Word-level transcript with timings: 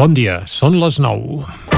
Bon 0.00 0.14
dia, 0.16 0.38
són 0.48 0.78
les 0.80 0.96
9. 0.96 1.69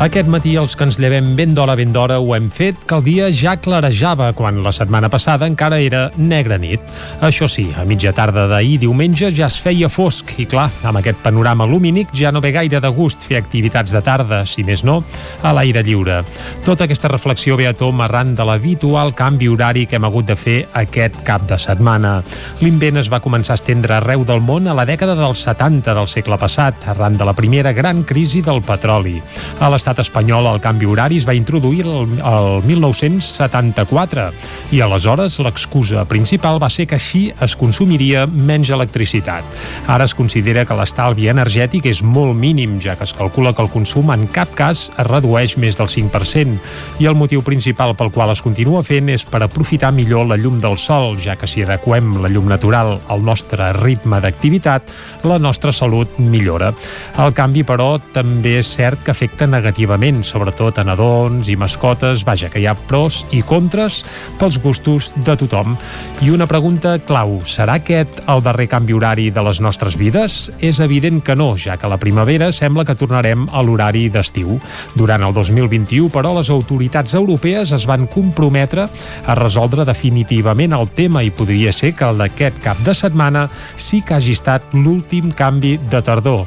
Aquest 0.00 0.30
matí 0.32 0.54
els 0.56 0.72
que 0.80 0.86
ens 0.86 0.96
llevem 0.96 1.34
ben 1.36 1.50
d'hora 1.52 1.74
ben 1.76 1.90
d'hora 1.92 2.14
ho 2.24 2.30
hem 2.32 2.46
fet 2.56 2.86
que 2.88 2.96
el 2.96 3.02
dia 3.04 3.26
ja 3.36 3.52
clarejava 3.60 4.30
quan 4.32 4.62
la 4.64 4.70
setmana 4.72 5.10
passada 5.12 5.44
encara 5.44 5.76
era 5.76 6.06
negra 6.16 6.56
nit. 6.56 6.80
Això 7.20 7.44
sí, 7.44 7.66
a 7.76 7.84
mitja 7.84 8.14
tarda 8.16 8.46
d'ahir 8.48 8.78
diumenge 8.80 9.28
ja 9.36 9.50
es 9.52 9.58
feia 9.60 9.90
fosc 9.92 10.32
i 10.40 10.46
clar, 10.48 10.70
amb 10.88 11.02
aquest 11.02 11.20
panorama 11.20 11.66
lumínic 11.68 12.14
ja 12.16 12.32
no 12.32 12.40
ve 12.40 12.54
gaire 12.54 12.80
de 12.80 12.90
gust 12.96 13.26
fer 13.28 13.36
activitats 13.42 13.92
de 13.92 14.00
tarda, 14.00 14.38
si 14.48 14.64
més 14.64 14.80
no, 14.88 15.02
a 15.44 15.52
l'aire 15.52 15.82
lliure. 15.84 16.22
Tota 16.64 16.88
aquesta 16.88 17.12
reflexió 17.12 17.60
ve 17.60 17.68
a 17.68 17.74
tom 17.76 18.00
arran 18.00 18.32
de 18.32 18.48
l'habitual 18.48 19.12
canvi 19.12 19.52
horari 19.52 19.84
que 19.84 20.00
hem 20.00 20.08
hagut 20.08 20.32
de 20.32 20.38
fer 20.40 20.56
aquest 20.80 21.20
cap 21.28 21.44
de 21.44 21.60
setmana. 21.60 22.22
L'invent 22.64 23.02
es 23.02 23.12
va 23.12 23.20
començar 23.20 23.58
a 23.58 23.60
estendre 23.60 23.98
arreu 23.98 24.24
del 24.24 24.40
món 24.40 24.64
a 24.64 24.80
la 24.80 24.88
dècada 24.88 25.18
dels 25.20 25.44
70 25.44 25.92
del 25.92 26.08
segle 26.08 26.40
passat, 26.40 26.88
arran 26.88 27.20
de 27.20 27.28
la 27.28 27.36
primera 27.36 27.76
gran 27.76 28.00
crisi 28.08 28.40
del 28.40 28.64
petroli. 28.64 29.18
A 29.60 29.68
l'estat 29.68 29.89
l'estat 29.90 30.06
espanyol 30.06 30.46
el 30.46 30.60
canvi 30.62 30.86
horari 30.86 31.16
es 31.18 31.24
va 31.26 31.34
introduir 31.34 31.82
el, 31.82 32.06
el 32.22 32.62
1974 32.62 34.28
i 34.70 34.80
aleshores 34.84 35.40
l'excusa 35.42 36.04
principal 36.06 36.60
va 36.62 36.68
ser 36.70 36.86
que 36.86 36.94
així 36.94 37.32
es 37.42 37.56
consumiria 37.58 38.26
menys 38.30 38.70
electricitat. 38.70 39.42
Ara 39.90 40.06
es 40.06 40.14
considera 40.14 40.62
que 40.64 40.76
l'estalvi 40.78 41.26
energètic 41.32 41.88
és 41.90 42.04
molt 42.06 42.38
mínim, 42.38 42.78
ja 42.78 42.94
que 42.94 43.02
es 43.08 43.14
calcula 43.16 43.52
que 43.52 43.64
el 43.64 43.70
consum 43.72 44.12
en 44.14 44.28
cap 44.30 44.52
cas 44.54 44.90
es 44.94 45.08
redueix 45.08 45.56
més 45.58 45.78
del 45.80 45.90
5% 45.90 47.02
i 47.02 47.10
el 47.10 47.18
motiu 47.18 47.42
principal 47.42 47.96
pel 47.98 48.12
qual 48.14 48.30
es 48.30 48.44
continua 48.46 48.84
fent 48.86 49.10
és 49.10 49.26
per 49.26 49.42
aprofitar 49.42 49.90
millor 49.96 50.28
la 50.30 50.38
llum 50.38 50.60
del 50.62 50.78
sol, 50.78 51.18
ja 51.18 51.34
que 51.34 51.50
si 51.50 51.64
adequem 51.66 52.20
la 52.22 52.30
llum 52.30 52.46
natural 52.46 53.00
al 53.08 53.26
nostre 53.26 53.72
ritme 53.80 54.22
d'activitat, 54.22 54.94
la 55.26 55.40
nostra 55.42 55.74
salut 55.74 56.20
millora. 56.22 56.70
El 57.18 57.34
canvi, 57.34 57.66
però, 57.66 57.96
també 58.14 58.58
és 58.60 58.70
cert 58.70 59.02
que 59.02 59.10
afecta 59.10 59.50
negativament 59.50 59.79
negativament, 59.80 60.24
sobretot 60.24 60.78
a 60.78 60.84
nadons 60.84 61.48
i 61.48 61.56
mascotes. 61.56 62.24
Vaja, 62.24 62.50
que 62.52 62.60
hi 62.60 62.66
ha 62.68 62.74
pros 62.74 63.24
i 63.32 63.40
contres 63.42 64.02
pels 64.38 64.58
gustos 64.60 65.10
de 65.16 65.36
tothom. 65.40 65.76
I 66.20 66.30
una 66.30 66.46
pregunta 66.46 66.98
clau, 66.98 67.40
serà 67.48 67.78
aquest 67.80 68.20
el 68.28 68.42
darrer 68.44 68.68
canvi 68.68 68.92
horari 68.92 69.30
de 69.32 69.42
les 69.42 69.60
nostres 69.60 69.96
vides? 69.96 70.50
És 70.60 70.80
evident 70.80 71.22
que 71.24 71.36
no, 71.36 71.54
ja 71.56 71.78
que 71.80 71.88
la 71.88 71.96
primavera 71.96 72.50
sembla 72.52 72.84
que 72.84 72.94
tornarem 72.94 73.46
a 73.52 73.62
l'horari 73.62 74.08
d'estiu. 74.10 74.58
Durant 74.94 75.24
el 75.24 75.32
2021, 75.32 76.10
però, 76.12 76.34
les 76.36 76.50
autoritats 76.50 77.14
europees 77.14 77.72
es 77.72 77.86
van 77.88 78.06
comprometre 78.06 78.88
a 79.24 79.38
resoldre 79.38 79.86
definitivament 79.88 80.76
el 80.76 80.90
tema 80.92 81.24
i 81.24 81.32
podria 81.32 81.72
ser 81.72 81.94
que 81.96 82.04
el 82.04 82.20
d'aquest 82.20 82.60
cap 82.60 82.84
de 82.84 82.94
setmana 82.94 83.48
sí 83.76 84.02
que 84.04 84.18
hagi 84.18 84.36
estat 84.36 84.74
l'últim 84.76 85.32
canvi 85.32 85.78
de 85.88 86.02
tardor. 86.04 86.44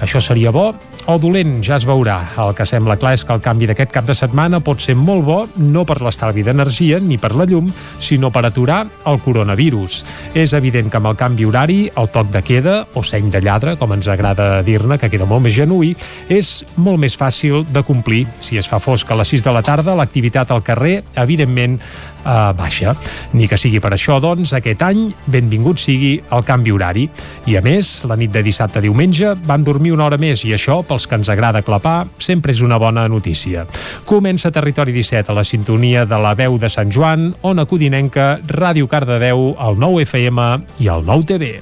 Això 0.00 0.20
seria 0.20 0.52
bo 0.52 0.74
o 1.06 1.16
dolent, 1.22 1.60
ja 1.62 1.76
es 1.78 1.86
veurà. 1.86 2.16
El 2.42 2.54
que 2.58 2.66
sembla 2.66 2.96
clar 2.98 3.12
és 3.14 3.22
que 3.24 3.34
el 3.34 3.42
canvi 3.42 3.68
d'aquest 3.70 3.92
cap 3.94 4.06
de 4.08 4.14
setmana 4.16 4.58
pot 4.64 4.82
ser 4.82 4.96
molt 4.98 5.24
bo 5.26 5.36
no 5.62 5.84
per 5.86 6.00
l'estalvi 6.02 6.42
d'energia 6.46 6.98
ni 7.00 7.18
per 7.18 7.32
la 7.38 7.46
llum, 7.46 7.68
sinó 8.02 8.32
per 8.34 8.42
aturar 8.48 8.80
el 9.06 9.20
coronavirus. 9.22 10.00
És 10.34 10.54
evident 10.58 10.90
que 10.90 10.98
amb 10.98 11.10
el 11.12 11.18
canvi 11.20 11.46
horari, 11.46 11.78
el 11.94 12.10
toc 12.10 12.32
de 12.34 12.42
queda, 12.42 12.76
o 12.98 13.04
seny 13.06 13.30
de 13.30 13.42
lladre, 13.44 13.76
com 13.78 13.94
ens 13.94 14.10
agrada 14.10 14.62
dir-ne, 14.66 14.98
que 14.98 15.10
queda 15.12 15.28
molt 15.30 15.46
més 15.46 15.54
genuí, 15.54 15.94
és 16.28 16.64
molt 16.76 16.98
més 17.02 17.18
fàcil 17.18 17.62
de 17.70 17.84
complir. 17.86 18.24
Si 18.40 18.58
es 18.58 18.66
fa 18.66 18.82
fosc 18.82 19.10
a 19.10 19.20
les 19.20 19.34
6 19.36 19.46
de 19.46 19.54
la 19.54 19.62
tarda, 19.66 19.94
l'activitat 19.94 20.50
al 20.50 20.64
carrer, 20.66 21.00
evidentment, 21.14 21.78
eh, 22.26 22.50
baixa. 22.58 22.96
Ni 23.38 23.46
que 23.46 23.60
sigui 23.60 23.78
per 23.78 23.94
això, 23.94 24.18
doncs, 24.18 24.56
aquest 24.58 24.82
any, 24.82 25.06
benvingut 25.30 25.78
sigui 25.78 26.16
el 26.34 26.42
canvi 26.46 26.74
horari. 26.74 27.06
I 27.46 27.60
a 27.60 27.62
més, 27.62 28.02
la 28.10 28.18
nit 28.18 28.34
de 28.34 28.42
dissabte 28.42 28.82
a 28.82 28.84
diumenge 28.84 29.36
van 29.46 29.62
dormir 29.62 29.94
una 29.94 30.10
hora 30.10 30.18
més 30.18 30.42
i 30.42 30.50
això, 30.56 30.82
pel 30.82 30.96
pels 30.96 31.06
que 31.06 31.16
ens 31.20 31.28
agrada 31.28 31.60
clapar, 31.60 32.06
sempre 32.18 32.52
és 32.52 32.62
una 32.64 32.78
bona 32.80 33.06
notícia. 33.08 33.66
Comença 34.08 34.50
Territori 34.50 34.94
17 34.96 35.30
a 35.30 35.36
la 35.36 35.44
sintonia 35.44 36.06
de 36.08 36.16
la 36.16 36.32
veu 36.34 36.56
de 36.58 36.70
Sant 36.72 36.90
Joan, 36.90 37.34
Ona 37.42 37.66
Codinenca, 37.68 38.38
Ràdio 38.48 38.88
Cardedeu, 38.88 39.52
el 39.60 39.78
9 39.78 40.06
FM 40.08 40.48
i 40.80 40.88
el 40.88 41.04
9 41.04 41.28
TV. 41.28 41.52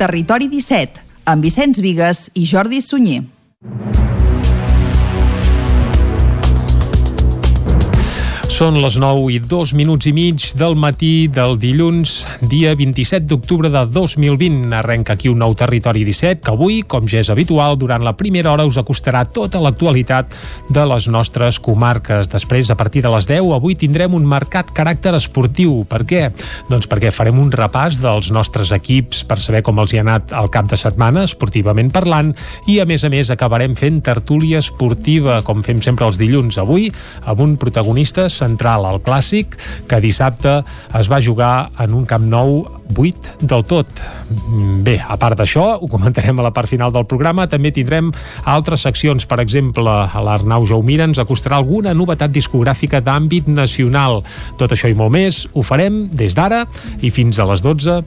Territori 0.00 0.48
17, 0.50 1.04
amb 1.30 1.46
Vicenç 1.46 1.78
Vigues 1.84 2.30
i 2.34 2.48
Jordi 2.50 2.82
Sunyer. 2.82 3.22
Són 8.60 8.76
les 8.76 8.98
9 9.00 9.30
i 9.32 9.38
2 9.40 9.70
minuts 9.72 10.04
i 10.04 10.10
mig 10.12 10.42
del 10.60 10.74
matí 10.76 11.30
del 11.32 11.54
dilluns, 11.56 12.26
dia 12.44 12.74
27 12.76 13.24
d'octubre 13.24 13.70
de 13.72 13.86
2020. 13.88 14.74
Arrenca 14.76 15.14
aquí 15.14 15.30
un 15.32 15.38
nou 15.40 15.54
Territori 15.56 16.02
17 16.04 16.44
que 16.44 16.52
avui, 16.52 16.82
com 16.84 17.08
ja 17.08 17.22
és 17.22 17.30
habitual, 17.32 17.78
durant 17.80 18.04
la 18.04 18.12
primera 18.20 18.50
hora 18.52 18.66
us 18.68 18.76
acostarà 18.76 19.22
tota 19.24 19.62
l'actualitat 19.64 20.36
de 20.68 20.84
les 20.90 21.06
nostres 21.08 21.56
comarques. 21.56 22.28
Després, 22.28 22.68
a 22.68 22.76
partir 22.76 23.00
de 23.00 23.14
les 23.14 23.30
10, 23.30 23.48
avui 23.56 23.78
tindrem 23.80 24.18
un 24.18 24.26
marcat 24.28 24.74
caràcter 24.76 25.14
esportiu. 25.16 25.86
Per 25.88 26.02
què? 26.04 26.26
Doncs 26.68 26.84
perquè 26.84 27.14
farem 27.16 27.40
un 27.40 27.48
repàs 27.48 27.96
dels 28.04 28.28
nostres 28.28 28.74
equips 28.76 29.24
per 29.24 29.40
saber 29.40 29.64
com 29.64 29.80
els 29.80 29.96
hi 29.96 30.02
ha 30.02 30.04
anat 30.04 30.36
el 30.36 30.52
cap 30.52 30.68
de 30.68 30.76
setmana, 30.76 31.24
esportivament 31.30 31.88
parlant, 31.96 32.34
i 32.68 32.76
a 32.76 32.84
més 32.84 33.08
a 33.08 33.14
més 33.16 33.32
acabarem 33.32 33.72
fent 33.72 34.04
tertúlia 34.04 34.60
esportiva, 34.60 35.40
com 35.48 35.64
fem 35.64 35.80
sempre 35.80 36.12
els 36.12 36.20
dilluns. 36.20 36.60
Avui, 36.60 36.92
amb 37.24 37.40
un 37.48 37.56
protagonista 37.56 38.28
central 38.28 38.49
central 38.50 38.86
al 38.88 39.00
Clàssic, 39.06 39.56
que 39.88 40.02
dissabte 40.02 40.60
es 40.98 41.10
va 41.10 41.22
jugar 41.22 41.70
en 41.80 41.94
un 41.94 42.06
Camp 42.10 42.26
Nou 42.30 42.79
buit 42.90 43.28
del 43.40 43.64
tot. 43.68 43.86
Bé, 44.84 44.96
a 45.00 45.16
part 45.20 45.38
d'això, 45.38 45.78
ho 45.80 45.88
comentarem 45.90 46.38
a 46.38 46.44
la 46.46 46.52
part 46.54 46.70
final 46.70 46.92
del 46.94 47.06
programa, 47.10 47.48
també 47.50 47.72
tindrem 47.74 48.10
altres 48.48 48.84
seccions, 48.86 49.26
per 49.26 49.40
exemple, 49.42 49.84
l'Arnau 49.84 50.66
Jaumira 50.68 51.08
ens 51.08 51.18
acostarà 51.22 51.58
alguna 51.58 51.94
novetat 51.96 52.32
discogràfica 52.34 53.00
d'àmbit 53.04 53.48
nacional. 53.50 54.20
Tot 54.60 54.74
això 54.74 54.90
i 54.90 54.96
molt 54.96 55.14
més 55.14 55.42
ho 55.52 55.64
farem 55.66 56.04
des 56.14 56.36
d'ara 56.38 56.64
i 57.02 57.10
fins 57.14 57.40
a 57.40 57.48
les 57.50 57.64
12 57.64 58.00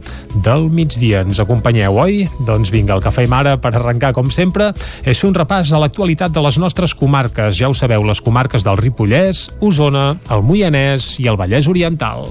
del 0.45 0.69
migdia. 0.71 1.23
Ens 1.27 1.41
acompanyeu, 1.43 1.99
oi? 2.03 2.23
Doncs 2.47 2.71
vinga, 2.73 2.95
el 2.95 3.03
que 3.03 3.13
fem 3.13 3.33
ara 3.35 3.57
per 3.61 3.73
arrencar, 3.75 4.13
com 4.15 4.31
sempre, 4.31 4.71
és 5.03 5.23
un 5.27 5.35
repàs 5.35 5.73
a 5.73 5.83
l'actualitat 5.83 6.33
de 6.33 6.43
les 6.45 6.59
nostres 6.61 6.95
comarques. 6.95 7.57
Ja 7.59 7.71
ho 7.71 7.77
sabeu, 7.77 8.05
les 8.07 8.23
comarques 8.23 8.63
del 8.63 8.79
Ripollès, 8.79 9.49
Osona, 9.61 10.13
el 10.31 10.45
Moianès 10.47 11.17
i 11.23 11.29
el 11.31 11.39
Vallès 11.39 11.69
Oriental. 11.71 12.27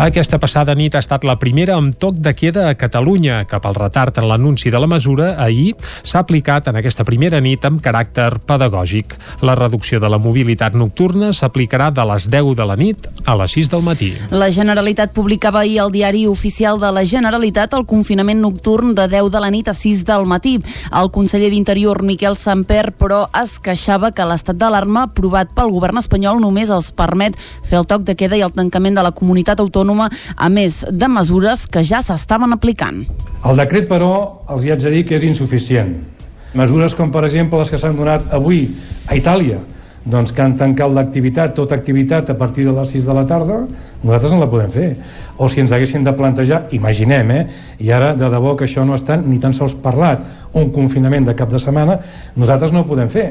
Aquesta 0.00 0.38
passada 0.40 0.72
nit 0.72 0.94
ha 0.96 1.00
estat 1.02 1.26
la 1.28 1.34
primera 1.36 1.74
amb 1.76 1.92
toc 2.00 2.16
de 2.24 2.30
queda 2.32 2.70
a 2.70 2.76
Catalunya. 2.80 3.42
Cap 3.44 3.66
al 3.68 3.74
retard 3.76 4.16
en 4.16 4.30
l'anunci 4.30 4.70
de 4.72 4.78
la 4.80 4.86
mesura, 4.88 5.34
ahir 5.36 5.74
s'ha 6.00 6.22
aplicat 6.24 6.70
en 6.70 6.78
aquesta 6.80 7.04
primera 7.04 7.36
nit 7.44 7.66
amb 7.68 7.82
caràcter 7.84 8.38
pedagògic. 8.48 9.12
La 9.44 9.52
reducció 9.58 10.00
de 10.00 10.08
la 10.08 10.16
mobilitat 10.16 10.72
nocturna 10.72 11.34
s'aplicarà 11.36 11.90
de 11.92 12.06
les 12.08 12.30
10 12.32 12.56
de 12.56 12.66
la 12.70 12.76
nit 12.80 13.10
a 13.28 13.34
les 13.36 13.52
6 13.58 13.68
del 13.74 13.84
matí. 13.84 14.08
La 14.32 14.48
Generalitat 14.48 15.12
publicava 15.12 15.60
ahir 15.60 15.82
al 15.84 15.92
diari 15.92 16.24
oficial 16.26 16.80
de 16.80 16.94
la 16.96 17.04
Generalitat 17.04 17.76
el 17.76 17.84
confinament 17.84 18.40
nocturn 18.40 18.94
de 18.96 19.04
10 19.04 19.28
de 19.28 19.44
la 19.44 19.52
nit 19.52 19.68
a 19.68 19.76
6 19.76 20.06
del 20.08 20.24
matí. 20.24 20.56
El 20.96 21.12
conseller 21.12 21.52
d'Interior, 21.52 22.00
Miquel 22.00 22.40
Samper, 22.40 22.94
però 22.96 23.26
es 23.42 23.58
queixava 23.60 24.14
que 24.16 24.24
l'estat 24.24 24.56
d'alarma 24.56 25.10
aprovat 25.10 25.52
pel 25.52 25.68
govern 25.76 26.00
espanyol 26.00 26.40
només 26.40 26.72
els 26.72 26.88
permet 26.88 27.36
fer 27.36 27.82
el 27.82 27.84
toc 27.84 28.08
de 28.08 28.16
queda 28.16 28.40
i 28.40 28.48
el 28.48 28.56
tancament 28.56 28.96
de 28.96 29.04
la 29.04 29.12
comunitat 29.12 29.60
autònoma 29.60 29.89
autònoma, 29.90 30.08
a 30.36 30.48
més 30.48 30.84
de 30.90 31.08
mesures 31.08 31.66
que 31.66 31.82
ja 31.84 32.02
s'estaven 32.02 32.54
aplicant. 32.54 33.04
El 33.44 33.56
decret, 33.56 33.88
però, 33.88 34.42
els 34.50 34.64
hi 34.64 34.72
haig 34.72 34.82
de 34.82 34.90
dir 34.90 35.04
que 35.08 35.16
és 35.16 35.24
insuficient. 35.24 35.96
Mesures 36.54 36.94
com, 36.94 37.10
per 37.10 37.24
exemple, 37.24 37.58
les 37.58 37.70
que 37.70 37.78
s'han 37.78 37.96
donat 37.96 38.32
avui 38.32 38.68
a 39.06 39.16
Itàlia, 39.16 39.60
doncs 40.04 40.32
que 40.32 40.42
han 40.42 40.56
tancat 40.56 40.90
l'activitat, 40.90 41.54
tota 41.54 41.76
activitat 41.76 42.30
a 42.30 42.36
partir 42.36 42.64
de 42.66 42.72
les 42.72 42.90
6 42.90 43.06
de 43.06 43.14
la 43.14 43.26
tarda, 43.26 43.66
nosaltres 44.02 44.32
no 44.32 44.40
la 44.40 44.48
podem 44.50 44.70
fer. 44.72 44.90
O 45.40 45.48
si 45.48 45.60
ens 45.62 45.72
haguessin 45.72 46.04
de 46.04 46.12
plantejar, 46.16 46.66
imaginem, 46.76 47.30
eh? 47.30 47.42
i 47.80 47.90
ara 47.92 48.12
de 48.16 48.28
debò 48.32 48.54
que 48.56 48.66
això 48.68 48.84
no 48.84 48.96
està 48.96 49.16
ni 49.20 49.38
tan 49.40 49.54
sols 49.56 49.74
parlat, 49.80 50.24
un 50.56 50.70
confinament 50.74 51.28
de 51.28 51.34
cap 51.38 51.50
de 51.50 51.60
setmana, 51.62 51.98
nosaltres 52.36 52.72
no 52.74 52.82
ho 52.82 52.88
podem 52.88 53.08
fer. 53.12 53.30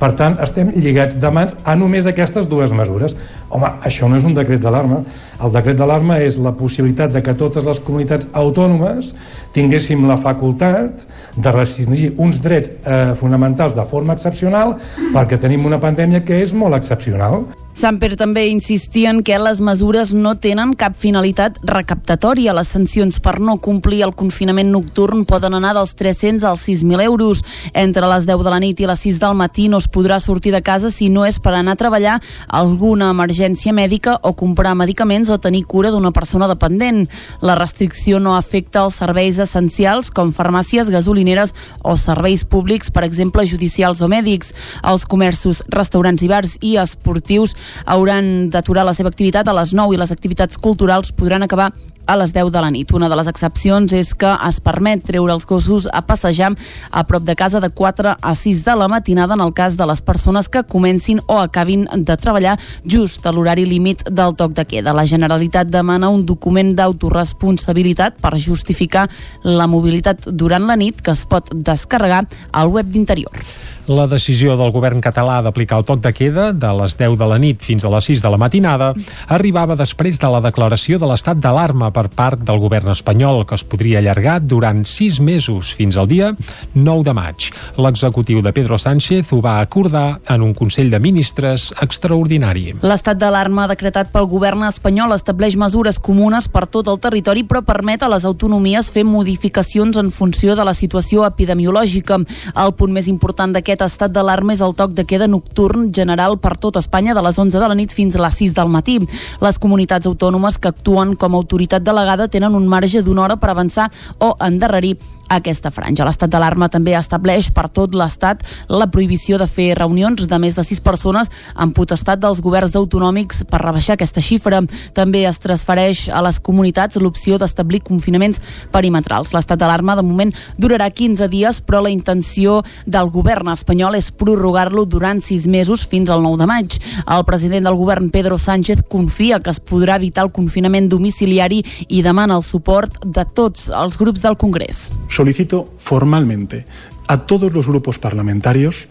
Per 0.00 0.12
tant, 0.16 0.36
estem 0.42 0.70
lligats 0.76 1.18
de 1.20 1.30
mans 1.34 1.56
a 1.64 1.74
només 1.76 2.06
aquestes 2.08 2.48
dues 2.48 2.72
mesures. 2.76 3.16
Home, 3.50 3.72
això 3.84 4.08
no 4.08 4.20
és 4.20 4.26
un 4.28 4.36
decret 4.36 4.62
d'alarma. 4.62 5.02
El 5.42 5.54
decret 5.56 5.78
d'alarma 5.80 6.20
és 6.22 6.38
la 6.40 6.54
possibilitat 6.56 7.12
de 7.12 7.24
que 7.24 7.36
totes 7.36 7.66
les 7.66 7.80
comunitats 7.84 8.28
autònomes 8.32 9.14
tinguéssim 9.56 10.06
la 10.08 10.18
facultat 10.20 11.04
de 11.36 11.54
restringir 11.54 12.12
uns 12.18 12.40
drets 12.42 12.70
eh, 12.70 13.14
fonamentals 13.18 13.76
de 13.76 13.84
forma 13.88 14.14
excepcional 14.16 14.76
perquè 15.14 15.40
tenim 15.40 15.66
una 15.66 15.80
pandèmia 15.82 16.24
que 16.24 16.40
és 16.44 16.54
molt 16.54 16.78
excepcional. 16.78 17.44
Samper 17.70 18.16
també 18.18 18.48
insistien 18.50 19.22
que 19.22 19.38
les 19.38 19.60
mesures 19.62 20.10
no 20.12 20.34
tenen 20.42 20.72
cap 20.76 20.96
finalitat 20.98 21.56
recaptatòria. 21.64 22.52
Les 22.52 22.68
sancions 22.68 23.20
per 23.22 23.38
no 23.40 23.56
complir 23.62 24.02
el 24.04 24.12
confinament 24.18 24.72
nocturn 24.74 25.22
poden 25.24 25.54
anar 25.54 25.72
dels 25.78 25.94
300 25.96 26.44
als 26.50 26.66
6.000 26.68 27.04
euros. 27.06 27.44
Entre 27.72 28.08
les 28.10 28.26
10 28.26 28.42
de 28.44 28.50
la 28.52 28.58
nit 28.60 28.80
i 28.82 28.88
les 28.90 29.04
6 29.06 29.20
del 29.22 29.36
matí 29.38 29.68
no 29.70 29.78
es 29.78 29.86
podrà 29.88 30.18
sortir 30.20 30.52
de 30.52 30.60
casa 30.66 30.90
si 30.90 31.08
no 31.08 31.24
és 31.24 31.38
per 31.38 31.54
anar 31.54 31.76
a 31.78 31.80
treballar 31.80 32.18
alguna 32.48 33.12
emergència 33.14 33.72
mèdica 33.72 34.18
o 34.22 34.34
comprar 34.34 34.74
medicaments 34.74 35.30
o 35.30 35.38
tenir 35.38 35.62
cura 35.64 35.94
d'una 35.94 36.12
persona 36.12 36.50
dependent. 36.50 37.06
La 37.40 37.54
restricció 37.54 38.20
no 38.20 38.34
afecta 38.36 38.84
els 38.84 38.98
serveis 38.98 39.38
essencials 39.38 40.10
com 40.10 40.34
farmàcies, 40.34 40.90
gasolineres 40.90 41.54
o 41.80 41.96
serveis 41.96 42.44
públics, 42.44 42.90
per 42.90 43.06
exemple, 43.06 43.46
judicials 43.46 44.02
o 44.02 44.10
mèdics. 44.10 44.52
Els 44.82 45.06
comerços, 45.06 45.62
restaurants 45.70 46.26
i 46.26 46.28
bars 46.28 46.58
i 46.60 46.76
esportius 46.76 47.54
hauran 47.84 48.50
d'aturar 48.50 48.84
la 48.86 48.94
seva 48.96 49.12
activitat 49.12 49.48
a 49.48 49.56
les 49.56 49.74
9 49.76 49.94
i 49.94 50.00
les 50.00 50.12
activitats 50.12 50.58
culturals 50.58 51.12
podran 51.12 51.42
acabar 51.42 51.70
a 52.06 52.16
les 52.16 52.32
10 52.32 52.50
de 52.52 52.60
la 52.60 52.70
nit. 52.70 52.92
Una 52.92 53.08
de 53.08 53.16
les 53.18 53.28
excepcions 53.30 53.92
és 53.92 54.12
que 54.14 54.30
es 54.48 54.60
permet 54.60 55.02
treure 55.06 55.32
els 55.32 55.46
gossos 55.46 55.88
a 55.92 56.02
passejar 56.06 56.52
a 56.90 57.04
prop 57.06 57.24
de 57.24 57.36
casa 57.36 57.60
de 57.60 57.70
4 57.70 58.16
a 58.20 58.34
6 58.34 58.64
de 58.64 58.76
la 58.76 58.88
matinada 58.88 59.34
en 59.34 59.40
el 59.40 59.54
cas 59.54 59.76
de 59.76 59.86
les 59.86 60.02
persones 60.02 60.48
que 60.48 60.64
comencin 60.64 61.20
o 61.26 61.38
acabin 61.38 61.86
de 61.92 62.16
treballar 62.16 62.58
just 62.84 63.26
a 63.26 63.32
l'horari 63.32 63.66
límit 63.66 64.04
del 64.10 64.34
toc 64.36 64.54
de 64.54 64.64
queda. 64.64 64.94
La 64.96 65.06
Generalitat 65.06 65.68
demana 65.70 66.08
un 66.08 66.26
document 66.26 66.74
d'autoresponsabilitat 66.76 68.20
per 68.20 68.36
justificar 68.38 69.08
la 69.44 69.66
mobilitat 69.66 70.30
durant 70.30 70.66
la 70.66 70.76
nit 70.76 71.00
que 71.00 71.14
es 71.14 71.26
pot 71.26 71.52
descarregar 71.54 72.24
al 72.52 72.68
web 72.68 72.90
d'Interior. 72.90 73.44
La 73.90 74.04
decisió 74.06 74.54
del 74.54 74.70
govern 74.70 75.00
català 75.02 75.40
d'aplicar 75.42 75.80
el 75.80 75.84
toc 75.88 75.98
de 76.04 76.12
queda 76.14 76.50
de 76.54 76.68
les 76.78 76.94
10 76.94 77.16
de 77.18 77.26
la 77.26 77.38
nit 77.42 77.58
fins 77.58 77.82
a 77.82 77.90
les 77.90 78.06
6 78.06 78.20
de 78.22 78.30
la 78.30 78.38
matinada 78.38 78.92
arribava 79.26 79.74
després 79.74 80.20
de 80.22 80.30
la 80.30 80.38
declaració 80.44 81.00
de 81.02 81.08
l'estat 81.10 81.40
d'alarma 81.42 81.88
per 81.90 81.99
part 82.08 82.44
del 82.46 82.60
govern 82.62 82.92
espanyol 82.94 83.42
que 83.46 83.56
es 83.58 83.64
podria 83.64 83.98
allargar 83.98 84.38
durant 84.46 84.84
6 84.86 85.20
mesos 85.26 85.72
fins 85.74 85.96
al 85.96 86.06
dia 86.06 86.30
9 86.74 87.02
de 87.04 87.14
maig. 87.16 87.48
L'executiu 87.76 88.40
de 88.42 88.52
Pedro 88.52 88.78
Sánchez 88.78 89.32
ho 89.32 89.40
va 89.42 89.58
acordar 89.60 90.20
en 90.28 90.42
un 90.42 90.54
Consell 90.54 90.90
de 90.90 91.00
Ministres 91.00 91.72
extraordinari. 91.82 92.76
L'estat 92.82 93.18
d'alarma 93.18 93.66
decretat 93.66 94.12
pel 94.14 94.30
govern 94.30 94.62
espanyol 94.68 95.16
estableix 95.16 95.56
mesures 95.56 95.98
comunes 95.98 96.46
per 96.48 96.66
tot 96.68 96.86
el 96.86 97.00
territori 97.02 97.42
però 97.42 97.64
permet 97.66 98.02
a 98.02 98.12
les 98.12 98.24
autonomies 98.24 98.92
fer 98.94 99.04
modificacions 99.04 99.98
en 99.98 100.12
funció 100.14 100.54
de 100.54 100.64
la 100.64 100.74
situació 100.74 101.26
epidemiològica. 101.26 102.20
El 102.54 102.74
punt 102.78 102.94
més 102.94 103.10
important 103.10 103.50
d'aquest 103.50 103.80
aquest 103.80 103.94
estat 103.94 104.12
d'alarma 104.12 104.52
és 104.52 104.60
el 104.60 104.74
toc 104.76 104.92
de 104.92 105.06
queda 105.08 105.28
nocturn 105.30 105.88
general 105.94 106.36
per 106.42 106.56
tot 106.60 106.76
Espanya 106.76 107.14
de 107.14 107.22
les 107.24 107.38
11 107.38 107.58
de 107.58 107.68
la 107.68 107.76
nit 107.78 107.92
fins 107.94 108.16
a 108.16 108.20
les 108.20 108.34
6 108.36 108.54
del 108.56 108.68
matí. 108.68 108.98
Les 109.40 109.58
comunitats 109.62 110.06
autònomes 110.10 110.58
que 110.58 110.68
actuen 110.68 111.14
com 111.14 111.34
a 111.34 111.38
autoritat 111.40 111.79
delegada 111.80 112.28
tenen 112.28 112.54
un 112.54 112.68
marge 112.68 113.02
d'una 113.02 113.22
hora 113.22 113.36
per 113.36 113.50
avançar 113.50 113.90
o 114.18 114.34
endarrerir 114.40 114.96
aquesta 115.30 115.70
franja. 115.70 116.04
L'estat 116.04 116.30
d'alarma 116.32 116.68
també 116.68 116.96
estableix 116.98 117.50
per 117.54 117.68
tot 117.70 117.94
l'Estat 117.94 118.42
la 118.68 118.88
prohibició 118.90 119.38
de 119.38 119.46
fer 119.46 119.70
reunions 119.78 120.26
de 120.26 120.38
més 120.42 120.56
de 120.58 120.64
sis 120.66 120.82
persones 120.82 121.30
amb 121.54 121.74
potestat 121.76 122.20
dels 122.20 122.42
governs 122.42 122.74
autonòmics 122.76 123.44
per 123.50 123.62
rebaixar 123.62 123.94
aquesta 123.94 124.22
xifra. 124.24 124.60
També 124.96 125.22
es 125.28 125.38
transfereix 125.38 126.08
a 126.10 126.22
les 126.26 126.40
comunitats 126.42 126.98
l'opció 127.00 127.38
d'establir 127.38 127.82
confinaments 127.86 128.40
perimetrals. 128.74 129.34
L'estat 129.36 129.60
d'alarma 129.60 129.96
de 129.96 130.04
moment 130.06 130.34
durarà 130.58 130.90
15 130.90 131.30
dies, 131.30 131.62
però 131.62 131.82
la 131.84 131.94
intenció 131.94 132.60
del 132.86 133.10
govern 133.14 133.52
espanyol 133.54 133.96
és 133.98 134.10
prorrogar-lo 134.10 134.84
durant 134.84 135.22
sis 135.22 135.46
mesos 135.46 135.86
fins 135.86 136.10
al 136.10 136.24
9 136.26 136.42
de 136.42 136.50
maig. 136.50 136.78
El 137.06 137.24
president 137.28 137.68
del 137.68 137.78
govern, 137.78 138.10
Pedro 138.10 138.38
Sánchez, 138.38 138.82
confia 138.88 139.40
que 139.40 139.54
es 139.54 139.62
podrà 139.62 139.96
evitar 140.00 140.26
el 140.26 140.34
confinament 140.34 140.90
domiciliari 140.90 141.62
i 141.88 142.02
demana 142.02 142.40
el 142.40 142.46
suport 142.46 143.04
de 143.04 143.24
tots 143.24 143.68
els 143.70 143.98
grups 144.00 144.26
del 144.26 144.36
Congrés 144.40 144.90
solicito 145.20 145.70
formalmente 145.76 146.64
a 147.06 147.26
todos 147.26 147.52
los 147.52 147.68
grupos 147.68 147.98
parlamentarios 147.98 148.88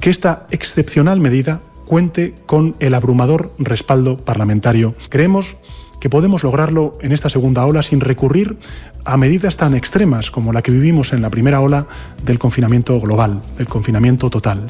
que 0.00 0.10
esta 0.10 0.48
excepcional 0.50 1.20
medida 1.20 1.60
cuente 1.86 2.34
con 2.46 2.74
el 2.80 2.94
abrumador 2.94 3.52
respaldo 3.60 4.16
parlamentario. 4.16 4.96
Creemos 5.08 5.56
que 6.00 6.10
podemos 6.10 6.42
lograrlo 6.42 6.98
en 7.00 7.12
esta 7.12 7.30
segunda 7.30 7.64
ola 7.64 7.84
sin 7.84 8.00
recurrir 8.00 8.58
a 9.04 9.16
medidas 9.16 9.56
tan 9.56 9.76
extremas 9.76 10.32
como 10.32 10.52
la 10.52 10.62
que 10.62 10.72
vivimos 10.72 11.12
en 11.12 11.22
la 11.22 11.30
primera 11.30 11.60
ola 11.60 11.86
del 12.24 12.40
confinamiento 12.40 13.00
global, 13.00 13.40
del 13.56 13.68
confinamiento 13.68 14.30
total, 14.30 14.66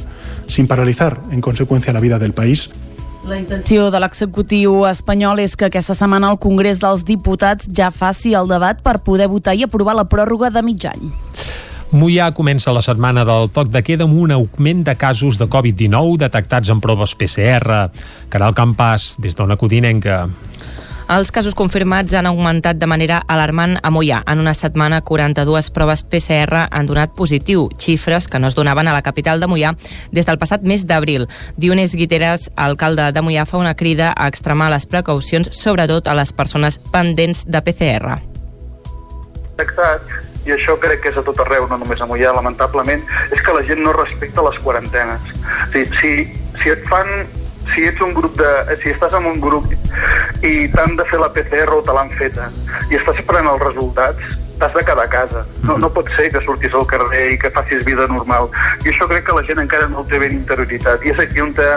sin 0.47 0.67
paralizar 0.67 1.23
en 1.31 1.41
consecuencia 1.41 1.95
la 1.95 2.01
vida 2.01 2.19
del 2.19 2.35
país. 2.35 2.69
La 3.27 3.39
intenció 3.41 3.89
de 3.91 3.99
l'executiu 3.99 4.85
espanyol 4.87 5.41
és 5.43 5.57
que 5.59 5.67
aquesta 5.67 5.97
setmana 5.97 6.31
el 6.31 6.39
Congrés 6.39 6.79
dels 6.79 7.03
Diputats 7.09 7.67
ja 7.75 7.91
faci 7.91 8.35
el 8.39 8.47
debat 8.51 8.79
per 8.85 9.01
poder 9.03 9.27
votar 9.29 9.57
i 9.59 9.65
aprovar 9.67 9.97
la 9.99 10.07
pròrroga 10.07 10.53
de 10.55 10.63
mig 10.63 10.87
any. 10.87 11.09
Mollà 11.89 12.29
comença 12.37 12.73
la 12.77 12.83
setmana 12.85 13.25
del 13.25 13.49
toc 13.49 13.71
de 13.73 13.81
queda 13.81 14.05
amb 14.05 14.19
un 14.21 14.35
augment 14.37 14.83
de 14.85 14.95
casos 15.01 15.39
de 15.41 15.49
Covid-19 15.49 16.19
detectats 16.21 16.69
en 16.69 16.83
proves 16.85 17.15
PCR. 17.17 17.89
Caral 18.29 18.53
Campàs, 18.55 19.15
des 19.25 19.35
d'Ona 19.35 19.57
Codinenca. 19.57 20.27
Els 21.09 21.31
casos 21.33 21.55
confirmats 21.57 22.13
han 22.13 22.27
augmentat 22.29 22.77
de 22.77 22.87
manera 22.87 23.23
alarmant 23.33 23.79
a 23.81 23.89
Mollà. 23.89 24.19
En 24.29 24.43
una 24.43 24.53
setmana, 24.53 24.99
42 25.01 25.71
proves 25.73 26.03
PCR 26.05 26.67
han 26.69 26.91
donat 26.91 27.15
positiu, 27.17 27.71
xifres 27.81 28.27
que 28.29 28.37
no 28.37 28.51
es 28.51 28.57
donaven 28.59 28.91
a 28.91 28.93
la 28.93 29.01
capital 29.01 29.41
de 29.41 29.49
Mollà 29.49 29.71
des 30.13 30.29
del 30.29 30.37
passat 30.37 30.67
mes 30.69 30.85
d'abril. 30.85 31.25
Dionés 31.57 31.95
Guiteres, 31.97 32.51
alcalde 32.57 33.09
de 33.17 33.23
Mollà, 33.25 33.47
fa 33.49 33.57
una 33.57 33.73
crida 33.73 34.11
a 34.13 34.29
extremar 34.29 34.69
les 34.69 34.85
precaucions, 34.85 35.49
sobretot 35.57 36.13
a 36.13 36.19
les 36.19 36.35
persones 36.37 36.77
pendents 36.93 37.47
de 37.49 37.65
PCR. 37.65 38.21
i 40.45 40.53
això 40.53 40.77
crec 40.77 41.01
que 41.01 41.09
és 41.09 41.17
a 41.17 41.25
tot 41.25 41.41
arreu, 41.41 41.67
no 41.73 41.81
només 41.81 42.05
a 42.05 42.07
Mollà, 42.07 42.37
lamentablement, 42.37 43.01
és 43.33 43.41
que 43.41 43.57
la 43.57 43.65
gent 43.65 43.81
no 43.81 43.97
respecta 43.97 44.45
les 44.45 44.61
quarantenes. 44.61 45.33
Si, 45.73 45.89
si, 46.03 46.13
si 46.61 46.69
et 46.69 46.85
fan 46.85 47.25
si 47.75 47.87
ets 47.89 48.03
un 48.05 48.15
grup 48.17 48.37
de... 48.41 48.51
si 48.83 48.93
estàs 48.95 49.15
en 49.19 49.29
un 49.31 49.41
grup 49.41 49.71
i 50.43 50.69
t'han 50.75 50.97
de 50.99 51.07
fer 51.09 51.21
la 51.21 51.31
PCR 51.35 51.71
o 51.75 51.81
te 51.85 51.95
l'han 51.97 52.13
feta 52.19 52.51
i 52.91 52.99
estàs 52.99 53.19
esperant 53.23 53.49
els 53.51 53.65
resultats, 53.65 54.37
t'has 54.59 54.75
de 54.75 54.85
quedar 54.85 55.05
a 55.05 55.09
casa. 55.09 55.45
No, 55.63 55.79
no 55.79 55.91
pot 55.91 56.09
ser 56.17 56.31
que 56.33 56.43
surtis 56.43 56.75
al 56.75 56.87
carrer 56.91 57.25
i 57.33 57.39
que 57.39 57.51
facis 57.55 57.85
vida 57.87 58.07
normal. 58.11 58.51
I 58.85 58.91
això 58.91 59.07
crec 59.11 59.27
que 59.29 59.37
la 59.37 59.45
gent 59.47 59.63
encara 59.63 59.89
no 59.91 60.03
ho 60.03 60.07
té 60.11 60.19
ben 60.19 60.35
interioritzat. 60.35 61.07
I 61.07 61.15
és 61.15 61.23
aquí 61.23 61.43
on, 61.45 61.55
te, 61.55 61.69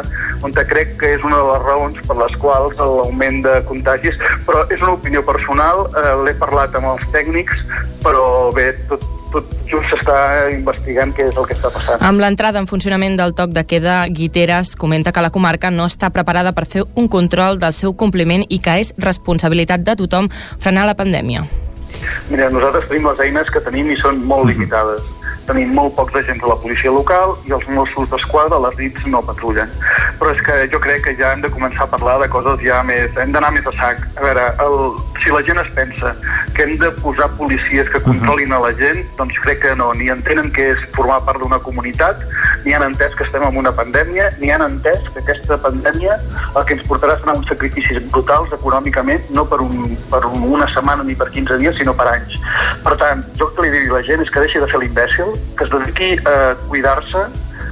on 0.41 0.55
te 0.55 0.65
crec 0.67 0.97
que 1.01 1.13
és 1.17 1.25
una 1.27 1.37
de 1.37 1.47
les 1.51 1.65
raons 1.67 2.01
per 2.07 2.17
les 2.23 2.35
quals 2.41 2.77
l'augment 2.81 3.41
de 3.45 3.55
contagis, 3.69 4.17
però 4.47 4.65
és 4.69 4.81
una 4.81 4.95
opinió 4.97 5.23
personal, 5.27 5.85
eh, 5.93 6.13
l'he 6.25 6.35
parlat 6.41 6.75
amb 6.77 6.93
els 6.95 7.07
tècnics, 7.13 7.65
però 8.05 8.25
bé, 8.55 8.71
tot, 8.89 9.05
tot 9.33 9.47
just 9.69 9.89
s'està 9.91 10.17
investigant 10.53 11.13
què 11.15 11.29
és 11.29 11.37
el 11.37 11.47
que 11.47 11.55
està 11.57 11.71
passant. 11.73 12.03
Amb 12.05 12.21
l'entrada 12.23 12.61
en 12.61 12.67
funcionament 12.69 13.17
del 13.19 13.35
toc 13.37 13.55
de 13.55 13.65
queda, 13.67 14.03
Guiteres 14.09 14.75
comenta 14.75 15.11
que 15.11 15.23
la 15.23 15.31
comarca 15.33 15.71
no 15.71 15.87
està 15.89 16.11
preparada 16.11 16.53
per 16.57 16.67
fer 16.67 16.85
un 16.95 17.07
control 17.07 17.59
del 17.59 17.73
seu 17.73 17.95
compliment 17.95 18.45
i 18.49 18.59
que 18.59 18.79
és 18.83 18.93
responsabilitat 18.97 19.85
de 19.87 19.97
tothom 20.03 20.29
frenar 20.59 20.85
la 20.89 20.97
pandèmia. 20.99 21.45
Mira, 22.29 22.49
nosaltres 22.49 22.87
tenim 22.87 23.09
les 23.09 23.25
eines 23.27 23.49
que 23.51 23.63
tenim 23.63 23.89
i 23.91 23.97
són 23.99 24.21
molt 24.23 24.45
mhm. 24.45 24.53
limitades. 24.53 25.20
Tenim 25.47 25.73
molt 25.75 25.95
pocs 25.97 26.15
agents 26.21 26.43
a 26.45 26.51
la 26.51 26.57
policia 26.61 26.93
local 26.93 27.35
i 27.49 27.55
els 27.55 27.67
Mossos 27.73 28.09
d'Esquadra 28.11 28.59
a 28.59 28.65
les 28.67 28.77
nits 28.79 29.07
no 29.11 29.23
patrullen. 29.25 29.71
Però 30.19 30.33
és 30.35 30.41
que 30.45 30.57
jo 30.73 30.79
crec 30.83 31.05
que 31.07 31.15
ja 31.19 31.33
hem 31.33 31.41
de 31.45 31.51
començar 31.53 31.87
a 31.87 31.91
parlar 31.91 32.19
de 32.21 32.29
coses 32.31 32.61
ja 32.65 32.81
més... 32.87 33.15
Hem 33.17 33.33
d'anar 33.33 33.51
més 33.55 33.67
a 33.67 33.73
sac. 33.77 34.03
A 34.17 34.25
veure, 34.25 34.47
el, 34.65 34.77
si 35.23 35.33
la 35.33 35.41
gent 35.45 35.59
es 35.61 35.69
pensa 35.77 36.13
que 36.55 36.63
hem 36.63 36.77
de 36.81 36.91
posar 37.01 37.29
policies 37.37 37.89
que 37.89 38.01
controlin 38.01 38.53
a 38.53 38.59
la 38.61 38.71
gent, 38.77 39.01
doncs 39.17 39.37
crec 39.43 39.61
que 39.63 39.75
no. 39.75 39.91
Ni 39.97 40.09
entenen 40.13 40.51
què 40.53 40.71
és 40.73 40.85
formar 40.95 41.21
part 41.27 41.41
d'una 41.41 41.61
comunitat, 41.63 42.21
ni 42.65 42.73
han 42.73 42.85
entès 42.85 43.15
que 43.17 43.25
estem 43.25 43.43
en 43.45 43.57
una 43.57 43.73
pandèmia, 43.75 44.31
ni 44.41 44.51
han 44.51 44.63
entès 44.65 45.07
que 45.13 45.21
aquesta 45.23 45.57
pandèmia 45.61 46.17
el 46.55 46.65
que 46.67 46.75
ens 46.77 46.85
portarà 46.89 47.17
serà 47.21 47.35
uns 47.37 47.49
sacrificis 47.49 48.01
brutals 48.11 48.53
econòmicament, 48.57 49.29
no 49.35 49.45
per, 49.49 49.61
un, 49.63 49.95
per 50.11 50.23
un, 50.29 50.45
una 50.51 50.67
setmana 50.73 51.05
ni 51.07 51.15
per 51.17 51.29
15 51.31 51.59
dies, 51.61 51.77
sinó 51.77 51.95
per 51.97 52.09
anys. 52.11 52.37
Per 52.83 52.97
tant, 53.01 53.23
jo 53.39 53.49
el 53.49 53.55
que 53.55 53.65
li 53.65 53.73
dic 53.77 53.91
a 53.91 53.99
la 53.99 54.05
gent 54.07 54.25
és 54.25 54.33
que 54.33 54.43
deixi 54.43 54.61
de 54.61 54.69
fer 54.71 54.81
l'imbècil, 54.81 55.30
que 55.57 55.65
es 55.65 55.71
dediqui 55.71 56.11
a 56.25 56.35
cuidar-se, 56.67 57.25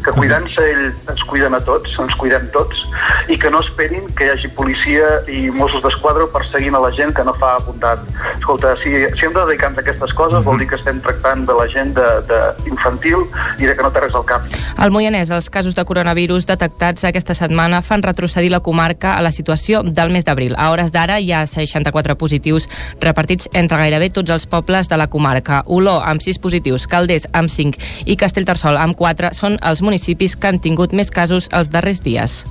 que 0.06 0.14
cuidant-se 0.16 0.64
ell 0.72 0.86
ens 0.90 1.24
cuiden 1.30 1.56
a 1.58 1.62
tots, 1.66 1.96
ens 2.02 2.16
cuidem 2.20 2.48
tots, 2.54 2.84
i 3.30 3.38
que 3.40 3.52
no 3.54 3.62
esperin 3.64 4.08
que 4.18 4.28
hi 4.28 4.34
hagi 4.34 4.52
policia 4.58 5.08
i 5.32 5.50
Mossos 5.54 5.84
d'Esquadra 5.84 6.28
perseguint 6.34 6.76
a 6.78 6.82
la 6.84 6.92
gent 6.96 7.14
que 7.16 7.26
no 7.28 7.34
fa 7.38 7.56
apuntat. 7.58 8.04
Escolta, 8.38 8.76
si, 8.84 8.94
si 9.16 9.28
hem 9.28 9.36
de 9.36 9.46
dedicar-nos 9.46 9.82
a 9.82 9.86
aquestes 9.86 10.14
coses, 10.18 10.44
vol 10.46 10.60
dir 10.62 10.70
que 10.70 10.80
estem 10.80 11.02
tractant 11.04 11.46
de 11.50 11.56
la 11.58 11.68
gent 11.72 11.94
de, 11.98 12.08
de 12.30 12.40
infantil 12.72 13.26
i 13.60 13.68
de 13.68 13.76
que 13.76 13.86
no 13.86 13.92
té 13.94 14.04
res 14.04 14.16
al 14.18 14.26
cap. 14.30 14.46
Al 14.80 14.94
Moianès, 14.96 15.32
els 15.36 15.50
casos 15.54 15.76
de 15.78 15.86
coronavirus 15.86 16.48
detectats 16.50 17.06
aquesta 17.08 17.36
setmana 17.38 17.82
fan 17.86 18.04
retrocedir 18.06 18.52
la 18.54 18.62
comarca 18.66 19.16
a 19.18 19.24
la 19.26 19.34
situació 19.36 19.84
del 19.84 20.14
mes 20.14 20.26
d'abril. 20.26 20.56
A 20.58 20.70
hores 20.74 20.94
d'ara 20.96 21.20
hi 21.20 21.32
ha 21.34 21.46
64 21.48 22.16
positius 22.20 22.70
repartits 23.02 23.50
entre 23.54 23.78
gairebé 23.82 24.10
tots 24.14 24.32
els 24.34 24.48
pobles 24.50 24.90
de 24.90 24.98
la 24.98 25.10
comarca. 25.12 25.64
Oló, 25.66 26.00
amb 26.02 26.24
6 26.24 26.40
positius, 26.40 26.88
Calders, 26.88 27.28
amb 27.34 27.52
5 27.52 28.06
i 28.06 28.18
Castellterçol, 28.20 28.78
amb 28.80 28.98
4, 28.98 29.34
són 29.38 29.60
els 29.66 29.84
municipis 29.90 30.38
que 30.38 30.54
han 30.54 30.62
tingut 30.62 30.94
més 30.94 31.12
casos 31.12 31.50
els 31.52 31.74
darrers 31.74 32.04
dies. 32.06 32.44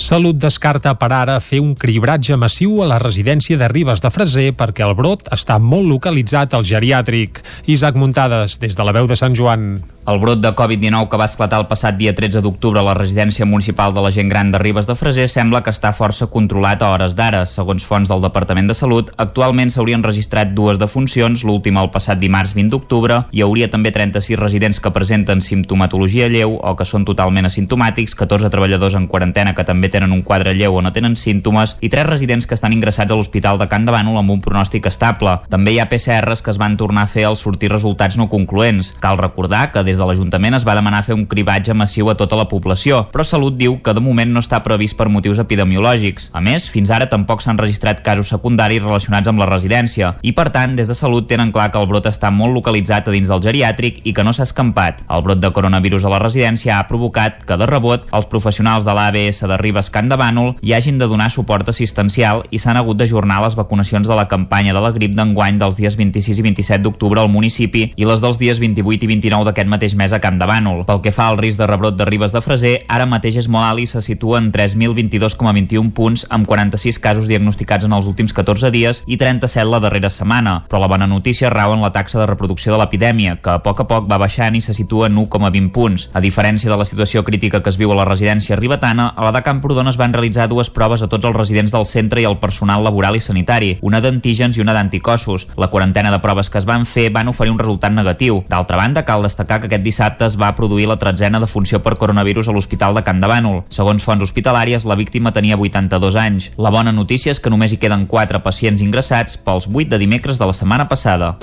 Salut 0.00 0.38
descarta 0.40 0.94
per 0.96 1.10
ara 1.12 1.34
fer 1.44 1.58
un 1.60 1.74
cribratge 1.76 2.36
massiu 2.40 2.78
a 2.80 2.86
la 2.88 2.96
residència 3.02 3.58
de 3.60 3.68
Ribes 3.68 4.00
de 4.00 4.08
Freser 4.08 4.46
perquè 4.56 4.86
el 4.86 4.94
brot 4.96 5.28
està 5.36 5.58
molt 5.60 5.84
localitzat 5.90 6.56
al 6.56 6.64
geriàtric. 6.64 7.42
Isaac 7.68 7.98
Muntades, 8.00 8.56
des 8.62 8.78
de 8.78 8.86
la 8.86 8.94
veu 8.96 9.10
de 9.10 9.18
Sant 9.20 9.36
Joan. 9.36 9.74
El 10.08 10.18
brot 10.18 10.40
de 10.40 10.48
Covid-19 10.56 11.10
que 11.12 11.18
va 11.20 11.26
esclatar 11.28 11.58
el 11.60 11.66
passat 11.68 11.98
dia 11.98 12.14
13 12.16 12.40
d'octubre 12.40 12.80
a 12.80 12.82
la 12.82 12.94
residència 12.96 13.44
municipal 13.44 13.92
de 13.92 14.00
la 14.00 14.10
gent 14.10 14.30
gran 14.32 14.48
de 14.50 14.58
Ribes 14.58 14.86
de 14.88 14.94
Freser 14.96 15.26
sembla 15.28 15.60
que 15.60 15.74
està 15.74 15.90
força 15.92 16.30
controlat 16.32 16.80
a 16.80 16.88
hores 16.94 17.12
d'ara. 17.18 17.42
Segons 17.44 17.84
fonts 17.84 18.08
del 18.08 18.24
Departament 18.24 18.70
de 18.70 18.74
Salut, 18.74 19.10
actualment 19.20 19.68
s'haurien 19.70 20.02
registrat 20.02 20.54
dues 20.56 20.80
defuncions, 20.80 21.44
l'última 21.44 21.82
el 21.84 21.90
passat 21.92 22.18
dimarts 22.18 22.54
20 22.56 22.72
d'octubre. 22.72 23.18
Hi 23.30 23.44
hauria 23.44 23.68
també 23.68 23.92
36 23.92 24.40
residents 24.40 24.80
que 24.80 24.90
presenten 24.90 25.44
simptomatologia 25.44 26.30
lleu 26.32 26.56
o 26.56 26.72
que 26.80 26.88
són 26.88 27.04
totalment 27.04 27.50
asimptomàtics, 27.50 28.16
14 28.16 28.48
treballadors 28.48 28.96
en 28.96 29.06
quarantena 29.06 29.52
que 29.54 29.68
també 29.68 29.92
tenen 29.92 30.16
un 30.16 30.24
quadre 30.24 30.56
lleu 30.56 30.80
o 30.80 30.82
no 30.82 30.94
tenen 30.96 31.18
símptomes 31.20 31.76
i 31.84 31.92
3 31.92 32.08
residents 32.08 32.48
que 32.48 32.56
estan 32.56 32.72
ingressats 32.72 33.12
a 33.12 33.20
l'Hospital 33.20 33.60
de 33.60 33.68
Can 33.68 33.84
de 33.84 33.92
Bànol 33.92 34.16
amb 34.16 34.32
un 34.32 34.40
pronòstic 34.40 34.88
estable. 34.88 35.36
També 35.52 35.76
hi 35.76 35.78
ha 35.78 35.90
PCRs 35.92 36.40
que 36.40 36.56
es 36.56 36.58
van 36.58 36.80
tornar 36.80 37.04
a 37.04 37.12
fer 37.12 37.28
al 37.28 37.36
sortir 37.36 37.68
resultats 37.68 38.16
no 38.16 38.30
concloents. 38.32 38.94
Cal 39.04 39.20
recordar 39.20 39.68
que 39.70 39.84
des 39.90 39.98
de 39.98 40.06
l'Ajuntament 40.06 40.54
es 40.54 40.64
va 40.66 40.76
demanar 40.78 41.02
fer 41.02 41.16
un 41.16 41.26
cribatge 41.26 41.74
massiu 41.74 42.10
a 42.10 42.16
tota 42.18 42.38
la 42.38 42.46
població, 42.48 43.02
però 43.10 43.24
Salut 43.26 43.56
diu 43.58 43.78
que 43.82 43.94
de 43.96 44.02
moment 44.02 44.30
no 44.30 44.42
està 44.42 44.60
previst 44.62 44.96
per 44.96 45.08
motius 45.10 45.40
epidemiològics. 45.42 46.30
A 46.32 46.42
més, 46.44 46.68
fins 46.70 46.92
ara 46.94 47.08
tampoc 47.10 47.42
s'han 47.42 47.58
registrat 47.58 48.04
casos 48.06 48.30
secundaris 48.30 48.82
relacionats 48.84 49.30
amb 49.30 49.42
la 49.42 49.48
residència 49.50 50.14
i, 50.22 50.32
per 50.36 50.48
tant, 50.54 50.76
des 50.78 50.90
de 50.90 50.96
Salut 50.96 51.26
tenen 51.30 51.50
clar 51.52 51.70
que 51.72 51.80
el 51.80 51.88
brot 51.90 52.06
està 52.06 52.30
molt 52.30 52.54
localitzat 52.54 53.08
a 53.08 53.14
dins 53.14 53.30
del 53.30 53.42
geriàtric 53.42 54.00
i 54.06 54.14
que 54.14 54.24
no 54.26 54.34
s'ha 54.36 54.46
escampat. 54.46 55.04
El 55.10 55.24
brot 55.26 55.42
de 55.42 55.50
coronavirus 55.56 56.06
a 56.06 56.14
la 56.14 56.22
residència 56.22 56.78
ha 56.78 56.86
provocat 56.88 57.42
que, 57.46 57.58
de 57.58 57.66
rebot, 57.66 58.06
els 58.14 58.30
professionals 58.30 58.86
de 58.86 58.94
l'ABS 58.94 59.42
de 59.50 59.58
Ribes 59.58 59.90
Can 59.90 60.10
de 60.10 60.18
Bànol 60.20 60.54
hi 60.62 60.74
hagin 60.76 61.00
de 61.00 61.08
donar 61.10 61.30
suport 61.34 61.68
assistencial 61.72 62.44
i 62.50 62.60
s'han 62.62 62.78
hagut 62.78 63.00
d'ajornar 63.00 63.40
les 63.44 63.58
vacunacions 63.58 64.06
de 64.06 64.16
la 64.16 64.28
campanya 64.30 64.74
de 64.76 64.84
la 64.84 64.92
grip 64.94 65.16
d'enguany 65.18 65.58
dels 65.58 65.80
dies 65.80 65.98
26 65.98 66.38
i 66.38 66.46
27 66.46 66.84
d'octubre 66.84 67.22
al 67.22 67.32
municipi 67.32 67.88
i 67.96 68.06
les 68.06 68.22
dels 68.22 68.38
dies 68.38 68.60
28 68.62 69.06
i 69.06 69.10
29 69.16 69.48
d'aquest 69.48 69.70
mateix 69.80 69.94
mes 69.96 70.12
a 70.12 70.18
Camp 70.20 70.36
de 70.36 70.44
Bànol. 70.44 70.82
Pel 70.84 70.98
que 71.00 71.10
fa 71.10 71.30
al 71.30 71.38
risc 71.40 71.56
de 71.56 71.64
rebrot 71.64 71.94
de 71.96 72.04
Ribes 72.04 72.34
de 72.34 72.42
Freser, 72.44 72.72
ara 72.92 73.06
mateix 73.08 73.38
és 73.40 73.46
molt 73.48 73.64
alt 73.64 73.80
i 73.80 73.86
se 73.88 74.02
situa 74.04 74.36
en 74.36 74.50
3.022,21 74.52 75.94
punts 75.96 76.26
amb 76.28 76.44
46 76.44 76.98
casos 77.00 77.30
diagnosticats 77.30 77.86
en 77.88 77.94
els 77.96 78.04
últims 78.10 78.34
14 78.36 78.68
dies 78.74 79.00
i 79.08 79.16
37 79.16 79.64
la 79.70 79.80
darrera 79.80 80.10
setmana. 80.12 80.66
Però 80.68 80.82
la 80.82 80.90
bona 80.90 81.08
notícia 81.08 81.48
rau 81.48 81.72
en 81.72 81.80
la 81.80 81.92
taxa 81.94 82.20
de 82.20 82.26
reproducció 82.28 82.74
de 82.74 82.80
l'epidèmia, 82.82 83.38
que 83.40 83.54
a 83.54 83.62
poc 83.64 83.80
a 83.80 83.86
poc 83.88 84.10
va 84.10 84.18
baixant 84.20 84.58
i 84.58 84.60
se 84.60 84.76
situa 84.76 85.08
en 85.08 85.16
1,20 85.16 85.72
punts. 85.72 86.10
A 86.12 86.20
diferència 86.20 86.68
de 86.68 86.76
la 86.76 86.84
situació 86.84 87.24
crítica 87.24 87.62
que 87.64 87.72
es 87.72 87.80
viu 87.80 87.94
a 87.94 87.96
la 87.96 88.04
residència 88.04 88.60
ribetana, 88.60 89.08
a 89.16 89.24
la 89.24 89.32
de 89.32 89.42
Camprodon 89.46 89.88
es 89.88 89.96
van 89.96 90.12
realitzar 90.12 90.50
dues 90.52 90.68
proves 90.68 91.00
a 91.00 91.08
tots 91.08 91.24
els 91.24 91.38
residents 91.38 91.72
del 91.72 91.88
centre 91.88 92.20
i 92.20 92.28
al 92.28 92.36
personal 92.42 92.84
laboral 92.84 93.16
i 93.16 93.24
sanitari, 93.24 93.78
una 93.80 94.02
d'antígens 94.04 94.60
i 94.60 94.60
una 94.60 94.76
d'anticossos. 94.76 95.48
La 95.56 95.72
quarantena 95.72 96.12
de 96.12 96.20
proves 96.20 96.52
que 96.52 96.60
es 96.60 96.68
van 96.68 96.84
fer 96.84 97.08
van 97.08 97.32
oferir 97.32 97.56
un 97.56 97.62
resultat 97.64 97.96
negatiu. 97.96 98.44
D'altra 98.52 98.76
banda, 98.76 99.06
cal 99.08 99.24
destacar 99.24 99.62
que 99.62 99.69
aquest 99.70 99.86
dissabte 99.86 100.26
es 100.26 100.36
va 100.36 100.50
produir 100.58 100.88
la 100.90 100.98
tretzena 100.98 101.40
defunció 101.40 101.78
per 101.84 101.94
coronavirus 102.00 102.50
a 102.50 102.54
l'Hospital 102.56 102.98
de 102.98 103.04
Can 103.06 103.22
de 103.22 103.30
Bànol. 103.30 103.62
Segons 103.70 104.04
fonts 104.04 104.26
hospitalàries, 104.26 104.84
la 104.84 104.98
víctima 104.98 105.32
tenia 105.32 105.58
82 105.58 106.18
anys. 106.18 106.50
La 106.58 106.74
bona 106.74 106.92
notícia 106.92 107.30
és 107.30 107.40
que 107.40 107.52
només 107.52 107.72
hi 107.72 107.78
queden 107.78 108.08
4 108.10 108.42
pacients 108.42 108.82
ingressats 108.82 109.38
pels 109.38 109.70
8 109.70 109.94
de 109.94 110.02
dimecres 110.02 110.42
de 110.42 110.50
la 110.50 110.56
setmana 110.56 110.88
passada 110.90 111.36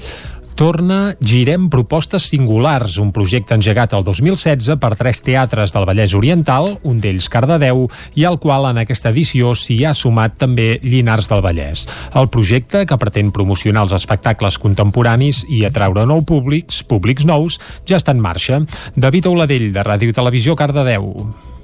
torna 0.58 1.14
Girem 1.22 1.70
Propostes 1.70 2.26
Singulars, 2.32 2.96
un 2.98 3.12
projecte 3.14 3.54
engegat 3.54 3.92
el 3.94 4.02
2016 4.04 4.80
per 4.82 4.96
tres 4.98 5.20
teatres 5.22 5.70
del 5.76 5.86
Vallès 5.86 6.16
Oriental, 6.18 6.80
un 6.82 6.98
d'ells 6.98 7.28
Cardedeu, 7.30 7.84
i 8.18 8.26
al 8.26 8.40
qual 8.42 8.66
en 8.72 8.82
aquesta 8.82 9.12
edició 9.14 9.54
s'hi 9.54 9.84
ha 9.86 9.94
sumat 9.94 10.40
també 10.42 10.80
Llinars 10.82 11.30
del 11.30 11.44
Vallès. 11.46 11.86
El 12.18 12.32
projecte, 12.34 12.88
que 12.90 12.98
pretén 12.98 13.30
promocionar 13.36 13.86
els 13.86 13.94
espectacles 14.00 14.58
contemporanis 14.58 15.44
i 15.46 15.62
atraure 15.70 16.08
nou 16.10 16.26
públics, 16.26 16.82
públics 16.82 17.30
nous, 17.30 17.60
ja 17.86 18.02
està 18.02 18.18
en 18.18 18.26
marxa. 18.26 18.64
David 18.96 19.30
Auladell, 19.30 19.70
de 19.78 19.86
Ràdio 19.86 20.18
Televisió 20.18 20.58
Cardedeu. 20.58 21.14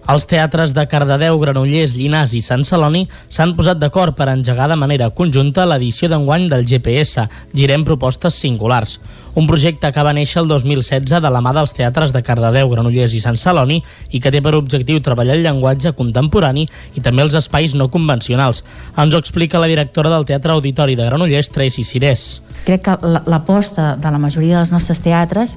Els 0.04 0.26
teatres 0.28 0.74
de 0.76 0.84
Cardedeu, 0.92 1.38
Granollers, 1.40 1.94
Llinars 1.96 2.34
i 2.36 2.42
Sant 2.44 2.66
Celoni 2.68 3.06
s'han 3.32 3.54
posat 3.56 3.78
d'acord 3.80 4.12
per 4.18 4.28
engegar 4.28 4.66
de 4.68 4.76
manera 4.76 5.08
conjunta 5.16 5.64
l'edició 5.64 6.10
d'enguany 6.12 6.50
del 6.52 6.66
GPS, 6.68 7.24
Girem 7.56 7.86
Propostes 7.88 8.36
Singulars, 8.36 8.98
un 9.40 9.48
projecte 9.48 9.94
que 9.96 10.04
va 10.04 10.12
néixer 10.12 10.42
el 10.42 10.50
2016 10.52 11.24
de 11.24 11.32
la 11.32 11.40
mà 11.40 11.54
dels 11.56 11.72
teatres 11.78 12.12
de 12.12 12.20
Cardedeu, 12.20 12.68
Granollers 12.74 13.16
i 13.16 13.22
Sant 13.24 13.40
Celoni 13.40 13.80
i 14.12 14.20
que 14.20 14.32
té 14.34 14.42
per 14.44 14.54
objectiu 14.58 15.00
treballar 15.00 15.38
el 15.38 15.46
llenguatge 15.48 15.94
contemporani 15.96 16.66
i 17.00 17.04
també 17.06 17.24
els 17.24 17.38
espais 17.40 17.72
no 17.72 17.88
convencionals. 17.88 18.60
Ens 19.00 19.16
ho 19.16 19.22
explica 19.24 19.62
la 19.64 19.72
directora 19.72 20.12
del 20.12 20.28
Teatre 20.28 20.52
Auditori 20.52 21.00
de 21.00 21.08
Granollers, 21.08 21.48
Tracy 21.48 21.88
Cirés. 21.88 22.42
Crec 22.68 22.84
que 22.90 23.00
l'aposta 23.24 23.96
de 23.96 24.12
la 24.12 24.20
majoria 24.20 24.60
dels 24.60 24.76
nostres 24.76 25.00
teatres 25.00 25.56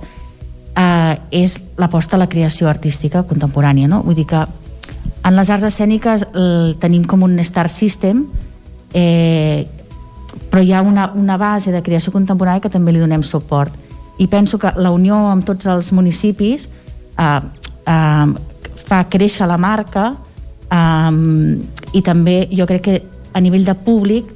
eh, 0.77 1.17
és 1.31 1.59
l'aposta 1.81 2.17
a 2.17 2.21
la 2.21 2.29
creació 2.29 2.69
artística 2.69 3.25
contemporània, 3.27 3.89
no? 3.89 4.03
Vull 4.05 4.19
dir 4.19 4.27
que 4.29 4.45
en 5.27 5.35
les 5.35 5.51
arts 5.51 5.67
escèniques 5.67 6.27
el, 6.35 6.77
tenim 6.81 7.07
com 7.09 7.25
un 7.27 7.39
star 7.43 7.69
system 7.73 8.27
eh, 8.95 9.67
però 10.51 10.63
hi 10.63 10.73
ha 10.73 10.83
una, 10.85 11.11
una 11.15 11.37
base 11.41 11.73
de 11.73 11.83
creació 11.83 12.13
contemporània 12.15 12.63
que 12.63 12.73
també 12.73 12.95
li 12.95 13.03
donem 13.03 13.25
suport 13.27 13.75
i 14.23 14.29
penso 14.33 14.59
que 14.59 14.73
la 14.77 14.93
unió 14.95 15.19
amb 15.33 15.45
tots 15.45 15.67
els 15.69 15.91
municipis 15.97 16.69
eh, 17.19 17.41
eh, 17.87 18.27
fa 18.87 19.03
créixer 19.11 19.49
la 19.51 19.59
marca 19.59 20.13
eh, 20.71 21.13
i 21.93 22.03
també 22.03 22.39
jo 22.53 22.69
crec 22.69 22.87
que 22.87 22.99
a 23.37 23.43
nivell 23.43 23.67
de 23.67 23.75
públic 23.75 24.31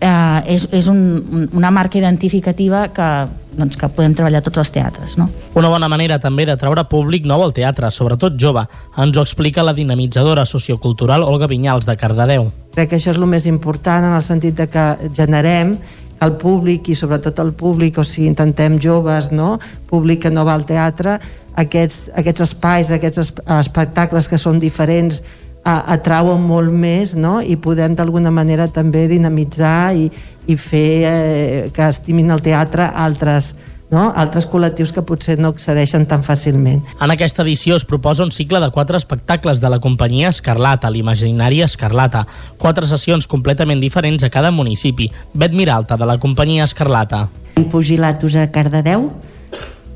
eh, 0.00 0.40
és, 0.56 0.68
és 0.72 0.88
un, 0.90 1.48
una 1.52 1.70
marca 1.70 1.98
identificativa 1.98 2.86
que, 2.94 3.10
doncs, 3.56 3.76
que 3.80 3.88
podem 3.92 4.14
treballar 4.16 4.42
tots 4.44 4.60
els 4.62 4.70
teatres. 4.72 5.16
No? 5.20 5.28
Una 5.58 5.70
bona 5.72 5.88
manera 5.92 6.20
també 6.22 6.46
de 6.48 6.56
treure 6.60 6.86
públic 6.90 7.26
nou 7.28 7.42
al 7.44 7.54
teatre, 7.56 7.90
sobretot 7.90 8.38
jove. 8.40 8.66
Ens 9.02 9.16
ho 9.16 9.24
explica 9.24 9.64
la 9.64 9.74
dinamitzadora 9.76 10.46
sociocultural 10.46 11.24
Olga 11.26 11.48
Vinyals, 11.50 11.88
de 11.88 11.96
Cardedeu. 11.96 12.50
Crec 12.76 12.92
que 12.92 13.00
això 13.00 13.12
és 13.14 13.20
el 13.20 13.28
més 13.30 13.46
important 13.48 14.04
en 14.04 14.16
el 14.16 14.24
sentit 14.24 14.56
de 14.58 14.68
que 14.68 14.86
generem 15.16 15.78
el 16.24 16.36
públic 16.40 16.88
i 16.88 16.96
sobretot 16.96 17.40
el 17.42 17.52
públic, 17.56 17.98
o 18.00 18.04
sigui, 18.04 18.28
intentem 18.30 18.78
joves, 18.80 19.30
no? 19.32 19.56
públic 19.88 20.24
que 20.24 20.32
no 20.32 20.46
va 20.48 20.54
al 20.56 20.64
teatre, 20.68 21.18
aquests, 21.56 22.10
aquests 22.16 22.44
espais, 22.46 22.92
aquests 22.92 23.34
espectacles 23.58 24.28
que 24.28 24.40
són 24.40 24.60
diferents 24.60 25.22
atrauen 25.66 26.42
molt 26.46 26.70
més 26.72 27.14
no? 27.18 27.40
i 27.42 27.56
podem 27.58 27.94
d'alguna 27.98 28.30
manera 28.30 28.68
també 28.72 29.06
dinamitzar 29.10 29.94
i, 29.98 30.10
i 30.46 30.56
fer 30.56 30.90
eh, 31.06 31.62
que 31.74 31.88
estimin 31.90 32.30
el 32.30 32.42
teatre 32.44 32.86
altres, 32.86 33.54
no? 33.90 34.12
altres 34.14 34.46
col·lectius 34.50 34.92
que 34.94 35.02
potser 35.06 35.38
no 35.40 35.50
accedeixen 35.54 36.06
tan 36.06 36.22
fàcilment. 36.26 36.84
En 37.02 37.14
aquesta 37.14 37.42
edició 37.42 37.78
es 37.80 37.86
proposa 37.88 38.24
un 38.24 38.30
cicle 38.34 38.60
de 38.62 38.70
quatre 38.70 39.00
espectacles 39.00 39.60
de 39.62 39.72
la 39.72 39.80
companyia 39.82 40.30
Escarlata, 40.30 40.90
l'imaginari 40.90 41.64
Escarlata. 41.66 42.26
Quatre 42.62 42.86
sessions 42.86 43.26
completament 43.26 43.82
diferents 43.82 44.22
a 44.22 44.30
cada 44.30 44.54
municipi. 44.54 45.10
Bet 45.34 45.56
Miralta, 45.56 45.98
de 45.98 46.06
la 46.06 46.20
companyia 46.22 46.68
Escarlata. 46.68 47.26
Pugilatos 47.72 48.36
a 48.36 48.50
Cardedeu, 48.52 49.10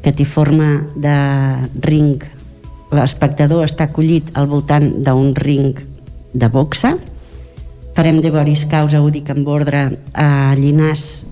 que 0.02 0.12
té 0.16 0.24
forma 0.24 0.80
de 0.96 1.14
ring 1.84 2.39
l'espectador 2.94 3.64
està 3.66 3.87
acollit 3.88 4.30
al 4.35 4.49
voltant 4.50 4.90
d'un 5.04 5.32
ring 5.37 5.78
de 6.32 6.49
boxa. 6.49 6.97
Farem 7.94 8.20
de 8.23 8.30
Boris 8.30 8.64
Causa 8.70 9.02
Udic 9.02 9.30
amb 9.32 9.49
ordre 9.50 9.87
a 10.14 10.54
Llinàs 10.59 11.26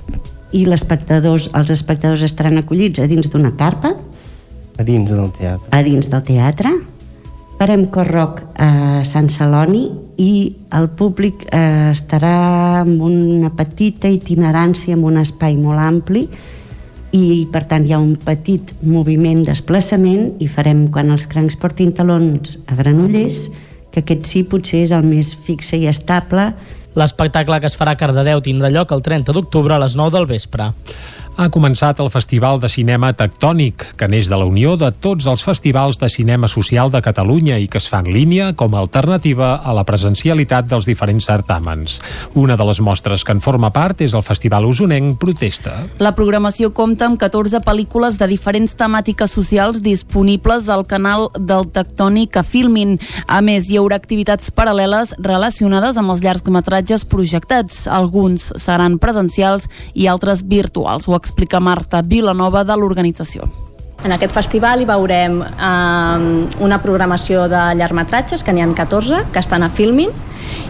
i 0.53 0.65
espectadors, 0.73 1.49
els 1.55 1.71
espectadors 1.71 2.25
estaran 2.25 2.59
acollits 2.61 3.00
a 3.00 3.09
dins 3.11 3.29
d'una 3.31 3.53
carpa. 3.57 3.95
A 4.79 4.85
dins 4.87 5.11
del 5.11 5.31
teatre. 5.37 5.69
A 5.75 5.83
dins 5.83 6.09
del 6.09 6.23
teatre. 6.25 6.73
Farem 7.59 7.88
corroc 7.91 8.45
a 8.55 9.03
Sant 9.05 9.27
Celoni 9.35 9.88
i 10.23 10.33
el 10.79 10.87
públic 10.95 11.43
eh, 11.50 11.91
estarà 11.91 12.85
amb 12.85 13.03
una 13.03 13.50
petita 13.50 14.11
itinerància 14.11 14.95
en 14.95 15.03
un 15.07 15.19
espai 15.19 15.59
molt 15.59 15.83
ampli 15.83 16.29
i 17.17 17.47
per 17.53 17.65
tant 17.71 17.87
hi 17.87 17.95
ha 17.95 18.00
un 18.03 18.17
petit 18.21 18.75
moviment 18.83 19.45
desplaçament 19.47 20.35
i 20.45 20.49
farem 20.49 20.87
quan 20.93 21.12
els 21.15 21.29
crancs 21.31 21.57
portin 21.61 21.95
talons 21.97 22.59
a 22.67 22.77
Granollers 22.77 23.47
que 23.93 24.03
aquest 24.05 24.29
sí 24.29 24.45
potser 24.45 24.85
és 24.85 24.93
el 24.93 25.07
més 25.09 25.33
fixe 25.47 25.79
i 25.81 25.88
estable 25.88 26.50
L'espectacle 26.99 27.61
que 27.61 27.69
es 27.69 27.77
farà 27.79 27.93
a 27.95 27.99
Cardedeu 28.00 28.41
tindrà 28.43 28.71
lloc 28.75 28.91
el 28.97 29.05
30 29.07 29.35
d'octubre 29.37 29.77
a 29.77 29.79
les 29.79 29.95
9 29.95 30.11
del 30.17 30.27
vespre. 30.27 30.73
Ha 31.38 31.47
començat 31.54 32.00
el 32.02 32.09
Festival 32.11 32.59
de 32.59 32.66
Cinema 32.66 33.12
Tectònic, 33.14 33.85
que 33.97 34.09
neix 34.11 34.26
de 34.26 34.35
la 34.35 34.47
unió 34.49 34.73
de 34.75 34.88
tots 34.90 35.28
els 35.30 35.45
festivals 35.47 36.00
de 36.00 36.09
cinema 36.11 36.49
social 36.50 36.90
de 36.90 36.99
Catalunya 36.99 37.61
i 37.62 37.68
que 37.71 37.78
es 37.78 37.87
fa 37.87 38.00
en 38.02 38.09
línia 38.11 38.49
com 38.59 38.75
a 38.75 38.80
alternativa 38.83 39.52
a 39.62 39.75
la 39.76 39.85
presencialitat 39.87 40.66
dels 40.66 40.88
diferents 40.90 41.28
certàmens. 41.30 42.00
Una 42.35 42.57
de 42.59 42.66
les 42.66 42.80
mostres 42.83 43.23
que 43.23 43.37
en 43.37 43.42
forma 43.45 43.71
part 43.71 44.02
és 44.02 44.16
el 44.18 44.25
Festival 44.26 44.66
Usonenc 44.66 45.21
Protesta. 45.23 45.76
La 46.02 46.11
programació 46.18 46.73
compta 46.75 47.07
amb 47.07 47.21
14 47.23 47.62
pel·lícules 47.62 48.18
de 48.18 48.26
diferents 48.26 48.75
temàtiques 48.75 49.30
socials 49.30 49.78
disponibles 49.85 50.66
al 50.66 50.88
canal 50.90 51.28
del 51.38 51.71
Tectònic 51.71 52.40
a 52.40 52.42
Filmin. 52.42 52.97
A 53.28 53.38
més, 53.47 53.71
hi 53.71 53.78
haurà 53.78 54.00
activitats 54.02 54.50
paral·leles 54.50 55.14
relacionades 55.23 56.02
amb 56.02 56.16
els 56.16 56.26
llargmetratges 56.26 57.07
projectats. 57.07 57.87
Alguns 57.87 58.50
seran 58.59 58.99
presencials 58.99 59.71
i 59.95 60.11
altres 60.11 60.42
virtuals. 60.42 61.07
Ho 61.07 61.14
explica 61.28 61.61
Marta 61.61 62.00
Vilanova 62.02 62.64
de 62.64 62.76
l'organització. 62.80 63.44
En 64.06 64.14
aquest 64.14 64.30
festival 64.30 64.80
hi 64.80 64.87
veurem 64.87 65.40
eh, 65.42 66.62
una 66.62 66.78
programació 66.80 67.49
de 67.50 67.62
llargmetratges, 67.80 68.44
que 68.47 68.54
n'hi 68.54 68.62
ha 68.62 68.68
14, 68.78 69.25
que 69.35 69.42
estan 69.42 69.66
a 69.66 69.70
Filmin, 69.75 70.14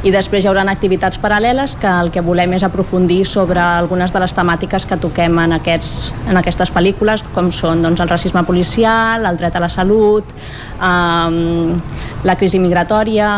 i 0.03 0.13
després 0.15 0.45
hi 0.45 0.49
haurà 0.49 0.65
activitats 0.71 1.21
paral·leles 1.21 1.77
que 1.79 1.91
el 1.91 2.11
que 2.15 2.25
volem 2.25 2.57
és 2.57 2.65
aprofundir 2.65 3.25
sobre 3.29 3.61
algunes 3.61 4.15
de 4.15 4.23
les 4.25 4.35
temàtiques 4.35 4.89
que 4.89 4.97
toquem 4.97 5.39
en, 5.45 5.55
aquests, 5.59 6.11
en 6.27 6.41
aquestes 6.41 6.73
pel·lícules, 6.73 7.27
com 7.35 7.53
són 7.53 7.85
doncs, 7.85 8.01
el 8.01 8.09
racisme 8.09 8.43
policial, 8.49 9.29
el 9.29 9.39
dret 9.39 9.55
a 9.55 9.63
la 9.63 9.71
salut, 9.71 10.35
eh, 10.81 11.79
la 12.25 12.39
crisi 12.41 12.59
migratòria, 12.65 13.33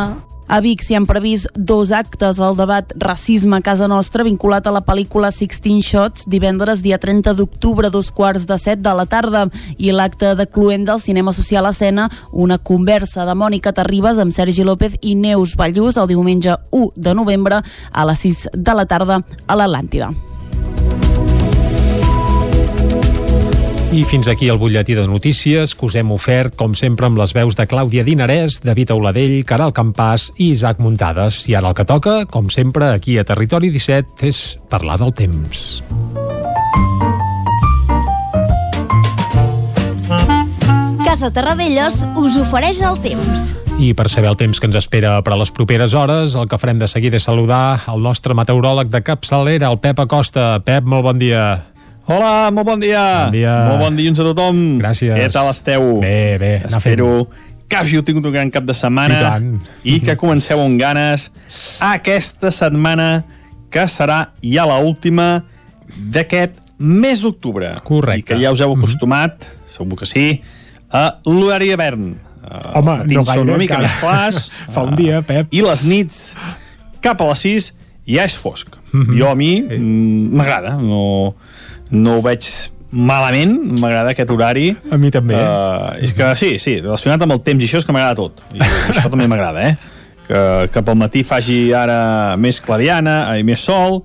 a 0.50 0.58
Vic 0.60 0.82
s'hi 0.82 0.96
han 0.98 1.06
previst 1.06 1.46
dos 1.54 1.92
actes 1.94 2.40
al 2.42 2.56
debat 2.58 2.92
Racisme 2.98 3.60
a 3.60 3.62
casa 3.62 3.86
nostra 3.88 4.24
vinculat 4.26 4.66
a 4.66 4.72
la 4.74 4.82
pel·lícula 4.82 5.30
16 5.30 5.86
Shots 5.86 6.26
divendres 6.26 6.82
dia 6.82 6.98
30 6.98 7.36
d'octubre 7.38 7.90
dos 7.90 8.10
quarts 8.10 8.48
de 8.50 8.58
set 8.58 8.82
de 8.82 8.94
la 8.98 9.06
tarda 9.06 9.44
i 9.78 9.94
l'acte 9.94 10.34
de 10.34 10.48
cluent 10.50 10.88
del 10.88 10.98
cinema 10.98 11.32
social 11.32 11.70
escena 11.70 12.08
una 12.32 12.58
conversa 12.58 13.28
de 13.28 13.36
Mònica 13.38 13.72
Terribas 13.76 14.18
amb 14.18 14.34
Sergi 14.34 14.66
López 14.66 14.98
i 15.02 15.14
Neus 15.14 15.54
Ballús 15.54 16.00
el 16.02 16.10
diumenge 16.10 16.58
1 16.70 16.90
de 16.96 17.14
novembre 17.14 17.62
a 17.92 18.08
les 18.10 18.26
6 18.26 18.48
de 18.52 18.74
la 18.74 18.88
tarda 18.90 19.22
a 19.46 19.56
l'Atlàntida. 19.56 20.10
I 23.90 24.04
fins 24.06 24.28
aquí 24.30 24.46
el 24.46 24.54
butlletí 24.54 24.94
de 24.94 25.02
notícies 25.10 25.72
que 25.74 25.86
us 25.88 25.96
hem 25.98 26.12
ofert, 26.14 26.54
com 26.54 26.76
sempre, 26.78 27.08
amb 27.08 27.18
les 27.18 27.32
veus 27.34 27.56
de 27.58 27.64
Clàudia 27.66 28.04
Dinarès, 28.06 28.60
David 28.62 28.92
Auladell, 28.94 29.40
Caral 29.42 29.72
Campàs 29.74 30.28
i 30.36 30.52
Isaac 30.52 30.78
Muntades. 30.78 31.40
I 31.50 31.56
ara 31.58 31.72
el 31.72 31.74
que 31.74 31.82
toca, 31.82 32.20
com 32.30 32.46
sempre, 32.54 32.92
aquí 32.94 33.16
a 33.18 33.24
Territori 33.26 33.66
17, 33.74 34.28
és 34.30 34.60
parlar 34.70 35.00
del 35.00 35.10
temps. 35.10 35.82
Casa 41.02 41.32
Terradellos 41.34 42.04
us 42.14 42.38
ofereix 42.38 42.84
el 42.86 43.00
temps. 43.02 43.48
I 43.82 43.90
per 43.98 44.06
saber 44.06 44.30
el 44.30 44.38
temps 44.38 44.62
que 44.62 44.70
ens 44.70 44.78
espera 44.78 45.16
per 45.26 45.34
a 45.34 45.40
les 45.40 45.50
properes 45.50 45.98
hores, 45.98 46.38
el 46.38 46.46
que 46.46 46.60
farem 46.62 46.78
de 46.78 46.86
seguida 46.86 47.18
és 47.18 47.26
saludar 47.26 47.80
el 47.90 48.06
nostre 48.06 48.38
meteoròleg 48.38 48.94
de 48.94 49.02
capçalera, 49.02 49.66
el 49.66 49.82
Pep 49.82 49.98
Acosta. 50.06 50.60
Pep, 50.62 50.86
molt 50.86 51.08
bon 51.10 51.18
dia. 51.18 51.66
Hola, 52.06 52.50
molt 52.50 52.66
bon 52.66 52.80
dia. 52.82 53.02
Bon 53.28 53.34
dia. 53.34 53.54
Molt 53.68 53.82
bon 53.84 53.98
dilluns 53.98 54.20
a 54.22 54.26
tothom. 54.30 54.60
Gràcies. 54.80 55.14
Què 55.14 55.28
tal 55.32 55.50
esteu? 55.52 55.84
Bé, 56.02 56.38
bé. 56.40 56.52
Espero 56.66 57.26
que 57.70 57.78
hàgiu 57.78 58.02
tingut 58.02 58.26
un 58.26 58.34
gran 58.34 58.50
cap 58.50 58.64
de 58.66 58.74
setmana 58.74 59.14
I 59.14 59.22
tant. 59.22 59.50
i 59.86 59.98
que 60.02 60.16
comenceu 60.18 60.58
amb 60.58 60.80
ganes 60.80 61.28
aquesta 61.86 62.50
setmana 62.50 63.22
que 63.70 63.84
serà 63.86 64.32
ja 64.42 64.64
la 64.66 64.80
última 64.82 65.44
d'aquest 66.10 66.56
mes 66.80 67.22
d'octubre. 67.22 67.70
Correcte. 67.86 68.24
I 68.24 68.26
que 68.26 68.40
ja 68.42 68.50
us 68.50 68.62
heu 68.64 68.74
acostumat, 68.74 69.46
segur 69.70 70.00
que 70.00 70.08
sí, 70.08 70.24
a 70.90 71.20
l'horari 71.28 71.70
d'hivern. 71.70 72.08
Home, 72.74 72.96
no 73.06 73.22
gaire, 73.22 73.44
una 73.44 73.58
mica 73.60 73.76
encara. 73.78 73.86
més 73.86 73.94
clars. 74.00 74.48
Fa 74.74 74.82
un 74.88 74.96
dia, 74.98 75.20
Pep. 75.22 75.52
I 75.54 75.62
les 75.62 75.84
nits, 75.86 76.32
cap 77.04 77.20
a 77.22 77.28
les 77.30 77.44
6, 77.46 77.70
ja 78.10 78.24
és 78.26 78.34
fosc. 78.34 78.74
Mhm. 78.90 79.14
Jo 79.20 79.28
a 79.30 79.36
mi 79.38 79.52
mm, 79.62 80.34
m'agrada, 80.34 80.74
no, 80.82 81.36
no 81.90 82.18
ho 82.18 82.22
veig 82.24 82.46
malament, 82.90 83.54
m'agrada 83.78 84.14
aquest 84.14 84.30
horari. 84.34 84.70
A 84.90 84.98
mi 84.98 85.12
també. 85.14 85.38
Uh, 85.38 85.94
és 86.02 86.14
que 86.16 86.30
sí, 86.38 86.54
sí, 86.62 86.78
relacionat 86.82 87.22
amb 87.22 87.36
el 87.36 87.42
temps 87.46 87.62
i 87.62 87.68
això 87.68 87.80
és 87.82 87.86
que 87.86 87.94
m'agrada 87.94 88.18
tot. 88.18 88.42
I 88.54 88.62
això 88.64 89.10
també 89.10 89.28
m'agrada, 89.30 89.68
eh? 89.68 89.76
Que, 90.30 90.40
que 90.70 90.82
pel 90.86 90.98
matí 90.98 91.24
faci 91.26 91.72
ara 91.74 92.36
més 92.38 92.60
clariana, 92.62 93.22
i 93.38 93.46
més 93.46 93.62
sol, 93.66 94.02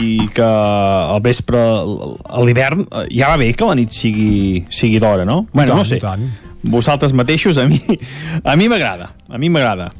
i 0.00 0.26
que 0.34 0.44
al 0.44 1.20
vespre, 1.24 1.60
a 1.60 2.44
l'hivern, 2.44 2.84
eh, 2.88 3.04
ja 3.18 3.28
va 3.32 3.38
bé 3.40 3.50
que 3.56 3.68
la 3.68 3.76
nit 3.78 3.92
sigui, 3.94 4.64
sigui 4.72 5.00
d'hora, 5.02 5.26
no? 5.28 5.44
Bueno, 5.52 5.74
tant, 5.74 5.82
no 5.82 5.88
sé. 5.88 6.00
tant. 6.02 6.24
Vosaltres 6.64 7.12
mateixos, 7.12 7.60
a 7.60 7.66
mi 7.68 7.80
a 8.44 8.56
mi 8.56 8.70
m'agrada, 8.72 9.12
a 9.28 9.40
mi 9.40 9.52
m'agrada. 9.52 9.90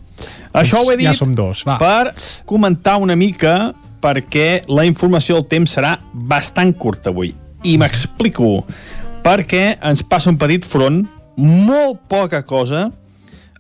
Això 0.55 0.81
ho 0.81 0.91
he 0.93 0.97
dit 0.97 1.09
Ja 1.09 1.15
som 1.17 1.33
dos, 1.35 1.65
va. 1.67 1.77
per 1.81 2.15
comentar 2.49 2.97
una 3.03 3.17
mica 3.19 3.75
perquè 4.05 4.63
la 4.69 4.85
informació 4.85 5.39
del 5.39 5.49
temps 5.49 5.79
serà 5.79 5.97
bastant 6.13 6.75
curta 6.77 7.11
avui. 7.13 7.33
I 7.65 7.79
m'explico. 7.81 8.59
Perquè 9.25 9.79
ens 9.81 10.05
passa 10.05 10.29
un 10.33 10.39
petit 10.41 10.67
front, 10.69 11.01
molt 11.41 12.03
poca 12.13 12.43
cosa. 12.45 12.91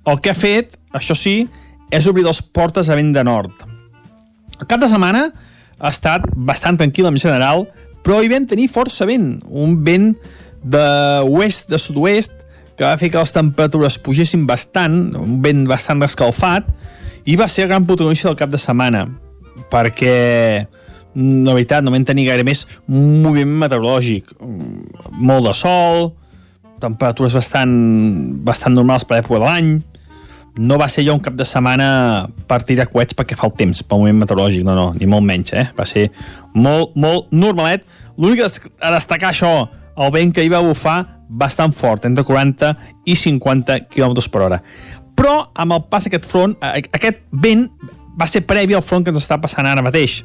El 0.04 0.20
que 0.20 0.34
ha 0.34 0.36
fet, 0.36 0.76
això 0.92 1.16
sí, 1.16 1.46
és 1.90 2.08
obrir 2.10 2.26
les 2.26 2.42
portes 2.44 2.90
a 2.90 2.98
vent 2.98 3.14
de 3.16 3.24
nord. 3.24 3.64
El 4.60 4.68
cap 4.68 4.82
de 4.82 4.90
setmana 4.90 5.24
ha 5.80 5.90
estat 5.90 6.28
bastant 6.36 6.76
tranquil 6.78 7.08
en 7.08 7.18
general, 7.18 7.64
però 8.04 8.20
hi 8.20 8.28
vam 8.28 8.44
tenir 8.46 8.68
força 8.68 9.08
vent. 9.08 9.38
Un 9.48 9.80
vent 9.86 10.12
d'oest, 10.60 11.70
de 11.72 11.80
sud-oest, 11.80 12.36
que 12.76 12.84
va 12.84 12.98
fer 13.00 13.08
que 13.10 13.22
les 13.22 13.32
temperatures 13.32 13.96
pugessin 14.02 14.44
bastant, 14.46 15.14
un 15.16 15.40
vent 15.42 15.64
bastant 15.70 16.04
escalfat, 16.04 16.68
i 17.24 17.38
va 17.40 17.48
ser 17.48 17.64
el 17.64 17.72
gran 17.72 17.86
protagonista 17.88 18.28
del 18.28 18.36
cap 18.36 18.52
de 18.52 18.60
setmana, 18.60 19.06
perquè 19.74 20.16
la 21.14 21.54
veritat, 21.54 21.84
no 21.84 21.92
vam 21.94 22.04
tenir 22.06 22.26
gaire 22.26 22.44
més 22.46 22.64
moviment 22.90 23.58
meteorològic. 23.64 24.34
Molt 25.14 25.46
de 25.46 25.54
sol, 25.54 26.08
temperatures 26.82 27.36
bastant, 27.38 27.74
bastant 28.46 28.74
normals 28.74 29.06
per 29.06 29.20
l'època 29.20 29.38
de 29.38 29.44
l'any, 29.44 29.74
no 30.58 30.78
va 30.78 30.86
ser 30.90 31.02
allò 31.02 31.16
un 31.16 31.22
cap 31.22 31.34
de 31.34 31.46
setmana 31.46 31.86
per 32.50 32.60
tirar 32.66 32.86
coets 32.90 33.16
perquè 33.18 33.38
fa 33.38 33.48
el 33.48 33.54
temps, 33.58 33.82
pel 33.82 34.02
moment 34.02 34.22
meteorològic, 34.22 34.66
no, 34.66 34.74
no, 34.78 34.90
ni 34.94 35.08
molt 35.10 35.26
menys, 35.26 35.54
eh? 35.54 35.66
Va 35.78 35.86
ser 35.88 36.08
molt, 36.54 36.94
molt 36.94 37.32
normalet. 37.34 37.86
L'únic 38.18 38.44
a 38.44 38.92
destacar 38.94 39.32
això, 39.32 39.54
el 39.94 40.14
vent 40.14 40.34
que 40.34 40.44
hi 40.44 40.52
va 40.52 40.62
bufar 40.62 41.00
bastant 41.28 41.74
fort, 41.74 42.06
entre 42.06 42.22
40 42.26 42.74
i 43.10 43.16
50 43.18 43.88
km 43.90 44.14
per 44.30 44.44
hora. 44.46 44.60
Però, 45.14 45.34
amb 45.54 45.74
el 45.74 45.84
pas 45.90 46.06
d'aquest 46.06 46.26
front, 46.26 46.54
aquest 46.62 47.22
vent 47.30 47.68
va 48.18 48.26
ser 48.30 48.44
previ 48.46 48.76
al 48.76 48.84
front 48.84 49.04
que 49.04 49.12
ens 49.12 49.22
està 49.22 49.38
passant 49.42 49.66
ara 49.66 49.82
mateix. 49.84 50.22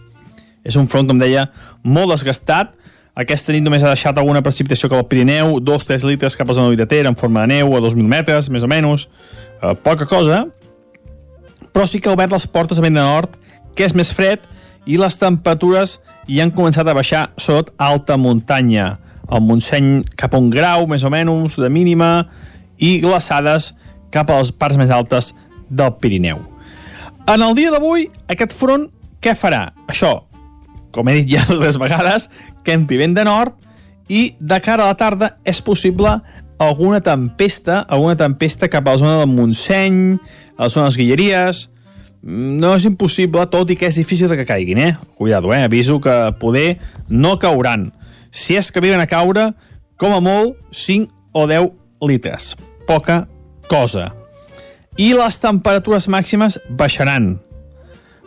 És 0.63 0.75
un 0.80 0.88
front, 0.91 1.08
com 1.08 1.19
deia, 1.19 1.47
molt 1.84 2.13
desgastat. 2.13 2.75
Aquesta 3.19 3.52
nit 3.56 3.63
només 3.65 3.84
ha 3.84 3.91
deixat 3.91 4.17
alguna 4.19 4.43
precipitació 4.45 4.89
cap 4.91 5.02
al 5.02 5.08
Pirineu, 5.12 5.58
2-3 5.65 6.06
litres 6.08 6.38
cap 6.39 6.49
a 6.49 6.56
zona 6.56 6.86
Ter 6.86 7.06
en 7.08 7.17
forma 7.19 7.41
de 7.41 7.56
neu 7.56 7.75
a 7.75 7.82
2.000 7.82 8.08
metres, 8.08 8.49
més 8.49 8.63
o 8.63 8.69
menys. 8.71 9.08
Eh, 9.62 9.75
poca 9.84 10.06
cosa, 10.06 10.45
però 11.73 11.88
sí 11.88 11.99
que 11.99 12.10
ha 12.10 12.15
obert 12.15 12.32
les 12.32 12.47
portes 12.47 12.80
a 12.80 12.86
vent 12.86 12.95
de 12.95 13.02
nord, 13.02 13.36
que 13.75 13.86
és 13.86 13.95
més 13.95 14.12
fred, 14.15 14.45
i 14.86 14.97
les 14.97 15.17
temperatures 15.19 15.99
hi 16.28 16.39
han 16.41 16.54
començat 16.56 16.88
a 16.88 16.95
baixar, 16.95 17.30
a 17.30 17.89
alta 17.89 18.17
muntanya. 18.17 18.97
El 19.30 19.43
Montseny 19.45 19.99
cap 20.17 20.34
a 20.34 20.41
un 20.41 20.49
grau, 20.49 20.88
més 20.89 21.04
o 21.04 21.12
menys, 21.13 21.58
de 21.60 21.69
mínima, 21.69 22.30
i 22.78 22.97
glaçades 23.04 23.73
cap 24.13 24.30
a 24.30 24.39
les 24.39 24.52
parts 24.52 24.80
més 24.80 24.89
altes 24.89 25.34
del 25.69 25.93
Pirineu. 26.02 26.48
En 27.29 27.43
el 27.45 27.53
dia 27.53 27.69
d'avui, 27.69 28.07
aquest 28.33 28.55
front 28.57 28.87
què 29.21 29.35
farà? 29.37 29.67
Això, 29.91 30.15
com 30.89 31.11
he 31.11 31.19
dit 31.19 31.35
ja 31.35 31.43
dues 31.45 31.77
vegades, 31.77 32.25
que 32.65 32.73
entri 32.73 32.97
vent 32.97 33.13
de 33.13 33.25
nord 33.27 33.53
i 34.09 34.31
de 34.41 34.57
cara 34.65 34.87
a 34.87 34.89
la 34.89 34.97
tarda 34.97 35.35
és 35.45 35.59
possible 35.61 36.15
alguna 36.57 37.03
tempesta, 37.05 37.83
alguna 37.85 38.17
tempesta 38.17 38.65
cap 38.73 38.89
a 38.89 38.95
la 38.95 39.01
zona 39.03 39.19
del 39.19 39.29
Montseny, 39.29 40.17
a 40.57 40.65
la 40.65 40.73
zona 40.73 40.87
de 40.87 40.89
les 40.89 40.99
Guilleries, 41.03 41.61
no 42.25 42.73
és 42.73 42.89
impossible, 42.89 43.45
tot 43.53 43.69
i 43.69 43.77
que 43.77 43.91
és 43.93 44.01
difícil 44.01 44.33
que 44.33 44.49
caiguin, 44.49 44.81
eh? 44.81 44.91
Cuidado, 45.15 45.53
eh? 45.53 45.61
Aviso 45.69 46.01
que 46.01 46.17
poder 46.41 46.79
no 47.07 47.37
cauran. 47.37 47.91
Si 48.33 48.57
és 48.57 48.73
que 48.73 48.81
arriben 48.81 49.05
a 49.05 49.07
caure, 49.07 49.51
com 50.01 50.17
a 50.17 50.19
molt, 50.19 50.57
5 50.73 51.13
o 51.37 51.45
10 51.45 51.69
litres. 52.09 52.55
Poca 52.89 53.27
cosa. 53.69 54.15
I 54.99 55.13
les 55.15 55.38
temperatures 55.39 56.09
màximes 56.12 56.57
baixaran. 56.75 57.38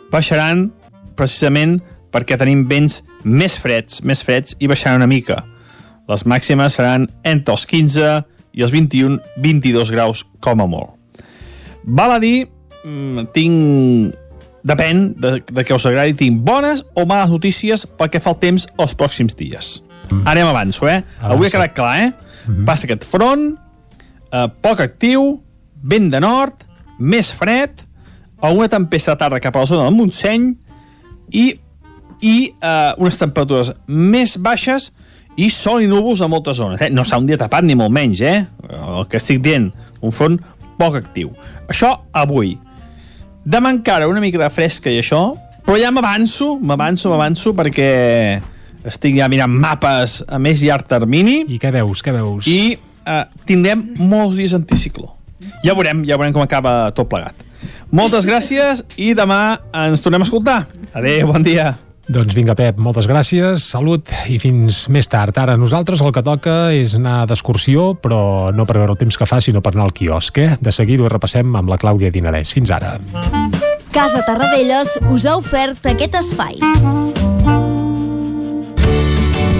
Baixaran 0.09 0.71
precisament 1.13 1.77
perquè 2.13 2.37
tenim 2.41 2.63
vents 2.69 3.03
més 3.23 3.53
freds, 3.61 4.01
més 4.01 4.23
freds 4.25 4.57
i 4.57 4.69
baixaran 4.71 5.03
una 5.03 5.09
mica. 5.09 5.43
Les 6.09 6.25
màximes 6.25 6.73
seran 6.73 7.05
entre 7.29 7.53
els 7.53 7.67
15 7.69 8.09
i 8.57 8.65
els 8.65 8.73
21-22 8.73 9.93
graus 9.93 10.25
com 10.41 10.65
a 10.65 10.67
molt. 10.69 10.97
Val 11.85 12.17
a 12.17 12.19
dir, 12.23 12.49
mm, 12.83 13.29
tinc... 13.37 14.19
Depèn 14.63 15.09
de, 15.19 15.41
de 15.43 15.63
què 15.67 15.75
us 15.75 15.83
agradi, 15.89 16.13
tinc 16.15 16.37
bones 16.47 16.85
o 16.95 17.03
males 17.03 17.33
notícies 17.33 17.81
pel 17.99 18.07
que 18.07 18.21
fa 18.23 18.31
al 18.31 18.37
temps 18.39 18.63
els 18.79 18.93
pròxims 18.95 19.35
dies. 19.35 19.73
Anem 20.23 20.47
avanço, 20.47 20.87
eh? 20.87 21.01
Avui 21.19 21.49
ha 21.49 21.51
quedat 21.51 21.73
clar, 21.75 21.97
eh? 21.99 22.53
Passa 22.63 22.87
aquest 22.87 23.03
front, 23.03 23.43
eh, 24.31 24.45
poc 24.63 24.79
actiu, 24.79 25.41
vent 25.83 26.07
de 26.13 26.21
nord, 26.23 26.62
més 26.99 27.31
fred, 27.33 27.83
alguna 28.43 28.69
tempesta 28.71 29.15
tarda 29.19 29.41
cap 29.43 29.55
a 29.55 29.63
la 29.63 29.69
zona 29.69 29.87
del 29.87 29.95
Montseny 29.95 30.49
i, 31.31 31.45
i 32.21 32.35
eh, 32.51 32.91
unes 32.99 33.19
temperatures 33.21 33.71
més 33.87 34.35
baixes 34.37 34.91
i 35.39 35.49
sol 35.49 35.81
i 35.81 35.89
núvols 35.89 36.21
a 36.21 36.29
moltes 36.29 36.59
zones. 36.59 36.81
Eh? 36.83 36.91
No 36.93 37.05
està 37.05 37.17
un 37.17 37.29
dia 37.29 37.39
tapat 37.39 37.65
ni 37.65 37.77
molt 37.79 37.93
menys, 37.93 38.21
eh? 38.21 38.43
El 38.69 39.07
que 39.09 39.17
estic 39.17 39.41
dient, 39.43 39.71
un 40.03 40.13
front 40.13 40.37
poc 40.77 40.99
actiu. 40.99 41.31
Això 41.71 41.93
avui. 42.13 42.53
Demà 43.43 43.73
encara 43.73 44.07
una 44.07 44.21
mica 44.23 44.39
de 44.41 44.49
fresca 44.53 44.91
i 44.91 44.99
això, 45.01 45.23
però 45.65 45.79
ja 45.79 45.91
m'avanço, 45.95 46.53
m'avanço, 46.59 47.09
m'avanço, 47.11 47.55
perquè 47.57 47.89
estic 48.87 49.17
ja 49.17 49.29
mirant 49.31 49.51
mapes 49.51 50.21
a 50.27 50.39
més 50.39 50.63
llarg 50.63 50.87
termini. 50.87 51.41
I 51.47 51.59
què 51.59 51.71
veus, 51.73 52.03
què 52.03 52.13
veus? 52.15 52.47
I 52.51 52.75
eh, 52.75 53.25
tindrem 53.47 53.83
molts 53.99 54.37
dies 54.39 54.55
anticicló. 54.57 55.15
Ja 55.63 55.75
veurem, 55.77 56.03
ja 56.07 56.19
veurem 56.19 56.35
com 56.35 56.43
acaba 56.43 56.91
tot 56.95 57.09
plegat. 57.11 57.39
Moltes 57.93 58.27
gràcies 58.27 58.83
i 58.99 59.13
demà 59.15 59.57
ens 59.85 60.03
tornem 60.03 60.23
a 60.23 60.27
escoltar. 60.27 60.63
Adéu, 60.93 61.29
bon 61.31 61.45
dia. 61.45 61.73
Doncs 62.03 62.35
vinga, 62.35 62.51
Pep, 62.59 62.79
moltes 62.83 63.07
gràcies, 63.07 63.63
salut 63.63 64.09
i 64.27 64.35
fins 64.41 64.89
més 64.91 65.07
tard. 65.07 65.37
Ara 65.39 65.55
nosaltres 65.55 66.03
el 66.03 66.11
que 66.11 66.23
toca 66.25 66.73
és 66.75 66.97
anar 66.99 67.21
d'excursió, 67.31 67.93
però 67.95 68.51
no 68.51 68.67
per 68.67 68.75
veure 68.81 68.91
el 68.91 68.99
temps 68.99 69.15
que 69.17 69.29
fa, 69.29 69.39
sinó 69.39 69.63
per 69.63 69.71
anar 69.71 69.87
al 69.87 69.95
quiosc, 69.95 70.41
eh? 70.43 70.57
De 70.59 70.75
seguida 70.75 71.07
ho 71.07 71.11
repassem 71.13 71.55
amb 71.55 71.71
la 71.71 71.79
Clàudia 71.79 72.11
Dinarès. 72.11 72.51
Fins 72.51 72.75
ara. 72.75 72.97
Casa 73.95 74.25
Tarradellas 74.27 74.97
us 75.13 75.29
ha 75.29 75.37
ofert 75.39 75.93
aquest 75.95 76.19
espai. 76.19 76.59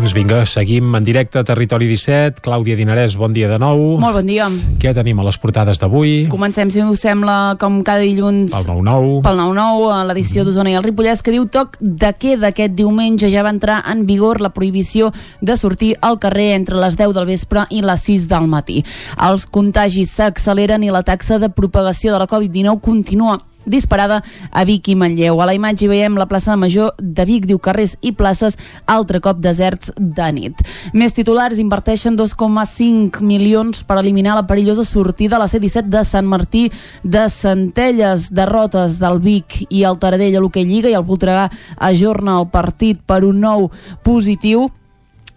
Doncs 0.00 0.14
vinga, 0.16 0.46
seguim 0.48 0.94
en 0.96 1.04
directe 1.04 1.36
a 1.36 1.44
Territori 1.44 1.84
17. 1.84 2.40
Clàudia 2.40 2.72
Dinarès, 2.72 3.18
bon 3.20 3.34
dia 3.36 3.50
de 3.50 3.58
nou. 3.60 3.98
Molt 4.00 4.16
bon 4.16 4.24
dia. 4.24 4.46
Què 4.80 4.94
tenim 4.96 5.18
a 5.20 5.26
les 5.26 5.36
portades 5.36 5.76
d'avui? 5.76 6.22
Comencem, 6.32 6.70
si 6.72 6.80
us 6.80 7.02
sembla, 7.04 7.58
com 7.60 7.82
cada 7.84 8.00
dilluns... 8.00 8.54
Pel 8.54 8.70
9-9. 8.78 9.18
Pel 9.26 9.36
9-9, 9.42 9.90
a 9.92 9.98
l'edició 10.08 10.46
d'Osona 10.46 10.72
i 10.72 10.78
el 10.78 10.86
Ripollès, 10.86 11.20
que 11.20 11.34
diu 11.34 11.44
toc 11.52 11.76
de 11.82 12.14
queda 12.16 12.48
aquest 12.48 12.72
diumenge. 12.78 13.28
Ja 13.28 13.44
va 13.44 13.52
entrar 13.52 13.82
en 13.92 14.06
vigor 14.08 14.40
la 14.40 14.54
prohibició 14.56 15.12
de 15.44 15.58
sortir 15.60 15.92
al 16.00 16.16
carrer 16.16 16.54
entre 16.54 16.80
les 16.80 16.96
10 16.96 17.12
del 17.20 17.28
vespre 17.28 17.66
i 17.68 17.84
les 17.84 18.08
6 18.08 18.24
del 18.32 18.48
matí. 18.48 18.80
Els 19.28 19.44
contagis 19.52 20.16
s'acceleren 20.16 20.80
i 20.80 20.88
la 20.88 21.04
taxa 21.04 21.36
de 21.36 21.52
propagació 21.52 22.16
de 22.16 22.24
la 22.24 22.30
Covid-19 22.30 22.80
continua 22.80 23.36
disparada 23.66 24.20
a 24.50 24.64
Vic 24.64 24.88
i 24.88 24.96
Manlleu. 24.98 25.40
A 25.40 25.46
la 25.48 25.54
imatge 25.56 25.88
veiem 25.90 26.18
la 26.18 26.28
plaça 26.30 26.56
Major 26.56 26.94
de 26.98 27.26
Vic, 27.28 27.46
diu 27.50 27.60
carrers 27.62 27.96
i 28.00 28.12
places, 28.16 28.56
altre 28.86 29.20
cop 29.20 29.40
deserts 29.42 29.92
de 29.96 30.30
nit. 30.32 30.64
Més 30.94 31.14
titulars 31.16 31.60
inverteixen 31.62 32.16
2,5 32.18 33.22
milions 33.26 33.84
per 33.84 34.00
eliminar 34.00 34.36
la 34.38 34.46
perillosa 34.48 34.84
sortida 34.84 35.36
a 35.36 35.42
la 35.44 35.48
C-17 35.50 35.90
de 35.90 36.04
Sant 36.04 36.26
Martí 36.26 36.66
de 37.04 37.28
Centelles, 37.32 38.30
derrotes 38.34 38.98
del 39.00 39.20
Vic 39.22 39.62
i 39.68 39.84
el 39.84 40.00
Taradell 40.00 40.36
a 40.36 40.44
l'Hockey 40.44 40.66
Lliga 40.66 40.90
i 40.90 40.98
el 40.98 41.06
Voltregà 41.06 41.48
ajorna 41.76 42.40
el 42.40 42.50
partit 42.52 43.00
per 43.06 43.22
un 43.28 43.40
nou 43.44 43.70
positiu 44.06 44.68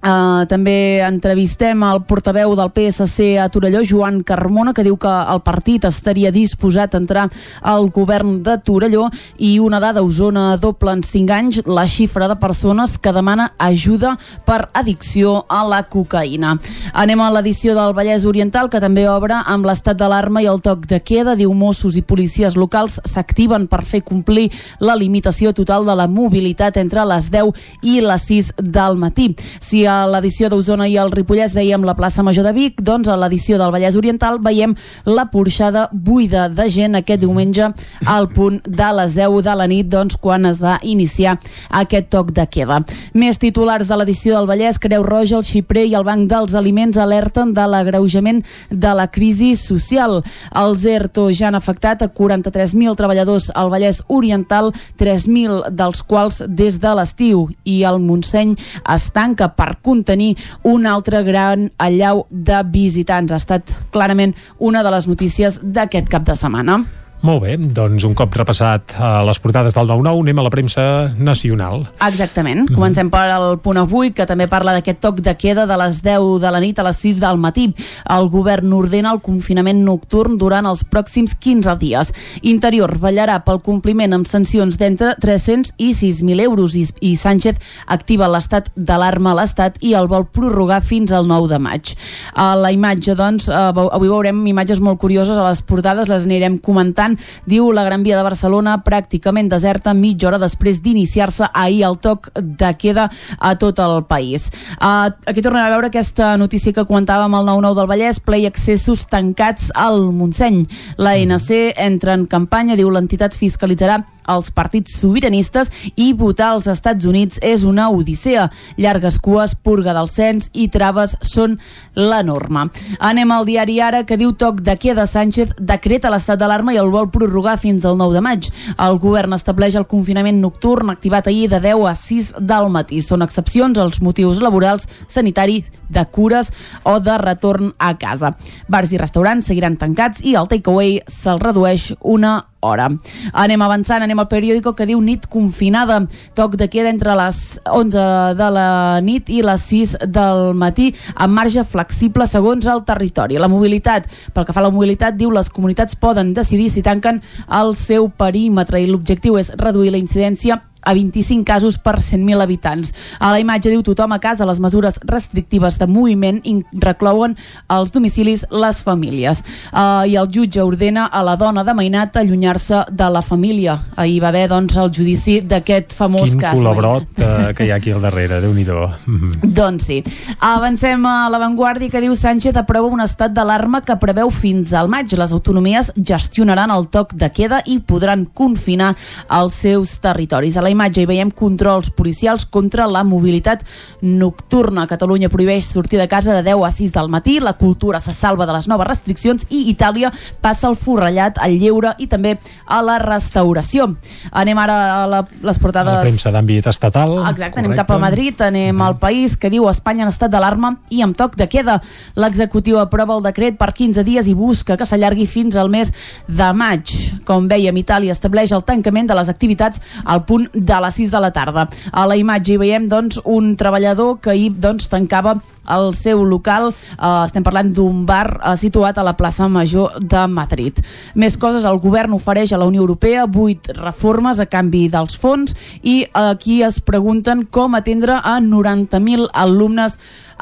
Uh, 0.04 0.44
també 0.52 1.00
entrevistem 1.00 1.80
el 1.88 2.02
portaveu 2.04 2.58
del 2.60 2.74
PSC 2.76 3.38
a 3.39 3.46
Torelló, 3.48 3.80
Joan 3.88 4.18
Carmona, 4.28 4.74
que 4.76 4.84
diu 4.84 4.98
que 5.00 5.08
el 5.08 5.39
partit 5.46 5.86
estaria 5.88 6.28
disposat 6.36 6.92
a 6.92 7.00
entrar 7.00 7.30
al 7.62 7.88
govern 7.88 8.42
de 8.44 8.58
Torelló 8.60 9.06
i 9.39 9.54
una 9.63 9.80
dada, 9.80 10.04
Osona 10.04 10.58
doble 10.60 10.92
en 10.92 11.04
5 11.08 11.32
anys 11.32 11.62
la 11.63 11.86
xifra 11.88 12.28
de 12.28 12.36
persones 12.36 12.98
que 13.00 13.13
demana 13.16 13.54
ajuda 13.58 14.18
per 14.44 14.66
addicció 14.74 15.46
a 15.48 15.62
la 15.63 15.80
cocaïna. 15.88 16.58
Anem 16.92 17.24
a 17.24 17.30
l'edició 17.38 17.72
del 17.72 17.96
Vallès 17.96 18.28
Oriental, 18.28 18.68
que 18.68 18.84
també 18.84 19.08
obre 19.08 19.39
amb 19.39 19.72
l'estat 19.72 19.96
d'alarma 19.96 20.44
i 20.44 20.52
el 20.52 20.60
toc 20.60 20.84
de 20.92 21.00
queda. 21.00 21.38
Diu 21.39 21.56
Mossos 21.56 21.96
i 21.96 22.04
policies 22.04 22.60
locals 22.60 23.00
s'activen 23.08 23.70
per 23.72 23.86
fer 23.88 24.04
complir 24.04 24.50
la 24.84 25.00
limitació 25.00 25.56
total 25.56 25.88
de 25.88 25.96
la 25.96 26.12
mobilitat 26.12 26.84
entre 26.84 27.08
les 27.08 27.32
10 27.32 27.56
i 27.88 28.02
les 28.04 28.28
6 28.28 28.54
del 28.60 29.00
matí. 29.00 29.32
Si 29.63 29.86
a 29.93 30.08
l'edició 30.10 30.49
d'Osona 30.49 30.88
i 30.89 30.95
el 30.99 31.12
Ripollès 31.13 31.53
veiem 31.56 31.84
la 31.86 31.95
plaça 31.97 32.23
Major 32.25 32.45
de 32.47 32.53
Vic, 32.56 32.82
doncs 32.86 33.10
a 33.10 33.17
l'edició 33.19 33.58
del 33.60 33.71
Vallès 33.73 33.97
Oriental 33.99 34.39
veiem 34.43 34.73
la 35.06 35.25
porxada 35.32 35.88
buida 35.91 36.47
de 36.49 36.67
gent 36.71 36.97
aquest 36.97 37.21
diumenge 37.21 37.69
al 38.10 38.29
punt 38.34 38.62
de 38.65 38.89
les 38.99 39.15
10 39.17 39.41
de 39.45 39.56
la 39.60 39.67
nit, 39.69 39.89
doncs 39.89 40.17
quan 40.17 40.47
es 40.49 40.62
va 40.63 40.77
iniciar 40.82 41.38
aquest 41.69 42.10
toc 42.13 42.32
de 42.36 42.45
queda. 42.49 42.82
Més 43.13 43.39
titulars 43.41 43.89
de 43.89 43.97
l'edició 43.99 44.38
del 44.38 44.49
Vallès, 44.49 44.79
Creu 44.82 45.06
Roja, 45.06 45.38
el 45.38 45.47
Xiprer 45.47 45.86
i 45.89 45.95
el 45.97 46.08
Banc 46.08 46.29
dels 46.32 46.56
Aliments 46.58 46.97
alerten 47.01 47.53
de 47.53 47.67
l'agreujament 47.69 48.43
de 48.69 48.93
la 48.97 49.08
crisi 49.12 49.53
social. 49.60 50.21
Els 50.63 50.86
ERTO 50.89 51.29
ja 51.32 51.49
han 51.49 51.60
afectat 51.60 52.01
a 52.01 52.10
43.000 52.10 52.97
treballadors 52.99 53.49
al 53.56 53.71
Vallès 53.73 54.01
Oriental, 54.08 54.71
3.000 54.99 55.73
dels 55.75 56.03
quals 56.03 56.43
des 56.47 56.79
de 56.82 56.95
l'estiu 56.97 57.47
i 57.63 57.82
el 57.88 58.01
Montseny 58.03 58.56
es 58.93 59.10
tanca 59.13 59.51
per 59.58 59.75
contenir 59.84 60.34
un 60.63 60.88
altre 60.89 61.22
gran 61.28 61.69
allau 61.78 62.26
de 62.32 62.63
visitants. 62.74 63.32
Ha 63.32 63.41
estat 63.41 63.78
clarament 63.93 64.36
una 64.58 64.84
de 64.84 64.91
les 64.96 65.08
notícies 65.12 65.62
d'aquest 65.63 66.10
cap 66.10 66.26
de 66.28 66.39
setmana. 66.39 66.82
Molt 67.24 67.40
bé, 67.40 67.54
doncs 67.56 68.04
un 68.04 68.12
cop 68.20 68.34
repassat 68.36 68.98
a 69.00 69.22
les 69.24 69.38
portades 69.40 69.72
del 69.72 69.88
9-9, 69.88 70.26
anem 70.26 70.40
a 70.42 70.44
la 70.44 70.50
premsa 70.52 70.84
nacional. 71.16 71.86
Exactament. 72.04 72.66
Comencem 72.68 73.08
per 73.08 73.22
al 73.32 73.62
punt 73.64 73.78
avui, 73.80 74.10
que 74.12 74.26
també 74.28 74.50
parla 74.52 74.74
d'aquest 74.76 75.00
toc 75.00 75.22
de 75.24 75.32
queda 75.40 75.64
de 75.64 75.78
les 75.80 76.02
10 76.04 76.42
de 76.44 76.52
la 76.52 76.60
nit 76.60 76.82
a 76.82 76.84
les 76.84 77.00
6 77.00 77.22
del 77.24 77.40
matí. 77.40 77.70
El 78.12 78.28
govern 78.34 78.74
ordena 78.76 79.14
el 79.16 79.22
confinament 79.24 79.80
nocturn 79.86 80.36
durant 80.42 80.68
els 80.68 80.82
pròxims 80.84 81.38
15 81.40 81.78
dies. 81.80 82.12
Interior 82.52 82.92
vetllarà 83.00 83.40
pel 83.48 83.62
compliment 83.64 84.18
amb 84.20 84.28
sancions 84.28 84.76
d'entre 84.82 85.16
300 85.24 85.78
i 85.80 85.94
6.000 85.96 86.44
euros 86.44 86.76
i, 86.76 86.84
i 87.08 87.14
Sánchez 87.16 87.64
activa 87.88 88.28
l'estat 88.28 88.68
d'alarma 88.76 89.32
a 89.32 89.40
l'Estat 89.40 89.80
i 89.80 89.96
el 89.96 90.12
vol 90.12 90.28
prorrogar 90.28 90.82
fins 90.84 91.16
al 91.16 91.32
9 91.32 91.48
de 91.56 91.64
maig. 91.70 91.96
A 92.36 92.52
la 92.60 92.76
imatge, 92.76 93.16
doncs, 93.16 93.48
eh, 93.48 93.64
avui 93.72 94.12
veurem 94.12 94.44
imatges 94.52 94.84
molt 94.84 95.00
curioses 95.00 95.40
a 95.40 95.48
les 95.48 95.64
portades, 95.64 96.12
les 96.12 96.28
anirem 96.28 96.60
comentant 96.60 97.12
diu 97.49 97.71
la 97.71 97.84
Gran 97.88 98.04
Via 98.04 98.17
de 98.17 98.26
Barcelona 98.26 98.78
pràcticament 98.86 99.49
deserta 99.52 99.93
mitja 99.93 100.30
hora 100.30 100.41
després 100.41 100.82
d'iniciar-se 100.84 101.49
ahir 101.54 101.84
el 101.88 101.99
toc 102.04 102.32
de 102.36 102.73
queda 102.80 103.10
a 103.39 103.54
tot 103.60 103.80
el 103.84 104.04
país. 104.10 104.49
Uh, 104.80 105.12
aquí 105.28 105.41
tornem 105.41 105.63
a 105.63 105.71
veure 105.73 105.91
aquesta 105.91 106.34
notícia 106.38 106.73
que 106.73 106.88
comentàvem 106.88 107.36
al 107.36 107.47
9-9 107.47 107.80
del 107.80 107.91
Vallès, 107.91 108.19
ple 108.23 108.43
i 108.43 108.49
accessos 108.49 109.06
tancats 109.12 109.71
al 109.76 110.12
Montseny. 110.12 110.63
La 110.97 111.15
NC 111.19 111.73
entra 111.78 112.17
en 112.17 112.28
campanya, 112.30 112.78
diu 112.80 112.91
l'entitat 112.93 113.38
fiscalitzarà 113.38 114.02
els 114.30 114.52
partits 114.56 114.95
sobiranistes 114.99 115.69
i 115.95 116.13
votar 116.13 116.54
als 116.54 116.67
Estats 116.71 117.06
Units 117.06 117.39
és 117.43 117.63
una 117.67 117.89
odissea. 117.91 118.49
Llargues 118.78 119.19
cues, 119.19 119.56
purga 119.56 119.93
del 119.95 120.10
cens 120.12 120.49
i 120.54 120.69
traves 120.71 121.17
són 121.21 121.58
la 121.95 122.21
norma. 122.23 122.67
Anem 122.99 123.32
al 123.32 123.47
diari 123.49 123.80
Ara 123.84 124.04
que 124.08 124.17
diu 124.17 124.34
toc 124.38 124.62
de 124.63 124.78
queda 124.80 125.06
Sánchez 125.10 125.56
decreta 125.60 126.12
l'estat 126.13 126.39
d'alarma 126.39 126.73
i 126.73 126.80
el 126.82 126.91
vol 126.93 127.03
prorrogar 127.12 127.58
fins 127.60 127.86
al 127.86 127.98
9 127.98 128.13
de 128.13 128.22
maig. 128.24 128.50
El 128.78 129.00
govern 129.02 129.34
estableix 129.34 129.76
el 129.80 129.88
confinament 129.89 130.39
nocturn 130.42 130.94
activat 130.94 131.28
ahir 131.28 131.50
de 131.52 131.60
10 131.63 131.88
a 131.89 131.96
6 131.98 132.34
del 132.39 132.70
matí. 132.74 133.02
Són 133.02 133.26
excepcions 133.26 133.80
als 133.80 134.02
motius 134.02 134.42
laborals, 134.44 134.88
sanitari, 135.08 135.63
de 135.94 136.06
cures 136.12 136.50
o 136.84 137.00
de 137.00 137.18
retorn 137.22 137.74
a 137.78 137.94
casa. 137.98 138.34
Bars 138.68 138.92
i 138.94 139.02
restaurants 139.02 139.52
seguiran 139.52 139.78
tancats 139.78 140.24
i 140.24 140.36
el 140.39 140.50
takeaway 140.50 141.00
se'l 141.08 141.42
redueix 141.44 141.92
una 142.00 142.39
hora. 142.63 142.89
Anem 143.34 143.62
avançant, 143.62 144.04
anem 144.04 144.19
al 144.19 144.30
periòdico 144.32 144.73
que 144.73 144.88
diu 144.89 145.02
nit 145.04 145.28
confinada, 145.32 146.02
toc 146.38 146.58
de 146.60 146.69
queda 146.71 146.89
entre 146.89 147.15
les 147.19 147.60
11 147.69 148.08
de 148.39 148.49
la 148.58 148.67
nit 149.06 149.30
i 149.30 149.43
les 149.45 149.67
6 149.69 149.95
del 150.08 150.54
matí, 150.58 150.89
amb 151.15 151.36
marge 151.38 151.63
flexible 151.67 152.28
segons 152.28 152.67
el 152.71 152.84
territori. 152.88 153.39
La 153.41 153.52
mobilitat, 153.52 154.10
pel 154.34 154.47
que 154.47 154.56
fa 154.56 154.63
a 154.63 154.67
la 154.67 154.73
mobilitat, 154.73 155.17
diu 155.19 155.32
les 155.34 155.52
comunitats 155.54 155.99
poden 155.99 156.34
decidir 156.34 156.69
si 156.71 156.86
tanquen 156.86 157.21
el 157.62 157.76
seu 157.78 158.10
perímetre 158.10 158.82
i 158.82 158.89
l'objectiu 158.89 159.38
és 159.41 159.54
reduir 159.60 159.91
la 159.93 160.02
incidència 160.02 160.62
a 160.84 160.93
25 160.93 161.46
casos 161.46 161.78
per 161.78 162.00
100.000 162.00 162.41
habitants. 162.41 162.93
A 163.19 163.32
la 163.32 163.39
imatge 163.39 163.72
diu 163.72 163.84
tothom 163.86 164.13
a 164.13 164.19
casa, 164.19 164.48
les 164.50 164.60
mesures 164.63 165.00
restrictives 165.08 165.80
de 165.80 165.88
moviment 165.88 166.41
reclouen 166.84 167.38
els 167.72 167.93
domicilis 167.93 168.46
les 168.52 168.84
famílies. 168.84 169.43
Uh, 169.72 170.04
I 170.10 170.17
el 170.19 170.30
jutge 170.34 170.62
ordena 170.63 171.06
a 171.08 171.24
la 171.24 171.36
dona 171.39 171.63
de 171.63 171.74
Mainat 171.74 172.17
allunyar-se 172.17 172.84
de 172.91 173.10
la 173.10 173.22
família. 173.22 173.80
Ahir 173.96 174.22
va 174.24 174.30
haver 174.34 174.48
doncs, 174.52 174.78
el 174.78 174.91
judici 174.93 175.39
d'aquest 175.41 175.96
famós 175.98 176.34
Quin 176.34 176.41
cas. 176.41 176.58
Quin 176.58 176.63
col·labrot 176.63 177.22
uh, 177.22 177.54
que 177.56 177.67
hi 177.67 177.72
ha 177.72 177.80
aquí 177.80 177.93
al 177.93 178.04
darrere, 178.04 178.41
déu 178.43 178.54
nhi 178.54 178.63
Doncs 179.60 179.88
sí. 179.88 180.00
Avancem 180.39 181.06
a 181.06 181.30
l'avantguàrdia 181.32 181.91
que 181.91 182.02
diu 182.04 182.15
Sánchez 182.17 182.58
aprova 182.60 182.89
un 182.91 183.04
estat 183.04 183.34
d'alarma 183.36 183.84
que 183.86 183.98
preveu 184.02 184.32
fins 184.34 184.74
al 184.74 184.89
maig. 184.91 185.13
Les 185.19 185.34
autonomies 185.36 185.91
gestionaran 185.96 186.72
el 186.74 186.88
toc 186.93 187.13
de 187.19 187.30
queda 187.34 187.62
i 187.69 187.80
podran 187.80 188.26
confinar 188.26 188.93
els 189.30 189.60
seus 189.65 189.98
territoris. 190.04 190.58
A 190.58 190.65
la 190.65 190.73
imatge 190.74 191.04
hi 191.04 191.10
veiem 191.10 191.32
controls 191.32 191.92
policials 191.94 192.46
contra 192.46 192.88
la 192.90 193.04
mobilitat 193.08 193.64
nocturna. 194.02 194.88
Catalunya 194.90 195.32
prohibeix 195.32 195.66
sortir 195.70 196.00
de 196.02 196.08
casa 196.12 196.36
de 196.36 196.44
10 196.44 196.66
a 196.68 196.72
6 196.72 196.94
del 196.94 197.10
matí, 197.10 197.40
la 197.40 197.54
cultura 197.58 198.00
se 198.00 198.14
salva 198.14 198.46
de 198.46 198.54
les 198.54 198.68
noves 198.68 198.88
restriccions 198.88 199.48
i 199.50 199.64
Itàlia 199.72 200.12
passa 200.42 200.68
el 200.70 200.76
forrellat 200.80 201.40
al 201.42 201.58
lleure 201.60 201.94
i 202.00 202.08
també 202.12 202.36
a 202.66 202.82
la 202.86 202.98
restauració. 203.02 203.90
Anem 204.32 204.60
ara 204.60 204.78
a 205.04 205.08
la, 205.10 205.22
les 205.44 205.60
portades... 205.62 205.94
La 205.94 206.06
premsa 206.06 206.34
d'àmbit 206.34 206.68
estatal. 206.70 207.16
Exacte, 207.30 207.62
anem 207.62 207.76
cap 207.78 207.92
a 207.94 208.00
Madrid, 208.02 208.42
anem 208.46 208.82
al 208.82 208.98
país 209.02 209.38
que 209.38 209.52
diu 209.54 209.68
Espanya 209.70 210.08
en 210.08 210.14
estat 210.14 210.34
d'alarma 210.34 210.76
i 210.94 211.04
amb 211.06 211.18
toc 211.18 211.38
de 211.40 211.48
queda. 211.52 211.80
L'executiu 212.20 212.80
aprova 212.82 213.18
el 213.18 213.26
decret 213.26 213.58
per 213.60 213.72
15 213.74 214.06
dies 214.08 214.30
i 214.30 214.36
busca 214.38 214.78
que 214.80 214.88
s'allargui 214.88 215.28
fins 215.30 215.58
al 215.60 215.72
mes 215.74 215.94
de 216.28 216.50
maig. 216.58 216.94
Com 217.28 217.48
veiem, 217.52 217.78
Itàlia 217.84 218.16
estableix 218.16 218.54
el 218.56 218.66
tancament 218.68 219.10
de 219.10 219.18
les 219.18 219.30
activitats 219.32 219.82
al 220.04 220.24
punt 220.28 220.50
de 220.65 220.82
les 220.86 221.02
6 221.02 221.12
de 221.12 221.23
la 221.23 221.32
tarda. 221.36 221.67
A 221.91 222.06
la 222.10 222.17
imatge 222.19 222.56
hi 222.56 222.62
veiem 222.62 222.88
doncs, 222.89 223.21
un 223.23 223.56
treballador 223.60 224.19
que 224.23 224.34
ahir 224.34 224.54
doncs, 224.58 224.89
tancava 224.91 225.38
el 225.69 225.93
seu 225.95 226.23
local, 226.28 226.73
eh, 226.73 227.23
estem 227.26 227.43
parlant 227.43 227.71
d'un 227.73 228.04
bar 228.06 228.28
eh, 228.36 228.56
situat 228.60 228.97
a 228.97 229.06
la 229.06 229.15
plaça 229.19 229.47
Major 229.47 229.99
de 229.99 230.26
Madrid. 230.28 230.80
Més 231.15 231.38
coses, 231.39 231.65
el 231.65 231.80
govern 231.84 232.15
ofereix 232.17 232.54
a 232.54 232.60
la 232.60 232.67
Unió 232.67 232.84
Europea 232.84 233.26
vuit 233.26 233.71
reformes 233.80 234.39
a 234.39 234.49
canvi 234.49 234.88
dels 234.91 235.15
fons 235.19 235.56
i 235.82 236.04
aquí 236.13 236.62
es 236.63 236.80
pregunten 236.84 237.45
com 237.45 237.76
atendre 237.76 238.19
a 238.19 238.39
90.000 238.43 239.30
alumnes 239.34 239.97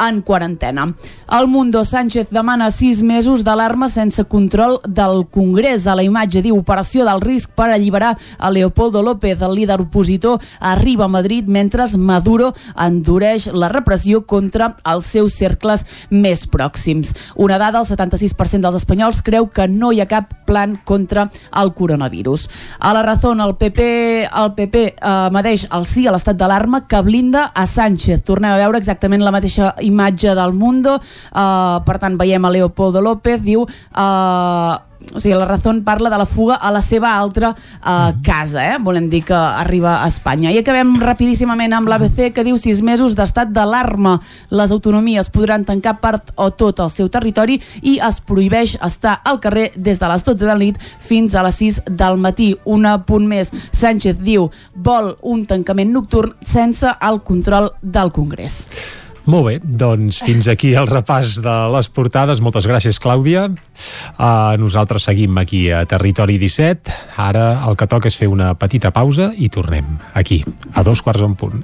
en 0.07 0.21
quarantena. 0.21 0.93
El 1.29 1.47
Mundo 1.47 1.83
Sánchez 1.85 2.29
demana 2.31 2.71
sis 2.71 3.03
mesos 3.03 3.43
d'alarma 3.43 3.89
sense 3.89 4.23
control 4.25 4.79
del 4.87 5.27
Congrés. 5.29 5.87
A 5.87 5.95
la 5.95 6.03
imatge 6.03 6.41
diu 6.41 6.57
operació 6.57 7.05
del 7.05 7.21
risc 7.21 7.51
per 7.55 7.69
alliberar 7.71 8.17
a 8.37 8.49
Leopoldo 8.51 9.03
López, 9.03 9.41
el 9.41 9.55
líder 9.55 9.81
opositor, 9.81 10.39
arriba 10.59 11.05
a 11.05 11.07
Madrid 11.07 11.45
mentre 11.47 11.81
Maduro 11.97 12.53
endureix 12.77 13.47
la 13.53 13.69
repressió 13.69 14.25
contra 14.25 14.75
els 14.85 15.07
seus 15.07 15.33
cercles 15.33 15.85
més 16.09 16.45
pròxims. 16.47 17.13
Una 17.35 17.57
dada, 17.57 17.81
el 17.81 17.87
76% 17.87 18.61
dels 18.61 18.77
espanyols 18.81 19.23
creu 19.23 19.49
que 19.49 19.67
no 19.67 19.91
hi 19.91 20.01
ha 20.01 20.09
cap 20.09 20.33
plan 20.45 20.77
contra 20.85 21.29
el 21.61 21.73
coronavirus. 21.73 22.47
A 22.79 22.93
la 22.93 23.01
raó, 23.03 23.33
el 23.33 23.55
PP, 23.55 23.81
el 24.25 24.53
PP 24.57 24.83
eh, 24.93 25.29
medeix 25.31 25.65
el 25.71 25.85
sí 25.87 26.05
a 26.07 26.13
l'estat 26.13 26.37
d'alarma 26.37 26.85
que 26.87 27.01
blinda 27.01 27.47
a 27.55 27.65
Sánchez. 27.67 28.23
Tornem 28.27 28.51
a 28.51 28.59
veure 28.59 28.81
exactament 28.81 29.23
la 29.23 29.33
mateixa 29.33 29.73
imatge 29.79 29.90
del 29.91 30.53
Mundo, 30.53 30.95
uh, 30.99 31.81
per 31.85 31.97
tant 31.99 32.17
veiem 32.17 32.45
a 32.45 32.49
Leopoldo 32.49 33.01
López, 33.01 33.41
diu... 33.41 33.65
Uh, 33.91 34.91
o 35.13 35.19
sigui, 35.19 35.35
la 35.35 35.45
Razón 35.45 35.83
parla 35.83 36.09
de 36.09 36.17
la 36.17 36.25
fuga 36.25 36.55
a 36.55 36.71
la 36.71 36.81
seva 36.81 37.17
altra 37.17 37.49
uh, 37.49 38.13
casa, 38.23 38.75
eh? 38.75 38.77
volem 38.79 39.09
dir 39.09 39.23
que 39.23 39.33
arriba 39.33 40.03
a 40.03 40.07
Espanya. 40.07 40.51
I 40.51 40.61
acabem 40.61 40.93
rapidíssimament 41.01 41.73
amb 41.75 41.89
l'ABC 41.91 42.31
que 42.35 42.45
diu 42.47 42.57
sis 42.61 42.81
mesos 42.85 43.15
d'estat 43.17 43.51
d'alarma. 43.51 44.17
Les 44.51 44.71
autonomies 44.71 45.29
podran 45.33 45.65
tancar 45.67 45.97
part 45.99 46.31
o 46.35 46.51
tot 46.51 46.79
el 46.79 46.91
seu 46.93 47.09
territori 47.11 47.59
i 47.81 47.97
es 47.99 48.21
prohibeix 48.21 48.77
estar 48.79 49.19
al 49.25 49.41
carrer 49.43 49.71
des 49.75 49.99
de 49.99 50.11
les 50.11 50.23
12 50.23 50.45
de 50.45 50.51
la 50.51 50.59
nit 50.61 50.79
fins 50.79 51.35
a 51.35 51.43
les 51.43 51.59
6 51.59 51.83
del 51.89 52.17
matí. 52.17 52.53
Un 52.65 52.87
punt 53.05 53.27
més. 53.27 53.51
Sánchez 53.71 54.21
diu 54.23 54.49
vol 54.75 55.15
un 55.21 55.45
tancament 55.45 55.91
nocturn 55.91 56.37
sense 56.41 56.87
el 57.01 57.21
control 57.27 57.71
del 57.81 58.11
Congrés. 58.15 58.65
Molt 59.29 59.45
bé, 59.45 59.55
doncs 59.61 60.21
fins 60.25 60.47
aquí 60.49 60.71
el 60.77 60.87
repàs 60.89 61.35
de 61.45 61.53
les 61.75 61.89
portades. 61.93 62.41
Moltes 62.41 62.65
gràcies, 62.65 62.97
Clàudia. 63.01 63.45
Uh, 64.17 64.57
nosaltres 64.61 65.05
seguim 65.05 65.37
aquí 65.37 65.67
a 65.69 65.83
Territori 65.85 66.39
17. 66.41 66.95
Ara 67.21 67.45
el 67.67 67.77
que 67.77 67.89
toca 67.89 68.09
és 68.09 68.17
fer 68.17 68.31
una 68.31 68.53
petita 68.57 68.89
pausa 68.95 69.31
i 69.37 69.51
tornem 69.53 69.93
aquí, 70.17 70.41
a 70.73 70.83
dos 70.83 71.05
quarts 71.05 71.21
en 71.27 71.37
punt. 71.37 71.61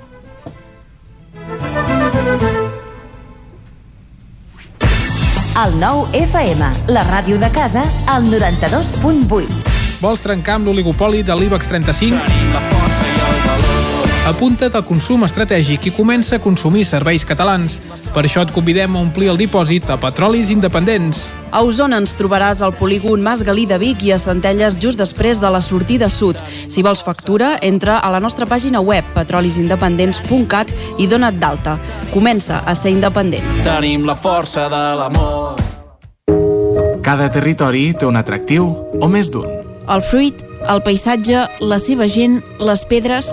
El 5.58 5.74
nou 5.82 6.04
FM, 6.14 6.68
la 6.94 7.02
ràdio 7.08 7.40
de 7.42 7.50
casa, 7.50 7.82
al 8.06 8.30
92.8. 8.30 9.74
Vols 9.98 10.22
trencar 10.22 10.60
amb 10.60 10.70
l'oligopoli 10.70 11.26
de 11.26 11.34
l'IBEX 11.34 11.74
35? 11.74 13.07
Apunta't 14.28 14.76
al 14.76 14.84
consum 14.84 15.22
estratègic 15.24 15.86
i 15.88 15.92
comença 15.96 16.36
a 16.36 16.42
consumir 16.44 16.82
serveis 16.84 17.24
catalans. 17.24 17.78
Per 18.12 18.26
això 18.28 18.42
et 18.44 18.50
convidem 18.52 18.98
a 18.98 19.00
omplir 19.00 19.30
el 19.32 19.40
dipòsit 19.40 19.88
a 19.88 19.96
Petrolis 20.02 20.50
Independents. 20.52 21.30
A 21.56 21.62
Osona 21.64 22.02
ens 22.02 22.12
trobaràs 22.20 22.60
al 22.60 22.74
polígon 22.76 23.24
Mas 23.24 23.46
Galí 23.48 23.64
de 23.70 23.78
Vic 23.80 24.04
i 24.04 24.12
a 24.12 24.18
Centelles 24.20 24.82
just 24.84 25.00
després 25.00 25.40
de 25.40 25.48
la 25.48 25.62
sortida 25.64 26.12
sud. 26.12 26.44
Si 26.44 26.84
vols 26.84 27.06
factura, 27.08 27.54
entra 27.64 28.02
a 28.04 28.12
la 28.12 28.20
nostra 28.20 28.44
pàgina 28.44 28.84
web 28.84 29.08
petrolisindependents.cat 29.16 30.76
i 31.00 31.08
dona't 31.08 31.40
d'alta. 31.40 31.80
Comença 32.12 32.66
a 32.68 32.76
ser 32.76 32.92
independent. 32.98 33.64
Tenim 33.64 34.04
la 34.04 34.20
força 34.20 34.68
de 34.68 34.84
l'amor. 35.00 35.56
Cada 37.00 37.32
territori 37.32 37.94
té 37.96 38.04
un 38.04 38.20
atractiu, 38.20 38.74
o 39.00 39.08
més 39.08 39.32
d'un. 39.32 39.48
El 39.88 40.04
fruit, 40.04 40.44
el 40.68 40.84
paisatge, 40.84 41.48
la 41.64 41.80
seva 41.80 42.12
gent, 42.12 42.42
les 42.60 42.84
pedres... 42.92 43.32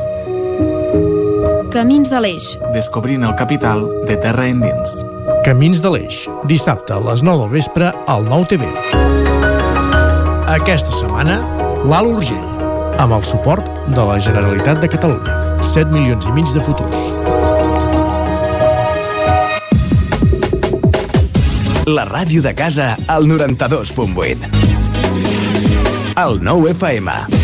Camins 1.74 2.06
de 2.06 2.20
l'Eix. 2.22 2.44
Descobrint 2.70 3.24
el 3.26 3.32
capital 3.34 3.80
de 4.06 4.14
terra 4.22 4.44
endins. 4.46 4.92
Camins 5.42 5.80
de 5.82 5.90
l'Eix, 5.90 6.20
dissabte 6.46 6.94
a 6.94 7.00
les 7.02 7.24
9 7.26 7.40
del 7.40 7.50
vespre 7.50 7.88
al 8.06 8.22
9 8.28 8.46
TV. 8.52 8.68
Aquesta 10.54 10.94
setmana, 10.94 11.40
l'Alt 11.82 12.12
Urgell, 12.12 12.46
amb 13.02 13.16
el 13.18 13.26
suport 13.26 13.66
de 13.90 14.06
la 14.06 14.20
Generalitat 14.22 14.78
de 14.84 14.92
Catalunya. 14.94 15.34
7 15.66 15.90
milions 15.90 16.30
i 16.30 16.36
mig 16.36 16.46
de 16.54 16.62
futurs. 16.62 17.10
La 21.90 22.06
ràdio 22.06 22.38
de 22.46 22.54
casa 22.54 22.94
al 23.10 23.26
92.8. 23.26 24.46
El 26.22 26.38
9 26.38 26.70
FM. 26.78 27.43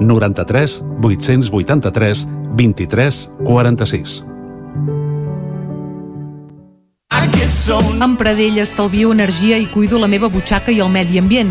93 0.00 0.82
883 1.02 2.26
23 2.56 3.30
46. 3.44 4.24
Amb 8.00 8.16
Pradell 8.16 8.56
estalvio 8.62 9.10
energia 9.12 9.58
i 9.60 9.66
cuido 9.68 9.98
la 10.00 10.08
meva 10.08 10.30
butxaca 10.32 10.72
i 10.72 10.78
el 10.80 10.88
medi 10.88 11.18
ambient. 11.20 11.50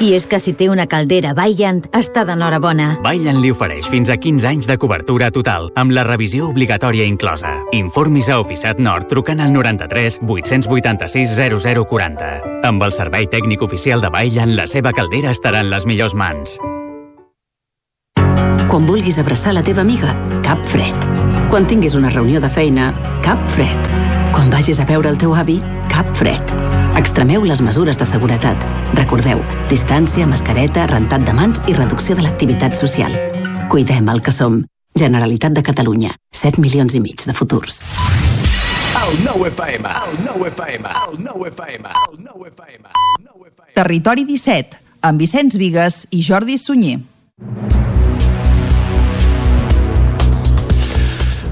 I 0.00 0.12
és 0.16 0.26
que 0.26 0.38
si 0.42 0.54
té 0.56 0.68
una 0.72 0.86
caldera 0.90 1.34
Vaillant, 1.36 1.82
està 1.94 2.24
d'enhorabona. 2.26 2.98
Vaillant 3.04 3.40
li 3.42 3.52
ofereix 3.52 3.86
fins 3.90 4.10
a 4.10 4.16
15 4.16 4.48
anys 4.48 4.68
de 4.70 4.76
cobertura 4.80 5.30
total, 5.30 5.70
amb 5.76 5.94
la 5.94 6.06
revisió 6.08 6.48
obligatòria 6.48 7.06
inclosa. 7.06 7.54
Informis 7.76 8.30
a 8.32 8.40
Oficiat 8.42 8.80
Nord 8.82 9.10
trucant 9.12 9.40
al 9.40 9.52
93 9.52 10.20
886 10.26 11.36
0040. 11.38 12.32
Amb 12.66 12.82
el 12.82 12.92
servei 12.92 13.28
tècnic 13.30 13.62
oficial 13.62 14.02
de 14.02 14.10
Vaillant, 14.10 14.56
la 14.56 14.66
seva 14.66 14.92
caldera 14.96 15.30
estarà 15.30 15.62
en 15.62 15.70
les 15.70 15.86
millors 15.86 16.14
mans. 16.14 16.58
Quan 18.72 18.86
vulguis 18.88 19.18
abraçar 19.20 19.52
la 19.52 19.62
teva 19.62 19.82
amiga, 19.84 20.14
cap 20.46 20.62
fred. 20.64 20.96
Quan 21.52 21.68
tinguis 21.68 21.98
una 21.98 22.08
reunió 22.08 22.40
de 22.40 22.48
feina, 22.48 22.94
cap 23.20 23.42
fred. 23.52 24.01
Quan 24.32 24.50
vagis 24.50 24.80
a 24.80 24.86
veure 24.88 25.10
el 25.12 25.18
teu 25.20 25.34
avi, 25.36 25.58
cap 25.92 26.08
fred. 26.16 26.52
Extremeu 26.96 27.44
les 27.44 27.60
mesures 27.60 27.98
de 28.00 28.06
seguretat. 28.08 28.64
Recordeu, 28.96 29.42
distància, 29.68 30.26
mascareta, 30.26 30.86
rentat 30.88 31.26
de 31.26 31.34
mans 31.36 31.60
i 31.68 31.76
reducció 31.76 32.16
de 32.16 32.24
l'activitat 32.24 32.76
social. 32.78 33.12
Cuidem 33.68 34.08
el 34.08 34.22
que 34.24 34.32
som. 34.32 34.62
Generalitat 34.98 35.52
de 35.52 35.62
Catalunya. 35.62 36.16
7 36.32 36.60
milions 36.60 36.96
i 36.96 37.00
mig 37.00 37.24
de 37.26 37.36
futurs. 37.36 37.80
El 39.02 39.20
nou 39.24 39.44
FM, 39.48 39.88
el 40.08 40.18
nou 40.24 40.46
FM, 40.48 40.92
el 41.06 41.16
nou 41.20 41.46
FM, 41.48 41.88
el 42.08 42.18
nou 42.24 42.46
FM. 42.48 42.92
Territori 43.76 44.24
17, 44.28 44.78
amb 45.02 45.20
Vicenç 45.20 45.56
Vigues 45.60 46.06
i 46.10 46.22
Jordi 46.24 46.58
Sunyer. 46.60 47.00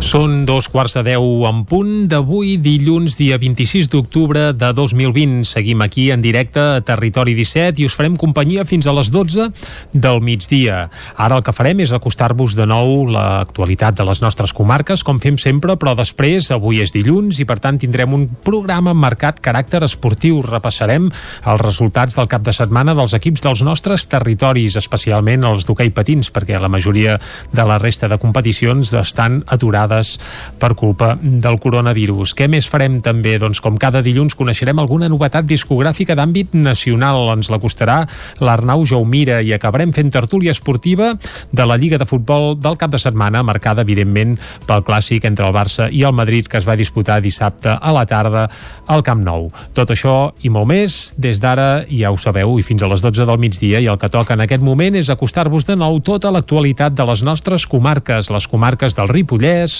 Són 0.01 0.47
dos 0.49 0.65
quarts 0.73 0.95
de 0.97 1.03
deu 1.05 1.45
en 1.45 1.59
punt 1.69 2.07
d'avui, 2.09 2.55
dilluns, 2.59 3.19
dia 3.19 3.37
26 3.39 3.91
d'octubre 3.93 4.47
de 4.57 4.71
2020. 4.75 5.45
Seguim 5.45 5.83
aquí 5.85 6.07
en 6.11 6.23
directe 6.25 6.59
a 6.59 6.81
Territori 6.81 7.35
17 7.37 7.83
i 7.83 7.87
us 7.87 7.95
farem 7.99 8.17
companyia 8.17 8.65
fins 8.65 8.89
a 8.89 8.95
les 8.97 9.11
12 9.13 9.51
del 9.93 10.23
migdia. 10.25 10.87
Ara 11.21 11.37
el 11.37 11.45
que 11.45 11.53
farem 11.53 11.83
és 11.85 11.93
acostar-vos 11.93 12.57
de 12.57 12.65
nou 12.67 13.05
l'actualitat 13.13 13.99
de 14.01 14.07
les 14.09 14.23
nostres 14.25 14.55
comarques, 14.57 15.05
com 15.05 15.21
fem 15.21 15.37
sempre, 15.39 15.77
però 15.77 15.93
després, 15.99 16.49
avui 16.57 16.81
és 16.81 16.97
dilluns 16.97 17.43
i 17.45 17.47
per 17.47 17.59
tant 17.61 17.79
tindrem 17.79 18.17
un 18.17 18.25
programa 18.43 18.97
marcat 18.97 19.39
caràcter 19.45 19.85
esportiu. 19.85 20.41
Repassarem 20.49 21.11
els 21.13 21.65
resultats 21.67 22.17
del 22.17 22.33
cap 22.33 22.49
de 22.49 22.57
setmana 22.57 22.97
dels 22.97 23.15
equips 23.21 23.45
dels 23.45 23.63
nostres 23.69 24.09
territoris, 24.09 24.81
especialment 24.81 25.45
els 25.45 25.69
d'hoquei 25.69 25.93
patins, 25.93 26.33
perquè 26.33 26.57
la 26.59 26.73
majoria 26.73 27.21
de 27.53 27.69
la 27.69 27.79
resta 27.79 28.09
de 28.09 28.19
competicions 28.19 28.97
estan 29.05 29.43
aturades 29.47 29.89
per 30.61 30.72
culpa 30.79 31.16
del 31.20 31.59
coronavirus. 31.61 32.35
Què 32.38 32.48
més 32.50 32.68
farem 32.70 33.00
també? 33.05 33.37
Doncs 33.42 33.61
com 33.61 33.79
cada 33.81 34.03
dilluns 34.07 34.37
coneixerem 34.38 34.79
alguna 34.79 35.11
novetat 35.11 35.48
discogràfica 35.48 36.16
d'àmbit 36.18 36.55
nacional. 36.55 37.33
Ens 37.35 37.50
l'acostarà 37.53 38.03
l'Arnau 38.40 38.85
Jaumira 38.87 39.40
i 39.42 39.53
acabarem 39.57 39.92
fent 39.96 40.12
tertúlia 40.14 40.55
esportiva 40.55 41.12
de 41.53 41.66
la 41.66 41.76
Lliga 41.76 41.98
de 41.98 42.07
Futbol 42.07 42.55
del 42.61 42.79
cap 42.81 42.92
de 42.92 43.00
setmana, 43.03 43.42
marcada 43.46 43.83
evidentment 43.87 44.37
pel 44.66 44.85
clàssic 44.87 45.26
entre 45.29 45.48
el 45.48 45.55
Barça 45.57 45.88
i 45.90 46.05
el 46.07 46.16
Madrid 46.16 46.48
que 46.48 46.61
es 46.61 46.68
va 46.68 46.79
disputar 46.79 47.20
dissabte 47.20 47.76
a 47.76 47.92
la 47.94 48.07
tarda 48.07 48.46
al 48.87 49.05
Camp 49.07 49.22
Nou. 49.24 49.50
Tot 49.76 49.92
això 49.92 50.33
i 50.42 50.50
molt 50.53 50.68
més 50.70 50.98
des 51.18 51.40
d'ara, 51.42 51.85
ja 51.88 52.11
ho 52.12 52.18
sabeu, 52.20 52.59
i 52.59 52.66
fins 52.66 52.83
a 52.83 52.90
les 52.90 53.03
12 53.05 53.26
del 53.29 53.40
migdia 53.40 53.81
i 53.81 53.88
el 53.90 53.98
que 54.00 54.11
toca 54.12 54.35
en 54.35 54.44
aquest 54.44 54.64
moment 54.64 54.96
és 54.98 55.11
acostar-vos 55.12 55.66
de 55.68 55.76
nou 55.79 56.00
tota 56.05 56.33
l'actualitat 56.33 56.94
de 56.96 57.07
les 57.09 57.24
nostres 57.26 57.66
comarques, 57.66 58.31
les 58.31 58.48
comarques 58.50 58.96
del 58.96 59.11
Ripollès, 59.11 59.80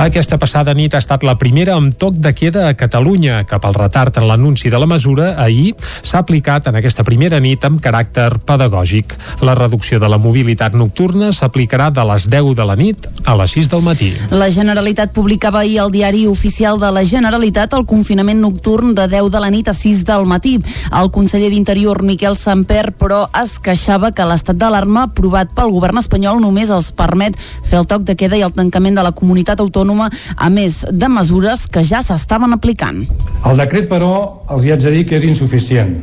Aquesta 0.00 0.38
passada 0.40 0.72
nit 0.72 0.94
ha 0.96 1.00
estat 1.02 1.20
la 1.28 1.34
primera 1.36 1.74
amb 1.76 1.92
toc 1.92 2.14
de 2.24 2.30
queda 2.32 2.62
a 2.70 2.72
Catalunya. 2.72 3.42
Cap 3.44 3.66
al 3.68 3.74
retard 3.76 4.16
en 4.16 4.24
l'anunci 4.30 4.70
de 4.72 4.78
la 4.80 4.86
mesura, 4.88 5.34
ahir 5.36 5.74
s'ha 6.00 6.22
aplicat 6.24 6.70
en 6.70 6.78
aquesta 6.78 7.04
primera 7.04 7.36
nit 7.36 7.66
amb 7.68 7.82
caràcter 7.84 8.38
pedagògic. 8.48 9.12
La 9.44 9.52
reducció 9.58 9.98
de 10.00 10.08
la 10.08 10.16
mobilitat 10.16 10.72
nocturna 10.72 11.34
s'aplicarà 11.36 11.90
de 11.92 12.06
les 12.08 12.30
10 12.32 12.56
de 12.56 12.64
la 12.70 12.76
nit 12.80 13.10
a 13.28 13.34
les 13.36 13.52
6 13.58 13.68
del 13.74 13.84
matí. 13.84 14.08
La 14.32 14.48
Generalitat 14.48 15.12
publicava 15.12 15.60
ahir 15.60 15.82
al 15.84 15.92
diari 15.92 16.24
oficial 16.26 16.80
de 16.80 16.88
la 16.96 17.04
Generalitat 17.04 17.76
el 17.76 17.84
confinament 17.84 18.40
nocturn 18.40 18.96
de 18.96 19.04
10 19.04 19.28
de 19.28 19.44
la 19.44 19.52
nit 19.52 19.68
a 19.68 19.76
6 19.76 20.06
del 20.08 20.24
matí. 20.24 20.56
El 20.96 21.12
conseller 21.12 21.52
d'Interior, 21.52 22.00
Miquel 22.00 22.40
Samper, 22.40 22.94
però 22.96 23.26
es 23.42 23.58
queixava 23.60 24.14
que 24.16 24.24
l'estat 24.24 24.56
d'alarma 24.56 25.10
aprovat 25.10 25.52
pel 25.52 25.76
govern 25.76 26.00
espanyol 26.00 26.40
només 26.40 26.72
els 26.72 26.88
permet 26.96 27.36
fer 27.36 27.82
el 27.84 27.86
toc 27.86 28.08
de 28.08 28.16
queda 28.16 28.40
i 28.40 28.48
el 28.48 28.56
tancament 28.56 28.96
de 28.96 29.04
la 29.04 29.12
comunitat 29.12 29.60
autònoma 29.60 29.89
a 29.98 30.50
més 30.52 30.84
de 30.92 31.08
mesures 31.10 31.66
que 31.72 31.82
ja 31.86 32.02
s'estaven 32.06 32.54
aplicant. 32.56 33.02
El 33.46 33.60
decret, 33.60 33.88
però, 33.90 34.12
els 34.50 34.64
hi 34.64 34.74
haig 34.74 34.86
de 34.86 34.94
dir 34.94 35.04
que 35.08 35.18
és 35.18 35.26
insuficient. 35.28 35.96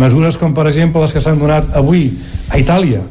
Mesures 0.00 0.38
com, 0.40 0.54
per 0.56 0.66
exemple, 0.70 1.02
les 1.02 1.12
que 1.12 1.20
s'han 1.20 1.40
donat 1.40 1.74
avui 1.76 2.06
a 2.48 2.60
Itàlia, 2.60 3.02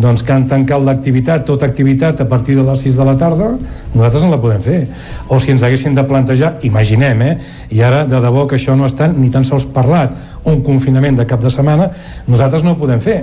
doncs 0.00 0.24
que 0.24 0.32
han 0.32 0.46
tancat 0.48 0.82
l'activitat, 0.84 1.44
tota 1.46 1.68
activitat 1.68 2.20
a 2.20 2.28
partir 2.28 2.56
de 2.56 2.64
les 2.64 2.84
6 2.86 2.96
de 2.96 3.06
la 3.06 3.16
tarda, 3.20 3.52
nosaltres 3.94 4.24
no 4.24 4.32
la 4.32 4.40
podem 4.40 4.62
fer. 4.64 4.80
O 5.28 5.38
si 5.38 5.52
ens 5.52 5.62
haguessin 5.66 5.94
de 5.94 6.04
plantejar, 6.08 6.56
imaginem, 6.66 7.22
eh? 7.22 7.36
I 7.70 7.82
ara, 7.86 8.04
de 8.08 8.20
debò 8.22 8.46
que 8.48 8.56
això 8.58 8.76
no 8.76 8.88
està 8.88 9.10
ni 9.12 9.30
tan 9.30 9.44
sols 9.44 9.68
parlat, 9.70 10.16
un 10.44 10.62
confinament 10.64 11.18
de 11.18 11.26
cap 11.28 11.42
de 11.42 11.50
setmana, 11.52 11.90
nosaltres 12.28 12.64
no 12.64 12.72
ho 12.72 12.78
podem 12.80 13.00
fer. 13.02 13.18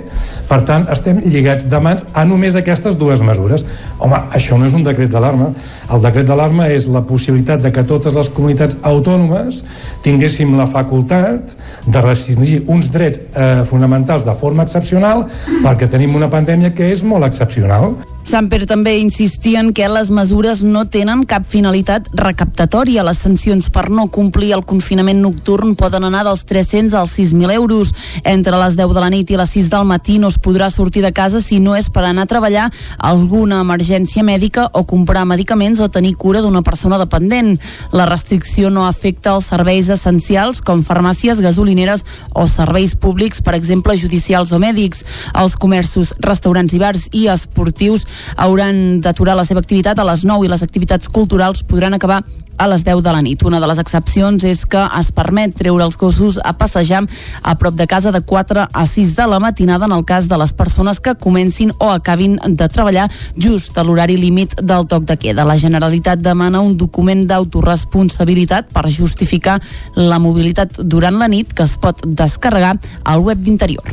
Per 0.48 0.60
tant, 0.68 0.86
estem 0.92 1.18
lligats 1.26 1.66
de 1.68 1.80
mans 1.82 2.04
a 2.14 2.24
només 2.28 2.56
aquestes 2.56 2.98
dues 2.98 3.22
mesures. 3.26 3.64
Home, 3.98 4.20
això 4.34 4.58
no 4.58 4.68
és 4.68 4.76
un 4.76 4.84
decret 4.86 5.10
d'alarma. 5.10 5.50
El 5.90 6.04
decret 6.04 6.28
d'alarma 6.28 6.68
és 6.70 6.86
la 6.86 7.02
possibilitat 7.06 7.62
de 7.64 7.72
que 7.74 7.84
totes 7.88 8.14
les 8.14 8.30
comunitats 8.34 8.78
autònomes 8.86 9.62
tinguéssim 10.04 10.54
la 10.58 10.68
facultat 10.70 11.54
de 11.86 12.04
restringir 12.04 12.62
uns 12.70 12.90
drets 12.92 13.20
eh, 13.34 13.64
fonamentals 13.68 14.26
de 14.28 14.34
forma 14.38 14.66
excepcional 14.68 15.24
perquè 15.64 15.88
tenim 15.90 16.14
una 16.16 16.30
pandèmia 16.30 16.67
que 16.76 16.90
és 16.92 17.04
molt 17.06 17.26
excepcional. 17.28 17.94
Samper 18.28 18.66
també 18.68 18.98
insistien 19.00 19.70
que 19.72 19.86
les 19.88 20.10
mesures 20.12 20.60
no 20.60 20.82
tenen 20.92 21.22
cap 21.24 21.46
finalitat 21.48 22.10
recaptatòria. 22.12 23.00
Les 23.06 23.22
sancions 23.24 23.70
per 23.72 23.86
no 23.88 24.02
complir 24.12 24.50
el 24.52 24.66
confinament 24.68 25.22
nocturn 25.24 25.72
poden 25.80 26.04
anar 26.04 26.26
dels 26.26 26.42
300 26.44 26.92
als 27.00 27.14
6.000 27.16 27.54
euros. 27.54 27.94
Entre 28.28 28.52
les 28.60 28.76
10 28.76 28.92
de 28.92 29.00
la 29.00 29.08
nit 29.14 29.32
i 29.32 29.38
les 29.40 29.54
6 29.56 29.70
del 29.72 29.86
matí 29.88 30.18
no 30.20 30.28
es 30.28 30.36
podrà 30.44 30.68
sortir 30.68 31.00
de 31.06 31.12
casa 31.16 31.40
si 31.40 31.56
no 31.56 31.72
és 31.78 31.88
per 31.88 32.02
anar 32.04 32.26
a 32.26 32.30
treballar 32.34 32.66
alguna 32.98 33.62
emergència 33.64 34.20
mèdica 34.22 34.66
o 34.76 34.84
comprar 34.84 35.24
medicaments 35.24 35.80
o 35.80 35.88
tenir 35.88 36.12
cura 36.20 36.44
d'una 36.44 36.60
persona 36.60 37.00
dependent. 37.00 37.56
La 37.96 38.04
restricció 38.12 38.68
no 38.68 38.84
afecta 38.84 39.38
els 39.38 39.48
serveis 39.48 39.88
essencials 39.88 40.60
com 40.60 40.84
farmàcies, 40.84 41.40
gasolineres 41.40 42.04
o 42.36 42.44
serveis 42.44 42.92
públics, 42.92 43.40
per 43.40 43.56
exemple, 43.56 43.96
judicials 43.96 44.52
o 44.52 44.60
mèdics. 44.60 45.02
Els 45.32 45.56
comerços, 45.56 46.12
restaurants 46.20 46.76
i 46.76 46.84
bars 46.84 47.08
i 47.16 47.26
esportius 47.32 48.04
hauran 48.36 49.00
d'aturar 49.00 49.36
la 49.38 49.46
seva 49.48 49.60
activitat. 49.60 49.98
A 49.98 50.06
les 50.08 50.24
9 50.24 50.46
i 50.46 50.52
les 50.52 50.62
activitats 50.62 51.08
culturals 51.08 51.64
podran 51.64 51.94
acabar 51.94 52.22
a 52.58 52.66
les 52.68 52.84
10 52.84 53.02
de 53.02 53.12
la 53.12 53.22
nit. 53.22 53.42
Una 53.46 53.60
de 53.60 53.66
les 53.70 53.78
excepcions 53.78 54.42
és 54.44 54.64
que 54.66 54.82
es 54.98 55.10
permet 55.14 55.54
treure 55.56 55.84
els 55.86 55.96
gossos 55.96 56.40
a 56.44 56.52
passejar 56.58 57.04
a 57.42 57.54
prop 57.58 57.74
de 57.78 57.86
casa 57.86 58.12
de 58.12 58.20
4 58.20 58.66
a 58.72 58.86
6 58.86 59.14
de 59.16 59.26
la 59.30 59.38
matinada 59.40 59.86
en 59.86 59.92
el 59.92 60.04
cas 60.04 60.28
de 60.28 60.38
les 60.38 60.52
persones 60.52 61.00
que 61.00 61.14
comencin 61.14 61.72
o 61.78 61.90
acabin 61.90 62.38
de 62.44 62.68
treballar 62.68 63.08
just 63.36 63.78
a 63.78 63.84
l'horari 63.84 64.16
límit 64.16 64.58
del 64.60 64.86
toc 64.86 65.06
de 65.06 65.16
queda. 65.16 65.46
La 65.46 65.58
Generalitat 65.58 66.20
demana 66.20 66.60
un 66.60 66.76
document 66.76 67.24
d'autoresponsabilitat 67.28 68.72
per 68.74 68.88
justificar 68.90 69.58
la 69.94 70.18
mobilitat 70.18 70.82
durant 70.82 71.18
la 71.18 71.28
nit 71.28 71.52
que 71.54 71.62
es 71.62 71.76
pot 71.78 72.02
descarregar 72.04 72.76
al 73.04 73.22
web 73.22 73.38
d'Interior. 73.38 73.86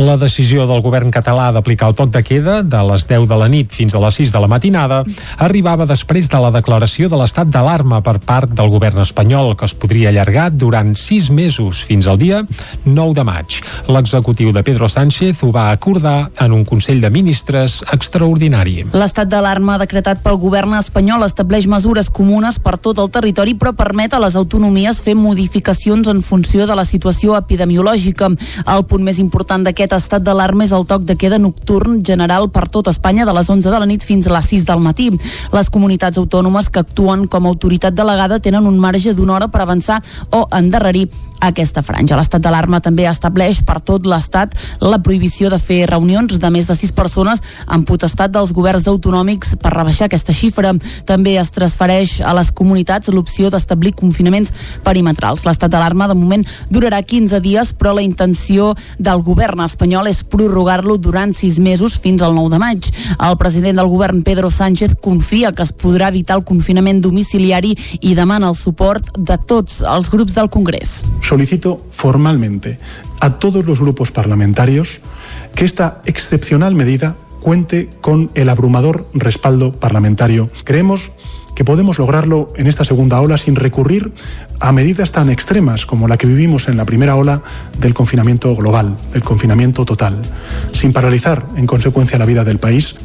La 0.00 0.16
decisió 0.16 0.66
del 0.66 0.82
govern 0.84 1.12
català 1.12 1.50
d'aplicar 1.52 1.90
el 1.90 1.96
toc 1.98 2.10
de 2.14 2.22
queda 2.24 2.62
de 2.62 2.82
les 2.90 3.06
10 3.08 3.28
de 3.28 3.36
la 3.40 3.48
nit 3.52 3.72
fins 3.72 3.94
a 3.94 4.00
les 4.02 4.20
6 4.22 4.32
de 4.32 4.40
la 4.40 4.50
matinada 4.50 5.02
arribava 5.38 5.86
després 5.88 6.28
de 6.32 6.40
la 6.40 6.52
declaració 6.54 7.10
de 7.12 7.20
l'estat 7.20 7.48
d'alarma 7.52 8.02
per 8.06 8.20
part 8.22 8.52
del 8.54 8.70
govern 8.70 9.02
espanyol 9.02 9.56
que 9.58 9.66
es 9.66 9.74
podria 9.74 10.12
allargar 10.12 10.52
durant 10.54 10.94
sis 10.98 11.26
mesos 11.34 11.82
fins 11.86 12.06
al 12.06 12.20
dia 12.20 12.44
9 12.84 13.14
de 13.18 13.24
maig. 13.26 13.58
L'executiu 13.90 14.52
de 14.54 14.62
Pedro 14.62 14.86
Sánchez 14.88 15.42
ho 15.42 15.50
va 15.54 15.70
acordar 15.72 16.30
en 16.44 16.54
un 16.54 16.62
Consell 16.64 17.00
de 17.02 17.10
Ministres 17.10 17.80
extraordinari. 17.92 18.84
L'estat 18.94 19.30
d'alarma 19.30 19.78
decretat 19.82 20.22
pel 20.22 20.38
govern 20.38 20.76
espanyol 20.78 21.26
estableix 21.26 21.66
mesures 21.66 22.10
comunes 22.10 22.60
per 22.62 22.76
tot 22.78 23.00
el 23.02 23.10
territori 23.10 23.56
però 23.58 23.74
permet 23.74 24.14
a 24.14 24.22
les 24.22 24.36
autonomies 24.38 25.02
fer 25.02 25.16
modificacions 25.18 26.06
en 26.12 26.22
funció 26.22 26.66
de 26.68 26.76
la 26.78 26.86
situació 26.86 27.34
epidemiològica. 27.40 28.30
El 28.76 28.86
punt 28.86 29.02
més 29.06 29.18
important 29.22 29.66
d'aquest 29.66 29.96
estat 29.98 30.22
d'alarma 30.22 30.66
és 30.68 30.74
el 30.76 30.86
toc 30.86 31.02
de 31.08 31.18
queda 31.18 31.40
nocturn 31.42 31.98
general 32.06 32.50
per 32.54 32.68
tot 32.70 32.92
Espanya 32.92 33.26
de 33.26 33.34
les 33.34 33.50
11 33.50 33.72
de 33.72 33.82
la 33.82 33.90
nit 33.90 34.06
fins 34.06 34.28
a 34.28 34.36
les 34.36 34.50
6 34.52 34.68
del 34.70 34.84
matí. 34.84 35.10
Les 35.52 35.70
comunitats 35.72 36.20
autònomes 36.22 36.70
que 36.70 36.84
actuen 36.84 37.26
com 37.26 37.46
a 37.46 37.54
autoritat 37.54 37.95
delegada 37.96 38.38
tenen 38.38 38.68
un 38.68 38.78
marge 38.78 39.14
d'una 39.16 39.38
hora 39.38 39.48
per 39.48 39.64
avançar 39.64 40.02
o 40.30 40.46
endarrerir 40.52 41.08
aquesta 41.40 41.82
franja. 41.82 42.16
L'estat 42.16 42.42
d'alarma 42.42 42.80
també 42.80 43.06
estableix 43.08 43.62
per 43.66 43.80
tot 43.84 44.06
l'Estat 44.06 44.54
la 44.80 44.98
prohibició 45.02 45.50
de 45.52 45.58
fer 45.60 45.84
reunions 45.90 46.38
de 46.40 46.50
més 46.50 46.68
de 46.68 46.76
6 46.76 46.92
persones 46.96 47.42
en 47.72 47.84
potestat 47.88 48.32
dels 48.32 48.52
governs 48.56 48.88
autonòmics 48.88 49.56
per 49.62 49.74
rebaixar 49.74 50.08
aquesta 50.08 50.34
xifra. 50.36 50.72
També 51.06 51.36
es 51.40 51.52
transfereix 51.54 52.20
a 52.20 52.34
les 52.36 52.52
comunitats 52.52 53.12
l'opció 53.12 53.50
d'establir 53.50 53.94
confinaments 53.98 54.52
perimetrals. 54.84 55.44
L'estat 55.46 55.72
d'alarma 55.72 56.08
de 56.08 56.18
moment 56.18 56.46
durarà 56.70 57.02
15 57.02 57.40
dies, 57.44 57.72
però 57.76 57.94
la 57.94 58.04
intenció 58.04 58.72
del 58.98 59.22
govern 59.26 59.64
espanyol 59.64 60.10
és 60.10 60.24
prorrogar-lo 60.24 60.98
durant 60.98 61.34
6 61.36 61.60
mesos 61.60 61.98
fins 62.00 62.22
al 62.22 62.34
9 62.34 62.54
de 62.54 62.62
maig. 62.62 62.90
El 63.20 63.36
president 63.40 63.78
del 63.80 63.90
govern, 63.92 64.22
Pedro 64.22 64.50
Sánchez, 64.50 64.96
confia 65.00 65.52
que 65.52 65.64
es 65.66 65.72
podrà 65.72 66.08
evitar 66.08 66.36
el 66.38 66.44
confinament 66.44 67.02
domiciliari 67.04 67.74
i 68.00 68.14
demana 68.14 68.50
el 68.50 68.58
suport 68.58 69.12
de 69.16 69.38
tots 69.46 69.82
els 69.86 70.10
grups 70.10 70.36
del 70.36 70.50
Congrés 70.50 71.02
solicito 71.26 71.84
formalmente 71.90 72.78
a 73.20 73.38
todos 73.38 73.66
los 73.66 73.80
grupos 73.80 74.12
parlamentarios 74.12 75.00
que 75.54 75.64
esta 75.64 76.00
excepcional 76.04 76.74
medida 76.74 77.16
cuente 77.40 77.88
con 78.00 78.30
el 78.34 78.48
abrumador 78.48 79.08
respaldo 79.12 79.72
parlamentario. 79.72 80.50
Creemos 80.64 81.12
que 81.56 81.64
podemos 81.64 81.98
lograrlo 81.98 82.52
en 82.56 82.66
esta 82.66 82.84
segunda 82.84 83.20
ola 83.20 83.38
sin 83.38 83.56
recurrir 83.56 84.12
a 84.60 84.72
medidas 84.72 85.10
tan 85.10 85.30
extremas 85.30 85.86
como 85.86 86.06
la 86.06 86.16
que 86.16 86.26
vivimos 86.26 86.68
en 86.68 86.76
la 86.76 86.84
primera 86.84 87.16
ola 87.16 87.42
del 87.78 87.94
confinamiento 87.94 88.54
global, 88.54 88.96
del 89.12 89.22
confinamiento 89.22 89.84
total, 89.84 90.20
sin 90.72 90.92
paralizar 90.92 91.46
en 91.56 91.66
consecuencia 91.66 92.18
la 92.18 92.26
vida 92.26 92.44
del 92.44 92.58
país. 92.58 92.96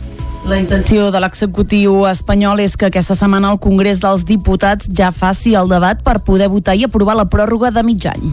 La 0.50 0.58
intenció 0.58 1.12
de 1.14 1.20
l'executiu 1.22 2.08
espanyol 2.10 2.64
és 2.64 2.74
que 2.74 2.88
aquesta 2.90 3.14
setmana 3.16 3.52
el 3.54 3.60
Congrés 3.62 4.00
dels 4.02 4.24
Diputats 4.26 4.90
ja 4.98 5.12
faci 5.14 5.54
el 5.56 5.70
debat 5.70 6.02
per 6.02 6.18
poder 6.26 6.50
votar 6.50 6.74
i 6.76 6.88
aprovar 6.88 7.16
la 7.20 7.28
pròrroga 7.30 7.70
de 7.72 7.84
mig 7.86 8.08
any. 8.10 8.26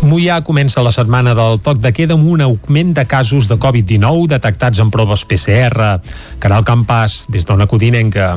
Mollà 0.00 0.38
comença 0.40 0.80
la 0.80 0.92
setmana 0.94 1.34
del 1.36 1.58
toc 1.60 1.76
de 1.84 1.90
queda 1.92 2.14
amb 2.16 2.24
un 2.32 2.40
augment 2.40 2.94
de 2.96 3.02
casos 3.04 3.50
de 3.50 3.58
Covid-19 3.60 4.30
detectats 4.32 4.80
en 4.80 4.88
proves 4.88 5.26
PCR. 5.28 5.98
Caral 6.40 6.64
Campàs, 6.64 7.26
des 7.28 7.44
d'una 7.44 7.66
codinenca. 7.68 8.30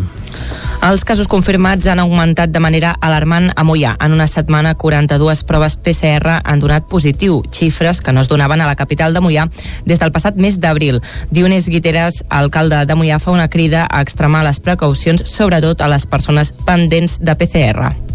Els 0.84 1.08
casos 1.08 1.30
confirmats 1.32 1.88
han 1.88 2.04
augmentat 2.04 2.52
de 2.52 2.60
manera 2.60 2.92
alarmant 3.00 3.48
a 3.56 3.64
Mollà. 3.64 3.96
En 4.04 4.12
una 4.12 4.28
setmana, 4.28 4.76
42 4.76 5.46
proves 5.48 5.80
PCR 5.80 6.42
han 6.44 6.60
donat 6.60 6.90
positiu, 6.92 7.40
xifres 7.48 8.04
que 8.04 8.12
no 8.12 8.20
es 8.20 8.28
donaven 8.28 8.60
a 8.60 8.68
la 8.68 8.76
capital 8.76 9.16
de 9.16 9.24
Mollà 9.24 9.48
des 9.86 10.04
del 10.04 10.12
passat 10.12 10.36
mes 10.36 10.60
d'abril. 10.60 11.00
Dionís 11.32 11.72
Guiteres, 11.72 12.26
alcalde 12.28 12.84
de 12.86 12.96
Mollà, 13.00 13.24
fa 13.24 13.32
una 13.32 13.48
crida 13.48 13.88
a 13.90 14.04
extremar 14.04 14.44
les 14.44 14.60
precaucions, 14.60 15.24
sobretot 15.32 15.80
a 15.80 15.88
les 15.88 16.08
persones 16.12 16.52
pendents 16.68 17.22
de 17.24 17.40
PCR 17.40 18.13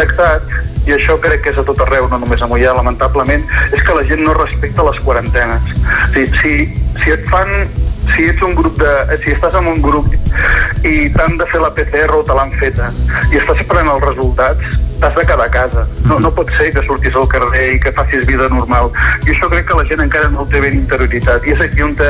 detectat 0.00 0.88
i 0.88 0.94
això 0.96 1.16
crec 1.20 1.44
que 1.44 1.52
és 1.52 1.58
a 1.60 1.64
tot 1.66 1.80
arreu, 1.84 2.08
no 2.08 2.18
només 2.22 2.40
a 2.40 2.48
Mollà, 2.48 2.72
lamentablement, 2.76 3.44
és 3.70 3.82
que 3.84 3.96
la 3.96 4.04
gent 4.08 4.22
no 4.24 4.34
respecta 4.36 4.86
les 4.86 5.00
quarantenes. 5.04 5.72
Si, 6.14 6.24
si, 6.40 6.54
si 7.02 7.12
et 7.12 7.26
fan 7.28 7.50
si 8.14 8.24
ets 8.30 8.40
un 8.42 8.56
grup 8.56 8.78
de... 8.80 8.92
Si 9.22 9.34
estàs 9.34 9.54
en 9.60 9.68
un 9.70 9.82
grup 9.84 10.08
i 10.88 11.10
t'han 11.14 11.36
de 11.38 11.46
fer 11.50 11.60
la 11.60 11.70
PCR 11.76 12.16
o 12.16 12.22
te 12.26 12.34
l'han 12.34 12.52
feta 12.58 12.88
i 13.30 13.38
estàs 13.38 13.60
esperant 13.60 13.92
els 13.92 14.06
resultats, 14.06 14.78
t'has 15.00 15.14
de 15.14 15.24
quedar 15.24 15.46
a 15.46 15.50
casa. 15.50 15.86
No, 16.04 16.18
no 16.20 16.30
pot 16.34 16.50
ser 16.58 16.70
que 16.74 16.82
surtis 16.84 17.16
al 17.16 17.26
carrer 17.32 17.64
i 17.74 17.80
que 17.80 17.92
facis 17.96 18.26
vida 18.28 18.48
normal. 18.52 18.90
I 19.24 19.32
això 19.32 19.48
crec 19.50 19.66
que 19.70 19.78
la 19.78 19.86
gent 19.88 20.04
encara 20.04 20.28
no 20.32 20.44
ho 20.44 20.48
té 20.50 20.60
ben 20.62 20.76
interioritzat. 20.76 21.46
I 21.48 21.56
és 21.56 21.64
aquí 21.64 21.82
on, 21.82 21.96
te, 21.96 22.08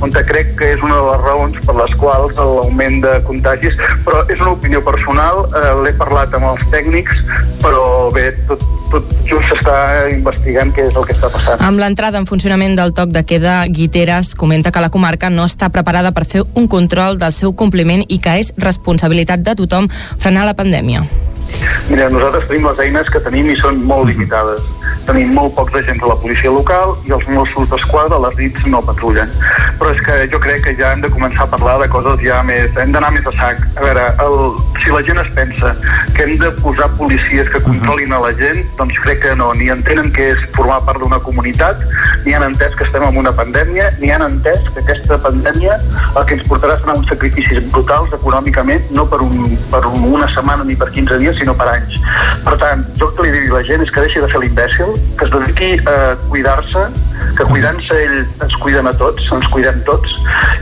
on 0.00 0.12
te 0.14 0.24
crec 0.26 0.54
que 0.58 0.72
és 0.74 0.82
una 0.82 0.96
de 0.96 1.06
les 1.10 1.22
raons 1.26 1.60
per 1.66 1.76
les 1.76 1.94
quals 2.00 2.36
l'augment 2.40 3.00
de 3.04 3.14
contagis, 3.28 3.76
però 4.06 4.24
és 4.32 4.40
una 4.40 4.54
opinió 4.56 4.82
personal, 4.84 5.44
eh, 5.52 5.72
l'he 5.84 5.94
parlat 6.00 6.34
amb 6.36 6.50
els 6.54 6.66
tècnics, 6.72 7.24
però 7.60 7.84
bé, 8.14 8.30
tot, 8.48 8.64
tot 8.90 9.10
just 9.28 9.52
s'està 9.52 9.76
investigant 10.10 10.72
què 10.74 10.88
és 10.88 10.96
el 10.96 11.06
que 11.06 11.16
està 11.16 11.30
passant. 11.32 11.60
Amb 11.66 11.82
l'entrada 11.82 12.20
en 12.20 12.28
funcionament 12.30 12.76
del 12.78 12.94
toc 12.96 13.12
de 13.14 13.24
queda, 13.28 13.60
Guiteres 13.68 14.34
comenta 14.38 14.72
que 14.72 14.82
la 14.82 14.90
comarca 14.90 15.30
no 15.30 15.44
està 15.48 15.68
preparada 15.74 16.14
per 16.16 16.24
fer 16.24 16.46
un 16.54 16.70
control 16.72 17.20
del 17.20 17.36
seu 17.36 17.52
compliment 17.52 18.04
i 18.08 18.20
que 18.22 18.38
és 18.40 18.54
responsabilitat 18.56 19.44
de 19.44 19.58
tothom 19.60 19.90
frenar 19.92 20.48
la 20.48 20.56
pandèmia. 20.56 21.04
Mira, 21.90 22.08
nosaltres 22.12 22.46
tenim 22.48 22.68
les 22.68 22.82
eines 22.86 23.10
que 23.10 23.22
tenim 23.24 23.50
i 23.50 23.56
són 23.58 23.80
molt 23.86 24.10
limitades. 24.12 24.62
Tenim 25.08 25.32
molt 25.34 25.54
pocs 25.56 25.74
agents 25.80 26.02
de 26.02 26.10
la 26.10 26.16
policia 26.22 26.52
local 26.54 26.94
i 27.08 27.14
els 27.16 27.26
Mossos 27.32 27.68
d'Esquadra, 27.70 28.20
les 28.26 28.36
DITs, 28.38 28.66
no 28.70 28.82
patrullen. 28.84 29.30
Però 29.80 29.92
és 29.94 30.02
que 30.06 30.18
jo 30.32 30.40
crec 30.42 30.64
que 30.66 30.74
ja 30.78 30.92
hem 30.94 31.04
de 31.04 31.10
començar 31.12 31.46
a 31.46 31.50
parlar 31.54 31.78
de 31.82 31.88
coses 31.92 32.20
ja 32.24 32.42
més... 32.46 32.76
Hem 32.80 32.92
d'anar 32.94 33.12
més 33.14 33.26
a 33.26 33.34
sac. 33.36 33.62
A 33.76 33.84
veure, 33.86 34.06
el, 34.24 34.36
si 34.82 34.92
la 34.92 35.02
gent 35.06 35.20
es 35.22 35.30
pensa 35.36 35.74
que 36.16 36.24
hem 36.24 36.36
de 36.40 36.50
posar 36.60 36.90
policies 37.00 37.48
que 37.52 37.62
controlin 37.64 38.12
a 38.12 38.20
la 38.22 38.32
gent, 38.36 38.62
doncs 38.78 38.98
crec 39.04 39.22
que 39.24 39.34
no. 39.36 39.52
Ni 39.58 39.70
entenen 39.72 40.12
que 40.16 40.30
és 40.34 40.44
formar 40.56 40.80
part 40.86 41.00
d'una 41.02 41.20
comunitat, 41.24 41.82
ni 42.26 42.34
han 42.36 42.44
entès 42.46 42.76
que 42.76 42.86
estem 42.88 43.04
en 43.06 43.18
una 43.20 43.32
pandèmia, 43.36 43.90
ni 44.00 44.12
han 44.12 44.24
entès 44.26 44.68
que 44.70 44.84
aquesta 44.84 45.18
pandèmia 45.24 45.78
el 46.16 46.24
que 46.26 46.36
ens 46.36 46.46
portarà 46.48 46.76
serà 46.80 46.96
uns 46.98 47.08
sacrificis 47.10 47.62
brutals 47.72 48.12
econòmicament, 48.16 48.90
no 48.96 49.06
per, 49.10 49.20
un, 49.24 49.56
per 49.72 49.82
un, 49.88 50.06
una 50.12 50.28
setmana 50.34 50.66
ni 50.66 50.76
per 50.78 50.90
15 50.90 51.20
dies, 51.22 51.38
sinó 51.40 51.54
per 51.58 51.70
anys. 51.74 51.98
Per 52.44 52.56
tant, 52.60 52.84
jo 52.98 53.10
el 53.10 53.16
que 53.16 53.26
li 53.26 53.34
dic 53.36 53.50
a 53.50 53.58
la 53.58 53.64
gent 53.68 53.84
és 53.84 53.92
que 53.94 54.04
deixi 54.06 54.22
de 54.22 54.30
fer 54.30 54.42
l'imbècil, 54.42 54.89
que 55.18 55.26
es 55.26 55.32
dediqui 55.32 55.70
a 55.88 56.16
cuidar-se, 56.28 56.84
que 57.36 57.44
cuidant-se 57.48 57.96
ell 58.04 58.16
ens 58.44 58.56
cuiden 58.60 58.88
a 58.88 58.92
tots, 58.96 59.26
ens 59.32 59.46
cuidem 59.52 59.80
tots, 59.86 60.14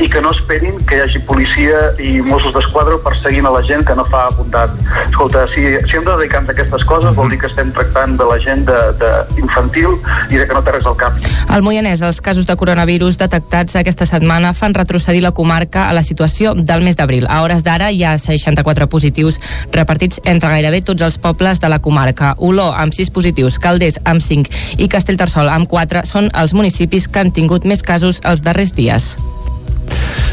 i 0.02 0.08
que 0.10 0.20
no 0.22 0.32
esperin 0.34 0.78
que 0.86 0.98
hi 0.98 1.02
hagi 1.04 1.22
policia 1.28 1.80
i 2.02 2.18
Mossos 2.26 2.54
d'Esquadra 2.54 2.98
perseguint 3.04 3.46
a 3.48 3.52
la 3.54 3.62
gent 3.66 3.84
que 3.86 3.96
no 3.98 4.04
fa 4.08 4.26
apuntat. 4.28 4.74
Escolta, 5.06 5.46
si, 5.54 5.64
si 5.88 5.98
hem 5.98 6.06
de 6.06 6.16
dedicar-nos 6.20 6.52
a 6.52 6.56
aquestes 6.56 6.84
coses 6.88 7.16
vol 7.16 7.30
dir 7.32 7.40
que 7.42 7.50
estem 7.50 7.72
tractant 7.74 8.16
de 8.18 8.28
la 8.28 8.38
gent 8.42 8.66
de, 8.68 8.78
de 9.00 9.12
infantil 9.42 9.96
i 10.30 10.38
de 10.38 10.46
que 10.46 10.56
no 10.56 10.62
té 10.66 10.74
res 10.74 10.86
al 10.86 10.98
cap. 11.00 11.16
Al 11.48 11.64
Moianès, 11.66 12.02
els 12.06 12.20
casos 12.24 12.46
de 12.48 12.56
coronavirus 12.58 13.18
detectats 13.20 13.78
aquesta 13.78 14.06
setmana 14.06 14.52
fan 14.54 14.76
retrocedir 14.76 15.22
la 15.24 15.32
comarca 15.32 15.88
a 15.88 15.96
la 15.96 16.04
situació 16.06 16.54
del 16.54 16.84
mes 16.86 16.98
d'abril. 16.98 17.26
A 17.28 17.42
hores 17.42 17.64
d'ara 17.66 17.90
hi 17.92 18.04
ha 18.04 18.16
64 18.18 18.88
positius 18.92 19.40
repartits 19.74 20.20
entre 20.24 20.50
gairebé 20.52 20.82
tots 20.82 21.02
els 21.06 21.18
pobles 21.18 21.60
de 21.60 21.70
la 21.72 21.80
comarca. 21.82 22.34
Oló, 22.38 22.70
amb 22.74 22.94
6 22.94 23.10
positius, 23.14 23.58
Calders, 23.62 24.00
amb 24.04 24.17
5 24.20 24.78
i 24.78 24.88
Castellterçol, 24.88 25.50
amb 25.52 25.68
4, 25.68 26.04
són 26.08 26.30
els 26.34 26.54
municipis 26.54 27.08
que 27.08 27.22
han 27.22 27.34
tingut 27.34 27.64
més 27.68 27.82
casos 27.82 28.22
els 28.24 28.44
darrers 28.44 28.74
dies. 28.76 29.16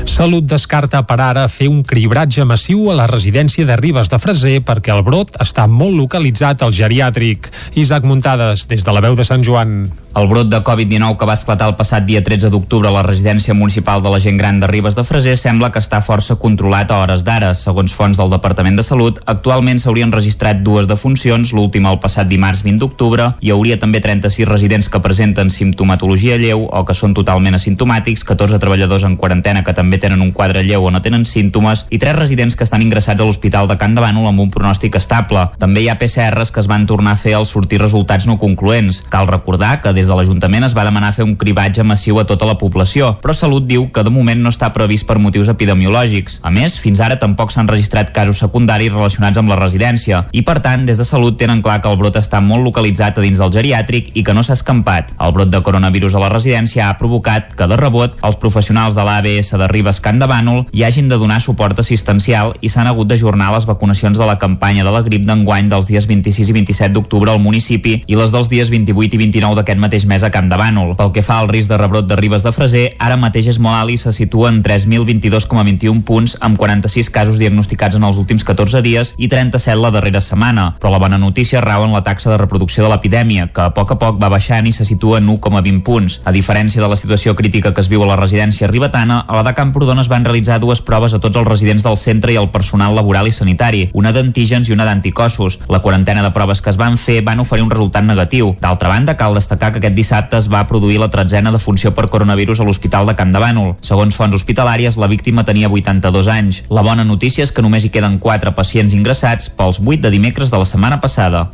Salut 0.05 0.45
descarta 0.47 1.01
per 1.07 1.17
ara 1.19 1.47
fer 1.51 1.67
un 1.67 1.81
cribratge 1.83 2.45
massiu 2.47 2.91
a 2.91 2.95
la 2.95 3.07
residència 3.09 3.65
de 3.67 3.75
Ribes 3.79 4.11
de 4.11 4.19
Freser 4.21 4.59
perquè 4.63 4.93
el 4.93 5.03
brot 5.03 5.35
està 5.43 5.65
molt 5.67 5.97
localitzat 5.97 6.63
al 6.63 6.75
geriàtric. 6.77 7.49
Isaac 7.75 8.07
Muntades, 8.07 8.67
des 8.71 8.85
de 8.85 8.95
la 8.95 9.03
veu 9.03 9.17
de 9.17 9.27
Sant 9.27 9.43
Joan. 9.43 10.04
El 10.15 10.29
brot 10.29 10.47
de 10.47 10.61
Covid-19 10.63 11.17
que 11.19 11.27
va 11.27 11.33
esclatar 11.35 11.65
el 11.67 11.73
passat 11.75 12.05
dia 12.07 12.21
13 12.23 12.47
d'octubre 12.47 12.87
a 12.87 12.93
la 12.95 13.01
residència 13.03 13.51
municipal 13.53 13.99
de 13.99 14.07
la 14.13 14.19
gent 14.23 14.37
gran 14.39 14.61
de 14.61 14.67
Ribes 14.71 14.95
de 14.95 15.03
Freser 15.03 15.33
sembla 15.35 15.73
que 15.75 15.81
està 15.83 15.99
força 15.99 16.37
controlat 16.39 16.87
a 16.87 17.01
hores 17.03 17.25
d'ara. 17.27 17.49
Segons 17.51 17.91
fonts 17.91 18.15
del 18.15 18.31
Departament 18.31 18.79
de 18.79 18.85
Salut, 18.87 19.19
actualment 19.27 19.75
s'haurien 19.83 20.13
registrat 20.15 20.61
dues 20.63 20.87
defuncions, 20.87 21.51
l'última 21.51 21.91
el 21.91 21.99
passat 21.99 22.29
dimarts 22.29 22.63
20 22.63 22.79
d'octubre. 22.79 23.25
Hi 23.43 23.51
hauria 23.51 23.75
també 23.81 23.99
36 23.99 24.47
residents 24.47 24.87
que 24.87 25.01
presenten 25.03 25.51
simptomatologia 25.51 26.39
lleu 26.39 26.63
o 26.63 26.85
que 26.87 26.95
són 26.95 27.11
totalment 27.11 27.59
asimptomàtics, 27.59 28.23
14 28.23 28.61
treballadors 28.63 29.03
en 29.03 29.19
quarantena 29.19 29.65
que 29.67 29.75
també 29.75 29.99
tenen 29.99 30.23
un 30.23 30.31
quadre 30.31 30.63
lleu 30.63 30.87
o 30.87 30.93
no 30.95 31.03
tenen 31.03 31.27
símptomes 31.27 31.87
i 31.89 31.99
3 31.99 32.15
residents 32.15 32.55
que 32.55 32.63
estan 32.63 32.87
ingressats 32.87 33.19
a 33.19 33.27
l'Hospital 33.27 33.67
de 33.67 33.75
Can 33.83 33.99
de 33.99 34.07
Bànol 34.07 34.31
amb 34.31 34.47
un 34.47 34.55
pronòstic 34.55 34.95
estable. 34.95 35.49
També 35.59 35.83
hi 35.83 35.91
ha 35.91 35.99
PCRs 35.99 36.55
que 36.55 36.63
es 36.63 36.71
van 36.71 36.87
tornar 36.87 37.19
a 37.19 37.23
fer 37.27 37.35
al 37.35 37.51
sortir 37.51 37.83
resultats 37.83 38.31
no 38.31 38.39
concloents. 38.39 39.03
Cal 39.11 39.27
recordar 39.27 39.81
que 39.83 39.91
des 39.91 40.04
Des 40.05 40.11
de 40.11 40.17
l'Ajuntament 40.19 40.61
es 40.67 40.75
va 40.77 40.83
demanar 40.85 41.15
fer 41.17 41.25
un 41.25 41.31
cribatge 41.33 41.81
massiu 41.81 42.19
a 42.21 42.23
tota 42.29 42.45
la 42.45 42.59
població, 42.61 43.07
però 43.23 43.33
Salut 43.33 43.63
diu 43.65 43.87
que 43.89 44.03
de 44.05 44.11
moment 44.13 44.37
no 44.37 44.51
està 44.53 44.67
previst 44.69 45.07
per 45.09 45.15
motius 45.17 45.47
epidemiològics. 45.49 46.35
A 46.45 46.51
més, 46.53 46.75
fins 46.77 46.99
ara 47.01 47.15
tampoc 47.17 47.49
s'han 47.49 47.65
registrat 47.65 48.11
casos 48.13 48.37
secundaris 48.43 48.93
relacionats 48.93 49.41
amb 49.41 49.49
la 49.49 49.57
residència 49.57 50.19
i, 50.29 50.43
per 50.45 50.59
tant, 50.61 50.83
des 50.85 51.01
de 51.01 51.07
Salut 51.09 51.39
tenen 51.41 51.63
clar 51.65 51.79
que 51.81 51.89
el 51.89 51.97
brot 51.97 52.19
està 52.21 52.37
molt 52.37 52.61
localitzat 52.67 53.17
a 53.17 53.23
dins 53.25 53.41
del 53.41 53.53
geriàtric 53.55 54.11
i 54.13 54.21
que 54.21 54.35
no 54.37 54.43
s'ha 54.45 54.53
escampat. 54.59 55.15
El 55.17 55.33
brot 55.33 55.49
de 55.49 55.63
coronavirus 55.65 56.19
a 56.19 56.21
la 56.21 56.29
residència 56.29 56.85
ha 56.85 56.99
provocat 57.01 57.55
que, 57.57 57.65
de 57.65 57.81
rebot, 57.81 58.19
els 58.21 58.37
professionals 58.37 58.93
de 58.93 59.07
l'ABS 59.09 59.55
de 59.57 59.71
Ribes 59.73 60.03
Can 60.05 60.21
de 60.21 60.29
Bànol 60.29 60.67
hi 60.69 60.85
hagin 60.85 61.09
de 61.09 61.17
donar 61.17 61.39
suport 61.41 61.81
assistencial 61.81 62.53
i 62.61 62.69
s'han 62.69 62.91
hagut 62.91 63.09
d'ajornar 63.09 63.49
les 63.57 63.65
vacunacions 63.65 64.21
de 64.21 64.29
la 64.29 64.37
campanya 64.37 64.85
de 64.85 64.93
la 64.93 65.01
grip 65.01 65.25
d'enguany 65.25 65.73
dels 65.73 65.89
dies 65.89 66.05
26 66.05 66.53
i 66.53 66.57
27 66.61 66.93
d'octubre 66.93 67.33
al 67.33 67.41
municipi 67.41 67.97
i 68.05 68.21
les 68.21 68.29
dels 68.37 68.53
dies 68.53 68.69
28 68.69 69.17
i 69.17 69.23
29 69.25 69.57
d'aquest 69.63 69.81
mateix 69.81 69.94
mes 70.03 70.23
a 70.27 70.29
Camp 70.35 70.49
de 70.51 70.57
Bànol. 70.59 70.97
Pel 70.99 71.13
que 71.15 71.23
fa 71.23 71.37
al 71.39 71.47
risc 71.47 71.71
de 71.71 71.77
rebrot 71.79 72.09
de 72.09 72.17
Ribes 72.19 72.43
de 72.43 72.51
Freser, 72.51 72.83
ara 72.99 73.15
mateix 73.15 73.47
és 73.53 73.59
molt 73.63 73.77
alt 73.79 73.93
i 73.93 73.97
se 74.01 74.11
situa 74.11 74.49
en 74.51 74.59
3.022,21 74.65 76.03
punts 76.03 76.35
amb 76.43 76.59
46 76.59 77.07
casos 77.15 77.39
diagnosticats 77.39 77.95
en 77.95 78.03
els 78.03 78.19
últims 78.19 78.43
14 78.43 78.83
dies 78.83 79.13
i 79.15 79.29
37 79.31 79.79
la 79.79 79.93
darrera 79.95 80.19
setmana. 80.19 80.65
Però 80.81 80.91
la 80.91 80.99
bona 80.99 81.21
notícia 81.21 81.63
rau 81.63 81.85
en 81.85 81.95
la 81.95 82.03
taxa 82.03 82.33
de 82.33 82.41
reproducció 82.41 82.83
de 82.83 82.91
l'epidèmia, 82.91 83.47
que 83.55 83.69
a 83.69 83.71
poc 83.71 83.95
a 83.95 83.99
poc 84.01 84.19
va 84.19 84.33
baixant 84.33 84.67
i 84.67 84.75
se 84.75 84.83
situa 84.83 85.21
en 85.23 85.31
1,20 85.31 85.81
punts. 85.87 86.19
A 86.25 86.35
diferència 86.35 86.83
de 86.83 86.91
la 86.91 86.99
situació 86.99 87.35
crítica 87.39 87.71
que 87.71 87.85
es 87.85 87.87
viu 87.87 88.03
a 88.03 88.09
la 88.11 88.19
residència 88.19 88.67
ribetana, 88.67 89.21
a 89.23 89.39
la 89.39 89.45
de 89.47 89.55
Camprodon 89.55 90.03
es 90.03 90.11
van 90.11 90.25
realitzar 90.25 90.59
dues 90.59 90.81
proves 90.81 91.13
a 91.13 91.21
tots 91.23 91.39
els 91.39 91.47
residents 91.47 91.87
del 91.87 91.95
centre 91.95 92.33
i 92.33 92.39
al 92.41 92.51
personal 92.51 92.95
laboral 92.97 93.29
i 93.29 93.31
sanitari, 93.31 93.85
una 93.93 94.11
d'antígens 94.11 94.69
i 94.69 94.75
una 94.75 94.89
d'anticossos. 94.89 95.59
La 95.69 95.79
quarantena 95.85 96.23
de 96.25 96.33
proves 96.35 96.61
que 96.61 96.73
es 96.73 96.81
van 96.81 96.97
fer 96.97 97.21
van 97.21 97.39
oferir 97.39 97.63
un 97.63 97.71
resultat 97.71 98.03
negatiu. 98.03 98.55
D'altra 98.61 98.89
banda, 98.89 99.17
cal 99.19 99.37
destacar 99.37 99.71
que 99.71 99.83
aquest 99.85 99.97
dissabte 99.97 100.39
es 100.41 100.47
va 100.49 100.63
produir 100.65 100.97
la 100.97 101.11
tretzena 101.13 101.51
defunció 101.53 101.91
per 101.93 102.07
coronavirus 102.09 102.61
a 102.61 102.65
l'Hospital 102.65 103.05
de 103.05 103.13
Can 103.17 103.33
de 103.35 103.41
Bànol. 103.41 103.75
Segons 103.85 104.17
fonts 104.17 104.33
hospitalàries, 104.33 104.97
la 104.97 105.09
víctima 105.11 105.45
tenia 105.45 105.69
82 105.69 106.29
anys. 106.31 106.63
La 106.73 106.81
bona 106.81 107.05
notícia 107.05 107.45
és 107.45 107.53
que 107.53 107.61
només 107.61 107.85
hi 107.85 107.91
queden 107.93 108.17
4 108.19 108.55
pacients 108.57 108.95
ingressats 108.97 109.51
pels 109.53 109.81
8 109.83 110.01
de 110.07 110.13
dimecres 110.15 110.49
de 110.49 110.57
la 110.57 110.65
setmana 110.65 110.99
passada. 111.01 111.49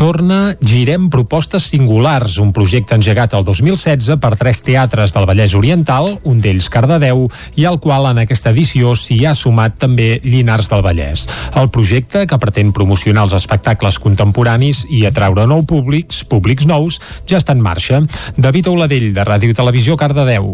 Torna 0.00 0.54
Girem 0.64 1.10
Propostes 1.12 1.66
Singulars, 1.68 2.38
un 2.40 2.54
projecte 2.56 2.96
engegat 2.96 3.34
el 3.36 3.42
2016 3.44 4.16
per 4.16 4.30
tres 4.40 4.62
teatres 4.64 5.12
del 5.12 5.26
Vallès 5.28 5.52
Oriental, 5.58 6.14
un 6.24 6.38
d'ells 6.40 6.70
Cardedeu, 6.72 7.26
i 7.60 7.66
al 7.68 7.76
qual 7.84 8.08
en 8.08 8.22
aquesta 8.22 8.48
edició 8.54 8.94
s'hi 8.96 9.18
ha 9.28 9.34
sumat 9.36 9.76
també 9.82 10.06
Llinars 10.24 10.70
del 10.72 10.80
Vallès. 10.86 11.26
El 11.52 11.68
projecte, 11.68 12.22
que 12.24 12.38
pretén 12.40 12.72
promocionar 12.72 13.26
els 13.28 13.34
espectacles 13.36 14.00
contemporanis 14.00 14.86
i 14.88 15.02
atraure 15.04 15.44
nou 15.44 15.66
públics, 15.68 16.22
públics 16.24 16.64
nous, 16.64 16.96
ja 17.28 17.36
està 17.36 17.52
en 17.52 17.60
marxa. 17.60 18.00
David 18.40 18.72
Oladell, 18.72 19.10
de 19.12 19.28
Ràdio 19.28 19.52
Televisió 19.60 20.00
Cardedeu. 20.00 20.48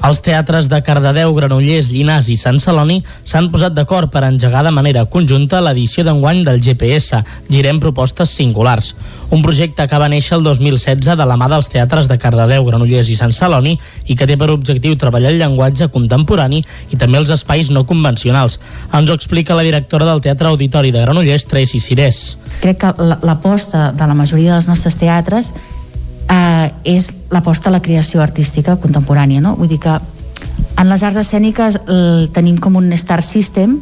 Els 0.00 0.22
teatres 0.24 0.70
de 0.72 0.78
Cardedeu, 0.80 1.34
Granollers, 1.36 1.90
Llinars 1.92 2.30
i 2.32 2.36
Sant 2.40 2.56
Celoni 2.62 3.02
s'han 3.28 3.50
posat 3.52 3.74
d'acord 3.76 4.08
per 4.08 4.22
engegar 4.24 4.62
de 4.64 4.70
manera 4.72 5.02
conjunta 5.04 5.58
l'edició 5.60 6.06
d'enguany 6.06 6.40
del 6.46 6.62
GPS, 6.64 7.18
Girem 7.52 7.82
Propostes 7.82 8.32
Singulars, 8.32 8.94
un 9.28 9.42
projecte 9.44 9.84
que 9.84 9.98
va 10.00 10.08
néixer 10.08 10.38
el 10.38 10.46
2016 10.46 11.04
de 11.20 11.26
la 11.28 11.36
mà 11.36 11.50
dels 11.52 11.68
teatres 11.68 12.08
de 12.08 12.16
Cardedeu, 12.22 12.64
Granollers 12.64 13.10
i 13.12 13.16
Sant 13.18 13.34
Celoni 13.36 13.74
i 14.06 14.16
que 14.16 14.24
té 14.24 14.38
per 14.40 14.48
objectiu 14.54 14.96
treballar 14.96 15.34
el 15.34 15.42
llenguatge 15.42 15.90
contemporani 15.92 16.62
i 16.88 16.96
també 16.96 17.20
els 17.20 17.32
espais 17.36 17.68
no 17.68 17.84
convencionals. 17.84 18.56
Ens 18.96 19.10
ho 19.10 19.18
explica 19.20 19.58
la 19.58 19.66
directora 19.68 20.08
del 20.08 20.24
Teatre 20.24 20.48
Auditori 20.48 20.94
de 20.96 21.04
Granollers, 21.04 21.44
Tracy 21.44 21.80
Cirés. 21.84 22.38
Crec 22.64 22.80
que 22.86 22.94
l'aposta 23.20 23.90
de 23.92 24.08
la 24.08 24.16
majoria 24.16 24.56
dels 24.56 24.70
nostres 24.70 24.96
teatres 24.96 25.52
eh, 26.28 26.70
és 26.84 27.10
l'aposta 27.30 27.70
a 27.70 27.72
la 27.72 27.82
creació 27.82 28.22
artística 28.22 28.76
contemporània, 28.76 29.40
no? 29.40 29.56
Vull 29.56 29.70
dir 29.70 29.80
que 29.80 29.98
en 30.80 30.88
les 30.88 31.02
arts 31.02 31.20
escèniques 31.20 31.80
el, 31.86 32.30
tenim 32.34 32.58
com 32.58 32.78
un 32.80 32.92
star 32.96 33.20
system 33.22 33.78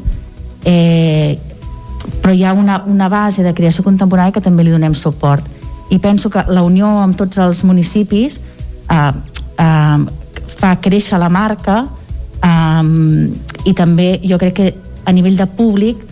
eh, 0.67 1.39
però 2.23 2.35
hi 2.35 2.45
ha 2.45 2.55
una, 2.57 2.83
una 2.87 3.09
base 3.09 3.45
de 3.45 3.55
creació 3.55 3.85
contemporània 3.87 4.35
que 4.35 4.43
també 4.45 4.65
li 4.67 4.75
donem 4.75 4.95
suport 4.95 5.47
i 5.95 5.99
penso 6.03 6.31
que 6.31 6.45
la 6.49 6.65
unió 6.67 6.89
amb 7.03 7.17
tots 7.17 7.39
els 7.43 7.63
municipis 7.65 8.41
eh, 8.91 9.13
eh, 9.59 9.99
fa 10.59 10.75
créixer 10.83 11.21
la 11.21 11.31
marca 11.33 11.85
eh, 12.43 12.85
i 13.65 13.75
també 13.75 14.19
jo 14.25 14.39
crec 14.41 14.59
que 14.59 14.75
a 15.05 15.15
nivell 15.15 15.39
de 15.39 15.47
públic 15.47 16.05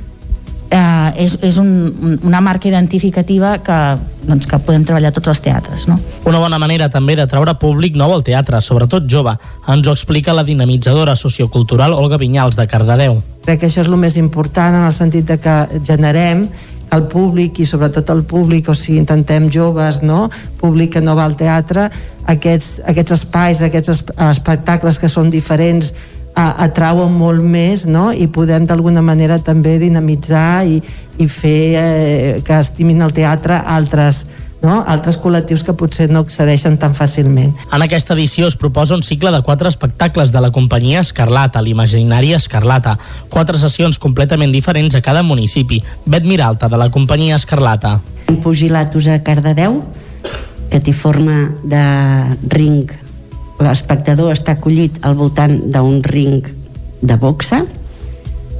eh, 0.71 1.25
és, 1.25 1.37
és 1.43 1.57
un, 1.61 2.19
una 2.25 2.41
marca 2.41 2.69
identificativa 2.69 3.57
que, 3.65 3.79
doncs, 4.27 4.47
que 4.51 4.59
podem 4.67 4.85
treballar 4.87 5.13
tots 5.17 5.31
els 5.33 5.43
teatres. 5.45 5.87
No? 5.91 5.99
Una 6.29 6.41
bona 6.43 6.61
manera 6.63 6.89
també 6.93 7.17
de 7.19 7.27
treure 7.31 7.57
públic 7.61 7.97
nou 7.99 8.15
al 8.15 8.25
teatre, 8.27 8.61
sobretot 8.61 9.09
jove. 9.11 9.37
Ens 9.73 9.87
ho 9.87 9.97
explica 9.97 10.35
la 10.37 10.45
dinamitzadora 10.47 11.17
sociocultural 11.17 11.95
Olga 11.97 12.21
Vinyals 12.21 12.59
de 12.59 12.67
Cardedeu. 12.71 13.21
Crec 13.47 13.63
que 13.63 13.71
això 13.71 13.85
és 13.85 13.91
el 13.91 14.01
més 14.01 14.17
important 14.19 14.75
en 14.75 14.89
el 14.89 14.95
sentit 14.95 15.29
de 15.29 15.39
que 15.39 15.59
generem 15.87 16.49
el 16.95 17.07
públic 17.11 17.59
i 17.61 17.67
sobretot 17.67 18.11
el 18.15 18.23
públic, 18.29 18.69
o 18.71 18.75
sigui, 18.79 19.01
intentem 19.03 19.49
joves, 19.51 20.03
no? 20.07 20.29
públic 20.61 20.95
que 20.97 21.03
no 21.03 21.17
va 21.19 21.25
al 21.27 21.35
teatre, 21.39 21.89
aquests, 22.31 22.81
aquests 22.87 23.17
espais, 23.19 23.63
aquests 23.63 24.05
espectacles 24.29 25.01
que 25.03 25.11
són 25.11 25.31
diferents 25.31 25.93
atrauen 26.37 27.13
molt 27.17 27.41
més 27.41 27.87
no? 27.89 28.11
i 28.13 28.29
podem 28.29 28.67
d'alguna 28.69 29.03
manera 29.03 29.39
també 29.41 29.79
dinamitzar 29.81 30.67
i, 30.69 30.81
i 31.19 31.29
fer 31.33 31.61
eh, 31.81 32.43
que 32.45 32.59
estimin 32.61 33.01
el 33.03 33.15
teatre 33.17 33.57
altres 33.57 34.27
no? 34.63 34.83
altres 34.87 35.19
col·lectius 35.21 35.65
que 35.65 35.75
potser 35.79 36.09
no 36.11 36.21
accedeixen 36.25 36.77
tan 36.81 36.95
fàcilment. 36.97 37.55
En 37.73 37.85
aquesta 37.85 38.15
edició 38.17 38.51
es 38.51 38.59
proposa 38.61 38.97
un 38.97 39.05
cicle 39.07 39.33
de 39.33 39.41
quatre 39.47 39.71
espectacles 39.73 40.33
de 40.35 40.43
la 40.43 40.53
companyia 40.53 41.05
Escarlata, 41.05 41.63
l'imaginari 41.63 42.35
Escarlata, 42.37 42.97
quatre 43.33 43.61
sessions 43.63 44.01
completament 44.03 44.53
diferents 44.53 44.97
a 44.97 45.03
cada 45.05 45.23
municipi. 45.23 45.83
Bet 46.05 46.29
Miralta, 46.29 46.69
de 46.69 46.81
la 46.81 46.91
companyia 46.91 47.37
Escarlata. 47.41 48.01
Pugilatos 48.43 49.07
a 49.09 49.23
Cardedeu, 49.25 49.81
que 50.71 50.83
té 50.83 50.93
forma 50.93 51.55
de 51.65 51.83
ring 52.51 53.06
l'espectador 53.63 54.33
està 54.35 54.57
acollit 54.57 54.99
al 55.07 55.17
voltant 55.19 55.59
d'un 55.73 56.01
ring 56.05 56.45
de 57.03 57.17
boxa. 57.21 57.63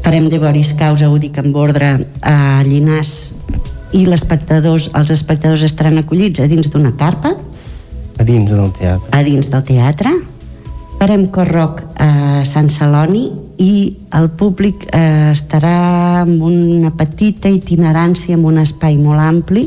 Farem 0.05 0.29
de 0.31 0.39
Boris 0.39 0.73
Causa, 0.79 1.11
ho 1.11 1.19
dic 1.19 1.39
amb 1.43 1.57
ordre 1.59 1.97
a 2.23 2.63
Llinars 2.67 3.35
i 3.97 4.05
l'espectadors, 4.07 4.91
els 4.95 5.11
espectadors 5.15 5.65
estaran 5.67 5.99
acollits 5.99 6.41
a 6.41 6.49
dins 6.51 6.71
d'una 6.71 6.95
carpa. 6.99 7.35
A 8.17 8.25
dins 8.25 8.51
del 8.51 8.73
teatre. 8.79 9.11
A 9.13 9.23
dins 9.27 9.51
del 9.53 9.65
teatre. 9.67 10.13
Farem 10.97 11.27
corroc 11.29 11.83
a 12.01 12.45
Sant 12.49 12.71
Celoni 12.73 13.27
i 13.61 13.73
el 14.17 14.31
públic 14.39 14.87
eh, 14.89 15.33
estarà 15.33 15.77
amb 16.23 16.41
una 16.45 16.93
petita 16.97 17.53
itinerància 17.53 18.37
en 18.37 18.47
un 18.49 18.63
espai 18.63 18.97
molt 19.01 19.21
ampli 19.21 19.67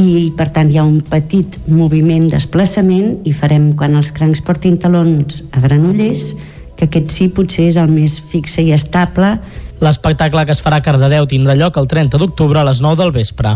i 0.00 0.30
per 0.36 0.48
tant 0.54 0.70
hi 0.70 0.78
ha 0.80 0.86
un 0.86 1.00
petit 1.04 1.58
moviment 1.68 2.28
desplaçament 2.32 3.18
i 3.28 3.34
farem 3.36 3.72
quan 3.76 3.98
els 3.98 4.12
crancs 4.16 4.40
portin 4.46 4.78
talons 4.80 5.42
a 5.52 5.60
Granollers 5.60 6.30
que 6.78 6.88
aquest 6.88 7.12
sí 7.12 7.28
potser 7.36 7.68
és 7.68 7.78
el 7.80 7.92
més 7.92 8.16
fixe 8.32 8.64
i 8.64 8.72
estable 8.72 9.34
L'espectacle 9.80 10.44
que 10.44 10.52
es 10.52 10.60
farà 10.60 10.76
a 10.80 10.84
Cardedeu 10.84 11.24
tindrà 11.24 11.54
lloc 11.56 11.78
el 11.80 11.88
30 11.88 12.18
d'octubre 12.20 12.60
a 12.60 12.66
les 12.68 12.82
9 12.84 13.00
del 13.00 13.14
vespre. 13.14 13.54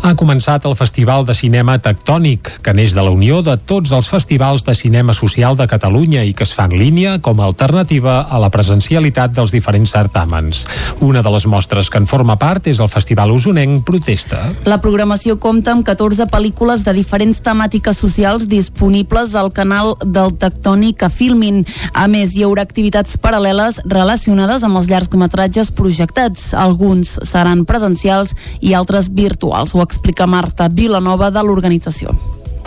Ha 0.00 0.14
començat 0.16 0.64
el 0.64 0.72
Festival 0.72 1.26
de 1.28 1.34
Cinema 1.36 1.74
Tectònic, 1.84 2.48
que 2.64 2.72
neix 2.72 2.94
de 2.96 3.02
la 3.04 3.12
unió 3.12 3.42
de 3.44 3.58
tots 3.68 3.92
els 3.92 4.06
festivals 4.08 4.64
de 4.64 4.72
cinema 4.74 5.12
social 5.12 5.58
de 5.58 5.66
Catalunya 5.68 6.22
i 6.24 6.32
que 6.32 6.46
es 6.48 6.54
fa 6.56 6.64
en 6.70 6.78
línia 6.80 7.18
com 7.20 7.42
a 7.42 7.48
alternativa 7.50 8.22
a 8.24 8.38
la 8.40 8.48
presencialitat 8.48 9.34
dels 9.36 9.52
diferents 9.52 9.92
certàmens. 9.92 10.62
Una 11.04 11.20
de 11.20 11.34
les 11.34 11.44
mostres 11.44 11.90
que 11.92 12.00
en 12.00 12.08
forma 12.08 12.38
part 12.40 12.70
és 12.72 12.80
el 12.80 12.88
Festival 12.88 13.34
Usonenc 13.34 13.84
Protesta. 13.84 14.40
La 14.64 14.80
programació 14.80 15.36
compta 15.36 15.74
amb 15.76 15.84
14 15.84 16.24
pel·lícules 16.32 16.86
de 16.88 16.96
diferents 16.96 17.42
temàtiques 17.44 18.00
socials 18.00 18.48
disponibles 18.48 19.36
al 19.36 19.52
canal 19.52 19.92
del 20.00 20.32
Tectònic 20.40 21.04
a 21.04 21.12
Filmin. 21.12 21.66
A 21.92 22.08
més, 22.08 22.32
hi 22.32 22.48
haurà 22.48 22.64
activitats 22.64 23.20
paral·leles 23.20 23.82
relacionades 23.84 24.64
amb 24.64 24.80
els 24.80 24.88
llargmetratges 24.88 25.49
muntatges 25.50 25.72
projectats. 25.74 26.54
Alguns 26.54 27.18
seran 27.26 27.64
presencials 27.66 28.34
i 28.60 28.74
altres 28.74 29.10
virtuals. 29.10 29.74
Ho 29.74 29.82
explica 29.82 30.26
Marta 30.26 30.68
Vilanova 30.68 31.30
de 31.30 31.42
l'organització. 31.42 32.10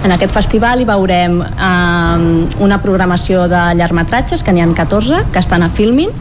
En 0.04 0.12
aquest 0.12 0.34
festival 0.34 0.82
hi 0.82 0.86
veurem 0.86 1.38
eh, 1.40 2.58
una 2.60 2.82
programació 2.84 3.48
de 3.48 3.62
llargmetratges, 3.78 4.44
que 4.44 4.52
n'hi 4.52 4.60
ha 4.60 4.68
14, 4.68 5.22
que 5.32 5.40
estan 5.40 5.64
a 5.64 5.70
Filmin, 5.70 6.12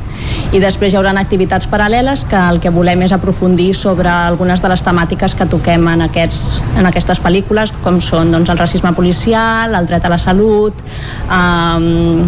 i 0.53 0.61
després 0.63 0.93
hi 0.93 1.01
haurà 1.01 1.11
activitats 1.19 1.67
paral·leles 1.67 2.23
que 2.31 2.39
el 2.39 2.61
que 2.61 2.71
volem 2.71 3.03
és 3.03 3.13
aprofundir 3.13 3.73
sobre 3.75 4.09
algunes 4.09 4.63
de 4.63 4.71
les 4.71 4.85
temàtiques 4.87 5.35
que 5.35 5.49
toquem 5.51 5.89
en, 5.89 6.07
aquests, 6.07 6.61
en 6.79 6.87
aquestes 6.87 7.19
pel·lícules, 7.19 7.75
com 7.83 7.99
són 7.99 8.31
doncs, 8.31 8.55
el 8.55 8.59
racisme 8.59 8.95
policial, 8.95 9.75
el 9.75 9.91
dret 9.91 10.05
a 10.05 10.15
la 10.15 10.23
salut, 10.23 10.79
eh, 11.27 12.27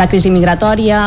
la 0.00 0.08
crisi 0.08 0.32
migratòria, 0.32 1.04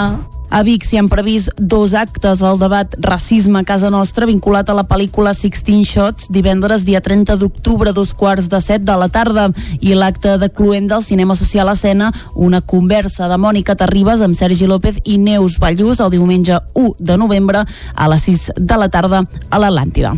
A 0.49 0.61
Vic 0.63 0.85
s'hi 0.87 0.97
han 0.97 1.09
previst 1.11 1.51
dos 1.59 1.93
actes 1.97 2.41
al 2.41 2.59
debat 2.59 2.95
Racisme 3.03 3.59
a 3.59 3.67
casa 3.67 3.89
nostra 3.91 4.25
vinculat 4.25 4.69
a 4.69 4.75
la 4.77 4.85
pel·lícula 4.87 5.33
Sixteen 5.35 5.83
Shots 5.83 6.29
divendres 6.31 6.85
dia 6.87 7.01
30 7.03 7.35
d'octubre 7.41 7.91
dos 7.93 8.13
quarts 8.15 8.47
de 8.47 8.61
set 8.63 8.85
de 8.87 8.95
la 8.95 9.09
tarda 9.11 9.49
i 9.81 9.93
l'acte 9.93 10.37
de 10.39 10.49
cluent 10.49 10.87
del 10.87 11.03
cinema 11.03 11.35
social 11.35 11.67
escena 11.73 12.11
una 12.33 12.61
conversa 12.61 13.27
de 13.27 13.37
Mònica 13.37 13.75
Terribas 13.75 14.23
amb 14.23 14.39
Sergi 14.39 14.71
López 14.71 15.01
i 15.03 15.17
Neus 15.17 15.59
Ballús 15.59 15.99
el 15.99 16.15
diumenge 16.15 16.61
1 16.73 16.95
de 16.99 17.17
novembre 17.17 17.65
a 17.93 18.09
les 18.09 18.31
6 18.31 18.51
de 18.57 18.79
la 18.79 18.89
tarda 18.89 19.25
a 19.49 19.59
l'Atlàntida. 19.59 20.15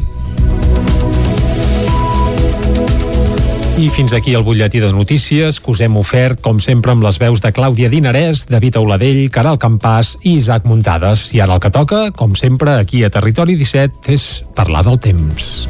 I 3.79 3.87
fins 3.87 4.11
aquí 4.11 4.33
el 4.35 4.43
butlletí 4.43 4.81
de 4.83 4.91
notícies 4.91 5.61
que 5.63 5.71
us 5.71 5.79
hem 5.79 5.93
ofert, 5.95 6.41
com 6.43 6.57
sempre, 6.59 6.91
amb 6.91 7.05
les 7.05 7.15
veus 7.15 7.39
de 7.39 7.53
Clàudia 7.55 7.87
Dinarès, 7.87 8.41
David 8.49 8.75
Auladell, 8.75 9.21
Caral 9.31 9.55
Campàs 9.55 10.17
i 10.19 10.33
Isaac 10.35 10.65
Muntades. 10.67 11.29
I 11.31 11.39
ara 11.45 11.55
el 11.55 11.61
que 11.63 11.71
toca, 11.71 12.01
com 12.11 12.35
sempre, 12.35 12.73
aquí 12.75 13.05
a 13.07 13.09
Territori 13.09 13.55
17, 13.55 14.11
és 14.11 14.25
parlar 14.51 14.83
del 14.83 14.99
temps. 14.99 15.69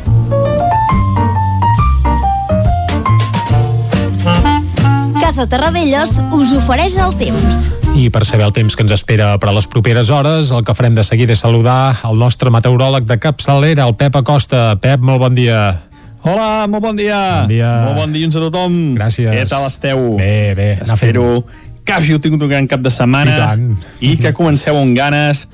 Casa 5.19 5.45
Terradellos 5.45 6.15
us 6.33 6.55
ofereix 6.57 6.97
el 6.97 7.13
temps. 7.19 7.67
I 7.93 8.07
per 8.09 8.23
saber 8.25 8.47
el 8.47 8.55
temps 8.57 8.73
que 8.73 8.87
ens 8.87 8.95
espera 8.95 9.35
per 9.37 9.51
a 9.51 9.53
les 9.53 9.69
properes 9.69 10.09
hores, 10.09 10.49
el 10.49 10.65
que 10.65 10.73
farem 10.73 10.97
de 10.97 11.05
seguida 11.05 11.37
és 11.37 11.45
saludar 11.45 11.99
el 12.09 12.17
nostre 12.17 12.49
meteoròleg 12.49 13.05
de 13.05 13.19
capçalera, 13.21 13.85
el 13.85 13.93
Pep 14.01 14.17
Acosta. 14.17 14.71
Pep, 14.81 14.97
molt 14.97 15.21
bon 15.21 15.37
dia. 15.37 15.88
Hola, 16.21 16.67
molt 16.67 16.83
bon 16.83 16.97
dia. 16.99 17.19
Bon 17.45 17.51
dia. 17.53 17.69
Molt 17.87 17.99
bon 18.01 18.13
dilluns 18.13 18.35
a 18.35 18.41
tothom. 18.43 18.73
Gràcies. 18.97 19.29
Què 19.31 19.45
tal 19.49 19.67
esteu? 19.69 20.01
Bé, 20.19 20.53
bé. 20.57 20.69
Espero 20.83 21.43
que 21.87 21.95
hàgiu 21.95 22.19
tingut 22.21 22.43
un 22.45 22.51
gran 22.51 22.67
cap 22.69 22.83
de 22.85 22.91
setmana 22.93 23.31
I 23.33 23.39
tant. 23.39 23.69
i 24.05 24.11
que 24.19 24.33
comenceu 24.37 24.77
amb 24.77 24.93
ganes 24.97 25.45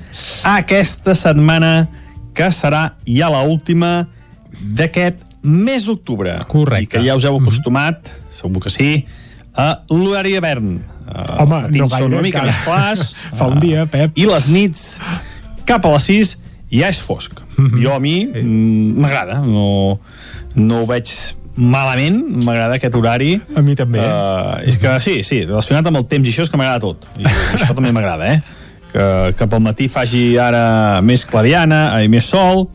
aquesta 0.44 1.14
setmana 1.16 1.86
que 2.36 2.50
serà 2.52 2.90
ja 3.08 3.30
la 3.32 3.40
última 3.48 4.02
d'aquest 4.76 5.22
mes 5.46 5.86
d'octubre. 5.86 6.34
Correcte. 6.50 6.82
I 6.82 6.90
que 6.96 7.04
ja 7.06 7.14
us 7.16 7.24
heu 7.24 7.38
acostumat, 7.38 8.10
segur 8.34 8.60
que 8.66 8.72
sí, 8.74 8.90
a 9.56 9.70
l'horari 9.88 10.34
d'hivern. 10.34 10.74
Uh, 11.06 11.22
Home, 11.44 11.60
matins 11.68 11.78
no 11.78 11.86
són 11.86 12.00
gaire, 12.02 12.10
una 12.10 12.24
mica 12.26 12.42
encara. 12.42 12.50
més 12.50 12.64
clars. 12.66 13.14
Fa 13.38 13.46
un 13.54 13.62
dia, 13.62 13.86
Pep. 13.88 14.18
I 14.18 14.26
les 14.28 14.50
nits, 14.50 14.82
cap 15.64 15.86
a 15.86 15.94
les 15.94 16.10
6, 16.10 16.34
ja 16.74 16.90
és 16.90 17.00
fosc. 17.00 17.38
Mhm. 17.56 17.78
Jo 17.80 17.94
a 17.94 18.00
mi 18.02 18.18
mm, 18.26 18.98
m'agrada, 19.00 19.38
no, 19.46 20.00
no 20.56 20.82
ho 20.82 20.86
veig 20.88 21.12
malament, 21.56 22.20
m'agrada 22.44 22.76
aquest 22.76 22.94
horari. 22.98 23.34
A 23.56 23.62
mi 23.64 23.76
també. 23.78 24.02
Uh, 24.02 24.60
és 24.68 24.76
que 24.80 24.92
sí, 25.00 25.20
sí, 25.24 25.42
relacionat 25.46 25.88
amb 25.88 26.02
el 26.02 26.06
temps 26.10 26.28
i 26.28 26.32
això 26.32 26.44
és 26.44 26.52
que 26.52 26.60
m'agrada 26.60 26.82
tot. 26.84 27.06
I 27.20 27.28
això 27.28 27.72
també 27.76 27.92
m'agrada, 27.96 28.34
eh? 28.34 28.40
Que, 28.92 29.06
que 29.36 29.48
pel 29.50 29.62
matí 29.64 29.88
faci 29.92 30.26
ara 30.40 31.00
més 31.04 31.24
clariana, 31.28 32.00
eh, 32.00 32.08
més 32.12 32.28
sol, 32.28 32.66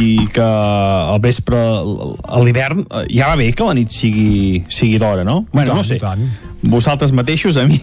i 0.00 0.26
que 0.32 0.44
al 0.44 1.20
vespre, 1.20 1.58
a 1.58 2.40
l'hivern, 2.42 2.84
eh, 2.84 3.04
ja 3.16 3.28
va 3.32 3.36
bé 3.40 3.50
que 3.56 3.66
la 3.66 3.74
nit 3.76 3.92
sigui, 3.92 4.64
sigui 4.72 4.98
d'hora, 5.00 5.24
no? 5.26 5.44
Bueno, 5.52 5.74
tant, 5.74 5.80
no 5.80 5.84
sé. 5.86 5.98
i 5.98 6.02
tant. 6.02 6.24
Vosaltres 6.72 7.12
mateixos, 7.12 7.58
a 7.60 7.66
mi 7.68 7.80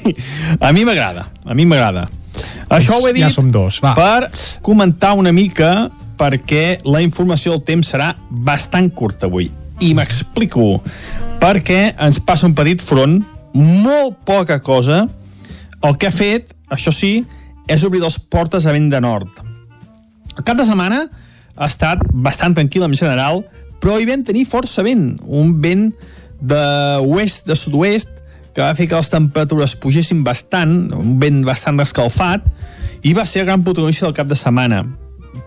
a 0.60 0.72
mi 0.74 0.86
m'agrada, 0.88 1.28
a 1.46 1.58
mi 1.58 1.68
m'agrada. 1.70 2.08
Això 2.72 2.98
ho 2.98 3.08
he 3.08 3.14
dit 3.14 3.26
Ja 3.26 3.30
som 3.34 3.50
dos, 3.52 3.82
va. 3.84 3.94
per 3.98 4.32
comentar 4.64 5.14
una 5.20 5.34
mica 5.36 5.92
perquè 6.22 6.78
la 6.86 7.02
informació 7.02 7.56
del 7.56 7.66
temps 7.66 7.90
serà 7.96 8.12
bastant 8.30 8.92
curta 8.94 9.26
avui. 9.26 9.50
I 9.82 9.96
m'explico. 9.98 10.76
Perquè 11.42 11.96
ens 11.98 12.20
passa 12.22 12.46
un 12.46 12.54
petit 12.58 12.82
front, 12.86 13.18
molt 13.58 14.20
poca 14.28 14.60
cosa. 14.62 15.08
El 15.82 15.98
que 15.98 16.12
ha 16.12 16.14
fet, 16.14 16.54
això 16.70 16.94
sí, 16.94 17.24
és 17.66 17.86
obrir 17.88 18.04
les 18.04 18.20
portes 18.22 18.68
a 18.68 18.76
vent 18.76 18.92
de 18.92 19.02
nord. 19.02 19.42
El 20.38 20.46
cap 20.46 20.60
de 20.60 20.68
setmana 20.68 21.02
ha 21.58 21.68
estat 21.68 22.06
bastant 22.14 22.54
tranquil 22.58 22.86
en 22.86 22.96
general, 22.96 23.42
però 23.82 23.98
hi 23.98 24.06
vam 24.06 24.22
tenir 24.24 24.46
força 24.46 24.86
vent. 24.86 25.16
Un 25.26 25.58
vent 25.64 25.90
d'oest, 26.38 27.48
de 27.50 27.58
sud-oest, 27.58 28.14
que 28.54 28.62
va 28.62 28.76
fer 28.78 28.88
que 28.92 29.00
les 29.00 29.10
temperatures 29.10 29.78
pugessin 29.80 30.22
bastant, 30.28 30.92
un 30.94 31.18
vent 31.22 31.42
bastant 31.48 31.82
escalfat, 31.82 32.46
i 33.02 33.16
va 33.18 33.26
ser 33.26 33.42
el 33.42 33.50
gran 33.50 33.64
protagonista 33.66 34.06
del 34.06 34.18
cap 34.18 34.30
de 34.30 34.38
setmana, 34.38 34.84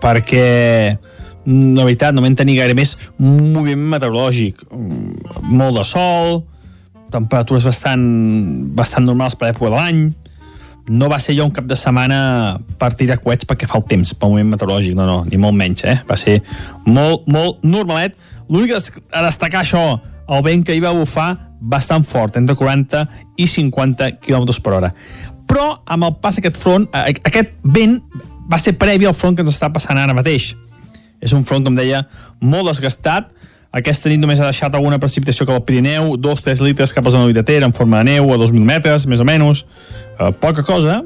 perquè 0.03 0.49
mm, 0.95 1.74
la 1.76 1.87
veritat, 1.87 2.14
no 2.14 2.24
vam 2.24 2.37
tenir 2.39 2.59
gaire 2.61 2.76
més 2.76 2.97
moviment 3.18 3.89
meteorològic. 3.95 4.66
Mm, 4.70 5.55
Molt 5.55 5.78
de 5.78 5.87
sol, 5.89 6.43
temperatures 7.14 7.66
bastant, 7.68 8.05
bastant 8.74 9.07
normals 9.07 9.37
per 9.39 9.51
l'època 9.51 9.70
de 9.70 9.76
l'any, 9.78 10.05
no 10.89 11.09
va 11.09 11.18
ser 11.22 11.37
jo 11.37 11.47
un 11.47 11.53
cap 11.55 11.64
de 11.64 11.76
setmana 11.80 12.59
per 12.80 12.91
tirar 12.99 13.16
coets 13.22 13.47
perquè 13.49 13.68
fa 13.68 13.78
el 13.80 13.87
temps, 13.89 14.12
pel 14.18 14.35
moment 14.35 14.53
meteorològic, 14.53 14.97
no, 14.99 15.07
no, 15.09 15.22
ni 15.24 15.41
molt 15.41 15.57
menys, 15.57 15.85
eh? 15.89 15.97
Va 16.09 16.16
ser 16.20 16.41
molt, 16.85 17.24
molt 17.30 17.64
normalet. 17.64 18.18
L'únic 18.51 18.74
a 18.76 19.24
destacar 19.24 19.62
això, 19.62 19.85
el 20.28 20.45
vent 20.45 20.64
que 20.66 20.76
hi 20.76 20.82
va 20.85 20.93
bufar 20.97 21.30
bastant 21.61 22.05
fort, 22.05 22.37
entre 22.37 22.57
40 22.59 23.07
i 23.41 23.47
50 23.49 24.18
km 24.20 24.53
per 24.61 24.76
hora. 24.76 24.93
Però 25.49 25.70
amb 25.89 26.09
el 26.09 26.14
pas 26.20 26.37
d'aquest 26.37 26.61
front, 26.61 26.87
aquest 26.93 27.57
vent 27.64 27.99
va 28.51 28.59
ser 28.61 28.76
previ 28.78 29.09
al 29.09 29.16
front 29.16 29.36
que 29.36 29.45
ens 29.45 29.55
està 29.55 29.70
passant 29.72 29.99
ara 29.99 30.16
mateix. 30.16 30.53
És 31.24 31.32
un 31.32 31.45
front, 31.49 31.64
com 31.64 31.76
deia, 31.76 32.05
molt 32.40 32.68
desgastat. 32.68 33.30
Aquesta 33.74 34.11
nit 34.12 34.20
només 34.22 34.38
ha 34.38 34.51
deixat 34.51 34.74
alguna 34.76 35.01
precipitació 35.03 35.47
cap 35.49 35.57
al 35.59 35.64
Pirineu, 35.66 36.12
2-3 36.22 36.62
litres 36.62 36.92
cap 36.95 37.07
a 37.07 37.12
zona 37.14 37.32
de 37.32 37.42
Ter 37.42 37.62
en 37.66 37.72
forma 37.74 38.03
de 38.03 38.12
neu 38.12 38.30
a 38.30 38.38
2.000 38.38 38.62
metres, 38.68 39.07
més 39.11 39.22
o 39.22 39.26
menys. 39.26 39.64
Eh, 40.18 40.30
poca 40.38 40.62
cosa, 40.62 41.01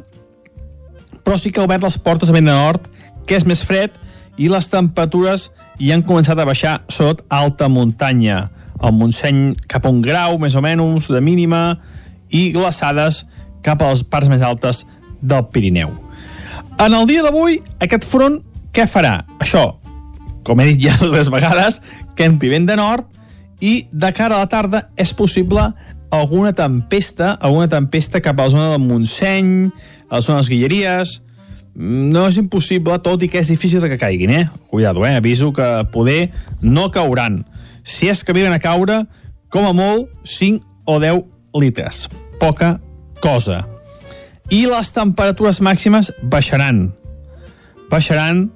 però 1.24 1.38
sí 1.38 1.52
que 1.52 1.62
ha 1.62 1.64
obert 1.68 1.86
les 1.86 1.96
portes 2.02 2.28
a 2.28 2.36
vent 2.36 2.50
de 2.50 2.52
nord, 2.52 2.84
que 3.26 3.38
és 3.38 3.46
més 3.48 3.62
fred, 3.64 3.94
i 4.36 4.50
les 4.52 4.68
temperatures 4.68 5.48
hi 5.78 5.92
han 5.94 6.04
començat 6.06 6.38
a 6.38 6.46
baixar, 6.48 6.80
sobretot 6.88 7.24
a 7.28 7.40
alta 7.44 7.68
muntanya. 7.72 8.48
El 8.82 8.94
Montseny 8.94 9.54
cap 9.70 9.86
a 9.86 9.92
un 9.92 10.02
grau, 10.02 10.38
més 10.38 10.54
o 10.54 10.62
menys, 10.62 11.08
de 11.10 11.22
mínima, 11.24 11.78
i 12.28 12.50
glaçades 12.52 13.24
cap 13.64 13.82
a 13.82 13.90
les 13.94 14.04
parts 14.04 14.28
més 14.30 14.44
altes 14.44 14.84
del 15.22 15.48
Pirineu. 15.52 16.07
En 16.78 16.94
el 16.94 17.08
dia 17.10 17.24
d'avui, 17.26 17.56
aquest 17.82 18.04
front 18.06 18.36
què 18.70 18.84
farà? 18.86 19.16
Això, 19.42 19.64
com 20.46 20.60
he 20.62 20.68
dit 20.68 20.84
ja 20.86 20.92
dues 21.00 21.26
vegades, 21.32 21.80
entri 22.22 22.50
vent 22.52 22.68
de 22.68 22.76
nord 22.78 23.08
i 23.58 23.88
de 23.90 24.10
cara 24.14 24.36
a 24.36 24.44
la 24.44 24.50
tarda 24.50 24.84
és 24.98 25.10
possible 25.16 25.64
alguna 26.14 26.52
tempesta, 26.54 27.32
alguna 27.42 27.66
tempesta 27.68 28.20
cap 28.22 28.38
a 28.38 28.46
la 28.46 28.52
zona 28.52 28.68
del 28.76 28.84
Montseny, 28.86 29.48
a 30.08 30.20
la 30.20 30.22
zona 30.22 30.38
de 30.38 30.44
les 30.44 30.50
Guilleries, 30.52 31.14
no 31.78 32.24
és 32.30 32.38
impossible, 32.38 32.98
tot 33.02 33.22
i 33.22 33.30
que 33.30 33.42
és 33.42 33.50
difícil 33.50 33.82
que 33.86 33.98
caiguin, 33.98 34.34
eh? 34.34 34.44
Cuidado, 34.70 35.02
eh? 35.06 35.16
Aviso 35.18 35.52
que 35.52 35.66
poder 35.92 36.30
no 36.60 36.90
cauran. 36.94 37.44
Si 37.82 38.10
és 38.10 38.22
que 38.22 38.34
arriben 38.34 38.54
a 38.54 38.60
caure, 38.62 39.04
com 39.50 39.66
a 39.66 39.74
molt, 39.74 40.10
5 40.22 40.62
o 40.86 41.00
10 41.02 41.26
litres. 41.58 42.06
Poca 42.38 42.76
cosa. 43.22 43.64
I 44.48 44.64
les 44.64 44.88
temperatures 44.96 45.60
màximes 45.60 46.08
baixaran. 46.24 46.86
Baixaran 47.90 48.46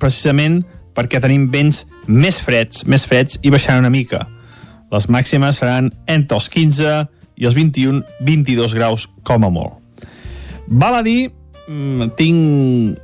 precisament 0.00 0.62
perquè 0.96 1.20
tenim 1.20 1.50
vents 1.52 1.84
més 2.08 2.38
freds, 2.40 2.86
més 2.88 3.04
freds 3.08 3.38
i 3.44 3.52
baixaran 3.52 3.84
una 3.84 3.92
mica. 3.92 4.24
Les 4.92 5.08
màximes 5.12 5.60
seran 5.60 5.90
entre 6.10 6.38
els 6.38 6.48
15 6.52 6.96
i 7.36 7.48
els 7.48 7.56
21-22 7.56 8.76
graus 8.76 9.06
com 9.28 9.44
a 9.44 9.52
molt. 9.52 9.76
Val 10.68 10.96
a 10.96 11.04
dir, 11.04 11.30
mm, 11.68 12.12
tinc 12.16 12.98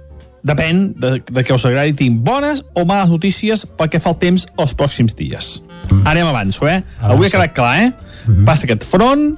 depèn 0.48 0.82
de, 0.96 1.18
de 1.20 1.44
què 1.44 1.52
us 1.52 1.68
agradi, 1.68 1.96
tinc 1.98 2.20
bones 2.24 2.62
o 2.72 2.84
males 2.88 3.12
notícies 3.12 3.66
pel 3.76 3.92
que 3.92 4.00
fa 4.00 4.14
el 4.14 4.20
temps 4.24 4.46
els 4.56 4.76
pròxims 4.78 5.16
dies. 5.18 5.58
Mm. 5.90 6.04
Ara 6.06 6.22
ja 6.22 6.28
m'avanço, 6.28 6.68
eh? 6.68 6.80
Avança. 6.80 7.12
Avui 7.12 7.28
ha 7.28 7.32
quedat 7.34 7.54
clar, 7.56 7.76
eh? 7.82 7.88
Mm 7.88 8.34
-hmm. 8.34 8.44
Passa 8.44 8.64
aquest 8.64 8.84
front, 8.84 9.36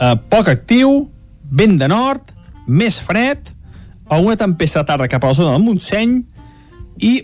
eh, 0.00 0.16
poc 0.28 0.48
actiu, 0.48 1.10
vent 1.50 1.78
de 1.80 1.88
nord, 1.90 2.32
més 2.66 2.98
fred, 3.02 3.52
alguna 4.08 4.36
tempesta 4.38 4.82
de 4.82 4.90
tarda 4.90 5.08
cap 5.10 5.24
a 5.24 5.32
la 5.32 5.38
zona 5.38 5.54
del 5.54 5.64
Montseny 5.64 6.18
i, 7.02 7.14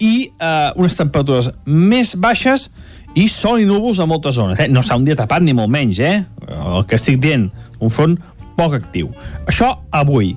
i 0.00 0.14
eh, 0.28 0.70
unes 0.76 0.96
temperatures 0.98 1.50
més 1.66 2.14
baixes 2.20 2.70
i 3.16 3.26
sol 3.32 3.62
i 3.62 3.68
núvols 3.68 4.00
a 4.00 4.06
moltes 4.08 4.36
zones. 4.36 4.60
Eh? 4.60 4.68
No 4.68 4.82
està 4.84 4.96
un 4.98 5.06
dia 5.06 5.16
tapat 5.16 5.44
ni 5.44 5.54
molt 5.56 5.72
menys, 5.72 6.00
eh? 6.04 6.16
El 6.52 6.84
que 6.88 6.98
estic 7.00 7.20
dient, 7.22 7.48
un 7.80 7.92
front 7.92 8.16
poc 8.56 8.76
actiu. 8.76 9.10
Això 9.48 9.70
avui. 9.92 10.34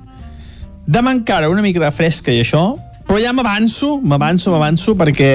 Demà 0.89 1.13
encara 1.15 1.49
una 1.51 1.63
mica 1.63 1.81
de 1.83 1.91
fresca 1.95 2.31
i 2.33 2.39
això, 2.43 2.63
però 3.07 3.19
ja 3.21 3.33
m'avanço, 3.35 3.97
m'avanço, 3.99 4.53
m'avanço, 4.53 4.95
perquè 4.99 5.29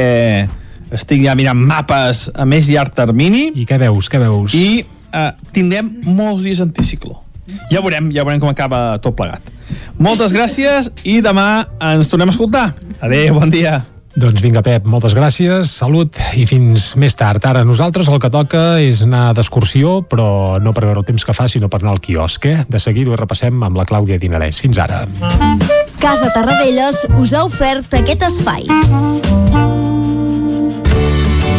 estic 0.94 1.24
ja 1.24 1.34
mirant 1.36 1.58
mapes 1.58 2.28
a 2.34 2.46
més 2.48 2.68
llarg 2.72 2.94
termini. 2.96 3.48
I 3.60 3.66
què 3.68 3.78
veus, 3.82 4.08
què 4.08 4.20
veus? 4.22 4.56
I 4.56 4.84
eh, 4.84 5.30
tindrem 5.52 5.90
molts 6.06 6.44
dies 6.46 6.62
anticicló. 6.64 7.23
Ja 7.72 7.82
veurem, 7.84 8.10
ja 8.14 8.24
veurem 8.24 8.42
com 8.42 8.50
acaba 8.52 8.98
tot 9.02 9.16
plegat. 9.18 9.52
Moltes 9.98 10.34
gràcies 10.34 10.90
i 11.04 11.20
demà 11.24 11.64
ens 11.94 12.10
tornem 12.12 12.30
a 12.30 12.34
escoltar. 12.34 12.68
Adéu, 13.00 13.34
bon 13.38 13.52
dia. 13.52 13.82
Doncs 14.14 14.38
vinga, 14.44 14.62
Pep, 14.62 14.84
moltes 14.86 15.14
gràcies, 15.16 15.72
salut 15.74 16.14
i 16.38 16.44
fins 16.46 16.92
més 17.02 17.16
tard. 17.18 17.42
Ara 17.50 17.64
nosaltres 17.66 18.06
el 18.06 18.20
que 18.22 18.30
toca 18.30 18.62
és 18.78 19.02
anar 19.02 19.32
d'excursió, 19.34 19.96
però 20.06 20.60
no 20.62 20.70
per 20.70 20.86
veure 20.86 21.02
el 21.02 21.08
temps 21.08 21.26
que 21.26 21.34
fa, 21.34 21.48
sinó 21.50 21.66
per 21.68 21.82
anar 21.82 21.96
al 21.96 22.02
quiosc, 22.04 22.46
eh? 22.46 22.62
De 22.70 22.78
seguida 22.78 23.10
ho 23.10 23.18
repassem 23.18 23.58
amb 23.66 23.80
la 23.80 23.88
Clàudia 23.90 24.20
Dinarès. 24.22 24.62
Fins 24.62 24.78
ara. 24.78 25.02
Casa 25.98 26.30
Tarradellas 26.30 27.08
us 27.18 27.34
ha 27.34 27.42
ofert 27.48 27.98
aquest 28.04 28.28
espai. 28.30 28.68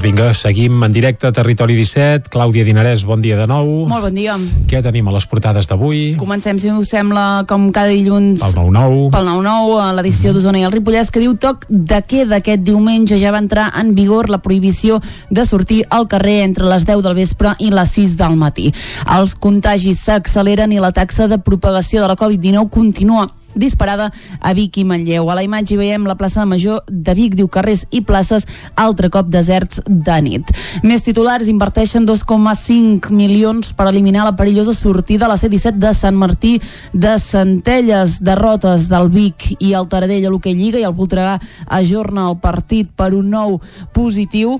Doncs 0.00 0.16
vinga, 0.16 0.32
seguim 0.32 0.82
en 0.82 0.92
directe 0.96 1.26
a 1.28 1.32
Territori 1.36 1.74
17. 1.76 2.30
Clàudia 2.32 2.64
Dinarès, 2.64 3.02
bon 3.04 3.20
dia 3.20 3.36
de 3.36 3.44
nou. 3.44 3.84
Molt 3.84 4.06
bon 4.06 4.14
dia. 4.16 4.32
Què 4.64 4.80
tenim 4.80 5.10
a 5.10 5.12
les 5.12 5.26
portades 5.28 5.66
d'avui? 5.68 6.14
Comencem, 6.16 6.56
si 6.56 6.70
us 6.72 6.88
sembla, 6.88 7.44
com 7.44 7.66
cada 7.68 7.92
dilluns... 7.92 8.40
Pel 8.40 8.70
9-9. 8.72 9.10
Pel 9.12 9.28
9-9, 9.28 9.74
a 9.84 9.90
l'edició 9.98 10.32
d'Osona 10.32 10.62
i 10.62 10.64
el 10.64 10.72
Ripollès, 10.72 11.10
que 11.12 11.20
diu 11.20 11.34
toc 11.36 11.66
de 11.68 11.98
queda 12.08 12.38
aquest 12.40 12.64
diumenge. 12.64 13.18
Ja 13.20 13.34
va 13.34 13.42
entrar 13.44 13.66
en 13.76 13.90
vigor 13.98 14.30
la 14.32 14.40
prohibició 14.40 15.02
de 15.28 15.44
sortir 15.44 15.82
al 15.90 16.08
carrer 16.08 16.38
entre 16.46 16.70
les 16.70 16.88
10 16.88 17.04
del 17.04 17.18
vespre 17.18 17.52
i 17.60 17.68
les 17.68 17.92
6 17.98 18.16
del 18.22 18.40
matí. 18.40 18.70
Els 19.18 19.36
contagis 19.36 20.00
s'acceleren 20.06 20.72
i 20.72 20.80
la 20.80 20.94
taxa 20.96 21.28
de 21.28 21.36
propagació 21.44 22.00
de 22.00 22.08
la 22.08 22.16
Covid-19 22.16 22.72
continua 22.72 23.28
disparada 23.54 24.10
a 24.40 24.52
Vic 24.54 24.78
i 24.80 24.84
Manlleu. 24.84 25.28
A 25.30 25.36
la 25.38 25.44
imatge 25.44 25.78
veiem 25.78 26.06
la 26.08 26.16
plaça 26.18 26.46
Major 26.46 26.82
de 26.88 27.14
Vic, 27.14 27.34
diu 27.38 27.48
carrers 27.48 27.84
i 27.90 28.02
places, 28.06 28.46
altre 28.74 29.10
cop 29.10 29.28
deserts 29.30 29.82
de 29.86 30.18
nit. 30.22 30.54
Més 30.86 31.04
titulars 31.06 31.50
inverteixen 31.50 32.06
2,5 32.08 33.10
milions 33.14 33.74
per 33.76 33.88
eliminar 33.90 34.24
la 34.26 34.36
perillosa 34.38 34.74
sortida 34.76 35.26
a 35.26 35.32
la 35.32 35.38
C-17 35.40 35.80
de 35.80 35.92
Sant 35.96 36.16
Martí 36.16 36.56
de 36.92 37.16
Centelles, 37.22 38.20
derrotes 38.24 38.88
del 38.90 39.10
Vic 39.12 39.52
i 39.58 39.74
el 39.74 39.88
Taradell 39.90 40.26
a 40.26 40.32
l'Hockey 40.32 40.54
Lliga 40.54 40.80
i 40.80 40.86
el 40.88 40.96
Voltregà 40.96 41.38
ajorna 41.66 42.28
el 42.30 42.40
partit 42.42 42.90
per 42.96 43.12
un 43.16 43.30
nou 43.32 43.60
positiu 43.96 44.58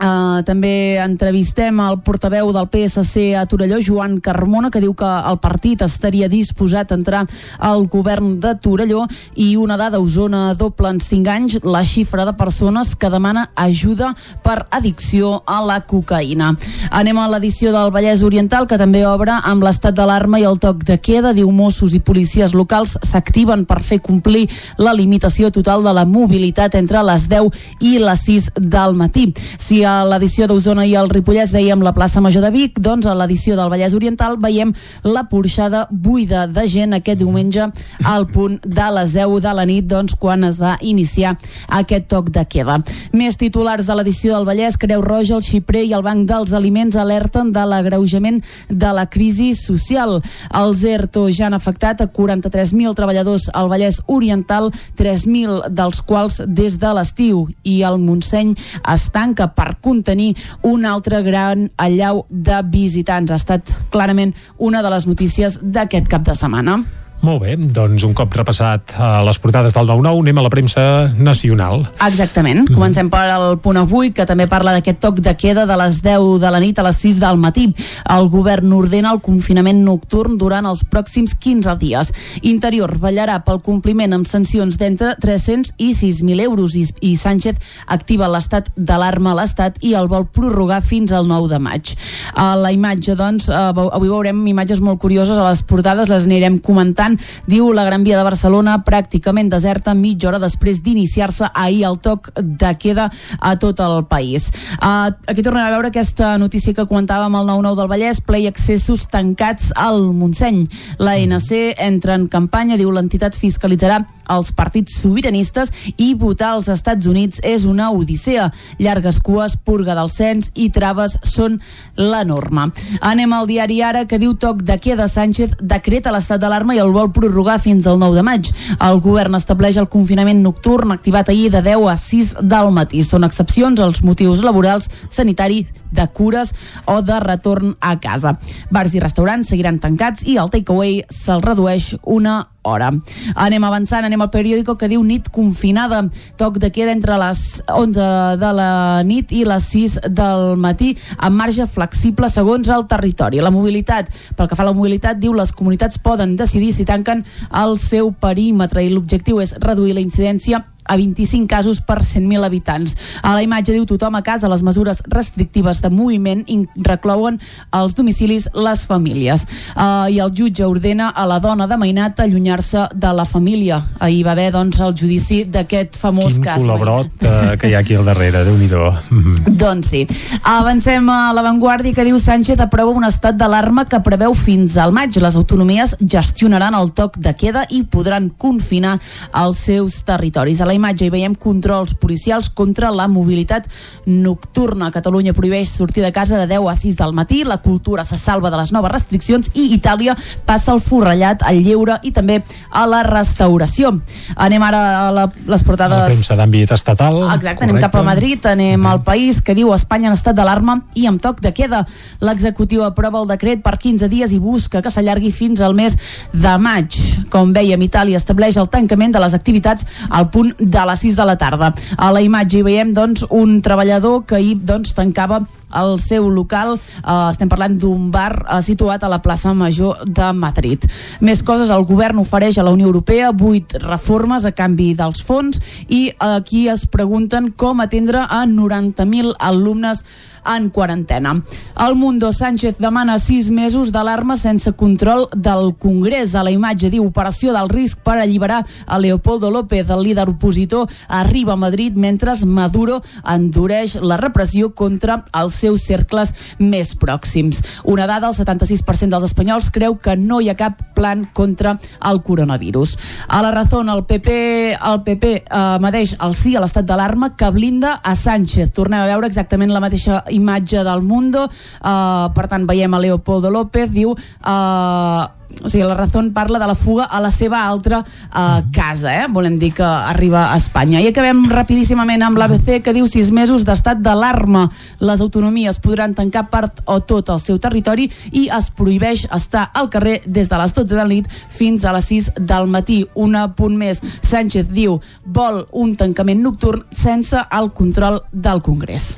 Uh, 0.00 0.40
també 0.48 0.96
entrevistem 0.96 1.76
el 1.84 1.98
portaveu 2.00 2.54
del 2.56 2.70
PSC 2.72 3.34
a 3.36 3.42
Torelló, 3.44 3.76
Joan 3.84 4.14
Carmona, 4.24 4.70
que 4.72 4.80
diu 4.80 4.94
que 4.96 5.04
el 5.04 5.36
partit 5.44 5.82
estaria 5.84 6.24
disposat 6.32 6.88
a 6.88 6.96
entrar 6.96 7.26
al 7.58 7.84
govern 7.84 8.38
de 8.40 8.54
Torelló 8.56 9.02
i 9.36 9.50
una 9.60 9.76
dada, 9.76 10.00
Osona 10.00 10.54
doble 10.56 10.88
en 10.88 11.02
5 11.04 11.28
anys 11.28 11.58
la 11.68 11.82
xifra 11.84 12.24
de 12.24 12.32
persones 12.32 12.94
que 12.96 13.10
demana 13.12 13.50
ajuda 13.54 14.14
per 14.40 14.62
addicció 14.70 15.42
a 15.44 15.58
la 15.68 15.82
cocaïna. 15.84 16.54
Anem 16.88 17.20
a 17.20 17.28
l'edició 17.34 17.68
del 17.76 17.92
Vallès 17.92 18.24
Oriental, 18.24 18.64
que 18.64 18.80
també 18.80 19.04
obre 19.04 19.36
amb 19.36 19.68
l'estat 19.68 19.92
d'alarma 20.00 20.40
i 20.40 20.48
el 20.48 20.56
toc 20.64 20.80
de 20.88 20.96
queda. 20.96 21.34
Diu 21.36 21.52
Mossos 21.52 21.92
i 21.92 22.00
policies 22.00 22.56
locals 22.56 22.96
s'activen 23.04 23.66
per 23.68 23.82
fer 23.84 24.00
complir 24.00 24.46
la 24.80 24.96
limitació 24.96 25.52
total 25.52 25.84
de 25.84 25.92
la 25.92 26.08
mobilitat 26.08 26.80
entre 26.80 27.04
les 27.04 27.28
10 27.28 27.52
i 27.84 27.98
les 28.00 28.24
6 28.24 28.50
del 28.56 28.96
matí. 28.96 29.28
Si 29.60 29.84
a 29.90 30.04
l'edició 30.06 30.46
d'Osona 30.46 30.84
i 30.86 30.92
el 30.98 31.08
Ripollès 31.10 31.52
veiem 31.54 31.80
la 31.82 31.92
plaça 31.96 32.20
Major 32.22 32.44
de 32.44 32.50
Vic, 32.54 32.78
doncs 32.82 33.08
a 33.08 33.14
l'edició 33.16 33.56
del 33.58 33.70
Vallès 33.72 33.94
Oriental 33.96 34.36
veiem 34.40 34.72
la 35.02 35.24
porxada 35.30 35.86
buida 35.90 36.46
de 36.46 36.66
gent 36.70 36.94
aquest 36.94 37.18
diumenge 37.20 37.66
al 38.06 38.26
punt 38.30 38.58
de 38.62 38.88
les 38.96 39.14
10 39.16 39.40
de 39.42 39.54
la 39.56 39.64
nit, 39.66 39.86
doncs 39.90 40.14
quan 40.20 40.44
es 40.46 40.60
va 40.62 40.76
iniciar 40.80 41.34
aquest 41.80 42.06
toc 42.12 42.30
de 42.34 42.44
queda. 42.46 42.78
Més 43.16 43.38
titulars 43.40 43.88
de 43.88 43.96
l'edició 43.96 44.36
del 44.36 44.46
Vallès, 44.48 44.78
Creu 44.78 45.02
Roja, 45.02 45.38
el 45.38 45.44
Xiprer 45.46 45.84
i 45.88 45.94
el 45.96 46.04
Banc 46.06 46.28
dels 46.28 46.54
Aliments 46.54 46.98
alerten 47.00 47.50
de 47.54 47.64
l'agreujament 47.66 48.42
de 48.68 48.92
la 48.94 49.06
crisi 49.10 49.52
social. 49.58 50.18
Els 50.60 50.84
ERTO 50.84 51.26
ja 51.34 51.48
han 51.48 51.58
afectat 51.58 52.04
a 52.04 52.10
43.000 52.12 52.94
treballadors 52.98 53.48
al 53.54 53.70
Vallès 53.72 54.02
Oriental, 54.06 54.70
3.000 54.98 55.72
dels 55.74 56.04
quals 56.06 56.42
des 56.46 56.78
de 56.78 56.94
l'estiu 56.94 57.46
i 57.64 57.80
el 57.86 57.98
Montseny 58.02 58.54
es 58.94 59.10
tanca 59.14 59.50
per 59.56 59.79
contenir 59.80 60.34
un 60.62 60.84
altre 60.84 61.22
gran 61.26 61.68
allau 61.76 62.24
de 62.30 62.62
visitants. 62.70 63.30
Ha 63.30 63.40
estat 63.40 63.74
clarament 63.90 64.34
una 64.58 64.82
de 64.82 64.90
les 64.92 65.06
notícies 65.06 65.60
d'aquest 65.62 66.08
cap 66.08 66.26
de 66.26 66.34
setmana. 66.34 66.80
Molt 67.20 67.42
bé, 67.42 67.54
doncs 67.58 68.04
un 68.06 68.14
cop 68.16 68.32
repassat 68.32 68.94
a 68.96 69.20
les 69.26 69.36
portades 69.38 69.74
del 69.76 69.90
9-9, 69.90 70.22
anem 70.22 70.38
a 70.40 70.44
la 70.46 70.50
premsa 70.52 70.82
nacional. 71.18 71.82
Exactament. 72.06 72.62
Mhm. 72.62 72.74
Comencem 72.74 73.10
per 73.10 73.26
al 73.28 73.58
punt 73.58 73.76
avui, 73.76 74.10
que 74.10 74.24
també 74.24 74.46
parla 74.48 74.72
d'aquest 74.72 75.00
toc 75.00 75.20
de 75.20 75.34
queda 75.36 75.66
de 75.66 75.76
les 75.76 76.00
10 76.02 76.38
de 76.40 76.50
la 76.50 76.60
nit 76.60 76.78
a 76.78 76.82
les 76.82 76.96
6 76.96 77.20
del 77.20 77.36
matí. 77.36 77.74
El 78.08 78.28
govern 78.30 78.72
ordena 78.72 79.12
el 79.12 79.20
confinament 79.20 79.84
nocturn 79.84 80.38
durant 80.38 80.64
els 80.64 80.82
pròxims 80.84 81.34
15 81.38 81.76
dies. 81.76 82.12
Interior 82.42 82.96
vetllarà 82.98 83.44
pel 83.44 83.60
compliment 83.60 84.12
amb 84.14 84.26
sancions 84.26 84.78
d'entre 84.78 85.14
300 85.20 85.74
i 85.76 85.92
6.000 85.92 86.40
euros 86.40 86.74
i, 86.74 86.86
i 87.00 87.16
Sánchez 87.16 87.56
activa 87.86 88.28
l'estat 88.28 88.70
d'alarma 88.76 89.32
a 89.32 89.34
l'Estat 89.42 89.76
i 89.82 89.94
el 89.94 90.08
vol 90.08 90.26
prorrogar 90.26 90.80
fins 90.82 91.12
al 91.12 91.28
9 91.28 91.48
de 91.48 91.58
maig. 91.58 91.94
A 92.34 92.56
la 92.56 92.72
imatge, 92.72 93.14
doncs, 93.14 93.50
eh, 93.50 93.54
avui 93.54 94.08
veurem 94.08 94.46
imatges 94.46 94.80
molt 94.80 95.00
curioses 95.00 95.36
a 95.36 95.48
les 95.48 95.62
portades, 95.62 96.08
les 96.08 96.24
anirem 96.24 96.58
comentant. 96.58 97.09
Diu 97.50 97.72
la 97.72 97.84
Gran 97.86 98.04
Via 98.04 98.18
de 98.18 98.26
Barcelona 98.26 98.78
pràcticament 98.86 99.50
deserta 99.52 99.94
mitja 99.94 100.28
hora 100.28 100.42
després 100.42 100.82
d'iniciar-se 100.84 101.50
ahir 101.54 101.84
el 101.88 101.98
toc 102.02 102.30
de 102.36 102.74
queda 102.80 103.08
a 103.38 103.56
tot 103.60 103.80
el 103.80 104.04
país. 104.10 104.50
Uh, 104.80 105.10
aquí 105.26 105.42
tornem 105.42 105.64
a 105.64 105.72
veure 105.74 105.90
aquesta 105.90 106.36
notícia 106.38 106.74
que 106.74 106.86
comentàvem 106.86 107.34
al 107.36 107.48
9-9 107.48 107.76
del 107.80 107.90
Vallès, 107.90 108.22
ple 108.24 108.44
i 108.44 108.48
accessos 108.50 109.06
tancats 109.10 109.72
al 109.76 110.02
Montseny. 110.14 110.64
La 110.98 111.16
NC 111.18 111.76
entra 111.78 112.16
en 112.18 112.28
campanya, 112.30 112.78
diu 112.80 112.92
l'entitat 112.94 113.38
fiscalitzarà 113.38 114.02
els 114.30 114.52
partits 114.54 114.94
sobiranistes 115.02 115.72
i 115.98 116.12
votar 116.14 116.52
als 116.54 116.68
Estats 116.70 117.08
Units 117.10 117.40
és 117.46 117.66
una 117.66 117.90
odissea. 117.90 118.50
Llargues 118.78 119.20
cues, 119.26 119.56
purga 119.56 119.96
del 119.98 120.10
cens 120.12 120.50
i 120.54 120.70
traves 120.70 121.16
són 121.26 121.58
la 121.96 122.22
norma. 122.24 122.68
Anem 123.00 123.34
al 123.34 123.48
diari 123.50 123.80
Ara 123.82 124.04
que 124.06 124.20
diu 124.22 124.36
toc 124.38 124.62
de 124.66 124.76
queda 124.78 125.08
Sánchez 125.10 125.56
decreta 125.60 126.12
l'estat 126.14 126.40
d'alarma 126.40 126.76
i 126.76 126.82
el 126.82 126.92
prorrogar 127.08 127.58
fins 127.64 127.88
al 127.88 127.98
9 127.98 128.20
de 128.20 128.24
maig. 128.26 128.52
El 128.78 129.00
govern 129.00 129.38
estableix 129.38 129.80
el 129.80 129.88
confinament 129.88 130.42
nocturn 130.44 130.92
activat 130.92 131.32
ahir 131.32 131.48
de 131.50 131.64
10 131.64 131.88
a 131.88 131.96
6 131.96 132.34
del 132.42 132.70
matí. 132.76 133.00
Són 133.04 133.24
excepcions 133.24 133.80
als 133.80 134.04
motius 134.04 134.44
laborals, 134.44 134.90
sanitari, 135.08 135.64
de 135.90 136.06
cures 136.14 136.52
o 136.86 137.00
de 137.02 137.18
retorn 137.20 137.74
a 137.80 137.98
casa. 138.00 138.36
Bars 138.70 138.94
i 138.94 139.02
restaurants 139.02 139.50
seguiran 139.50 139.80
tancats 139.82 140.22
i 140.26 140.38
el 140.38 140.52
takeaway 140.52 141.00
se'l 141.10 141.42
redueix 141.42 141.96
una 142.04 142.44
hora. 142.62 142.90
Anem 143.34 143.64
avançant, 143.64 144.04
anem 144.04 144.20
al 144.20 144.30
periòdico 144.32 144.76
que 144.78 144.88
diu 144.90 145.02
nit 145.06 145.30
confinada, 145.32 146.02
toc 146.40 146.58
de 146.60 146.70
queda 146.74 146.92
entre 146.92 147.16
les 147.20 147.62
11 147.66 148.08
de 148.40 148.52
la 148.56 148.70
nit 149.06 149.32
i 149.32 149.44
les 149.48 149.68
6 149.72 149.98
del 150.08 150.56
matí, 150.60 150.92
amb 151.18 151.40
marge 151.40 151.66
flexible 151.70 152.30
segons 152.32 152.68
el 152.68 152.86
territori. 152.90 153.40
La 153.40 153.54
mobilitat, 153.54 154.10
pel 154.36 154.50
que 154.50 154.58
fa 154.58 154.66
a 154.66 154.70
la 154.70 154.76
mobilitat, 154.76 155.20
diu 155.20 155.34
les 155.36 155.54
comunitats 155.56 156.00
poden 156.02 156.36
decidir 156.36 156.72
si 156.76 156.88
tanquen 156.88 157.24
el 157.62 157.78
seu 157.80 158.12
perímetre 158.12 158.84
i 158.84 158.92
l'objectiu 158.92 159.40
és 159.40 159.56
reduir 159.60 159.96
la 159.96 160.04
incidència 160.04 160.64
a 160.84 160.96
25 160.96 161.46
casos 161.48 161.80
per 161.80 162.00
100.000 162.02 162.44
habitants. 162.44 162.96
A 163.22 163.34
la 163.34 163.44
imatge 163.44 163.72
diu 163.72 163.86
tothom 163.86 164.16
a 164.18 164.22
casa, 164.22 164.48
les 164.48 164.64
mesures 164.66 165.02
restrictives 165.08 165.82
de 165.82 165.90
moviment 165.90 166.44
reclouen 166.76 167.38
els 167.76 167.94
domicilis 167.94 168.48
les 168.54 168.86
famílies. 168.86 169.46
Uh, 169.74 170.08
I 170.10 170.20
el 170.22 170.32
jutge 170.36 170.66
ordena 170.66 171.10
a 171.10 171.26
la 171.28 171.40
dona 171.40 171.66
de 171.70 171.78
Mainat 171.80 172.20
allunyar-se 172.20 172.88
de 172.94 173.12
la 173.14 173.24
família. 173.24 173.80
Ahir 174.00 174.24
va 174.26 174.32
haver 174.32 174.50
doncs, 174.54 174.80
el 174.80 174.94
judici 174.96 175.44
d'aquest 175.44 175.98
famós 176.00 176.38
Quin 176.38 176.44
cas. 176.44 176.60
col·labrot 176.60 177.24
eh, 177.24 177.56
que 177.60 177.70
hi 177.70 177.74
ha 177.74 177.82
aquí 177.84 177.96
al 177.98 178.06
darrere, 178.08 178.44
déu 178.46 178.56
nhi 178.58 178.68
Doncs 179.62 179.90
sí. 179.92 180.02
Avancem 180.46 181.08
a 181.10 181.32
l'avantguàrdia 181.36 181.94
que 181.96 182.04
diu 182.06 182.18
Sánchez 182.20 182.60
aprova 182.62 182.94
un 182.96 183.04
estat 183.06 183.36
d'alarma 183.38 183.86
que 183.90 184.00
preveu 184.04 184.34
fins 184.34 184.76
al 184.80 184.94
maig. 184.96 185.16
Les 185.20 185.36
autonomies 185.36 185.96
gestionaran 186.00 186.74
el 186.78 186.92
toc 186.96 187.18
de 187.18 187.34
queda 187.36 187.64
i 187.70 187.82
podran 187.84 188.30
confinar 188.30 188.96
els 189.34 189.58
seus 189.58 190.00
territoris. 190.06 190.60
A 190.60 190.68
la 190.68 190.76
imatge 190.80 191.06
hi 191.06 191.12
veiem 191.12 191.36
controls 191.38 191.94
policials 192.00 192.50
contra 192.50 192.90
la 192.90 193.06
mobilitat 193.08 193.68
nocturna. 194.06 194.90
Catalunya 194.90 195.36
prohibeix 195.36 195.70
sortir 195.70 196.02
de 196.04 196.12
casa 196.12 196.40
de 196.40 196.48
10 196.50 196.68
a 196.70 196.76
6 196.76 196.96
del 196.98 197.14
matí, 197.14 197.44
la 197.44 197.60
cultura 197.62 198.04
se 198.04 198.18
salva 198.18 198.50
de 198.50 198.58
les 198.58 198.72
noves 198.72 198.92
restriccions 198.92 199.50
i 199.54 199.68
Itàlia 199.76 200.16
passa 200.46 200.72
el 200.74 200.80
forrellat 200.80 201.44
al 201.46 201.60
lleure 201.62 201.98
i 202.02 202.12
també 202.16 202.40
a 202.70 202.86
la 202.88 203.02
restauració. 203.06 203.92
Anem 204.36 204.64
ara 204.64 204.82
a 205.06 205.10
la, 205.14 205.26
les 205.46 205.64
portades... 205.66 205.98
La 205.98 206.10
premsa 206.10 206.36
d'àmbit 206.38 206.72
estatal. 206.74 207.20
Exacte, 207.34 207.66
anem 207.66 207.80
cap 207.82 207.96
a 208.00 208.04
Madrid, 208.06 208.46
anem 208.50 208.86
al 208.86 209.02
país 209.06 209.40
que 209.44 209.54
diu 209.58 209.72
Espanya 209.74 210.10
en 210.10 210.16
estat 210.16 210.38
d'alarma 210.38 210.80
i 210.98 211.06
amb 211.10 211.22
toc 211.22 211.42
de 211.44 211.52
queda. 211.56 211.82
L'executiu 212.24 212.84
aprova 212.86 213.20
el 213.22 213.28
decret 213.30 213.62
per 213.64 213.76
15 213.80 214.08
dies 214.12 214.32
i 214.32 214.40
busca 214.42 214.82
que 214.82 214.92
s'allargui 214.92 215.32
fins 215.34 215.62
al 215.64 215.76
mes 215.76 215.96
de 216.32 216.56
maig. 216.62 216.96
Com 217.32 217.54
vèiem, 217.56 217.82
Itàlia 217.86 218.20
estableix 218.20 218.58
el 218.60 218.70
tancament 218.72 219.14
de 219.14 219.22
les 219.22 219.36
activitats 219.36 219.86
al 220.08 220.30
punt 220.32 220.54
de 220.60 220.84
les 220.86 221.06
6 221.06 221.16
de 221.16 221.26
la 221.26 221.38
tarda. 221.40 221.72
A 221.96 222.12
la 222.12 222.22
imatge 222.22 222.60
hi 222.60 222.66
veiem 222.66 222.92
doncs, 222.94 223.24
un 223.30 223.60
treballador 223.64 224.24
que 224.28 224.36
ahir 224.38 224.58
doncs, 224.62 224.94
tancava 224.94 225.42
el 225.74 225.98
seu 226.02 226.28
local. 226.30 226.76
Eh, 226.76 227.28
estem 227.30 227.50
parlant 227.50 227.76
d'un 227.78 228.10
bar 228.12 228.32
eh, 228.42 228.60
situat 228.64 229.04
a 229.04 229.10
la 229.10 229.20
plaça 229.22 229.54
Major 229.54 230.04
de 230.06 230.30
Madrid. 230.36 230.84
Més 231.20 231.44
coses, 231.46 231.70
el 231.70 231.86
govern 231.88 232.20
ofereix 232.22 232.58
a 232.58 232.66
la 232.66 232.74
Unió 232.74 232.90
Europea 232.90 233.30
vuit 233.32 233.76
reformes 233.84 234.46
a 234.46 234.54
canvi 234.56 234.92
dels 234.98 235.22
fons 235.26 235.60
i 235.88 236.08
aquí 236.18 236.66
es 236.68 236.86
pregunten 236.90 237.50
com 237.56 237.80
atendre 237.80 238.26
a 238.26 238.44
90.000 238.46 239.36
alumnes 239.38 240.04
en 240.46 240.70
quarantena. 240.70 241.42
El 241.76 241.94
Mundo 241.94 242.32
Sánchez 242.32 242.78
demana 242.78 243.18
sis 243.18 243.50
mesos 243.50 243.92
d'alarma 243.92 244.36
sense 244.36 244.72
control 244.72 245.28
del 245.36 245.74
Congrés. 245.76 246.34
A 246.34 246.44
la 246.44 246.54
imatge 246.54 246.90
diu 246.90 247.04
operació 247.06 247.52
del 247.52 247.68
risc 247.68 248.00
per 248.04 248.18
alliberar 248.18 248.64
a 248.86 248.98
Leopoldo 248.98 249.50
López, 249.50 249.88
el 249.90 250.02
líder 250.02 250.28
opositor, 250.28 250.88
arriba 251.08 251.52
a 251.52 251.56
Madrid 251.56 251.96
mentre 251.96 252.30
Maduro 252.46 253.00
endureix 253.24 253.96
la 254.00 254.16
repressió 254.16 254.70
contra 254.74 255.24
els 255.34 255.54
seus 255.54 255.82
cercles 255.86 256.32
més 256.58 256.94
pròxims. 256.96 257.60
Una 257.84 258.06
dada, 258.06 258.30
el 258.30 258.36
76% 258.36 259.10
dels 259.10 259.26
espanyols 259.30 259.70
creu 259.74 259.98
que 259.98 260.16
no 260.16 260.40
hi 260.40 260.50
ha 260.50 260.56
cap 260.58 260.80
plan 260.94 261.26
contra 261.34 261.78
el 262.06 262.22
coronavirus. 262.22 262.96
A 263.28 263.42
la 263.42 263.50
raó, 263.50 263.82
el 263.82 264.04
PP, 264.04 264.30
el 264.74 265.02
PP 265.04 265.32
eh, 265.42 265.78
medeix 265.80 266.14
el 266.20 266.34
sí 266.36 266.54
a 266.56 266.62
l'estat 266.62 266.86
d'alarma 266.86 267.34
que 267.36 267.50
blinda 267.50 267.94
a 268.02 268.14
Sánchez. 268.16 268.72
Tornem 268.76 269.00
a 269.00 269.08
veure 269.08 269.30
exactament 269.30 269.72
la 269.72 269.82
mateixa 269.82 270.22
imatge 270.30 270.84
del 270.86 271.02
Mundo. 271.02 271.48
Uh, 271.80 272.30
per 272.36 272.48
tant, 272.50 272.66
veiem 272.68 272.94
a 272.94 273.02
Leopoldo 273.02 273.50
López, 273.50 273.90
diu... 273.94 274.16
Uh, 274.40 275.40
o 275.62 275.68
sigui, 275.68 275.84
la 275.84 275.94
Razón 275.94 276.32
parla 276.32 276.58
de 276.58 276.66
la 276.66 276.74
fuga 276.74 277.04
a 277.04 277.20
la 277.20 277.30
seva 277.30 277.66
altra 277.66 278.00
uh, 278.00 278.62
casa, 278.72 279.24
eh? 279.24 279.26
volem 279.28 279.58
dir 279.58 279.72
que 279.74 279.84
arriba 279.84 280.52
a 280.52 280.56
Espanya. 280.56 281.00
I 281.00 281.10
acabem 281.10 281.42
rapidíssimament 281.50 282.22
amb 282.24 282.38
l'ABC 282.40 282.80
que 282.84 282.94
diu 282.96 283.08
sis 283.10 283.30
mesos 283.34 283.66
d'estat 283.68 284.00
d'alarma. 284.00 284.68
Les 285.00 285.20
autonomies 285.20 285.80
podran 285.82 286.14
tancar 286.16 286.46
part 286.50 286.80
o 286.86 287.00
tot 287.00 287.28
el 287.34 287.42
seu 287.42 287.58
territori 287.60 288.08
i 288.32 288.46
es 288.56 288.70
prohibeix 288.70 289.26
estar 289.36 289.68
al 289.74 289.90
carrer 289.92 290.20
des 290.24 290.48
de 290.48 290.60
les 290.62 290.74
12 290.76 290.94
de 290.94 291.00
la 291.02 291.08
nit 291.10 291.28
fins 291.28 291.84
a 291.84 291.92
les 291.96 292.08
6 292.08 292.32
del 292.40 292.70
matí. 292.70 293.02
Un 293.14 293.36
punt 293.56 293.76
més. 293.76 294.00
Sánchez 294.22 294.72
diu 294.72 295.00
vol 295.26 295.66
un 295.76 295.96
tancament 295.96 296.40
nocturn 296.40 296.86
sense 296.90 297.36
el 297.36 297.72
control 297.76 298.22
del 298.32 298.62
Congrés. 298.64 299.16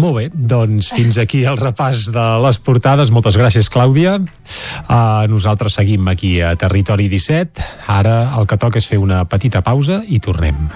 Molt 0.00 0.16
bé, 0.16 0.28
doncs 0.32 0.88
fins 0.96 1.18
aquí 1.20 1.42
el 1.44 1.58
repàs 1.60 2.06
de 2.14 2.26
les 2.40 2.58
portades. 2.64 3.10
Moltes 3.12 3.36
gràcies, 3.36 3.68
Clàudia. 3.72 4.16
Uh, 4.16 5.26
nosaltres 5.28 5.76
seguim 5.76 6.08
aquí 6.08 6.38
a 6.40 6.54
Territori 6.56 7.10
17. 7.12 7.66
Ara 7.92 8.14
el 8.38 8.48
que 8.48 8.56
toca 8.60 8.80
és 8.80 8.88
fer 8.88 9.00
una 9.02 9.26
petita 9.28 9.60
pausa 9.66 10.00
i 10.08 10.20
tornem. 10.24 10.70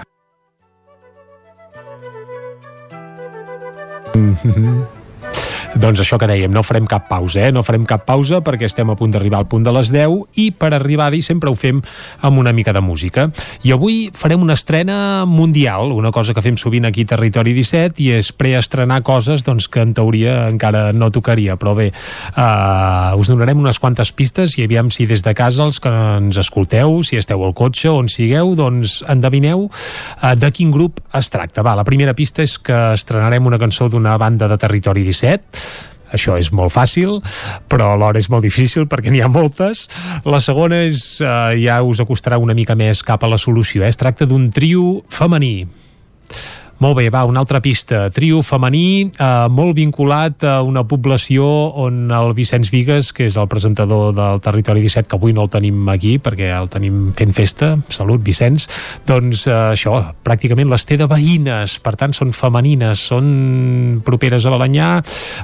Mm 4.15 4.37
-hmm. 4.43 4.94
Doncs 5.75 5.99
això 6.05 6.21
que 6.23 6.29
dèiem, 6.31 6.53
no 6.55 6.63
farem 6.63 6.85
cap 6.87 7.09
pausa, 7.11 7.49
eh? 7.49 7.53
no 7.53 7.65
farem 7.67 7.83
cap 7.89 8.05
pausa 8.07 8.39
perquè 8.47 8.69
estem 8.69 8.93
a 8.93 8.95
punt 8.95 9.11
d'arribar 9.11 9.41
al 9.41 9.49
punt 9.51 9.65
de 9.67 9.73
les 9.75 9.89
10 9.91 10.39
i 10.39 10.45
per 10.55 10.71
arribar-hi 10.77 11.19
sempre 11.25 11.51
ho 11.51 11.57
fem 11.59 11.81
amb 12.23 12.39
una 12.39 12.53
mica 12.55 12.73
de 12.73 12.79
música. 12.85 13.27
I 13.67 13.73
avui 13.75 14.07
farem 14.15 14.45
una 14.45 14.55
estrena 14.55 15.25
mundial, 15.27 15.91
una 15.91 16.13
cosa 16.15 16.35
que 16.35 16.45
fem 16.45 16.55
sovint 16.61 16.87
aquí 16.87 17.03
a 17.03 17.11
Territori 17.11 17.57
17 17.57 18.05
i 18.05 18.13
és 18.15 18.31
preestrenar 18.31 19.01
coses 19.03 19.43
doncs, 19.43 19.67
que 19.67 19.83
en 19.83 19.97
teoria 19.99 20.45
encara 20.47 20.93
no 20.95 21.11
tocaria, 21.11 21.59
però 21.59 21.75
bé, 21.75 21.89
uh, 21.91 23.19
us 23.19 23.33
donarem 23.33 23.59
unes 23.59 23.83
quantes 23.83 24.15
pistes 24.15 24.55
i 24.61 24.69
aviam 24.69 24.93
si 24.95 25.09
des 25.11 25.27
de 25.27 25.35
casa 25.35 25.67
els 25.67 25.83
que 25.83 25.91
ens 25.91 26.39
escolteu, 26.39 27.01
si 27.03 27.19
esteu 27.19 27.43
al 27.43 27.57
cotxe 27.59 27.91
on 27.91 28.13
sigueu, 28.13 28.55
doncs 28.55 29.01
endevineu 29.11 29.67
uh, 29.67 30.33
de 30.39 30.55
quin 30.55 30.71
grup 30.71 31.03
es 31.19 31.35
tracta. 31.35 31.67
Va, 31.67 31.75
la 31.75 31.89
primera 31.89 32.15
pista 32.15 32.47
és 32.47 32.61
que 32.63 32.79
estrenarem 32.95 33.51
una 33.51 33.59
cançó 33.59 33.91
d'una 33.91 34.15
banda 34.23 34.47
de 34.47 34.61
Territori 34.61 35.03
17 35.03 35.64
això 36.15 36.37
és 36.39 36.53
molt 36.55 36.73
fàcil, 36.75 37.19
però 37.71 37.93
alhora 37.95 38.21
és 38.23 38.31
molt 38.31 38.47
difícil 38.47 38.87
perquè 38.91 39.13
n'hi 39.13 39.23
ha 39.25 39.31
moltes. 39.31 39.89
La 40.25 40.41
segona 40.41 40.85
és, 40.87 41.21
eh, 41.21 41.59
ja 41.65 41.81
us 41.83 42.01
acostarà 42.01 42.39
una 42.39 42.55
mica 42.55 42.77
més 42.79 43.03
cap 43.03 43.25
a 43.25 43.31
la 43.31 43.39
solució, 43.39 43.83
eh? 43.83 43.91
es 43.91 44.01
tracta 44.01 44.27
d'un 44.27 44.51
trio 44.51 45.03
femení. 45.09 45.67
Molt 46.85 46.99
bé, 46.99 47.07
va, 47.09 47.23
una 47.25 47.41
altra 47.41 47.63
pista. 47.65 48.11
Trio 48.13 48.43
femení, 48.45 49.09
eh, 49.09 49.27
molt 49.49 49.73
vinculat 49.73 50.45
a 50.45 50.59
una 50.61 50.83
població 50.85 51.47
on 51.81 52.11
el 52.13 52.35
Vicenç 52.37 52.69
Vigues, 52.69 53.11
que 53.17 53.25
és 53.25 53.39
el 53.41 53.49
presentador 53.49 54.13
del 54.13 54.41
Territori 54.45 54.83
17, 54.83 55.09
que 55.09 55.17
avui 55.17 55.33
no 55.33 55.47
el 55.47 55.49
tenim 55.49 55.89
aquí 55.89 56.19
perquè 56.19 56.51
el 56.53 56.69
tenim 56.69 57.15
fent 57.17 57.33
festa, 57.33 57.71
salut 57.89 58.21
Vicenç, 58.21 58.67
doncs 59.07 59.47
eh, 59.47 59.55
això, 59.73 59.95
pràcticament 60.23 60.69
les 60.69 60.85
té 60.85 60.99
de 61.01 61.07
veïnes, 61.09 61.79
per 61.81 61.95
tant 61.97 62.13
són 62.13 62.35
femenines, 62.37 63.01
són 63.01 64.03
properes 64.05 64.45
a 64.45 64.53
Balanyà. 64.53 64.91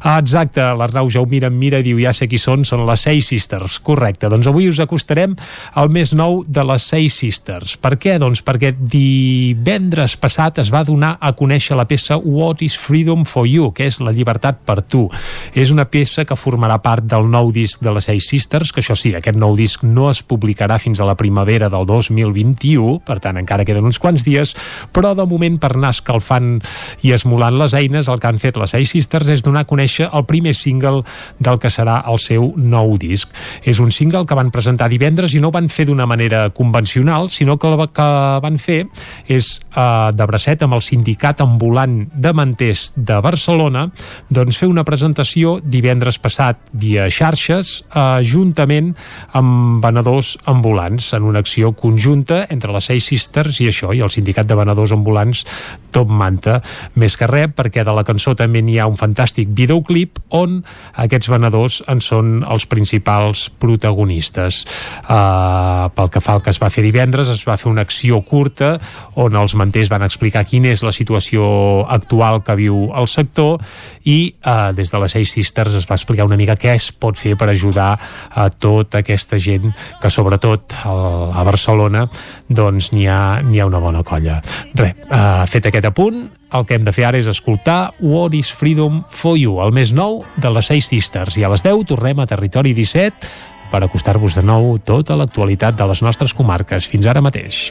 Ah, 0.02 0.18
exacte, 0.18 0.60
l'Arnau 0.60 1.08
ja 1.08 1.24
ho 1.24 1.26
mira, 1.26 1.48
mira 1.48 1.80
i 1.80 1.88
diu, 1.88 2.04
ja 2.04 2.12
sé 2.12 2.28
qui 2.28 2.36
són, 2.36 2.68
són 2.68 2.84
les 2.84 3.00
Seis 3.00 3.32
Sisters, 3.32 3.80
correcte. 3.80 4.28
Doncs 4.28 4.50
avui 4.52 4.68
us 4.68 4.82
acostarem 4.84 5.38
al 5.72 5.88
més 5.88 6.12
nou 6.12 6.44
de 6.44 6.68
les 6.68 6.84
Seis 6.84 7.16
Sisters. 7.16 7.78
Per 7.80 7.96
què? 7.96 8.18
Doncs 8.20 8.44
perquè 8.44 8.74
divendres 8.76 10.20
passat 10.20 10.60
es 10.60 10.68
va 10.68 10.84
donar 10.84 11.16
a 11.16 11.29
conèixer 11.36 11.76
la 11.78 11.86
peça 11.88 12.18
What 12.18 12.62
is 12.64 12.76
Freedom 12.78 13.24
for 13.24 13.46
You, 13.48 13.70
que 13.76 13.86
és 13.88 14.00
la 14.00 14.12
llibertat 14.14 14.60
per 14.66 14.80
tu. 14.82 15.06
És 15.54 15.72
una 15.74 15.86
peça 15.90 16.24
que 16.28 16.38
formarà 16.38 16.80
part 16.82 17.06
del 17.06 17.28
nou 17.30 17.50
disc 17.54 17.82
de 17.82 17.92
les 17.94 18.08
Seis 18.10 18.28
Sisters, 18.30 18.72
que 18.72 18.82
això 18.82 18.96
sí, 18.98 19.12
aquest 19.16 19.38
nou 19.38 19.56
disc 19.58 19.84
no 19.86 20.08
es 20.10 20.22
publicarà 20.22 20.78
fins 20.82 21.00
a 21.00 21.08
la 21.08 21.16
primavera 21.18 21.70
del 21.72 21.86
2021, 21.88 23.00
per 23.06 23.18
tant 23.22 23.38
encara 23.40 23.66
queden 23.68 23.88
uns 23.88 24.00
quants 24.02 24.24
dies, 24.26 24.54
però 24.94 25.14
de 25.16 25.26
moment 25.28 25.58
per 25.60 25.72
anar 25.76 25.92
escalfant 25.94 26.58
i 27.06 27.14
esmolant 27.16 27.58
les 27.60 27.74
eines, 27.78 28.08
el 28.08 28.20
que 28.20 28.30
han 28.30 28.40
fet 28.42 28.58
les 28.60 28.74
Seis 28.74 28.92
Sisters 28.92 29.30
és 29.36 29.44
donar 29.46 29.64
a 29.64 29.70
conèixer 29.70 30.10
el 30.10 30.26
primer 30.28 30.54
single 30.56 31.04
del 31.38 31.60
que 31.60 31.70
serà 31.72 32.00
el 32.10 32.20
seu 32.22 32.52
nou 32.56 32.96
disc. 33.00 33.30
És 33.64 33.80
un 33.82 33.92
single 33.94 34.26
que 34.26 34.38
van 34.38 34.52
presentar 34.54 34.90
divendres 34.90 35.34
i 35.34 35.42
no 35.42 35.52
van 35.54 35.68
fer 35.70 35.86
d'una 35.88 36.08
manera 36.10 36.48
convencional, 36.54 37.30
sinó 37.30 37.58
que 37.58 37.68
el 37.70 37.86
que 37.94 38.10
van 38.42 38.58
fer 38.58 38.84
és 39.28 39.52
eh, 39.74 40.10
de 40.16 40.26
bracet 40.26 40.64
amb 40.66 40.76
el 40.78 40.84
sindicat 40.84 41.19
ambulant 41.40 42.06
de 42.14 42.32
manters 42.36 42.90
de 42.96 43.18
Barcelona 43.22 43.86
doncs 44.28 44.58
fer 44.60 44.68
una 44.70 44.84
presentació 44.84 45.58
divendres 45.62 46.18
passat 46.18 46.58
via 46.72 47.08
xarxes 47.12 47.84
eh, 47.94 48.22
juntament 48.26 48.94
amb 49.36 49.84
venedors 49.84 50.36
ambulants 50.50 51.12
en 51.16 51.28
una 51.28 51.42
acció 51.44 51.72
conjunta 51.72 52.46
entre 52.50 52.72
les 52.72 52.90
Seis 52.90 53.06
Sisters 53.12 53.60
i 53.60 53.68
això, 53.70 53.92
i 53.94 54.00
el 54.00 54.10
sindicat 54.10 54.48
de 54.48 54.58
venedors 54.58 54.92
ambulants 54.96 55.44
Top 55.92 56.10
Manta, 56.10 56.60
més 56.94 57.16
que 57.18 57.28
res 57.30 57.52
perquè 57.56 57.84
de 57.86 57.94
la 57.94 58.04
cançó 58.06 58.34
també 58.38 58.62
n'hi 58.62 58.78
ha 58.80 58.88
un 58.90 58.98
fantàstic 58.98 59.50
videoclip 59.56 60.18
on 60.36 60.60
aquests 61.02 61.30
venedors 61.32 61.80
en 61.90 62.02
són 62.04 62.40
els 62.44 62.66
principals 62.70 63.48
protagonistes 63.62 64.62
uh, 65.08 65.88
pel 65.94 66.10
que 66.12 66.22
fa 66.22 66.36
al 66.36 66.44
que 66.44 66.52
es 66.52 66.60
va 66.62 66.70
fer 66.72 66.84
divendres 66.86 67.30
es 67.32 67.44
va 67.48 67.58
fer 67.60 67.70
una 67.70 67.84
acció 67.86 68.20
curta 68.26 68.76
on 69.20 69.36
els 69.36 69.56
manters 69.58 69.90
van 69.92 70.04
explicar 70.06 70.44
quina 70.48 70.70
és 70.74 70.84
la 70.86 70.94
situació 70.94 71.44
actual 71.88 72.42
que 72.46 72.58
viu 72.58 72.88
el 72.96 73.08
sector 73.10 73.58
i 74.04 74.34
uh, 74.44 74.70
des 74.76 74.92
de 74.92 75.02
les 75.02 75.16
Seis 75.16 75.32
Sisters 75.34 75.76
es 75.78 75.88
va 75.88 75.98
explicar 75.98 76.28
una 76.28 76.38
mica 76.40 76.58
què 76.58 76.74
es 76.76 76.90
pot 76.92 77.18
fer 77.18 77.36
per 77.40 77.50
ajudar 77.50 77.92
a 78.30 78.48
tota 78.50 79.00
aquesta 79.00 79.38
gent 79.40 79.70
que 80.00 80.10
sobretot 80.10 80.74
a 80.84 81.44
Barcelona 81.46 82.06
doncs 82.48 82.90
n'hi 82.94 83.06
ha, 83.10 83.40
ha 83.40 83.66
una 83.66 83.80
bona 83.82 84.02
colla. 84.06 84.40
Re, 84.74 84.92
uh, 85.08 85.44
fet 85.50 85.68
aquest 85.70 85.79
apunt, 85.88 86.26
el 86.52 86.66
que 86.66 86.76
hem 86.76 86.84
de 86.84 86.92
fer 86.92 87.06
ara 87.08 87.20
és 87.20 87.28
escoltar 87.30 87.94
What 88.02 88.34
is 88.36 88.50
Freedom 88.52 89.00
for 89.08 89.38
You, 89.38 89.60
el 89.64 89.72
més 89.72 89.94
nou 89.96 90.24
de 90.36 90.50
les 90.52 90.68
Seis 90.68 90.90
Sisters. 90.90 91.38
I 91.40 91.46
a 91.46 91.52
les 91.52 91.64
10 91.64 91.86
tornem 91.88 92.20
a 92.20 92.26
Territori 92.28 92.74
17 92.76 93.30
per 93.70 93.84
acostar-vos 93.86 94.34
de 94.36 94.44
nou 94.44 94.74
tota 94.84 95.16
l'actualitat 95.16 95.78
de 95.78 95.86
les 95.86 96.02
nostres 96.02 96.34
comarques. 96.34 96.88
Fins 96.90 97.06
ara 97.06 97.22
mateix. 97.24 97.70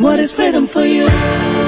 What 0.00 0.18
is 0.18 0.32
freedom 0.32 0.66
for 0.66 0.86
you? 0.86 1.59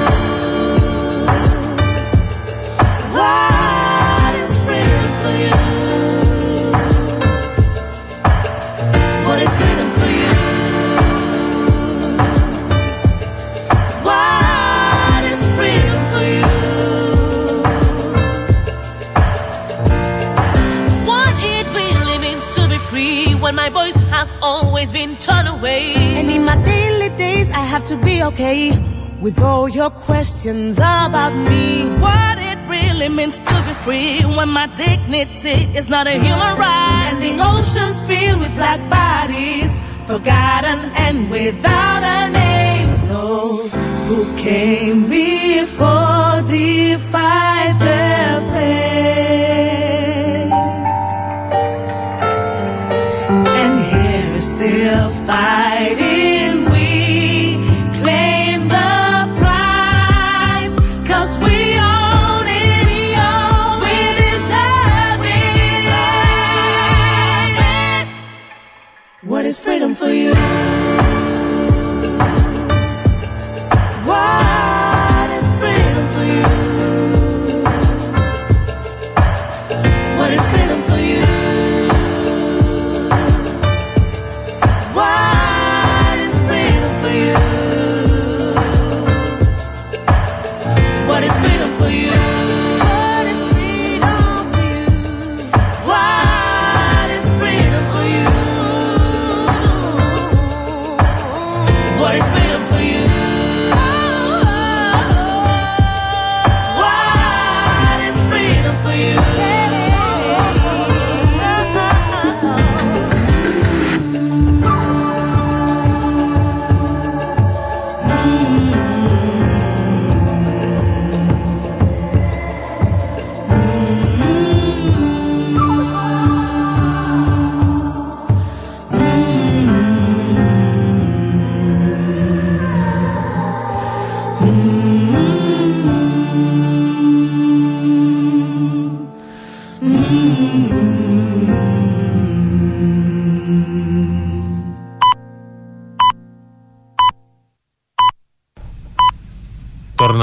Always 24.43 24.91
been 24.91 25.15
turned 25.15 25.47
away. 25.47 25.93
And 25.95 26.29
in 26.29 26.43
my 26.43 26.61
daily 26.63 27.09
days, 27.15 27.49
I 27.49 27.63
have 27.73 27.85
to 27.87 27.95
be 27.95 28.21
okay 28.29 28.71
with 29.21 29.39
all 29.39 29.69
your 29.69 29.89
questions 29.89 30.77
about 30.77 31.33
me. 31.33 31.85
What 32.05 32.37
it 32.51 32.59
really 32.67 33.07
means 33.07 33.37
to 33.37 33.53
be 33.67 33.73
free 33.85 34.21
when 34.37 34.49
my 34.49 34.67
dignity 34.67 35.57
is 35.79 35.87
not 35.87 36.07
a 36.07 36.15
human 36.25 36.53
right. 36.65 37.09
And 37.09 37.21
the 37.25 37.33
oceans 37.51 38.03
filled 38.03 38.39
with 38.41 38.53
black 38.55 38.81
bodies, 38.89 39.81
forgotten 40.05 40.79
and 41.05 41.31
without 41.31 42.03
a 42.03 42.29
name. 42.29 42.89
Those 43.07 43.73
who 44.09 44.19
came 44.37 45.09
before 45.09 46.41
defied 46.47 47.79
their 47.79 48.52
for 69.95 70.09
you? 70.09 70.72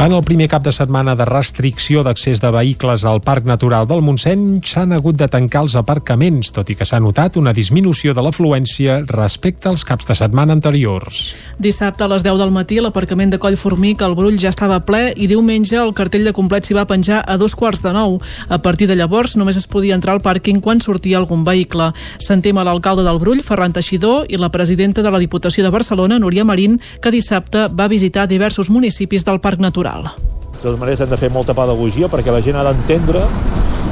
En 0.00 0.14
el 0.16 0.22
primer 0.24 0.46
cap 0.48 0.62
de 0.64 0.72
setmana 0.72 1.12
de 1.12 1.26
restricció 1.28 2.00
d'accés 2.00 2.40
de 2.40 2.48
vehicles 2.48 3.02
al 3.04 3.18
Parc 3.20 3.44
Natural 3.44 3.84
del 3.84 4.00
Montseny 4.00 4.62
s'han 4.64 4.94
hagut 4.96 5.18
de 5.20 5.26
tancar 5.28 5.60
els 5.66 5.74
aparcaments, 5.76 6.48
tot 6.56 6.70
i 6.72 6.76
que 6.78 6.86
s'ha 6.88 7.02
notat 7.04 7.34
una 7.36 7.52
disminució 7.52 8.14
de 8.16 8.24
l'afluència 8.24 8.94
respecte 9.10 9.68
als 9.68 9.84
caps 9.84 10.08
de 10.08 10.16
setmana 10.16 10.56
anteriors. 10.56 11.34
Dissabte 11.60 12.06
a 12.06 12.08
les 12.08 12.24
10 12.24 12.40
del 12.40 12.54
matí 12.54 12.78
l'aparcament 12.80 13.34
de 13.34 13.40
Collformic 13.42 14.00
al 14.00 14.16
Brull 14.16 14.38
ja 14.40 14.54
estava 14.54 14.78
ple 14.88 15.10
i 15.20 15.28
diumenge 15.28 15.76
el 15.76 15.92
cartell 15.92 16.24
de 16.24 16.32
complet 16.32 16.64
s'hi 16.64 16.78
va 16.80 16.86
penjar 16.88 17.20
a 17.20 17.36
dos 17.36 17.52
quarts 17.52 17.84
de 17.84 17.92
nou. 17.92 18.16
A 18.48 18.60
partir 18.64 18.88
de 18.88 18.96
llavors 18.96 19.36
només 19.36 19.60
es 19.60 19.68
podia 19.68 20.00
entrar 20.00 20.16
al 20.16 20.24
pàrquing 20.24 20.64
quan 20.64 20.80
sortia 20.80 21.20
algun 21.20 21.44
vehicle. 21.44 21.90
Sentim 22.16 22.56
a 22.56 22.64
l'alcalde 22.64 23.04
del 23.04 23.20
Brull, 23.20 23.44
Ferran 23.44 23.76
Teixidor, 23.76 24.24
i 24.32 24.40
la 24.40 24.48
presidenta 24.48 25.04
de 25.04 25.12
la 25.12 25.20
Diputació 25.20 25.60
de 25.60 25.76
Barcelona, 25.76 26.18
Núria 26.18 26.48
Marín, 26.48 26.80
que 27.02 27.12
dissabte 27.12 27.68
va 27.68 27.92
visitar 27.92 28.24
diversos 28.26 28.72
municipis 28.72 29.28
del 29.28 29.44
Parc 29.44 29.60
Natural. 29.60 29.89
De 29.98 30.62
totes 30.62 30.78
maneres 30.78 31.00
hem 31.00 31.10
de 31.10 31.18
fer 31.18 31.30
molta 31.32 31.56
pedagogia 31.56 32.08
perquè 32.12 32.32
la 32.32 32.42
gent 32.44 32.58
ha 32.60 32.64
d'entendre 32.68 33.24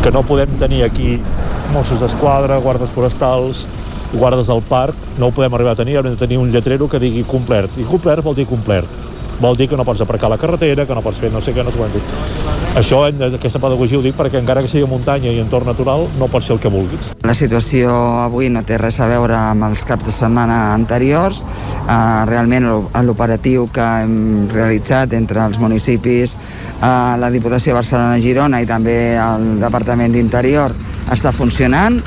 que 0.04 0.12
no 0.14 0.22
podem 0.22 0.58
tenir 0.60 0.84
aquí 0.84 1.16
Mossos 1.72 2.00
d'Esquadra, 2.00 2.60
guardes 2.64 2.92
forestals, 2.94 3.66
guardes 4.12 4.46
del 4.48 4.62
parc, 4.68 4.96
no 5.18 5.28
ho 5.28 5.34
podem 5.36 5.54
arribar 5.54 5.74
a 5.74 5.80
tenir, 5.80 5.98
hem 5.98 6.12
de 6.12 6.16
tenir 6.16 6.38
un 6.38 6.52
lletrero 6.52 6.88
que 6.88 7.00
digui 7.02 7.24
complert. 7.28 7.76
I 7.76 7.84
complert 7.84 8.24
vol 8.24 8.36
dir 8.38 8.46
complert. 8.48 9.07
Vol 9.40 9.54
dir 9.56 9.68
que 9.70 9.76
no 9.78 9.84
pots 9.86 10.00
aparcar 10.02 10.28
la 10.32 10.36
carretera, 10.38 10.84
que 10.86 10.94
no 10.96 11.02
pots 11.02 11.18
fer 11.22 11.30
no 11.30 11.40
sé 11.40 11.52
què, 11.54 11.62
no 11.62 11.70
sé 11.70 11.78
quant. 11.78 11.92
Això, 12.78 13.04
aquesta 13.06 13.60
pedagogia 13.62 13.98
ho 13.98 14.02
dic 14.02 14.16
perquè 14.18 14.40
encara 14.42 14.62
que 14.64 14.68
sigui 14.70 14.86
muntanya 14.90 15.30
i 15.30 15.38
entorn 15.40 15.66
natural, 15.70 16.08
no 16.18 16.26
pot 16.30 16.42
ser 16.42 16.56
el 16.56 16.60
que 16.62 16.68
vulguis. 16.72 17.12
La 17.22 17.34
situació 17.38 17.94
avui 18.24 18.50
no 18.50 18.64
té 18.66 18.78
res 18.78 18.98
a 19.00 19.06
veure 19.10 19.36
amb 19.38 19.62
els 19.70 19.84
caps 19.86 20.04
de 20.10 20.14
setmana 20.14 20.58
anteriors. 20.74 21.44
Uh, 21.86 22.26
realment 22.28 22.66
l'o- 22.66 22.90
l'operatiu 23.06 23.68
que 23.72 23.86
hem 24.02 24.48
realitzat 24.52 25.14
entre 25.14 25.46
els 25.46 25.58
municipis, 25.62 26.34
uh, 26.82 27.16
la 27.18 27.30
Diputació 27.30 27.74
Barcelona-Girona 27.78 28.60
i 28.62 28.66
també 28.66 29.16
el 29.16 29.60
Departament 29.62 30.12
d'Interior 30.12 30.74
està 31.14 31.32
funcionant. 31.32 32.02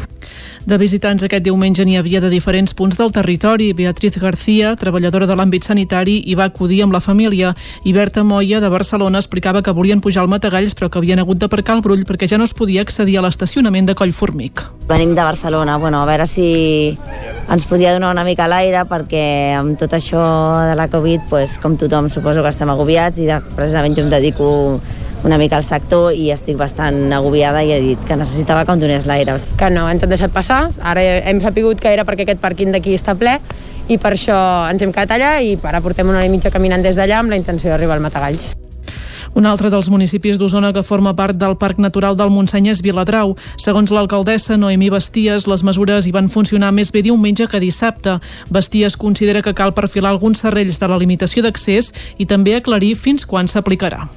De 0.62 0.78
visitants 0.78 1.24
aquest 1.26 1.41
diumenge 1.41 1.82
n'hi 1.88 1.95
havia 1.97 2.20
de 2.22 2.30
diferents 2.30 2.76
punts 2.78 2.97
del 2.99 3.09
territori. 3.12 3.72
Beatriz 3.74 4.20
García, 4.22 4.76
treballadora 4.78 5.26
de 5.26 5.34
l'àmbit 5.34 5.66
sanitari, 5.66 6.20
hi 6.22 6.36
va 6.38 6.45
acudir 6.51 6.84
amb 6.86 6.93
la 6.93 7.01
família. 7.01 7.55
I 7.84 7.93
Berta 7.95 8.22
Moya, 8.24 8.59
de 8.62 8.70
Barcelona, 8.70 9.18
explicava 9.18 9.64
que 9.66 9.74
volien 9.74 10.03
pujar 10.05 10.22
al 10.22 10.30
Matagalls 10.30 10.78
però 10.78 10.91
que 10.91 11.01
havien 11.01 11.20
hagut 11.20 11.41
d'aparcar 11.41 11.80
el 11.80 11.82
Brull 11.82 12.05
perquè 12.05 12.30
ja 12.30 12.38
no 12.38 12.45
es 12.45 12.53
podia 12.53 12.86
accedir 12.86 13.18
a 13.18 13.26
l'estacionament 13.26 13.89
de 13.89 13.97
Collformic. 13.97 14.62
Venim 14.88 15.16
de 15.16 15.24
Barcelona, 15.26 15.78
bueno, 15.82 16.03
a 16.03 16.05
veure 16.05 16.30
si 16.30 16.95
ens 17.49 17.66
podia 17.66 17.95
donar 17.97 18.14
una 18.14 18.24
mica 18.28 18.45
l'aire 18.47 18.86
perquè 18.86 19.57
amb 19.57 19.80
tot 19.82 19.97
això 19.97 20.22
de 20.70 20.78
la 20.78 20.91
Covid, 20.93 21.26
pues, 21.30 21.57
com 21.57 21.74
tothom 21.74 22.09
suposo 22.09 22.45
que 22.45 22.53
estem 22.53 22.70
agobiats 22.70 23.18
i 23.18 23.26
de, 23.26 23.41
precisament 23.57 23.97
jo 23.97 24.05
em 24.05 24.14
dedico 24.14 24.51
una 25.24 25.38
mica 25.38 25.57
al 25.57 25.63
sector 25.63 26.13
i 26.13 26.32
estic 26.34 26.57
bastant 26.57 27.11
agobiada 27.13 27.63
i 27.63 27.72
he 27.76 27.82
dit 27.82 28.07
que 28.07 28.17
necessitava 28.17 28.65
que 28.65 28.74
em 28.74 28.80
donés 28.80 29.05
l'aire. 29.05 29.36
que 29.57 29.69
no 29.69 29.89
ens 29.89 30.03
han 30.03 30.09
deixat 30.09 30.32
passar. 30.32 30.69
Ara 30.82 31.01
hem 31.01 31.41
sapigut 31.41 31.80
que 31.80 31.93
era 31.93 32.05
perquè 32.05 32.24
aquest 32.24 32.41
pàrquing 32.41 32.72
d'aquí 32.72 32.95
està 32.95 33.15
ple 33.15 33.39
i 33.88 33.97
per 33.97 34.13
això 34.13 34.69
ens 34.72 34.82
hem 34.82 34.91
quedat 34.91 35.11
allà 35.17 35.41
i 35.41 35.57
ara 35.61 35.82
portem 35.82 36.07
una 36.07 36.19
hora 36.19 36.26
i 36.26 36.30
mitja 36.30 36.51
caminant 36.51 36.82
des 36.82 36.95
d'allà 36.95 37.19
amb 37.19 37.30
la 37.30 37.38
intenció 37.38 37.69
d'arribar 37.69 37.95
al 37.95 38.01
Matagalls. 38.01 38.55
Un 39.34 39.45
altre 39.45 39.69
dels 39.72 39.88
municipis 39.89 40.38
d'Osona 40.38 40.74
que 40.76 40.84
forma 40.84 41.13
part 41.15 41.38
del 41.39 41.55
Parc 41.55 41.78
Natural 41.80 42.17
del 42.19 42.32
Montseny 42.34 42.67
és 42.67 42.82
Viladrau. 42.84 43.38
Segons 43.55 43.91
l'alcaldessa 43.91 44.57
Noemí 44.57 44.89
Basties, 44.91 45.47
les 45.47 45.63
mesures 45.63 46.07
hi 46.07 46.11
van 46.11 46.28
funcionar 46.30 46.74
més 46.76 46.91
bé 46.91 47.05
diumenge 47.05 47.47
que 47.47 47.63
dissabte. 47.63 48.17
Basties 48.49 48.97
considera 48.97 49.41
que 49.41 49.55
cal 49.55 49.74
perfilar 49.74 50.11
alguns 50.11 50.43
serrells 50.43 50.82
de 50.82 50.91
la 50.91 50.99
limitació 50.99 51.45
d'accés 51.45 51.93
i 52.17 52.28
també 52.28 52.57
aclarir 52.57 52.97
fins 52.99 53.26
quan 53.26 53.47
s'aplicarà. 53.47 54.09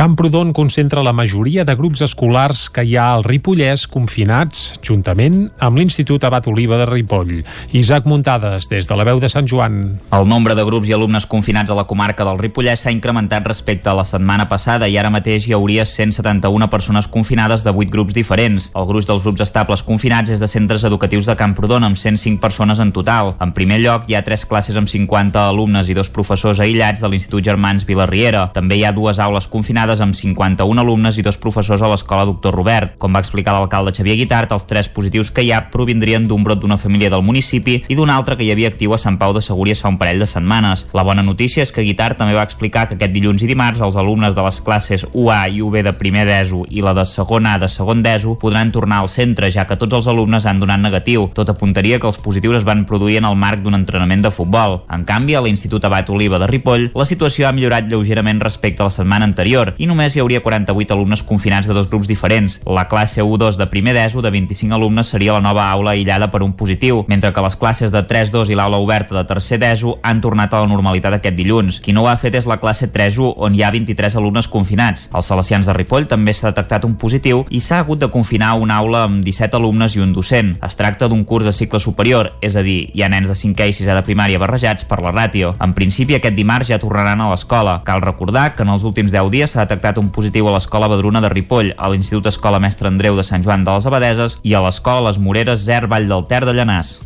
Camprodon 0.00 0.54
concentra 0.54 1.02
la 1.02 1.12
majoria 1.12 1.62
de 1.68 1.74
grups 1.76 2.00
escolars 2.00 2.70
que 2.72 2.80
hi 2.88 2.94
ha 2.96 3.10
al 3.12 3.20
Ripollès 3.20 3.82
confinats, 3.84 4.78
juntament 4.80 5.50
amb 5.60 5.76
l'Institut 5.76 6.22
Abat 6.24 6.46
Oliva 6.48 6.78
de 6.80 6.86
Ripoll. 6.88 7.42
Isaac 7.76 8.06
Muntades, 8.08 8.70
des 8.70 8.88
de 8.88 8.96
la 8.96 9.04
veu 9.04 9.20
de 9.20 9.28
Sant 9.28 9.44
Joan. 9.44 9.98
El 10.16 10.24
nombre 10.24 10.56
de 10.56 10.64
grups 10.64 10.88
i 10.88 10.94
alumnes 10.96 11.26
confinats 11.28 11.68
a 11.68 11.76
la 11.76 11.84
comarca 11.84 12.24
del 12.24 12.40
Ripollès 12.40 12.86
s'ha 12.86 12.94
incrementat 12.94 13.44
respecte 13.44 13.90
a 13.92 13.94
la 13.98 14.06
setmana 14.08 14.46
passada 14.48 14.88
i 14.88 14.96
ara 14.96 15.10
mateix 15.12 15.50
hi 15.50 15.52
hauria 15.52 15.84
171 15.84 16.70
persones 16.72 17.04
confinades 17.04 17.60
de 17.68 17.76
8 17.76 17.92
grups 17.92 18.16
diferents. 18.16 18.70
El 18.72 18.88
gruix 18.88 19.04
dels 19.04 19.20
grups 19.20 19.44
estables 19.44 19.84
confinats 19.84 20.32
és 20.32 20.40
de 20.40 20.48
centres 20.48 20.88
educatius 20.88 21.28
de 21.28 21.36
Camprodon 21.36 21.84
amb 21.84 22.00
105 22.00 22.40
persones 22.40 22.80
en 22.80 22.94
total. 22.96 23.34
En 23.36 23.52
primer 23.52 23.82
lloc 23.84 24.08
hi 24.08 24.16
ha 24.16 24.24
tres 24.24 24.48
classes 24.48 24.80
amb 24.80 24.88
50 24.88 25.44
alumnes 25.44 25.92
i 25.92 26.00
dos 26.00 26.08
professors 26.08 26.64
aïllats 26.64 27.04
de 27.04 27.12
l'Institut 27.12 27.44
Germans 27.52 27.84
Vilarriera. 27.84 28.48
També 28.56 28.80
hi 28.80 28.88
ha 28.88 28.96
dues 28.96 29.20
aules 29.20 29.44
confinades 29.44 29.89
confinades 29.90 30.00
amb 30.00 30.14
51 30.14 30.80
alumnes 30.80 31.18
i 31.18 31.22
dos 31.22 31.38
professors 31.38 31.82
a 31.82 31.88
l'escola 31.88 32.24
Doctor 32.24 32.54
Robert. 32.54 32.96
Com 32.98 33.12
va 33.12 33.20
explicar 33.20 33.52
l'alcalde 33.52 33.92
Xavier 33.92 34.16
Guitart, 34.16 34.52
els 34.52 34.66
tres 34.66 34.88
positius 34.88 35.30
que 35.30 35.42
hi 35.42 35.50
ha 35.52 35.70
provindrien 35.70 36.26
d'un 36.28 36.44
brot 36.44 36.60
d'una 36.60 36.78
família 36.78 37.10
del 37.10 37.22
municipi 37.22 37.82
i 37.88 37.96
d'un 37.96 38.10
altre 38.10 38.36
que 38.36 38.44
hi 38.44 38.52
havia 38.52 38.68
actiu 38.68 38.94
a 38.94 38.98
Sant 38.98 39.18
Pau 39.18 39.32
de 39.34 39.40
Segúries 39.40 39.80
fa 39.80 39.88
un 39.88 39.98
parell 39.98 40.20
de 40.20 40.26
setmanes. 40.26 40.86
La 40.94 41.02
bona 41.02 41.22
notícia 41.22 41.62
és 41.62 41.72
que 41.72 41.82
Guitart 41.82 42.18
també 42.18 42.34
va 42.34 42.44
explicar 42.46 42.86
que 42.88 42.94
aquest 42.94 43.12
dilluns 43.12 43.42
i 43.42 43.48
dimarts 43.50 43.80
els 43.80 43.96
alumnes 43.96 44.34
de 44.34 44.44
les 44.46 44.60
classes 44.60 45.06
UA 45.12 45.40
i 45.48 45.62
UB 45.62 45.80
de 45.82 45.92
primer 45.92 46.26
d'ESO 46.28 46.64
i 46.70 46.84
la 46.84 46.94
de 46.94 47.04
segon 47.04 47.46
A 47.46 47.58
de 47.58 47.68
segon 47.68 48.02
d'ESO 48.02 48.36
podran 48.40 48.70
tornar 48.70 49.00
al 49.00 49.08
centre, 49.08 49.50
ja 49.50 49.66
que 49.66 49.78
tots 49.80 49.96
els 49.96 50.06
alumnes 50.08 50.46
han 50.46 50.60
donat 50.60 50.80
negatiu. 50.80 51.28
Tot 51.34 51.50
apuntaria 51.50 51.98
que 51.98 52.06
els 52.06 52.20
positius 52.20 52.60
es 52.60 52.68
van 52.68 52.84
produir 52.86 53.18
en 53.18 53.28
el 53.30 53.36
marc 53.36 53.64
d'un 53.64 53.74
entrenament 53.74 54.22
de 54.22 54.30
futbol. 54.30 54.82
En 54.90 55.04
canvi, 55.04 55.34
a 55.34 55.42
l'Institut 55.42 55.84
Abat 55.84 56.10
Oliva 56.10 56.38
de 56.38 56.46
Ripoll, 56.46 56.90
la 56.94 57.08
situació 57.08 57.48
ha 57.48 57.54
millorat 57.56 57.88
lleugerament 57.90 58.40
respecte 58.40 58.82
a 58.82 58.90
la 58.90 58.94
setmana 58.94 59.26
anterior 59.26 59.74
i 59.80 59.88
només 59.88 60.12
hi 60.12 60.20
hauria 60.20 60.42
48 60.44 60.92
alumnes 60.92 61.22
confinats 61.24 61.66
de 61.66 61.74
dos 61.74 61.88
grups 61.88 62.08
diferents. 62.08 62.58
La 62.68 62.84
classe 62.88 63.24
U2 63.24 63.56
de 63.56 63.66
primer 63.72 63.94
d'ESO 63.96 64.20
de 64.20 64.30
25 64.30 64.76
alumnes 64.76 65.08
seria 65.08 65.32
la 65.32 65.40
nova 65.40 65.70
aula 65.72 65.94
aïllada 65.94 66.28
per 66.30 66.42
un 66.44 66.52
positiu, 66.52 67.04
mentre 67.08 67.32
que 67.32 67.44
les 67.44 67.56
classes 67.56 67.92
de 67.94 68.02
3-2 68.04 68.52
i 68.52 68.58
l'aula 68.58 68.80
oberta 68.82 69.16
de 69.16 69.24
tercer 69.24 69.56
d'ESO 69.62 69.96
han 70.04 70.20
tornat 70.20 70.52
a 70.52 70.60
la 70.60 70.68
normalitat 70.68 71.16
aquest 71.16 71.38
dilluns. 71.38 71.80
Qui 71.80 71.94
no 71.96 72.04
ho 72.04 72.10
ha 72.10 72.18
fet 72.20 72.36
és 72.36 72.48
la 72.50 72.58
classe 72.60 72.90
3-1, 72.92 73.32
on 73.40 73.56
hi 73.56 73.64
ha 73.64 73.72
23 73.72 74.18
alumnes 74.20 74.50
confinats. 74.52 75.08
Als 75.16 75.32
Salesians 75.32 75.70
de 75.70 75.76
Ripoll 75.78 76.08
també 76.10 76.34
s'ha 76.36 76.52
detectat 76.52 76.84
un 76.84 76.98
positiu 77.00 77.46
i 77.48 77.62
s'ha 77.64 77.80
hagut 77.80 78.04
de 78.04 78.10
confinar 78.12 78.52
una 78.60 78.76
aula 78.76 79.06
amb 79.08 79.24
17 79.24 79.56
alumnes 79.56 79.96
i 79.96 80.04
un 80.04 80.12
docent. 80.12 80.52
Es 80.66 80.76
tracta 80.76 81.08
d'un 81.08 81.24
curs 81.24 81.48
de 81.48 81.56
cicle 81.56 81.80
superior, 81.80 82.34
és 82.44 82.56
a 82.56 82.66
dir, 82.66 82.90
hi 82.92 83.00
ha 83.00 83.08
nens 83.08 83.32
de 83.32 83.38
5è 83.38 83.70
i 83.70 83.76
6è 83.80 83.96
de 83.96 84.04
primària 84.04 84.42
barrejats 84.42 84.84
per 84.84 85.00
la 85.00 85.14
ràtio. 85.16 85.54
En 85.64 85.72
principi, 85.72 86.18
aquest 86.18 86.36
dimarts 86.36 86.68
ja 86.68 86.80
tornaran 86.82 87.24
a 87.24 87.32
l'escola. 87.32 87.80
Cal 87.88 88.04
recordar 88.04 88.50
que 88.54 88.68
en 88.68 88.76
els 88.76 88.84
últims 88.84 89.12
10 89.16 89.32
dies 89.32 89.56
s'ha 89.56 89.59
detectat 89.60 89.98
un 90.00 90.08
positiu 90.14 90.48
a 90.48 90.54
l'escola 90.56 90.88
Badruna 90.90 91.22
de 91.22 91.30
Ripoll, 91.32 91.74
a 91.76 91.90
l'Institut 91.92 92.30
Escola 92.32 92.60
Mestre 92.62 92.88
Andreu 92.90 93.16
de 93.16 93.24
Sant 93.26 93.44
Joan 93.44 93.62
de 93.64 93.76
les 93.76 93.86
Abadeses 93.86 94.38
i 94.42 94.56
a 94.56 94.64
l'escola 94.64 95.06
Les 95.08 95.20
Moreres 95.20 95.62
Zer 95.66 95.86
Vall 95.86 96.08
del 96.10 96.26
Ter 96.30 96.42
de 96.48 96.56
Llanàs. 96.56 96.96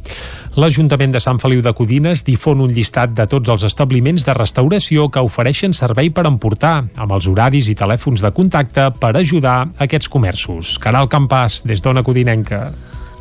L'Ajuntament 0.54 1.10
de 1.10 1.18
Sant 1.18 1.40
Feliu 1.42 1.64
de 1.66 1.72
Codines 1.74 2.22
difon 2.22 2.60
un 2.62 2.70
llistat 2.70 3.10
de 3.18 3.26
tots 3.26 3.50
els 3.50 3.64
establiments 3.66 4.22
de 4.22 4.36
restauració 4.38 5.08
que 5.10 5.24
ofereixen 5.26 5.74
servei 5.74 6.12
per 6.14 6.28
emportar, 6.30 6.76
amb 6.94 7.18
els 7.18 7.26
horaris 7.26 7.68
i 7.72 7.74
telèfons 7.74 8.22
de 8.22 8.30
contacte 8.30 8.86
per 9.02 9.16
ajudar 9.18 9.64
aquests 9.82 10.08
comerços. 10.08 10.76
Caral 10.78 11.10
Campàs, 11.10 11.64
des 11.66 11.82
d'Ona 11.82 12.06
Codinenca. 12.06 12.68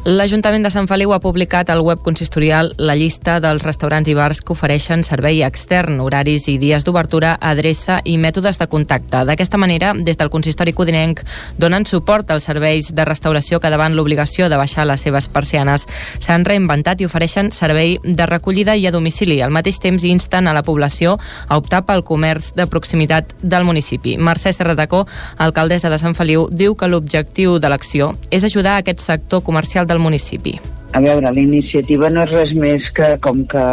L'Ajuntament 0.03 0.65
de 0.65 0.67
Sant 0.67 0.83
Feliu 0.91 1.13
ha 1.15 1.21
publicat 1.23 1.69
al 1.71 1.79
web 1.79 2.01
consistorial 2.03 2.73
la 2.75 2.91
llista 2.99 3.37
dels 3.39 3.61
restaurants 3.63 4.09
i 4.11 4.13
bars 4.17 4.41
que 4.43 4.51
ofereixen 4.51 4.99
servei 5.07 5.37
extern, 5.47 6.01
horaris 6.03 6.49
i 6.51 6.57
dies 6.59 6.83
d'obertura, 6.83 7.37
adreça 7.39 8.01
i 8.03 8.17
mètodes 8.19 8.59
de 8.59 8.67
contacte. 8.67 9.21
D'aquesta 9.23 9.55
manera, 9.55 9.93
des 9.95 10.19
del 10.19 10.27
consistori 10.33 10.73
codinenc 10.75 11.21
donen 11.55 11.87
suport 11.87 12.33
als 12.35 12.49
serveis 12.49 12.89
de 12.91 13.05
restauració 13.07 13.61
que 13.63 13.71
davant 13.71 13.95
l'obligació 13.95 14.49
de 14.51 14.59
baixar 14.59 14.83
les 14.89 15.05
seves 15.07 15.29
persianes 15.31 15.87
s'han 16.19 16.43
reinventat 16.43 16.99
i 16.99 17.07
ofereixen 17.07 17.53
servei 17.55 17.95
de 18.03 18.27
recollida 18.27 18.75
i 18.75 18.83
a 18.87 18.91
domicili. 18.91 19.39
Al 19.39 19.55
mateix 19.55 19.79
temps 19.79 20.03
insten 20.03 20.51
a 20.51 20.53
la 20.53 20.65
població 20.67 21.15
a 21.47 21.61
optar 21.63 21.85
pel 21.87 22.03
comerç 22.03 22.51
de 22.59 22.67
proximitat 22.67 23.31
del 23.39 23.63
municipi. 23.63 24.17
Mercè 24.19 24.51
Serratacó, 24.51 25.05
alcaldessa 25.37 25.87
de 25.87 26.03
Sant 26.03 26.19
Feliu, 26.19 26.49
diu 26.51 26.75
que 26.75 26.91
l'objectiu 26.91 27.55
de 27.55 27.71
l'acció 27.71 28.17
és 28.35 28.43
ajudar 28.43 28.75
aquest 28.81 28.99
sector 28.99 29.47
comercial 29.47 29.87
del 29.93 30.01
municipi. 30.03 30.57
A 30.93 31.01
veure, 31.01 31.31
la 31.31 31.41
iniciativa 31.41 32.09
no 32.13 32.25
és 32.27 32.33
res 32.33 32.51
més 32.57 32.89
que 32.97 33.15
com 33.23 33.45
que 33.49 33.63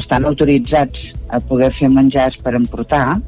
estan 0.00 0.26
autoritzats 0.26 1.10
a 1.30 1.38
poder 1.50 1.70
fer 1.78 1.90
menjars 1.92 2.38
per 2.42 2.56
emportar, 2.58 3.20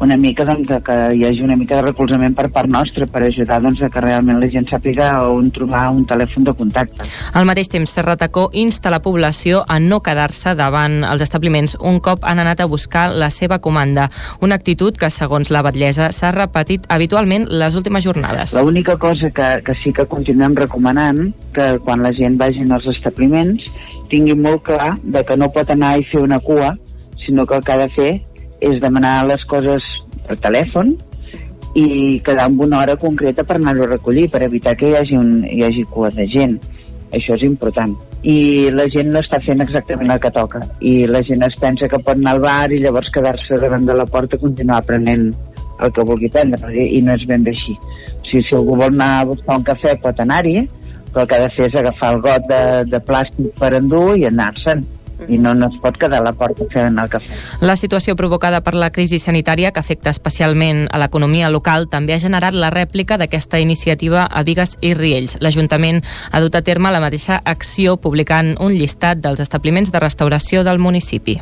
una 0.00 0.16
mica 0.16 0.44
doncs, 0.48 0.66
de 0.68 0.80
que 0.84 0.96
hi 1.14 1.24
hagi 1.28 1.42
una 1.44 1.56
mica 1.56 1.76
de 1.76 1.82
recolzament 1.90 2.34
per 2.36 2.48
part 2.52 2.70
nostra 2.72 3.06
per 3.06 3.22
ajudar 3.26 3.60
doncs, 3.62 3.82
a 3.82 3.90
que 3.92 4.02
realment 4.02 4.40
la 4.40 4.48
gent 4.50 4.66
sàpiga 4.70 5.10
on 5.28 5.50
trobar 5.54 5.86
un 5.92 6.06
telèfon 6.08 6.46
de 6.48 6.54
contacte. 6.56 7.06
Al 7.36 7.46
mateix 7.48 7.68
temps, 7.68 7.92
Serratacó 7.92 8.48
insta 8.52 8.90
la 8.92 9.02
població 9.04 9.64
a 9.68 9.78
no 9.80 10.00
quedar-se 10.04 10.54
davant 10.58 11.02
els 11.04 11.22
establiments 11.24 11.76
un 11.80 12.00
cop 12.00 12.24
han 12.24 12.40
anat 12.40 12.64
a 12.64 12.68
buscar 12.70 13.10
la 13.12 13.30
seva 13.30 13.60
comanda, 13.60 14.08
una 14.40 14.56
actitud 14.56 14.96
que, 14.96 15.10
segons 15.12 15.52
la 15.52 15.62
batllesa, 15.66 16.10
s'ha 16.16 16.32
repetit 16.32 16.88
habitualment 16.88 17.46
les 17.50 17.76
últimes 17.76 18.04
jornades. 18.04 18.56
L'única 18.56 18.96
cosa 18.96 19.30
que, 19.30 19.52
que 19.66 19.76
sí 19.84 19.92
que 19.92 20.08
continuem 20.08 20.56
recomanant 20.56 21.30
que 21.54 21.74
quan 21.84 22.02
la 22.02 22.14
gent 22.16 22.38
vagi 22.40 22.64
als 22.70 22.86
establiments 22.88 23.66
tingui 24.10 24.34
molt 24.34 24.64
clar 24.66 24.96
de 25.02 25.22
que 25.26 25.36
no 25.36 25.50
pot 25.52 25.70
anar 25.70 25.96
i 25.98 26.06
fer 26.10 26.22
una 26.22 26.40
cua, 26.40 26.74
sinó 27.24 27.46
que 27.46 27.56
el 27.56 27.64
que 27.64 27.72
ha 27.72 27.78
de 27.78 27.88
fer 27.94 28.10
és 28.60 28.80
demanar 28.82 29.24
les 29.28 29.42
coses 29.50 29.84
per 30.26 30.36
telèfon 30.40 30.94
i 31.78 32.20
quedar 32.26 32.48
amb 32.48 32.62
una 32.66 32.80
hora 32.80 32.96
concreta 32.98 33.44
per 33.46 33.56
anar-ho 33.56 33.86
a 33.86 33.92
recollir, 33.94 34.28
per 34.30 34.42
evitar 34.42 34.76
que 34.76 34.90
hi 34.90 34.96
hagi, 34.98 35.16
un, 35.16 35.44
hi 35.46 35.62
hagi 35.64 35.84
cua 35.90 36.10
de 36.14 36.26
gent. 36.30 36.58
Això 37.14 37.34
és 37.36 37.44
important. 37.46 37.94
I 38.22 38.68
la 38.74 38.86
gent 38.92 39.10
no 39.14 39.22
està 39.22 39.40
fent 39.42 39.62
exactament 39.64 40.10
el 40.12 40.20
que 40.22 40.32
toca. 40.34 40.60
I 40.80 41.06
la 41.08 41.22
gent 41.26 41.42
es 41.46 41.56
pensa 41.60 41.88
que 41.88 41.98
pot 41.98 42.18
anar 42.18 42.36
al 42.36 42.42
bar 42.44 42.72
i 42.72 42.82
llavors 42.82 43.10
quedar-se 43.14 43.58
davant 43.62 43.86
de 43.86 43.96
la 43.96 44.06
porta 44.06 44.36
i 44.36 44.42
continuar 44.42 44.82
prenent 44.86 45.30
el 45.80 45.92
que 45.96 46.04
vulgui 46.04 46.28
prendre, 46.28 46.74
i 46.76 47.00
no 47.00 47.14
és 47.16 47.24
ben 47.26 47.46
bé 47.46 47.54
així. 47.54 47.72
O 47.72 48.26
sigui, 48.28 48.44
si 48.44 48.54
algú 48.54 48.76
vol 48.76 48.92
anar 48.92 49.10
a 49.20 49.26
buscar 49.30 49.56
un 49.58 49.64
cafè 49.64 49.96
pot 50.02 50.20
anar-hi, 50.20 50.66
però 51.10 51.24
el 51.24 51.30
que 51.30 51.38
ha 51.38 51.44
de 51.46 51.52
fer 51.56 51.68
és 51.70 51.78
agafar 51.80 52.12
el 52.14 52.20
got 52.26 52.48
de, 52.50 52.62
de 52.90 53.00
plàstic 53.06 53.54
per 53.58 53.72
endur 53.78 54.18
i 54.18 54.26
anar-se'n 54.28 54.84
i 55.28 55.38
no, 55.38 55.54
no 55.54 55.68
es 55.68 55.76
pot 55.82 55.98
quedar 56.00 56.20
a 56.20 56.26
la 56.30 56.32
porta 56.32 56.66
fent 56.72 56.98
el 56.98 57.10
cafè. 57.12 57.38
La 57.60 57.76
situació 57.76 58.16
provocada 58.16 58.62
per 58.64 58.74
la 58.74 58.90
crisi 58.94 59.18
sanitària 59.18 59.72
que 59.72 59.82
afecta 59.82 60.10
especialment 60.10 60.86
a 60.90 61.00
l'economia 61.02 61.50
local 61.50 61.88
també 61.92 62.14
ha 62.14 62.22
generat 62.22 62.56
la 62.56 62.72
rèplica 62.74 63.18
d'aquesta 63.20 63.60
iniciativa 63.60 64.26
a 64.26 64.44
Vigues 64.46 64.76
i 64.80 64.94
Riells. 64.94 65.38
L'Ajuntament 65.40 66.02
ha 66.30 66.40
dut 66.40 66.56
a 66.56 66.62
terme 66.66 66.92
la 66.92 67.02
mateixa 67.02 67.40
acció 67.44 67.96
publicant 67.96 68.54
un 68.60 68.76
llistat 68.76 69.20
dels 69.20 69.40
establiments 69.40 69.92
de 69.92 70.02
restauració 70.02 70.64
del 70.64 70.78
municipi. 70.78 71.40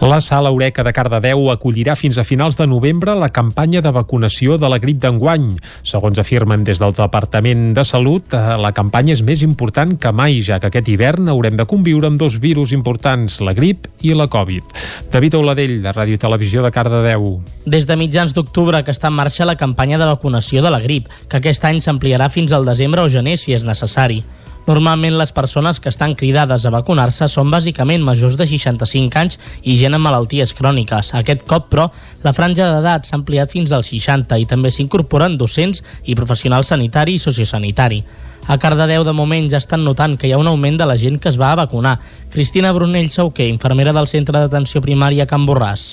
La 0.00 0.22
Sala 0.22 0.48
Eureka 0.48 0.80
de 0.80 0.94
Cardedeu 0.96 1.50
acollirà 1.52 1.92
fins 1.92 2.16
a 2.16 2.22
finals 2.24 2.56
de 2.56 2.64
novembre 2.64 3.12
la 3.20 3.28
campanya 3.36 3.82
de 3.84 3.90
vacunació 3.92 4.56
de 4.56 4.70
la 4.72 4.78
grip 4.80 4.96
d'enguany. 5.02 5.50
Segons 5.84 6.16
afirmen 6.16 6.64
des 6.64 6.80
del 6.80 6.94
Departament 6.96 7.74
de 7.76 7.84
Salut, 7.84 8.32
eh, 8.32 8.56
la 8.56 8.72
campanya 8.72 9.12
és 9.12 9.20
més 9.20 9.44
important 9.44 9.92
que 10.00 10.12
mai, 10.12 10.40
ja 10.40 10.56
que 10.58 10.70
aquest 10.72 10.88
hivern 10.88 11.28
haurem 11.28 11.60
de 11.60 11.68
conviure 11.68 12.08
amb 12.08 12.16
dos 12.18 12.40
virus 12.40 12.72
importants, 12.72 13.42
la 13.44 13.52
grip 13.52 13.90
i 14.00 14.16
la 14.16 14.30
Covid. 14.32 14.64
David 15.12 15.36
Auladell, 15.36 15.82
de 15.84 15.92
Ràdio 15.92 16.16
Televisió 16.16 16.64
de 16.64 16.72
Cardedeu. 16.72 17.42
Des 17.66 17.84
de 17.84 17.96
mitjans 18.00 18.32
d'octubre 18.32 18.80
que 18.82 18.96
està 18.96 19.12
en 19.12 19.20
marxa 19.20 19.44
la 19.44 19.60
campanya 19.60 20.00
de 20.00 20.08
vacunació 20.08 20.64
de 20.64 20.72
la 20.72 20.80
grip, 20.80 21.12
que 21.28 21.44
aquest 21.44 21.68
any 21.68 21.84
s'ampliarà 21.84 22.32
fins 22.32 22.56
al 22.56 22.64
desembre 22.64 23.04
o 23.04 23.12
gener 23.12 23.36
si 23.36 23.52
és 23.52 23.68
necessari. 23.68 24.24
Normalment 24.66 25.16
les 25.18 25.32
persones 25.32 25.80
que 25.80 25.88
estan 25.88 26.14
cridades 26.14 26.66
a 26.66 26.72
vacunar-se 26.74 27.28
són 27.32 27.50
bàsicament 27.50 28.04
majors 28.06 28.36
de 28.38 28.46
65 28.46 29.18
anys 29.18 29.38
i 29.62 29.76
gent 29.80 29.96
amb 29.96 30.06
malalties 30.06 30.52
cròniques. 30.54 31.14
Aquest 31.16 31.46
cop, 31.48 31.70
però, 31.72 31.88
la 32.22 32.34
franja 32.36 32.68
d'edat 32.68 33.08
s'ha 33.08 33.18
ampliat 33.18 33.50
fins 33.50 33.72
als 33.72 33.90
60 33.90 34.38
i 34.38 34.46
també 34.46 34.70
s'incorporen 34.70 35.38
docents 35.40 35.82
i 36.04 36.18
professionals 36.18 36.70
sanitari 36.74 37.16
i 37.16 37.22
sociosanitari. 37.22 38.04
A 38.50 38.58
Cardedeu, 38.58 39.04
de 39.04 39.12
moment, 39.14 39.48
ja 39.50 39.60
estan 39.60 39.84
notant 39.84 40.16
que 40.18 40.28
hi 40.28 40.32
ha 40.34 40.38
un 40.40 40.48
augment 40.48 40.78
de 40.80 40.86
la 40.88 40.96
gent 40.98 41.18
que 41.20 41.28
es 41.30 41.38
va 41.40 41.52
a 41.52 41.58
vacunar. 41.60 41.98
Cristina 42.30 42.72
Brunell 42.72 43.10
Sauquer, 43.10 43.48
infermera 43.48 43.92
del 43.92 44.08
Centre 44.08 44.38
d'Atenció 44.38 44.82
Primària 44.82 45.28
Can 45.30 45.46
Borràs 45.46 45.92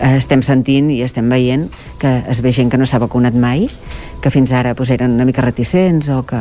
estem 0.00 0.42
sentint 0.44 0.88
i 0.92 1.02
estem 1.04 1.28
veient 1.28 1.68
que 2.00 2.10
es 2.30 2.40
ve 2.44 2.52
gent 2.56 2.70
que 2.72 2.78
no 2.80 2.86
s'ha 2.88 3.00
vacunat 3.02 3.36
mai, 3.36 3.66
que 4.22 4.32
fins 4.32 4.52
ara 4.56 4.74
pues, 4.74 4.90
eren 4.94 5.16
una 5.16 5.26
mica 5.28 5.44
reticents 5.44 6.08
o 6.14 6.22
que 6.26 6.40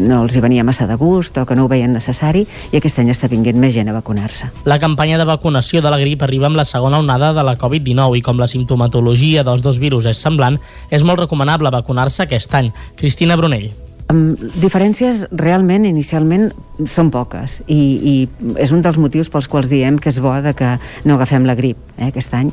no 0.00 0.22
els 0.24 0.36
hi 0.36 0.42
venia 0.44 0.64
massa 0.64 0.86
de 0.86 0.96
gust 1.00 1.38
o 1.40 1.46
que 1.46 1.56
no 1.56 1.64
ho 1.64 1.70
veien 1.72 1.92
necessari 1.96 2.46
i 2.70 2.78
aquest 2.78 3.00
any 3.00 3.10
està 3.12 3.30
vinguent 3.32 3.58
més 3.60 3.74
gent 3.74 3.88
a 3.90 3.96
vacunar-se. 3.96 4.50
La 4.68 4.78
campanya 4.78 5.18
de 5.18 5.28
vacunació 5.28 5.82
de 5.82 5.92
la 5.92 6.00
grip 6.00 6.22
arriba 6.22 6.50
amb 6.50 6.60
la 6.60 6.68
segona 6.68 7.00
onada 7.00 7.32
de 7.36 7.44
la 7.46 7.56
Covid-19 7.58 8.20
i 8.20 8.24
com 8.24 8.40
la 8.40 8.50
simptomatologia 8.50 9.44
dels 9.46 9.62
dos 9.66 9.78
virus 9.82 10.08
és 10.10 10.20
semblant, 10.20 10.60
és 10.90 11.04
molt 11.04 11.24
recomanable 11.24 11.72
vacunar-se 11.72 12.26
aquest 12.26 12.54
any. 12.54 12.74
Cristina 12.96 13.36
Brunell. 13.40 13.89
Um, 14.10 14.34
diferències 14.58 15.26
realment 15.30 15.84
inicialment 15.86 16.48
són 16.88 17.10
poques 17.12 17.60
i, 17.70 17.76
i 17.76 18.14
és 18.58 18.72
un 18.74 18.80
dels 18.82 18.98
motius 18.98 19.28
pels 19.30 19.46
quals 19.50 19.68
diem 19.70 19.98
que 20.00 20.08
és 20.10 20.18
bo 20.22 20.32
de 20.42 20.54
que 20.56 20.70
no 21.06 21.14
agafem 21.14 21.44
la 21.46 21.54
grip 21.54 21.78
eh, 21.96 22.08
aquest 22.08 22.34
any. 22.34 22.50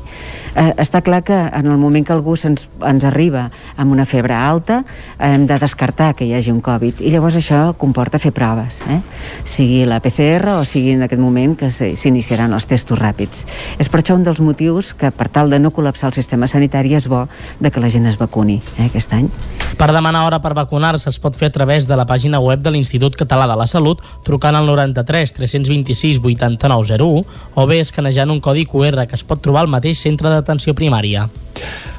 Eh, 0.54 0.74
està 0.84 1.02
clar 1.02 1.24
que 1.26 1.38
en 1.38 1.70
el 1.72 1.80
moment 1.80 2.06
que 2.06 2.14
algú 2.14 2.36
ens, 2.36 2.68
ens 2.86 3.08
arriba 3.08 3.48
amb 3.78 3.96
una 3.96 4.06
febre 4.06 4.36
alta 4.36 4.82
hem 5.24 5.48
de 5.50 5.58
descartar 5.62 6.12
que 6.18 6.28
hi 6.28 6.36
hagi 6.38 6.52
un 6.54 6.62
Covid 6.62 7.02
i 7.02 7.14
llavors 7.14 7.40
això 7.40 7.62
comporta 7.80 8.20
fer 8.22 8.34
proves, 8.36 8.84
eh? 8.92 9.00
sigui 9.48 9.86
la 9.88 10.02
PCR 10.04 10.60
o 10.60 10.66
sigui 10.68 10.94
en 10.98 11.08
aquest 11.08 11.22
moment 11.22 11.56
que 11.58 11.72
s'iniciaran 11.72 12.54
els 12.54 12.68
testos 12.70 13.00
ràpids. 13.00 13.48
És 13.80 13.90
per 13.90 14.04
això 14.04 14.18
un 14.18 14.28
dels 14.28 14.44
motius 14.44 14.94
que 14.98 15.12
per 15.16 15.30
tal 15.34 15.50
de 15.50 15.62
no 15.64 15.72
col·lapsar 15.74 16.12
el 16.12 16.18
sistema 16.20 16.50
sanitari 16.52 16.94
és 16.98 17.08
bo 17.10 17.26
de 17.60 17.72
que 17.72 17.82
la 17.82 17.90
gent 17.90 18.06
es 18.12 18.20
vacuni 18.20 18.60
eh, 18.78 18.90
aquest 18.92 19.16
any. 19.16 19.32
Per 19.78 19.90
demanar 19.94 20.26
hora 20.28 20.42
per 20.44 20.54
vacunar-se 20.58 21.10
es 21.10 21.22
pot 21.24 21.36
fer 21.38 21.47
a 21.48 21.52
través 21.56 21.88
de 21.88 21.98
la 21.98 22.06
pàgina 22.06 22.40
web 22.44 22.62
de 22.62 22.72
l'Institut 22.72 23.18
Català 23.18 23.48
de 23.50 23.58
la 23.58 23.68
Salut 23.68 24.04
trucant 24.28 24.56
al 24.56 24.68
93 24.70 25.34
326 25.40 26.22
8901 26.24 27.26
o 27.56 27.68
bé 27.68 27.82
escanejant 27.82 28.32
un 28.32 28.44
codi 28.44 28.68
QR 28.70 29.08
que 29.08 29.18
es 29.18 29.26
pot 29.28 29.42
trobar 29.42 29.66
al 29.66 29.72
mateix 29.72 30.04
centre 30.04 30.30
d'atenció 30.30 30.76
primària. 30.78 31.28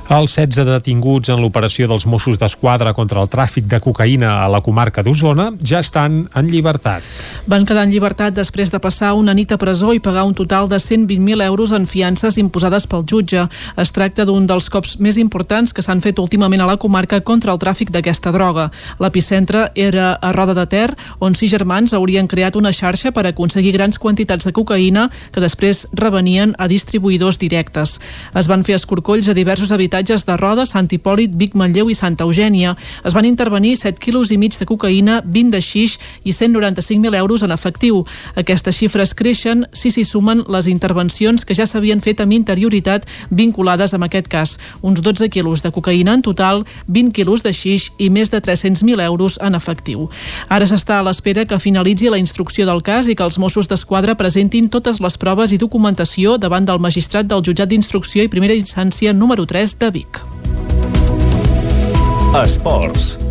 Els 0.08 0.38
16 0.38 0.64
detinguts 0.64 1.28
en 1.28 1.42
l'operació 1.42 1.84
dels 1.84 2.06
Mossos 2.08 2.38
d'Esquadra 2.40 2.94
contra 2.96 3.20
el 3.20 3.28
tràfic 3.28 3.66
de 3.68 3.76
cocaïna 3.76 4.38
a 4.40 4.46
la 4.48 4.62
comarca 4.64 5.02
d'Osona 5.04 5.50
ja 5.60 5.82
estan 5.84 6.22
en 6.32 6.46
llibertat. 6.48 7.04
Van 7.44 7.66
quedar 7.68 7.82
en 7.84 7.92
llibertat 7.92 8.32
després 8.32 8.72
de 8.72 8.80
passar 8.80 9.10
una 9.20 9.34
nit 9.36 9.52
a 9.52 9.58
presó 9.60 9.92
i 9.92 10.00
pagar 10.00 10.22
un 10.24 10.32
total 10.32 10.70
de 10.72 10.78
120.000 10.80 11.44
euros 11.44 11.74
en 11.76 11.84
fiances 11.84 12.38
imposades 12.40 12.86
pel 12.88 13.04
jutge. 13.04 13.42
Es 13.76 13.92
tracta 13.92 14.24
d'un 14.24 14.46
dels 14.48 14.70
cops 14.72 14.94
més 14.96 15.18
importants 15.20 15.76
que 15.76 15.84
s'han 15.84 16.00
fet 16.00 16.16
últimament 16.24 16.64
a 16.64 16.70
la 16.72 16.78
comarca 16.80 17.20
contra 17.20 17.52
el 17.52 17.60
tràfic 17.60 17.92
d'aquesta 17.92 18.32
droga. 18.32 18.70
L'epicentre 19.04 19.66
era 19.74 20.14
a 20.14 20.32
Roda 20.32 20.56
de 20.56 20.64
Ter, 20.72 20.96
on 21.20 21.36
sis 21.36 21.52
germans 21.52 21.92
haurien 21.92 22.32
creat 22.32 22.56
una 22.56 22.72
xarxa 22.72 23.12
per 23.12 23.26
aconseguir 23.28 23.76
grans 23.76 24.00
quantitats 24.00 24.48
de 24.48 24.56
cocaïna 24.56 25.10
que 25.36 25.44
després 25.44 25.84
revenien 25.92 26.56
a 26.56 26.64
distribuïdors 26.64 27.36
directes. 27.36 27.98
Es 28.32 28.48
van 28.48 28.64
fer 28.64 28.80
escorcolls 28.80 29.28
a 29.28 29.36
diversos 29.36 29.68
habitatges 29.68 29.97
habitatges 29.98 30.24
de 30.26 30.36
Roda, 30.36 30.64
Sant 30.64 30.88
Hipòlit, 30.92 31.32
Vic, 31.34 31.54
Manlleu 31.58 31.88
i 31.90 31.94
Santa 31.94 32.24
Eugènia. 32.24 32.76
Es 33.04 33.14
van 33.14 33.26
intervenir 33.26 33.76
7 33.76 33.98
quilos 33.98 34.30
i 34.30 34.38
mig 34.38 34.54
de 34.58 34.66
cocaïna, 34.66 35.22
20 35.24 35.50
de 35.50 35.60
xix 35.60 35.98
i 36.22 36.30
195.000 36.30 37.16
euros 37.18 37.42
en 37.42 37.50
efectiu. 37.50 38.04
Aquestes 38.36 38.76
xifres 38.78 39.14
creixen 39.14 39.66
si 39.72 39.90
s'hi 39.90 40.04
sumen 40.04 40.44
les 40.48 40.68
intervencions 40.68 41.44
que 41.44 41.54
ja 41.54 41.66
s'havien 41.66 42.00
fet 42.00 42.20
amb 42.20 42.32
interioritat 42.32 43.06
vinculades 43.30 43.94
amb 43.94 44.06
aquest 44.06 44.28
cas. 44.28 44.58
Uns 44.82 45.02
12 45.02 45.28
quilos 45.30 45.62
de 45.62 45.72
cocaïna 45.72 46.14
en 46.14 46.22
total, 46.22 46.64
20 46.86 47.12
quilos 47.12 47.42
de 47.42 47.52
xix 47.52 47.90
i 47.98 48.08
més 48.10 48.30
de 48.30 48.40
300.000 48.40 49.02
euros 49.02 49.38
en 49.42 49.54
efectiu. 49.54 50.08
Ara 50.48 50.66
s'està 50.66 51.00
a 51.00 51.02
l'espera 51.02 51.44
que 51.44 51.58
finalitzi 51.58 52.08
la 52.08 52.22
instrucció 52.22 52.66
del 52.66 52.82
cas 52.82 53.08
i 53.08 53.16
que 53.16 53.26
els 53.26 53.38
Mossos 53.38 53.66
d'Esquadra 53.66 54.14
presentin 54.14 54.70
totes 54.70 55.00
les 55.00 55.18
proves 55.18 55.52
i 55.52 55.58
documentació 55.58 56.38
davant 56.38 56.64
del 56.64 56.78
magistrat 56.78 57.26
del 57.26 57.42
jutjat 57.42 57.68
d'instrucció 57.68 58.22
i 58.22 58.30
primera 58.30 58.54
instància 58.54 59.12
número 59.12 59.46
3 59.46 59.78
de 59.78 59.87
Vic. 59.90 60.20
Esports. 62.34 63.27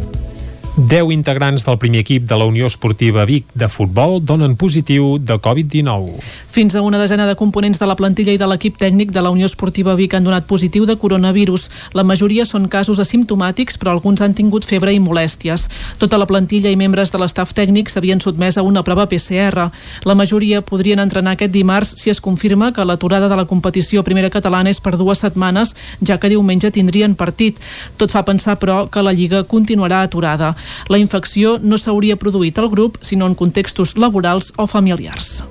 10 0.78 1.10
integrants 1.10 1.64
del 1.66 1.80
primer 1.82 2.04
equip 2.04 2.28
de 2.30 2.38
la 2.38 2.46
Unió 2.46 2.68
Esportiva 2.70 3.24
Vic 3.26 3.48
de 3.58 3.66
futbol 3.68 4.20
donen 4.22 4.54
positiu 4.56 5.18
de 5.18 5.34
Covid-19. 5.42 6.20
Fins 6.54 6.76
a 6.76 6.84
una 6.86 7.00
desena 7.02 7.26
de 7.26 7.34
components 7.36 7.80
de 7.82 7.88
la 7.90 7.96
plantilla 7.98 8.36
i 8.36 8.38
de 8.38 8.46
l'equip 8.46 8.78
tècnic 8.78 9.10
de 9.10 9.24
la 9.26 9.32
Unió 9.34 9.50
Esportiva 9.50 9.96
Vic 9.98 10.14
han 10.14 10.28
donat 10.28 10.46
positiu 10.46 10.86
de 10.86 10.94
coronavirus. 11.02 11.72
La 11.98 12.04
majoria 12.06 12.46
són 12.46 12.68
casos 12.70 13.02
asimptomàtics, 13.02 13.80
però 13.82 13.96
alguns 13.96 14.22
han 14.22 14.36
tingut 14.38 14.68
febre 14.70 14.94
i 14.94 15.00
molèsties. 15.02 15.66
Tota 15.98 16.20
la 16.22 16.28
plantilla 16.30 16.70
i 16.70 16.78
membres 16.78 17.10
de 17.10 17.24
l'estaf 17.24 17.56
tècnic 17.58 17.90
s'havien 17.90 18.22
sotmès 18.22 18.62
a 18.62 18.62
una 18.62 18.86
prova 18.86 19.08
PCR. 19.10 19.72
La 20.06 20.14
majoria 20.14 20.62
podrien 20.62 21.02
entrenar 21.02 21.34
aquest 21.34 21.58
dimarts 21.58 21.96
si 21.98 22.14
es 22.14 22.22
confirma 22.22 22.70
que 22.72 22.86
l'aturada 22.86 23.26
de 23.28 23.36
la 23.42 23.48
competició 23.50 24.06
primera 24.06 24.30
catalana 24.30 24.70
és 24.70 24.78
per 24.78 24.94
dues 24.94 25.26
setmanes, 25.26 25.74
ja 26.06 26.22
que 26.22 26.30
diumenge 26.30 26.70
tindrien 26.70 27.18
partit. 27.18 27.58
Tot 27.98 28.14
fa 28.14 28.22
pensar, 28.22 28.60
però, 28.62 28.86
que 28.86 29.02
la 29.02 29.18
Lliga 29.18 29.42
continuarà 29.44 30.06
aturada. 30.06 30.54
La 30.88 31.00
infecció 31.02 31.58
no 31.62 31.78
s'hauria 31.78 32.18
produït 32.18 32.58
al 32.60 32.70
grup, 32.70 32.98
sinó 33.02 33.28
en 33.28 33.36
contextos 33.36 33.98
laborals 33.98 34.54
o 34.58 34.68
familiars. 34.68 35.44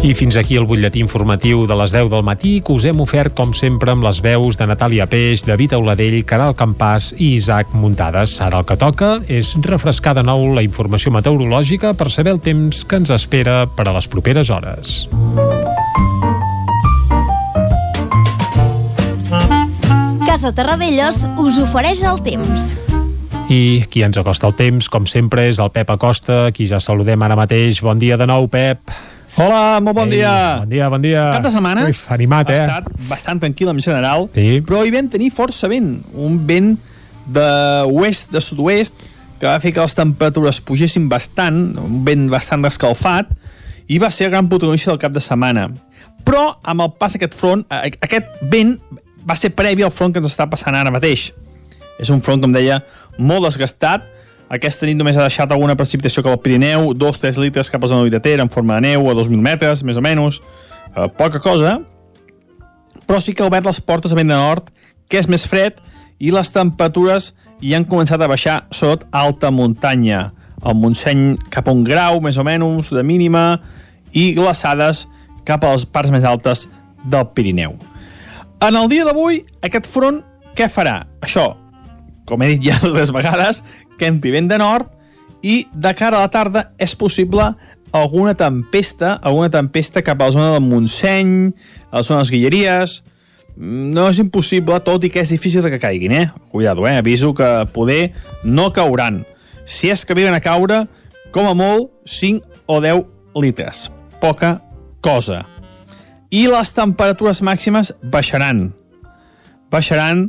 I 0.00 0.14
fins 0.16 0.38
aquí 0.40 0.56
el 0.56 0.64
butlletí 0.64 1.02
informatiu 1.04 1.66
de 1.68 1.76
les 1.76 1.92
10 1.92 2.08
del 2.08 2.22
matí 2.24 2.54
que 2.64 2.72
us 2.72 2.86
hem 2.88 3.02
ofert, 3.04 3.34
com 3.36 3.52
sempre, 3.52 3.92
amb 3.92 4.06
les 4.06 4.22
veus 4.24 4.56
de 4.56 4.64
Natàlia 4.64 5.04
Peix, 5.04 5.44
David 5.44 5.74
Auladell, 5.76 6.16
Caral 6.24 6.56
Campàs 6.56 7.10
i 7.18 7.34
Isaac 7.34 7.74
Muntades. 7.76 8.38
Ara 8.40 8.62
el 8.62 8.64
que 8.64 8.78
toca 8.80 9.18
és 9.28 9.52
refrescar 9.60 10.16
de 10.16 10.24
nou 10.24 10.54
la 10.56 10.64
informació 10.64 11.12
meteorològica 11.12 11.92
per 11.92 12.08
saber 12.08 12.32
el 12.38 12.40
temps 12.40 12.80
que 12.88 12.96
ens 12.96 13.12
espera 13.12 13.66
per 13.76 13.90
a 13.90 13.96
les 13.98 14.08
properes 14.08 14.48
hores. 14.48 15.02
Casa 20.30 20.52
Terradellos 20.54 21.24
us 21.42 21.56
ofereix 21.58 22.04
el 22.06 22.20
temps. 22.22 22.68
I 23.50 23.82
qui 23.90 24.04
ens 24.06 24.14
acosta 24.20 24.46
el 24.46 24.52
temps, 24.54 24.86
com 24.86 25.08
sempre, 25.10 25.48
és 25.50 25.58
el 25.58 25.72
Pep 25.74 25.88
Acosta, 25.90 26.52
qui 26.54 26.68
ja 26.70 26.78
saludem 26.78 27.18
ara 27.26 27.34
mateix. 27.34 27.80
Bon 27.82 27.98
dia 27.98 28.14
de 28.14 28.28
nou, 28.30 28.46
Pep. 28.46 28.92
Hola, 29.34 29.80
molt 29.82 29.98
bon 29.98 30.06
Ei, 30.06 30.20
dia. 30.20 30.34
Bon 30.60 30.70
dia, 30.70 30.86
bon 30.92 31.02
dia. 31.02 31.24
Cap 31.34 31.48
de 31.48 31.50
setmana 31.50 31.88
Uf, 31.90 32.04
animat, 32.14 32.46
ha 32.46 32.54
eh? 32.54 32.60
estat 32.62 32.86
bastant 33.10 33.42
tranquil 33.42 33.72
en 33.74 33.82
general, 33.82 34.28
Sí. 34.30 34.60
però 34.62 34.84
hi 34.86 34.94
vam 34.94 35.10
tenir 35.10 35.32
força 35.34 35.66
vent, 35.66 35.96
un 36.14 36.38
vent 36.46 36.76
de 37.26 37.50
oest, 37.90 38.30
de 38.30 38.38
sud-oest, 38.38 38.94
que 39.40 39.50
va 39.50 39.58
fer 39.58 39.74
que 39.74 39.82
les 39.82 39.98
temperatures 39.98 40.62
pugessin 40.62 41.10
bastant, 41.10 41.74
un 41.74 42.04
vent 42.06 42.30
bastant 42.30 42.70
escalfat, 42.70 43.34
i 43.88 43.98
va 43.98 44.14
ser 44.14 44.30
el 44.30 44.36
gran 44.38 44.46
protagonista 44.46 44.94
del 44.94 45.02
cap 45.02 45.10
de 45.10 45.26
setmana. 45.26 45.72
Però, 46.22 46.52
amb 46.62 46.86
el 46.86 46.94
pas 47.02 47.18
d'aquest 47.18 47.34
front, 47.34 47.66
aquest 47.66 48.30
vent 48.46 48.76
va 49.26 49.36
ser 49.36 49.52
previ 49.56 49.84
al 49.84 49.92
front 49.94 50.14
que 50.14 50.22
ens 50.22 50.30
està 50.32 50.46
passant 50.50 50.76
ara 50.76 50.92
mateix. 50.92 51.30
És 52.00 52.10
un 52.10 52.22
front, 52.24 52.40
com 52.40 52.52
deia, 52.52 52.80
molt 53.18 53.44
desgastat. 53.44 54.06
Aquesta 54.50 54.88
nit 54.88 54.98
només 54.98 55.18
ha 55.18 55.26
deixat 55.26 55.52
alguna 55.52 55.76
precipitació 55.78 56.24
cap 56.26 56.34
al 56.34 56.42
Pirineu, 56.42 56.90
2-3 56.98 57.38
litres 57.42 57.70
cap 57.70 57.84
a 57.84 57.90
zona 57.90 58.08
de 58.10 58.20
Ter 58.20 58.40
en 58.40 58.50
forma 58.50 58.80
de 58.80 58.88
neu 58.88 59.10
a 59.10 59.14
2.000 59.14 59.44
metres, 59.44 59.84
més 59.86 60.00
o 60.00 60.02
menys. 60.02 60.40
Eh, 60.96 61.06
poca 61.18 61.38
cosa, 61.38 61.78
però 63.06 63.20
sí 63.20 63.34
que 63.34 63.44
ha 63.44 63.50
obert 63.50 63.66
les 63.66 63.80
portes 63.80 64.12
a 64.12 64.18
vent 64.18 64.32
de 64.32 64.38
nord, 64.38 64.72
que 65.10 65.20
és 65.20 65.28
més 65.30 65.46
fred, 65.46 65.78
i 66.18 66.32
les 66.34 66.50
temperatures 66.54 67.32
hi 67.60 67.74
han 67.76 67.86
començat 67.88 68.20
a 68.20 68.28
baixar, 68.30 68.64
sobretot 68.70 69.06
a 69.10 69.24
alta 69.26 69.52
muntanya. 69.54 70.30
El 70.60 70.76
Montseny 70.76 71.36
cap 71.52 71.68
a 71.68 71.74
un 71.76 71.84
grau, 71.84 72.20
més 72.20 72.38
o 72.38 72.44
menys, 72.44 72.90
de 72.92 73.04
mínima, 73.06 73.60
i 74.12 74.32
glaçades 74.36 75.06
cap 75.48 75.64
a 75.64 75.72
les 75.74 75.86
parts 75.86 76.12
més 76.12 76.26
altes 76.26 76.68
del 77.04 77.30
Pirineu. 77.34 77.78
En 78.60 78.76
el 78.76 78.90
dia 78.92 79.06
d'avui, 79.08 79.38
aquest 79.64 79.86
front 79.88 80.18
què 80.52 80.66
farà? 80.68 80.98
Això, 81.24 81.46
com 82.28 82.42
he 82.44 82.50
dit 82.52 82.66
ja 82.68 82.74
dues 82.82 83.08
vegades, 83.14 83.62
que 83.96 84.10
vent 84.10 84.50
de 84.50 84.58
nord 84.60 84.90
i 85.40 85.62
de 85.72 85.92
cara 85.96 86.18
a 86.18 86.26
la 86.26 86.32
tarda 86.32 86.66
és 86.76 86.92
possible 86.92 87.46
alguna 87.96 88.34
tempesta, 88.36 89.14
alguna 89.24 89.48
tempesta 89.50 90.02
cap 90.04 90.20
a 90.20 90.28
la 90.28 90.34
zona 90.34 90.50
del 90.52 90.66
Montseny, 90.68 91.30
a 91.90 92.02
la 92.02 92.02
zona 92.04 92.20
de 92.20 92.26
les 92.26 92.32
Guilleries, 92.34 92.96
no 93.56 94.06
és 94.12 94.20
impossible, 94.20 94.76
tot 94.84 95.04
i 95.04 95.10
que 95.12 95.24
és 95.24 95.32
difícil 95.32 95.64
que 95.64 95.80
caiguin, 95.80 96.12
eh? 96.16 96.26
Cuidado, 96.52 96.84
eh? 96.88 96.98
Aviso 97.00 97.32
que 97.34 97.48
poder 97.72 98.12
no 98.44 98.70
cauran. 98.76 99.22
Si 99.64 99.88
és 99.88 100.04
que 100.04 100.12
arriben 100.12 100.36
a 100.36 100.42
caure, 100.44 100.84
com 101.32 101.48
a 101.48 101.54
molt, 101.56 101.90
5 102.04 102.68
o 102.68 102.80
10 102.84 103.40
litres. 103.40 103.88
Poca 104.20 104.58
cosa. 105.00 105.46
I 106.30 106.44
les 106.46 106.70
temperatures 106.70 107.40
màximes 107.42 107.90
baixaran. 108.06 108.68
Baixaran 109.70 110.28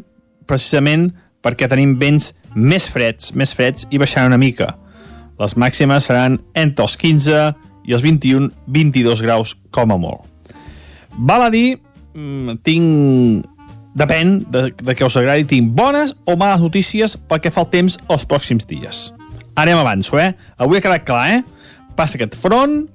precisament 0.49 1.11
perquè 1.45 1.68
tenim 1.69 1.94
vents 2.02 2.32
més 2.57 2.88
freds, 2.90 3.36
més 3.38 3.53
freds 3.53 3.86
i 3.94 3.99
baixaran 4.02 4.34
una 4.34 4.41
mica. 4.41 4.73
Les 5.38 5.53
màximes 5.57 6.10
seran 6.10 6.40
entre 6.57 6.88
els 6.88 6.98
15 6.98 7.38
i 7.86 7.94
els 7.94 8.03
21-22 8.06 9.22
graus 9.26 9.53
com 9.73 9.94
a 9.94 9.99
molt. 10.02 10.26
Val 11.18 11.48
a 11.48 11.53
dir, 11.53 11.78
mm, 12.15 12.61
tinc... 12.65 13.48
Depèn 13.91 14.38
de, 14.48 14.69
de 14.72 14.94
què 14.95 15.03
us 15.03 15.18
agradi, 15.19 15.44
tinc 15.44 15.73
bones 15.76 16.14
o 16.23 16.38
males 16.40 16.61
notícies 16.64 17.18
pel 17.28 17.41
que 17.44 17.52
fa 17.52 17.65
al 17.65 17.73
temps 17.73 17.98
els 18.07 18.23
pròxims 18.23 18.64
dies. 18.64 19.10
Ara 19.52 19.73
ja 19.73 19.76
m'avanço, 19.76 20.15
eh? 20.15 20.30
Avui 20.56 20.80
ha 20.80 20.84
quedat 20.86 21.03
clar, 21.03 21.26
eh? 21.34 21.41
Passa 21.98 22.15
aquest 22.15 22.38
front, 22.40 22.86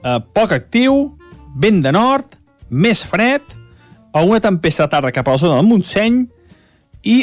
eh, 0.00 0.16
poc 0.32 0.54
actiu, 0.56 1.10
vent 1.60 1.82
de 1.84 1.92
nord, 1.94 2.36
més 2.70 3.02
fred, 3.04 3.44
alguna 4.12 4.40
tempesta 4.44 4.86
de 4.86 4.92
tarda 4.92 5.12
cap 5.12 5.28
a 5.28 5.36
la 5.36 5.40
zona 5.40 5.58
del 5.58 5.68
Montseny 5.68 6.22
i, 7.08 7.22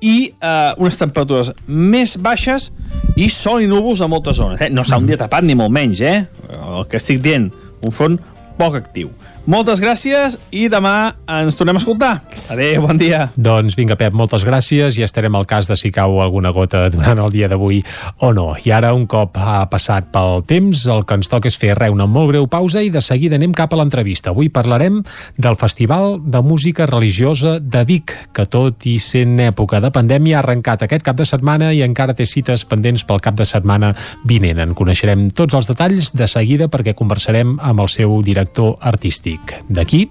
i 0.00 0.16
eh, 0.28 0.72
unes 0.80 0.98
temperatures 1.00 1.52
més 1.66 2.16
baixes 2.20 2.70
i 3.16 3.28
sol 3.32 3.64
i 3.64 3.68
núvols 3.70 4.02
a 4.04 4.08
moltes 4.10 4.38
zones. 4.40 4.60
Eh? 4.60 4.70
No 4.72 4.84
està 4.84 5.00
un 5.00 5.08
dia 5.08 5.18
tapat 5.20 5.44
ni 5.46 5.56
molt 5.58 5.72
menys, 5.74 6.00
eh? 6.04 6.18
El 6.56 6.86
que 6.90 7.00
estic 7.00 7.22
dient, 7.24 7.50
un 7.84 7.94
front 7.94 8.18
poc 8.60 8.76
actiu. 8.80 9.10
Moltes 9.50 9.80
gràcies 9.82 10.36
i 10.54 10.68
demà 10.70 11.10
ens 11.26 11.56
tornem 11.58 11.74
a 11.74 11.80
escoltar. 11.80 12.10
Adéu, 12.54 12.84
bon 12.84 12.98
dia. 13.00 13.24
Doncs 13.34 13.74
vinga, 13.74 13.96
Pep, 13.98 14.14
moltes 14.14 14.44
gràcies 14.46 14.94
i 14.94 15.02
estarem 15.02 15.34
al 15.34 15.46
cas 15.50 15.66
de 15.66 15.74
si 15.74 15.90
cau 15.90 16.20
alguna 16.22 16.52
gota 16.54 16.84
durant 16.94 17.18
el 17.18 17.32
dia 17.34 17.48
d'avui 17.50 17.80
o 18.22 18.30
no. 18.36 18.52
I 18.62 18.70
ara, 18.76 18.92
un 18.94 19.08
cop 19.10 19.34
ha 19.42 19.64
passat 19.70 20.12
pel 20.14 20.44
temps, 20.46 20.84
el 20.86 21.02
que 21.02 21.18
ens 21.18 21.30
toca 21.32 21.50
és 21.50 21.58
fer 21.58 21.74
una 21.90 22.06
molt 22.06 22.30
greu 22.30 22.46
pausa 22.46 22.84
i 22.86 22.92
de 22.94 23.02
seguida 23.02 23.40
anem 23.40 23.50
cap 23.56 23.74
a 23.74 23.80
l'entrevista. 23.80 24.30
Avui 24.30 24.52
parlarem 24.54 25.00
del 25.34 25.58
Festival 25.58 26.20
de 26.22 26.44
Música 26.46 26.86
Religiosa 26.86 27.58
de 27.58 27.82
Vic, 27.88 28.14
que 28.30 28.46
tot 28.46 28.86
i 28.86 29.00
sent 29.02 29.34
època 29.42 29.82
de 29.82 29.90
pandèmia 29.90 30.38
ha 30.38 30.44
arrencat 30.44 30.86
aquest 30.86 31.02
cap 31.02 31.18
de 31.18 31.26
setmana 31.26 31.72
i 31.74 31.82
encara 31.82 32.14
té 32.14 32.28
cites 32.28 32.62
pendents 32.70 33.02
pel 33.02 33.18
cap 33.18 33.34
de 33.34 33.48
setmana 33.48 33.96
vinent. 34.22 34.62
En 34.62 34.78
coneixerem 34.78 35.26
tots 35.34 35.58
els 35.58 35.74
detalls 35.74 36.14
de 36.14 36.30
seguida 36.30 36.70
perquè 36.70 36.94
conversarem 36.94 37.58
amb 37.58 37.82
el 37.82 37.90
seu 37.90 38.20
director 38.22 38.76
artístic. 38.78 39.39
D'aquí, 39.68 40.08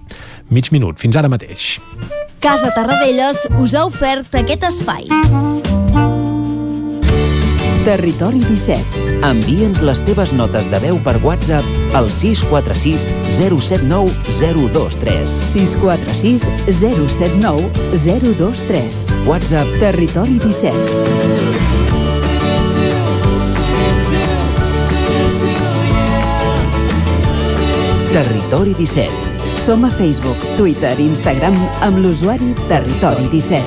mig 0.50 0.70
minut. 0.72 0.98
Fins 1.00 1.16
ara 1.16 1.30
mateix. 1.32 1.78
Casa 2.40 2.70
Tarradellas 2.74 3.46
us 3.60 3.74
ha 3.76 3.84
ofert 3.88 4.34
aquest 4.40 4.64
espai. 4.70 5.08
Territori 7.84 8.40
17. 8.44 9.24
Envia'ns 9.24 9.80
les 9.84 10.00
teves 10.04 10.34
notes 10.36 10.68
de 10.72 10.80
veu 10.84 11.00
per 11.04 11.16
WhatsApp 11.24 11.96
al 11.96 12.10
646 12.12 13.08
079 13.38 14.12
023. 14.36 15.36
646 15.48 16.48
079 16.68 17.68
023. 18.04 19.04
WhatsApp 19.28 19.76
Territori 19.80 20.38
17. 20.44 21.69
Territori 28.10 28.74
17. 28.74 29.06
Som 29.54 29.84
a 29.86 29.90
Facebook, 29.90 30.34
Twitter 30.58 30.98
i 30.98 31.04
Instagram 31.06 31.54
amb 31.86 32.00
l'usuari 32.02 32.48
Territori 32.66 33.28
17. 33.30 33.62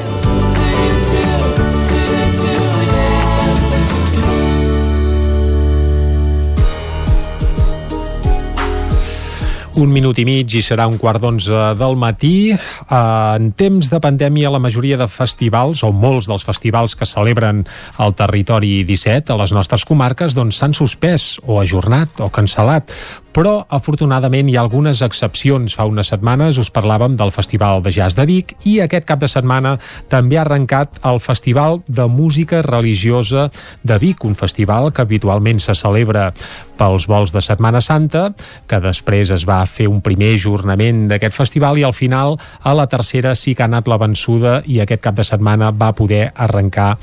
Un 9.80 9.90
minut 9.90 10.20
i 10.20 10.28
mig 10.28 10.52
i 10.54 10.62
serà 10.62 10.86
un 10.92 11.00
quart 11.00 11.24
d'onze 11.24 11.72
del 11.80 11.96
matí. 11.96 12.52
Eh, 12.52 12.60
en 12.94 13.50
temps 13.56 13.88
de 13.90 14.00
pandèmia, 14.04 14.52
la 14.52 14.60
majoria 14.60 15.00
de 15.00 15.08
festivals, 15.08 15.88
o 15.88 15.96
molts 15.96 16.28
dels 16.28 16.44
festivals 16.44 17.00
que 17.00 17.08
celebren 17.08 17.64
al 17.98 18.12
territori 18.14 18.84
17, 18.84 19.32
a 19.32 19.40
les 19.40 19.56
nostres 19.56 19.88
comarques, 19.88 20.36
doncs 20.36 20.60
s'han 20.60 20.76
suspès 20.76 21.40
o 21.48 21.64
ajornat 21.64 22.22
o 22.22 22.28
cancel·lat 22.28 22.92
però 23.34 23.64
afortunadament 23.74 24.50
hi 24.50 24.58
ha 24.58 24.64
algunes 24.64 25.02
excepcions. 25.06 25.76
Fa 25.78 25.88
unes 25.90 26.12
setmanes 26.14 26.60
us 26.62 26.72
parlàvem 26.74 27.18
del 27.18 27.34
Festival 27.34 27.82
de 27.84 27.92
Jazz 27.96 28.18
de 28.20 28.28
Vic 28.30 28.54
i 28.70 28.78
aquest 28.84 29.08
cap 29.10 29.22
de 29.24 29.30
setmana 29.32 29.78
també 30.10 30.38
ha 30.38 30.44
arrencat 30.46 31.02
el 31.10 31.20
Festival 31.24 31.82
de 31.88 32.08
Música 32.08 32.62
Religiosa 32.62 33.50
de 33.84 33.98
Vic, 34.00 34.24
un 34.24 34.36
festival 34.36 34.92
que 34.94 35.02
habitualment 35.02 35.60
se 35.60 35.74
celebra 35.76 36.32
pels 36.78 37.08
vols 37.08 37.32
de 37.34 37.42
Setmana 37.42 37.82
Santa, 37.82 38.32
que 38.68 38.80
després 38.84 39.32
es 39.34 39.46
va 39.48 39.62
fer 39.70 39.88
un 39.90 40.02
primer 40.04 40.34
ajornament 40.36 41.06
d'aquest 41.12 41.36
festival 41.36 41.80
i 41.80 41.86
al 41.88 41.94
final 41.96 42.38
a 42.64 42.74
la 42.76 42.88
tercera 42.92 43.36
sí 43.40 43.54
que 43.56 43.64
ha 43.64 43.70
anat 43.70 43.88
la 43.88 44.00
vençuda 44.02 44.60
i 44.66 44.80
aquest 44.82 45.04
cap 45.04 45.16
de 45.16 45.26
setmana 45.28 45.72
va 45.72 45.94
poder 45.96 46.32
arrencar 46.34 46.96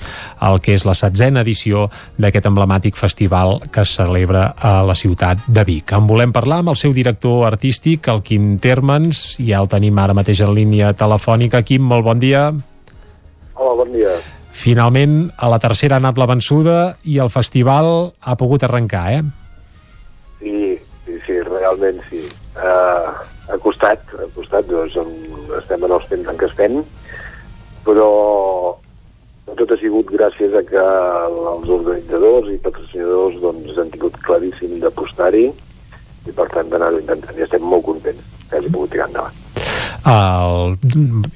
el 0.46 0.60
que 0.60 0.74
és 0.76 0.84
la 0.88 0.96
setzena 0.98 1.44
edició 1.46 1.88
d'aquest 2.18 2.50
emblemàtic 2.50 2.98
festival 2.98 3.58
que 3.70 3.84
es 3.86 3.94
celebra 3.96 4.50
a 4.58 4.80
la 4.86 4.98
ciutat 4.98 5.46
de 5.46 5.64
Vic. 5.64 5.94
En 5.96 6.06
volem 6.10 6.19
parlar 6.28 6.58
amb 6.60 6.68
el 6.74 6.76
seu 6.76 6.92
director 6.92 7.46
artístic, 7.48 8.04
el 8.12 8.20
Quim 8.20 8.58
Termens, 8.60 9.38
i 9.40 9.46
ja 9.48 9.62
el 9.64 9.70
tenim 9.72 9.96
ara 9.96 10.12
mateix 10.12 10.42
en 10.44 10.52
línia 10.52 10.92
telefònica. 10.92 11.62
Quim, 11.64 11.86
molt 11.88 12.04
bon 12.04 12.20
dia. 12.20 12.50
Hola, 13.56 13.72
bon 13.78 13.94
dia. 13.94 14.12
Finalment, 14.60 15.30
a 15.40 15.48
la 15.48 15.56
tercera 15.62 15.96
ha 15.96 16.02
anat 16.02 16.20
la 16.20 16.28
vençuda 16.28 16.76
i 17.08 17.16
el 17.24 17.32
festival 17.32 18.10
ha 18.20 18.36
pogut 18.36 18.66
arrencar, 18.68 19.06
eh? 19.16 19.22
Sí, 20.42 20.76
sí, 21.06 21.16
sí, 21.24 21.38
realment 21.48 22.04
sí. 22.10 22.20
Uh, 22.60 23.08
ha 23.48 23.58
costat, 23.64 24.04
ha 24.20 24.28
costat, 24.36 24.68
doncs, 24.68 25.00
estem 25.62 25.88
en 25.88 25.96
els 25.96 26.06
temps 26.12 26.28
en 26.28 26.36
què 26.36 26.50
estem, 26.50 26.76
però 27.88 28.10
tot 29.56 29.72
ha 29.72 29.80
sigut 29.80 30.12
gràcies 30.12 30.52
a 30.54 30.62
que 30.68 30.84
els 31.54 31.72
organitzadors 31.80 32.52
i 32.52 32.60
patrocinadors 32.60 33.40
doncs, 33.40 33.72
han 33.80 33.90
tingut 33.96 34.20
claríssim 34.28 34.76
d'apostar-hi 34.84 35.48
i 36.28 36.34
per 36.34 36.48
tant 36.52 36.72
d'anar-ho 36.72 37.00
intentant 37.00 37.38
i 37.38 37.46
estem 37.46 37.64
molt 37.64 37.86
contents 37.86 38.26
que 38.50 38.58
hagi 38.58 38.72
pogut 38.72 38.92
tirar 38.92 39.08
endavant. 39.08 39.38
El, 40.00 40.78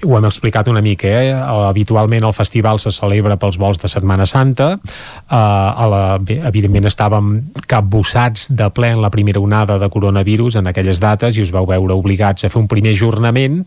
ho 0.09 0.15
hem 0.17 0.25
explicat 0.25 0.69
una 0.73 0.81
mica, 0.81 1.09
eh? 1.09 1.33
habitualment 1.37 2.25
el 2.25 2.33
festival 2.33 2.81
se 2.81 2.93
celebra 2.95 3.37
pels 3.41 3.59
vols 3.61 3.81
de 3.83 3.91
Setmana 3.93 4.25
Santa, 4.27 4.71
uh, 4.81 5.37
a 5.37 5.89
la, 5.91 6.03
evidentment 6.49 6.89
estàvem 6.89 7.35
capbussats 7.69 8.49
de 8.57 8.71
ple 8.73 8.95
en 8.97 9.03
la 9.05 9.13
primera 9.13 9.43
onada 9.43 9.77
de 9.79 9.91
coronavirus 9.93 10.57
en 10.63 10.73
aquelles 10.73 11.03
dates 11.03 11.37
i 11.37 11.45
us 11.45 11.53
vau 11.53 11.69
veure 11.69 11.97
obligats 11.97 12.47
a 12.47 12.53
fer 12.53 12.63
un 12.63 12.71
primer 12.71 12.95
ajornament 12.97 13.61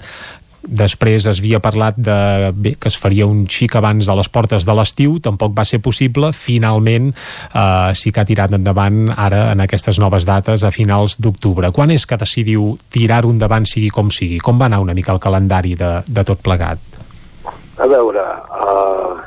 després 0.68 1.26
es 1.30 1.40
havia 1.40 1.60
parlat 1.64 1.98
de 1.98 2.52
bé, 2.54 2.76
que 2.80 2.90
es 2.92 2.98
faria 3.00 3.28
un 3.28 3.46
xic 3.48 3.78
abans 3.80 4.08
de 4.08 4.16
les 4.20 4.30
portes 4.30 4.66
de 4.68 4.76
l'estiu, 4.76 5.18
tampoc 5.24 5.56
va 5.58 5.66
ser 5.66 5.80
possible 5.84 6.32
finalment 6.36 7.12
eh, 7.14 7.94
sí 7.96 8.12
que 8.12 8.22
ha 8.22 8.28
tirat 8.28 8.54
endavant 8.58 9.08
ara 9.16 9.48
en 9.54 9.64
aquestes 9.64 10.00
noves 10.04 10.28
dates 10.28 10.64
a 10.68 10.72
finals 10.76 11.18
d'octubre. 11.22 11.72
Quan 11.72 11.92
és 11.96 12.06
que 12.06 12.20
decidiu 12.20 12.76
tirar-ho 12.94 13.32
endavant 13.34 13.66
sigui 13.70 13.90
com 13.94 14.12
sigui? 14.12 14.42
Com 14.44 14.60
va 14.60 14.68
anar 14.68 14.82
una 14.84 14.96
mica 14.98 15.16
el 15.16 15.24
calendari 15.24 15.76
de, 15.80 16.02
de 16.08 16.28
tot 16.28 16.44
plegat? 16.44 16.80
A 17.78 17.88
veure, 17.88 18.24
uh, 18.58 19.18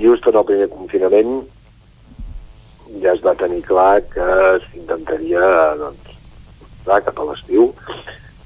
just 0.00 0.26
en 0.30 0.38
el 0.40 0.46
primer 0.48 0.68
confinament 0.72 1.40
ja 3.02 3.12
es 3.12 3.20
va 3.24 3.34
tenir 3.38 3.60
clar 3.66 4.00
que 4.12 4.28
s'intentaria 4.68 5.42
doncs, 5.78 6.14
cap 6.88 7.18
a 7.20 7.24
l'estiu 7.28 7.66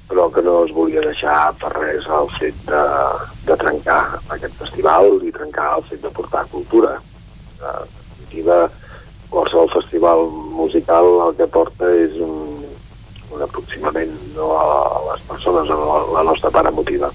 però 0.09 0.29
que 0.31 0.41
no 0.41 0.63
es 0.65 0.71
volia 0.75 1.01
deixar 1.01 1.53
per 1.61 1.71
res 1.77 2.05
el 2.19 2.29
fet 2.37 2.57
de, 2.67 2.83
de 3.47 3.57
trencar 3.61 4.01
aquest 4.35 4.55
festival 4.59 5.19
i 5.23 5.31
trencar 5.35 5.69
el 5.77 5.85
fet 5.89 6.03
de 6.03 6.11
portar 6.13 6.43
cultura. 6.51 6.97
En 7.63 7.87
definitiva, 7.87 8.67
qualsevol 9.31 9.71
festival 9.73 10.27
musical 10.59 11.09
el 11.27 11.37
que 11.39 11.47
porta 11.55 11.89
és 12.03 12.19
un, 12.21 12.65
un 13.33 13.45
aproximament 13.45 14.13
no, 14.35 14.51
a 14.59 15.01
les 15.11 15.25
persones, 15.31 15.71
a 15.71 15.79
la, 15.79 15.97
la 16.19 16.27
nostra 16.29 16.51
part 16.53 16.69
emotiva. 16.69 17.09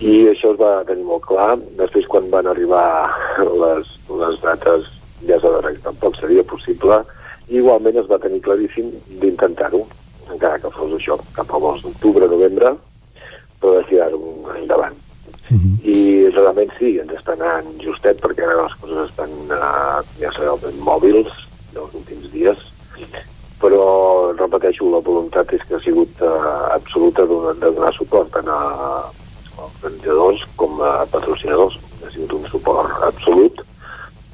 I 0.00 0.14
això 0.30 0.52
es 0.52 0.60
va 0.60 0.84
tenir 0.88 1.04
molt 1.08 1.24
clar. 1.28 1.56
Després, 1.80 2.08
quan 2.12 2.30
van 2.32 2.48
arribar 2.48 2.86
les, 3.40 3.92
les 4.22 4.40
dates, 4.44 4.88
ja 5.28 5.40
s'ha 5.40 5.52
de 5.58 5.74
que 5.74 5.84
tampoc 5.84 6.18
seria 6.20 6.44
possible, 6.48 7.02
i 7.48 7.60
igualment 7.60 7.98
es 8.00 8.08
va 8.10 8.20
tenir 8.22 8.42
claríssim 8.44 8.92
d'intentar-ho 9.20 9.84
encara 10.32 10.58
que 10.58 10.70
fos 10.74 10.92
això 10.96 11.18
cap 11.36 11.50
a 11.52 11.60
vols 11.62 11.82
d'octubre, 11.84 12.28
novembre, 12.28 12.74
però 13.60 13.76
de 13.78 13.84
tirar-ho 13.90 14.22
endavant. 14.56 14.96
Mm 15.48 15.58
-hmm. 15.58 15.74
I 15.96 16.30
realment 16.34 16.72
sí, 16.78 16.98
ens 16.98 17.12
està 17.12 17.32
anant 17.32 17.66
justet 17.80 18.20
perquè 18.20 18.42
ara 18.44 18.62
les 18.62 18.74
coses 18.80 19.10
estan, 19.10 19.30
uh, 19.50 20.00
ja 20.20 20.32
sabeu, 20.32 20.58
ben 20.62 20.78
mòbils 20.80 21.30
dels 21.74 21.94
últims 21.94 22.30
dies, 22.32 22.58
però, 23.60 24.32
repeteixo, 24.36 24.90
la 24.90 25.00
voluntat 25.00 25.52
és 25.52 25.62
que 25.68 25.76
ha 25.76 25.80
sigut 25.80 26.20
uh, 26.20 26.74
absoluta 26.74 27.24
de, 27.24 27.36
de 27.60 27.70
donar 27.70 27.92
suport 27.94 28.30
tant 28.34 28.48
a, 28.48 28.60
als 29.56 29.72
organitzadors 29.80 30.44
com 30.56 30.80
a 30.82 31.06
patrocinadors. 31.06 31.78
Ha 32.04 32.10
sigut 32.10 32.32
un 32.32 32.46
suport 32.46 32.90
absolut 33.02 33.64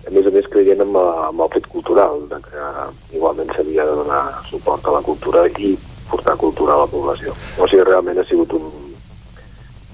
a 0.06 0.10
més 0.10 0.26
a 0.26 0.32
més 0.34 0.48
creient 0.50 0.82
en, 0.84 0.96
en 0.96 1.42
el 1.44 1.52
fet 1.54 1.66
cultural, 1.70 2.24
de 2.30 2.40
que 2.46 2.68
igualment 3.16 3.52
s'havia 3.54 3.86
de 3.88 3.96
donar 4.02 4.22
suport 4.50 4.86
a 4.86 4.96
la 4.98 5.04
cultura 5.06 5.46
i 5.58 5.76
portar 6.10 6.36
cultura 6.36 6.74
a 6.74 6.82
la 6.84 6.90
població. 6.90 7.34
O 7.58 7.68
sigui, 7.68 7.86
realment 7.86 8.20
ha 8.20 8.26
sigut 8.28 8.52
un, 8.58 8.68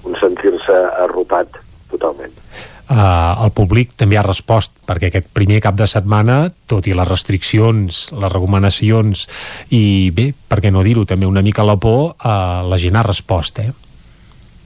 un 0.09 0.19
sentir-se 0.19 0.75
arropat 1.05 1.61
totalment. 1.91 2.33
Uh, 2.89 3.45
el 3.45 3.51
públic 3.53 3.91
també 3.93 4.17
ha 4.17 4.23
respost 4.25 4.79
perquè 4.89 5.11
aquest 5.11 5.27
primer 5.37 5.59
cap 5.61 5.75
de 5.77 5.85
setmana, 5.85 6.47
tot 6.65 6.87
i 6.89 6.95
les 6.97 7.05
restriccions, 7.05 7.99
les 8.17 8.31
recomanacions 8.33 9.27
i 9.77 10.09
bé, 10.09 10.31
per 10.33 10.57
què 10.63 10.71
no 10.73 10.81
dir-ho, 10.85 11.05
també 11.05 11.29
una 11.29 11.45
mica 11.45 11.65
la 11.67 11.77
por, 11.77 12.15
uh, 12.17 12.65
la 12.65 12.79
gent 12.81 12.97
ha 12.97 13.05
respost, 13.05 13.61
eh? 13.61 13.69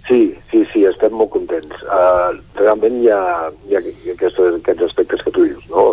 Sí, 0.08 0.22
sí, 0.52 0.64
sí, 0.72 0.86
estem 0.88 1.12
molt 1.20 1.33
Uh, 2.04 2.36
realment 2.58 2.96
hi 3.00 3.10
ha, 3.14 3.50
hi 3.68 3.76
ha 3.76 3.80
aquests, 3.80 4.40
aquests 4.58 4.86
aspectes 4.88 5.22
que 5.24 5.32
tu 5.32 5.46
dius, 5.46 5.66
no? 5.72 5.84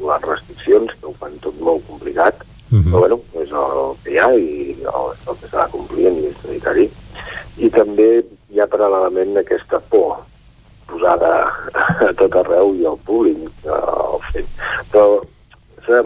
Les 0.00 0.24
restriccions, 0.24 0.94
que 0.96 1.10
ho 1.10 1.12
fan 1.20 1.36
tot 1.44 1.58
molt 1.60 1.84
complicat, 1.86 2.40
uh 2.40 2.78
-huh. 2.78 2.82
però 2.90 2.98
bueno, 3.02 3.18
és 3.42 3.50
el 3.50 3.96
que 4.02 4.12
hi 4.12 4.18
ha 4.18 4.30
i 4.34 4.76
el, 4.80 5.08
el 5.28 5.36
que 5.40 5.48
s'ha 5.50 5.66
de 5.66 5.72
complir 5.76 6.06
a 6.06 6.10
nivell 6.10 6.40
sanitari. 6.42 6.90
I 7.58 7.70
també 7.70 8.24
hi 8.50 8.60
ha 8.60 8.72
paral·lelament 8.72 9.36
aquesta 9.36 9.80
por 9.90 10.18
posada 10.86 11.32
a 12.08 12.12
tot 12.18 12.34
arreu 12.34 12.74
i 12.74 12.86
al 12.86 12.98
públic, 13.04 13.50
uh, 13.64 14.14
el 14.14 14.20
fet. 14.32 14.46
Però 14.92 15.22
s'ha 15.86 16.02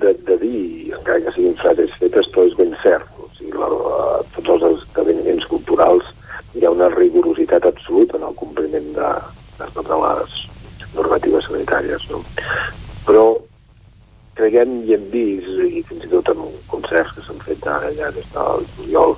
de, 0.00 0.12
de 0.28 0.36
dir, 0.38 0.94
encara 0.98 1.20
que 1.20 1.32
siguin 1.32 1.56
frases 1.56 1.90
fetes, 2.00 2.28
però 2.32 2.46
és 2.46 2.56
ben 2.56 2.76
cert. 2.82 3.06
O 3.18 3.28
sigui, 3.38 3.52
la, 3.58 3.68
la, 3.68 4.22
tots 4.36 4.62
els 4.62 4.82
esdeveniments 4.82 5.46
culturals 5.46 6.04
hi 6.54 6.64
ha 6.64 6.72
una 6.72 6.88
rigorositat 6.94 7.66
absoluta 7.68 8.16
en 8.16 8.24
el 8.28 8.34
compliment 8.38 8.92
de, 8.96 9.10
de 9.58 9.68
totes 9.74 10.00
les 10.04 10.38
normatives 10.94 11.48
sanitàries. 11.50 12.08
No? 12.12 12.22
Però 13.06 13.26
creiem 14.38 14.78
i 14.86 14.94
hem 14.94 15.08
vist, 15.12 15.50
i 15.66 15.82
fins 15.88 16.06
i 16.06 16.12
tot 16.12 16.30
en 16.32 16.44
concerts 16.70 17.14
que 17.16 17.24
s'han 17.26 17.42
fet 17.44 17.66
ara 17.66 17.90
ja 17.98 18.10
des 18.14 18.28
del 18.34 18.66
juliol, 18.76 19.16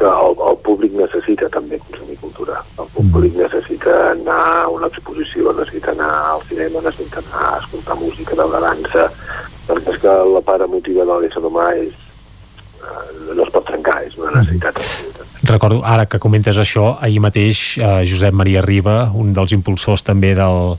que 0.00 0.08
el, 0.08 0.36
el 0.48 0.56
públic 0.64 0.94
necessita 0.96 1.50
també 1.52 1.78
consumir 1.84 2.16
cultura. 2.22 2.62
El 2.80 2.88
públic 2.96 3.36
necessita 3.36 3.96
anar 4.14 4.42
a 4.62 4.68
una 4.72 4.88
exposició, 4.88 5.52
necessita 5.52 5.92
anar 5.92 6.12
al 6.34 6.44
cinema, 6.48 6.80
necessita 6.86 7.20
anar 7.26 7.48
a 7.50 7.58
escoltar 7.60 7.98
música, 8.00 8.38
veure 8.38 8.62
dansa, 8.64 9.10
perquè 9.68 9.92
és 9.92 10.00
que 10.00 10.14
la 10.34 10.40
part 10.46 10.64
emotiva 10.64 11.04
de 11.04 11.18
l'ésser 11.20 11.44
humà 11.44 11.68
és, 11.82 11.92
no 13.34 13.44
es 13.44 13.50
pot 13.52 13.66
trencar, 13.68 14.00
és 14.06 14.16
una 14.18 14.32
necessitat 14.38 14.78
absoluta. 14.80 15.26
recordo, 15.50 15.80
ara 15.84 16.04
que 16.06 16.20
comentes 16.22 16.58
això, 16.60 16.96
ahir 17.02 17.20
mateix 17.22 17.78
eh, 17.78 18.04
Josep 18.06 18.34
Maria 18.36 18.62
Riba, 18.62 19.10
un 19.16 19.32
dels 19.34 19.54
impulsors 19.56 20.04
també 20.06 20.32
del, 20.38 20.76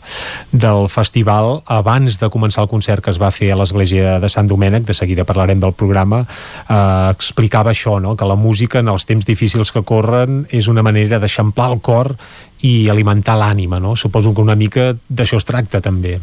del 0.51 0.87
festival, 0.91 1.61
abans 1.65 2.19
de 2.21 2.29
començar 2.31 2.65
el 2.65 2.71
concert 2.71 3.03
que 3.03 3.11
es 3.11 3.19
va 3.21 3.31
fer 3.35 3.51
a 3.51 3.59
l'església 3.59 4.17
de 4.21 4.29
Sant 4.29 4.49
Domènec, 4.49 4.85
de 4.87 4.95
seguida 4.97 5.25
parlarem 5.27 5.59
del 5.59 5.73
programa, 5.73 6.23
eh, 6.67 7.09
explicava 7.11 7.73
això, 7.73 7.99
no? 8.01 8.15
que 8.15 8.29
la 8.29 8.39
música 8.39 8.79
en 8.79 8.91
els 8.93 9.07
temps 9.09 9.27
difícils 9.27 9.73
que 9.73 9.83
corren 9.83 10.45
és 10.49 10.71
una 10.71 10.85
manera 10.85 11.19
d'eixamplar 11.19 11.71
el 11.73 11.81
cor 11.81 12.13
i 12.61 12.89
alimentar 12.89 13.35
l'ànima, 13.39 13.79
no? 13.81 13.95
Suposo 13.97 14.35
que 14.35 14.43
una 14.43 14.55
mica 14.55 14.91
d'això 15.09 15.39
es 15.41 15.47
tracta 15.49 15.81
també. 15.81 16.19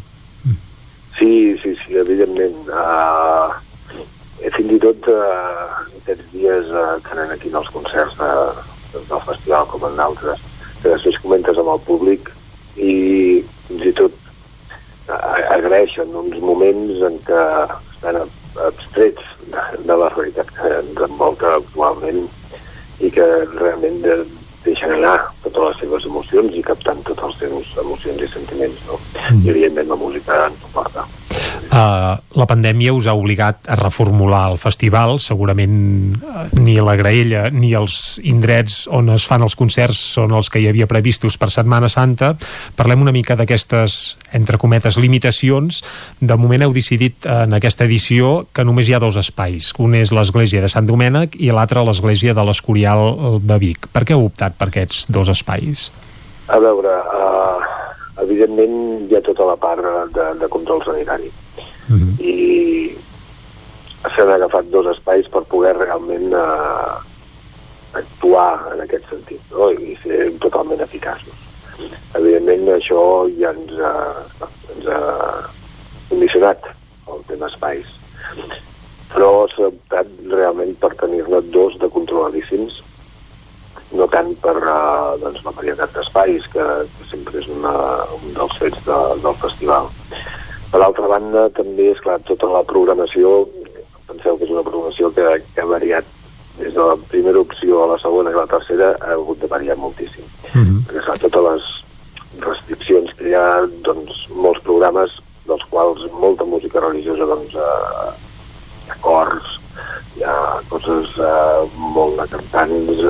Sí, 1.18 1.58
sí, 1.62 1.74
sí, 1.82 1.96
evidentment. 1.98 2.68
Uh, 2.70 3.67
fins 4.54 4.74
i 4.76 4.80
tot 4.82 5.08
uh, 5.12 5.82
aquests 6.00 6.30
dies 6.32 6.70
que 7.04 7.14
anem 7.16 7.34
aquí 7.34 7.50
en 7.50 7.58
els 7.60 7.70
concerts 7.74 8.16
de, 8.20 8.30
del 8.96 9.24
festival 9.26 9.68
com 9.72 9.86
en 9.88 9.98
d'altres, 9.98 10.42
que 10.82 10.92
després 10.92 11.20
comentes 11.24 11.60
amb 11.60 11.74
el 11.74 11.84
públic 11.88 12.30
i 12.76 12.94
fins 13.68 13.86
i 13.90 13.94
tot 14.00 14.16
uh, 15.10 15.18
agraeixen 15.56 16.14
uns 16.22 16.38
moments 16.44 17.04
en 17.10 17.20
què 17.28 17.44
estan 17.94 18.22
abstrets 18.68 19.36
de, 19.52 19.64
de 19.86 20.00
la 20.02 20.10
realitat 20.14 20.52
que 20.56 20.74
ens 20.80 21.06
envolta 21.08 21.56
actualment 21.58 22.26
i 23.04 23.10
que 23.14 23.26
realment 23.58 24.02
de, 24.04 24.20
deixen 24.64 24.92
anar 24.98 25.16
totes 25.44 25.64
les 25.64 25.80
seves 25.84 26.06
emocions 26.10 26.58
i 26.58 26.64
captant 26.66 27.02
totes 27.06 27.32
les 27.32 27.40
seves 27.44 27.72
emocions 27.84 28.24
i 28.26 28.30
sentiments, 28.34 28.84
no? 28.90 29.00
Mm. 29.30 29.44
I 29.44 29.54
evidentment 29.54 29.94
la 29.94 30.02
música 30.04 30.44
ens 30.48 30.64
ho 30.66 30.72
porta. 30.74 31.06
Uh, 31.68 32.16
la 32.38 32.46
pandèmia 32.48 32.94
us 32.96 33.06
ha 33.10 33.14
obligat 33.18 33.66
a 33.68 33.76
reformular 33.76 34.46
el 34.52 34.56
festival, 34.58 35.18
segurament 35.20 36.14
uh, 36.16 36.46
ni 36.56 36.78
la 36.80 36.94
graella 36.96 37.48
ni 37.52 37.74
els 37.76 38.16
indrets 38.24 38.86
on 38.94 39.10
es 39.12 39.26
fan 39.28 39.44
els 39.44 39.56
concerts 39.58 39.98
són 40.14 40.32
els 40.36 40.48
que 40.48 40.62
hi 40.62 40.68
havia 40.70 40.88
previstos 40.88 41.36
per 41.36 41.50
Setmana 41.52 41.90
Santa. 41.92 42.32
Parlem 42.78 43.02
una 43.04 43.12
mica 43.12 43.36
d'aquestes, 43.36 44.16
entre 44.32 44.58
cometes, 44.58 44.96
limitacions. 44.96 45.82
De 46.20 46.38
moment 46.40 46.64
heu 46.64 46.76
decidit 46.76 47.26
uh, 47.26 47.42
en 47.44 47.58
aquesta 47.58 47.84
edició 47.84 48.46
que 48.54 48.64
només 48.64 48.88
hi 48.88 48.96
ha 48.96 49.02
dos 49.02 49.18
espais. 49.20 49.72
Un 49.78 49.98
és 49.98 50.14
l'església 50.14 50.64
de 50.64 50.70
Sant 50.72 50.88
Domènec 50.88 51.36
i 51.36 51.50
l'altre 51.52 51.84
l'església 51.84 52.36
de 52.38 52.46
l'Escorial 52.48 53.42
de 53.44 53.58
Vic. 53.60 53.90
Per 53.92 54.06
què 54.06 54.16
heu 54.16 54.24
optat 54.30 54.56
per 54.56 54.70
aquests 54.72 55.04
dos 55.12 55.28
espais? 55.34 55.90
A 56.48 56.62
veure, 56.64 56.96
uh, 57.12 57.68
evidentment 58.24 59.04
hi 59.10 59.18
ha 59.18 59.22
tota 59.26 59.52
la 59.52 59.58
part 59.60 59.84
de, 60.16 60.32
de 60.40 60.48
control 60.50 60.80
sanitari 60.86 61.28
mm 61.88 61.98
-hmm. 61.98 62.20
i 62.20 62.96
s'han 64.14 64.30
agafat 64.30 64.70
dos 64.70 64.86
espais 64.86 65.28
per 65.28 65.42
poder 65.42 65.76
realment 65.76 66.32
eh, 66.32 66.94
actuar 67.92 68.72
en 68.72 68.80
aquest 68.80 69.08
sentit 69.10 69.40
no? 69.50 69.70
i 69.70 69.98
ser 70.02 70.32
totalment 70.38 70.80
eficaços. 70.80 71.38
Evidentment 72.14 72.68
això 72.68 73.28
ja 73.40 73.50
ens 73.50 73.72
ha, 73.80 73.94
ens 74.74 74.86
ha 74.86 75.02
condicionat 76.08 76.58
el 77.08 77.22
tema 77.26 77.46
espais 77.46 77.86
però 79.12 79.48
s'ha 79.48 79.70
optat 79.70 80.06
realment 80.30 80.74
per 80.82 80.92
tenir-ne 81.00 81.40
dos 81.54 81.78
de 81.78 81.88
controladíssims 81.88 82.82
no 83.98 84.06
tant 84.12 84.34
per 84.42 84.56
uh, 84.58 85.16
doncs, 85.22 85.40
la 85.46 85.54
varietat 85.56 85.94
d'espais, 85.96 86.44
que 86.52 86.64
sempre 87.08 87.40
és 87.40 87.46
una, 87.52 87.72
un 88.18 88.34
dels 88.36 88.58
fets 88.60 88.82
de, 88.84 88.98
del 89.24 89.38
festival. 89.40 89.88
Per 90.72 90.80
altra 90.84 91.08
banda, 91.08 91.48
també, 91.56 91.92
és 91.94 92.00
clar, 92.04 92.18
tota 92.28 92.50
la 92.52 92.62
programació, 92.68 93.46
penseu 94.08 94.36
que 94.36 94.44
és 94.44 94.52
una 94.52 94.64
programació 94.66 95.10
que, 95.16 95.26
que 95.54 95.64
ha 95.64 95.68
variat 95.68 96.04
des 96.58 96.74
de 96.74 96.84
la 96.84 96.96
primera 97.10 97.40
opció 97.40 97.84
a 97.84 97.92
la 97.92 97.98
segona 98.02 98.32
i 98.32 98.36
la 98.36 98.48
tercera, 98.50 98.90
ha 99.00 99.12
hagut 99.14 99.40
de 99.40 99.50
variar 99.50 99.76
moltíssim. 99.78 100.24
Mm 100.54 100.64
-hmm. 100.64 100.80
Perquè, 100.86 101.04
clar, 101.04 101.18
totes 101.18 101.44
les 101.48 101.64
restriccions 102.44 103.14
que 103.16 103.28
hi 103.28 103.34
ha, 103.34 103.66
doncs, 103.86 104.26
molts 104.30 104.60
programes 104.62 105.10
dels 105.46 105.64
quals 105.70 106.04
molta 106.12 106.44
música 106.44 106.80
religiosa, 106.80 107.24
doncs, 107.24 107.54
eh, 107.54 108.10
hi 108.86 108.90
ha 108.90 108.96
cors, 109.00 109.46
hi 110.16 110.24
ha 110.24 110.36
coses 110.68 111.16
eh, 111.18 111.60
molt 111.94 112.20
de 112.20 112.26
cantants, 112.36 113.02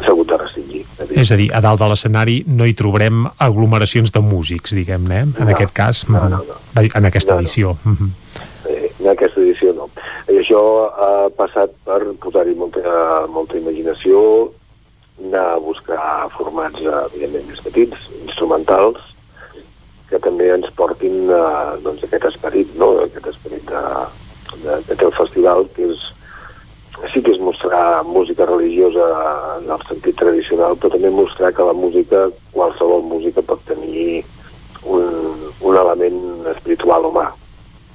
s'ha 0.00 0.12
hagut 0.12 0.30
de 0.30 0.38
restringir. 0.40 0.84
És 1.10 1.32
a 1.32 1.38
dir, 1.40 1.48
a 1.54 1.60
dalt 1.64 1.80
de 1.82 1.88
l'escenari 1.90 2.38
no 2.46 2.66
hi 2.66 2.74
trobarem 2.78 3.26
aglomeracions 3.44 4.12
de 4.14 4.22
músics, 4.24 4.74
diguem-ne, 4.78 5.22
eh? 5.22 5.26
en 5.26 5.48
no, 5.48 5.54
aquest 5.54 5.74
cas, 5.74 6.04
no, 6.08 6.24
no, 6.30 6.42
no. 6.44 6.58
en 6.84 7.10
aquesta 7.10 7.34
no, 7.34 7.40
edició. 7.40 7.76
No. 7.84 7.92
Mm 7.92 7.96
-hmm. 7.96 8.10
en 9.00 9.10
aquesta 9.14 9.40
edició 9.40 9.72
no. 9.74 9.90
I 10.28 10.38
això 10.38 10.62
ha 10.92 11.28
passat 11.36 11.70
per 11.84 12.00
posar-hi 12.20 12.54
molta, 12.54 13.26
molta 13.28 13.56
imaginació, 13.56 14.52
anar 15.24 15.54
a 15.54 15.58
buscar 15.58 16.28
formats, 16.36 16.80
evidentment, 17.12 17.46
més 17.48 17.60
petits, 17.60 17.96
instrumentals, 18.26 18.98
que 20.08 20.18
també 20.18 20.48
ens 20.54 20.70
portin 20.76 21.28
eh, 21.30 21.80
doncs, 21.84 22.04
aquest 22.04 22.24
esperit, 22.24 22.70
no? 22.80 22.92
aquest 23.04 23.26
esperit 23.26 23.64
de, 23.68 23.82
de, 24.62 24.78
de, 24.88 24.94
del 24.94 25.12
festival, 25.12 25.66
que 25.74 25.90
és 25.90 26.06
sí 27.12 27.22
que 27.22 27.32
és 27.34 27.40
mostrar 27.40 28.02
música 28.04 28.46
religiosa 28.46 29.06
en 29.58 29.70
el 29.70 29.84
sentit 29.88 30.18
tradicional, 30.18 30.76
però 30.76 30.90
també 30.94 31.10
mostrar 31.14 31.52
que 31.54 31.66
la 31.66 31.76
música, 31.76 32.26
qualsevol 32.54 33.04
música 33.06 33.44
pot 33.46 33.62
tenir 33.70 34.24
un, 34.82 35.06
un 35.60 35.78
element 35.78 36.48
espiritual 36.54 37.06
humà, 37.10 37.28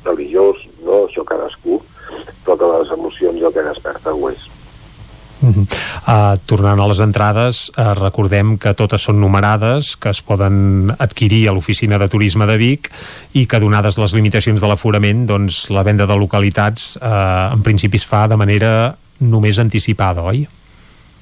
religiós, 0.07 0.63
no 0.87 1.03
això 1.03 1.25
cadascú, 1.27 1.81
però 2.45 2.57
que 2.59 2.73
les 2.73 2.95
emocions 2.97 3.39
i 3.39 3.47
el 3.47 3.55
que 3.55 3.67
desperta 3.67 4.15
ho 4.15 4.31
és. 4.31 4.52
Uh 5.43 5.49
-huh. 5.49 5.65
uh, 6.07 6.39
tornant 6.45 6.79
a 6.79 6.87
les 6.87 6.99
entrades, 6.99 7.69
uh, 7.77 7.91
recordem 7.99 8.57
que 8.57 8.73
totes 8.73 9.01
són 9.01 9.19
numerades, 9.19 9.97
que 9.97 10.09
es 10.09 10.21
poden 10.21 10.95
adquirir 10.97 11.49
a 11.49 11.51
l'oficina 11.51 11.97
de 11.97 12.07
turisme 12.07 12.45
de 12.45 12.57
Vic 12.57 12.89
i 13.33 13.45
que 13.45 13.59
donades 13.59 13.97
les 13.97 14.13
limitacions 14.13 14.61
de 14.61 14.67
l'aforament, 14.67 15.25
doncs 15.25 15.69
la 15.69 15.83
venda 15.83 16.05
de 16.05 16.15
localitats 16.15 16.95
uh, 17.01 17.51
en 17.53 17.61
principi 17.61 17.97
es 17.97 18.05
fa 18.05 18.27
de 18.27 18.37
manera 18.37 18.95
només 19.19 19.59
anticipada, 19.59 20.21
oi? 20.21 20.47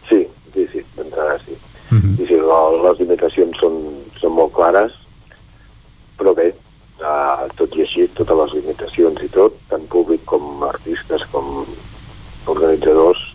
Sí, 0.08 0.28
sí, 0.54 0.68
sí, 0.72 0.86
d'entrada 0.96 1.40
sí. 1.40 1.58
Uh 1.92 1.98
-huh. 1.98 2.18
sí, 2.18 2.26
sí 2.28 2.36
les 2.84 3.00
limitacions 3.00 3.58
són, 3.58 3.74
són 4.20 4.34
molt 4.34 4.54
clares, 4.54 4.92
però 6.18 6.36
bé, 6.36 6.54
uh, 7.02 7.50
tot 7.56 7.76
i 7.76 7.82
així, 7.82 8.08
totes 8.14 8.38
les 8.38 8.54
limitacions 8.54 9.24
i 9.24 9.30
tot, 9.30 9.54
tant 9.68 9.88
públic 9.88 10.24
com 10.26 10.64
artistes 10.64 11.22
com 11.32 11.66
organitzadors, 12.46 13.31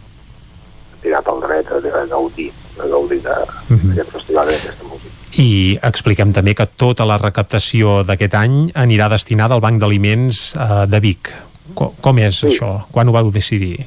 tirar 1.06 1.22
pel 1.26 1.42
dret 1.44 1.70
a, 1.70 1.80
a 2.02 2.04
gaudir, 2.10 2.50
a 2.82 2.90
gaudir 2.90 3.22
d'aquest 3.22 3.70
uh 3.70 3.76
-huh. 3.78 4.12
festival 4.12 4.46
d'aquesta 4.46 4.84
música. 4.84 5.14
I 5.36 5.78
expliquem 5.82 6.32
també 6.32 6.54
que 6.54 6.66
tota 6.66 7.04
la 7.04 7.18
recaptació 7.18 8.02
d'aquest 8.04 8.34
any 8.34 8.70
anirà 8.74 9.08
destinada 9.08 9.54
al 9.54 9.60
Banc 9.60 9.80
d'Aliments 9.80 10.56
eh, 10.56 10.86
de 10.88 11.00
Vic. 11.00 11.32
Com, 11.74 11.92
com 12.00 12.18
és 12.18 12.38
sí. 12.40 12.46
això? 12.46 12.86
Quan 12.92 13.08
ho 13.08 13.12
vau 13.12 13.30
decidir? 13.30 13.86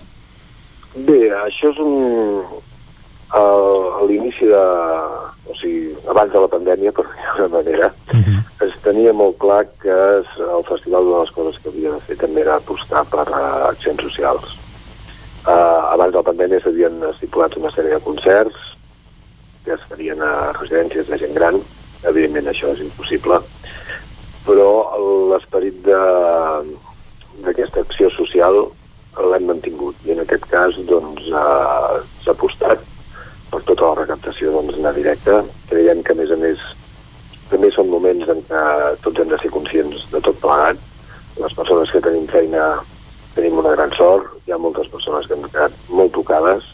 Bé, 0.96 1.32
això 1.46 1.72
és 1.72 1.80
un... 1.80 2.44
a 3.30 3.42
l'inici 4.10 4.46
de... 4.46 4.64
o 5.50 5.56
sigui, 5.58 5.96
abans 6.10 6.32
de 6.34 6.40
la 6.40 6.48
pandèmia, 6.48 6.92
per 6.92 7.06
dir 7.06 7.50
manera, 7.50 7.92
uh 8.14 8.18
mhm. 8.18 8.24
-huh. 8.24 8.68
es 8.68 8.74
tenia 8.84 9.14
molt 9.14 9.38
clar 9.38 9.66
que 9.82 9.96
el 10.56 10.64
festival 10.68 11.04
de 11.06 11.20
les 11.20 11.32
coses 11.32 11.60
que 11.62 11.70
havia 11.70 11.92
de 11.92 12.00
fer 12.08 12.18
també 12.18 12.42
era 12.42 12.56
apostar 12.56 13.06
per 13.06 13.26
uh, 13.30 13.70
accions 13.70 14.02
socials. 14.02 14.58
Uh, 15.50 15.82
abans 15.96 16.12
de 16.14 16.20
la 16.20 16.28
pandèmia 16.28 16.62
s'havien 16.62 17.00
estipulat 17.08 17.56
una 17.58 17.72
sèrie 17.74 17.96
de 17.96 18.06
concerts 18.06 18.58
que 19.66 19.72
es 19.74 19.86
farien 19.90 20.20
a 20.22 20.52
residències 20.60 21.08
de 21.10 21.18
gent 21.18 21.34
gran. 21.34 21.56
Evidentment 22.10 22.48
això 22.52 22.68
és 22.76 22.84
impossible, 22.86 23.40
però 24.46 24.70
l'esperit 25.32 25.80
d'aquesta 25.88 27.82
acció 27.82 28.12
social 28.14 28.56
l'hem 29.32 29.50
mantingut 29.50 29.96
i 30.06 30.14
en 30.14 30.22
aquest 30.24 30.46
cas 30.52 30.78
doncs 30.92 31.26
eh, 31.28 31.96
s'ha 32.24 32.36
apostat 32.36 32.86
per 33.50 33.62
tota 33.66 33.90
la 33.90 33.98
recaptació 34.04 34.54
doncs, 34.54 34.78
anar 34.78 34.94
directa. 34.96 35.42
Creiem 35.72 36.06
que 36.06 36.14
a 36.14 36.20
més 36.22 36.32
a 36.32 36.38
més 36.40 36.62
també 37.50 37.74
són 37.74 37.90
moments 37.90 38.30
en 38.30 38.46
què 38.48 38.64
tots 39.02 39.20
hem 39.20 39.34
de 39.34 39.42
ser 39.42 39.52
conscients 39.58 40.06
de 40.14 40.22
tot 40.30 40.38
plegat. 40.46 40.78
Les 41.42 41.58
persones 41.58 41.90
que 41.90 42.06
tenim 42.06 42.30
feina 42.30 42.64
tenim 43.40 43.60
una 43.62 43.72
gran 43.72 43.94
sort, 43.96 44.28
hi 44.46 44.52
ha 44.52 44.60
moltes 44.60 44.90
persones 44.92 45.28
que 45.28 45.38
han 45.38 45.48
quedat 45.48 45.78
molt 46.00 46.12
tocades 46.18 46.66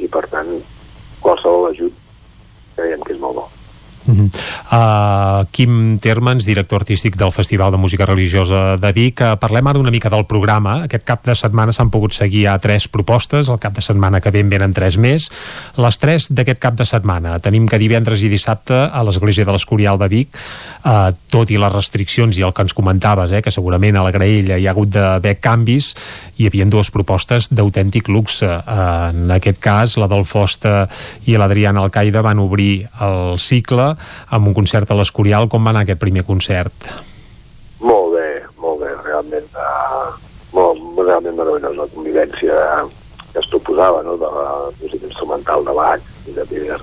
i 0.00 0.08
per 0.08 0.24
tant 0.32 0.54
qualsevol 1.26 1.68
ajut 1.74 1.92
creiem 2.78 3.04
que 3.04 3.12
és 3.16 3.20
molt 3.20 3.36
bo. 3.36 3.46
Uh 4.06 4.14
-huh. 4.14 4.30
uh, 4.72 5.46
Quim 5.50 5.98
Termens, 5.98 6.44
director 6.44 6.80
artístic 6.80 7.16
del 7.16 7.32
Festival 7.32 7.70
de 7.72 7.76
Música 7.76 8.06
Religiosa 8.06 8.76
de 8.76 8.92
Vic. 8.92 9.20
Uh, 9.20 9.36
parlem 9.36 9.66
ara 9.66 9.78
una 9.78 9.90
mica 9.90 10.08
del 10.08 10.26
programa. 10.26 10.84
Aquest 10.84 11.04
cap 11.04 11.24
de 11.24 11.34
setmana 11.34 11.72
s'han 11.72 11.90
pogut 11.90 12.12
seguir 12.12 12.48
a 12.48 12.58
tres 12.58 12.88
propostes. 12.88 13.48
El 13.48 13.58
cap 13.58 13.74
de 13.74 13.82
setmana 13.82 14.20
que 14.20 14.30
ve 14.30 14.40
en 14.40 14.48
venen 14.48 14.72
tres 14.72 14.96
més. 14.96 15.30
Les 15.76 15.98
tres 15.98 16.28
d'aquest 16.30 16.58
cap 16.58 16.74
de 16.74 16.84
setmana. 16.84 17.38
Tenim 17.38 17.66
que 17.66 17.78
divendres 17.78 18.22
i 18.22 18.28
dissabte 18.28 18.74
a 18.74 19.02
l'Església 19.02 19.44
de 19.44 19.52
l'Escorial 19.52 19.98
de 19.98 20.08
Vic, 20.08 20.28
uh, 20.84 21.10
tot 21.30 21.50
i 21.50 21.58
les 21.58 21.72
restriccions 21.72 22.38
i 22.38 22.42
el 22.42 22.52
que 22.52 22.62
ens 22.62 22.74
comentaves, 22.74 23.32
eh, 23.32 23.42
que 23.42 23.50
segurament 23.50 23.96
a 23.96 24.02
la 24.02 24.12
graella 24.14 24.58
hi 24.58 24.66
ha 24.66 24.70
hagut 24.70 24.88
d'haver 24.88 25.38
canvis, 25.40 25.94
hi 26.36 26.46
havia 26.46 26.64
dues 26.64 26.90
propostes 26.90 27.50
d'autèntic 27.50 28.08
luxe. 28.08 28.46
Uh, 28.46 29.10
en 29.10 29.30
aquest 29.30 29.58
cas, 29.58 29.96
la 29.96 30.06
del 30.06 30.24
Fosta 30.24 30.88
i 31.26 31.36
l'Adriana 31.36 31.82
Alcaida 31.82 32.22
van 32.22 32.38
obrir 32.38 32.88
el 33.00 33.38
cicle 33.38 33.95
amb 34.30 34.48
un 34.48 34.54
concert 34.54 34.90
a 34.90 34.98
l'Escorial. 34.98 35.48
Com 35.48 35.64
va 35.64 35.74
anar 35.74 35.84
aquest 35.86 36.00
primer 36.02 36.24
concert? 36.28 36.90
Molt 37.80 38.14
bé, 38.16 38.28
molt 38.62 38.80
bé, 38.84 38.92
realment. 39.04 39.48
Uh, 39.54 40.14
molt, 40.56 40.80
realment 41.02 41.36
meravellós 41.36 41.76
la 41.76 41.88
convivència 41.94 42.60
que 43.32 43.42
es 43.42 43.48
proposava, 43.52 44.02
no?, 44.02 44.16
de 44.16 44.30
la 44.32 44.46
música 44.80 45.04
instrumental 45.06 45.64
de 45.66 45.74
Bach 45.76 46.28
i 46.28 46.36
de 46.36 46.46
Pider, 46.48 46.78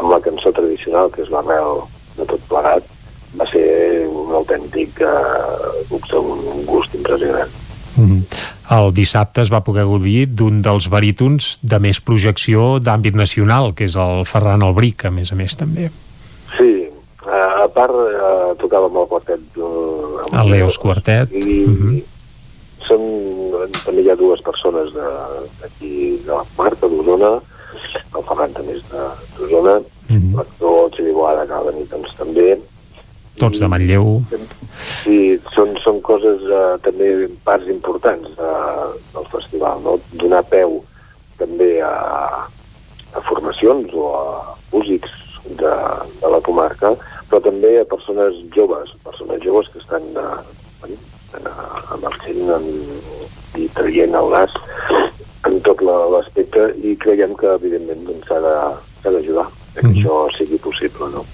amb 0.00 0.10
la 0.10 0.18
cançó 0.24 0.50
tradicional, 0.52 1.12
que 1.14 1.22
és 1.22 1.30
l'arrel 1.30 1.84
de 2.16 2.26
tot 2.26 2.42
plegat, 2.50 2.88
va 3.38 3.46
ser 3.50 3.66
un 4.10 4.34
autèntic 4.34 4.98
uh, 5.02 5.84
un 5.90 6.64
gust 6.66 6.94
impressionant. 6.94 7.50
Mm 7.96 8.06
-hmm. 8.06 8.22
El 8.70 8.94
dissabte 8.94 9.42
es 9.42 9.50
va 9.52 9.60
poder 9.60 9.84
gaudir 9.84 10.26
d'un 10.26 10.62
dels 10.62 10.88
barítons 10.88 11.58
de 11.62 11.78
més 11.78 12.00
projecció 12.00 12.78
d'àmbit 12.80 13.14
nacional, 13.14 13.74
que 13.74 13.84
és 13.84 13.96
el 13.96 14.24
Ferran 14.24 14.62
Albric, 14.62 15.04
a 15.04 15.10
més 15.10 15.32
a 15.32 15.34
més, 15.34 15.56
també. 15.56 15.90
Uh, 17.24 17.64
a 17.64 17.68
part 17.72 17.94
uh, 17.94 18.52
tocava 18.60 18.90
amb 18.90 18.98
el 19.00 19.06
quartet 19.08 19.56
uh, 19.56 20.20
el 20.42 20.50
Leos 20.52 20.76
Quartet. 20.78 21.32
I 21.32 21.64
mm 21.64 21.76
-hmm. 21.76 22.02
són, 22.84 23.02
també 23.84 24.02
hi 24.02 24.10
ha 24.10 24.16
dues 24.16 24.42
persones 24.44 24.92
d'aquí 24.92 26.20
de, 26.20 26.26
de 26.26 26.32
la 26.32 26.44
Marta 26.58 26.86
d'Osona. 26.86 27.40
El 28.16 28.22
Ferran 28.28 28.52
també 28.52 28.72
és 28.76 28.84
d'Osona. 29.38 29.80
Mm 30.08 30.16
-hmm. 30.16 30.36
l'actor 30.36 30.90
Xavi 30.96 31.12
Boada 31.12 31.46
que 31.46 31.52
va 31.52 31.70
venir 31.70 31.88
doncs, 31.88 32.14
també. 32.16 32.60
Tots 33.36 33.58
de 33.58 33.68
Manlleu. 33.68 34.22
Sí, 34.76 35.40
són, 35.54 35.74
són 35.84 36.00
coses 36.00 36.40
uh, 36.42 36.76
també 36.82 37.28
parts 37.44 37.68
importants 37.68 38.28
de, 38.36 38.52
del 39.14 39.26
festival 39.32 39.80
no? 39.82 39.98
donar 40.12 40.42
peu 40.42 40.84
també 41.38 41.80
a, 41.82 42.46
a 43.14 43.20
formacions 43.20 43.90
o 43.94 44.04
a 44.14 44.24
músics 44.72 45.10
de, 45.44 45.74
de 46.20 46.28
la 46.30 46.40
comarca, 46.40 46.94
però 47.34 47.50
també 47.50 47.80
a 47.80 47.86
persones 47.90 48.36
joves, 48.54 48.92
persones 49.02 49.40
joves 49.42 49.66
que 49.72 49.80
estan 49.82 50.04
uh, 50.14 50.38
emergent 51.96 52.52
en, 52.54 52.68
i 53.58 53.66
traient 53.74 54.14
el 54.14 54.30
nas 54.30 54.54
en 55.48 55.58
tot 55.66 55.82
l'aspecte 55.82 56.68
i 56.78 56.94
creiem 56.94 57.34
que 57.34 57.50
evidentment 57.56 58.06
doncs, 58.06 58.30
s'ha 58.30 58.38
doncs, 58.38 59.02
d'ajudar 59.02 59.48
que 59.74 59.82
mm 59.82 59.90
-hmm. 59.90 59.98
això 59.98 60.36
sigui 60.38 60.58
possible. 60.62 61.10
No? 61.10 61.24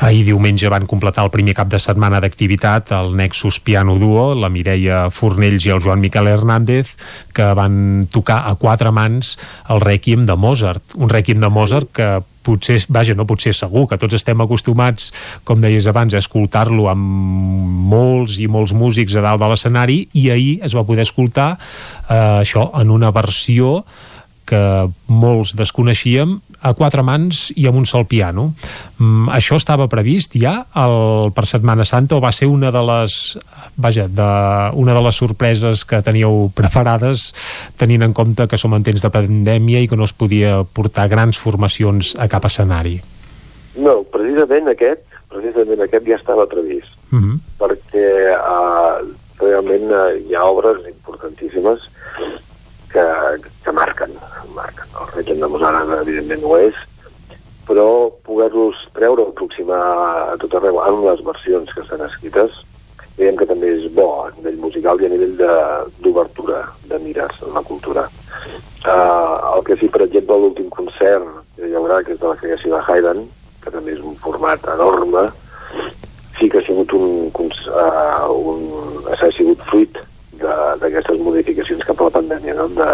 Ahir 0.00 0.24
diumenge 0.26 0.68
van 0.68 0.86
completar 0.86 1.24
el 1.24 1.30
primer 1.30 1.54
cap 1.54 1.68
de 1.68 1.78
setmana 1.78 2.20
d'activitat 2.20 2.92
el 2.92 3.16
Nexus 3.16 3.58
Piano 3.60 3.98
Duo, 3.98 4.34
la 4.34 4.50
Mireia 4.50 5.10
Fornells 5.10 5.64
i 5.64 5.70
el 5.70 5.80
Joan 5.80 6.00
Miquel 6.00 6.28
Hernández, 6.28 6.96
que 7.32 7.54
van 7.54 8.06
tocar 8.10 8.44
a 8.46 8.54
quatre 8.54 8.90
mans 8.90 9.38
el 9.68 9.80
Requiem 9.80 10.26
de 10.26 10.36
Mozart. 10.36 10.82
Un 10.94 11.08
Requiem 11.08 11.40
de 11.40 11.48
Mozart 11.48 11.88
que 11.90 12.22
potser, 12.48 12.80
vaja, 12.88 13.16
no 13.18 13.28
potser 13.28 13.54
segur, 13.56 13.86
que 13.90 14.00
tots 14.00 14.16
estem 14.18 14.40
acostumats, 14.44 15.12
com 15.44 15.60
deies 15.62 15.88
abans, 15.90 16.16
a 16.16 16.22
escoltar-lo 16.22 16.88
amb 16.90 17.88
molts 17.92 18.40
i 18.42 18.48
molts 18.50 18.74
músics 18.76 19.16
a 19.16 19.24
dalt 19.24 19.42
de 19.42 19.48
l'escenari 19.50 20.02
i 20.18 20.28
ahir 20.34 20.54
es 20.66 20.76
va 20.76 20.86
poder 20.88 21.06
escoltar 21.06 21.54
eh, 21.56 22.40
això 22.42 22.68
en 22.80 22.94
una 22.94 23.12
versió 23.14 23.82
que 24.48 24.60
molts 25.06 25.54
desconeixíem 25.58 26.38
a 26.64 26.72
quatre 26.74 27.04
mans 27.06 27.48
i 27.54 27.68
amb 27.68 27.78
un 27.78 27.86
sol 27.86 28.06
piano. 28.10 28.48
Mm, 28.98 29.28
això 29.36 29.58
estava 29.60 29.86
previst 29.92 30.34
ja 30.40 30.56
el, 30.74 31.30
per 31.36 31.46
Setmana 31.46 31.86
Santa 31.86 32.16
o 32.16 32.22
va 32.24 32.32
ser 32.34 32.48
una 32.50 32.72
de 32.74 32.82
les 32.88 33.38
vaja, 33.76 34.08
de, 34.08 34.30
una 34.80 34.96
de 34.96 35.04
les 35.04 35.20
sorpreses 35.20 35.84
que 35.84 36.02
teníeu 36.02 36.48
preparades 36.56 37.28
tenint 37.78 38.02
en 38.02 38.16
compte 38.16 38.48
que 38.48 38.58
som 38.58 38.74
en 38.74 38.86
temps 38.86 39.04
de 39.04 39.12
pandèmia 39.14 39.84
i 39.84 39.88
que 39.88 39.96
no 39.96 40.08
es 40.08 40.16
podia 40.16 40.62
portar 40.64 41.08
grans 41.12 41.38
formacions 41.38 42.14
a 42.18 42.26
cap 42.32 42.48
escenari? 42.48 42.98
No, 43.78 44.00
precisament 44.10 44.72
aquest 44.72 45.04
precisament 45.28 45.84
aquest 45.84 46.08
ja 46.08 46.16
estava 46.16 46.48
previst 46.48 46.98
Mhm. 47.10 47.20
-huh. 47.24 47.38
perquè 47.58 48.08
uh, 48.36 49.00
realment 49.40 49.90
uh, 49.90 50.12
hi 50.28 50.34
ha 50.34 50.44
obres 50.44 50.76
importantíssimes 50.88 51.80
que, 52.92 53.04
que 53.64 53.72
marquen, 53.72 54.14
marquen. 54.54 54.86
El 55.00 55.12
Requiem 55.14 55.42
de 55.42 55.50
Mozart, 55.52 55.92
evidentment, 56.02 56.44
ho 56.44 56.56
és, 56.60 56.78
però 57.68 58.08
poder-los 58.24 58.80
treure 58.96 59.26
o 59.26 59.32
aproximar 59.32 59.82
a 60.32 60.36
tot 60.40 60.56
arreu 60.56 60.80
amb 60.80 61.04
les 61.04 61.20
versions 61.26 61.70
que 61.74 61.84
estan 61.84 62.04
escrites, 62.06 62.62
veiem 63.18 63.36
que 63.36 63.48
també 63.50 63.72
és 63.74 63.88
bo 63.92 64.06
a 64.22 64.30
nivell 64.36 64.60
musical 64.62 65.00
i 65.02 65.08
a 65.08 65.12
nivell 65.12 65.34
d'obertura 65.38 66.62
de, 66.86 66.94
de 66.94 67.00
mires 67.04 67.42
en 67.44 67.56
la 67.56 67.64
cultura. 67.66 68.06
Uh, 68.86 69.56
el 69.56 69.64
que 69.66 69.76
sí, 69.80 69.88
per 69.92 70.04
exemple, 70.06 70.38
l'últim 70.38 70.68
concert 70.72 71.26
que 71.56 71.68
hi 71.68 71.74
haurà, 71.76 72.00
que 72.06 72.14
és 72.14 72.20
de 72.22 72.30
la 72.30 72.38
creació 72.40 72.76
de 72.76 72.82
Haydn, 72.86 73.24
que 73.64 73.72
també 73.74 73.96
és 73.96 74.04
un 74.06 74.14
format 74.22 74.64
enorme, 74.76 75.26
sí 76.38 76.48
que 76.48 76.62
ha 76.62 76.66
sigut 76.68 76.94
un, 76.94 77.26
uh, 77.34 78.28
un, 78.54 78.62
ha 79.12 79.32
sigut 79.34 79.60
fruit 79.68 79.98
d'aquestes 80.40 81.20
modificacions 81.20 81.84
cap 81.84 82.00
a 82.00 82.08
la 82.08 82.14
pandèmia, 82.18 82.54
no? 82.54 82.68
de, 82.76 82.88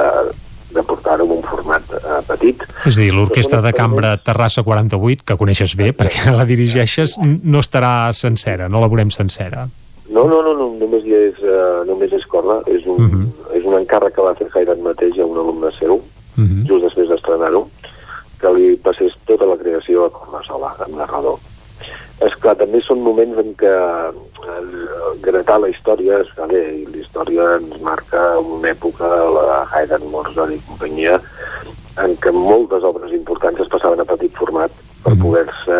de 0.75 0.83
portar-ho 0.83 1.25
en 1.25 1.37
un 1.39 1.45
format 1.47 1.95
uh, 2.01 2.19
petit. 2.29 2.65
És 2.85 2.99
a 2.99 3.01
dir, 3.01 3.13
l'Orquestra 3.15 3.63
de 3.65 3.73
Cambra 3.77 4.17
Terrassa 4.23 4.65
48, 4.67 5.25
que 5.29 5.39
coneixes 5.41 5.77
bé 5.79 5.93
perquè 5.97 6.35
la 6.35 6.47
dirigeixes, 6.49 7.17
no 7.23 7.63
estarà 7.63 8.13
sencera, 8.13 8.69
no 8.69 8.83
la 8.83 8.91
veurem 8.91 9.13
sencera. 9.15 9.69
No, 10.11 10.27
no, 10.29 10.43
no, 10.45 10.53
no 10.53 10.69
només, 10.77 11.07
hi 11.07 11.15
és, 11.17 11.39
uh, 11.47 11.85
només 11.89 12.13
és 12.13 12.27
corda, 12.29 12.61
és 12.69 12.85
un, 12.85 13.01
uh 13.01 13.09
-huh. 13.09 13.57
és 13.57 13.65
un 13.65 13.79
encàrrec 13.79 14.15
que 14.15 14.27
va 14.27 14.35
fer 14.35 14.51
Jairan 14.53 14.83
mateix 14.83 15.19
a 15.19 15.25
un 15.25 15.39
alumne 15.39 15.71
seu, 15.79 15.95
uh 15.95 16.43
-huh. 16.43 16.67
just 16.69 16.85
després 16.85 17.09
d'estrenar-ho, 17.09 17.69
que 18.41 18.53
li 18.53 18.77
passés 18.77 19.13
tota 19.25 19.47
la 19.47 19.57
creació 19.57 20.05
a 20.05 20.11
corda 20.11 20.43
sola, 20.47 20.77
amb 20.79 20.97
narrador. 20.97 21.39
És 22.25 22.35
clar, 22.41 22.55
també 22.61 22.81
són 22.85 23.03
moments 23.05 23.39
en 23.43 23.53
què 23.61 23.73
eh, 23.73 24.61
gratar 25.25 25.59
la 25.61 25.71
història 25.73 26.23
es 26.25 26.31
fa 26.37 26.49
bé, 26.51 26.63
i 26.81 26.85
la 26.89 27.01
història 27.03 27.49
ens 27.59 27.77
marca 27.85 28.25
una 28.41 28.71
època, 28.73 29.11
la 29.37 29.61
Haydn, 29.73 30.09
Mozart 30.13 30.55
i 30.55 30.61
companyia, 30.69 31.19
en 32.05 32.17
què 32.23 32.33
moltes 32.35 32.87
obres 32.87 33.13
importants 33.15 33.61
es 33.63 33.71
passaven 33.73 34.03
a 34.03 34.09
petit 34.09 34.35
format 34.41 34.73
per 35.05 35.15
poder-se 35.21 35.79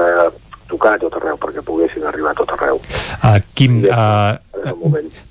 tocar 0.75 0.97
a 0.99 1.03
tot 1.03 1.15
arreu, 1.21 1.39
perquè 1.41 1.63
poguessin 1.65 2.05
arribar 2.11 2.35
a 2.35 2.39
tot 2.43 2.53
arreu. 2.59 2.81
Uh, 3.23 3.39
Quim, 3.55 3.81
uh, 3.87 4.37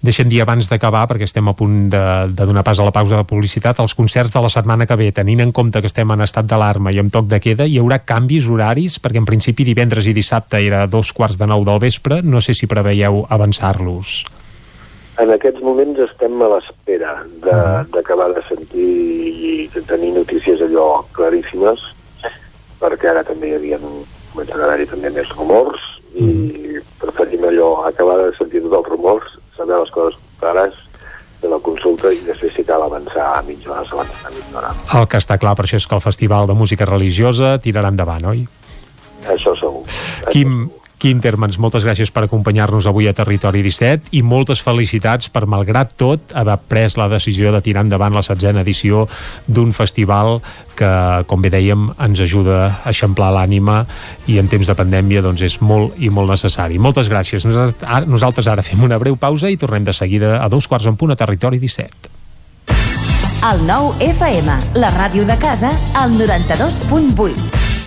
deixa'm 0.05 0.29
dir 0.31 0.41
abans 0.43 0.69
d'acabar, 0.71 1.05
perquè 1.11 1.27
estem 1.27 1.47
a 1.49 1.55
punt 1.57 1.89
de, 1.93 2.03
de 2.33 2.47
donar 2.49 2.63
pas 2.65 2.79
a 2.79 2.87
la 2.87 2.93
pausa 2.95 3.19
de 3.19 3.27
publicitat, 3.27 3.81
els 3.83 3.95
concerts 3.97 4.33
de 4.33 4.43
la 4.43 4.51
setmana 4.51 4.87
que 4.89 4.97
ve, 4.99 5.11
tenint 5.15 5.43
en 5.43 5.51
compte 5.55 5.81
que 5.83 5.91
estem 5.91 6.11
en 6.15 6.23
estat 6.25 6.47
d'alarma 6.49 6.93
i 6.93 7.01
amb 7.03 7.13
toc 7.13 7.27
de 7.31 7.41
queda, 7.43 7.67
hi 7.67 7.79
haurà 7.81 7.99
canvis 8.07 8.47
horaris? 8.49 8.99
Perquè 9.03 9.21
en 9.21 9.27
principi 9.29 9.67
divendres 9.67 10.07
i 10.07 10.15
dissabte 10.15 10.61
era 10.63 10.85
dos 10.87 11.11
quarts 11.13 11.39
de 11.39 11.49
nou 11.49 11.65
del 11.67 11.81
vespre, 11.83 12.21
no 12.23 12.41
sé 12.41 12.55
si 12.57 12.69
preveieu 12.71 13.25
avançar-los. 13.29 14.23
En 15.21 15.29
aquests 15.29 15.61
moments 15.61 15.99
estem 16.07 16.39
a 16.41 16.47
l'espera 16.55 17.19
d'acabar 17.43 18.31
de, 18.31 18.39
de 18.39 18.47
sentir 18.47 18.93
i 19.29 19.51
de 19.75 19.83
tenir 19.85 20.13
notícies 20.15 20.63
allò 20.65 21.03
claríssimes, 21.13 21.83
perquè 22.81 23.11
ara 23.11 23.21
també 23.27 23.51
hi 23.51 23.57
havia 23.59 23.79
comencen 24.33 24.59
a 24.59 24.67
haver-hi 24.67 24.89
també 24.91 25.11
més 25.13 25.29
rumors 25.37 25.89
i 26.13 26.79
preferim 27.01 27.45
allò, 27.49 27.69
acabar 27.87 28.19
de 28.19 28.31
sentir 28.37 28.61
tots 28.65 28.79
els 28.81 28.89
rumors, 28.91 29.37
saber 29.57 29.79
les 29.79 29.93
coses 29.93 30.19
clares 30.41 30.75
de 31.41 31.49
la 31.51 31.59
consulta 31.63 32.11
i 32.13 32.21
després 32.25 32.53
si 32.55 32.63
cal 32.67 32.85
avançar 32.85 33.25
a 33.37 33.41
mitja 33.47 33.71
hora, 33.73 33.83
s'avança 33.87 34.29
a 34.29 34.35
mitja 34.35 34.59
hora. 34.59 34.71
El 34.99 35.09
que 35.11 35.19
està 35.19 35.39
clar 35.41 35.55
per 35.59 35.65
això 35.67 35.79
és 35.81 35.87
que 35.89 35.97
el 35.97 36.05
Festival 36.05 36.47
de 36.47 36.55
Música 36.59 36.87
Religiosa 36.89 37.57
tirarà 37.63 37.91
endavant, 37.91 38.29
oi? 38.31 38.45
Això 39.33 39.55
segur. 39.59 39.83
Quim, 40.31 40.63
Quim 40.67 40.82
Termens, 41.03 41.57
moltes 41.59 41.83
gràcies 41.83 42.13
per 42.15 42.21
acompanyar-nos 42.23 42.85
avui 42.87 43.09
a 43.09 43.13
Territori 43.13 43.59
17 43.65 44.13
i 44.15 44.21
moltes 44.23 44.61
felicitats 44.63 45.27
per, 45.27 45.41
malgrat 45.51 45.91
tot, 45.99 46.31
haver 46.31 46.55
pres 46.71 46.95
la 46.95 47.09
decisió 47.11 47.51
de 47.51 47.59
tirar 47.59 47.83
endavant 47.83 48.15
la 48.15 48.23
setzena 48.23 48.63
edició 48.63 49.03
d'un 49.43 49.73
festival 49.75 50.37
que, 50.79 50.91
com 51.27 51.43
bé 51.43 51.51
dèiem, 51.51 51.89
ens 52.07 52.23
ajuda 52.23 52.61
a 52.69 52.93
eixamplar 52.93 53.33
l'ànima 53.35 53.81
i 54.31 54.39
en 54.39 54.47
temps 54.47 54.71
de 54.71 54.77
pandèmia 54.79 55.25
doncs, 55.25 55.43
és 55.43 55.59
molt 55.59 55.99
i 55.99 56.07
molt 56.07 56.31
necessari. 56.31 56.79
Moltes 56.79 57.11
gràcies. 57.11 57.43
Nosaltres 57.43 58.47
ara 58.47 58.63
fem 58.63 58.87
una 58.87 59.01
breu 59.01 59.19
pausa 59.19 59.51
i 59.51 59.59
tornem 59.59 59.83
de 59.83 59.91
seguida 59.91 60.37
a 60.39 60.47
dos 60.47 60.71
quarts 60.71 60.87
en 60.87 60.95
punt 60.95 61.11
a 61.11 61.19
Territori 61.19 61.59
17. 61.59 62.15
El 63.43 63.67
nou 63.67 63.91
FM, 63.99 64.55
la 64.79 64.95
ràdio 64.95 65.27
de 65.27 65.35
casa, 65.35 65.75
al 65.99 66.15
92.8. 66.15 67.72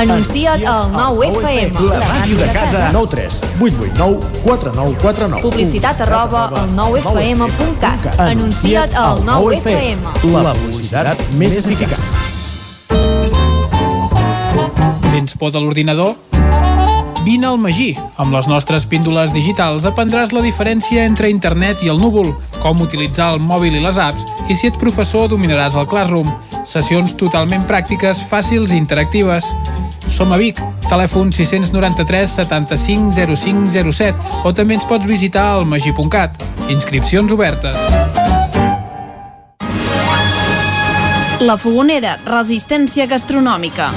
Anuncia't 0.00 0.64
al 0.64 0.92
9FM. 0.92 1.76
La 1.90 2.06
màquina 2.08 2.46
de 2.46 2.52
casa. 2.52 2.88
9 2.90 3.08
3 3.10 3.40
8 3.60 3.74
8 3.84 3.92
9 3.98 4.20
4 4.44 4.72
9 4.72 4.96
4 5.02 5.28
9. 5.28 5.42
Publicitat 5.42 6.00
arroba 6.00 6.46
al 6.48 6.72
9FM.cat. 6.72 8.08
Anuncia't 8.18 8.96
al 8.96 9.20
9FM. 9.28 10.00
La 10.40 10.54
publicitat 10.56 11.20
més 11.36 11.60
eficaç. 11.60 12.00
Tens 15.10 15.36
por 15.36 15.52
de 15.52 15.60
l'ordinador? 15.60 16.16
Vine 17.24 17.46
al 17.46 17.58
Magí. 17.60 17.92
Amb 18.16 18.32
les 18.32 18.46
nostres 18.48 18.86
píndoles 18.88 19.34
digitals 19.36 19.84
aprendràs 19.84 20.32
la 20.32 20.40
diferència 20.40 21.04
entre 21.04 21.28
internet 21.28 21.82
i 21.84 21.90
el 21.92 22.00
núvol, 22.00 22.32
com 22.62 22.80
utilitzar 22.80 23.34
el 23.34 23.42
mòbil 23.44 23.76
i 23.76 23.82
les 23.84 23.98
apps, 24.00 24.24
i 24.48 24.56
si 24.56 24.70
ets 24.70 24.80
professor 24.80 25.28
dominaràs 25.28 25.76
el 25.76 25.88
Classroom. 25.90 26.30
Sessions 26.64 27.12
totalment 27.20 27.66
pràctiques, 27.68 28.24
fàcils 28.30 28.72
i 28.72 28.80
interactives. 28.80 29.52
Som 30.08 30.32
a 30.32 30.40
Vic, 30.40 30.58
telèfon 30.88 31.28
693 31.32 32.38
75 32.40 33.12
05 33.36 33.92
07 33.92 34.44
o 34.48 34.54
també 34.56 34.80
ens 34.80 34.88
pots 34.88 35.04
visitar 35.06 35.44
al 35.58 35.68
magí.cat. 35.68 36.40
Inscripcions 36.72 37.32
obertes. 37.36 37.76
La 41.40 41.56
Fogonera, 41.60 42.18
resistència 42.24 43.06
gastronòmica. 43.08 43.92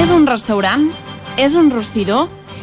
És 0.00 0.12
un 0.12 0.28
restaurant? 0.28 0.90
És 1.36 1.56
un 1.56 1.72
rostidor? 1.72 2.37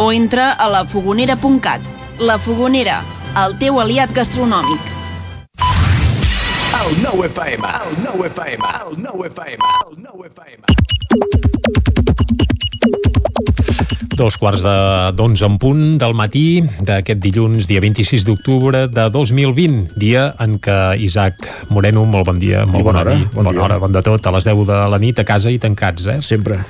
o 0.00 0.12
entra 0.12 0.52
a 0.52 0.66
lafogonera.cat. 0.66 1.82
La 2.20 2.38
Fogonera, 2.38 3.02
el 3.44 3.58
teu 3.60 3.80
aliat 3.82 4.14
gastronòmic. 4.16 4.80
El 6.80 7.02
9 7.02 7.26
FM, 7.28 7.68
el 7.84 7.98
9 8.08 8.30
FM, 8.32 8.64
el 8.80 8.96
9 9.02 9.28
FM, 9.28 9.60
el 9.84 10.02
9 10.02 10.32
FM. 10.32 10.62
Dos 14.16 14.36
quarts 14.38 14.62
de 14.62 14.74
d'onze 15.16 15.44
en 15.46 15.56
punt 15.60 15.96
del 15.98 16.14
matí 16.14 16.60
d'aquest 16.86 17.18
dilluns, 17.22 17.66
dia 17.68 17.80
26 17.82 18.24
d'octubre 18.26 18.84
de 18.88 19.06
2020, 19.10 19.96
dia 19.98 20.28
en 20.40 20.58
què 20.62 20.76
Isaac 21.02 21.34
Moreno, 21.74 22.04
molt 22.06 22.28
bon 22.28 22.38
dia, 22.38 22.62
molt 22.68 22.84
bona 22.86 23.02
hora, 23.02 23.14
bon, 23.18 23.40
bona 23.40 23.52
dia. 23.54 23.62
hora, 23.64 23.78
bon 23.82 23.92
de 23.92 24.02
tot, 24.06 24.26
a 24.26 24.32
les 24.36 24.46
10 24.46 24.62
de 24.68 24.78
la 24.94 24.98
nit 25.02 25.18
a 25.18 25.24
casa 25.26 25.50
i 25.50 25.58
tancats, 25.62 26.06
eh? 26.06 26.18
Sempre. 26.22 26.60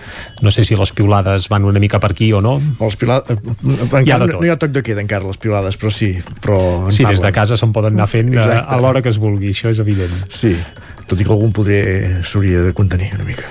No 0.41 0.51
sé 0.55 0.65
si 0.65 0.77
les 0.79 0.93
piulades 0.97 1.49
van 1.53 1.65
una 1.69 1.81
mica 1.83 2.01
per 2.01 2.13
aquí 2.15 2.33
o 2.33 2.41
no. 2.41 2.57
Les 2.81 2.97
piulades, 2.97 3.39
Hi 3.41 4.11
ha 4.11 4.19
no, 4.19 4.27
tot. 4.27 4.41
no 4.41 4.47
hi 4.47 4.53
ha 4.55 4.59
toc 4.61 4.73
de 4.73 4.83
queda 4.87 5.03
encara, 5.05 5.27
les 5.29 5.37
piulades, 5.41 5.77
però 5.81 5.91
sí, 5.93 6.15
però 6.41 6.61
Sí, 6.91 7.05
des 7.05 7.19
de 7.21 7.27
parlen. 7.29 7.35
casa 7.35 7.57
se'n 7.61 7.73
poden 7.73 7.95
anar 7.99 8.09
fent 8.09 8.33
eh, 8.35 8.39
Exacte. 8.41 8.75
a 8.75 8.81
l'hora 8.81 9.03
que 9.03 9.11
es 9.13 9.19
vulgui, 9.21 9.53
això 9.53 9.69
és 9.71 9.79
evident. 9.83 10.13
Sí, 10.29 10.55
tot 11.11 11.19
i 11.21 11.27
que 11.27 11.33
algun 11.35 11.51
poder 11.55 12.21
s'hauria 12.27 12.61
de 12.69 12.73
contenir 12.77 13.11
una 13.17 13.25
mica. 13.27 13.43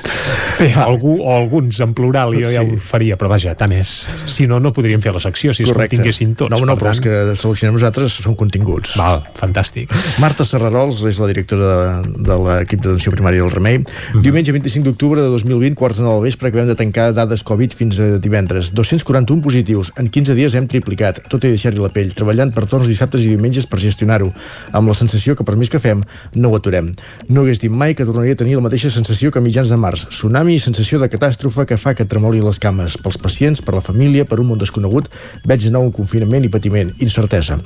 Bé, 0.60 0.72
algú, 0.80 1.18
o 1.20 1.34
alguns 1.36 1.80
en 1.84 1.94
plural 1.98 2.34
jo 2.36 2.48
ja 2.48 2.64
Sí. 2.64 2.72
ho 2.72 2.78
faria, 2.80 3.18
però 3.20 3.30
vaja, 3.32 3.54
tant 3.60 3.72
és. 3.76 3.88
Si 4.28 4.48
no, 4.48 4.60
no 4.64 4.72
podríem 4.76 5.02
fer 5.04 5.12
la 5.14 5.20
secció 5.20 5.54
si 5.54 5.64
es 5.64 5.72
continguessin 5.72 6.36
tots. 6.36 6.52
No, 6.52 6.60
no, 6.66 6.76
per 6.78 6.84
però 6.86 6.94
els 6.94 7.02
tant. 7.02 7.08
que 7.08 7.36
seleccionem 7.40 7.76
nosaltres 7.76 8.16
són 8.24 8.36
continguts. 8.40 8.96
Val, 9.00 9.24
fantàstic. 9.40 9.92
Marta 10.24 10.46
Serrarols 10.48 11.04
és 11.08 11.20
la 11.20 11.28
directora 11.32 11.70
de, 12.04 12.24
de 12.28 12.38
l'equip 12.46 12.82
d'atenció 12.84 13.12
primària 13.16 13.44
del 13.44 13.52
Remei. 13.52 13.80
Mhm. 13.80 14.22
Diumenge 14.24 14.52
25 14.56 14.86
d'octubre 14.90 15.22
de 15.22 15.28
2020, 15.30 15.76
quarts 15.76 15.98
de 16.00 16.04
nou 16.04 16.18
del 16.20 16.28
vespre, 16.30 16.48
acabem 16.50 16.68
de 16.68 16.76
tancar 16.80 17.12
dades 17.14 17.44
Covid 17.44 17.74
fins 17.76 18.00
a 18.00 18.18
divendres. 18.20 18.72
241 18.74 19.42
positius. 19.42 19.92
En 19.98 20.08
15 20.10 20.36
dies 20.36 20.56
hem 20.56 20.68
triplicat, 20.68 21.22
tot 21.30 21.44
i 21.44 21.52
deixar-hi 21.52 21.80
la 21.80 21.90
pell, 21.90 22.14
treballant 22.14 22.54
per 22.56 22.66
torns 22.68 22.88
dissabtes 22.88 23.24
i 23.26 23.30
diumenges 23.36 23.66
per 23.68 23.80
gestionar-ho, 23.80 24.32
amb 24.72 24.88
la 24.88 24.94
sensació 24.94 25.36
que 25.36 25.44
per 25.48 25.56
més 25.56 25.70
que 25.72 25.80
fem, 25.80 26.04
no 26.36 26.50
ho 26.52 26.56
aturem. 26.60 26.92
No 27.30 27.44
hagués 27.50 27.62
dit 27.64 27.74
mai 27.74 27.96
que 27.98 28.06
tornaria 28.06 28.36
a 28.36 28.38
tenir 28.38 28.56
la 28.60 28.62
mateixa 28.62 28.92
sensació 28.94 29.32
que 29.34 29.42
a 29.42 29.42
mitjans 29.42 29.72
de 29.74 29.78
març. 29.82 30.06
Tsunami 30.14 30.54
i 30.56 30.62
sensació 30.62 31.00
de 31.02 31.10
catàstrofe 31.10 31.66
que 31.66 31.80
fa 31.82 31.96
que 31.98 32.06
et 32.06 32.12
tremolin 32.12 32.46
les 32.46 32.62
cames. 32.62 32.98
Pels 33.02 33.18
pacients, 33.18 33.64
per 33.66 33.74
la 33.74 33.82
família, 33.82 34.26
per 34.30 34.38
un 34.40 34.52
món 34.52 34.62
desconegut, 34.62 35.10
veig 35.50 35.66
de 35.66 35.74
nou 35.74 35.90
un 35.90 35.96
confinament 35.96 36.46
i 36.46 36.54
patiment, 36.54 36.94
incertesa. 37.02 37.58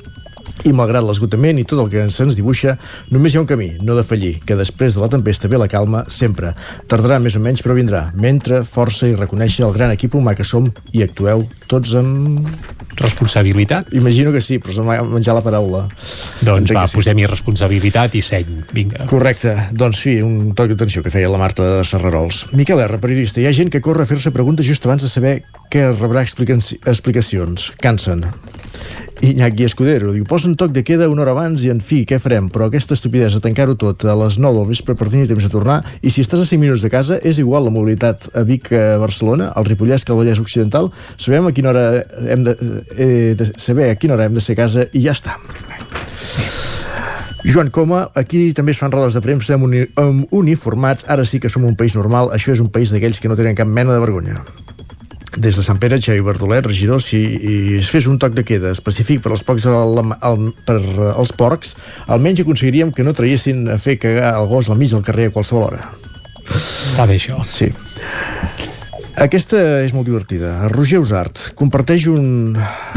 I 0.64 0.72
malgrat 0.72 1.04
l'esgotament 1.04 1.58
i 1.60 1.64
tot 1.68 1.80
el 1.84 1.90
que 1.92 2.06
se'ns 2.12 2.36
dibuixa, 2.38 2.76
només 3.12 3.34
hi 3.34 3.38
ha 3.38 3.42
un 3.42 3.48
camí, 3.50 3.72
no 3.84 3.96
defallir, 3.98 4.38
que 4.46 4.56
després 4.56 4.94
de 4.96 5.02
la 5.02 5.10
tempesta 5.12 5.48
ve 5.48 5.58
la 5.60 5.68
calma, 5.68 6.04
sempre. 6.08 6.54
Tardarà 6.88 7.18
més 7.20 7.36
o 7.36 7.42
menys, 7.44 7.62
però 7.64 7.76
vindrà. 7.76 8.06
Mentre, 8.14 8.62
força 8.64 9.08
i 9.10 9.16
reconèixer 9.18 9.66
el 9.66 9.74
gran 9.76 9.92
equip 9.92 10.14
humà 10.16 10.34
que 10.38 10.44
som 10.46 10.70
i 10.92 11.02
actueu 11.04 11.46
tots 11.68 11.94
amb... 12.00 12.46
Responsabilitat? 12.94 13.88
Imagino 13.98 14.30
que 14.30 14.40
sí, 14.40 14.60
però 14.62 14.70
s'ha 14.76 15.02
menjar 15.02 15.34
la 15.34 15.40
paraula. 15.42 15.80
Doncs 16.46 16.60
Entenc 16.70 16.78
va, 16.78 16.84
sí. 16.86 16.94
posem-hi 17.00 17.26
responsabilitat 17.26 18.14
i 18.14 18.22
seny. 18.22 18.52
Vinga. 18.76 19.08
Correcte. 19.10 19.50
Doncs 19.74 20.04
sí, 20.04 20.14
un 20.22 20.52
toc 20.54 20.70
d'atenció 20.70 21.02
que 21.02 21.10
feia 21.10 21.30
la 21.32 21.40
Marta 21.40 21.66
de 21.66 21.80
Serrarols. 21.88 22.44
Miquel 22.54 22.78
R, 22.86 23.00
periodista. 23.02 23.42
Hi 23.42 23.48
ha 23.50 23.56
gent 23.56 23.72
que 23.74 23.82
corre 23.82 24.06
a 24.06 24.10
fer-se 24.10 24.30
preguntes 24.30 24.68
just 24.70 24.86
abans 24.86 25.02
de 25.02 25.10
saber 25.10 25.34
que 25.74 25.88
rebrà 25.90 26.22
explica- 26.22 26.60
explicacions. 26.86 27.72
Cansen. 27.82 28.28
Iñaki 29.24 29.64
Escudero 29.64 30.12
diu, 30.12 30.26
posa 30.28 30.50
un 30.50 30.56
toc 30.60 30.72
de 30.74 30.82
queda 30.84 31.06
una 31.08 31.22
hora 31.22 31.32
abans 31.32 31.62
i 31.64 31.70
en 31.72 31.78
fi, 31.80 32.02
què 32.04 32.18
farem? 32.20 32.50
Però 32.52 32.66
aquesta 32.68 32.92
estupidesa, 32.96 33.40
tancar-ho 33.40 33.72
tot 33.80 34.04
a 34.04 34.16
les 34.20 34.36
9 34.36 34.58
del 34.58 34.66
vespre 34.68 34.96
per 34.98 35.08
tenir 35.08 35.30
temps 35.30 35.46
de 35.46 35.50
tornar 35.52 35.78
i 36.04 36.12
si 36.12 36.20
estàs 36.20 36.42
a 36.42 36.48
5 36.48 36.60
minuts 36.60 36.84
de 36.84 36.90
casa, 36.92 37.16
és 37.24 37.40
igual 37.40 37.64
la 37.64 37.72
mobilitat 37.72 38.28
a 38.36 38.44
Vic 38.44 38.68
a 38.76 38.98
Barcelona, 39.00 39.48
al 39.56 39.64
Ripollès 39.64 40.04
que 40.04 40.12
al 40.12 40.20
Vallès 40.20 40.42
Occidental, 40.42 40.90
sabem 41.16 41.48
a 41.48 41.54
quina 41.56 41.72
hora 41.72 41.86
hem 42.34 42.44
de, 42.44 42.56
eh, 42.98 43.32
de 43.38 43.48
saber 43.56 43.88
a 43.88 43.96
quina 43.96 44.18
hora 44.18 44.28
hem 44.28 44.36
de 44.36 44.44
ser 44.44 44.58
a 44.58 44.60
casa 44.60 44.84
i 44.92 45.06
ja 45.06 45.16
està. 45.16 45.38
Joan 47.44 47.72
Coma, 47.72 48.10
aquí 48.16 48.50
també 48.56 48.72
es 48.72 48.80
fan 48.80 48.92
rodes 48.92 49.16
de 49.16 49.24
premsa 49.24 49.56
amb, 49.56 49.68
uni 49.70 49.86
amb 50.00 50.36
uniformats, 50.36 51.08
ara 51.08 51.24
sí 51.24 51.40
que 51.40 51.52
som 51.52 51.64
un 51.64 51.76
país 51.80 51.96
normal, 51.96 52.32
això 52.36 52.52
és 52.52 52.60
un 52.60 52.68
país 52.72 52.92
d'aquells 52.92 53.20
que 53.20 53.32
no 53.32 53.40
tenen 53.40 53.56
cap 53.56 53.68
mena 53.68 53.96
de 53.96 54.04
vergonya. 54.04 54.44
Des 55.36 55.56
de 55.56 55.64
Sant 55.64 55.80
Pere, 55.82 56.00
Xavi 56.00 56.22
Bardolet, 56.24 56.66
regidor, 56.66 57.02
si 57.02 57.22
es 57.78 57.90
fes 57.92 58.08
un 58.10 58.18
toc 58.22 58.34
de 58.36 58.44
queda 58.46 58.72
específic 58.74 59.22
per 59.24 59.34
als, 59.34 59.44
pocs 59.46 59.66
al, 59.70 60.00
al, 60.20 60.50
per 60.66 60.78
als 61.14 61.34
porcs, 61.36 61.74
almenys 62.06 62.44
aconseguiríem 62.44 62.92
que 62.94 63.06
no 63.06 63.14
traiessin 63.16 63.68
a 63.74 63.78
fer 63.78 63.98
cagar 64.02 64.34
el 64.38 64.48
gos 64.50 64.70
al 64.70 64.80
mig 64.80 64.92
del 64.94 65.04
carrer 65.06 65.30
a 65.30 65.34
qualsevol 65.34 65.68
hora. 65.68 65.90
Està 66.44 67.06
bé, 67.08 67.18
això. 67.18 67.40
Sí. 67.48 67.70
Aquesta 69.14 69.60
és 69.84 69.92
molt 69.94 70.08
divertida. 70.08 70.66
Roger 70.72 70.98
Usart 70.98 71.52
comparteix 71.54 72.08
un, 72.10 72.56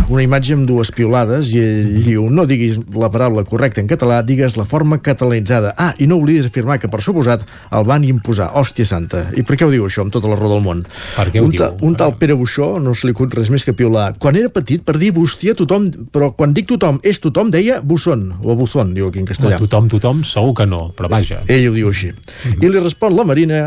una 0.10 0.24
imatge 0.24 0.56
amb 0.58 0.66
dues 0.66 0.90
piolades 0.96 1.52
i 1.54 1.60
ell 1.62 2.00
diu 2.08 2.24
no 2.34 2.48
diguis 2.50 2.80
la 2.98 3.12
paraula 3.14 3.44
correcta 3.46 3.84
en 3.84 3.90
català, 3.92 4.24
digues 4.26 4.56
la 4.58 4.66
forma 4.66 4.98
catalanitzada. 5.04 5.76
Ah, 5.78 5.92
i 6.02 6.08
no 6.10 6.18
oblidis 6.18 6.50
afirmar 6.50 6.80
que 6.82 6.90
per 6.90 7.04
suposat 7.06 7.46
el 7.70 7.86
van 7.86 8.06
imposar. 8.08 8.50
Hòstia 8.58 8.90
santa. 8.90 9.28
I 9.38 9.46
per 9.46 9.60
què 9.60 9.68
ho 9.68 9.72
diu 9.74 9.86
això 9.86 10.02
amb 10.06 10.16
tota 10.16 10.32
la 10.32 10.40
raó 10.40 10.56
del 10.56 10.64
món? 10.66 10.82
Per 11.16 11.28
què 11.30 11.42
ho 11.42 11.46
un, 11.46 11.54
diu? 11.54 11.62
ta, 11.62 11.70
un 11.86 11.94
tal 12.00 12.16
Pere 12.18 12.38
Buixó 12.40 12.72
no 12.82 12.96
se 12.98 13.06
li 13.08 13.14
acut 13.14 13.38
res 13.38 13.54
més 13.54 13.68
que 13.68 13.78
piular. 13.78 14.10
Quan 14.18 14.42
era 14.42 14.50
petit, 14.50 14.82
per 14.88 14.98
dir 14.98 15.14
bústia, 15.14 15.54
tothom... 15.60 15.92
Però 16.18 16.32
quan 16.34 16.58
dic 16.58 16.66
tothom 16.72 16.98
és 17.06 17.22
tothom, 17.22 17.54
deia 17.54 17.78
busson, 17.86 18.32
o 18.42 18.58
buzón, 18.58 18.96
diu 18.98 19.12
aquí 19.12 19.22
en 19.22 19.30
castellà. 19.30 19.62
Tothom, 19.62 19.92
tothom, 19.94 20.26
segur 20.26 20.56
que 20.58 20.66
no, 20.66 20.88
però 20.98 21.12
vaja. 21.14 21.44
Ell 21.46 21.70
ho 21.70 21.78
diu 21.78 21.92
així. 21.94 22.10
I 22.56 22.66
li 22.66 22.82
respon 22.82 23.14
la 23.14 23.28
Marina, 23.28 23.62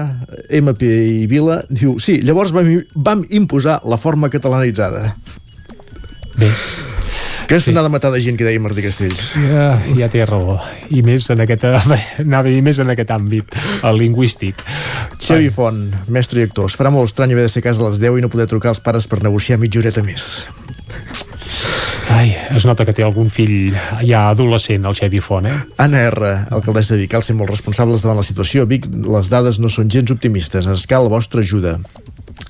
MP 0.50 0.88
i 1.22 1.28
Vila, 1.30 1.60
diu, 1.70 1.94
sí, 2.02 2.18
llavors 2.26 2.39
vam, 2.48 2.70
vam 2.94 3.24
imposar 3.28 3.80
la 3.84 3.98
forma 4.00 4.30
catalanitzada. 4.32 5.14
Bé. 6.40 6.48
Que 7.50 7.58
sí. 7.58 7.72
n'ha 7.74 7.82
de 7.82 7.90
matar 7.90 8.12
de 8.14 8.20
gent 8.22 8.36
que 8.38 8.46
deia 8.46 8.60
Martí 8.62 8.82
Castells. 8.84 9.32
Ja, 9.34 9.72
ja 9.98 10.08
té 10.08 10.22
raó. 10.24 10.60
I 10.94 11.02
més 11.02 11.26
en 11.34 11.42
aquest, 11.42 11.66
anava 12.22 12.52
més 12.62 12.78
en 12.78 12.92
aquest 12.94 13.10
àmbit, 13.10 13.56
el 13.88 13.98
lingüístic. 13.98 14.62
Xavi 15.18 15.50
Font, 15.50 15.82
mestre 16.14 16.40
i 16.40 16.46
actor. 16.46 16.70
Es 16.70 16.78
farà 16.78 16.94
molt 16.94 17.10
estrany 17.10 17.34
haver 17.34 17.48
de 17.48 17.52
ser 17.52 17.64
a 17.64 17.66
casa 17.66 17.82
a 17.84 17.90
les 17.90 18.00
10 18.00 18.20
i 18.20 18.24
no 18.24 18.30
poder 18.30 18.46
trucar 18.50 18.70
als 18.70 18.80
pares 18.80 19.10
per 19.10 19.18
negociar 19.26 19.58
mitja 19.58 19.82
horeta 19.82 20.06
més. 20.06 20.30
Ai, 22.10 22.32
es 22.54 22.64
nota 22.66 22.86
que 22.86 22.94
té 22.94 23.04
algun 23.06 23.28
fill 23.30 23.74
ja 24.02 24.24
adolescent, 24.32 24.86
el 24.86 24.96
Xavi 24.98 25.20
Font, 25.22 25.46
eh? 25.46 25.58
Anna 25.82 26.00
R, 26.08 26.30
alcaldessa 26.54 26.96
de 26.96 27.04
Vic, 27.04 27.12
cal 27.12 27.22
ser 27.22 27.36
molt 27.38 27.52
responsables 27.52 28.02
davant 28.02 28.18
la 28.18 28.26
situació. 28.26 28.66
Vic, 28.70 28.88
les 28.90 29.30
dades 29.30 29.60
no 29.62 29.70
són 29.70 29.90
gens 29.90 30.10
optimistes. 30.14 30.66
Ens 30.70 30.86
cal 30.90 31.06
la 31.06 31.12
vostra 31.14 31.42
ajuda. 31.42 31.76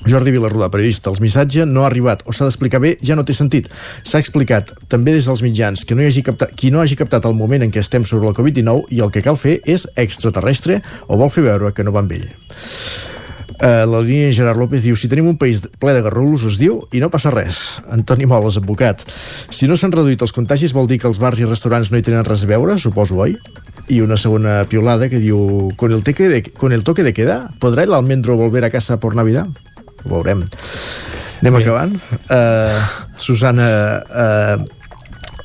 Jordi 0.07 0.33
Vilarrodà, 0.33 0.71
periodista, 0.73 1.11
el 1.11 1.21
missatge 1.21 1.67
no 1.69 1.85
ha 1.85 1.91
arribat 1.91 2.25
o 2.25 2.33
s'ha 2.33 2.49
d'explicar 2.49 2.81
bé 2.81 2.95
ja 3.05 3.17
no 3.19 3.25
té 3.29 3.37
sentit. 3.37 3.69
S'ha 4.09 4.23
explicat 4.23 4.73
també 4.89 5.13
des 5.17 5.29
dels 5.29 5.45
mitjans 5.45 5.85
que 5.85 5.95
no 5.95 6.03
hi 6.05 6.09
hagi 6.09 6.25
captat, 6.25 6.55
qui 6.57 6.73
no 6.73 6.81
hagi 6.81 6.97
captat 6.97 7.29
el 7.29 7.37
moment 7.37 7.67
en 7.67 7.75
què 7.75 7.85
estem 7.85 8.07
sobre 8.09 8.31
la 8.31 8.37
Covid-19 8.37 8.89
i 8.97 9.05
el 9.05 9.13
que 9.13 9.25
cal 9.25 9.37
fer 9.37 9.61
és 9.69 9.87
extraterrestre 10.01 10.81
o 11.07 11.21
vol 11.21 11.33
fer 11.33 11.45
veure 11.51 11.75
que 11.77 11.85
no 11.85 11.93
va 11.93 12.05
amb 12.05 12.17
ell. 12.17 12.29
Uh, 13.61 13.85
la 13.85 13.99
línia 14.01 14.33
Gerard 14.33 14.57
López 14.57 14.81
diu 14.81 14.97
si 14.97 15.09
tenim 15.13 15.27
un 15.29 15.37
país 15.37 15.61
ple 15.83 15.93
de 15.93 16.01
garrulos 16.01 16.47
es 16.49 16.57
diu 16.57 16.79
i 16.97 17.01
no 17.03 17.11
passa 17.13 17.29
res 17.29 17.59
Antoni 17.93 18.25
Moles, 18.25 18.57
advocat 18.57 19.05
si 19.53 19.69
no 19.69 19.77
s'han 19.77 19.93
reduït 19.93 20.23
els 20.25 20.33
contagis 20.33 20.73
vol 20.73 20.89
dir 20.89 20.97
que 21.03 21.11
els 21.11 21.21
bars 21.21 21.43
i 21.43 21.45
restaurants 21.45 21.91
no 21.93 22.01
hi 22.01 22.07
tenen 22.07 22.25
res 22.25 22.47
a 22.47 22.49
veure, 22.49 22.79
suposo, 22.81 23.19
oi? 23.21 23.37
i 23.93 24.01
una 24.01 24.17
segona 24.17 24.63
piolada 24.65 25.11
que 25.13 25.21
diu 25.21 25.75
con 25.77 25.93
el, 25.93 26.01
teque 26.07 26.31
de, 26.33 26.41
con 26.57 26.73
el 26.73 26.89
toque 26.89 27.05
de 27.05 27.13
queda 27.13 27.51
¿podrá 27.61 27.85
el 27.85 27.93
almendro 27.93 28.39
volver 28.41 28.65
a 28.65 28.71
casa 28.73 28.97
por 28.97 29.15
Navidad? 29.15 29.53
Ho 30.05 30.15
veurem 30.15 30.45
anem 31.41 31.57
Bé. 31.57 31.63
acabant 31.63 31.97
uh, 32.29 32.77
Susana 33.21 33.71
uh, 34.01 34.80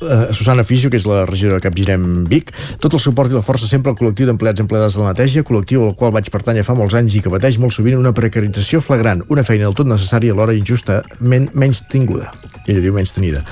uh, 0.00 0.32
Susana 0.32 0.64
Fixo, 0.66 0.90
que 0.92 0.98
és 1.00 1.06
la 1.08 1.24
regidora 1.28 1.60
de 1.60 1.66
Capgirem 1.66 2.24
Vic, 2.30 2.52
tot 2.82 2.96
el 2.96 3.02
suport 3.02 3.32
i 3.32 3.36
la 3.36 3.44
força 3.44 3.68
sempre 3.68 3.92
al 3.92 3.98
col·lectiu 3.98 4.28
d'empleats 4.28 4.64
empleades 4.64 4.96
de 4.96 5.04
la 5.04 5.12
neteja, 5.12 5.44
col·lectiu 5.46 5.86
al 5.86 5.94
qual 5.98 6.14
vaig 6.14 6.30
pertànyer 6.32 6.64
fa 6.66 6.76
molts 6.78 6.96
anys 6.98 7.18
i 7.18 7.22
que 7.24 7.32
pateix 7.32 7.60
molt 7.62 7.74
sovint 7.76 7.98
una 7.98 8.14
precarització 8.16 8.82
flagrant, 8.84 9.24
una 9.32 9.44
feina 9.46 9.68
del 9.68 9.76
tot 9.78 9.88
necessària 9.90 10.34
alhora 10.36 10.56
injustament 10.56 11.50
menys 11.54 11.84
tinguda. 11.92 12.32
Ella 12.66 12.82
diu 12.82 12.94
menys 12.96 13.14
tenida. 13.14 13.44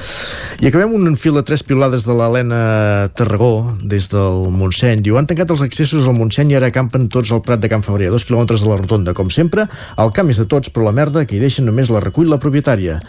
I 0.58 0.68
acabem 0.68 0.94
un 0.96 1.14
fil 1.20 1.36
de 1.38 1.44
tres 1.46 1.62
piolades 1.62 2.06
de 2.06 2.16
l'Helena 2.16 3.10
Tarragó, 3.14 3.76
des 3.82 4.08
del 4.10 4.48
Montseny. 4.50 5.04
Diu, 5.06 5.18
han 5.20 5.28
tancat 5.30 5.54
els 5.54 5.62
accessos 5.66 6.08
al 6.10 6.18
Montseny 6.18 6.50
i 6.54 6.58
ara 6.58 6.72
campen 6.74 7.06
tots 7.12 7.30
al 7.32 7.44
Prat 7.46 7.62
de 7.62 7.70
Can 7.70 7.84
a 7.84 8.10
dos 8.10 8.26
quilòmetres 8.26 8.64
de 8.64 8.68
la 8.68 8.80
rotonda. 8.80 9.14
Com 9.14 9.30
sempre, 9.30 9.68
el 9.98 10.12
camp 10.12 10.30
és 10.30 10.42
de 10.42 10.48
tots, 10.50 10.72
però 10.74 10.88
la 10.88 10.96
merda 10.96 11.24
que 11.24 11.36
hi 11.36 11.42
deixen 11.42 11.66
només 11.66 11.90
la 11.90 12.02
recull 12.02 12.30
la 12.30 12.42
propietària. 12.42 13.00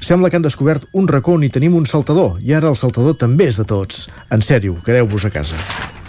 Sembla 0.00 0.30
que 0.30 0.38
han 0.38 0.46
descobert 0.46 0.86
un 0.92 1.08
racó 1.10 1.34
on 1.36 1.44
hi 1.44 1.52
tenim 1.52 1.76
un 1.78 1.86
saltador, 1.86 2.38
i 2.44 2.54
ara 2.56 2.70
el 2.70 2.76
saltador 2.78 3.16
també 3.18 3.48
és 3.50 3.60
de 3.60 3.66
tots. 3.68 4.06
En 4.34 4.44
sèrio, 4.44 4.78
quedeu-vos 4.84 5.26
a 5.26 5.32
casa. 5.34 5.58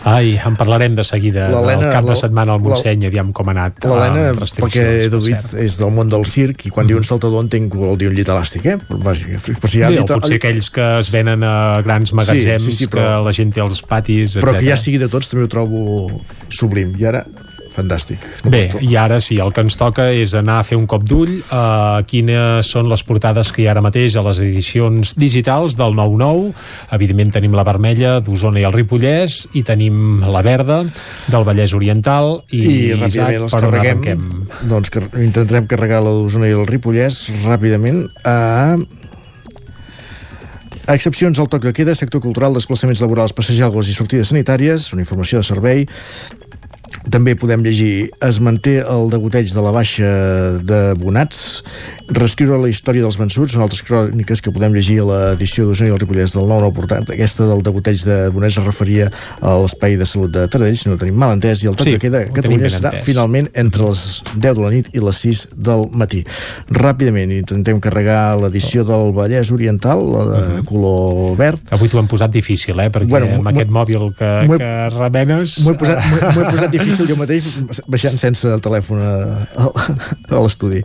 Ai, 0.08 0.38
en 0.46 0.56
parlarem 0.56 0.94
de 0.96 1.04
seguida 1.04 1.50
el 1.52 1.82
cap 1.92 2.06
de 2.08 2.16
setmana 2.16 2.54
al 2.56 2.62
Montseny, 2.64 3.04
aviam 3.10 3.34
com 3.36 3.50
ha 3.50 3.56
anat 3.56 3.84
L'Helena, 3.84 4.46
perquè 4.56 4.86
David 5.12 5.58
és 5.60 5.76
del 5.82 5.92
món 5.92 6.12
del 6.12 6.24
circ 6.30 6.64
i 6.70 6.72
quan 6.72 6.86
mm. 6.86 6.92
diu 6.94 7.00
un 7.02 7.08
saltador 7.08 7.44
entenc 7.44 7.74
que 7.74 7.82
vol 7.82 8.00
dir 8.00 8.08
un 8.08 8.16
llit 8.16 8.32
elàstic, 8.32 8.70
eh? 8.72 8.78
Vaja, 9.04 9.42
però 9.50 9.72
si 9.72 9.84
ja 9.84 9.92
sí, 9.92 10.00
o 10.00 10.08
potser 10.08 10.40
aquells 10.40 10.72
que 10.76 10.88
es 11.02 11.12
venen 11.12 11.44
a 11.44 11.54
grans 11.84 12.16
magatzems, 12.16 12.70
sí, 12.70 12.72
sí, 12.72 12.86
sí, 12.86 12.90
però... 12.94 13.04
que 13.04 13.28
la 13.28 13.36
gent 13.36 13.52
té 13.58 13.66
els 13.66 13.84
patis, 13.84 14.40
Però 14.40 14.56
que 14.56 14.64
ja 14.70 14.80
sigui 14.80 15.02
de 15.04 15.12
tots 15.12 15.34
també 15.34 15.50
ho 15.50 15.52
trobo 15.52 16.08
sublim. 16.48 16.96
I 16.96 17.10
ara 17.12 17.26
fantàstic. 17.80 18.26
Bé, 18.50 18.66
i 18.86 18.96
ara 19.00 19.20
sí, 19.24 19.40
el 19.42 19.54
que 19.56 19.64
ens 19.66 19.78
toca 19.80 20.10
és 20.16 20.36
anar 20.38 20.60
a 20.62 20.68
fer 20.68 20.78
un 20.80 20.88
cop 20.90 21.06
d'ull 21.08 21.40
a 21.56 22.04
quines 22.10 22.70
són 22.70 22.90
les 22.92 23.04
portades 23.08 23.54
que 23.56 23.64
hi 23.64 23.68
ha 23.70 23.74
ara 23.76 23.84
mateix 23.86 24.18
a 24.20 24.24
les 24.26 24.42
edicions 24.46 25.16
digitals 25.20 25.78
del 25.80 25.98
9-9. 25.98 26.54
Evidentment 26.98 27.34
tenim 27.40 27.58
la 27.58 27.66
vermella 27.68 28.18
d'Osona 28.24 28.62
i 28.62 28.68
el 28.68 28.76
Ripollès 28.76 29.42
i 29.58 29.64
tenim 29.68 30.24
la 30.28 30.44
verda 30.46 30.82
del 31.30 31.48
Vallès 31.48 31.76
Oriental 31.78 32.40
i, 32.52 32.64
I 32.64 32.94
ràpidament 33.00 33.48
els 33.48 33.58
carreguem 33.60 34.08
doncs 34.70 34.94
que 34.94 35.04
intentarem 35.24 35.68
carregar 35.70 36.04
la 36.06 36.16
d'Osona 36.16 36.50
i 36.50 36.56
el 36.56 36.68
Ripollès 36.70 37.28
ràpidament 37.46 38.06
a 38.28 38.40
a 40.90 40.96
excepcions 40.98 41.38
al 41.38 41.46
toc 41.46 41.68
que 41.68 41.74
queda, 41.78 41.94
sector 41.94 42.18
cultural, 42.24 42.56
desplaçaments 42.58 43.02
laborals, 43.04 43.34
passejals 43.38 43.92
i 43.92 43.94
sortides 43.94 44.32
sanitàries, 44.32 44.88
una 44.96 45.04
informació 45.04 45.38
de 45.38 45.46
servei, 45.46 45.84
també 47.10 47.36
podem 47.40 47.64
llegir 47.66 48.10
es 48.26 48.40
manté 48.44 48.80
el 48.82 49.10
degoteig 49.12 49.52
de 49.54 49.64
la 49.64 49.72
baixa 49.74 50.10
de 50.66 50.80
Bonats 51.00 51.64
reescriure 52.10 52.58
la 52.58 52.70
història 52.72 53.06
dels 53.06 53.18
vençuts 53.20 53.54
són 53.54 53.64
altres 53.66 53.84
cròniques 53.86 54.42
que 54.44 54.54
podem 54.54 54.74
llegir 54.76 55.00
a 55.04 55.08
l'edició 55.10 55.68
d'Osona 55.68 55.92
i 55.92 55.94
el 55.94 56.02
Ripollès 56.02 56.34
del 56.36 56.48
9 56.50 56.72
portat 56.76 57.12
aquesta 57.14 57.48
del 57.50 57.62
degoteig 57.66 58.02
de 58.06 58.18
Bonats 58.34 58.58
es 58.62 58.66
referia 58.66 59.10
a 59.42 59.56
l'espai 59.62 59.98
de 60.00 60.08
salut 60.10 60.34
de 60.34 60.46
Taradell 60.52 60.78
si 60.80 60.90
no 60.90 60.98
tenim 61.02 61.18
mal 61.22 61.36
entès 61.38 61.64
i 61.64 61.70
el 61.72 61.78
toc 61.80 61.90
sí, 61.90 61.96
que 61.96 62.08
queda 62.08 62.24
Catalunya 62.34 62.72
serà 62.74 62.94
entès. 62.94 63.06
finalment 63.08 63.50
entre 63.54 63.90
les 63.90 64.04
10 64.36 64.58
de 64.60 64.66
la 64.66 64.74
nit 64.74 64.90
i 64.94 65.04
les 65.06 65.22
6 65.26 65.46
del 65.70 65.86
matí 65.92 66.24
ràpidament 66.74 67.34
intentem 67.38 67.82
carregar 67.84 68.38
l'edició 68.42 68.86
del 68.88 69.14
Vallès 69.16 69.54
Oriental 69.56 70.04
la 70.10 70.26
de 70.26 70.40
uh 70.40 70.50
-huh. 70.50 70.66
color 70.66 71.38
verd 71.38 71.60
avui 71.72 71.90
t'ho 71.90 72.00
hem 72.00 72.08
posat 72.08 72.32
difícil 72.32 72.80
eh? 72.80 72.90
perquè 72.90 73.10
bueno, 73.10 73.28
amb 73.38 73.48
aquest 73.48 73.70
mòbil 73.70 74.14
que, 74.18 74.58
que 74.58 74.90
remenes 74.98 75.60
m'ho 75.64 75.72
he 75.72 75.78
posat, 75.78 76.00
he 76.02 76.50
posat 76.50 76.72
difícil 76.72 76.79
jo 77.10 77.18
mateix 77.20 77.48
baixant 77.88 78.20
sense 78.22 78.48
el 78.48 78.64
telèfon 78.64 79.02
a, 79.04 79.14
a 80.30 80.44
l'estudi 80.44 80.84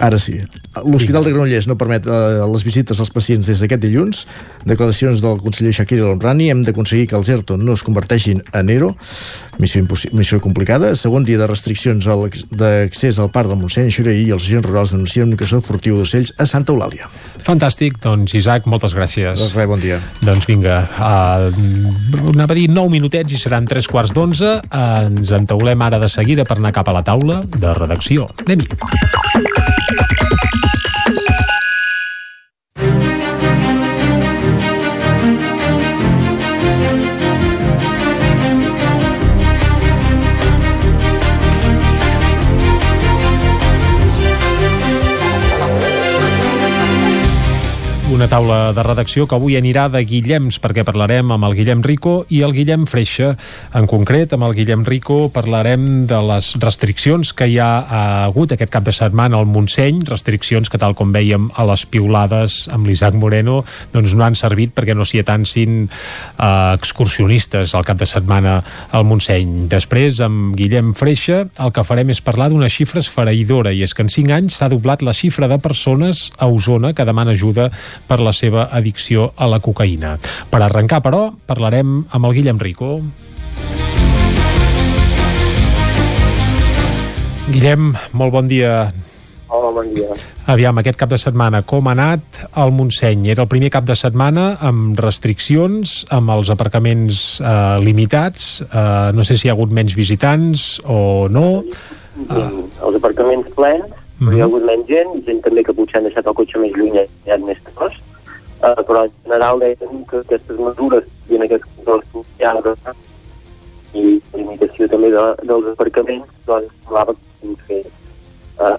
ara 0.00 0.18
sí 0.18 0.40
L'Hospital 0.72 1.26
de 1.26 1.32
Granollers 1.34 1.66
no 1.68 1.76
permet 1.76 2.06
eh, 2.08 2.40
les 2.48 2.62
visites 2.64 2.96
als 3.02 3.10
pacients 3.12 3.44
des 3.44 3.60
d'aquest 3.60 3.82
dilluns. 3.82 4.22
Declaracions 4.64 5.20
del 5.20 5.40
conseller 5.42 5.74
Shakir 5.76 5.98
El-Omrani. 6.00 6.48
Hem 6.48 6.62
d'aconseguir 6.64 7.10
que 7.10 7.18
els 7.18 7.28
ERTO 7.28 7.58
no 7.60 7.76
es 7.76 7.84
converteixin 7.84 8.40
en 8.56 8.70
ERO. 8.72 8.94
Missió, 9.60 9.84
missió 10.16 10.40
complicada. 10.40 10.94
Segon 10.96 11.26
dia 11.28 11.36
de 11.36 11.48
restriccions 11.50 12.08
d'accés 12.56 13.20
al 13.20 13.28
parc 13.34 13.52
del 13.52 13.60
Montseny. 13.60 13.92
Era 13.92 14.14
ahir 14.14 14.32
els 14.38 14.46
agents 14.48 14.64
rurals 14.64 14.94
denuncien 14.96 15.28
un 15.28 15.36
caçó 15.36 15.60
furtiu 15.60 16.00
d'ocells 16.00 16.32
a 16.40 16.48
Santa 16.48 16.72
Eulàlia. 16.72 17.10
Fantàstic. 17.44 18.00
Doncs, 18.00 18.32
Isaac, 18.38 18.64
moltes 18.64 18.96
gràcies. 18.96 19.36
Doncs 19.36 19.52
res, 19.58 19.68
bon 19.68 19.82
dia. 19.82 20.00
Doncs 20.24 20.48
vinga, 20.48 20.80
uh, 20.96 22.32
anava 22.32 22.56
a 22.56 22.58
dir 22.58 22.70
9 22.72 22.94
minutets 22.96 23.36
i 23.36 23.42
seran 23.42 23.68
3 23.68 23.92
quarts 23.92 24.16
d'onze. 24.16 24.56
Uh, 24.72 25.12
ens 25.22 25.32
entaulem 25.36 25.82
ara 25.86 26.00
de 26.02 26.10
seguida 26.10 26.46
per 26.48 26.58
anar 26.58 26.74
cap 26.74 26.90
a 26.90 26.96
la 26.98 27.04
taula 27.06 27.42
de 27.46 27.74
redacció. 27.78 28.30
Anem-hi. 28.42 30.01
Una 48.22 48.30
taula 48.30 48.56
de 48.70 48.82
redacció 48.86 49.24
que 49.26 49.34
avui 49.34 49.56
anirà 49.58 49.88
de 49.90 49.98
Guillems, 50.06 50.60
perquè 50.62 50.84
parlarem 50.86 51.32
amb 51.34 51.42
el 51.48 51.56
Guillem 51.58 51.80
Rico 51.82 52.12
i 52.30 52.44
el 52.46 52.52
Guillem 52.54 52.84
Freixa. 52.86 53.32
En 53.74 53.88
concret, 53.90 54.30
amb 54.36 54.46
el 54.46 54.52
Guillem 54.54 54.84
Rico 54.86 55.16
parlarem 55.34 56.04
de 56.06 56.20
les 56.28 56.52
restriccions 56.62 57.32
que 57.34 57.48
hi 57.50 57.56
ha 57.58 57.72
hagut 58.28 58.54
aquest 58.54 58.70
cap 58.70 58.86
de 58.86 58.94
setmana 58.94 59.40
al 59.40 59.48
Montseny, 59.50 60.04
restriccions 60.06 60.70
que, 60.70 60.78
tal 60.78 60.94
com 60.94 61.10
veiem 61.10 61.48
a 61.58 61.64
les 61.66 61.82
piulades 61.82 62.68
amb 62.70 62.86
l'Isaac 62.86 63.18
Moreno, 63.18 63.64
doncs 63.90 64.14
no 64.14 64.22
han 64.22 64.38
servit 64.38 64.70
perquè 64.76 64.94
no 64.94 65.02
s'hi 65.02 65.24
atansin 65.24 65.82
eh, 65.88 66.46
excursionistes 66.76 67.74
al 67.74 67.82
cap 67.90 67.98
de 67.98 68.06
setmana 68.06 68.60
al 68.94 69.08
Montseny. 69.10 69.66
Després, 69.74 70.22
amb 70.22 70.54
Guillem 70.54 70.94
Freixa, 70.94 71.40
el 71.58 71.74
que 71.74 71.82
farem 71.90 72.14
és 72.14 72.22
parlar 72.22 72.52
d'una 72.54 72.70
xifra 72.70 73.02
esfereïdora, 73.02 73.74
i 73.74 73.82
és 73.82 73.98
que 73.98 74.06
en 74.06 74.14
5 74.14 74.38
anys 74.38 74.62
s'ha 74.62 74.70
doblat 74.70 75.02
la 75.02 75.18
xifra 75.24 75.50
de 75.50 75.58
persones 75.58 76.28
a 76.38 76.46
Osona 76.46 76.94
que 76.94 77.10
demana 77.10 77.34
ajuda 77.34 77.72
per 78.12 78.20
la 78.20 78.34
seva 78.36 78.66
addicció 78.68 79.30
a 79.40 79.48
la 79.48 79.62
cocaïna. 79.64 80.18
Per 80.52 80.60
arrencar, 80.60 81.00
però, 81.00 81.30
parlarem 81.48 82.02
amb 82.12 82.28
el 82.28 82.34
Guillem 82.36 82.60
Rico. 82.60 82.98
Guillem, 87.48 87.88
molt 88.12 88.34
bon 88.34 88.50
dia. 88.50 88.90
Hola, 89.52 89.70
bon 89.76 89.88
dia. 89.96 90.12
Aviam, 90.52 90.76
aquest 90.80 90.98
cap 91.00 91.08
de 91.12 91.18
setmana, 91.20 91.62
com 91.68 91.88
ha 91.88 91.94
anat 91.96 92.42
el 92.60 92.72
Montseny? 92.76 93.30
Era 93.32 93.46
el 93.46 93.50
primer 93.52 93.72
cap 93.72 93.88
de 93.88 93.96
setmana 93.96 94.58
amb 94.60 95.00
restriccions, 95.00 96.02
amb 96.12 96.32
els 96.36 96.52
aparcaments 96.52 97.22
eh, 97.40 97.56
limitats, 97.84 98.62
eh, 98.68 99.08
no 99.16 99.24
sé 99.24 99.38
si 99.38 99.48
hi 99.48 99.52
ha 99.52 99.56
hagut 99.56 99.72
menys 99.72 99.96
visitants 99.96 100.68
o 100.84 101.28
no. 101.32 101.48
Uh, 102.28 102.64
els 102.84 102.96
aparcaments 102.98 103.48
plens, 103.56 104.01
uh 104.22 104.28
-huh. 104.28 104.36
hi 104.36 104.40
ha 104.40 104.44
hagut 104.44 104.64
menys 104.64 104.86
gent, 104.86 105.24
gent 105.26 105.40
també 105.42 105.64
que 105.64 105.74
potser 105.74 105.96
han 105.98 106.04
deixat 106.04 106.26
el 106.26 106.34
cotxe 106.34 106.58
més 106.58 106.72
lluny 106.76 106.98
i 107.26 107.30
ha 107.30 107.38
més 107.38 107.58
tros, 107.74 107.94
uh, 108.62 108.82
però 108.88 109.04
en 109.04 109.10
general 109.24 109.58
deien 109.58 110.04
que 110.10 110.18
aquestes 110.18 110.58
mesures 110.58 111.04
i 111.28 111.36
en 111.36 111.42
aquests 111.42 111.68
controls 111.76 112.04
socials 112.12 112.96
i 113.94 114.20
limitació 114.34 114.88
també 114.88 115.10
de, 115.10 115.24
dels 115.42 115.66
aparcaments, 115.74 116.28
doncs, 116.46 116.72
semblava 116.84 117.14
que 117.14 117.56
fer 117.66 117.84
uh. 118.58 118.78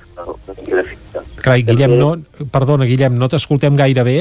Carai, 1.44 1.64
Guillem, 1.68 1.98
no, 2.00 2.14
perdona, 2.54 2.88
Guillem, 2.88 3.18
no 3.20 3.28
t'escoltem 3.28 3.76
gaire 3.76 4.04
bé. 4.08 4.16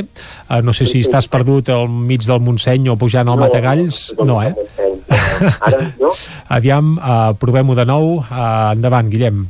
Uh, 0.50 0.58
no 0.64 0.74
sé 0.74 0.88
si 0.90 1.04
estàs 1.04 1.28
perdut 1.30 1.70
al 1.70 1.86
mig 1.88 2.26
del 2.26 2.42
Montseny 2.42 2.88
o 2.90 2.96
pujant 2.98 3.28
al 3.28 3.38
No, 3.38 3.46
Matagalls. 3.46 4.14
no, 4.18 4.24
No, 4.24 4.42
eh? 4.42 4.54
Ara, 5.60 5.78
no? 6.00 6.10
Aviam, 6.50 6.96
uh, 6.98 7.32
provem-ho 7.38 7.78
de 7.78 7.86
nou. 7.86 8.16
Uh, 8.24 8.72
endavant, 8.74 9.08
Guillem. 9.12 9.46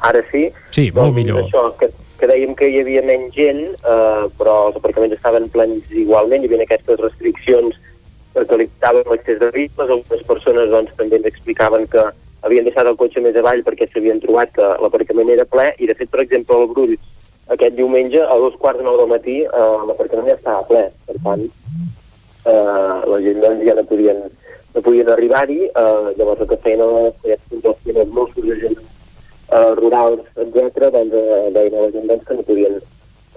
Ara 0.00 0.22
sí? 0.30 0.48
Sí, 0.70 0.90
molt 0.94 1.14
millor. 1.16 1.42
Això, 1.42 1.64
que, 1.80 1.90
que 2.20 2.28
dèiem 2.30 2.54
que 2.58 2.68
hi 2.70 2.80
havia 2.82 3.02
menys 3.06 3.34
gent, 3.34 3.64
eh, 3.78 4.24
però 4.38 4.56
els 4.68 4.78
aparcaments 4.78 5.16
estaven 5.16 5.48
plens 5.54 5.90
igualment, 5.90 6.44
hi 6.44 6.50
havia 6.50 6.66
aquestes 6.66 7.00
restriccions 7.02 7.76
que 8.38 8.56
limitaven 8.56 9.06
l'accés 9.10 9.38
de 9.40 9.50
vehicles, 9.50 9.90
algunes 9.90 10.24
persones 10.26 10.70
doncs, 10.70 10.94
també 10.98 11.18
ens 11.18 11.26
explicaven 11.26 11.86
que 11.90 12.04
havien 12.46 12.66
deixat 12.68 12.86
el 12.86 12.98
cotxe 13.00 13.22
més 13.24 13.36
avall 13.40 13.64
perquè 13.66 13.88
s'havien 13.88 14.20
trobat 14.22 14.52
que 14.54 14.66
l'aparcament 14.82 15.32
era 15.34 15.46
ple, 15.48 15.72
i 15.82 15.88
de 15.90 15.96
fet, 15.98 16.10
per 16.12 16.22
exemple, 16.22 16.58
el 16.58 16.70
Brull, 16.70 16.94
aquest 17.54 17.74
diumenge, 17.78 18.20
a 18.22 18.36
dos 18.38 18.58
quarts 18.62 18.78
de 18.78 18.86
nou 18.86 18.98
del 19.00 19.10
matí, 19.10 19.40
eh, 19.42 19.70
l'aparcament 19.90 20.30
ja 20.30 20.36
estava 20.38 20.66
ple, 20.68 20.84
per 21.08 21.16
tant, 21.24 21.46
eh, 22.44 22.98
la 23.14 23.22
gent 23.24 23.42
doncs, 23.42 23.64
ja 23.66 23.74
no 23.78 23.86
podien, 23.90 24.22
no 24.76 24.84
podien 24.84 25.10
arribar-hi, 25.14 25.60
eh, 25.66 26.14
llavors 26.20 26.44
el 26.44 26.52
que 26.52 26.62
feien 26.66 26.84
els, 26.84 27.18
els, 27.26 27.90
els 27.96 28.14
Mossos, 28.14 28.44
la 28.44 28.60
gent 28.62 28.78
eh, 29.52 29.74
rurals, 29.78 30.24
etc., 30.36 30.90
doncs 30.94 31.14
eh, 31.14 31.50
deien 31.54 31.76
a 31.76 31.86
la 31.86 31.90
gent 31.94 32.08
doncs, 32.10 32.24
que 32.26 32.36
no 32.38 32.46
podien 32.48 32.78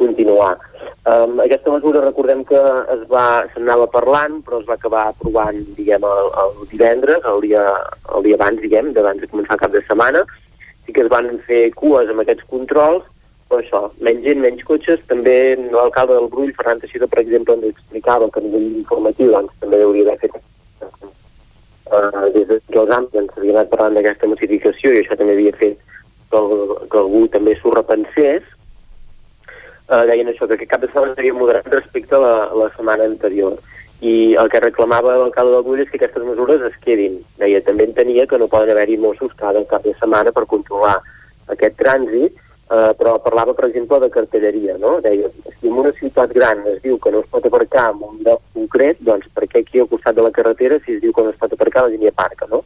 continuar. 0.02 0.58
Um, 1.06 1.40
aquesta 1.42 1.72
mesura 1.74 2.02
recordem 2.02 2.44
que 2.46 2.60
es 2.94 3.02
va 3.10 3.46
s'anava 3.54 3.88
parlant, 3.90 4.40
però 4.46 4.60
es 4.62 4.68
va 4.70 4.78
acabar 4.78 5.08
aprovant, 5.10 5.62
diguem, 5.78 6.06
el, 6.06 6.30
el 6.44 6.54
divendres, 6.72 7.26
el 7.32 7.42
dia, 7.46 7.64
el 8.16 8.26
dia 8.26 8.38
abans, 8.40 8.62
diguem, 8.62 8.92
d'abans 8.98 9.22
de 9.22 9.30
començar 9.32 9.58
el 9.58 9.64
cap 9.64 9.74
de 9.76 9.82
setmana. 9.88 10.26
Sí 10.86 10.96
que 10.96 11.06
es 11.06 11.12
van 11.14 11.30
fer 11.48 11.64
cues 11.78 12.10
amb 12.10 12.24
aquests 12.24 12.48
controls, 12.54 13.06
però 13.50 13.62
això, 13.62 13.82
menys 14.02 14.26
gent, 14.26 14.42
menys 14.46 14.66
cotxes. 14.66 15.02
També 15.10 15.36
l'alcalde 15.74 16.18
del 16.18 16.30
Brull, 16.34 16.54
Ferran 16.58 16.82
Teixidor, 16.82 17.12
per 17.12 17.22
exemple, 17.22 17.58
ens 17.58 17.74
explicava 17.76 18.30
que 18.30 18.42
a 18.42 18.48
nivell 18.48 18.82
informatiu 18.84 19.34
doncs, 19.36 19.58
també 19.62 19.82
hauria 19.86 20.10
d'haver 20.10 20.30
fet 20.30 20.42
uh, 21.92 22.28
des 22.34 22.48
de 22.48 22.60
els 22.82 22.94
àmbits 22.98 23.20
ens 23.22 23.38
havia 23.38 23.58
anat 23.58 23.72
parlant 23.74 23.98
d'aquesta 23.98 24.30
massificació 24.32 24.94
i 24.94 25.02
això 25.02 25.18
també 25.20 25.36
havia 25.36 25.54
fet 25.60 25.91
que, 26.32 26.40
el, 26.40 26.90
que 26.90 27.00
algú 27.04 27.28
també 27.36 27.60
s'ho 27.60 27.76
repensés 27.76 28.48
eh, 29.92 30.06
deien 30.08 30.32
això, 30.32 30.48
que 30.48 30.56
aquest 30.58 30.72
cap 30.72 30.84
de 30.84 30.90
setmana 30.92 31.16
seria 31.18 31.36
moderat 31.36 31.68
respecte 31.74 32.16
a 32.16 32.22
la, 32.24 32.36
la 32.56 32.70
setmana 32.76 33.08
anterior. 33.10 33.58
I 34.02 34.34
el 34.42 34.50
que 34.50 34.62
reclamava 34.64 35.18
l'alcalde 35.20 35.54
del 35.54 35.66
Bull 35.66 35.82
és 35.84 35.90
que 35.92 36.00
aquestes 36.00 36.24
mesures 36.26 36.64
es 36.72 36.78
quedin. 36.86 37.20
Deia, 37.42 37.62
també 37.66 37.86
entenia 37.86 38.26
que 38.28 38.40
no 38.42 38.50
poden 38.50 38.72
haver-hi 38.74 38.98
Mossos 38.98 39.36
cada 39.38 39.62
cap 39.70 39.84
de 39.86 39.94
setmana 40.00 40.34
per 40.34 40.48
controlar 40.50 40.96
aquest 41.54 41.78
trànsit, 41.78 42.40
eh, 42.72 42.92
però 42.98 43.18
parlava, 43.22 43.54
per 43.54 43.68
exemple, 43.68 44.00
de 44.02 44.10
cartelleria, 44.10 44.80
no? 44.82 44.96
Deia, 45.06 45.30
si 45.60 45.70
en 45.70 45.78
una 45.84 45.92
ciutat 46.00 46.34
gran 46.34 46.66
es 46.72 46.82
diu 46.82 46.98
que 46.98 47.14
no 47.14 47.22
es 47.22 47.30
pot 47.30 47.46
aparcar 47.46 47.92
en 47.92 48.02
un 48.10 48.24
lloc 48.26 48.42
concret, 48.56 49.04
doncs 49.06 49.30
per 49.36 49.46
què 49.52 49.62
aquí 49.62 49.84
al 49.84 49.92
costat 49.92 50.18
de 50.18 50.26
la 50.26 50.34
carretera, 50.34 50.80
si 50.86 50.98
es 50.98 51.04
diu 51.04 51.14
que 51.14 51.28
no 51.28 51.36
es 51.36 51.38
pot 51.38 51.54
aparcar, 51.54 51.86
la 51.86 51.94
línia 51.94 52.16
parca, 52.16 52.50
no? 52.50 52.64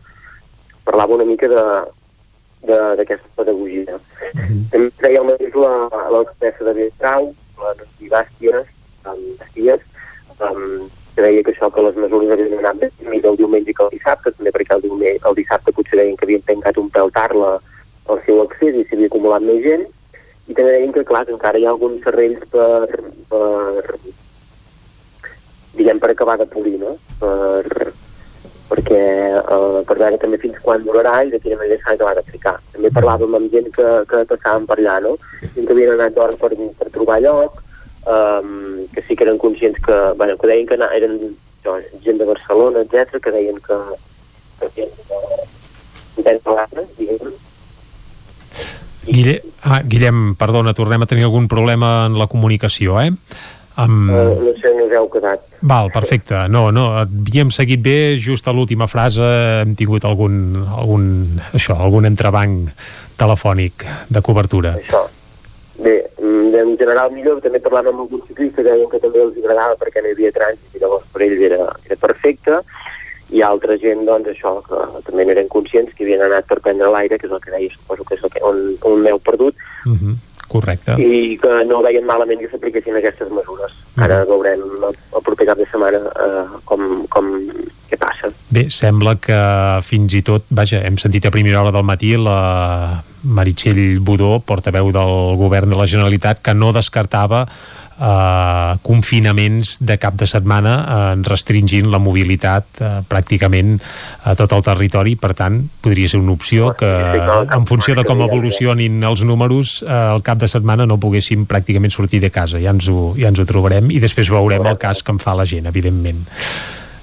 Parlava 0.86 1.18
una 1.18 1.28
mica 1.28 1.50
de, 1.52 1.64
d'aquesta 2.68 3.30
pedagogia. 3.36 3.98
Mm 4.34 4.42
-hmm. 4.42 4.70
També 4.72 4.90
feia 5.02 5.22
el 5.22 5.28
mateix 5.30 5.54
l'expressa 6.14 6.64
de 6.64 6.74
Bestrau, 6.74 7.34
la 7.62 7.74
Nasti 7.80 8.10
Bàsties, 8.14 8.66
um, 9.06 9.22
Bàsties, 9.40 9.82
um, 10.40 10.90
que 11.16 11.22
deia 11.22 11.44
que 11.44 11.52
això, 11.52 11.72
que 11.72 11.82
les 11.82 11.96
mesures 11.96 12.32
havien 12.32 12.60
anat 12.60 12.76
més 12.82 12.92
millor 13.08 13.32
el 13.32 13.38
diumenge 13.38 13.74
que 13.74 13.84
el 13.84 13.94
dissabte, 13.96 14.32
també 14.32 14.52
perquè 14.52 14.76
el, 14.76 14.82
diumenge, 14.82 15.20
el 15.30 15.36
dissabte 15.36 15.72
potser 15.72 16.00
deien 16.00 16.18
que 16.18 16.26
havien 16.26 16.42
tancat 16.42 16.78
un 16.78 16.90
pèl 16.90 17.12
tard 17.12 17.36
la, 17.40 17.52
el 18.12 18.20
seu 18.26 18.42
accés 18.44 18.76
i 18.76 18.84
s'havia 18.84 19.08
acumulat 19.08 19.42
més 19.42 19.64
gent, 19.64 19.86
i 20.48 20.54
també 20.54 20.72
deien 20.76 20.94
que, 20.94 21.06
clar, 21.08 21.26
que 21.26 21.34
encara 21.34 21.58
hi 21.58 21.66
ha 21.66 21.70
alguns 21.70 22.04
serrells 22.04 22.44
per, 22.52 22.88
per 23.30 24.00
diguem, 25.76 26.00
per 26.00 26.12
acabar 26.12 26.38
de 26.42 26.50
polir, 26.52 26.78
no? 26.84 26.98
Per, 27.20 27.94
perquè 28.70 29.02
eh, 29.40 29.82
per 29.88 29.98
veure 30.00 30.20
també 30.22 30.40
fins 30.42 30.58
quan 30.64 30.84
durarà 30.86 31.20
i 31.24 31.32
de 31.34 31.40
quina 31.44 31.60
manera 31.60 31.78
s'ha 31.82 31.94
d'acabar 31.94 32.16
d'aplicar. 32.18 32.56
També 32.74 32.92
parlàvem 32.96 33.38
amb 33.38 33.54
gent 33.54 33.70
que, 33.76 33.88
que 34.10 34.24
passaven 34.32 34.66
per 34.70 34.80
allà, 34.80 34.98
no? 35.06 35.16
Gent 35.44 35.68
que 35.68 35.76
havien 35.76 35.94
anat 35.96 36.18
d'hora 36.18 36.38
per, 36.42 36.52
per 36.80 36.92
trobar 36.94 37.22
lloc, 37.26 37.62
um, 38.06 38.86
que 38.94 39.04
sí 39.08 39.16
que 39.16 39.26
eren 39.28 39.38
conscients 39.42 39.80
que, 39.86 39.98
bueno, 40.18 40.38
que 40.38 40.48
deien 40.48 40.68
que 40.68 40.80
eren 40.80 41.20
jo, 41.66 41.78
gent 42.04 42.22
de 42.22 42.30
Barcelona, 42.30 42.86
etc 42.86 43.22
que 43.22 43.34
deien 43.34 43.60
que, 43.66 43.80
que 44.60 44.70
havien 44.70 44.90
de 46.16 46.88
diguem 46.98 47.34
Guille... 49.06 49.42
Ah, 49.62 49.82
Guillem, 49.86 50.34
perdona, 50.38 50.74
tornem 50.74 51.04
a 51.04 51.08
tenir 51.10 51.26
algun 51.26 51.48
problema 51.50 52.08
en 52.08 52.18
la 52.18 52.26
comunicació, 52.30 52.98
eh? 53.02 53.12
Amb... 53.76 54.10
Uh, 54.10 54.36
no 54.40 54.54
sé 54.56 54.72
on 54.72 54.84
us 54.86 54.94
heu 54.96 55.10
quedat. 55.12 55.44
Val, 55.62 55.92
perfecte. 55.92 56.46
No, 56.52 56.70
no, 56.76 56.88
havíem 57.02 57.52
seguit 57.52 57.84
bé, 57.84 58.16
just 58.22 58.48
a 58.48 58.54
l'última 58.56 58.88
frase 58.88 59.26
hem 59.62 59.76
tingut 59.76 60.08
algun, 60.08 60.38
algun, 60.64 61.06
això, 61.52 61.76
algun 61.76 62.08
entrebanc 62.08 62.72
telefònic 63.20 63.86
de 64.10 64.24
cobertura. 64.24 64.78
Això. 64.80 65.06
Bé, 65.76 65.98
mm, 66.22 66.56
en 66.56 66.78
general 66.80 67.12
millor, 67.12 67.42
també 67.44 67.60
parlant 67.60 67.92
amb 67.92 68.06
alguns 68.06 68.24
ciclistes 68.30 68.64
que 68.64 68.70
deien 68.70 68.88
que 68.92 69.02
també 69.04 69.20
els 69.26 69.36
agradava 69.44 69.76
perquè 69.82 70.04
no 70.04 70.12
hi 70.12 70.16
havia 70.16 70.32
trànsit 70.32 70.78
i 70.78 70.84
llavors 70.84 71.08
per 71.12 71.26
ells 71.28 71.42
era, 71.50 71.66
era 71.90 72.00
perfecte 72.00 72.62
i 73.36 73.44
altra 73.44 73.76
gent, 73.82 74.06
doncs, 74.08 74.32
això, 74.32 74.58
que 74.66 75.04
també 75.08 75.26
eren 75.34 75.52
conscients 75.52 75.92
que 75.96 76.06
havien 76.06 76.24
anat 76.24 76.48
per 76.48 76.62
prendre 76.64 76.92
l'aire, 76.94 77.20
que 77.20 77.28
és 77.28 77.34
el 77.36 77.44
que 77.44 77.52
deia, 77.52 77.74
suposo 77.74 78.08
que 78.08 78.16
és 78.16 78.24
el 78.24 78.32
que, 78.32 78.44
on, 78.48 78.62
on 78.88 79.04
m'heu 79.04 79.20
perdut, 79.20 79.56
uh 79.86 79.92
-huh. 79.92 80.16
Correcte. 80.48 80.94
i 81.02 81.38
que 81.42 81.66
no 81.66 81.82
veien 81.82 82.06
malament 82.06 82.40
que 82.40 82.50
s'apliquessin 82.50 82.96
aquestes 82.96 83.30
mesures. 83.34 83.72
Mhm. 83.96 84.04
Ara 84.04 84.26
veurem 84.26 84.62
el, 84.62 84.94
el 85.18 85.24
proper 85.26 85.48
cap 85.48 85.58
de 85.58 85.66
setmana 85.66 85.98
eh, 85.98 86.46
com, 86.66 87.06
com, 87.10 87.26
què 87.90 87.98
passa. 87.98 88.30
Bé, 88.50 88.70
sembla 88.70 89.16
que 89.16 89.40
fins 89.82 90.14
i 90.14 90.22
tot, 90.22 90.46
vaja, 90.50 90.82
hem 90.86 90.98
sentit 90.98 91.26
a 91.26 91.32
primera 91.32 91.62
hora 91.62 91.72
del 91.72 91.84
matí 91.84 92.16
la 92.16 93.04
Meritxell 93.24 94.00
Budó, 94.06 94.40
portaveu 94.46 94.92
del 94.92 95.36
govern 95.36 95.70
de 95.70 95.80
la 95.80 95.88
Generalitat, 95.88 96.44
que 96.46 96.54
no 96.54 96.72
descartava 96.72 97.48
eh, 98.00 98.74
confinaments 98.82 99.78
de 99.80 99.98
cap 100.02 100.18
de 100.20 100.28
setmana 100.30 100.74
eh, 100.82 101.22
restringint 101.28 101.90
la 101.92 102.00
mobilitat 102.02 102.82
eh, 102.82 102.92
pràcticament 103.08 103.78
a 104.26 104.36
tot 104.40 104.56
el 104.58 104.66
territori, 104.66 105.16
per 105.20 105.34
tant 105.38 105.62
podria 105.84 106.12
ser 106.12 106.22
una 106.24 106.36
opció 106.36 106.74
que 106.78 106.90
en 106.90 107.68
funció 107.70 107.96
de 107.98 108.06
com 108.08 108.24
evolucionin 108.26 109.02
els 109.04 109.26
números 109.28 109.78
eh, 109.86 109.94
el 110.16 110.26
cap 110.26 110.42
de 110.42 110.50
setmana 110.52 110.88
no 110.90 111.00
poguéssim 111.02 111.48
pràcticament 111.50 111.94
sortir 111.94 112.22
de 112.24 112.32
casa, 112.34 112.62
ja 112.62 112.74
ens 112.76 112.90
ho, 112.92 113.14
ja 113.20 113.32
ens 113.32 113.42
ho 113.42 113.48
trobarem 113.50 113.92
i 113.94 114.02
després 114.04 114.32
veurem 114.34 114.66
el 114.66 114.80
cas 114.82 115.04
que 115.04 115.16
en 115.16 115.22
fa 115.22 115.38
la 115.38 115.48
gent, 115.50 115.70
evidentment. 115.72 116.26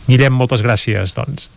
Guillem, 0.08 0.34
moltes 0.34 0.64
gràcies, 0.64 1.14
doncs 1.16 1.50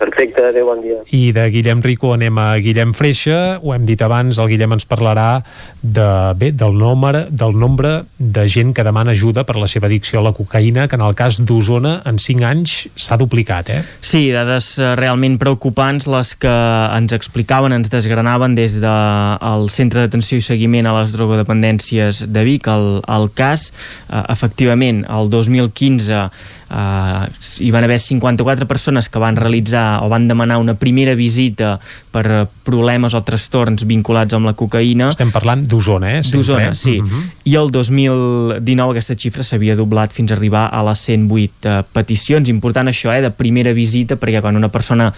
Perfecte, 0.00 0.40
adéu, 0.40 0.64
bon 0.64 0.80
dia. 0.80 1.02
I 1.12 1.28
de 1.36 1.42
Guillem 1.52 1.82
Rico 1.84 2.14
anem 2.14 2.38
a 2.40 2.54
Guillem 2.64 2.94
Freixa. 2.96 3.58
Ho 3.60 3.74
hem 3.74 3.84
dit 3.84 4.00
abans, 4.00 4.38
el 4.40 4.48
Guillem 4.48 4.72
ens 4.78 4.86
parlarà 4.88 5.42
de, 5.82 6.06
bé, 6.40 6.48
del, 6.56 6.78
nombre, 6.80 7.26
del 7.28 7.52
nombre 7.52 7.90
de 8.16 8.46
gent 8.48 8.72
que 8.72 8.84
demana 8.86 9.12
ajuda 9.12 9.44
per 9.44 9.58
la 9.60 9.68
seva 9.68 9.90
addicció 9.90 10.22
a 10.22 10.24
la 10.24 10.32
cocaïna, 10.32 10.86
que 10.88 10.96
en 10.96 11.04
el 11.04 11.12
cas 11.18 11.42
d'Osona 11.44 11.98
en 12.08 12.16
5 12.16 12.46
anys 12.48 12.76
s'ha 12.96 13.18
duplicat, 13.20 13.68
eh? 13.74 13.82
Sí, 14.00 14.22
dades 14.32 14.70
eh, 14.80 14.94
realment 14.96 15.36
preocupants 15.42 16.08
les 16.08 16.32
que 16.40 16.54
ens 16.96 17.12
explicaven, 17.12 17.76
ens 17.76 17.92
desgranaven 17.92 18.56
des 18.56 18.78
del 18.80 19.68
Centre 19.68 20.06
d'Atenció 20.06 20.40
i 20.40 20.46
Seguiment 20.48 20.88
a 20.88 20.96
les 21.02 21.12
Drogodependències 21.12 22.24
de 22.24 22.46
Vic, 22.48 22.72
el, 22.72 23.02
el 23.04 23.28
cas. 23.36 23.68
Eh, 24.08 24.24
efectivament, 24.32 25.04
el 25.12 25.28
2015 25.28 26.24
Uh, 26.70 27.26
hi 27.58 27.70
van 27.74 27.82
haver 27.82 27.98
54 27.98 28.66
persones 28.70 29.08
que 29.10 29.18
van 29.18 29.34
realitzar 29.36 30.04
o 30.04 30.08
van 30.08 30.28
demanar 30.28 30.58
una 30.62 30.74
primera 30.78 31.16
visita 31.18 31.80
per 32.12 32.46
problemes 32.62 33.14
o 33.14 33.20
trastorns 33.26 33.82
vinculats 33.86 34.34
amb 34.34 34.46
la 34.46 34.54
cocaïna. 34.54 35.08
Estem 35.10 35.32
parlant 35.34 35.64
d'Osona, 35.66 36.12
eh? 36.18 36.22
D'Osona, 36.30 36.74
sí. 36.74 37.00
Uh 37.00 37.04
Mhm. 37.04 37.10
-huh. 37.10 37.30
I 37.44 37.54
el 37.56 37.70
2019 37.70 38.90
aquesta 38.92 39.14
xifra 39.14 39.42
s'havia 39.42 39.74
doblat 39.76 40.12
fins 40.12 40.30
a 40.30 40.34
arribar 40.34 40.68
a 40.72 40.82
les 40.84 40.98
108 40.98 41.66
uh, 41.66 41.82
peticions. 41.92 42.48
Important 42.48 42.88
això, 42.88 43.12
eh, 43.12 43.20
de 43.20 43.30
primera 43.30 43.72
visita, 43.72 44.16
perquè 44.16 44.40
quan 44.40 44.56
una 44.56 44.68
persona 44.68 45.12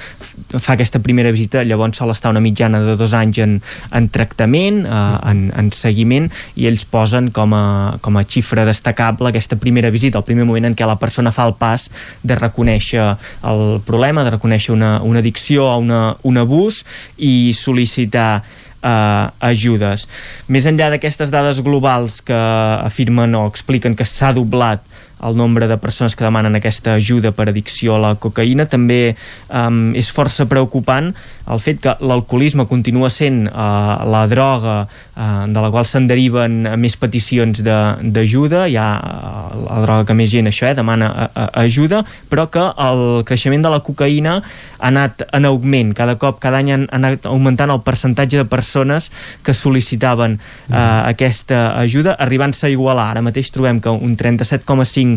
fa 0.58 0.72
aquesta 0.72 0.98
primera 1.00 1.30
visita, 1.30 1.62
llavors 1.64 1.98
sol 1.98 2.10
estar 2.10 2.30
una 2.30 2.40
mitjana 2.40 2.80
de 2.80 2.96
dos 2.96 3.12
anys 3.14 3.38
en, 3.38 3.62
en 3.92 4.08
tractament, 4.08 4.86
uh, 4.86 5.18
en, 5.28 5.52
en 5.56 5.70
seguiment, 5.72 6.30
i 6.56 6.66
ells 6.66 6.84
posen 6.84 7.30
com 7.30 7.52
a, 7.54 7.98
com 8.00 8.16
a 8.16 8.22
xifra 8.24 8.64
destacable 8.64 9.28
aquesta 9.28 9.56
primera 9.56 9.90
visita, 9.90 10.18
el 10.18 10.24
primer 10.24 10.44
moment 10.46 10.64
en 10.66 10.74
què 10.74 10.86
la 10.86 10.98
persona 10.98 11.30
fa 11.32 11.41
el 11.46 11.54
pas 11.58 11.88
de 12.22 12.38
reconèixer 12.38 13.06
el 13.52 13.80
problema, 13.86 14.24
de 14.24 14.34
reconèixer 14.36 14.74
una, 14.74 14.96
una 15.02 15.22
addicció 15.22 15.66
o 15.68 15.78
una, 15.82 16.02
un 16.22 16.40
abús 16.40 16.82
i 17.18 17.52
sol·licitar 17.56 18.42
eh, 18.82 19.26
ajudes. 19.52 20.08
Més 20.52 20.66
enllà 20.68 20.90
d'aquestes 20.92 21.32
dades 21.32 21.62
globals 21.64 22.20
que 22.26 22.38
afirmen 22.82 23.34
o 23.38 23.46
expliquen 23.50 23.96
que 23.98 24.08
s'ha 24.08 24.32
doblat 24.36 24.84
el 25.22 25.36
nombre 25.36 25.68
de 25.68 25.78
persones 25.78 26.16
que 26.16 26.24
demanen 26.24 26.56
aquesta 26.58 26.96
ajuda 26.98 27.32
per 27.32 27.48
addicció 27.50 27.96
a 27.96 28.02
la 28.02 28.12
cocaïna. 28.20 28.66
També 28.70 29.14
um, 29.48 29.92
és 29.98 30.10
força 30.12 30.46
preocupant 30.50 31.12
el 31.52 31.60
fet 31.62 31.80
que 31.82 31.94
l'alcoholisme 32.02 32.66
continua 32.70 33.10
sent 33.10 33.44
uh, 33.48 34.02
la 34.06 34.24
droga 34.30 34.76
uh, 34.86 35.44
de 35.50 35.62
la 35.62 35.70
qual 35.74 35.86
se'n 35.88 36.06
deriven 36.10 36.66
més 36.78 36.96
peticions 36.98 37.62
d'ajuda. 37.62 38.66
Hi 38.70 38.76
ha 38.78 38.88
uh, 38.98 39.62
la 39.66 39.80
droga 39.86 40.08
que 40.10 40.18
més 40.18 40.30
gent 40.32 40.50
això 40.50 40.68
eh, 40.70 40.76
demana 40.78 41.10
uh, 41.10 41.28
uh, 41.30 41.48
ajuda, 41.64 42.02
però 42.30 42.48
que 42.52 42.64
el 42.86 43.22
creixement 43.28 43.66
de 43.66 43.72
la 43.72 43.82
cocaïna 43.84 44.38
ha 44.42 44.90
anat 44.90 45.26
en 45.32 45.46
augment. 45.50 45.94
Cada 45.98 46.16
cop, 46.18 46.40
cada 46.42 46.62
any 46.62 46.72
han, 46.74 46.88
han 46.90 47.06
anat 47.06 47.26
augmentant 47.30 47.70
el 47.74 47.82
percentatge 47.86 48.42
de 48.42 48.46
persones 48.50 49.10
que 49.46 49.54
sol·licitaven 49.56 50.38
uh, 50.38 50.76
aquesta 51.10 51.72
ajuda, 51.82 52.16
arribant-se 52.18 52.68
a 52.68 52.72
igualar. 52.74 53.10
Ara 53.12 53.24
mateix 53.24 53.50
trobem 53.54 53.80
que 53.82 53.90
un 53.92 54.16
37,5% 54.18 55.11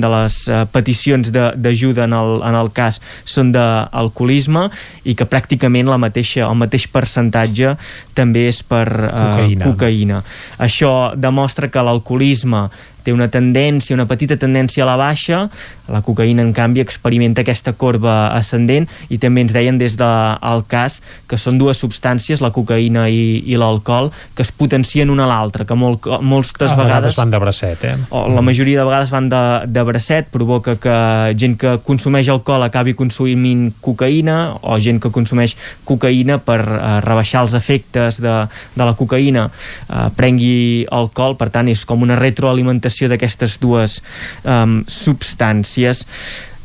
de 0.00 0.10
les 0.12 0.36
uh, 0.48 0.64
peticions 0.70 1.30
d'ajuda 1.32 2.04
en, 2.04 2.14
el, 2.16 2.36
en 2.46 2.58
el 2.58 2.70
cas 2.76 3.00
són 3.24 3.52
d'alcoholisme 3.54 4.68
i 5.04 5.14
que 5.14 5.28
pràcticament 5.28 5.90
la 5.90 5.98
mateixa, 6.00 6.46
el 6.48 6.58
mateix 6.60 6.86
percentatge 6.92 7.76
també 8.14 8.48
és 8.48 8.62
per 8.62 8.86
uh, 8.88 9.10
Cocaïna. 9.10 9.64
cocaïna. 9.66 10.22
Això 10.58 10.92
demostra 11.16 11.68
que 11.68 11.84
l'alcoholisme 11.84 12.68
té 13.04 13.14
una 13.14 13.28
tendència, 13.32 13.96
una 13.96 14.08
petita 14.10 14.36
tendència 14.40 14.84
a 14.84 14.88
la 14.88 14.96
baixa, 15.00 15.46
la 15.90 16.02
cocaïna 16.06 16.44
en 16.44 16.52
canvi 16.54 16.82
experimenta 16.82 17.42
aquesta 17.42 17.74
corba 17.78 18.30
ascendent 18.36 18.86
i 19.10 19.18
també 19.18 19.44
ens 19.44 19.54
deien 19.54 19.78
des 19.80 19.96
del 19.98 20.62
de, 20.62 20.66
cas 20.70 21.00
que 21.28 21.38
són 21.40 21.58
dues 21.58 21.80
substàncies, 21.82 22.42
la 22.44 22.52
cocaïna 22.54 23.08
i, 23.10 23.40
i 23.50 23.58
l'alcohol, 23.58 24.10
que 24.36 24.44
es 24.46 24.52
potencien 24.52 25.10
una 25.10 25.26
a 25.26 25.30
l'altra, 25.30 25.66
que 25.66 25.76
molt, 25.78 26.06
moltes 26.22 26.70
a 26.70 26.78
vegades... 26.78 27.10
vegades 27.10 27.18
van 27.18 27.34
de 27.34 27.40
bracet, 27.42 27.84
eh? 27.88 27.96
o 28.14 28.26
la 28.30 28.44
majoria 28.44 28.80
de 28.80 28.86
vegades 28.86 29.12
van 29.14 29.28
de, 29.32 29.42
de 29.66 29.84
bracet, 29.86 30.30
provoca 30.30 30.76
que 30.80 30.96
gent 31.40 31.56
que 31.60 31.76
consumeix 31.86 32.30
alcohol 32.32 32.64
acabi 32.66 32.94
consumint 32.98 33.70
cocaïna 33.82 34.38
o 34.62 34.78
gent 34.82 35.00
que 35.02 35.12
consumeix 35.14 35.56
cocaïna 35.88 36.38
per 36.44 36.60
eh, 36.62 36.94
rebaixar 37.06 37.44
els 37.46 37.56
efectes 37.58 38.20
de, 38.22 38.36
de 38.76 38.86
la 38.86 38.94
cocaïna 38.98 39.48
eh, 39.50 40.06
prengui 40.16 40.86
alcohol, 40.94 41.36
per 41.40 41.50
tant 41.54 41.70
és 41.72 41.84
com 41.88 42.06
una 42.06 42.18
retroalimentació 42.18 42.89
d'aquestes 43.10 43.58
dues 43.62 44.00
um, 44.44 44.80
substàncies. 44.90 46.06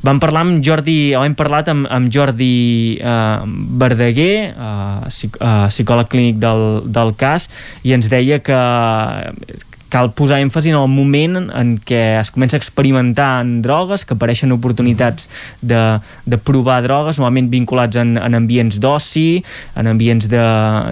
Vam 0.06 0.20
parlar 0.22 0.44
amb 0.46 0.62
Jordi, 0.66 1.16
o 1.18 1.24
hem 1.26 1.34
parlat 1.38 1.70
amb, 1.72 1.88
amb 1.90 2.12
Jordi 2.14 2.98
eh, 3.02 3.46
Verdaguer, 3.82 4.52
eh, 4.54 5.64
psicòleg 5.72 6.12
clínic 6.12 6.38
del, 6.44 6.84
del 6.86 7.16
cas, 7.18 7.50
i 7.82 7.96
ens 7.96 8.12
deia 8.12 8.38
que 8.46 8.60
cal 9.90 10.10
posar 10.18 10.40
èmfasi 10.42 10.72
en 10.74 10.78
el 10.80 10.88
moment 10.92 11.38
en 11.56 11.76
què 11.86 12.20
es 12.20 12.32
comença 12.34 12.58
a 12.58 12.60
experimentar 12.62 13.42
en 13.44 13.62
drogues, 13.62 14.04
que 14.06 14.16
apareixen 14.18 14.52
oportunitats 14.52 15.30
de, 15.62 16.00
de 16.26 16.38
provar 16.42 16.82
drogues, 16.84 17.20
normalment 17.20 17.50
vinculats 17.54 17.96
en, 18.02 18.16
en 18.18 18.36
ambients 18.36 18.80
d'oci, 18.82 19.44
en 19.78 19.88
ambients 19.88 20.28
de, 20.32 20.42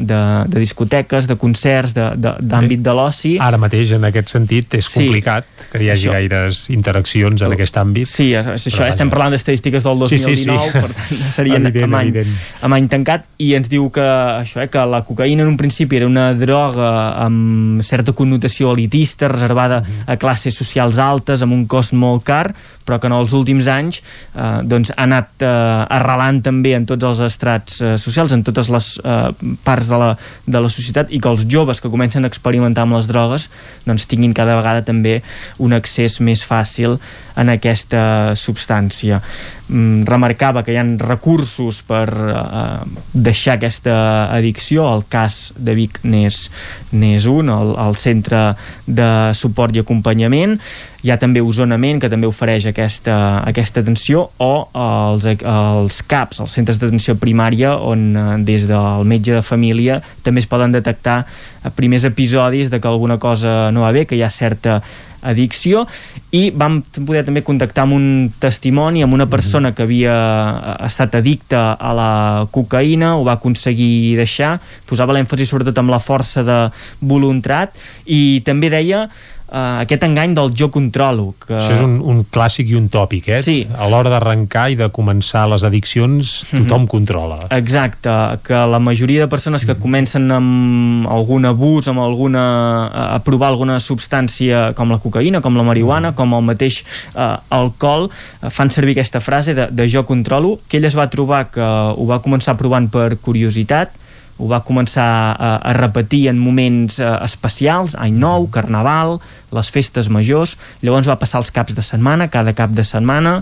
de, 0.07 0.19
de 0.53 0.59
discoteques, 0.63 1.27
de 1.27 1.35
concerts, 1.41 1.93
d'àmbit 1.97 2.79
de, 2.79 2.89
de 2.89 2.95
l'oci. 2.95 3.33
Ara 3.41 3.57
mateix, 3.61 3.91
en 3.97 4.05
aquest 4.09 4.29
sentit, 4.35 4.73
és 4.79 4.85
Sí. 4.93 5.05
complicat 5.07 5.45
que 5.71 5.81
hi 5.83 5.89
hagi 5.89 6.07
Això. 6.07 6.13
gaires 6.13 6.61
interaccions 6.69 7.41
en 7.41 7.53
aquest 7.55 7.77
àmbit. 7.81 8.07
Sí, 8.07 8.29
és, 8.35 8.45
és 8.45 8.67
això, 8.69 8.85
estem 8.87 9.09
vaja. 9.09 9.15
parlant 9.17 9.31
d'estadístiques 9.33 9.83
del 9.83 10.07
Sí, 10.07 10.17
2019, 10.21 10.37
sí, 10.37 10.71
sí. 10.71 10.79
per 10.79 10.91
tant, 10.93 11.33
serien 11.39 11.65
Evident, 11.65 11.83
amb, 11.89 11.95
any, 12.01 12.11
evident. 12.13 12.37
amb 12.61 12.77
any 12.77 12.87
tancat, 12.91 13.25
i 13.41 13.53
ens 13.57 13.69
diu 13.71 13.89
que 13.93 14.03
això, 14.05 14.61
eh, 14.63 14.69
que 14.69 14.85
la 14.85 15.03
cocaïna 15.07 15.43
en 15.43 15.49
un 15.49 15.57
principi 15.57 15.97
era 15.97 16.07
una 16.07 16.29
droga 16.37 16.91
amb 17.25 17.81
certa 17.83 18.13
connotació 18.13 18.69
elitista, 18.83 19.27
reservada 19.27 19.81
Mhm. 19.81 20.03
a 20.07 20.17
classes 20.17 20.55
socials 20.55 20.99
altes, 20.99 21.41
amb 21.41 21.53
un 21.53 21.65
cost 21.65 21.93
molt 21.93 22.23
car, 22.23 22.53
però 22.85 22.99
que 22.99 23.07
en 23.07 23.13
els 23.13 23.33
últims 23.33 23.67
anys 23.67 24.01
eh, 24.35 24.61
doncs, 24.63 24.91
ha 24.95 25.03
anat 25.03 25.41
eh, 25.41 25.47
arrelant 25.47 26.41
també 26.43 26.73
en 26.75 26.85
tots 26.85 27.03
els 27.03 27.19
estrats 27.19 27.81
eh, 27.81 27.97
socials, 27.97 28.33
en 28.33 28.43
totes 28.43 28.69
les 28.69 28.99
eh, 29.03 29.31
parts 29.63 29.87
de 29.87 29.97
la, 29.97 30.17
de 30.45 30.59
la 30.59 30.69
societat, 30.69 31.11
i 31.11 31.19
que 31.19 31.29
els 31.29 31.45
joves 31.47 31.79
que 31.79 31.89
comencen 31.89 32.23
a 32.23 32.27
experimentar 32.27 32.83
amb 32.83 32.97
les 32.97 33.07
drogues 33.07 33.49
doncs, 33.85 34.05
tinguin 34.05 34.33
cada 34.33 34.57
vegada 34.59 34.83
també 34.83 35.21
un 35.59 35.73
accés 35.73 36.19
més 36.19 36.43
fàcil 36.43 36.99
en 37.35 37.49
aquesta 37.49 38.35
substància. 38.35 39.21
Mm, 39.69 40.03
remarcava 40.05 40.61
que 40.63 40.73
hi 40.73 40.77
ha 40.77 40.83
recursos 40.99 41.81
per 41.87 42.05
eh, 42.11 42.99
deixar 43.13 43.55
aquesta 43.55 43.95
addicció, 44.35 44.85
el 44.91 45.05
cas 45.09 45.53
de 45.55 45.73
Vic 45.73 46.01
n'és 46.03 46.49
n'és 46.91 47.25
un, 47.31 47.49
el, 47.49 47.73
el 47.79 47.95
centre 47.95 48.43
de 48.87 49.07
suport 49.37 49.75
i 49.75 49.81
acompanyament, 49.83 50.57
hi 51.03 51.11
ha 51.11 51.17
també 51.19 51.41
Osonament, 51.43 51.99
que 51.99 52.09
també 52.11 52.27
ofereix 52.29 52.67
aquesta, 52.69 53.15
aquesta 53.43 53.83
atenció, 53.83 54.27
o 54.39 54.51
els, 54.73 55.27
els 55.27 56.01
CAPs, 56.07 56.43
els 56.43 56.57
centres 56.59 56.79
d'atenció 56.81 57.17
primària, 57.19 57.75
on 57.77 58.11
eh, 58.15 58.27
des 58.47 58.67
del 58.69 59.07
metge 59.09 59.35
de 59.35 59.43
família 59.45 60.01
també 60.23 60.43
es 60.43 60.49
poden 60.49 60.71
detectar 60.73 61.23
primers 61.75 62.05
episodis 62.07 62.69
de 62.71 62.79
que 62.79 62.87
alguna 62.87 63.19
cosa 63.19 63.71
no 63.71 63.83
va 63.83 63.91
bé, 63.95 64.05
que 64.05 64.15
hi 64.15 64.23
ha 64.23 64.31
certa 64.31 64.81
addicció 65.23 65.85
i 66.35 66.49
vam 66.51 66.81
poder 66.83 67.23
també 67.27 67.43
contactar 67.45 67.87
amb 67.87 67.97
un 67.97 68.07
testimoni 68.43 69.03
amb 69.03 69.15
una 69.15 69.27
persona 69.31 69.73
que 69.73 69.85
havia 69.87 70.13
eh, 70.13 70.77
estat 70.87 71.15
addicta 71.19 71.65
a 71.79 71.93
la 71.97 72.11
cocaïna 72.53 73.15
ho 73.17 73.23
va 73.27 73.37
aconseguir 73.39 74.17
deixar 74.19 74.57
posava 74.89 75.15
l'èmfasi 75.15 75.47
sobretot 75.49 75.79
amb 75.81 75.93
la 75.93 76.01
força 76.03 76.43
de 76.45 76.59
voluntat 77.01 77.77
i 78.05 78.41
també 78.45 78.71
deia 78.73 79.07
eh, 79.53 79.83
aquest 79.83 80.03
engany 80.07 80.33
del 80.35 80.51
jo 80.57 80.69
controlo 80.73 81.33
que... 81.45 81.53
Això 81.59 81.75
és 81.77 81.83
un, 81.85 81.99
un 82.01 82.23
clàssic 82.33 82.71
i 82.73 82.77
un 82.79 82.89
tòpic, 82.93 83.29
eh? 83.37 83.41
Sí. 83.45 83.55
A 83.69 83.87
l'hora 83.91 84.11
d'arrencar 84.13 84.65
i 84.73 84.77
de 84.79 84.89
començar 84.93 85.45
les 85.51 85.65
addiccions, 85.67 86.33
tothom 86.51 86.87
controla. 86.89 87.39
Exacte, 87.53 88.13
que 88.45 88.63
la 88.69 88.81
majoria 88.83 89.25
de 89.25 89.29
persones 89.31 89.65
que 89.67 89.77
comencen 89.79 90.29
amb 90.33 91.07
algun 91.13 91.47
abús, 91.49 91.89
amb 91.91 92.03
alguna, 92.03 92.43
a 93.15 93.19
provar 93.25 93.51
alguna 93.53 93.79
substància 93.83 94.71
com 94.77 94.93
la 94.93 94.99
cocaïna, 95.03 95.43
com 95.45 95.57
la 95.59 95.65
marihuana, 95.67 96.13
com 96.17 96.35
el 96.37 96.45
mateix 96.49 96.81
eh, 96.83 97.29
alcohol, 97.53 98.09
eh, 98.09 98.51
fan 98.53 98.73
servir 98.73 98.97
aquesta 98.97 99.21
frase 99.23 99.55
de, 99.57 99.69
de 99.71 99.89
jo 99.89 100.05
controlo, 100.07 100.57
que 100.67 100.79
ell 100.79 100.89
es 100.89 100.97
va 100.97 101.09
trobar 101.11 101.45
que 101.53 101.63
ho 101.63 102.07
va 102.09 102.21
començar 102.23 102.57
provant 102.59 102.89
per 102.91 103.13
curiositat, 103.21 104.02
ho 104.37 104.49
va 104.49 104.63
començar 104.65 105.05
a, 105.33 105.53
a 105.61 105.73
repetir 105.77 106.27
en 106.31 106.39
moments 106.41 106.99
eh, 106.99 107.09
especials, 107.25 107.97
any 107.99 108.17
nou, 108.17 108.47
carnaval, 108.53 109.19
les 109.53 109.69
festes 109.69 110.09
majors, 110.09 110.55
llavors 110.81 111.07
va 111.09 111.19
passar 111.21 111.41
els 111.43 111.51
caps 111.53 111.75
de 111.77 111.83
setmana, 111.85 112.29
cada 112.33 112.55
cap 112.57 112.73
de 112.73 112.85
setmana, 112.85 113.35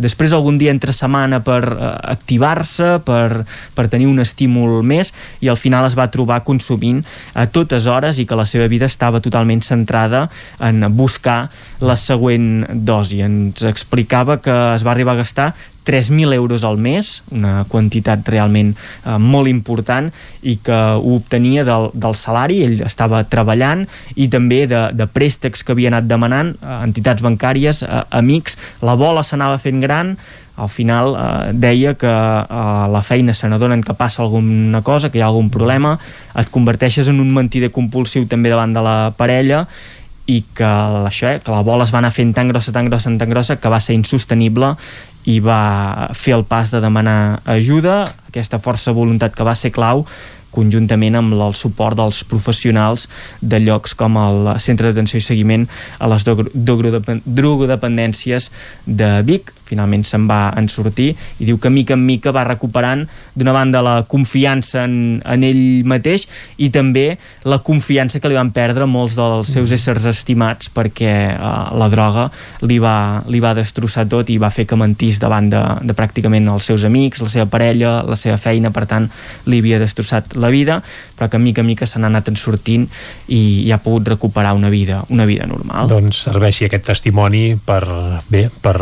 després 0.00 0.32
algun 0.32 0.58
dia 0.60 0.72
entre 0.72 0.94
setmana 0.96 1.42
per 1.44 1.60
uh, 1.68 1.92
activar-se, 2.08 2.94
per, 3.04 3.44
per 3.76 3.86
tenir 3.92 4.08
un 4.08 4.22
estímul 4.24 4.80
més, 4.86 5.12
i 5.44 5.52
al 5.52 5.60
final 5.60 5.86
es 5.88 5.96
va 5.98 6.08
trobar 6.12 6.40
consumint 6.46 7.02
a 7.36 7.44
totes 7.52 7.86
hores 7.86 8.18
i 8.18 8.26
que 8.28 8.38
la 8.38 8.48
seva 8.48 8.68
vida 8.72 8.88
estava 8.88 9.20
totalment 9.20 9.60
centrada 9.64 10.26
en 10.64 10.86
buscar 10.96 11.50
la 11.84 11.98
següent 12.00 12.64
dosi. 12.72 13.20
Ens 13.24 13.64
explicava 13.68 14.40
que 14.42 14.54
es 14.74 14.86
va 14.86 14.94
arribar 14.96 15.18
a 15.18 15.22
gastar 15.22 15.52
3.000 15.88 16.34
euros 16.36 16.64
al 16.68 16.76
mes, 16.76 17.22
una 17.32 17.64
quantitat 17.68 18.26
realment 18.28 18.74
eh, 18.76 19.16
molt 19.16 19.48
important 19.48 20.10
i 20.42 20.58
que 20.60 20.80
ho 20.98 21.14
obtenia 21.16 21.64
del, 21.64 21.88
del 21.96 22.16
salari, 22.18 22.60
ell 22.66 22.82
estava 22.84 23.22
treballant 23.24 23.86
i 24.16 24.28
també 24.28 24.66
de, 24.68 24.88
de 24.92 25.08
préstecs 25.08 25.64
que 25.64 25.72
havia 25.72 25.88
anat 25.94 26.10
demanant 26.10 26.52
a 26.60 26.82
entitats 26.84 27.24
bancàries, 27.24 27.80
a, 27.86 28.04
amics, 28.20 28.58
la 28.84 28.98
bola 29.00 29.24
s'anava 29.24 29.56
fent 29.62 29.80
gran, 29.80 30.16
al 30.58 30.68
final 30.68 31.14
eh, 31.14 31.52
deia 31.54 31.94
que 31.94 32.10
a 32.10 32.44
eh, 32.44 32.88
la 32.92 33.02
feina 33.06 33.32
se 33.34 33.48
n'adonen 33.48 33.82
que 33.82 33.94
passa 33.94 34.24
alguna 34.24 34.82
cosa, 34.82 35.10
que 35.10 35.20
hi 35.20 35.22
ha 35.22 35.30
algun 35.30 35.48
problema, 35.54 35.96
et 36.34 36.50
converteixes 36.50 37.08
en 37.08 37.22
un 37.22 37.30
mentider 37.34 37.70
compulsiu 37.72 38.26
també 38.28 38.50
davant 38.52 38.74
de 38.74 38.82
la 38.82 38.98
parella 39.16 39.64
i 40.28 40.42
que, 40.52 40.68
això, 41.08 41.30
eh, 41.30 41.40
que 41.40 41.54
la 41.54 41.62
bola 41.64 41.86
es 41.86 41.94
va 41.94 42.02
anar 42.02 42.12
fent 42.12 42.34
tan 42.36 42.50
grossa, 42.50 42.74
tan 42.74 42.90
grossa, 42.90 43.14
tan 43.16 43.30
grossa 43.30 43.56
que 43.56 43.70
va 43.72 43.80
ser 43.80 43.96
insostenible 43.96 44.74
i 45.28 45.38
va 45.44 46.08
fer 46.16 46.32
el 46.38 46.46
pas 46.48 46.70
de 46.72 46.80
demanar 46.80 47.42
ajuda, 47.44 48.00
aquesta 48.30 48.60
força 48.62 48.94
voluntat 48.96 49.36
que 49.36 49.46
va 49.46 49.56
ser 49.58 49.74
clau 49.74 50.06
conjuntament 50.54 51.18
amb 51.18 51.34
el 51.36 51.54
suport 51.58 51.98
dels 51.98 52.22
professionals 52.28 53.08
de 53.40 53.58
llocs 53.60 53.94
com 53.98 54.16
el 54.20 54.60
Centre 54.64 54.88
d'Atenció 54.88 55.18
i 55.20 55.26
Seguiment 55.26 55.66
a 56.00 56.08
les 56.10 56.24
drogodependències 56.24 58.50
de 58.86 59.22
Vic. 59.28 59.52
Finalment 59.68 60.04
se'n 60.06 60.26
va 60.28 60.48
en 60.56 60.68
sortir 60.72 61.10
i 61.38 61.46
diu 61.48 61.58
que 61.60 61.70
mica 61.70 61.96
en 61.96 62.04
mica 62.06 62.32
va 62.34 62.46
recuperant 62.48 63.04
d'una 63.34 63.54
banda 63.54 63.82
la 63.84 63.96
confiança 64.08 64.84
en, 64.88 65.18
en 65.24 65.44
ell 65.44 65.84
mateix 65.88 66.26
i 66.58 66.70
també 66.74 67.06
la 67.48 67.60
confiança 67.64 68.20
que 68.20 68.30
li 68.30 68.38
van 68.38 68.52
perdre 68.54 68.88
molts 68.88 69.16
dels 69.18 69.52
seus 69.52 69.72
éssers 69.74 70.08
estimats 70.08 70.70
perquè 70.74 71.12
uh, 71.34 71.68
la 71.78 71.88
droga 71.92 72.28
li 72.66 72.78
va, 72.82 73.22
li 73.28 73.40
va 73.44 73.54
destrossar 73.56 74.06
tot 74.10 74.30
i 74.32 74.38
va 74.40 74.50
fer 74.54 74.66
que 74.68 74.78
mentís 74.78 75.20
davant 75.22 75.50
de, 75.52 75.62
de 75.84 75.96
pràcticament 75.96 76.48
els 76.52 76.68
seus 76.70 76.84
amics, 76.88 77.22
la 77.24 77.30
seva 77.32 77.48
parella, 77.50 77.98
la 78.06 78.18
seva 78.18 78.38
feina, 78.40 78.72
per 78.74 78.86
tant 78.90 79.08
li 79.48 79.60
havia 79.62 79.80
destrossat 79.82 80.36
la 80.36 80.50
vida, 80.54 80.80
però 81.16 81.30
que 81.30 81.40
mica 81.42 81.64
en 81.64 81.70
mica 81.70 81.86
se 81.86 82.00
n'ha 82.00 82.10
anat 82.10 82.30
en 82.32 82.38
sortint 82.40 82.86
i, 83.28 83.40
i 83.66 83.72
ha 83.72 83.80
pogut 83.82 84.08
recuperar 84.14 84.54
una 84.58 84.70
vida, 84.72 85.02
una 85.10 85.26
vida 85.28 85.48
normal. 85.50 85.90
Doncs 85.90 86.24
serveixi 86.28 86.68
aquest 86.68 86.88
testimoni 86.92 87.52
per, 87.58 87.82
bé, 88.30 88.48
per 88.62 88.78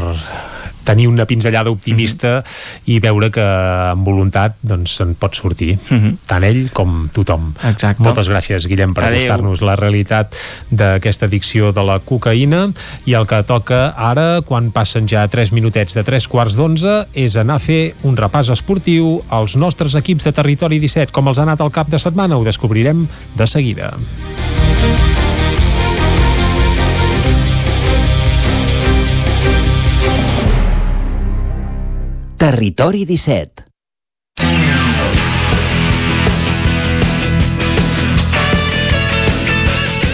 tenir 0.87 1.09
una 1.11 1.27
pinzellada 1.27 1.71
optimista 1.71 2.39
mm 2.39 2.41
-hmm. 2.41 2.95
i 2.95 3.01
veure 3.01 3.31
que 3.31 3.43
amb 3.43 4.07
voluntat 4.07 4.57
doncs 4.63 4.97
se'n 4.97 5.15
pot 5.15 5.35
sortir, 5.35 5.77
mm 5.77 5.99
-hmm. 5.99 6.17
tant 6.27 6.45
ell 6.45 6.71
com 6.73 7.09
tothom. 7.13 7.53
Exacte. 7.65 8.03
Moltes 8.03 8.29
gràcies, 8.29 8.67
Guillem, 8.67 8.95
per 8.95 9.05
acostar-nos 9.05 9.61
la 9.61 9.77
realitat 9.77 10.35
d'aquesta 10.71 11.27
addicció 11.27 11.73
de 11.73 11.83
la 11.83 11.99
cocaïna 12.01 12.73
i 13.05 13.15
el 13.15 13.27
que 13.27 13.43
toca 13.43 13.95
ara, 13.97 14.43
quan 14.43 14.71
passen 14.71 15.09
ja 15.09 15.27
3 15.29 15.53
minutets 15.53 15.95
de 15.95 16.03
3 16.03 16.29
quarts 16.29 16.57
d'11, 16.57 17.07
és 17.15 17.37
anar 17.37 17.57
a 17.57 17.59
fer 17.59 17.95
un 18.03 18.17
repàs 18.17 18.51
esportiu 18.51 19.23
als 19.29 19.57
nostres 19.57 19.95
equips 19.95 20.25
de 20.25 20.33
Territori 20.33 20.79
17. 20.79 21.13
Com 21.13 21.29
els 21.29 21.39
ha 21.39 21.43
anat 21.43 21.61
el 21.61 21.71
cap 21.71 21.89
de 21.89 21.99
setmana? 21.99 22.37
Ho 22.37 22.45
descobrirem 22.45 23.09
de 23.37 23.47
seguida. 23.47 23.95
Territori 32.47 33.03
17 33.05 33.65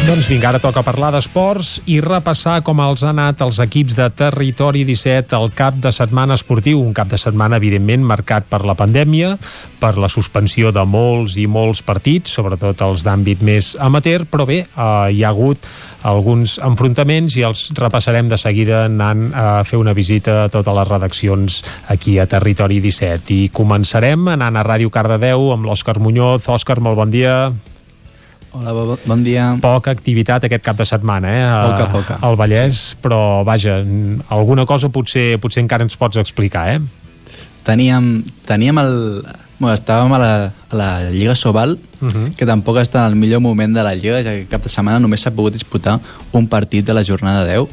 Doncs 0.02 0.26
vinga, 0.26 0.48
ara 0.48 0.58
toca 0.58 0.80
parlar 0.82 1.12
d'esports 1.12 1.82
i 1.92 1.98
repassar 2.02 2.62
com 2.64 2.80
els 2.82 3.04
ha 3.04 3.10
anat 3.12 3.44
els 3.44 3.60
equips 3.62 3.94
de 3.98 4.08
Territori 4.16 4.82
17 4.88 5.36
al 5.36 5.52
cap 5.54 5.76
de 5.78 5.92
setmana 5.94 6.34
esportiu. 6.40 6.80
Un 6.80 6.96
cap 6.96 7.12
de 7.12 7.20
setmana, 7.20 7.60
evidentment, 7.60 8.02
marcat 8.08 8.48
per 8.50 8.64
la 8.66 8.74
pandèmia, 8.80 9.36
per 9.78 9.92
la 10.00 10.10
suspensió 10.10 10.72
de 10.74 10.82
molts 10.88 11.36
i 11.38 11.46
molts 11.46 11.84
partits, 11.86 12.34
sobretot 12.34 12.82
els 12.88 13.04
d'àmbit 13.06 13.44
més 13.46 13.76
amateur, 13.78 14.24
però 14.24 14.48
bé, 14.48 14.64
eh, 14.64 14.90
hi 15.12 15.22
ha 15.22 15.30
hagut 15.30 15.68
alguns 16.02 16.58
enfrontaments 16.62 17.36
i 17.38 17.44
els 17.46 17.68
repassarem 17.78 18.28
de 18.30 18.38
seguida 18.40 18.84
anant 18.88 19.28
a 19.34 19.62
fer 19.66 19.78
una 19.80 19.94
visita 19.94 20.44
a 20.44 20.48
totes 20.52 20.74
les 20.74 20.88
redaccions 20.88 21.58
aquí 21.94 22.18
a 22.18 22.26
Territori 22.26 22.80
17. 22.82 23.34
I 23.34 23.50
començarem 23.54 24.32
anant 24.34 24.58
a 24.58 24.64
Ràdio 24.66 24.90
Cardedeu 24.90 25.52
amb 25.54 25.68
l'Òscar 25.68 25.98
Muñoz. 26.02 26.48
Òscar, 26.50 26.80
molt 26.82 26.98
bon 26.98 27.12
dia. 27.14 27.36
Hola, 28.52 28.72
bo, 28.76 28.98
bon 29.08 29.22
dia. 29.24 29.46
Poca 29.64 29.94
activitat 29.94 30.44
aquest 30.44 30.64
cap 30.64 30.76
de 30.76 30.84
setmana, 30.84 31.30
eh? 31.32 31.44
Poca, 31.70 31.86
poca. 31.94 32.16
Al 32.20 32.36
Vallès, 32.36 32.80
sí. 32.90 32.98
però 33.00 33.40
vaja, 33.48 33.78
alguna 34.28 34.66
cosa 34.68 34.90
potser, 34.92 35.38
potser 35.40 35.62
encara 35.64 35.86
ens 35.86 35.96
pots 35.96 36.20
explicar, 36.20 36.66
eh? 36.74 36.82
Teníem, 37.64 38.18
teníem 38.44 38.82
el... 38.82 38.92
Bueno, 39.62 39.76
estàvem 39.78 40.10
a 40.10 40.18
la, 40.18 40.30
a 40.74 40.74
la 40.74 41.10
Lliga 41.12 41.36
Sobal, 41.38 41.78
uh 42.00 42.08
-huh. 42.08 42.34
que 42.34 42.44
tampoc 42.44 42.78
està 42.78 43.06
en 43.06 43.12
el 43.12 43.14
millor 43.14 43.40
moment 43.40 43.72
de 43.72 43.82
la 43.84 43.94
Lliga, 43.94 44.18
ja 44.20 44.32
que 44.34 44.46
cap 44.50 44.60
de 44.60 44.68
setmana 44.68 44.98
només 44.98 45.20
s'ha 45.20 45.30
pogut 45.30 45.52
disputar 45.52 46.00
un 46.32 46.48
partit 46.48 46.84
de 46.84 46.92
la 46.92 47.04
jornada 47.04 47.46
10, 47.46 47.68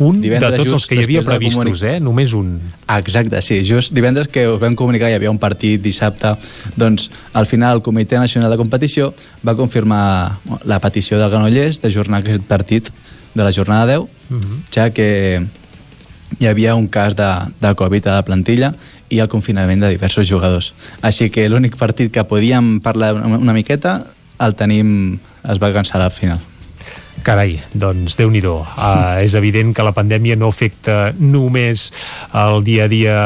un 0.00 0.20
divendres, 0.20 0.50
de 0.50 0.56
tots 0.56 0.72
els 0.72 0.86
que 0.86 0.96
hi 0.96 1.04
havia 1.04 1.22
previstos, 1.22 1.78
comuni... 1.78 1.96
eh? 1.96 2.00
Només 2.00 2.32
un. 2.32 2.60
Exacte, 2.88 3.40
sí. 3.42 3.62
Just 3.62 3.92
divendres 3.92 4.26
que 4.26 4.48
us 4.48 4.58
vam 4.58 4.74
comunicar 4.74 5.08
hi 5.08 5.14
havia 5.14 5.30
un 5.30 5.38
partit 5.38 5.80
dissabte, 5.80 6.36
doncs 6.74 7.10
al 7.32 7.46
final 7.46 7.76
el 7.76 7.82
Comitè 7.82 8.18
Nacional 8.18 8.50
de 8.50 8.56
Competició 8.56 9.14
va 9.46 9.54
confirmar 9.54 10.40
la 10.64 10.80
petició 10.80 11.16
del 11.16 11.30
Granollers 11.30 11.80
d'ajornar 11.80 12.18
aquest 12.18 12.42
partit 12.42 12.90
de 13.34 13.44
la 13.44 13.52
jornada 13.52 13.86
10, 13.86 14.00
uh 14.00 14.08
-huh. 14.30 14.58
ja 14.74 14.90
que 14.90 15.46
hi 16.40 16.46
havia 16.46 16.74
un 16.74 16.88
cas 16.88 17.14
de, 17.14 17.30
de 17.60 17.74
Covid 17.74 18.06
a 18.08 18.14
la 18.14 18.24
plantilla 18.24 18.74
i 19.14 19.20
el 19.22 19.30
confinament 19.30 19.84
de 19.84 19.92
diversos 19.94 20.28
jugadors. 20.28 20.72
Així 21.02 21.30
que 21.30 21.46
l'únic 21.48 21.78
partit 21.80 22.12
que 22.12 22.26
podíem 22.28 22.80
parlar 22.84 23.14
una 23.14 23.54
miqueta 23.56 24.00
el 24.42 24.56
tenim, 24.58 24.90
es 25.46 25.62
va 25.62 25.70
cancel·lar 25.74 26.10
al 26.10 26.14
final. 26.14 26.42
Carai, 27.24 27.54
doncs 27.72 28.18
déu 28.18 28.28
nhi 28.28 28.42
uh, 28.44 29.16
És 29.22 29.32
evident 29.38 29.70
que 29.72 29.84
la 29.86 29.94
pandèmia 29.96 30.36
no 30.36 30.50
afecta 30.52 31.14
només 31.16 31.86
el 32.36 32.64
dia 32.66 32.84
a 32.84 32.90
dia, 32.92 33.16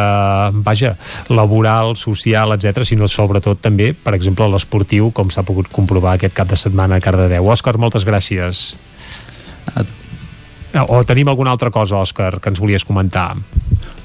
vaja, 0.52 0.94
laboral, 1.28 1.96
social, 1.96 2.54
etc, 2.54 2.84
sinó 2.86 3.08
sobretot 3.10 3.58
també, 3.64 3.90
per 3.94 4.14
exemple, 4.14 4.46
l'esportiu, 4.46 5.10
com 5.10 5.32
s'ha 5.34 5.42
pogut 5.42 5.66
comprovar 5.72 6.14
aquest 6.14 6.36
cap 6.36 6.52
de 6.52 6.60
setmana 6.60 7.00
a 7.00 7.02
Cardedeu. 7.02 7.50
Òscar, 7.50 7.74
moltes 7.78 8.06
gràcies. 8.06 8.76
O 10.86 11.02
tenim 11.02 11.32
alguna 11.32 11.50
altra 11.50 11.72
cosa, 11.74 11.98
Òscar, 11.98 12.36
que 12.38 12.52
ens 12.52 12.62
volies 12.62 12.86
comentar? 12.86 13.32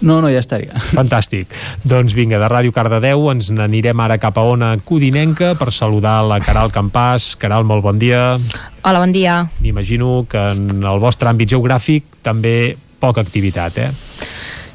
No, 0.04 0.20
no, 0.20 0.28
ja 0.28 0.42
estaria. 0.44 0.76
Fantàstic. 0.92 1.54
Doncs 1.88 2.12
vinga, 2.18 2.36
de 2.42 2.50
Ràdio 2.52 2.76
Cardedeu 2.76 3.30
ens 3.32 3.50
n'anirem 3.56 4.00
ara 4.04 4.20
cap 4.20 4.36
a 4.38 4.44
Ona 4.52 4.74
Codinenca 4.84 5.54
per 5.56 5.72
saludar 5.72 6.18
la 6.28 6.42
Caral 6.44 6.74
Campàs. 6.76 7.34
Caral, 7.40 7.64
molt 7.64 7.86
bon 7.86 8.02
dia. 8.02 8.36
Hola, 8.84 9.00
bon 9.00 9.16
dia. 9.16 9.40
M'imagino 9.64 10.26
que 10.30 10.44
en 10.58 10.84
el 10.84 11.00
vostre 11.00 11.32
àmbit 11.32 11.56
geogràfic 11.56 12.20
també 12.22 12.76
poca 13.00 13.24
activitat, 13.24 13.80
eh? 13.80 13.92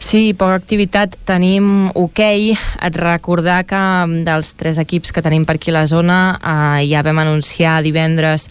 Sí, 0.09 0.33
poca 0.33 0.57
activitat. 0.57 1.19
Tenim 1.29 1.91
hoquei. 1.93 2.55
Okay. 2.55 2.87
Et 2.89 2.97
recordar 2.97 3.61
que 3.69 3.81
dels 4.25 4.55
tres 4.57 4.79
equips 4.81 5.13
que 5.13 5.21
tenim 5.21 5.45
per 5.45 5.59
aquí 5.59 5.75
a 5.75 5.81
la 5.83 5.87
zona 5.91 6.19
eh, 6.39 6.87
ja 6.89 7.05
vam 7.05 7.21
anunciar 7.21 7.83
divendres 7.85 8.49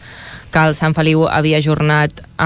que 0.57 0.63
el 0.65 0.73
Sant 0.73 0.95
Feliu 0.97 1.27
havia 1.29 1.59
ajornat 1.61 2.23
eh, 2.23 2.45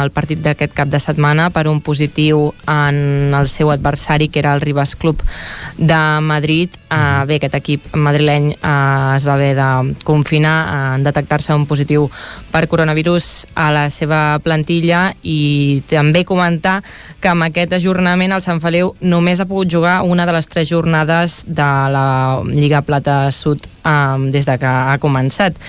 el 0.00 0.10
partit 0.16 0.40
d'aquest 0.40 0.72
cap 0.76 0.88
de 0.88 0.96
setmana 1.02 1.50
per 1.52 1.66
un 1.68 1.82
positiu 1.84 2.54
en 2.64 3.34
el 3.36 3.48
seu 3.52 3.68
adversari, 3.74 4.30
que 4.32 4.40
era 4.40 4.54
el 4.56 4.62
Ribas 4.64 4.94
Club 4.96 5.20
de 5.76 6.00
Madrid. 6.24 6.72
Eh, 6.88 7.26
bé, 7.28 7.36
aquest 7.36 7.58
equip 7.60 7.90
madrileny 7.92 8.54
eh, 8.54 9.16
es 9.16 9.28
va 9.28 9.36
haver 9.36 9.52
de 9.58 9.94
confinar 10.08 10.56
eh, 10.62 10.96
en 10.96 11.04
detectar-se 11.04 11.52
un 11.54 11.66
positiu 11.68 12.08
per 12.50 12.64
coronavirus 12.66 13.46
a 13.54 13.68
la 13.76 13.84
seva 13.92 14.38
plantilla 14.40 15.10
i 15.20 15.82
també 15.90 16.24
comentar 16.24 16.80
que 17.20 17.28
amb 17.28 17.44
aquest 17.50 17.76
ajornament 17.76 18.32
el 18.32 18.44
Sant 18.44 18.64
Feliu 18.64 18.94
només 19.00 19.40
ha 19.40 19.48
pogut 19.50 19.68
jugar 19.68 20.00
una 20.08 20.24
de 20.24 20.38
les 20.38 20.48
tres 20.48 20.70
jornades 20.72 21.42
de 21.46 21.72
la 21.92 22.08
Lliga 22.48 22.80
Plata 22.88 23.26
Sud 23.30 23.68
eh, 23.84 24.30
des 24.32 24.48
de 24.48 24.56
que 24.56 24.78
ha 24.94 24.96
començat 25.02 25.60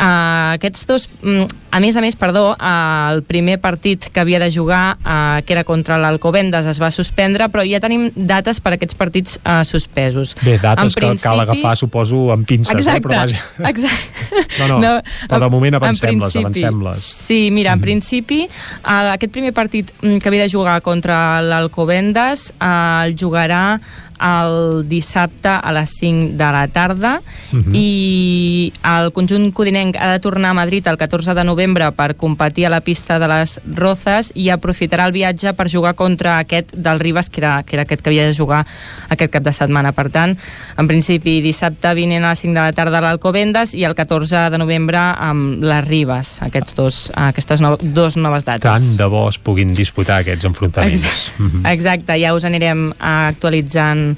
Uh, 0.00 0.56
aquests 0.56 0.86
dos, 0.88 1.02
mm, 1.20 1.44
a 1.76 1.78
més 1.84 1.96
a 1.96 2.00
més, 2.00 2.16
perdó, 2.16 2.54
uh, 2.54 3.12
el 3.12 3.20
primer 3.28 3.58
partit 3.60 4.06
que 4.08 4.22
havia 4.22 4.38
de 4.40 4.48
jugar, 4.48 4.96
uh, 5.04 5.42
que 5.44 5.52
era 5.52 5.64
contra 5.68 5.98
l'Alcobendas, 6.00 6.64
es 6.70 6.80
va 6.80 6.88
suspendre, 6.90 7.50
però 7.52 7.66
ja 7.68 7.82
tenim 7.84 8.08
dates 8.16 8.62
per 8.64 8.72
a 8.72 8.78
aquests 8.78 8.96
partits 8.96 9.36
uh, 9.44 9.60
suspesos. 9.60 10.32
Bé, 10.40 10.56
dates 10.56 10.88
en 10.88 10.94
que 10.94 11.04
principi... 11.04 11.26
cal 11.28 11.44
agafar, 11.44 11.76
suposo, 11.76 12.30
amb 12.32 12.48
pinces, 12.48 12.72
exacte, 12.80 12.96
eh? 12.96 13.04
Però 13.04 13.20
vaja. 13.20 13.44
Exacte. 13.68 14.40
No, 14.56 14.66
no, 14.72 14.80
no, 14.80 14.94
però 15.28 15.44
de 15.44 15.52
moment 15.52 15.76
avancem-les, 15.82 16.36
avancem-les. 16.40 17.04
Sí, 17.28 17.40
mira, 17.52 17.76
en 17.76 17.82
mm. 17.82 17.84
principi, 17.84 18.42
uh, 18.80 19.12
aquest 19.12 19.36
primer 19.36 19.52
partit 19.52 19.92
mm, 20.00 20.16
que 20.16 20.32
havia 20.32 20.48
de 20.48 20.52
jugar 20.52 20.80
contra 20.80 21.42
l'Alcobendas 21.44 22.54
uh, 22.56 23.04
el 23.04 23.18
jugarà 23.20 23.80
el 24.20 24.88
dissabte 24.88 25.48
a 25.48 25.72
les 25.72 25.90
5 25.98 26.36
de 26.36 26.50
la 26.52 26.68
tarda 26.68 27.20
uh 27.20 27.56
mhm. 27.56 27.64
-huh. 27.64 27.76
i 27.76 28.72
el 28.84 29.12
conjunt 29.12 29.52
codinenc 29.52 29.96
ha 29.96 30.12
de 30.12 30.20
tornar 30.20 30.50
a 30.50 30.54
Madrid 30.54 30.86
el 30.86 30.96
14 30.96 31.34
de 31.34 31.44
novembre 31.44 31.90
per 31.92 32.16
competir 32.16 32.66
a 32.66 32.70
la 32.70 32.80
pista 32.80 33.18
de 33.18 33.28
les 33.28 33.60
Rozas 33.74 34.32
i 34.34 34.50
aprofitarà 34.50 35.06
el 35.06 35.12
viatge 35.12 35.52
per 35.54 35.70
jugar 35.70 35.94
contra 35.94 36.38
aquest 36.38 36.72
del 36.74 37.00
Ribas, 37.00 37.30
que 37.30 37.40
era, 37.40 37.62
que 37.62 37.76
era 37.76 37.82
aquest 37.82 38.02
que 38.02 38.10
havia 38.10 38.26
de 38.26 38.34
jugar 38.34 38.66
aquest 39.08 39.32
cap 39.32 39.42
de 39.42 39.52
setmana. 39.52 39.92
Per 39.92 40.10
tant, 40.10 40.36
en 40.76 40.86
principi, 40.86 41.40
dissabte 41.40 41.94
vinent 41.94 42.24
a 42.24 42.30
les 42.30 42.38
5 42.38 42.54
de 42.54 42.60
la 42.60 42.72
tarda 42.72 42.98
a 42.98 43.00
l'Alcobendas 43.00 43.74
i 43.74 43.84
el 43.84 43.94
14 43.94 44.50
de 44.50 44.58
novembre 44.58 44.98
amb 44.98 45.62
les 45.62 45.84
Ribas, 45.86 46.42
aquests 46.42 46.74
dos, 46.74 47.12
aquestes 47.14 47.60
no, 47.60 47.76
dos 47.80 48.16
noves 48.16 48.44
dates. 48.44 48.68
Tant 48.68 48.96
de 48.96 49.06
bo 49.06 49.28
es 49.28 49.38
puguin 49.38 49.72
disputar 49.74 50.20
aquests 50.20 50.44
enfrontaments. 50.44 51.04
Exacte, 51.04 51.42
-huh. 51.42 51.72
Exacte 51.72 52.20
ja 52.20 52.34
us 52.34 52.44
anirem 52.44 52.92
actualitzant 52.98 54.09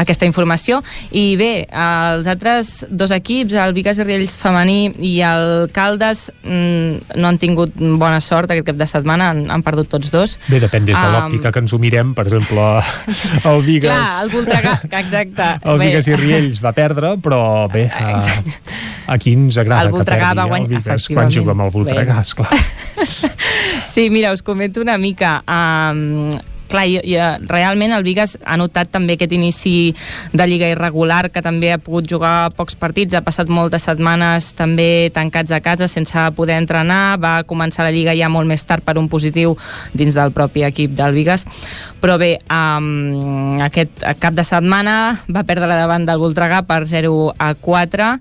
aquesta 0.00 0.28
informació. 0.28 0.80
I 1.10 1.36
bé, 1.40 1.52
els 1.70 2.28
altres 2.30 2.86
dos 2.90 3.12
equips, 3.14 3.56
el 3.60 3.74
Vigas 3.76 4.00
i 4.00 4.06
Riells 4.06 4.36
femení 4.40 4.92
i 5.06 5.14
el 5.26 5.68
Caldes, 5.74 6.28
mm, 6.44 7.16
no 7.20 7.30
han 7.30 7.40
tingut 7.42 7.74
bona 7.76 8.20
sort 8.24 8.50
aquest 8.50 8.70
cap 8.70 8.80
de 8.80 8.88
setmana, 8.90 9.30
han, 9.34 9.44
han 9.50 9.64
perdut 9.66 9.90
tots 9.92 10.12
dos. 10.12 10.38
Bé, 10.48 10.60
depèn 10.62 10.86
des 10.88 10.96
de 10.96 11.02
um, 11.02 11.16
l'òptica 11.16 11.52
que 11.54 11.62
ens 11.64 11.74
ho 11.74 11.80
mirem, 11.82 12.14
per 12.16 12.26
exemple, 12.28 12.68
el 13.50 13.62
Vigas... 13.66 13.90
Clar, 13.90 14.24
el 14.24 14.32
Voltregà, 14.34 14.76
exacte. 15.02 15.48
El 15.64 15.82
Vigas 15.84 16.10
i 16.10 16.18
Riells 16.20 16.60
va 16.64 16.74
perdre, 16.76 17.14
però 17.22 17.42
bé, 17.72 17.86
a, 17.90 18.20
aquí 19.16 19.34
ens 19.38 19.58
agrada 19.60 19.88
el 19.88 19.96
que 19.96 20.06
perdi 20.06 20.38
va 20.38 20.46
guany... 20.50 20.68
el 20.68 20.74
Vigas 20.76 21.08
quan 21.10 21.32
juga 21.34 21.56
amb 21.56 21.66
el 21.66 21.74
Voltregà, 21.74 22.20
esclar. 22.22 22.62
sí, 23.94 24.08
mira, 24.10 24.32
us 24.32 24.42
comento 24.46 24.80
una 24.80 24.98
mica. 24.98 25.40
Um, 25.46 26.30
clar, 26.70 26.86
i, 26.88 26.98
i, 27.12 27.16
realment 27.50 27.94
el 27.96 28.04
Vigas 28.06 28.36
ha 28.44 28.56
notat 28.60 28.92
també 28.94 29.16
aquest 29.16 29.34
inici 29.36 29.74
de 30.32 30.46
Lliga 30.48 30.70
irregular, 30.72 31.28
que 31.34 31.42
també 31.44 31.72
ha 31.74 31.80
pogut 31.82 32.08
jugar 32.10 32.50
pocs 32.56 32.78
partits, 32.80 33.16
ha 33.18 33.24
passat 33.26 33.50
moltes 33.50 33.86
setmanes 33.88 34.52
també 34.58 35.10
tancats 35.14 35.52
a 35.52 35.60
casa 35.64 35.88
sense 35.90 36.26
poder 36.36 36.58
entrenar, 36.60 37.18
va 37.20 37.34
començar 37.48 37.86
la 37.86 37.94
Lliga 37.94 38.16
ja 38.18 38.30
molt 38.32 38.48
més 38.48 38.64
tard 38.66 38.84
per 38.86 38.96
un 39.00 39.10
positiu 39.10 39.56
dins 39.94 40.16
del 40.16 40.34
propi 40.36 40.64
equip 40.66 40.94
del 40.96 41.16
Vigas, 41.16 41.46
però 42.00 42.16
bé, 42.20 42.36
um, 42.48 43.58
aquest 43.66 44.04
cap 44.22 44.36
de 44.36 44.46
setmana 44.46 44.94
va 45.28 45.44
perdre 45.48 45.74
davant 45.74 46.06
del 46.08 46.22
Voltregà 46.22 46.62
per 46.68 46.84
0 46.88 47.34
a 47.38 47.52
4 47.54 48.14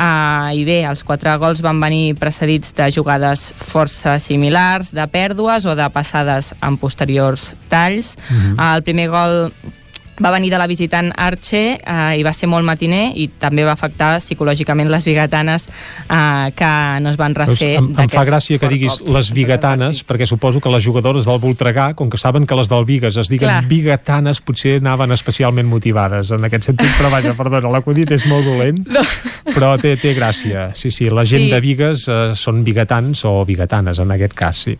Uh, 0.00 0.48
I 0.56 0.62
bé, 0.64 0.78
els 0.88 1.02
quatre 1.04 1.34
gols 1.36 1.60
van 1.60 1.76
venir 1.82 2.14
precedits 2.16 2.72
de 2.72 2.86
jugades 2.94 3.50
força 3.60 4.14
similars, 4.22 4.94
de 4.96 5.04
pèrdues 5.12 5.66
o 5.68 5.74
de 5.76 5.88
passades 5.92 6.54
en 6.64 6.78
posteriors 6.80 7.50
talls. 7.68 8.14
Uh 8.16 8.32
-huh. 8.32 8.54
uh, 8.56 8.76
el 8.76 8.82
primer 8.82 9.10
gol 9.12 9.52
va 10.22 10.30
venir 10.34 10.50
de 10.52 10.58
la 10.60 10.66
visitant 10.70 11.10
Arche 11.16 11.62
eh, 11.78 12.18
i 12.20 12.24
va 12.26 12.32
ser 12.36 12.48
molt 12.50 12.66
matiner 12.66 13.10
i 13.16 13.28
també 13.40 13.64
va 13.66 13.74
afectar 13.76 14.12
psicològicament 14.20 14.90
les 14.92 15.06
bigatanes 15.08 15.66
eh, 15.68 16.50
que 16.56 16.72
no 17.00 17.12
es 17.12 17.18
van 17.20 17.34
refer 17.36 17.72
em, 17.80 17.90
em 18.04 18.12
fa 18.12 18.24
gràcia 18.28 18.60
que 18.60 18.70
diguis 18.70 19.00
cop. 19.00 19.12
les 19.16 19.32
bigatanes 19.36 20.02
perquè 20.06 20.28
suposo 20.28 20.60
que 20.60 20.72
les 20.72 20.84
jugadores 20.84 21.28
del 21.28 21.40
Voltregà 21.42 21.90
com 21.98 22.10
que 22.10 22.20
saben 22.20 22.46
que 22.46 22.58
les 22.58 22.70
del 22.70 22.84
Vigas 22.88 23.16
es 23.20 23.30
diguen 23.32 23.48
Clar. 23.48 23.68
bigatanes 23.70 24.42
potser 24.44 24.78
anaven 24.80 25.14
especialment 25.16 25.68
motivades 25.70 26.32
en 26.36 26.44
aquest 26.46 26.70
sentit, 26.70 26.90
però 26.98 27.10
vaja, 27.12 27.34
perdona 27.38 27.72
l'acudit 27.72 28.10
és 28.16 28.26
molt 28.30 28.46
dolent, 28.46 28.80
no. 28.96 29.04
però 29.50 29.74
té, 29.80 29.96
té 30.00 30.14
gràcia 30.16 30.70
sí, 30.78 30.92
sí, 30.94 31.08
la 31.10 31.24
gent 31.24 31.48
sí. 31.48 31.54
de 31.54 31.62
Vigues 31.64 32.08
eh, 32.08 32.20
són 32.38 32.64
bigatans 32.66 33.24
o 33.28 33.40
bigatanes 33.48 34.02
en 34.02 34.16
aquest 34.16 34.36
cas, 34.36 34.66
sí 34.68 34.76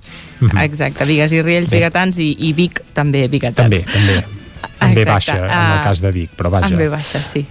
Exacte, 0.61 1.07
Vigues 1.09 1.33
i 1.37 1.43
Riells, 1.45 1.71
Bé. 1.71 1.81
bigatans 1.81 2.21
i, 2.21 2.33
i 2.49 2.53
Vic 2.57 2.85
també 2.97 3.27
bigatans 3.33 3.65
també, 3.65 3.83
també 3.89 4.40
en 4.81 4.95
B 4.95 5.05
baixa, 5.05 5.37
en 5.39 5.45
el 5.45 5.51
ah, 5.53 5.81
cas 5.85 6.03
de 6.03 6.13
Vic, 6.15 6.35
però 6.37 6.53
vaja. 6.53 6.71
En 6.73 6.79
B 6.79 6.89
baixa, 6.93 7.23
sí. 7.25 7.47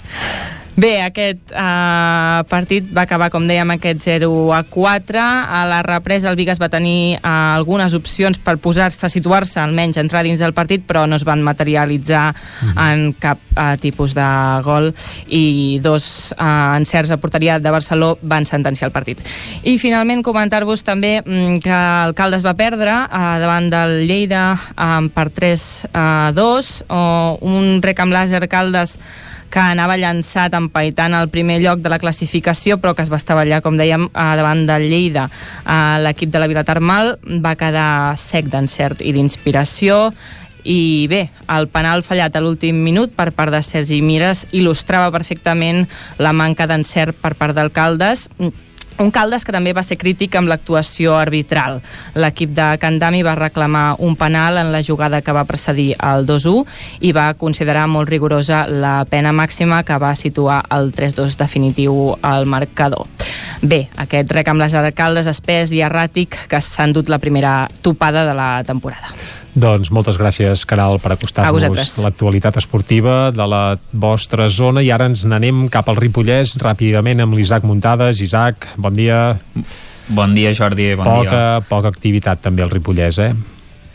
Bé, 0.79 1.01
aquest 1.03 1.51
uh, 1.51 2.39
partit 2.47 2.87
va 2.95 3.03
acabar, 3.03 3.27
com 3.33 3.43
dèiem, 3.49 3.73
aquest 3.73 3.99
0 4.05 4.29
a 4.55 4.61
4. 4.63 5.19
A 5.19 5.63
la 5.67 5.79
represa 5.83 6.29
el 6.31 6.37
Vigas 6.39 6.61
va 6.61 6.69
tenir 6.71 7.17
uh, 7.17 7.57
algunes 7.57 7.95
opcions 7.97 8.39
per 8.39 8.55
posar-se, 8.63 9.09
situar-se, 9.11 9.57
almenys 9.59 9.99
entrar 9.99 10.21
dins 10.23 10.39
del 10.39 10.55
partit, 10.55 10.85
però 10.87 11.03
no 11.09 11.17
es 11.19 11.25
van 11.27 11.43
materialitzar 11.43 12.29
uh 12.31 12.65
mhm. 12.65 12.71
-huh. 12.71 12.93
en 12.93 13.13
cap 13.19 13.39
uh, 13.57 13.75
tipus 13.81 14.13
de 14.15 14.29
gol 14.63 14.93
i 15.27 15.79
dos 15.83 16.33
uh, 16.37 16.77
encerts 16.77 17.11
a 17.11 17.17
porteria 17.17 17.59
de 17.59 17.71
Barceló 17.71 18.17
van 18.21 18.45
sentenciar 18.45 18.87
el 18.87 18.93
partit. 18.93 19.19
I 19.63 19.77
finalment 19.77 20.23
comentar-vos 20.23 20.83
també 20.83 21.21
um, 21.25 21.59
que 21.59 21.79
el 22.05 22.13
Caldes 22.13 22.45
va 22.45 22.53
perdre 22.53 22.91
uh, 22.91 23.39
davant 23.39 23.69
del 23.69 24.07
Lleida 24.07 24.55
um, 24.77 25.09
per 25.09 25.29
3 25.29 25.87
a 25.93 26.31
2 26.33 26.83
o 26.87 27.37
un 27.41 27.81
rec 27.81 27.99
amb 27.99 28.13
làser 28.13 28.47
Caldes 28.47 28.97
que 29.49 29.61
anava 29.61 29.97
llançat 29.97 30.53
empaitant 30.57 31.15
al 31.17 31.29
primer 31.33 31.59
lloc 31.63 31.81
de 31.83 31.91
la 31.91 31.99
classificació, 32.01 32.77
però 32.79 32.95
que 32.95 33.03
es 33.05 33.11
va 33.11 33.19
estavellar, 33.19 33.61
com 33.65 33.77
dèiem, 33.79 34.09
davant 34.13 34.65
del 34.69 34.89
Lleida. 34.89 35.29
L'equip 36.05 36.31
de 36.33 36.41
la 36.41 36.49
Vila 36.51 36.65
Termal 36.67 37.17
va 37.43 37.55
quedar 37.59 38.17
sec 38.17 38.49
d'encert 38.51 39.01
i 39.01 39.13
d'inspiració 39.15 40.09
i 40.69 41.07
bé, 41.09 41.29
el 41.47 41.69
penal 41.71 42.03
fallat 42.03 42.35
a 42.35 42.41
l'últim 42.43 42.81
minut 42.83 43.13
per 43.15 43.31
part 43.31 43.53
de 43.53 43.61
Sergi 43.63 44.01
Mires 44.03 44.43
il·lustrava 44.51 45.07
perfectament 45.15 45.85
la 46.19 46.33
manca 46.35 46.67
d'encert 46.67 47.15
per 47.21 47.33
part 47.39 47.55
d'alcaldes 47.55 48.27
un 48.99 49.11
Caldes 49.15 49.45
que 49.47 49.55
també 49.55 49.71
va 49.73 49.83
ser 49.85 49.97
crític 49.99 50.35
amb 50.35 50.51
l'actuació 50.51 51.15
arbitral. 51.17 51.79
L'equip 52.19 52.51
de 52.55 52.67
Candami 52.81 53.23
va 53.23 53.37
reclamar 53.39 53.95
un 54.03 54.17
penal 54.19 54.59
en 54.59 54.73
la 54.73 54.83
jugada 54.83 55.21
que 55.21 55.35
va 55.35 55.45
precedir 55.47 55.93
el 56.03 56.27
2-1 56.27 56.65
i 57.07 57.13
va 57.15 57.33
considerar 57.39 57.87
molt 57.87 58.11
rigorosa 58.11 58.65
la 58.67 59.05
pena 59.09 59.31
màxima 59.31 59.83
que 59.87 59.97
va 59.97 60.13
situar 60.15 60.61
el 60.75 60.91
3-2 60.93 61.39
definitiu 61.39 62.15
al 62.21 62.45
marcador. 62.45 63.07
Bé, 63.61 63.85
aquest 63.99 64.31
rec 64.31 64.47
amb 64.51 64.63
les 64.63 64.75
alcaldes 64.75 65.27
espès 65.31 65.73
i 65.75 65.83
erràtic 65.83 66.35
que 66.51 66.61
s'ha 66.63 66.87
endut 66.87 67.09
la 67.09 67.19
primera 67.19 67.69
topada 67.81 68.25
de 68.27 68.35
la 68.35 68.51
temporada. 68.67 69.15
Doncs 69.59 69.91
moltes 69.91 70.17
gràcies, 70.19 70.63
Caral, 70.69 70.99
per 71.03 71.13
acostar-nos 71.15 71.99
l'actualitat 72.03 72.59
esportiva 72.61 73.29
de 73.35 73.47
la 73.49 73.63
vostra 73.91 74.47
zona 74.47 74.83
i 74.85 74.91
ara 74.93 75.09
ens 75.09 75.25
n'anem 75.27 75.67
cap 75.73 75.89
al 75.91 75.99
Ripollès 75.99 76.55
ràpidament 76.61 77.25
amb 77.25 77.35
l'Isaac 77.35 77.67
Muntades. 77.67 78.21
Isaac, 78.23 78.69
bon 78.77 78.95
dia. 78.95 79.19
Bon 80.09 80.33
dia, 80.33 80.53
Jordi, 80.57 80.93
bon 80.97 81.05
poca, 81.05 81.29
dia. 81.29 81.63
Poca 81.69 81.91
activitat 81.91 82.41
també 82.45 82.63
al 82.65 82.71
Ripollès, 82.71 83.19
eh? 83.21 83.33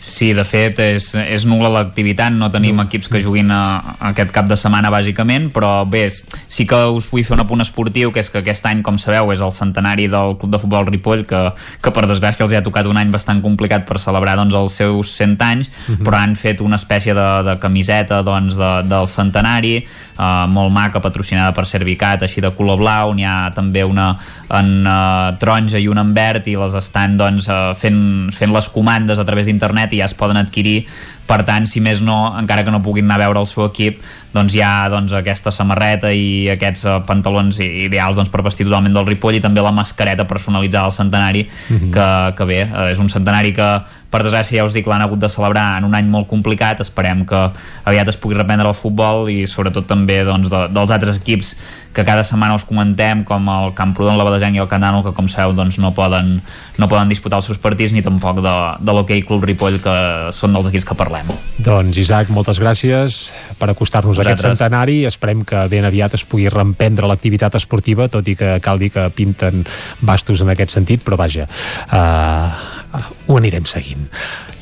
Sí, 0.04 0.34
de 0.36 0.42
fet, 0.44 0.76
és, 0.84 1.06
és 1.16 1.46
nul·la 1.48 1.70
l'activitat, 1.72 2.34
no 2.36 2.50
tenim 2.52 2.82
equips 2.82 3.08
que 3.08 3.22
juguin 3.24 3.48
a, 3.48 3.60
a 3.94 4.10
aquest 4.10 4.34
cap 4.36 4.50
de 4.50 4.56
setmana, 4.60 4.90
bàsicament, 4.92 5.46
però 5.54 5.70
bé, 5.88 6.02
sí 6.12 6.66
que 6.68 6.76
us 6.92 7.06
vull 7.08 7.24
fer 7.24 7.38
un 7.38 7.40
apunt 7.46 7.64
esportiu, 7.64 8.12
que 8.12 8.20
és 8.20 8.28
que 8.28 8.42
aquest 8.42 8.68
any, 8.68 8.82
com 8.84 8.98
sabeu, 9.00 9.32
és 9.32 9.40
el 9.40 9.54
centenari 9.56 10.04
del 10.12 10.36
Club 10.36 10.52
de 10.52 10.60
Futbol 10.60 10.90
Ripoll, 10.90 11.24
que, 11.30 11.40
que 11.80 11.92
per 11.96 12.04
desgràcia 12.10 12.44
els 12.44 12.52
ha 12.52 12.60
tocat 12.66 12.84
un 12.90 13.00
any 13.00 13.14
bastant 13.14 13.40
complicat 13.40 13.86
per 13.88 13.96
celebrar 14.02 14.36
doncs, 14.36 14.52
els 14.60 14.76
seus 14.82 15.14
100 15.16 15.40
anys, 15.48 15.72
uh 15.72 15.72
mhm. 15.72 15.96
-huh. 15.96 16.04
però 16.04 16.20
han 16.20 16.36
fet 16.36 16.60
una 16.60 16.76
espècie 16.76 17.16
de, 17.16 17.28
de 17.48 17.56
camiseta 17.58 18.20
doncs, 18.20 18.60
de, 18.60 18.72
del 18.84 19.08
centenari, 19.08 19.76
eh, 19.78 20.46
molt 20.48 20.70
maca, 20.70 21.00
patrocinada 21.00 21.54
per 21.54 21.64
Servicat, 21.64 22.22
així 22.22 22.42
de 22.44 22.52
color 22.52 22.76
blau, 22.76 23.14
n'hi 23.14 23.24
ha 23.24 23.50
també 23.54 23.82
una 23.84 24.18
en 24.50 24.86
uh, 24.86 25.32
taronja 25.40 25.78
i 25.78 25.88
una 25.88 26.02
en 26.02 26.12
verd, 26.14 26.46
i 26.46 26.56
les 26.56 26.74
estan 26.74 27.16
doncs, 27.16 27.48
uh, 27.48 27.72
fent, 27.74 28.30
fent 28.30 28.52
les 28.52 28.68
comandes 28.68 29.18
a 29.18 29.24
través 29.24 29.46
d'internet 29.46 29.93
i 29.94 30.02
ja 30.02 30.10
es 30.10 30.16
poden 30.18 30.40
adquirir. 30.40 30.84
Per 31.24 31.40
tant, 31.48 31.64
si 31.70 31.80
més 31.80 32.02
no, 32.04 32.18
encara 32.36 32.66
que 32.66 32.74
no 32.74 32.82
puguin 32.84 33.06
anar 33.08 33.16
a 33.16 33.24
veure 33.24 33.40
el 33.40 33.48
seu 33.48 33.64
equip, 33.64 34.02
doncs 34.34 34.54
hi 34.54 34.62
ha 34.62 34.88
doncs, 34.92 35.14
aquesta 35.16 35.52
samarreta 35.54 36.12
i 36.12 36.50
aquests 36.54 36.84
uh, 36.88 37.00
pantalons 37.06 37.60
ideals 37.64 38.18
doncs, 38.18 38.30
per 38.32 38.44
vestir 38.46 38.66
totalment 38.68 38.94
del 38.94 39.06
Ripoll 39.08 39.38
i 39.38 39.42
també 39.44 39.64
la 39.64 39.74
mascareta 39.74 40.28
personalitzada 40.28 40.90
al 40.90 40.96
centenari, 40.96 41.46
mm 41.46 41.76
-hmm. 41.76 41.92
que, 41.94 42.36
que 42.36 42.44
bé, 42.44 42.62
uh, 42.64 42.90
és 42.90 42.98
un 42.98 43.08
centenari 43.08 43.54
que 43.54 43.82
per 44.10 44.22
desgràcia 44.22 44.58
ja 44.58 44.64
us 44.64 44.72
dic 44.72 44.86
l'han 44.86 45.02
hagut 45.02 45.18
de 45.18 45.28
celebrar 45.28 45.78
en 45.78 45.84
un 45.84 45.94
any 45.94 46.06
molt 46.06 46.28
complicat 46.28 46.80
esperem 46.80 47.24
que 47.26 47.50
aviat 47.84 48.08
es 48.08 48.16
pugui 48.16 48.36
reprendre 48.36 48.68
el 48.68 48.74
futbol 48.74 49.28
i 49.28 49.44
sobretot 49.46 49.86
també 49.86 50.24
doncs, 50.24 50.48
de, 50.50 50.68
dels 50.70 50.90
altres 50.90 51.16
equips 51.16 51.56
que 51.92 52.04
cada 52.04 52.22
setmana 52.22 52.54
us 52.54 52.64
comentem 52.64 53.24
com 53.24 53.48
el 53.48 53.74
Camprodon, 53.74 54.16
la 54.16 54.24
Badesenc 54.24 54.54
i 54.54 54.58
el 54.58 54.68
Canano 54.68 55.02
que 55.02 55.12
com 55.12 55.26
sabeu 55.28 55.52
doncs, 55.52 55.78
no, 55.78 55.92
poden, 55.94 56.42
no 56.78 56.88
poden 56.88 57.08
disputar 57.08 57.38
els 57.38 57.46
seus 57.46 57.58
partits 57.58 57.92
ni 57.92 58.02
tampoc 58.02 58.36
de, 58.36 58.76
de 58.80 58.92
l'Hockey 58.92 59.22
Club 59.22 59.44
Ripoll 59.44 59.80
que 59.82 60.30
són 60.30 60.52
dels 60.52 60.66
equips 60.68 60.84
que 60.84 60.94
parlem 60.94 61.04
parlem. 61.04 61.30
Doncs 61.64 61.98
Isaac, 62.00 62.30
moltes 62.34 62.58
gràcies 62.62 63.32
per 63.60 63.70
acostar-nos 63.72 64.18
a 64.18 64.23
aquest 64.26 64.42
Vosaltres. 64.42 64.58
centenari. 64.58 64.96
Esperem 65.08 65.44
que 65.44 65.66
ben 65.72 65.84
aviat 65.84 66.14
es 66.18 66.24
pugui 66.24 66.48
reemprendre 66.52 67.08
l'activitat 67.10 67.54
esportiva, 67.60 68.08
tot 68.08 68.28
i 68.28 68.36
que 68.36 68.58
cal 68.64 68.80
dir 68.82 68.90
que 68.94 69.08
pinten 69.14 69.64
bastos 70.00 70.42
en 70.44 70.52
aquest 70.54 70.74
sentit, 70.74 71.04
però 71.04 71.18
vaja, 71.20 71.46
uh, 71.92 73.00
ho 73.26 73.38
anirem 73.38 73.64
seguint. 73.68 74.08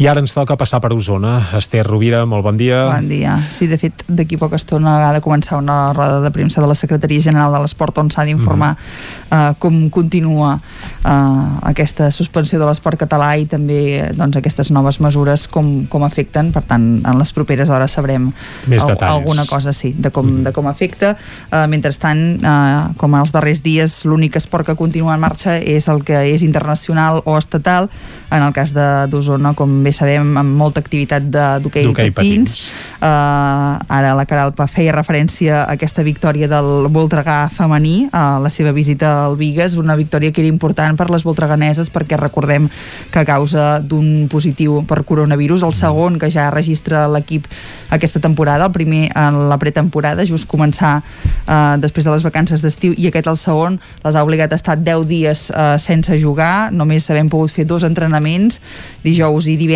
I 0.03 0.07
ara 0.11 0.19
ens 0.19 0.33
toca 0.35 0.57
passar 0.59 0.81
per 0.83 0.89
Osona. 0.97 1.37
Esther 1.55 1.85
Rovira, 1.87 2.25
molt 2.27 2.43
bon 2.43 2.57
dia. 2.59 2.81
Bon 2.89 3.05
dia. 3.07 3.37
Sí, 3.55 3.69
de 3.71 3.77
fet, 3.79 4.01
d'aquí 4.11 4.35
poca 4.41 4.57
estona 4.59 4.97
ha 5.07 5.13
de 5.15 5.21
començar 5.23 5.61
una 5.61 5.93
roda 5.95 6.17
de 6.25 6.31
premsa 6.35 6.59
de 6.65 6.67
la 6.67 6.75
Secretaria 6.75 7.23
General 7.23 7.53
de 7.55 7.61
l'Esport 7.63 8.01
on 8.03 8.11
s'ha 8.11 8.25
d'informar 8.27 8.73
Mhm. 8.75 9.51
eh, 9.51 9.55
com 9.61 9.91
continua 9.91 10.59
eh, 11.05 11.69
aquesta 11.71 12.11
suspensió 12.11 12.59
de 12.59 12.67
l'esport 12.67 12.99
català 12.99 13.37
i 13.39 13.45
també 13.47 14.11
doncs, 14.15 14.37
aquestes 14.37 14.71
noves 14.73 14.99
mesures 15.01 15.47
com, 15.47 15.87
com 15.87 16.03
afecten. 16.03 16.51
Per 16.53 16.63
tant, 16.65 17.07
en 17.07 17.19
les 17.19 17.33
properes 17.33 17.69
hores 17.71 17.93
sabrem 17.93 18.33
Més 18.67 18.85
detalls. 18.85 19.03
alguna 19.13 19.47
cosa, 19.47 19.73
sí, 19.73 19.95
de 19.97 20.11
com, 20.11 20.27
Mhm. 20.27 20.43
de 20.43 20.53
com 20.53 20.67
afecta. 20.67 21.17
Eh, 21.53 21.67
mentrestant, 21.69 22.43
eh, 22.43 22.93
com 22.97 23.15
els 23.15 23.31
darrers 23.31 23.63
dies, 23.63 24.05
l'únic 24.05 24.35
esport 24.37 24.67
que 24.67 24.75
continua 24.75 25.15
en 25.15 25.21
marxa 25.21 25.59
és 25.59 25.87
el 25.89 26.03
que 26.03 26.35
és 26.35 26.43
internacional 26.43 27.23
o 27.25 27.39
estatal. 27.39 27.89
En 28.33 28.43
el 28.43 28.53
cas 28.53 28.73
de- 28.75 29.07
d'Osona, 29.09 29.53
com 29.55 29.83
bé 29.85 29.92
sabem, 29.93 30.37
amb 30.39 30.57
molta 30.57 30.81
activitat 30.81 31.23
de- 31.23 31.61
d'hoquei 31.63 31.85
D'hoquei 31.85 32.11
patins. 32.11 32.71
Uh, 33.01 33.79
ara 33.89 34.15
la 34.15 34.25
Caralpa 34.27 34.67
feia 34.67 34.93
referència 34.95 35.63
a 35.65 35.73
aquesta 35.73 36.03
victòria 36.03 36.49
del 36.49 36.89
Voltregà 36.93 37.49
femení, 37.51 38.09
a 38.13 38.39
la 38.43 38.51
seva 38.51 38.73
visita 38.73 39.25
al 39.27 39.37
Vigues, 39.37 39.75
una 39.77 39.97
victòria 39.97 40.33
que 40.33 40.41
era 40.41 40.49
important 40.49 40.97
per 40.97 41.11
les 41.11 41.25
voltreganeses 41.25 41.91
perquè 41.91 42.17
recordem 42.19 42.69
que 43.11 43.19
a 43.19 43.25
causa 43.25 43.81
d'un 43.81 44.29
positiu 44.31 44.85
per 44.87 45.05
coronavirus, 45.05 45.63
el 45.63 45.73
segon 45.75 46.19
que 46.19 46.31
ja 46.31 46.51
registra 46.51 47.09
l'equip 47.09 47.47
aquesta 47.91 48.21
temporada, 48.21 48.67
el 48.67 48.73
primer 48.73 49.11
en 49.15 49.49
la 49.49 49.59
pretemporada, 49.59 50.25
just 50.25 50.49
començar 50.49 51.03
uh, 51.03 51.77
després 51.81 52.05
de 52.05 52.11
les 52.13 52.23
vacances 52.23 52.63
d'estiu 52.63 52.95
i 52.97 53.09
aquest 53.09 53.27
el 53.27 53.37
segon, 53.37 53.81
les 54.05 54.17
ha 54.17 54.23
obligat 54.25 54.53
a 54.53 54.57
estar 54.61 54.77
10 54.79 55.07
dies 55.09 55.51
uh, 55.51 55.77
sense 55.79 56.17
jugar, 56.21 56.71
només 56.73 57.11
havem 57.11 57.29
pogut 57.29 57.51
fer 57.51 57.65
dos 57.67 57.83
entrenaments, 57.83 58.61
dijous 59.03 59.47
i 59.49 59.57
divendres, 59.57 59.72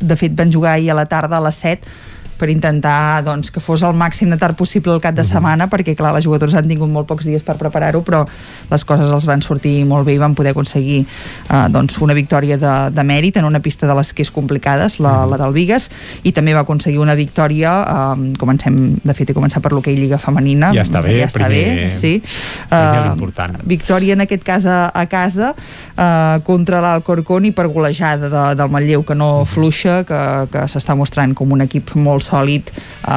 de 0.00 0.16
fet 0.16 0.34
van 0.36 0.52
jugar 0.52 0.74
ahir 0.74 0.90
a 0.90 0.98
la 0.98 1.06
tarda 1.06 1.38
a 1.38 1.44
les 1.44 1.60
7 1.62 1.88
per 2.38 2.48
intentar 2.50 3.22
doncs, 3.24 3.50
que 3.54 3.60
fos 3.60 3.82
el 3.86 3.94
màxim 3.94 4.30
de 4.30 4.36
tard 4.40 4.56
possible 4.56 4.92
el 4.94 5.00
cap 5.00 5.14
de 5.14 5.24
setmana, 5.24 5.68
perquè 5.70 5.94
clar, 5.96 6.12
les 6.16 6.24
jugadors 6.26 6.54
han 6.54 6.68
tingut 6.68 6.90
molt 6.90 7.06
pocs 7.06 7.24
dies 7.26 7.42
per 7.46 7.56
preparar-ho, 7.60 8.02
però 8.02 8.24
les 8.70 8.84
coses 8.84 9.10
els 9.10 9.26
van 9.26 9.42
sortir 9.42 9.84
molt 9.86 10.06
bé 10.06 10.14
i 10.14 10.18
van 10.18 10.34
poder 10.34 10.50
aconseguir 10.54 11.02
eh, 11.04 11.66
doncs, 11.70 11.98
una 12.02 12.14
victòria 12.14 12.58
de, 12.58 12.74
de 12.94 13.04
mèrit 13.04 13.36
en 13.40 13.44
una 13.48 13.60
pista 13.60 13.86
de 13.86 13.94
les 13.94 14.12
que 14.14 14.22
és 14.26 14.30
complicades, 14.34 14.98
la, 15.00 15.24
la 15.26 15.38
del 15.40 15.52
Vigues, 15.54 15.88
i 16.24 16.32
també 16.32 16.54
va 16.54 16.62
aconseguir 16.66 16.98
una 17.02 17.14
victòria, 17.14 17.74
eh, 17.84 18.32
comencem, 18.38 18.80
de 19.04 19.14
fet 19.14 19.30
he 19.30 19.34
començat 19.36 19.62
per 19.64 19.72
l'hoquei 19.72 19.96
Lliga 19.96 20.18
Femenina, 20.18 20.72
Ja 20.74 20.82
està 20.84 21.02
bé, 21.04 21.18
ja 21.20 21.26
està 21.30 21.44
primer- 21.46 21.84
bé, 21.84 21.90
sí. 21.90 22.16
primer 22.68 23.12
Eh, 23.14 23.58
victòria 23.64 24.14
en 24.14 24.20
aquest 24.24 24.42
cas 24.44 24.66
a, 24.66 24.90
a 24.94 25.06
casa 25.06 25.52
eh, 25.96 26.38
contra 26.46 26.80
l'Alcorcón 26.82 27.44
i 27.48 27.52
per 27.54 27.66
golejada 27.72 28.28
de, 28.32 28.44
del 28.58 28.70
Manlleu 28.72 29.04
que 29.06 29.14
no 29.14 29.44
fluixa, 29.48 30.02
que, 30.08 30.20
que 30.52 30.64
s'està 30.70 30.96
mostrant 30.98 31.34
com 31.36 31.52
un 31.54 31.64
equip 31.64 31.94
molt 31.96 32.23
sòlid 32.24 32.72
eh, 32.72 33.14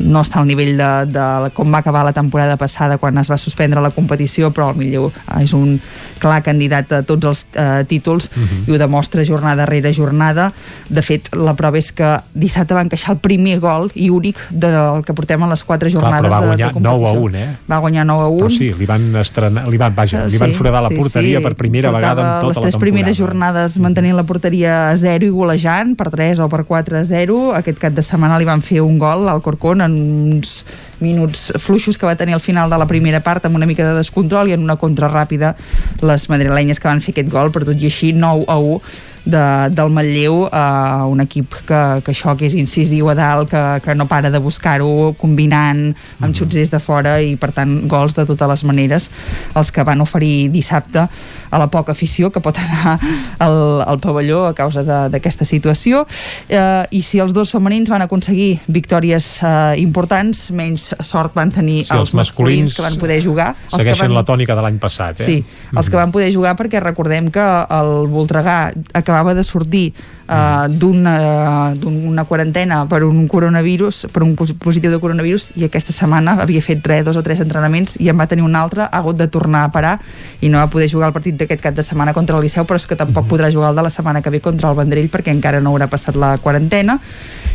no 0.00 0.24
està 0.24 0.40
al 0.40 0.48
nivell 0.48 0.76
de, 0.80 0.90
de 1.12 1.26
com 1.56 1.72
va 1.72 1.82
acabar 1.84 2.04
la 2.06 2.14
temporada 2.16 2.56
passada 2.60 2.98
quan 3.02 3.18
es 3.20 3.30
va 3.32 3.38
suspendre 3.40 3.82
la 3.84 3.92
competició 3.94 4.50
però 4.56 4.70
el 4.72 4.80
Manlleu 4.80 5.10
eh, 5.10 5.42
és 5.44 5.54
un 5.56 5.76
clar 6.22 6.40
candidat 6.46 6.92
a 6.92 7.02
tots 7.06 7.28
els 7.28 7.44
eh, 7.54 7.84
títols 7.88 8.30
i 8.66 8.72
ho 8.72 8.78
demostra 8.80 9.24
jornada 9.24 9.66
rere 9.66 9.92
jornada. 9.92 10.50
De 10.88 11.02
fet 11.04 11.28
la 11.36 11.54
prova 11.58 11.78
és 11.78 11.90
que 11.96 12.16
dissabte 12.34 12.74
va 12.76 12.84
encaixar 12.86 13.14
el 13.14 13.20
primer 13.22 13.58
gol 13.62 13.90
i 13.94 14.08
únic 14.12 14.38
del 14.50 15.02
que 15.06 15.14
portem 15.16 15.42
en 15.42 15.52
les 15.52 15.62
quatre 15.66 15.90
Clar, 15.90 16.00
jornades 16.00 16.30
però 16.30 16.32
va 16.32 16.40
de, 16.40 16.50
guanyar 16.52 16.70
de 16.72 16.80
9 16.80 16.86
a 16.86 17.12
competició 17.12 17.22
1, 17.26 17.38
eh? 17.42 17.48
va 17.70 17.78
guanyar 17.84 18.06
9 18.08 18.22
a 18.22 18.28
1 18.34 18.40
Però 18.40 18.50
sí, 18.56 18.70
li 18.78 18.88
van 18.88 19.06
estrenar, 19.20 19.66
li 19.70 19.80
van, 19.80 19.94
vaja, 19.96 20.24
li 20.30 20.40
van 20.40 20.54
foradar 20.56 20.82
la 20.86 20.92
porteria 20.94 21.42
per 21.44 21.54
primera 21.58 21.92
vegada 21.94 22.22
en 22.22 22.32
tota 22.40 22.48
les 22.52 22.56
la 22.56 22.62
tres 22.62 22.76
temporada. 22.76 22.84
primeres 22.86 23.20
jornades 23.20 23.78
mantenint 23.82 24.16
la 24.16 24.26
porteria 24.28 24.76
a 24.90 24.96
0 24.96 25.26
i 25.26 25.32
golejant 25.34 25.94
per 25.98 26.10
3 26.14 26.42
o 26.44 26.48
per 26.52 26.64
4 26.68 27.00
a 27.02 27.04
0 27.08 27.40
aquest 27.60 27.82
cap 27.82 27.96
de 27.96 28.04
setmana 28.06 28.38
li 28.40 28.45
van 28.46 28.62
fer 28.64 28.80
un 28.84 28.98
gol 28.98 29.28
al 29.28 29.42
Corcón 29.44 29.82
en 29.84 29.96
uns 30.32 30.62
minuts 31.00 31.50
fluixos 31.62 31.98
que 31.98 32.06
va 32.08 32.16
tenir 32.16 32.36
al 32.36 32.44
final 32.44 32.70
de 32.70 32.78
la 32.78 32.86
primera 32.86 33.20
part 33.20 33.44
amb 33.46 33.58
una 33.58 33.66
mica 33.68 33.84
de 33.86 33.98
descontrol 33.98 34.48
i 34.48 34.56
en 34.56 34.64
una 34.64 34.78
contra 34.80 35.10
ràpida 35.12 35.54
les 36.02 36.28
madrilenyes 36.32 36.80
que 36.80 36.88
van 36.88 37.04
fer 37.04 37.14
aquest 37.14 37.30
gol 37.32 37.52
però 37.52 37.68
tot 37.68 37.82
i 37.82 37.90
així 37.90 38.14
9 38.16 38.48
a 38.48 38.58
1 38.62 38.80
de, 39.26 39.44
del 39.74 39.90
Manlleu 39.90 40.46
a 40.54 41.04
un 41.10 41.20
equip 41.24 41.58
que, 41.66 41.80
que 42.06 42.14
això 42.14 42.36
que 42.38 42.46
és 42.48 42.54
incisiu 42.56 43.10
a 43.10 43.16
dalt, 43.18 43.50
que, 43.50 43.62
que 43.84 43.96
no 43.98 44.06
para 44.08 44.30
de 44.30 44.40
buscar-ho 44.42 45.12
combinant 45.18 45.90
amb 46.22 46.36
xuts 46.36 46.54
des 46.56 46.70
de 46.72 46.80
fora 46.82 47.18
i 47.20 47.34
per 47.40 47.50
tant 47.56 47.74
gols 47.90 48.14
de 48.16 48.24
totes 48.28 48.50
les 48.52 48.64
maneres 48.68 49.10
els 49.58 49.72
que 49.74 49.84
van 49.86 50.00
oferir 50.04 50.48
dissabte 50.54 51.06
a 51.50 51.58
la 51.58 51.68
poca 51.70 51.92
afició 51.92 52.30
que 52.30 52.42
pot 52.42 52.58
anar 52.62 52.96
al, 53.42 53.58
al 53.82 54.00
pavelló 54.02 54.46
a 54.48 54.54
causa 54.54 54.82
d'aquesta 55.10 55.46
situació. 55.46 56.04
Eh, 56.48 56.84
i 56.98 57.02
si 57.02 57.20
els 57.22 57.34
dos 57.34 57.50
femenins 57.54 57.90
van 57.90 58.04
aconseguir 58.04 58.60
victòries 58.66 59.28
eh, 59.42 59.76
importants 59.82 60.46
menys 60.56 60.90
sort 61.06 61.34
van 61.36 61.52
tenir 61.54 61.84
Sí, 61.86 61.94
els 61.94 62.14
masculins 62.16 62.74
que 62.76 62.82
van 62.84 62.96
poder 63.00 63.18
jugar 63.24 63.48
els 63.54 63.76
que 63.76 63.82
Segueixen 63.82 64.10
van, 64.10 64.18
la 64.20 64.24
tònica 64.26 64.56
de 64.58 64.64
l'any 64.64 64.78
passat, 64.82 65.20
eh? 65.22 65.26
Sí, 65.26 65.36
els 65.76 65.90
que 65.90 65.98
van 65.98 66.12
poder 66.14 66.30
jugar 66.34 66.54
perquè 66.58 66.80
recordem 66.82 67.30
que 67.34 67.44
el 67.76 67.92
Voltregà 68.10 68.58
acabava 68.92 69.15
de 69.24 69.42
sortir 69.42 69.94
uh, 70.28 70.66
d'una 70.68 71.74
d'una 71.74 72.24
quarantena 72.24 72.86
per 72.88 73.02
un 73.04 73.26
coronavirus, 73.28 74.06
per 74.12 74.22
un 74.22 74.34
pos- 74.36 74.52
positiu 74.52 74.90
de 74.90 74.98
coronavirus 74.98 75.50
i 75.56 75.64
aquesta 75.64 75.92
setmana 75.92 76.36
havia 76.42 76.62
fet 76.62 76.84
res, 76.86 77.04
dos 77.04 77.16
o 77.16 77.22
tres 77.22 77.40
entrenaments 77.40 77.96
i 78.00 78.10
en 78.10 78.18
va 78.18 78.26
tenir 78.26 78.44
un 78.44 78.56
altre, 78.56 78.82
ha 78.82 78.98
hagut 78.98 79.16
de 79.16 79.28
tornar 79.28 79.64
a 79.64 79.72
parar 79.72 79.98
i 80.40 80.48
no 80.48 80.58
va 80.58 80.68
poder 80.68 80.90
jugar 80.90 81.08
el 81.08 81.16
partit 81.16 81.36
d'aquest 81.36 81.62
cap 81.62 81.74
de 81.74 81.82
setmana 81.82 82.14
contra 82.14 82.36
el 82.36 82.42
Liceu, 82.42 82.64
però 82.64 82.76
és 82.76 82.86
que 82.86 82.96
tampoc 82.96 83.28
podrà 83.30 83.50
jugar 83.52 83.70
el 83.70 83.76
de 83.76 83.86
la 83.86 83.90
setmana 83.90 84.22
que 84.22 84.30
ve 84.30 84.40
contra 84.40 84.70
el 84.70 84.76
Vendrell 84.76 85.10
perquè 85.10 85.32
encara 85.34 85.60
no 85.60 85.72
haurà 85.72 85.88
passat 85.88 86.16
la 86.16 86.36
quarantena. 86.38 86.98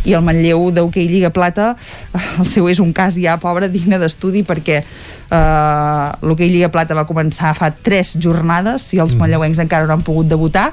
I 0.05 0.15
el 0.17 0.23
Manlleu 0.25 0.71
d'hoquei 0.73 1.07
Lliga 1.07 1.29
Plata 1.29 1.75
el 2.39 2.47
seu 2.49 2.69
és 2.71 2.79
un 2.81 2.93
cas 2.93 3.19
ja 3.21 3.37
pobre 3.41 3.69
digne 3.69 3.99
d'estudi 4.01 4.41
perquè 4.47 4.81
eh, 4.81 6.07
l'hoquei 6.25 6.49
Lliga 6.49 6.71
Plata 6.73 6.97
va 6.97 7.05
començar 7.09 7.53
fa 7.57 7.71
tres 7.71 8.15
jornades 8.19 8.89
i 8.95 9.01
els 9.03 9.15
manlleuencs 9.19 9.61
encara 9.61 9.87
no 9.87 9.97
han 9.97 10.05
pogut 10.05 10.29
debutar 10.31 10.71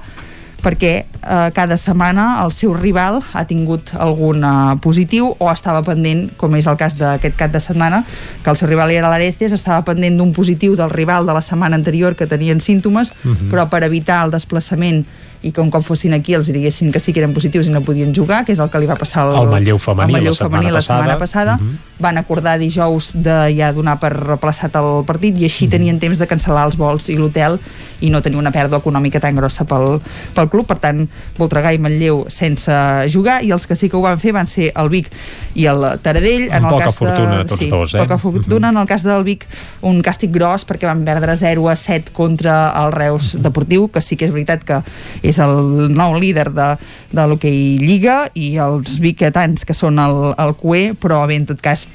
perquè 0.62 0.92
eh, 1.04 1.50
cada 1.54 1.76
setmana 1.78 2.40
el 2.44 2.50
seu 2.52 2.72
rival 2.74 3.20
ha 3.32 3.44
tingut 3.46 3.92
algun 3.94 4.42
eh, 4.42 4.76
positiu 4.82 5.30
o 5.38 5.50
estava 5.52 5.84
pendent, 5.86 6.32
com 6.36 6.56
és 6.58 6.66
el 6.66 6.76
cas 6.80 6.96
d'aquest 6.98 7.36
cap 7.38 7.52
de 7.54 7.60
setmana, 7.62 8.02
que 8.42 8.50
el 8.50 8.58
seu 8.58 8.68
rival 8.68 8.90
era 8.90 9.10
l'Areces, 9.12 9.54
estava 9.54 9.84
pendent 9.86 10.18
d'un 10.18 10.32
positiu 10.34 10.74
del 10.76 10.90
rival 10.90 11.26
de 11.26 11.36
la 11.36 11.42
setmana 11.42 11.78
anterior 11.78 12.16
que 12.16 12.26
tenien 12.26 12.60
símptomes, 12.60 13.12
Mhm. 13.24 13.48
però 13.50 13.68
per 13.68 13.84
evitar 13.84 14.24
el 14.24 14.30
desplaçament 14.34 15.06
i 15.42 15.52
que 15.52 15.60
un 15.60 15.70
cop 15.70 15.84
fossin 15.86 16.14
aquí 16.16 16.34
els 16.34 16.50
diguessin 16.50 16.90
que 16.92 17.00
sí 17.00 17.12
que 17.12 17.22
eren 17.22 17.34
positius 17.34 17.68
i 17.68 17.74
no 17.74 17.82
podien 17.86 18.14
jugar, 18.14 18.44
que 18.44 18.52
és 18.52 18.58
el 18.58 18.70
que 18.70 18.80
li 18.82 18.88
va 18.90 18.96
passar 18.98 19.28
al, 19.28 19.50
Manlleu 19.50 19.78
femení 19.78 20.10
al 20.10 20.18
Manlleu 20.18 20.32
la 20.32 20.38
setmana 20.38 20.62
femení 20.62 20.74
la 20.74 20.82
setmana 20.82 21.18
passada. 21.18 21.56
passada. 21.58 21.58
Mhm. 21.58 21.78
Van 21.98 22.18
acordar 22.18 22.58
dijous 22.58 23.12
de 23.14 23.54
ja 23.56 23.72
donar 23.72 23.98
per 23.98 24.12
replaçat 24.14 24.74
el 24.78 25.04
partit 25.04 25.38
i 25.38 25.44
així 25.44 25.68
tenien 25.68 25.98
temps 25.98 26.18
de 26.18 26.26
cancel·lar 26.26 26.64
els 26.66 26.76
vols 26.76 27.08
i 27.08 27.16
l'hotel 27.16 27.58
i 28.00 28.10
no 28.10 28.22
tenir 28.22 28.38
una 28.38 28.52
pèrdua 28.52 28.78
econòmica 28.78 29.20
tan 29.20 29.34
grossa 29.36 29.64
pel, 29.64 30.00
pel 30.34 30.48
club. 30.48 30.66
Per 30.66 30.78
tant, 30.78 31.08
Voltregà 31.38 31.72
i 31.74 31.78
Manlleu 31.78 32.24
sense 32.28 32.72
jugar 33.10 33.42
i 33.42 33.50
els 33.50 33.66
que 33.66 33.76
sí 33.76 33.88
que 33.88 33.96
ho 33.96 34.02
van 34.02 34.18
fer 34.18 34.32
van 34.32 34.46
ser 34.46 34.72
el 34.74 34.88
Vic 34.88 35.10
i 35.54 35.66
el 35.66 35.84
Taradell. 36.02 36.48
Amb 36.52 36.66
el 36.66 36.76
poca 36.76 36.84
cas 36.84 36.96
fortuna 36.96 37.38
de, 37.38 37.44
tots 37.44 37.62
sí, 37.62 37.70
dos, 37.70 37.94
eh? 37.94 37.98
Poca 37.98 38.18
fortuna. 38.18 38.68
En 38.68 38.76
el 38.76 38.86
cas 38.86 39.02
del 39.02 39.24
Vic, 39.24 39.46
un 39.82 40.02
càstig 40.02 40.30
gros 40.34 40.66
perquè 40.68 40.86
van 40.86 41.04
perdre 41.04 41.34
0 41.36 41.68
a 41.68 41.76
7 41.76 42.12
contra 42.12 42.72
el 42.84 42.92
Reus 42.92 43.36
Deportiu, 43.42 43.88
que 43.90 44.00
sí 44.00 44.16
que 44.16 44.28
és 44.28 44.34
veritat 44.34 44.64
que 44.66 44.82
és 45.28 45.38
el 45.44 45.92
nou 45.92 46.16
líder 46.18 46.48
de, 46.56 46.72
de 47.12 47.28
l'hoquei 47.28 47.78
Lliga 47.82 48.24
i 48.34 48.56
els 48.62 48.98
viquetans 49.04 49.68
que 49.68 49.76
són 49.76 50.00
el, 50.02 50.32
el 50.40 50.56
QE, 50.58 50.92
però 51.00 51.24
bé, 51.28 51.40
en 51.42 51.48
tot 51.52 51.62
cas 51.64 51.86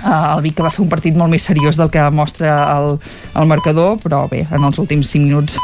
Uh, 0.00 0.38
el 0.38 0.40
Vic 0.46 0.54
que 0.56 0.64
va 0.64 0.70
fer 0.72 0.80
un 0.80 0.88
partit 0.88 1.16
molt 1.18 1.28
més 1.28 1.44
seriós 1.44 1.76
del 1.76 1.90
que 1.92 2.00
mostra 2.16 2.54
el, 2.72 2.94
el 3.36 3.48
marcador 3.50 3.98
però 4.00 4.22
bé, 4.30 4.46
en 4.48 4.64
els 4.64 4.78
últims 4.80 5.10
5 5.12 5.26
minuts 5.26 5.58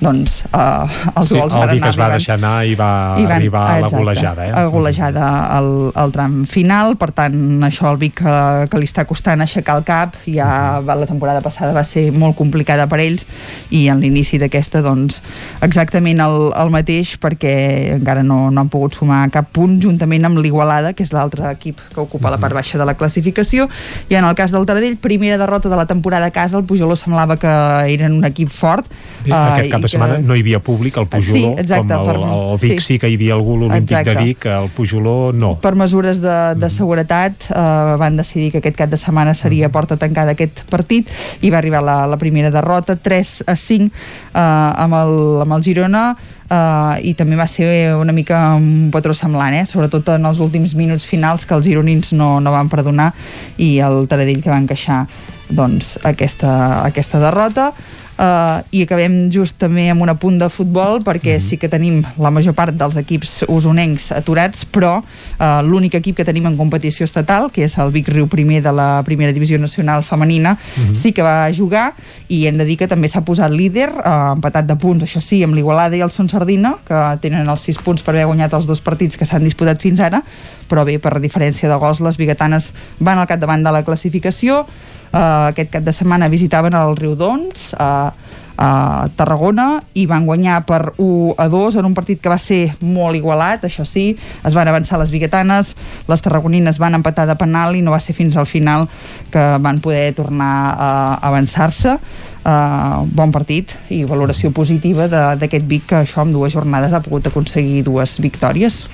doncs 0.00 0.44
uh, 0.50 0.88
els 1.14 1.28
sí, 1.28 1.36
gols 1.36 1.54
el 1.54 1.74
Vic 1.74 1.82
anar 1.84 1.90
es 1.92 1.98
va 2.00 2.08
deixar 2.14 2.36
anar 2.38 2.54
i 2.64 2.74
va 2.78 2.90
i 3.20 3.26
van, 3.26 3.34
arribar 3.36 3.64
a 3.68 3.80
la 3.84 3.90
golejada, 3.92 4.46
eh? 4.48 4.52
a 4.56 4.64
golejada 4.72 5.26
al, 5.56 5.70
al 5.94 6.12
tram 6.14 6.38
final, 6.48 6.96
per 7.00 7.10
tant 7.16 7.36
això 7.66 7.90
el 7.92 8.00
Vic 8.00 8.20
que, 8.20 8.36
que 8.70 8.80
li 8.80 8.88
està 8.88 9.04
costant 9.08 9.40
aixecar 9.44 9.78
el 9.78 9.84
cap. 9.88 10.16
Ja 10.26 10.80
la 10.80 11.06
temporada 11.08 11.42
passada 11.44 11.74
va 11.76 11.84
ser 11.86 12.08
molt 12.12 12.36
complicada 12.38 12.86
per 12.90 13.00
ells. 13.02 13.26
I 13.70 13.86
en 13.92 14.00
l'inici 14.02 14.40
d'aquesta 14.40 14.82
doncs 14.84 15.20
exactament 15.64 16.20
el, 16.24 16.50
el 16.56 16.72
mateix 16.72 17.14
perquè 17.20 17.54
encara 17.96 18.24
no, 18.26 18.42
no 18.50 18.64
han 18.64 18.72
pogut 18.72 18.96
sumar 18.96 19.22
cap 19.32 19.50
punt 19.56 19.78
juntament 19.82 20.26
amb 20.28 20.40
l'Igualada 20.40 20.94
que 20.96 21.04
és 21.06 21.14
l'altre 21.14 21.48
equip 21.50 21.80
que 21.94 22.00
ocupa 22.02 22.32
la 22.32 22.40
part 22.40 22.56
baixa 22.56 22.80
de 22.80 22.88
la 22.88 22.96
classificació. 22.98 23.68
I 24.10 24.18
en 24.20 24.28
el 24.28 24.36
cas 24.38 24.54
del 24.54 24.66
Taradell, 24.68 24.98
primera 25.00 25.38
derrota 25.40 25.68
de 25.68 25.78
la 25.78 25.86
temporada 25.86 26.30
a 26.30 26.34
casa, 26.34 26.58
el 26.58 26.64
Pujoló 26.64 26.96
semblava 26.96 27.38
que 27.40 27.52
eren 27.94 28.16
un 28.16 28.26
equip 28.28 28.50
fort. 28.50 28.88
Bé, 29.24 29.32
aquest 29.32 29.70
cap 29.72 29.84
de 29.84 29.89
setmana 29.90 30.18
que... 30.18 30.26
no 30.28 30.36
hi 30.36 30.44
havia 30.44 30.60
públic 30.64 30.98
al 31.00 31.08
Pujoló, 31.10 31.34
sí, 31.34 31.44
exacte, 31.62 31.94
com 31.94 32.10
el, 32.10 32.24
el 32.24 32.58
Vic 32.62 32.80
sí. 32.80 32.86
sí 32.86 32.98
que 33.02 33.10
hi 33.10 33.18
havia 33.18 33.36
algú 33.36 33.56
l'Olímpic 33.60 34.06
de 34.06 34.16
Vic, 34.20 34.48
el 34.50 34.70
Pujoló 34.76 35.16
no. 35.36 35.54
Per 35.62 35.74
mesures 35.78 36.22
de, 36.22 36.38
de 36.60 36.72
seguretat 36.72 37.48
eh, 37.50 37.60
van 38.00 38.18
decidir 38.20 38.50
que 38.54 38.62
aquest 38.64 38.78
cap 38.80 38.92
de 38.92 39.00
setmana 39.00 39.34
seria 39.38 39.70
porta 39.74 39.98
tancada 40.00 40.36
aquest 40.36 40.64
partit 40.72 41.10
i 41.42 41.52
va 41.52 41.60
arribar 41.62 41.84
la, 41.86 42.02
la 42.10 42.18
primera 42.20 42.52
derrota, 42.54 42.96
3 42.96 43.36
a 43.46 43.56
5 43.56 43.90
eh, 43.90 44.40
amb, 44.40 45.00
el, 45.02 45.16
amb 45.46 45.58
el 45.58 45.66
Girona 45.66 46.04
uh, 46.50 46.98
i 47.02 47.14
també 47.18 47.38
va 47.38 47.46
ser 47.50 47.94
una 47.98 48.14
mica 48.16 48.40
un 48.58 48.90
patró 48.92 49.14
semblant, 49.16 49.56
eh? 49.60 49.66
sobretot 49.70 50.14
en 50.16 50.28
els 50.30 50.42
últims 50.44 50.74
minuts 50.78 51.06
finals 51.08 51.46
que 51.46 51.56
els 51.56 51.66
gironins 51.66 52.14
no, 52.16 52.38
no 52.42 52.54
van 52.54 52.70
perdonar 52.72 53.10
i 53.58 53.76
el 53.84 54.06
Taradell 54.10 54.42
que 54.42 54.52
va 54.52 54.60
encaixar 54.60 55.04
doncs, 55.50 55.96
aquesta, 56.06 56.84
aquesta 56.86 57.20
derrota 57.22 57.72
uh, 58.20 58.60
i 58.70 58.84
acabem 58.84 59.14
just 59.32 59.56
també 59.60 59.88
amb 59.90 60.04
un 60.04 60.12
apunt 60.12 60.38
de 60.40 60.48
futbol 60.52 61.00
perquè 61.04 61.36
mm 61.36 61.40
-hmm. 61.40 61.48
sí 61.48 61.56
que 61.56 61.68
tenim 61.68 62.02
la 62.18 62.30
major 62.30 62.54
part 62.54 62.74
dels 62.74 62.96
equips 62.96 63.44
usonencs 63.48 64.12
aturats 64.12 64.66
però 64.66 65.00
uh, 65.00 65.62
l'únic 65.64 65.94
equip 65.94 66.16
que 66.16 66.24
tenim 66.24 66.46
en 66.46 66.56
competició 66.56 67.04
estatal 67.04 67.50
que 67.50 67.64
és 67.64 67.78
el 67.78 67.90
Vic 67.90 68.08
Riu 68.08 68.26
primer 68.28 68.62
de 68.62 68.72
la 68.72 69.02
primera 69.04 69.32
divisió 69.32 69.58
nacional 69.58 70.02
femenina 70.02 70.52
mm 70.52 70.82
-hmm. 70.82 70.94
sí 70.94 71.12
que 71.12 71.22
va 71.22 71.50
jugar 71.52 71.94
i 72.28 72.46
hem 72.46 72.56
de 72.56 72.64
dir 72.64 72.76
que 72.76 72.88
també 72.88 73.08
s'ha 73.08 73.24
posat 73.24 73.50
líder 73.50 73.90
uh, 73.90 74.32
empatat 74.34 74.66
de 74.66 74.76
punts, 74.76 75.04
això 75.04 75.20
sí, 75.20 75.42
amb 75.42 75.54
l'Igualada 75.54 75.96
i 75.96 76.00
el 76.00 76.10
Son 76.10 76.28
Sardina 76.28 76.76
que 76.86 77.18
tenen 77.20 77.48
els 77.48 77.60
6 77.60 77.78
punts 77.78 78.02
per 78.02 78.14
haver 78.14 78.26
guanyat 78.26 78.52
els 78.52 78.66
dos 78.66 78.80
partits 78.80 79.16
que 79.16 79.24
s'han 79.24 79.44
disputat 79.44 79.80
fins 79.80 80.00
ara 80.00 80.22
però 80.68 80.84
bé, 80.84 80.98
per 80.98 81.20
diferència 81.20 81.68
de 81.68 81.76
gols 81.76 82.00
les 82.00 82.16
bigatanes 82.16 82.72
van 82.98 83.18
al 83.18 83.26
capdavant 83.26 83.62
de 83.62 83.72
la 83.72 83.82
classificació 83.82 84.66
Uh, 85.10 85.50
aquest 85.50 85.72
cap 85.74 85.82
de 85.82 85.90
setmana 85.90 86.28
visitaven 86.30 86.76
el 86.78 86.94
Riu 86.94 87.16
Dons, 87.18 87.72
a, 87.82 88.12
a 88.54 88.68
Tarragona, 89.18 89.80
i 89.98 90.04
van 90.06 90.22
guanyar 90.28 90.60
per 90.68 90.92
1 91.02 91.34
a 91.34 91.48
2 91.50 91.80
en 91.80 91.88
un 91.88 91.96
partit 91.98 92.20
que 92.22 92.30
va 92.30 92.38
ser 92.38 92.76
molt 92.78 93.18
igualat, 93.18 93.66
això 93.66 93.82
sí, 93.82 94.12
es 94.46 94.54
van 94.54 94.70
avançar 94.70 95.00
les 95.02 95.10
biguetanes, 95.10 95.74
les 96.06 96.22
tarragonines 96.22 96.78
van 96.78 96.94
empatar 97.00 97.26
de 97.26 97.34
penal 97.40 97.74
i 97.74 97.82
no 97.82 97.90
va 97.90 97.98
ser 97.98 98.14
fins 98.14 98.38
al 98.38 98.46
final 98.46 98.86
que 99.34 99.44
van 99.58 99.82
poder 99.82 100.12
tornar 100.14 100.54
a 100.78 100.92
avançar-se. 101.26 101.98
Uh, 102.40 103.02
bon 103.10 103.34
partit 103.34 103.74
i 103.92 104.04
valoració 104.08 104.48
positiva 104.54 105.10
d'aquest 105.10 105.66
Vic 105.68 105.90
que 105.90 106.04
això 106.06 106.22
amb 106.22 106.32
dues 106.32 106.54
jornades 106.54 106.94
ha 106.94 107.02
pogut 107.04 107.26
aconseguir 107.28 107.82
dues 107.84 108.16
victòries 108.22 108.84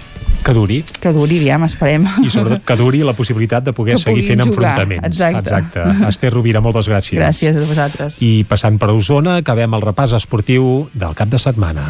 que 0.44 0.55
duri. 0.55 0.85
Que 1.01 1.12
duri, 1.12 1.39
aviam, 1.43 1.65
esperem. 1.66 2.07
I 2.23 2.31
sobretot 2.31 2.65
que 2.66 2.77
duri 2.78 3.03
la 3.07 3.15
possibilitat 3.19 3.65
de 3.66 3.73
poder 3.73 3.97
que 3.97 4.03
seguir 4.05 4.27
fent 4.28 4.44
jugar. 4.44 4.73
enfrontaments. 4.78 5.07
Exacte. 5.07 5.39
Exacte. 5.39 6.09
Esther 6.09 6.32
Rovira, 6.35 6.61
moltes 6.61 6.89
gràcies. 6.89 7.19
Gràcies 7.19 7.57
a 7.57 7.66
vosaltres. 7.66 8.20
I 8.23 8.44
passant 8.48 8.78
per 8.78 8.90
Osona, 8.94 9.39
acabem 9.43 9.74
el 9.74 9.82
repàs 9.82 10.15
esportiu 10.16 10.89
del 10.94 11.15
cap 11.19 11.28
de 11.28 11.39
setmana. 11.43 11.86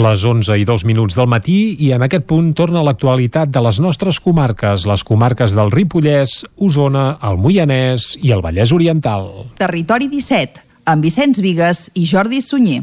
Les 0.00 0.22
11 0.24 0.54
i 0.56 0.62
2 0.64 0.84
minuts 0.88 1.16
del 1.18 1.26
matí 1.28 1.74
i 1.84 1.90
en 1.92 2.00
aquest 2.06 2.24
punt 2.30 2.54
torna 2.56 2.80
l'actualitat 2.86 3.50
de 3.52 3.60
les 3.60 3.80
nostres 3.84 4.16
comarques, 4.24 4.86
les 4.88 5.04
comarques 5.04 5.52
del 5.58 5.68
Ripollès, 5.74 6.38
Osona, 6.56 7.18
el 7.28 7.36
Moianès 7.36 8.14
i 8.24 8.32
el 8.32 8.40
Vallès 8.40 8.72
Oriental. 8.72 9.28
Territori 9.60 10.08
17, 10.08 10.64
amb 10.88 11.04
Vicenç 11.04 11.42
Vigues 11.44 11.90
i 11.92 12.06
Jordi 12.08 12.40
Sunyer. 12.40 12.80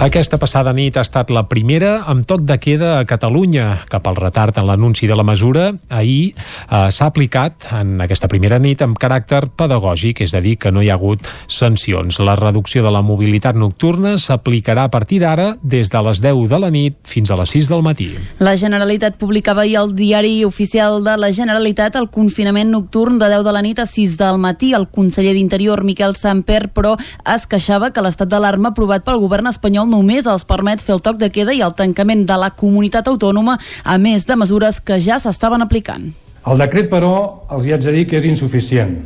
Aquesta 0.00 0.38
passada 0.40 0.72
nit 0.72 0.96
ha 0.96 1.02
estat 1.04 1.28
la 1.28 1.42
primera 1.44 1.90
amb 2.08 2.24
toc 2.24 2.46
de 2.48 2.54
queda 2.56 2.94
a 2.96 3.04
Catalunya. 3.04 3.82
Cap 3.92 4.06
al 4.08 4.16
retard 4.16 4.56
en 4.56 4.64
l'anunci 4.64 5.04
de 5.04 5.16
la 5.18 5.26
mesura, 5.28 5.74
ahir 5.92 6.32
eh, 6.32 6.86
s'ha 6.88 7.08
aplicat 7.10 7.66
en 7.76 8.00
aquesta 8.00 8.30
primera 8.32 8.56
nit 8.56 8.80
amb 8.80 8.96
caràcter 8.96 9.42
pedagògic, 9.60 10.22
és 10.24 10.32
a 10.32 10.40
dir, 10.40 10.54
que 10.56 10.72
no 10.72 10.80
hi 10.80 10.88
ha 10.88 10.96
hagut 10.96 11.28
sancions. 11.52 12.16
La 12.24 12.32
reducció 12.40 12.80
de 12.80 12.92
la 12.94 13.02
mobilitat 13.04 13.58
nocturna 13.60 14.14
s'aplicarà 14.16 14.86
a 14.88 14.90
partir 14.94 15.18
d'ara 15.20 15.50
des 15.60 15.92
de 15.92 16.02
les 16.08 16.24
10 16.24 16.48
de 16.48 16.62
la 16.64 16.72
nit 16.72 16.96
fins 17.04 17.28
a 17.28 17.36
les 17.36 17.52
6 17.52 17.68
del 17.68 17.84
matí. 17.84 18.08
La 18.40 18.56
Generalitat 18.56 19.20
publicava 19.20 19.66
ahir 19.68 19.76
al 19.82 19.92
diari 19.92 20.46
oficial 20.48 21.04
de 21.04 21.18
la 21.20 21.28
Generalitat 21.28 22.00
el 22.00 22.08
confinament 22.08 22.72
nocturn 22.72 23.20
de 23.20 23.28
10 23.34 23.44
de 23.44 23.52
la 23.52 23.64
nit 23.68 23.84
a 23.84 23.84
6 23.84 24.16
del 24.16 24.40
matí. 24.40 24.72
El 24.72 24.88
conseller 24.88 25.36
d'Interior, 25.36 25.84
Miquel 25.84 26.16
Samper, 26.16 26.70
però 26.72 26.96
es 27.36 27.44
queixava 27.44 27.92
que 27.92 28.00
l'estat 28.00 28.32
d'alarma 28.32 28.72
aprovat 28.72 29.04
pel 29.04 29.20
govern 29.20 29.52
espanyol 29.52 29.89
només 29.90 30.26
els 30.30 30.46
permet 30.48 30.82
fer 30.82 30.96
el 30.96 31.04
toc 31.04 31.18
de 31.20 31.28
queda 31.34 31.52
i 31.52 31.60
el 31.66 31.76
tancament 31.76 32.24
de 32.26 32.38
la 32.40 32.52
comunitat 32.56 33.10
autònoma, 33.10 33.58
a 33.84 33.98
més 33.98 34.26
de 34.26 34.38
mesures 34.38 34.80
que 34.80 35.00
ja 35.02 35.18
s'estaven 35.20 35.66
aplicant. 35.66 36.10
El 36.46 36.60
decret, 36.62 36.88
però, 36.88 37.14
els 37.52 37.66
hi 37.66 37.74
haig 37.74 37.84
de 37.84 37.92
dir 37.98 38.06
que 38.08 38.16
és 38.16 38.28
insuficient. 38.30 38.96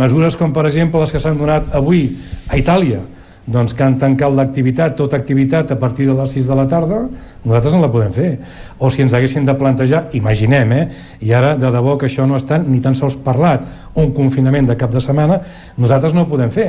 Mesures 0.00 0.36
com, 0.38 0.54
per 0.54 0.64
exemple, 0.68 1.02
les 1.02 1.12
que 1.12 1.20
s'han 1.20 1.38
donat 1.38 1.74
avui 1.76 2.06
a 2.48 2.56
Itàlia, 2.56 3.02
doncs 3.50 3.74
que 3.74 3.84
han 3.84 3.98
tancat 3.98 4.32
l'activitat, 4.32 4.94
tota 4.96 5.18
activitat 5.18 5.72
a 5.74 5.78
partir 5.80 6.06
de 6.06 6.14
les 6.14 6.36
6 6.36 6.46
de 6.46 6.56
la 6.56 6.66
tarda, 6.70 7.02
nosaltres 7.44 7.74
no 7.74 7.80
la 7.80 7.90
podem 7.92 8.12
fer. 8.12 8.30
O 8.78 8.90
si 8.92 9.02
ens 9.04 9.14
haguessin 9.16 9.46
de 9.48 9.54
plantejar, 9.56 10.06
imaginem, 10.16 10.72
eh? 10.72 10.82
i 11.24 11.32
ara 11.36 11.54
de 11.56 11.70
debò 11.72 11.96
que 11.98 12.08
això 12.08 12.26
no 12.28 12.36
està 12.36 12.58
ni 12.60 12.80
tan 12.84 12.96
sols 12.98 13.16
parlat, 13.24 13.64
un 13.94 14.12
confinament 14.16 14.68
de 14.68 14.76
cap 14.78 14.92
de 14.92 15.00
setmana, 15.00 15.40
nosaltres 15.80 16.14
no 16.14 16.26
ho 16.26 16.30
podem 16.30 16.52
fer. 16.52 16.68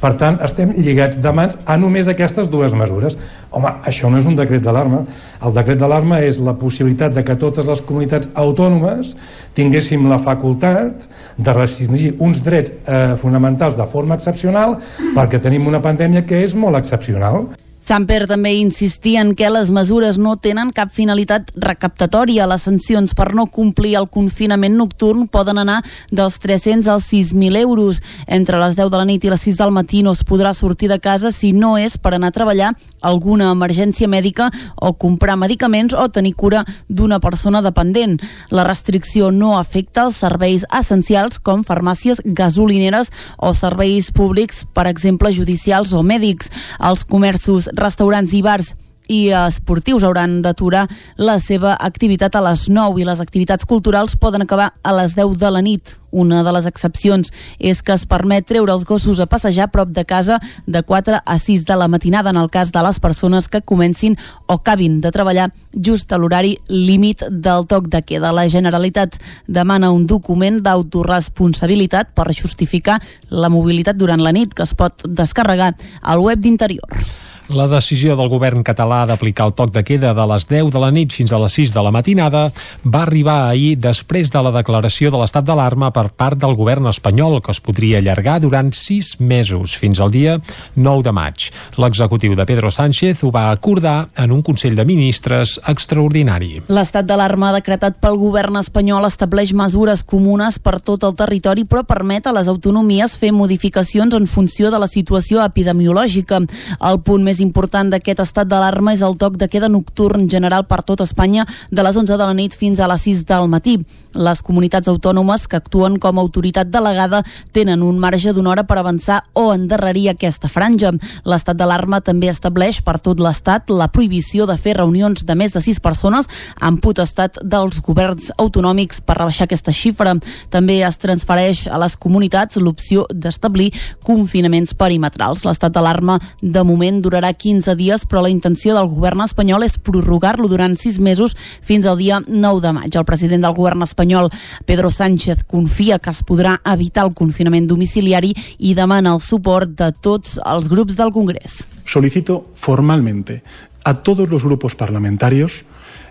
Per 0.00 0.12
tant, 0.20 0.38
estem 0.44 0.72
lligats 0.76 1.18
de 1.20 1.32
mans 1.36 1.56
a 1.64 1.76
només 1.80 2.08
aquestes 2.08 2.48
dues 2.52 2.74
mesures. 2.76 3.16
Home, 3.50 3.72
això 3.88 4.10
no 4.12 4.20
és 4.20 4.28
un 4.28 4.36
decret 4.38 4.62
d'alarma. 4.64 5.02
El 5.44 5.56
decret 5.56 5.80
d'alarma 5.80 6.20
és 6.24 6.40
la 6.40 6.56
possibilitat 6.58 7.16
de 7.16 7.24
que 7.24 7.36
totes 7.40 7.68
les 7.68 7.82
comunitats 7.84 8.28
autònomes 8.34 9.14
tinguéssim 9.56 10.08
la 10.08 10.20
facultat 10.22 11.08
de 11.36 11.56
restringir 11.56 12.14
uns 12.18 12.40
drets 12.44 12.72
eh, 12.72 13.16
fonamentals 13.20 13.76
de 13.80 13.88
forma 13.88 14.16
excepcional 14.20 14.78
perquè 15.16 15.40
tenim 15.42 15.68
una 15.68 15.82
pandèmia 15.84 16.24
que 16.28 16.44
és 16.44 16.56
molt 16.56 16.80
excepcional. 16.80 17.50
Samper 17.90 18.28
també 18.30 18.52
insistia 18.54 19.18
en 19.18 19.32
que 19.34 19.48
les 19.50 19.72
mesures 19.74 20.14
no 20.14 20.36
tenen 20.38 20.68
cap 20.70 20.92
finalitat 20.94 21.48
recaptatòria. 21.58 22.46
Les 22.46 22.62
sancions 22.68 23.16
per 23.18 23.32
no 23.34 23.48
complir 23.50 23.96
el 23.98 24.06
confinament 24.06 24.76
nocturn 24.78 25.24
poden 25.26 25.58
anar 25.58 25.80
dels 26.14 26.38
300 26.38 26.86
als 26.86 27.08
6.000 27.10 27.58
euros. 27.58 27.98
Entre 28.28 28.62
les 28.62 28.78
10 28.78 28.92
de 28.94 29.00
la 29.00 29.08
nit 29.08 29.26
i 29.26 29.32
les 29.34 29.42
6 29.42 29.58
del 29.58 29.74
matí 29.74 30.04
no 30.06 30.14
es 30.14 30.22
podrà 30.22 30.54
sortir 30.54 30.86
de 30.86 31.00
casa 31.02 31.34
si 31.34 31.50
no 31.50 31.74
és 31.82 31.98
per 31.98 32.14
anar 32.14 32.30
a 32.30 32.36
treballar 32.38 32.70
alguna 33.00 33.50
emergència 33.50 34.08
mèdica 34.08 34.50
o 34.76 34.92
comprar 35.00 35.36
medicaments 35.40 35.94
o 35.96 36.06
tenir 36.12 36.34
cura 36.34 36.64
d'una 36.88 37.20
persona 37.20 37.62
dependent. 37.62 38.20
La 38.50 38.64
restricció 38.64 39.30
no 39.32 39.56
afecta 39.58 40.04
els 40.06 40.20
serveis 40.20 40.66
essencials 40.68 41.40
com 41.40 41.64
farmàcies, 41.66 42.20
gasolineres 42.24 43.10
o 43.38 43.52
serveis 43.56 44.10
públics, 44.12 44.64
per 44.74 44.86
exemple, 44.86 45.32
judicials 45.32 45.94
o 45.96 46.04
mèdics. 46.04 46.50
Els 46.78 47.04
comerços 47.04 47.70
restaurants 47.80 48.36
i 48.36 48.44
bars 48.44 48.74
i 49.10 49.30
esportius 49.34 50.04
hauran 50.06 50.38
d'aturar 50.44 50.86
la 51.18 51.40
seva 51.42 51.74
activitat 51.74 52.36
a 52.38 52.44
les 52.46 52.68
9 52.70 53.02
i 53.02 53.06
les 53.06 53.20
activitats 53.20 53.66
culturals 53.66 54.14
poden 54.14 54.46
acabar 54.46 54.70
a 54.82 54.92
les 54.94 55.16
10 55.18 55.34
de 55.40 55.50
la 55.50 55.62
nit. 55.66 55.96
Una 56.10 56.42
de 56.42 56.52
les 56.54 56.66
excepcions 56.66 57.30
és 57.58 57.82
que 57.86 57.94
es 57.94 58.04
permet 58.06 58.46
treure 58.46 58.72
els 58.72 58.84
gossos 58.86 59.20
a 59.20 59.26
passejar 59.30 59.66
a 59.66 59.70
prop 59.70 59.90
de 59.94 60.04
casa 60.06 60.38
de 60.66 60.82
4 60.82 61.20
a 61.24 61.38
6 61.38 61.64
de 61.66 61.76
la 61.78 61.88
matinada 61.88 62.30
en 62.30 62.38
el 62.38 62.50
cas 62.50 62.70
de 62.70 62.82
les 62.82 63.00
persones 63.00 63.48
que 63.48 63.62
comencin 63.62 64.16
o 64.46 64.58
acabin 64.58 65.00
de 65.00 65.10
treballar 65.10 65.48
just 65.74 66.12
a 66.12 66.18
l'horari 66.18 66.58
límit 66.68 67.24
del 67.30 67.66
toc 67.66 67.88
de 67.90 68.02
queda. 68.02 68.32
La 68.32 68.48
Generalitat 68.48 69.18
demana 69.46 69.90
un 69.90 70.06
document 70.06 70.62
d'autoresponsabilitat 70.62 72.14
per 72.14 72.30
justificar 72.34 73.00
la 73.30 73.50
mobilitat 73.50 73.98
durant 73.98 74.22
la 74.22 74.34
nit 74.34 74.54
que 74.54 74.66
es 74.66 74.74
pot 74.74 75.02
descarregar 75.06 75.74
al 76.02 76.22
web 76.22 76.38
d'Interior. 76.38 77.02
La 77.50 77.64
decisió 77.66 78.14
del 78.14 78.28
govern 78.30 78.62
català 78.62 79.00
d'aplicar 79.10 79.48
el 79.48 79.52
toc 79.58 79.72
de 79.74 79.80
queda 79.82 80.12
de 80.14 80.24
les 80.30 80.44
10 80.46 80.68
de 80.70 80.78
la 80.78 80.92
nit 80.94 81.10
fins 81.10 81.32
a 81.34 81.38
les 81.42 81.56
6 81.58 81.72
de 81.74 81.82
la 81.82 81.90
matinada 81.90 82.42
va 82.86 83.00
arribar 83.02 83.48
ahir 83.48 83.72
després 83.74 84.30
de 84.30 84.42
la 84.46 84.52
declaració 84.54 85.10
de 85.10 85.18
l'estat 85.18 85.48
d'alarma 85.48 85.88
per 85.90 86.12
part 86.14 86.38
del 86.38 86.54
govern 86.54 86.86
espanyol, 86.86 87.40
que 87.42 87.50
es 87.50 87.58
podria 87.58 87.98
allargar 87.98 88.36
durant 88.44 88.70
6 88.70 89.16
mesos, 89.18 89.74
fins 89.74 89.98
al 89.98 90.12
dia 90.14 90.36
9 90.76 91.02
de 91.08 91.14
maig. 91.16 91.48
L'executiu 91.74 92.36
de 92.38 92.46
Pedro 92.46 92.70
Sánchez 92.70 93.24
ho 93.26 93.32
va 93.34 93.48
acordar 93.50 94.12
en 94.14 94.30
un 94.30 94.46
Consell 94.46 94.78
de 94.78 94.86
Ministres 94.86 95.56
extraordinari. 95.66 96.62
L'estat 96.70 97.10
d'alarma 97.10 97.50
decretat 97.58 97.98
pel 97.98 98.20
govern 98.20 98.60
espanyol 98.62 99.08
estableix 99.10 99.50
mesures 99.58 100.04
comunes 100.06 100.60
per 100.62 100.78
tot 100.78 101.02
el 101.02 101.18
territori, 101.18 101.66
però 101.66 101.82
permet 101.82 102.30
a 102.30 102.36
les 102.38 102.46
autonomies 102.46 103.18
fer 103.18 103.34
modificacions 103.34 104.14
en 104.14 104.30
funció 104.30 104.70
de 104.70 104.78
la 104.78 104.86
situació 104.86 105.42
epidemiològica. 105.42 106.44
El 106.78 107.02
punt 107.02 107.26
més 107.26 107.39
important 107.40 107.90
d'aquest 107.92 108.20
estat 108.24 108.48
d'alarma 108.48 108.94
és 108.94 109.02
el 109.02 109.16
toc 109.20 109.36
de 109.40 109.48
queda 109.48 109.68
nocturn 109.68 110.28
general 110.30 110.66
per 110.66 110.82
tot 110.82 111.00
Espanya 111.00 111.46
de 111.70 111.82
les 111.82 111.96
11 111.96 112.16
de 112.16 112.24
la 112.24 112.34
nit 112.34 112.54
fins 112.54 112.80
a 112.80 112.88
les 112.90 113.08
6 113.08 113.24
del 113.28 113.48
matí. 113.48 113.78
Les 114.14 114.42
comunitats 114.42 114.88
autònomes 114.90 115.46
que 115.46 115.58
actuen 115.60 115.98
com 116.02 116.18
a 116.18 116.22
autoritat 116.22 116.66
delegada 116.66 117.22
tenen 117.54 117.82
un 117.86 117.98
marge 118.02 118.32
d'una 118.34 118.50
hora 118.50 118.64
per 118.66 118.80
avançar 118.80 119.20
o 119.38 119.52
endarrerir 119.54 120.08
aquesta 120.10 120.48
franja. 120.50 120.90
L'estat 121.24 121.56
d'alarma 121.56 122.00
també 122.02 122.26
estableix 122.30 122.80
per 122.82 122.98
tot 122.98 123.20
l'Estat 123.22 123.70
la 123.70 123.86
prohibició 123.92 124.48
de 124.50 124.56
fer 124.58 124.74
reunions 124.78 125.22
de 125.26 125.36
més 125.38 125.54
de 125.54 125.62
6 125.62 125.78
persones 125.84 126.26
amb 126.58 126.82
potestat 126.82 127.38
dels 127.42 127.78
governs 127.86 128.32
autonòmics 128.36 129.00
per 129.06 129.20
rebaixar 129.20 129.46
aquesta 129.46 129.72
xifra. 129.72 130.16
També 130.50 130.80
es 130.82 130.98
transfereix 130.98 131.68
a 131.70 131.78
les 131.78 131.96
comunitats 131.96 132.58
l'opció 132.58 133.06
d'establir 133.14 133.70
confinaments 134.02 134.74
perimetrals. 134.74 135.46
L'estat 135.46 135.72
d'alarma 135.72 136.18
de 136.42 136.64
moment 136.66 137.00
durarà 137.02 137.30
15 137.32 137.76
dies, 137.78 138.06
però 138.10 138.24
la 138.24 138.32
intenció 138.32 138.74
del 138.74 138.90
govern 138.90 139.22
espanyol 139.22 139.62
és 139.62 139.78
prorrogar-lo 139.78 140.50
durant 140.50 140.74
6 140.76 140.98
mesos 140.98 141.36
fins 141.62 141.86
al 141.86 141.98
dia 142.00 142.20
9 142.26 142.60
de 142.60 142.74
maig. 142.74 142.96
El 142.96 143.06
president 143.06 143.46
del 143.46 143.54
govern 143.54 143.86
espanyol 143.86 143.99
espanyol 144.00 144.30
Pedro 144.64 144.90
Sánchez 144.90 145.44
confia 145.44 145.98
que 145.98 146.10
es 146.10 146.22
podrà 146.24 146.56
evitar 146.64 147.04
el 147.04 147.12
confinament 147.14 147.66
domiciliari 147.68 148.32
i 148.58 148.72
demana 148.74 149.12
el 149.12 149.20
suport 149.20 149.68
de 149.76 149.90
tots 149.92 150.38
els 150.40 150.70
grups 150.72 150.96
del 150.96 151.12
Congrés. 151.12 151.68
Solicito 151.84 152.48
formalmente 152.54 153.42
a 153.84 154.02
todos 154.02 154.30
los 154.30 154.44
grupos 154.44 154.74
parlamentarios 154.74 155.64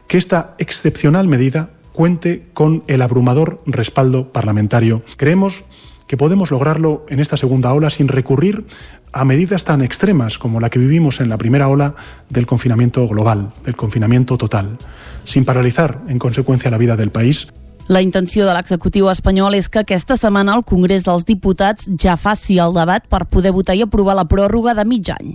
que 0.08 0.18
esta 0.18 0.56
excepcional 0.60 1.28
medida 1.28 1.72
cuente 1.94 2.48
con 2.54 2.84
el 2.88 3.02
abrumador 3.02 3.62
respaldo 3.66 4.32
parlamentario. 4.32 5.04
Creemos 5.18 5.64
que 6.08 6.18
podemos 6.18 6.50
lograrlo 6.50 7.06
en 7.10 7.20
esta 7.20 7.38
segunda 7.38 7.74
ola 7.74 7.90
sin 7.90 8.08
recurrir 8.08 8.66
a 9.12 9.26
medidas 9.26 9.64
tan 9.64 9.82
extremas 9.82 10.38
como 10.38 10.60
la 10.60 10.70
que 10.70 10.80
vivimos 10.80 11.22
en 11.22 11.30
la 11.30 11.38
primera 11.38 11.68
ola 11.68 11.96
del 12.30 12.46
confinamiento 12.46 13.08
global, 13.08 13.54
del 13.64 13.76
confinamiento 13.76 14.38
total, 14.38 14.78
sin 15.26 15.46
paralizar 15.46 16.02
en 16.08 16.18
consecuencia 16.18 16.72
la 16.72 16.80
vida 16.80 16.98
del 16.98 17.12
país. 17.12 17.48
La 17.90 18.04
intenció 18.06 18.46
de 18.46 18.54
l'executiu 18.54 19.08
espanyol 19.10 19.56
és 19.58 19.66
que 19.66 19.82
aquesta 19.82 20.14
setmana 20.14 20.54
el 20.60 20.62
Congrés 20.62 21.02
dels 21.08 21.24
Diputats 21.26 21.88
ja 21.98 22.14
faci 22.22 22.60
el 22.62 22.76
debat 22.78 23.08
per 23.10 23.24
poder 23.26 23.50
votar 23.56 23.74
i 23.74 23.82
aprovar 23.82 24.14
la 24.20 24.28
pròrroga 24.30 24.76
de 24.78 24.86
mig 24.86 25.10
any. 25.10 25.32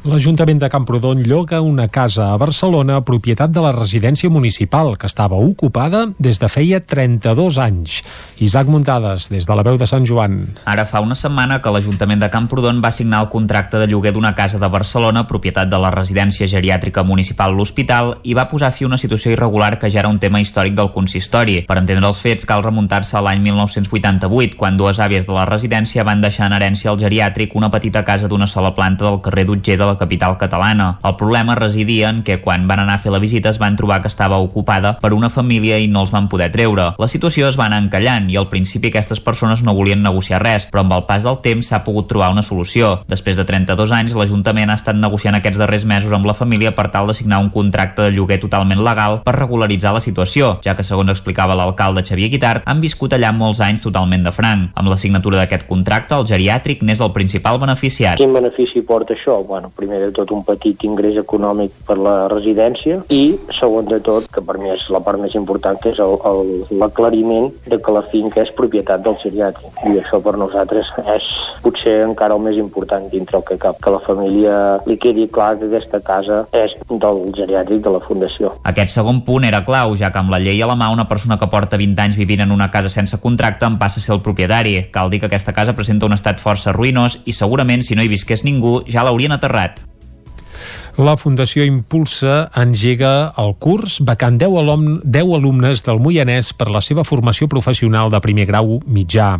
L'Ajuntament 0.00 0.56
de 0.56 0.68
Camprodon 0.72 1.18
lloga 1.28 1.58
una 1.60 1.84
casa 1.92 2.30
a 2.32 2.36
Barcelona 2.40 3.02
propietat 3.04 3.50
de 3.52 3.60
la 3.60 3.74
residència 3.76 4.30
municipal 4.32 4.94
que 4.96 5.04
estava 5.04 5.36
ocupada 5.36 6.06
des 6.16 6.38
de 6.40 6.48
feia 6.48 6.78
32 6.80 7.58
anys. 7.60 7.98
Isaac 8.40 8.70
Muntades, 8.72 9.26
des 9.28 9.44
de 9.44 9.56
la 9.58 9.60
veu 9.60 9.76
de 9.76 9.84
Sant 9.84 10.06
Joan. 10.08 10.38
Ara 10.64 10.86
fa 10.88 11.02
una 11.04 11.12
setmana 11.12 11.58
que 11.60 11.68
l'Ajuntament 11.68 12.22
de 12.24 12.30
Camprodon 12.32 12.80
va 12.80 12.94
signar 12.96 13.20
el 13.20 13.28
contracte 13.28 13.76
de 13.76 13.90
lloguer 13.90 14.14
d'una 14.16 14.32
casa 14.34 14.56
de 14.56 14.70
Barcelona 14.72 15.26
propietat 15.28 15.68
de 15.68 15.82
la 15.84 15.90
residència 15.92 16.48
geriàtrica 16.48 17.04
municipal 17.04 17.52
L'Hospital 17.52 18.14
i 18.22 18.32
va 18.32 18.48
posar 18.48 18.72
fi 18.72 18.88
a 18.88 18.88
una 18.88 19.00
situació 19.04 19.34
irregular 19.36 19.76
que 19.76 19.92
ja 19.92 20.00
era 20.00 20.08
un 20.08 20.18
tema 20.18 20.40
històric 20.40 20.80
del 20.80 20.94
consistori. 20.96 21.58
Per 21.68 21.76
entendre 21.76 22.08
els 22.08 22.22
fets 22.24 22.48
cal 22.48 22.64
remuntar-se 22.64 23.18
a 23.20 23.24
l'any 23.28 23.44
1988, 23.50 24.56
quan 24.56 24.80
dues 24.80 24.96
àvies 24.96 25.28
de 25.28 25.36
la 25.36 25.44
residència 25.44 26.08
van 26.08 26.24
deixar 26.24 26.48
en 26.48 26.56
herència 26.56 26.88
al 26.88 26.98
geriàtric 27.04 27.52
una 27.52 27.68
petita 27.68 28.00
casa 28.00 28.32
d'una 28.32 28.48
sola 28.48 28.72
planta 28.72 29.04
del 29.04 29.20
carrer 29.20 29.44
d'Utger 29.44 29.76
de 29.76 29.89
la 29.90 29.98
capital 29.98 30.38
catalana. 30.38 30.92
El 31.04 31.16
problema 31.20 31.58
residia 31.58 32.10
en 32.10 32.22
que 32.22 32.40
quan 32.40 32.66
van 32.70 32.84
anar 32.84 32.96
a 32.98 33.02
fer 33.02 33.12
la 33.12 33.22
visita 33.22 33.50
es 33.50 33.58
van 33.58 33.76
trobar 33.76 34.00
que 34.02 34.08
estava 34.08 34.38
ocupada 34.38 34.96
per 35.02 35.12
una 35.14 35.30
família 35.30 35.78
i 35.78 35.88
no 35.88 36.04
els 36.06 36.14
van 36.14 36.28
poder 36.30 36.50
treure. 36.54 36.92
La 36.98 37.10
situació 37.10 37.48
es 37.48 37.58
va 37.58 37.66
anar 37.66 37.82
encallant 37.82 38.30
i 38.30 38.38
al 38.38 38.48
principi 38.52 38.90
aquestes 38.90 39.20
persones 39.20 39.64
no 39.66 39.74
volien 39.74 40.02
negociar 40.02 40.42
res, 40.42 40.68
però 40.70 40.84
amb 40.84 40.94
el 40.96 41.06
pas 41.08 41.26
del 41.26 41.40
temps 41.44 41.70
s'ha 41.70 41.82
pogut 41.84 42.08
trobar 42.10 42.30
una 42.32 42.46
solució. 42.46 43.00
Després 43.10 43.36
de 43.36 43.44
32 43.48 43.92
anys, 43.96 44.16
l'Ajuntament 44.16 44.70
ha 44.70 44.78
estat 44.78 44.96
negociant 44.96 45.36
aquests 45.38 45.60
darrers 45.60 45.86
mesos 45.88 46.12
amb 46.12 46.28
la 46.28 46.36
família 46.36 46.74
per 46.76 46.88
tal 46.94 47.10
de 47.10 47.16
signar 47.16 47.40
un 47.42 47.50
contracte 47.50 48.06
de 48.06 48.14
lloguer 48.14 48.40
totalment 48.42 48.82
legal 48.84 49.20
per 49.24 49.36
regularitzar 49.36 49.94
la 49.96 50.04
situació, 50.04 50.56
ja 50.64 50.76
que 50.76 50.86
segons 50.86 51.10
explicava 51.10 51.56
l'alcalde 51.58 52.04
Xavier 52.06 52.30
Guitart, 52.32 52.66
han 52.66 52.80
viscut 52.84 53.14
allà 53.16 53.32
molts 53.36 53.60
anys 53.64 53.84
totalment 53.84 54.24
de 54.26 54.32
franc. 54.34 54.70
Amb 54.74 54.92
la 54.92 54.98
signatura 55.00 55.40
d'aquest 55.40 55.66
contracte, 55.68 56.16
el 56.16 56.28
geriàtric 56.28 56.84
n'és 56.86 57.02
el 57.04 57.12
principal 57.16 57.60
beneficiat. 57.62 58.20
Quin 58.20 58.34
benefici 58.36 58.82
porta 58.86 59.14
això? 59.16 59.40
Bueno, 59.46 59.72
primer 59.80 60.02
de 60.04 60.12
tot 60.16 60.30
un 60.36 60.44
petit 60.44 60.84
ingrés 60.86 61.16
econòmic 61.20 61.74
per 61.88 61.96
la 61.98 62.16
residència 62.32 63.00
i 63.08 63.22
segon 63.56 63.88
de 63.90 64.00
tot, 64.04 64.28
que 64.32 64.44
per 64.44 64.58
mi 64.60 64.70
és 64.74 64.84
la 64.92 65.00
part 65.04 65.20
més 65.20 65.34
important, 65.38 65.78
que 65.80 65.94
és 65.94 66.00
l'aclariment 66.70 67.50
de 67.66 67.80
que 67.80 67.96
la 67.96 68.04
finca 68.12 68.44
és 68.44 68.52
propietat 68.56 69.04
del 69.06 69.16
geriàtric. 69.24 69.84
I 69.88 70.00
això 70.02 70.20
per 70.24 70.36
nosaltres 70.40 70.90
és 71.16 71.28
potser 71.64 72.00
encara 72.06 72.36
el 72.36 72.44
més 72.44 72.58
important 72.60 73.06
dintre 73.12 73.38
el 73.40 73.46
que 73.48 73.58
cap, 73.60 73.78
que 73.80 73.92
la 73.92 74.02
família 74.04 74.54
li 74.86 74.96
quedi 75.00 75.26
clar 75.32 75.54
que 75.60 75.68
aquesta 75.68 76.00
casa 76.04 76.42
és 76.56 76.74
del 76.90 77.22
geriàtric 77.36 77.82
de 77.84 77.94
la 77.94 78.02
Fundació. 78.04 78.54
Aquest 78.68 78.94
segon 78.94 79.22
punt 79.26 79.46
era 79.48 79.62
clau, 79.66 79.94
ja 79.96 80.10
que 80.12 80.20
amb 80.20 80.32
la 80.32 80.40
llei 80.42 80.60
a 80.62 80.68
la 80.68 80.76
mà 80.78 80.90
una 80.92 81.08
persona 81.08 81.38
que 81.38 81.48
porta 81.52 81.78
20 81.80 82.04
anys 82.04 82.18
vivint 82.20 82.44
en 82.44 82.52
una 82.52 82.70
casa 82.70 82.92
sense 82.92 83.20
contracte 83.20 83.66
en 83.66 83.78
passa 83.78 84.00
a 84.00 84.04
ser 84.04 84.14
el 84.16 84.22
propietari. 84.24 84.76
Cal 84.92 85.10
dir 85.10 85.20
que 85.20 85.30
aquesta 85.30 85.54
casa 85.56 85.76
presenta 85.76 86.08
un 86.08 86.16
estat 86.16 86.40
força 86.42 86.74
ruïnós 86.76 87.20
i 87.24 87.36
segurament 87.36 87.84
si 87.86 87.96
no 87.96 88.02
hi 88.02 88.10
visqués 88.10 88.44
ningú 88.44 88.80
ja 88.88 89.04
l'haurien 89.06 89.36
aterrat. 89.36 89.69
La 91.00 91.14
Fundació 91.16 91.64
Impulsa 91.64 92.50
engega 92.60 93.32
el 93.40 93.54
curs 93.56 93.94
becant 94.04 94.36
10, 94.36 94.56
alum 94.60 94.82
10 95.00 95.30
alumnes 95.38 95.80
del 95.86 96.00
Moianès 96.04 96.50
per 96.52 96.66
la 96.68 96.82
seva 96.84 97.06
formació 97.08 97.48
professional 97.48 98.12
de 98.12 98.20
primer 98.20 98.44
grau 98.50 98.74
mitjà. 98.84 99.30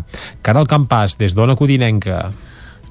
Caral 0.41 0.65
Campàs, 0.65 1.19
des 1.21 1.37
d'Ona 1.37 1.53
Codinenca. 1.59 2.31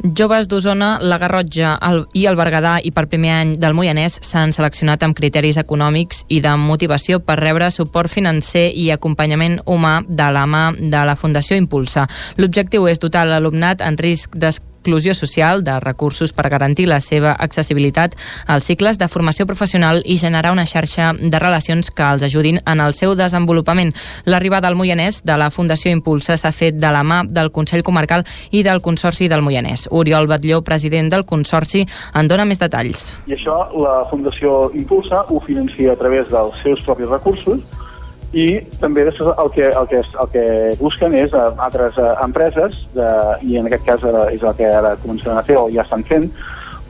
Joves 0.00 0.46
d'Osona, 0.48 0.94
la 1.02 1.18
Garrotja 1.18 1.74
el, 1.82 2.04
i 2.16 2.22
el 2.30 2.38
Berguedà 2.38 2.78
i 2.86 2.94
per 2.94 3.08
primer 3.10 3.32
any 3.34 3.50
del 3.60 3.74
Moianès 3.74 4.20
s'han 4.24 4.54
seleccionat 4.54 5.02
amb 5.02 5.18
criteris 5.18 5.58
econòmics 5.60 6.22
i 6.32 6.38
de 6.40 6.54
motivació 6.56 7.18
per 7.20 7.40
rebre 7.42 7.68
suport 7.74 8.08
financer 8.08 8.70
i 8.70 8.86
acompanyament 8.94 9.58
humà 9.66 9.98
de 10.06 10.30
la 10.32 10.46
mà 10.46 10.68
de 10.78 11.02
la 11.10 11.18
Fundació 11.18 11.58
Impulsa. 11.58 12.06
L'objectiu 12.38 12.86
és 12.88 13.02
dotar 13.02 13.26
l'alumnat 13.26 13.82
en 13.82 13.98
risc 13.98 14.38
d'exclusió 14.80 15.14
social 15.14 15.62
de 15.62 15.78
recursos 15.80 16.32
per 16.32 16.48
garantir 16.48 16.86
la 16.88 17.00
seva 17.00 17.32
accessibilitat 17.38 18.16
als 18.46 18.64
cicles 18.64 18.98
de 18.98 19.08
formació 19.08 19.46
professional 19.46 20.02
i 20.04 20.18
generar 20.18 20.52
una 20.52 20.66
xarxa 20.66 21.12
de 21.12 21.38
relacions 21.38 21.90
que 21.90 22.02
els 22.02 22.22
ajudin 22.22 22.60
en 22.66 22.80
el 22.80 22.92
seu 22.92 23.14
desenvolupament. 23.14 23.92
L'arribada 24.24 24.68
al 24.68 24.76
Moianès 24.76 25.22
de 25.24 25.36
la 25.36 25.50
Fundació 25.50 25.92
Impulsa 25.92 26.36
s'ha 26.36 26.52
fet 26.52 26.76
de 26.80 26.92
la 26.92 27.02
mà 27.04 27.24
del 27.28 27.52
Consell 27.52 27.84
Comarcal 27.84 28.24
i 28.50 28.62
del 28.62 28.80
Consorci 28.80 29.28
del 29.28 29.42
Moianès. 29.42 29.88
Oriol 29.90 30.26
Batlló, 30.26 30.62
president 30.62 31.10
del 31.10 31.26
Consorci, 31.26 31.86
en 32.14 32.28
dona 32.28 32.44
més 32.44 32.58
detalls. 32.58 33.14
I 33.26 33.36
això 33.36 33.68
la 33.76 34.06
Fundació 34.10 34.70
Impulsa 34.74 35.26
ho 35.28 35.40
financia 35.44 35.92
a 35.92 35.96
través 35.96 36.30
dels 36.30 36.56
seus 36.64 36.82
propis 36.82 37.08
recursos 37.08 37.60
i 38.32 38.60
també 38.78 39.04
després 39.06 39.32
el 39.42 39.50
que, 39.50 39.66
el 39.66 39.88
que, 39.90 40.00
el 40.22 40.28
que 40.30 40.44
busquen 40.78 41.14
és 41.18 41.34
a 41.34 41.48
altres 41.58 41.98
eh, 41.98 42.12
empreses 42.22 42.78
de, 42.94 43.10
i 43.42 43.58
en 43.58 43.66
aquest 43.66 43.86
cas 43.88 44.06
eh, 44.06 44.26
és 44.36 44.44
el 44.46 44.54
que 44.58 44.68
ara 44.70 44.94
començaran 45.02 45.40
a 45.40 45.46
fer 45.46 45.58
o 45.58 45.66
ja 45.74 45.82
estan 45.82 46.06
fent 46.06 46.28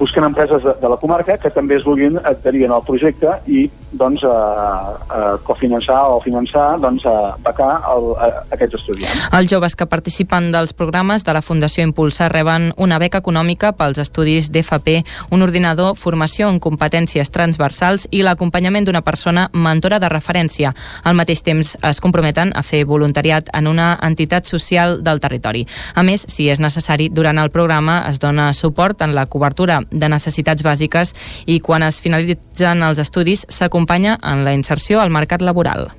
busquen 0.00 0.24
empreses 0.24 0.64
de, 0.64 0.74
de 0.80 0.88
la 0.88 0.96
comarca 0.96 1.36
que 1.38 1.52
també 1.52 1.76
es 1.76 1.84
vulguin 1.84 2.16
adherir 2.24 2.64
el 2.70 2.82
projecte 2.86 3.36
i 3.46 3.66
doncs, 3.92 4.22
eh, 4.22 4.28
eh, 4.30 5.36
cofinançar 5.44 5.98
o 6.08 6.20
finançar 6.24 6.78
doncs, 6.80 7.04
eh, 7.04 7.32
becar 7.44 7.82
el, 7.92 8.06
eh, 8.16 8.30
aquests 8.56 8.78
estudiants. 8.78 9.28
Els 9.36 9.50
joves 9.50 9.76
que 9.76 9.86
participen 9.86 10.50
dels 10.54 10.72
programes 10.72 11.24
de 11.24 11.34
la 11.34 11.42
Fundació 11.42 11.84
Impulsa 11.84 12.28
reben 12.28 12.72
una 12.76 12.98
beca 12.98 13.18
econòmica 13.18 13.72
pels 13.76 13.98
estudis 13.98 14.50
d'FP, 14.50 15.02
un 15.30 15.42
ordinador, 15.42 15.96
formació 15.96 16.48
en 16.48 16.60
competències 16.60 17.30
transversals 17.30 18.06
i 18.10 18.22
l'acompanyament 18.22 18.86
d'una 18.86 19.02
persona 19.02 19.48
mentora 19.52 19.98
de 19.98 20.08
referència. 20.08 20.72
Al 21.04 21.18
mateix 21.18 21.42
temps 21.42 21.76
es 21.82 22.00
comprometen 22.00 22.54
a 22.54 22.62
fer 22.62 22.84
voluntariat 22.84 23.50
en 23.52 23.66
una 23.66 23.98
entitat 24.02 24.46
social 24.46 25.02
del 25.02 25.20
territori. 25.20 25.66
A 25.94 26.02
més, 26.02 26.24
si 26.28 26.48
és 26.48 26.60
necessari, 26.60 27.10
durant 27.10 27.38
el 27.38 27.50
programa 27.50 28.04
es 28.08 28.18
dona 28.18 28.52
suport 28.52 29.02
en 29.02 29.14
la 29.14 29.26
cobertura 29.26 29.80
de 29.90 30.08
necessitats 30.08 30.64
bàsiques 30.66 31.14
i 31.46 31.60
quan 31.60 31.82
es 31.86 32.00
finalitzen 32.00 32.82
els 32.86 33.02
estudis 33.02 33.46
s'acompanya 33.48 34.18
en 34.22 34.44
la 34.44 34.54
inserció 34.56 35.00
al 35.00 35.10
mercat 35.10 35.42
laboral. 35.42 35.90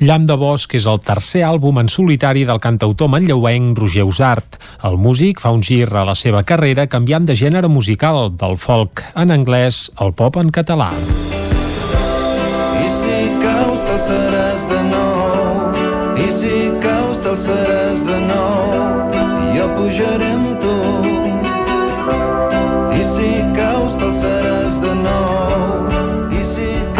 Llamp 0.00 0.26
de 0.26 0.34
Bosch 0.34 0.74
és 0.74 0.88
el 0.90 0.98
tercer 0.98 1.44
àlbum 1.46 1.78
en 1.78 1.88
solitari 1.88 2.42
del 2.48 2.58
cantautor 2.60 3.08
manlleuenc 3.12 3.78
Roger 3.78 4.08
Usart. 4.08 4.58
El 4.82 4.98
músic 4.98 5.40
fa 5.44 5.54
un 5.54 5.62
gir 5.62 5.86
a 5.94 6.02
la 6.08 6.16
seva 6.18 6.42
carrera 6.42 6.88
canviant 6.90 7.28
de 7.28 7.38
gènere 7.38 7.70
musical 7.70 8.32
del 8.34 8.58
folk 8.58 9.04
en 9.14 9.30
anglès 9.30 9.86
al 9.94 10.12
pop 10.18 10.42
en 10.42 10.50
català. 10.50 10.90
I 11.30 11.33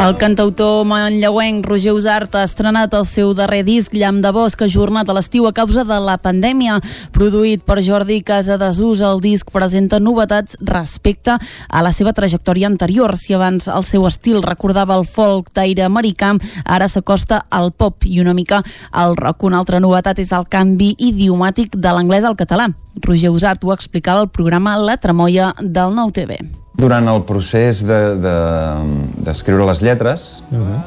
El 0.05 0.19
cantautor 0.19 0.85
manlleuenc 0.85 1.65
Roger 1.65 1.95
Usart 1.97 2.35
ha 2.37 2.43
estrenat 2.45 2.93
el 2.93 3.07
seu 3.09 3.31
darrer 3.33 3.63
disc 3.65 3.95
Llamp 3.97 4.19
de 4.21 4.33
Bosc 4.37 4.61
ajornat 4.67 5.09
a 5.09 5.15
l'estiu 5.17 5.47
a 5.49 5.53
causa 5.57 5.81
de 5.89 5.97
la 6.05 6.19
pandèmia. 6.21 6.75
Produït 7.15 7.63
per 7.65 7.79
Jordi 7.81 8.19
Casadesús, 8.21 9.01
el 9.01 9.23
disc 9.25 9.49
presenta 9.49 9.97
novetats 10.05 10.59
respecte 10.61 11.39
a 11.39 11.81
la 11.81 11.93
seva 11.97 12.13
trajectòria 12.13 12.69
anterior. 12.69 13.17
Si 13.17 13.33
abans 13.33 13.65
el 13.73 13.87
seu 13.89 14.05
estil 14.05 14.43
recordava 14.45 14.99
el 15.01 15.07
folk 15.09 15.49
d'aire 15.57 15.87
americà, 15.87 16.35
ara 16.67 16.85
s'acosta 16.85 17.47
al 17.49 17.73
pop 17.73 18.05
i 18.05 18.21
una 18.21 18.35
mica 18.37 18.61
al 18.93 19.17
rock. 19.17 19.47
Una 19.49 19.63
altra 19.63 19.81
novetat 19.81 20.21
és 20.21 20.35
el 20.37 20.45
canvi 20.53 20.91
idiomàtic 20.99 21.81
de 21.81 21.97
l'anglès 21.97 22.29
al 22.29 22.37
català. 22.37 22.69
Roger 23.09 23.33
Usart 23.33 23.65
ho 23.65 23.73
explicava 23.73 24.21
al 24.21 24.29
programa 24.29 24.77
La 24.77 24.99
Tremolla 25.01 25.55
del 25.63 25.97
Nou 25.97 26.13
TV. 26.13 26.64
Durant 26.75 27.07
el 27.09 27.23
procés 27.23 27.85
d'escriure 27.87 29.63
de, 29.63 29.67
de, 29.67 29.71
les 29.71 29.83
lletres, 29.83 30.43
uh 30.51 30.59
-huh. 30.59 30.81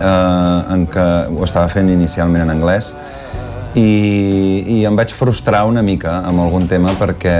eh, 0.00 0.74
en 0.74 0.86
què 0.86 1.08
ho 1.32 1.44
estava 1.44 1.68
fent 1.68 1.88
inicialment 1.88 2.42
en 2.42 2.50
anglès, 2.50 2.94
i, 3.74 4.64
i 4.68 4.84
em 4.84 4.96
vaig 4.96 5.12
frustrar 5.16 5.64
una 5.64 5.82
mica 5.82 6.18
amb 6.28 6.40
algun 6.44 6.66
tema 6.68 6.92
perquè 6.98 7.36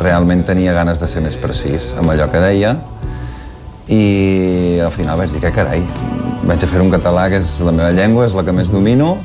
realment 0.00 0.44
tenia 0.46 0.72
ganes 0.72 1.00
de 1.02 1.08
ser 1.10 1.20
més 1.24 1.36
precís 1.36 1.92
amb 1.98 2.10
allò 2.10 2.30
que 2.32 2.40
deia 2.40 2.76
i 3.88 4.78
al 4.84 4.92
final 4.94 5.18
vaig 5.20 5.34
dir 5.34 5.42
que 5.42 5.52
carai, 5.52 5.82
vaig 6.48 6.64
a 6.64 6.70
fer 6.70 6.80
un 6.80 6.90
català 6.92 7.28
que 7.28 7.42
és 7.42 7.58
la 7.60 7.74
meva 7.74 7.90
llengua, 7.92 8.26
és 8.26 8.36
la 8.38 8.46
que 8.46 8.56
més 8.56 8.72
domino 8.72 9.16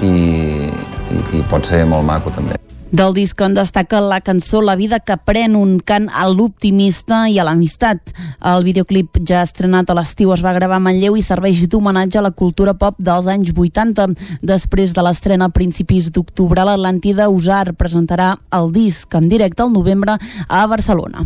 i, 0.00 0.70
i, 0.70 1.20
i 1.40 1.44
pot 1.50 1.66
ser 1.66 1.84
molt 1.84 2.06
maco 2.06 2.32
també. 2.32 2.59
Del 2.90 3.12
disc 3.14 3.38
en 3.40 3.52
destaca 3.54 4.00
la 4.02 4.18
cançó 4.20 4.60
La 4.66 4.74
vida 4.74 4.98
que 4.98 5.14
pren 5.14 5.54
un 5.54 5.76
cant 5.78 6.08
a 6.10 6.24
l'optimista 6.26 7.20
i 7.30 7.36
a 7.38 7.44
l'amistat. 7.46 8.10
El 8.50 8.64
videoclip 8.66 9.20
ja 9.22 9.44
estrenat 9.46 9.92
a 9.92 9.94
l'estiu 9.94 10.32
es 10.34 10.42
va 10.42 10.56
gravar 10.56 10.80
a 10.80 10.82
Manlleu 10.82 11.14
i 11.14 11.22
serveix 11.22 11.62
d'homenatge 11.70 12.18
a 12.18 12.24
la 12.26 12.34
cultura 12.34 12.74
pop 12.74 12.98
dels 12.98 13.28
anys 13.30 13.52
80. 13.54 14.08
Després 14.42 14.90
de 14.96 15.04
l'estrena 15.06 15.46
a 15.46 15.54
principis 15.54 16.10
d'octubre, 16.10 16.66
l'Atlàntida 16.66 17.30
Usar 17.30 17.76
presentarà 17.78 18.32
el 18.58 18.72
disc 18.74 19.14
en 19.14 19.30
directe 19.30 19.62
al 19.62 19.70
novembre 19.70 20.18
a 20.48 20.66
Barcelona. 20.66 21.22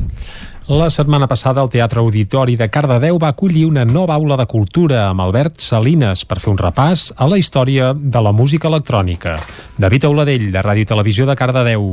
La 0.65 0.87
setmana 0.89 1.27
passada 1.29 1.61
el 1.61 1.69
Teatre 1.69 2.01
Auditori 2.01 2.55
de 2.57 2.71
Cardedeu 2.73 3.19
va 3.21 3.29
acollir 3.35 3.67
una 3.69 3.83
nova 3.85 4.15
aula 4.15 4.39
de 4.41 4.47
cultura 4.49 5.03
amb 5.11 5.21
Albert 5.21 5.61
Salines 5.61 6.23
per 6.25 6.39
fer 6.41 6.55
un 6.55 6.57
repàs 6.57 7.11
a 7.21 7.29
la 7.29 7.37
història 7.37 7.91
de 7.93 8.23
la 8.25 8.33
música 8.33 8.71
electrònica. 8.73 9.37
David 9.77 10.09
Auladell, 10.09 10.47
de 10.55 10.63
Ràdio 10.65 10.89
Televisió 10.89 11.29
de 11.29 11.37
Cardedeu. 11.37 11.85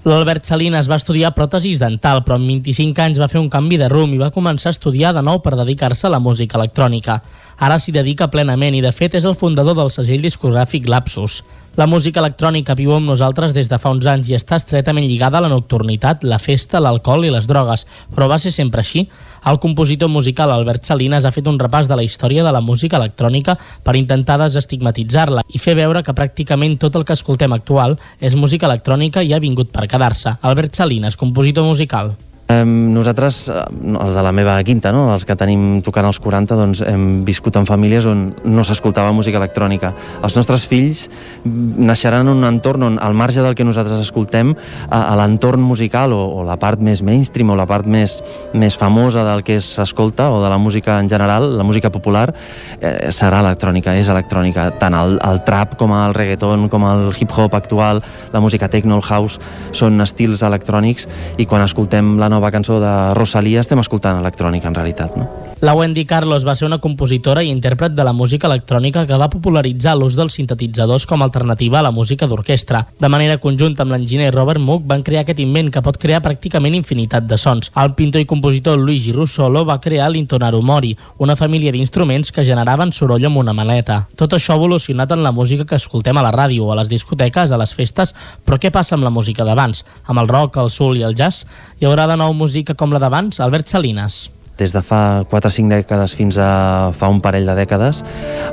L'Albert 0.00 0.46
Salinas 0.48 0.86
va 0.88 0.96
estudiar 0.96 1.34
pròtesis 1.36 1.76
dental, 1.76 2.22
però 2.24 2.38
amb 2.38 2.48
25 2.48 3.02
anys 3.04 3.18
va 3.20 3.26
fer 3.28 3.36
un 3.36 3.50
canvi 3.52 3.76
de 3.76 3.90
rumb 3.92 4.14
i 4.16 4.20
va 4.22 4.30
començar 4.32 4.70
a 4.70 4.72
estudiar 4.72 5.10
de 5.12 5.20
nou 5.20 5.42
per 5.44 5.52
dedicar-se 5.58 6.06
a 6.08 6.10
la 6.14 6.22
música 6.24 6.56
electrònica. 6.56 7.18
Ara 7.60 7.76
s'hi 7.76 7.92
dedica 7.92 8.30
plenament 8.32 8.78
i, 8.78 8.80
de 8.80 8.94
fet, 8.96 9.18
és 9.20 9.26
el 9.28 9.36
fundador 9.36 9.76
del 9.76 9.92
segell 9.92 10.24
discogràfic 10.24 10.88
Lapsus. 10.88 11.42
La 11.76 11.84
música 11.86 12.22
electrònica 12.24 12.78
viu 12.78 12.94
amb 12.96 13.12
nosaltres 13.12 13.52
des 13.52 13.68
de 13.68 13.76
fa 13.76 13.92
uns 13.92 14.08
anys 14.08 14.30
i 14.32 14.38
està 14.38 14.56
estretament 14.56 15.04
lligada 15.04 15.36
a 15.36 15.44
la 15.44 15.52
nocturnitat, 15.52 16.24
la 16.24 16.40
festa, 16.40 16.80
l'alcohol 16.80 17.28
i 17.28 17.34
les 17.36 17.44
drogues, 17.46 17.84
però 18.16 18.30
va 18.32 18.40
ser 18.40 18.54
sempre 18.56 18.80
així. 18.80 19.04
El 19.46 19.58
compositor 19.58 20.10
musical 20.10 20.50
Albert 20.52 20.84
Salinas 20.84 21.24
ha 21.24 21.32
fet 21.32 21.46
un 21.48 21.58
repàs 21.58 21.88
de 21.88 21.96
la 21.96 22.04
història 22.04 22.44
de 22.44 22.52
la 22.52 22.60
música 22.60 23.00
electrònica 23.00 23.56
per 23.82 23.96
intentar 23.96 24.36
desestigmatitzar-la 24.42 25.46
i 25.48 25.58
fer 25.58 25.78
veure 25.80 26.04
que 26.04 26.16
pràcticament 26.16 26.76
tot 26.78 27.00
el 27.00 27.06
que 27.08 27.16
escoltem 27.16 27.56
actual 27.56 27.96
és 28.20 28.36
música 28.36 28.68
electrònica 28.68 29.24
i 29.24 29.32
ha 29.32 29.40
vingut 29.40 29.72
per 29.72 29.88
quedar-se. 29.88 30.36
Albert 30.42 30.76
Salinas, 30.76 31.16
compositor 31.16 31.64
musical. 31.64 32.16
Nosaltres, 32.50 33.44
els 33.50 34.14
de 34.16 34.22
la 34.24 34.32
meva 34.34 34.56
quinta, 34.66 34.90
no? 34.90 35.12
els 35.14 35.22
que 35.26 35.36
tenim 35.38 35.80
tocant 35.86 36.08
als 36.08 36.18
40, 36.18 36.56
doncs 36.58 36.80
hem 36.82 37.04
viscut 37.26 37.54
en 37.60 37.66
famílies 37.68 38.08
on 38.10 38.24
no 38.42 38.64
s'escoltava 38.66 39.12
música 39.14 39.38
electrònica. 39.38 39.92
Els 40.26 40.34
nostres 40.34 40.64
fills 40.66 41.04
naixeran 41.44 42.26
en 42.26 42.32
un 42.32 42.48
entorn 42.48 42.88
on, 42.88 42.98
al 42.98 43.14
marge 43.14 43.44
del 43.44 43.54
que 43.54 43.66
nosaltres 43.66 44.02
escoltem, 44.02 44.56
a, 44.88 45.02
a 45.12 45.14
l'entorn 45.20 45.62
musical 45.62 46.14
o, 46.16 46.18
o 46.40 46.46
la 46.46 46.56
part 46.58 46.82
més 46.82 47.04
mainstream 47.06 47.52
o 47.54 47.58
la 47.58 47.68
part 47.70 47.86
més, 47.86 48.16
més 48.52 48.74
famosa 48.78 49.22
del 49.28 49.44
que 49.46 49.60
s'escolta 49.62 50.30
o 50.34 50.42
de 50.42 50.50
la 50.50 50.58
música 50.58 50.98
en 50.98 51.08
general, 51.12 51.52
la 51.58 51.66
música 51.66 51.92
popular, 51.94 52.32
eh, 52.80 53.12
serà 53.14 53.44
electrònica, 53.44 53.94
és 53.94 54.10
electrònica. 54.10 54.70
Tant 54.82 54.98
el, 54.98 55.20
el 55.22 55.42
trap 55.46 55.78
com 55.78 55.94
el 55.94 56.16
reggaeton, 56.18 56.66
com 56.72 56.88
el 56.90 57.06
hip-hop 57.14 57.54
actual, 57.54 58.02
la 58.34 58.42
música 58.42 58.68
techno, 58.72 58.98
el 58.98 59.06
house, 59.06 59.38
són 59.76 60.02
estils 60.02 60.42
electrònics 60.46 61.06
i 61.38 61.46
quan 61.46 61.62
escoltem 61.62 62.16
la 62.18 62.28
nova 62.32 62.39
nova 62.40 62.50
cançó 62.50 62.80
de 62.80 62.92
Rosalia 63.12 63.60
estem 63.60 63.82
escoltant 63.84 64.16
electrònica 64.24 64.72
en 64.72 64.80
realitat, 64.80 65.16
no? 65.20 65.49
La 65.60 65.74
Wendy 65.74 66.06
Carlos 66.06 66.46
va 66.48 66.54
ser 66.56 66.64
una 66.64 66.78
compositora 66.80 67.42
i 67.44 67.50
intèrpret 67.52 67.92
de 67.92 68.04
la 68.06 68.14
música 68.16 68.46
electrònica 68.48 69.02
que 69.04 69.16
va 69.20 69.26
popularitzar 69.28 69.92
l'ús 69.92 70.14
dels 70.16 70.32
sintetitzadors 70.38 71.04
com 71.04 71.20
a 71.20 71.26
alternativa 71.28 71.76
a 71.78 71.82
la 71.84 71.90
música 71.92 72.24
d'orquestra. 72.26 72.86
De 72.96 73.10
manera 73.12 73.36
conjunta 73.42 73.84
amb 73.84 73.92
l'enginyer 73.92 74.30
Robert 74.32 74.64
Moog 74.64 74.86
van 74.88 75.04
crear 75.04 75.20
aquest 75.20 75.42
invent 75.44 75.68
que 75.74 75.82
pot 75.84 75.98
crear 76.00 76.22
pràcticament 76.24 76.78
infinitat 76.78 77.28
de 77.28 77.36
sons. 77.36 77.68
El 77.76 77.92
pintor 77.92 78.24
i 78.24 78.30
compositor 78.30 78.80
Luigi 78.80 79.12
Russolo 79.12 79.66
va 79.68 79.76
crear 79.84 80.08
l'Intonaru 80.08 80.62
Mori, 80.64 80.94
una 81.18 81.36
família 81.36 81.76
d'instruments 81.76 82.32
que 82.32 82.46
generaven 82.48 82.96
soroll 82.96 83.28
amb 83.28 83.44
una 83.44 83.52
maleta. 83.52 84.06
Tot 84.16 84.32
això 84.32 84.56
ha 84.56 84.62
evolucionat 84.62 85.12
en 85.12 85.22
la 85.28 85.36
música 85.42 85.68
que 85.68 85.76
escoltem 85.76 86.16
a 86.16 86.24
la 86.24 86.32
ràdio, 86.32 86.72
a 86.72 86.80
les 86.80 86.88
discoteques, 86.88 87.52
a 87.52 87.60
les 87.60 87.76
festes, 87.76 88.16
però 88.48 88.56
què 88.56 88.72
passa 88.72 88.96
amb 88.96 89.04
la 89.04 89.12
música 89.12 89.44
d'abans? 89.44 89.84
Amb 90.08 90.24
el 90.24 90.32
rock, 90.32 90.56
el 90.56 90.72
soul 90.72 90.96
i 90.96 91.04
el 91.04 91.20
jazz? 91.20 91.44
Hi 91.76 91.84
haurà 91.84 92.08
de 92.08 92.16
nou 92.16 92.32
música 92.32 92.72
com 92.72 92.96
la 92.96 93.04
d'abans? 93.04 93.44
Albert 93.44 93.68
Salinas 93.68 94.30
des 94.60 94.74
de 94.76 94.82
fa 94.84 95.24
4 95.28 95.48
o 95.48 95.50
5 95.50 95.72
dècades 95.72 96.14
fins 96.16 96.38
a 96.38 96.92
fa 96.96 97.08
un 97.08 97.20
parell 97.24 97.48
de 97.48 97.56
dècades, 97.56 98.02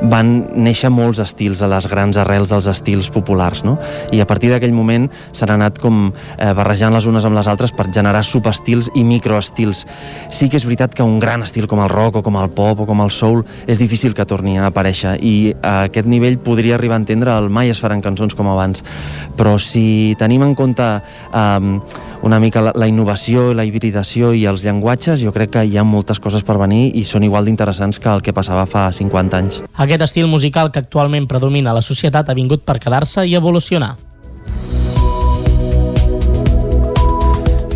van 0.09 0.31
néixer 0.55 0.89
molts 0.93 1.19
estils 1.23 1.61
a 1.61 1.69
les 1.71 1.88
grans 1.91 2.17
arrels 2.17 2.49
dels 2.53 2.69
estils 2.71 3.11
populars, 3.13 3.63
no? 3.67 3.77
I 4.15 4.21
a 4.23 4.27
partir 4.29 4.49
d'aquell 4.53 4.75
moment 4.75 5.09
s'han 5.35 5.53
anat 5.57 5.81
com 5.84 6.07
eh, 6.09 6.53
barrejant 6.57 6.95
les 6.95 7.07
unes 7.09 7.27
amb 7.27 7.38
les 7.38 7.49
altres 7.51 7.73
per 7.75 7.89
generar 7.93 8.23
subestils 8.25 8.89
i 8.95 9.03
microestils. 9.07 9.84
Sí 10.31 10.49
que 10.49 10.57
és 10.59 10.65
veritat 10.65 10.95
que 10.95 11.05
un 11.05 11.19
gran 11.19 11.43
estil 11.43 11.67
com 11.67 11.84
el 11.84 11.91
rock 11.91 12.21
o 12.21 12.25
com 12.25 12.39
el 12.39 12.49
pop 12.55 12.81
o 12.84 12.88
com 12.89 13.03
el 13.03 13.11
soul 13.11 13.43
és 13.67 13.79
difícil 13.81 14.15
que 14.15 14.25
torni 14.25 14.57
a 14.57 14.69
aparèixer 14.71 15.17
i 15.21 15.53
a 15.61 15.89
aquest 15.91 16.07
nivell 16.07 16.39
podria 16.39 16.77
arribar 16.79 16.97
a 16.97 17.03
entendre 17.03 17.35
el 17.35 17.51
mai 17.51 17.71
es 17.73 17.81
faran 17.84 18.01
cançons 18.01 18.35
com 18.38 18.47
abans. 18.51 18.84
Però 19.38 19.57
si 19.61 20.15
tenim 20.19 20.45
en 20.47 20.55
compte 20.55 20.88
eh, 20.88 21.79
una 22.27 22.39
mica 22.39 22.61
la, 22.61 22.73
la 22.75 22.88
innovació, 22.88 23.51
la 23.53 23.65
hibridació 23.67 24.34
i 24.34 24.45
els 24.49 24.63
llenguatges, 24.65 25.21
jo 25.21 25.34
crec 25.35 25.53
que 25.57 25.65
hi 25.67 25.77
ha 25.77 25.85
moltes 25.98 26.22
coses 26.24 26.45
per 26.45 26.60
venir 26.61 26.91
i 26.94 27.03
són 27.07 27.26
igual 27.28 27.49
d'interessants 27.49 27.99
que 27.99 28.14
el 28.14 28.22
que 28.22 28.36
passava 28.38 28.68
fa 28.69 28.88
50 28.94 29.41
anys. 29.41 29.61
Aquest 29.76 30.06
estil 30.06 30.30
musical 30.32 30.72
que 30.72 30.86
actualment 30.86 31.28
predomina 31.28 31.74
a 31.74 31.80
la 31.82 31.86
societat 31.86 32.30
ha 32.30 32.38
vingut 32.38 32.64
per 32.68 32.80
quedar-se 32.84 33.26
i 33.28 33.36
evolucionar. 33.36 33.95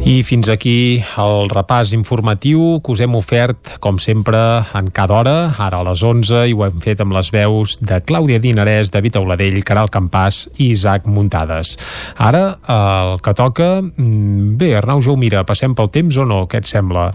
I 0.02 0.24
fins 0.26 0.48
aquí 0.50 0.98
el 1.22 1.50
repàs 1.54 1.92
informatiu 1.94 2.80
que 2.82 2.90
us 2.96 3.04
hem 3.06 3.14
ofert, 3.20 3.76
com 3.84 4.00
sempre, 4.02 4.40
en 4.74 4.90
cada 4.90 5.14
hora, 5.20 5.36
ara 5.62 5.78
a 5.84 5.86
les 5.86 6.02
11, 6.02 6.42
i 6.50 6.56
ho 6.58 6.64
hem 6.66 6.82
fet 6.82 7.04
amb 7.06 7.14
les 7.14 7.30
veus 7.32 7.76
de 7.86 8.00
Clàudia 8.02 8.42
Dinarès, 8.42 8.90
David 8.92 9.20
Auladell, 9.22 9.62
Caral 9.64 9.94
Campàs 9.94 10.48
i 10.58 10.72
Isaac 10.74 11.06
Muntades. 11.06 11.78
Ara, 12.18 12.58
el 12.66 13.22
que 13.22 13.36
toca... 13.38 13.70
mm, 13.86 14.58
Bé, 14.58 14.74
Arnau 14.82 15.06
Jaumira, 15.06 15.46
passem 15.46 15.78
pel 15.78 15.94
temps 15.94 16.18
o 16.18 16.26
no? 16.26 16.48
Què 16.50 16.66
et 16.66 16.70
sembla? 16.74 17.12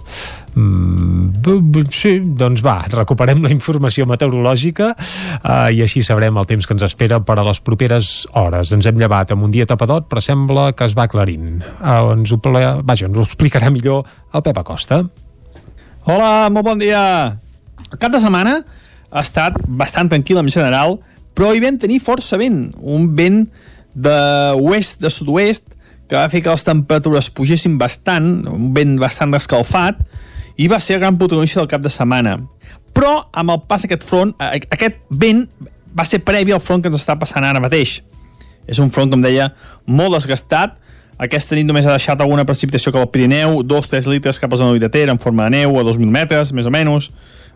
Mm, 0.56 1.84
sí, 1.92 2.14
doncs 2.24 2.62
va, 2.64 2.78
recuperem 2.88 3.42
la 3.44 3.50
informació 3.52 4.06
meteorològica 4.08 4.86
uh, 4.96 5.68
i 5.68 5.82
així 5.84 6.00
sabrem 6.00 6.38
el 6.40 6.48
temps 6.48 6.64
que 6.64 6.72
ens 6.72 6.84
espera 6.86 7.18
per 7.20 7.36
a 7.36 7.44
les 7.44 7.60
properes 7.60 8.24
hores. 8.32 8.72
Ens 8.72 8.88
hem 8.88 8.96
llevat 8.96 9.34
amb 9.34 9.44
un 9.44 9.52
dia 9.52 9.68
tapadot, 9.68 10.08
però 10.08 10.22
sembla 10.24 10.70
que 10.72 10.88
es 10.88 10.96
va 10.96 11.04
aclarint. 11.10 11.60
Uh, 11.76 12.14
ens 12.16 12.32
ho. 12.32 12.40
Vaja, 12.40 13.10
ens 13.10 13.20
ho 13.20 13.26
explicarà 13.26 13.68
millor 13.74 14.08
el 14.32 14.44
Pep 14.46 14.64
Acosta. 14.64 15.02
Hola, 16.08 16.48
molt 16.54 16.64
bon 16.72 16.80
dia. 16.80 17.02
El 17.90 18.00
cap 18.00 18.14
de 18.14 18.22
setmana 18.22 18.56
ha 19.10 19.22
estat 19.22 19.58
bastant 19.68 20.08
tranquil 20.08 20.40
en 20.40 20.48
general, 20.52 21.00
però 21.36 21.52
hi 21.52 21.60
vam 21.60 21.76
tenir 21.82 22.00
força 22.00 22.38
vent, 22.40 22.70
un 22.80 23.10
vent 23.18 23.42
de 23.92 24.18
oest, 24.56 25.02
de 25.04 25.12
sud-oest, 25.12 25.68
que 26.06 26.16
va 26.16 26.30
fer 26.32 26.40
que 26.40 26.52
les 26.52 26.64
temperatures 26.64 27.28
pugessin 27.34 27.76
bastant, 27.80 28.46
un 28.48 28.70
vent 28.76 28.96
bastant 29.02 29.34
escalfat, 29.36 30.00
i 30.56 30.68
va 30.68 30.80
ser 30.80 30.96
el 30.96 31.04
gran 31.04 31.18
protagonista 31.18 31.60
del 31.60 31.70
cap 31.70 31.82
de 31.84 31.92
setmana. 31.92 32.38
Però, 32.96 33.26
amb 33.32 33.52
el 33.52 33.62
pas 33.68 33.84
d'aquest 33.84 34.04
front, 34.08 34.32
aquest 34.40 35.02
vent 35.10 35.44
va 35.96 36.04
ser 36.08 36.22
previ 36.24 36.52
al 36.52 36.62
front 36.64 36.82
que 36.82 36.88
ens 36.92 37.00
està 37.00 37.16
passant 37.20 37.44
ara 37.44 37.60
mateix. 37.60 38.00
És 38.66 38.80
un 38.82 38.90
front, 38.90 39.12
com 39.12 39.22
deia, 39.22 39.50
molt 39.86 40.16
desgastat. 40.16 40.78
Aquesta 41.22 41.56
nit 41.56 41.68
només 41.68 41.86
ha 41.86 41.94
deixat 41.94 42.20
alguna 42.20 42.44
precipitació 42.48 42.92
cap 42.92 43.04
al 43.04 43.12
Pirineu, 43.12 43.62
2-3 43.64 44.08
litres 44.12 44.40
cap 44.40 44.52
a 44.52 44.58
zona 44.60 44.88
Ter 44.88 45.08
en 45.08 45.18
forma 45.18 45.44
de 45.44 45.58
neu 45.58 45.78
a 45.78 45.84
2.000 45.84 46.10
metres, 46.12 46.52
més 46.52 46.66
o 46.66 46.72
menys. 46.72 47.10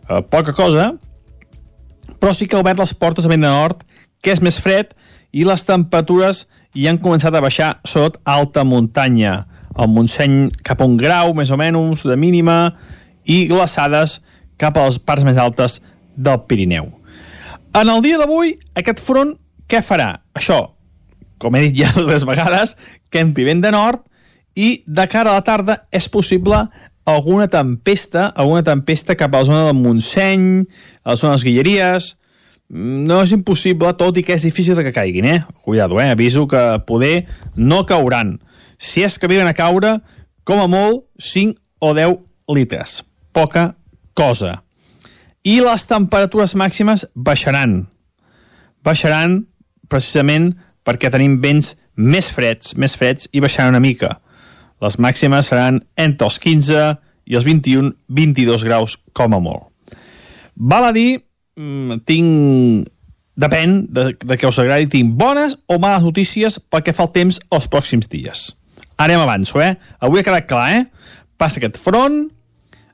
Eh, 0.09 0.22
poca 0.22 0.52
cosa, 0.52 0.94
però 2.20 2.32
sí 2.35 2.47
que 2.47 2.56
ha 2.56 2.60
obert 2.60 2.78
les 2.78 2.94
portes 2.94 3.27
a 3.27 3.28
vent 3.32 3.44
de 3.44 3.48
nord, 3.48 3.85
que 4.22 4.32
és 4.32 4.40
més 4.44 4.60
fred, 4.60 4.94
i 5.32 5.44
les 5.44 5.64
temperatures 5.64 6.47
hi 6.74 6.86
han 6.89 7.01
començat 7.02 7.35
a 7.35 7.43
baixar, 7.43 7.78
sobretot 7.85 8.20
a 8.24 8.36
alta 8.40 8.64
muntanya. 8.64 9.44
El 9.78 9.90
Montseny 9.92 10.48
cap 10.66 10.80
a 10.80 10.88
un 10.88 10.97
grau, 10.98 11.34
més 11.36 11.52
o 11.52 11.59
menys, 11.60 12.02
de 12.06 12.16
mínima, 12.18 12.74
i 13.24 13.44
glaçades 13.51 14.18
cap 14.60 14.76
a 14.76 14.88
les 14.88 14.98
parts 14.98 15.24
més 15.26 15.38
altes 15.38 15.80
del 16.16 16.42
Pirineu. 16.48 16.90
En 17.76 17.88
el 17.88 18.02
dia 18.02 18.18
d'avui, 18.18 18.56
aquest 18.74 19.02
front 19.02 19.36
què 19.70 19.80
farà? 19.86 20.16
Això, 20.34 20.59
com 21.38 21.55
he 21.55 21.68
dit 21.68 21.84
ja 21.84 21.90
dues 21.94 22.26
vegades, 22.26 22.76
que 23.10 23.22
entri 23.22 23.47
vent 23.47 23.62
de 23.62 23.70
nord 23.74 24.02
i 24.59 24.82
de 24.86 25.06
cara 25.09 25.30
a 25.30 25.38
la 25.38 25.47
tarda 25.47 25.76
és 25.94 26.09
possible 26.10 26.64
alguna 27.09 27.47
tempesta, 27.51 28.28
alguna 28.34 28.64
tempesta 28.66 29.16
cap 29.18 29.34
a 29.34 29.42
la 29.42 29.48
zona 29.48 29.66
del 29.68 29.78
Montseny, 29.78 30.66
a 31.05 31.14
la 31.14 31.16
zona 31.16 31.32
de 31.32 31.38
les 31.38 31.47
Guilleries, 31.47 32.10
no 32.70 33.18
és 33.24 33.32
impossible, 33.34 33.90
tot 33.98 34.18
i 34.20 34.22
que 34.26 34.36
és 34.36 34.47
difícil 34.47 34.78
que 34.78 34.94
caiguin, 34.94 35.26
eh? 35.26 35.38
Cuidado, 35.64 35.98
eh? 36.02 36.10
Aviso 36.10 36.47
que 36.51 36.60
poder 36.86 37.26
no 37.56 37.82
cauran. 37.86 38.38
Si 38.81 39.05
és 39.05 39.19
que 39.20 39.28
arriben 39.28 39.48
a 39.51 39.55
caure, 39.55 39.98
com 40.48 40.62
a 40.62 40.66
molt, 40.70 41.05
5 41.20 41.61
o 41.85 41.93
10 41.94 42.16
litres. 42.57 43.02
Poca 43.36 43.74
cosa. 44.16 44.62
I 45.44 45.61
les 45.65 45.85
temperatures 45.89 46.57
màximes 46.57 47.05
baixaran. 47.15 47.85
Baixaran 48.85 49.43
precisament 49.93 50.55
perquè 50.86 51.11
tenim 51.12 51.39
vents 51.44 51.74
més 52.01 52.31
freds, 52.32 52.74
més 52.81 52.97
freds 52.97 53.28
i 53.32 53.44
baixaran 53.44 53.74
una 53.74 53.85
mica. 53.85 54.16
Les 54.81 54.97
màximes 54.97 55.51
seran 55.52 55.82
entre 56.01 56.28
els 56.28 56.39
15 56.40 56.85
i 57.28 57.36
els 57.36 57.44
21-22 57.47 58.65
graus 58.65 58.97
com 59.12 59.36
a 59.36 59.43
molt. 59.44 59.69
Val 60.57 60.89
a 60.89 60.94
dir, 60.97 61.20
mm, 61.57 62.01
tinc... 62.09 62.89
Depèn 63.40 63.86
de, 63.89 64.11
de 64.20 64.36
què 64.36 64.44
us 64.44 64.59
agradi, 64.61 64.90
tinc 64.90 65.15
bones 65.16 65.55
o 65.70 65.78
males 65.81 66.02
notícies 66.05 66.59
pel 66.61 66.82
que 66.85 66.93
fa 66.93 67.07
el 67.07 67.12
temps 67.15 67.39
els 67.48 67.70
pròxims 67.73 68.11
dies. 68.12 68.51
Ara 69.01 69.16
em 69.16 69.22
avanço, 69.22 69.60
eh? 69.64 69.78
Avui 69.98 70.20
ha 70.20 70.27
quedat 70.27 70.44
clar, 70.44 70.66
eh? 70.77 70.82
Passa 71.40 71.56
aquest 71.56 71.78
front, 71.81 72.27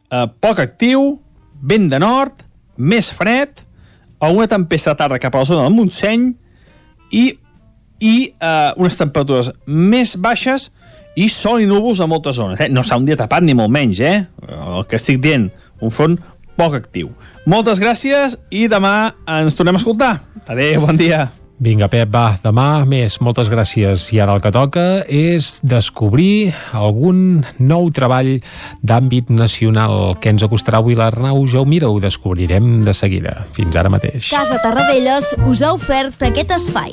eh, 0.07 0.27
poc 0.39 0.61
actiu, 0.63 1.17
vent 1.67 1.89
de 1.91 1.99
nord, 1.99 2.45
més 2.79 3.09
fred, 3.11 3.65
alguna 4.23 4.47
tempesta 4.47 4.95
de 4.95 5.01
tarda 5.01 5.19
cap 5.19 5.35
a 5.35 5.43
la 5.43 5.49
zona 5.49 5.65
del 5.67 5.75
Montseny 5.75 6.29
i, 7.11 7.25
i 7.99 8.15
eh, 8.31 8.71
unes 8.79 8.99
temperatures 9.01 9.51
més 9.67 10.15
baixes 10.15 10.69
i 11.17 11.27
sol 11.33 11.65
i 11.65 11.67
núvols 11.67 12.05
a 12.05 12.07
moltes 12.07 12.39
zones. 12.39 12.61
Eh? 12.61 12.69
No 12.71 12.85
està 12.85 13.01
un 13.01 13.09
dia 13.09 13.19
tapat 13.19 13.43
ni 13.43 13.57
molt 13.59 13.73
menys, 13.75 13.99
eh? 13.99 14.21
El 14.47 14.87
que 14.87 15.01
estic 15.01 15.19
dient, 15.25 15.49
un 15.83 15.91
front 15.91 16.15
poc 16.57 16.77
actiu. 16.79 17.11
Moltes 17.51 17.83
gràcies 17.83 18.39
i 18.55 18.69
demà 18.71 18.95
ens 19.41 19.59
tornem 19.59 19.75
a 19.75 19.83
escoltar. 19.83 20.13
Adéu, 20.47 20.87
bon 20.87 21.01
dia. 21.01 21.27
Vinga, 21.59 21.89
Pep, 21.89 22.11
va, 22.13 22.37
demà 22.43 22.85
més. 22.89 23.17
Moltes 23.25 23.49
gràcies. 23.49 24.11
I 24.13 24.21
ara 24.21 24.35
el 24.37 24.43
que 24.45 24.53
toca 24.53 24.85
és 25.09 25.63
descobrir 25.65 26.53
algun 26.77 27.47
nou 27.57 27.89
treball 27.97 28.35
d'àmbit 28.85 29.33
nacional 29.33 30.19
que 30.21 30.35
ens 30.35 30.45
acostarà 30.45 30.83
avui 30.83 30.99
l'Arnau 30.99 31.47
Jaumira. 31.49 31.89
Ho 31.89 32.01
descobrirem 32.03 32.83
de 32.85 32.93
seguida. 32.93 33.47
Fins 33.57 33.77
ara 33.77 33.93
mateix. 33.93 34.29
Casa 34.29 34.61
Tarradellas 34.61 35.33
us 35.49 35.65
ha 35.65 35.73
ofert 35.79 36.29
aquest 36.29 36.53
espai. 36.61 36.93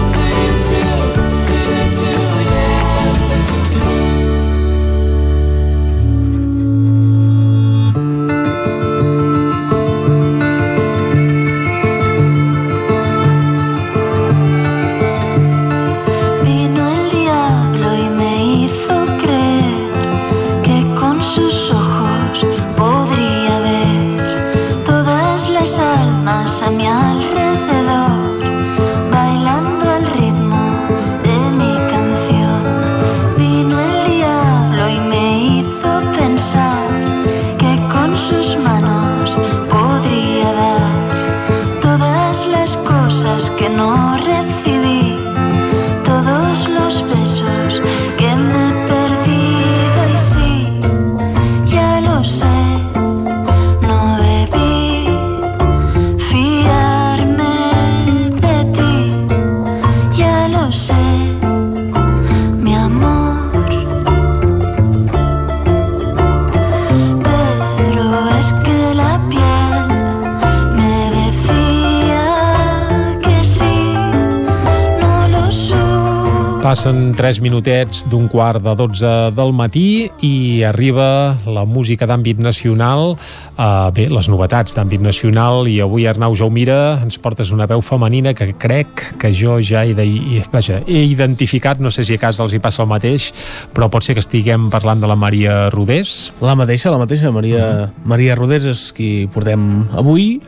Passen 77.11 77.19
3 77.19 77.41
minutets 77.43 78.05
d'un 78.07 78.29
quart 78.31 78.61
de 78.63 78.71
12 78.71 79.09
del 79.35 79.49
matí 79.51 80.07
i 80.23 80.63
arriba 80.63 81.35
la 81.43 81.65
música 81.67 82.07
d'àmbit 82.07 82.39
nacional, 82.39 83.17
eh, 83.59 83.91
bé, 83.91 84.05
les 84.07 84.29
novetats 84.31 84.77
d'àmbit 84.77 85.01
nacional 85.03 85.67
i 85.67 85.81
avui 85.81 86.07
Arnau 86.07 86.31
Jaumira 86.35 87.01
ens 87.03 87.19
portes 87.19 87.51
una 87.51 87.67
veu 87.67 87.81
femenina 87.81 88.33
que 88.33 88.53
crec 88.53 89.17
que 89.19 89.33
jo 89.33 89.59
ja 89.59 89.83
he, 89.83 89.93
de, 89.93 90.07
vaja, 90.53 90.79
he 90.87 91.03
identificat, 91.03 91.83
no 91.83 91.91
sé 91.91 92.05
si 92.07 92.15
a 92.15 92.21
casa 92.21 92.45
els 92.45 92.53
hi 92.53 92.63
passa 92.63 92.83
el 92.83 92.87
mateix, 92.87 93.33
però 93.75 93.89
pot 93.91 94.07
ser 94.07 94.15
que 94.15 94.23
estiguem 94.23 94.69
parlant 94.71 95.01
de 95.01 95.07
la 95.11 95.19
Maria 95.19 95.69
Rodés. 95.69 96.31
La 96.39 96.55
mateixa, 96.55 96.91
la 96.91 97.01
mateixa, 97.01 97.31
Maria, 97.31 97.91
Maria 98.05 98.39
Rodés 98.39 98.63
és 98.71 98.91
qui 98.95 99.27
portem 99.27 99.83
avui 99.91 100.39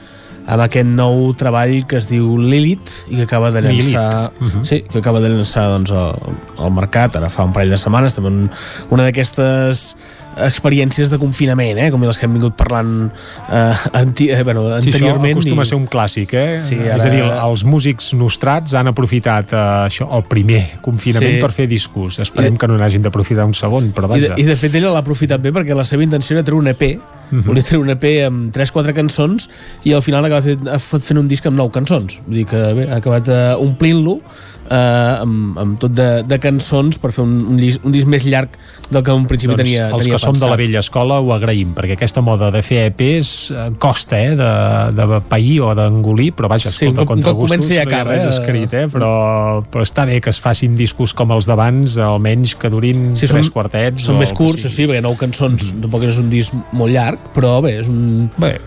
amb 0.44 0.64
aquest 0.66 0.90
nou 0.90 1.30
treball 1.40 1.86
que 1.88 2.00
es 2.02 2.08
diu 2.10 2.36
Lilith 2.40 3.06
i 3.10 3.20
que 3.20 3.28
acaba 3.28 3.52
de 3.52 3.62
llançar 3.64 4.10
Lilith. 4.12 4.42
Mhm. 4.42 4.66
sí, 4.68 4.82
que 4.92 5.00
acaba 5.00 5.22
de 5.24 5.30
llançar 5.30 5.70
doncs, 5.72 5.92
al, 5.92 6.36
al 6.58 6.72
mercat 6.72 7.16
ara 7.16 7.30
fa 7.30 7.46
un 7.48 7.54
parell 7.56 7.72
de 7.72 7.80
setmanes 7.80 8.18
també 8.18 8.34
un, 8.34 8.50
una 8.92 9.08
d'aquestes 9.08 9.96
experiències 10.38 11.10
de 11.10 11.18
confinament, 11.22 11.78
eh? 11.78 11.90
com 11.92 12.02
les 12.04 12.18
que 12.18 12.26
hem 12.26 12.34
vingut 12.38 12.56
parlant 12.58 13.10
eh, 13.50 13.74
anti, 13.94 14.30
eh, 14.32 14.44
bueno, 14.44 14.66
Sí, 14.82 14.90
això 14.90 14.96
anteriorment. 14.96 15.38
acostuma 15.38 15.62
i- 15.62 15.66
a 15.66 15.70
ser 15.70 15.78
un 15.78 15.88
clàssic, 15.88 16.34
eh? 16.34 16.58
Sí, 16.58 16.76
És 16.76 16.92
ara- 16.94 17.04
a 17.04 17.10
dir, 17.14 17.24
els 17.24 17.64
músics 17.66 18.14
nostrats 18.14 18.74
han 18.74 18.88
aprofitat 18.88 19.54
eh, 19.54 19.58
això, 19.90 20.08
el 20.16 20.24
primer 20.24 20.80
confinament 20.82 21.36
Sí. 21.36 21.40
per 21.42 21.52
fer 21.52 21.68
discos. 21.68 22.20
Esperem 22.20 22.54
I- 22.56 22.58
que 22.58 22.68
no 22.68 22.78
n'hagin 22.78 23.02
d'aprofitar 23.02 23.46
un 23.46 23.54
segon, 23.54 23.92
però 23.94 24.06
I 24.16 24.20
de, 24.22 24.30
vaja. 24.30 24.42
I 24.42 24.44
de 24.44 24.56
fet 24.56 24.76
ella 24.76 24.92
l'ha 24.92 25.00
aprofitat 25.00 25.42
bé 25.42 25.52
perquè 25.52 25.76
la 25.76 25.84
seva 25.84 26.04
intenció 26.04 26.36
era 26.38 26.44
treure 26.44 26.62
un 26.62 26.68
EP 26.68 27.00
Mhm. 27.32 27.44
volia 27.46 27.64
treure 27.64 27.84
un 27.84 27.90
EP 27.90 28.26
amb 28.28 28.52
3-4 28.54 28.94
cançons 28.94 29.50
i 29.86 29.94
al 29.94 30.02
final 30.02 30.24
ha 30.24 30.28
acabat 30.28 30.44
fent, 30.44 30.68
ha 30.70 30.78
fet 30.80 31.02
fent 31.02 31.18
un 31.20 31.28
disc 31.28 31.46
amb 31.48 31.58
9 31.58 31.72
cançons 31.72 32.20
vull 32.28 32.36
dir 32.36 32.46
que 32.46 32.74
bé, 32.74 32.88
ha 32.92 32.98
acabat 32.98 33.28
uh, 33.28 33.56
omplint-lo 33.60 34.20
uh, 34.70 35.22
amb, 35.24 35.58
amb 35.60 35.80
tot 35.82 35.92
de, 35.96 36.24
de 36.28 36.38
cançons 36.40 36.98
per 37.02 37.12
fer 37.16 37.24
un, 37.24 37.34
un, 37.54 37.58
disc, 37.58 37.84
un 37.84 37.92
disc 37.92 38.08
més 38.08 38.26
llarg 38.30 38.56
del 38.90 39.04
que 39.04 39.12
en 39.12 39.26
principi 39.30 39.54
doncs 39.54 39.64
tenia, 39.64 39.88
els 39.90 40.02
tenia 40.04 40.16
que 40.16 40.22
som 40.24 40.34
de 40.34 40.40
la 40.40 40.52
pensat. 40.54 40.62
vella 40.64 40.80
escola 40.80 41.20
ho 41.20 41.32
agraïm, 41.36 41.74
perquè 41.78 41.98
aquesta 41.98 42.22
moda 42.22 42.52
de 42.54 42.62
fer 42.66 42.88
EPs 42.92 43.34
eh, 43.52 43.70
costa, 43.80 44.20
eh, 44.20 44.36
de, 44.40 44.96
de 45.00 45.22
pair 45.30 45.60
o 45.62 45.74
d'engolir, 45.78 46.32
però 46.38 46.50
vaja, 46.52 46.70
Sí, 46.70 46.86
escolta, 46.86 47.02
cop- 47.02 47.14
contra 47.14 47.32
gustos 47.38 47.70
no 47.70 47.76
hi 47.76 47.80
ha 47.80 48.04
res 48.04 48.26
eh? 48.26 48.30
escrit, 48.30 48.74
eh, 48.74 48.88
però, 48.92 49.64
però 49.72 49.84
està 49.86 50.06
bé 50.10 50.20
que 50.24 50.30
es 50.34 50.40
facin 50.44 50.76
discos 50.80 51.14
com 51.14 51.32
els 51.36 51.46
d'abans, 51.50 51.98
almenys 51.98 52.56
que 52.56 52.70
durin 52.70 53.16
Sí, 53.16 53.28
tres 53.28 53.48
són- 53.48 53.54
quartets. 53.54 54.04
Són 54.04 54.16
o 54.16 54.20
més 54.20 54.34
curts, 54.34 54.66
sí, 54.68 54.88
perquè 54.88 55.02
9 55.02 55.18
cançons 55.18 55.60
mm 55.62 55.78
-hmm. 55.78 55.82
tampoc 55.82 56.04
és 56.04 56.18
un 56.20 56.30
disc 56.30 56.54
molt 56.72 56.92
llarg, 56.94 57.20
però 57.34 57.62
bé, 57.62 57.80
és 57.80 57.90
un... 57.90 58.30
Bé, 58.38 58.60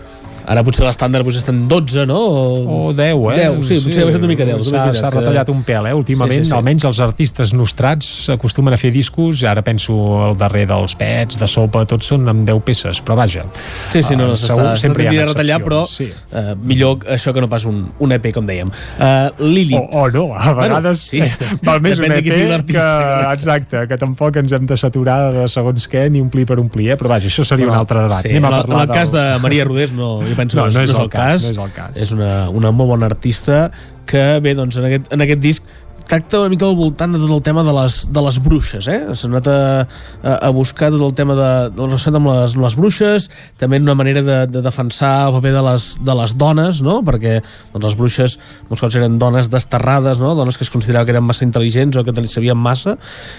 ara 0.47 0.63
potser 0.63 0.85
l'estàndard 0.85 1.25
potser 1.27 1.41
estan 1.43 1.65
12 1.67 2.05
no? 2.07 2.17
O 2.87 2.93
10, 2.95 3.17
eh? 3.33 3.49
10, 3.51 3.67
sí, 3.67 3.79
potser 3.83 4.03
ha 4.03 4.05
baixat 4.07 4.21
una 4.23 4.29
mica 4.31 4.45
10 4.47 4.57
també 4.63 4.63
és 4.63 4.71
S'ha 4.71 4.93
s'ha 5.01 5.09
que- 5.11 5.19
retallat 5.19 5.49
un 5.51 5.63
pèl, 5.67 5.87
eh? 5.89 5.93
Últimament, 5.93 6.39
Sí, 6.39 6.45
sí, 6.45 6.51
sí. 6.51 6.55
almenys 6.55 6.85
els 6.87 6.99
artistes 7.03 7.53
nostrats 7.53 8.29
acostumen 8.33 8.73
a 8.73 8.77
fer 8.79 8.91
discos, 8.95 9.43
ara 9.43 9.61
penso 9.61 9.93
al 10.29 10.37
darrer 10.37 10.65
dels 10.69 10.95
Pets, 10.95 11.37
de 11.39 11.47
Sopa, 11.47 11.83
tots 11.85 12.07
són 12.07 12.27
amb 12.29 12.45
10 12.47 12.61
peces, 12.63 13.01
però 13.03 13.15
vaja. 13.19 13.43
Sí, 13.89 14.01
sí, 14.03 14.15
no, 14.15 14.25
eh, 14.25 14.27
no 14.29 14.35
segur, 14.35 14.63
s'està 14.63 14.77
sempre 14.77 15.03
hi 15.03 15.07
ha 15.07 15.09
tendint 15.11 15.23
a 15.27 15.31
retallar, 15.33 15.59
però 15.63 15.81
Sí. 15.87 16.07
eh, 16.31 16.55
millor 16.61 16.97
això 17.11 17.33
que 17.33 17.41
no 17.41 17.49
pas 17.49 17.65
un, 17.65 17.91
un 17.99 18.11
EP, 18.11 18.31
com 18.33 18.45
dèiem. 18.47 18.67
Uh, 18.99 19.43
Lilith. 19.43 19.75
O, 19.91 20.03
o 20.03 20.09
no, 20.11 20.25
a 20.37 20.53
vegades 20.53 20.99
sí, 20.99 21.19
val 21.67 21.81
més 21.81 21.97
depèn 21.99 22.11
un 22.13 22.17
EP 22.19 22.31
sigui 22.31 22.73
que, 22.73 22.87
exacte, 23.33 23.83
que 23.89 23.97
tampoc 23.99 24.35
ens 24.39 24.51
hem 24.55 24.65
de 24.69 24.77
saturar 24.79 25.33
de 25.33 25.47
segons 25.51 25.87
què 25.91 26.07
ni 26.11 26.21
omplir 26.23 26.45
per 26.47 26.59
omplir, 26.61 26.91
eh? 26.93 26.97
però 26.97 27.11
vaja, 27.15 27.27
això 27.27 27.43
seria 27.47 27.67
un 27.67 27.75
altre 27.75 28.01
debat. 28.05 28.21
Sí, 28.23 28.29
Anem 28.33 28.45
a 28.45 28.49
la- 28.53 28.61
parlar 28.63 28.83
en 28.85 28.89
el 28.89 28.95
cas 28.95 29.11
del- 29.11 29.17
de 29.33 29.39
Maria 29.41 29.65
Rodés 29.65 29.91
no, 29.91 30.21
jo 30.21 30.35
penso 30.37 30.57
No, 30.59 30.67
no 30.67 30.73
no, 30.77 30.85
és 30.85 30.91
és 30.91 30.95
el 30.95 31.07
el 31.07 31.11
cas, 31.13 31.41
cas, 31.41 31.43
no 31.47 31.53
és 31.55 31.61
el 31.65 31.73
cas. 31.75 31.97
és 32.05 32.13
una, 32.15 32.31
una 32.53 32.71
molt 32.71 32.93
bona 32.95 33.09
artista 33.11 33.67
que 34.07 34.23
bé, 34.43 34.53
doncs 34.55 34.77
en 34.79 34.85
aquest, 34.87 35.09
en 35.11 35.23
aquest 35.25 35.41
disc 35.43 35.65
tracta 36.07 36.39
una 36.39 36.49
mica 36.49 36.65
al 36.65 36.75
voltant 36.77 37.11
de 37.13 37.19
tot 37.19 37.31
el 37.35 37.41
tema 37.43 37.63
de 37.67 37.73
les, 37.75 37.97
de 38.15 38.21
les 38.23 38.37
bruixes, 38.43 38.87
eh? 38.87 38.99
S'ha 39.11 39.27
anat 39.27 39.49
a, 39.51 39.57
a, 40.37 40.49
buscar 40.55 40.89
tot 40.93 41.03
el 41.03 41.13
tema 41.17 41.35
de, 41.35 41.49
relacionat 41.75 42.19
amb 42.21 42.29
les, 42.31 42.55
amb 42.55 42.63
les 42.63 42.77
bruixes, 42.79 43.27
també 43.59 43.81
una 43.83 43.95
manera 43.99 44.23
de, 44.23 44.37
de 44.51 44.61
defensar 44.63 45.27
el 45.27 45.35
paper 45.37 45.53
de 45.57 45.63
les, 45.67 45.87
de 46.07 46.15
les 46.21 46.35
dones, 46.39 46.81
no? 46.85 46.99
Perquè 47.07 47.37
doncs, 47.41 47.83
les 47.83 47.97
bruixes 47.99 48.37
molts 48.69 48.85
cops 48.85 48.97
eren 49.01 49.19
dones 49.19 49.51
desterrades, 49.51 50.21
no? 50.23 50.31
Dones 50.39 50.57
que 50.57 50.63
es 50.67 50.71
considerava 50.73 51.05
que 51.07 51.15
eren 51.15 51.27
massa 51.27 51.45
intel·ligents 51.47 51.99
o 51.99 52.05
que 52.07 52.15
sabien 52.27 52.57
massa 52.57 52.97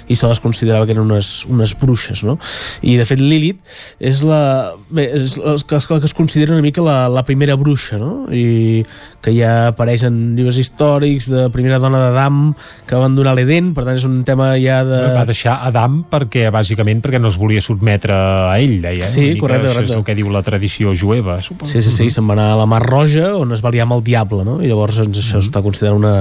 i 0.09 0.17
se 0.17 0.29
les 0.29 0.41
considerava 0.41 0.87
que 0.87 0.93
eren 0.97 1.07
unes, 1.09 1.47
unes 1.49 1.75
bruixes, 1.81 2.23
no? 2.25 2.37
I 2.83 2.99
de 3.01 3.09
fet 3.09 3.23
Lilith 3.23 3.81
és 3.99 4.23
la, 4.29 4.75
bé, 4.93 5.09
és 5.17 5.39
la 5.41 5.57
que, 5.57 5.81
que 5.89 6.05
es 6.05 6.17
considera 6.17 6.53
una 6.53 6.65
mica 6.65 6.85
la, 6.85 7.01
la 7.09 7.25
primera 7.25 7.57
bruixa, 7.57 7.97
no? 8.01 8.29
I 8.29 8.85
que 9.25 9.33
ja 9.35 9.73
apareix 9.73 10.05
en 10.09 10.37
llibres 10.37 10.61
històrics 10.61 11.29
de 11.33 11.49
primera 11.55 11.81
dona 11.83 12.05
d'Adam 12.05 12.53
que 12.87 12.95
va 12.97 13.03
abandonar 13.05 13.35
l'Eden, 13.39 13.73
per 13.77 13.85
tant 13.87 13.97
és 13.99 14.05
un 14.09 14.21
tema 14.29 14.51
ja 14.61 14.81
de... 14.87 15.01
Va 15.17 15.25
deixar 15.29 15.59
Adam 15.69 16.03
perquè, 16.11 16.49
bàsicament, 16.55 17.01
perquè 17.05 17.21
no 17.23 17.31
es 17.33 17.39
volia 17.41 17.63
sotmetre 17.65 18.15
a 18.15 18.59
ell, 18.61 18.79
deia. 18.85 19.05
eh? 19.05 19.09
Sí, 19.09 19.31
correcte, 19.41 19.69
Això 19.69 19.79
correcte. 19.79 19.93
és 19.93 19.97
el 19.99 20.05
que 20.07 20.19
diu 20.19 20.31
la 20.35 20.43
tradició 20.47 20.95
jueva, 20.99 21.39
suposo. 21.43 21.73
Sí, 21.73 21.83
sí, 21.85 21.95
sí, 21.95 22.11
se'n 22.15 22.29
va 22.29 22.37
anar 22.39 22.51
a 22.53 22.61
la 22.63 22.69
Mar 22.71 22.83
Roja 22.87 23.35
on 23.39 23.53
es 23.57 23.65
va 23.65 23.73
liar 23.75 23.87
amb 23.89 23.99
el 23.99 24.05
diable, 24.07 24.45
no? 24.47 24.59
I 24.63 24.71
llavors 24.71 25.01
doncs, 25.03 25.19
això 25.23 25.43
està 25.43 25.63
considerat 25.65 25.97
una, 25.99 26.15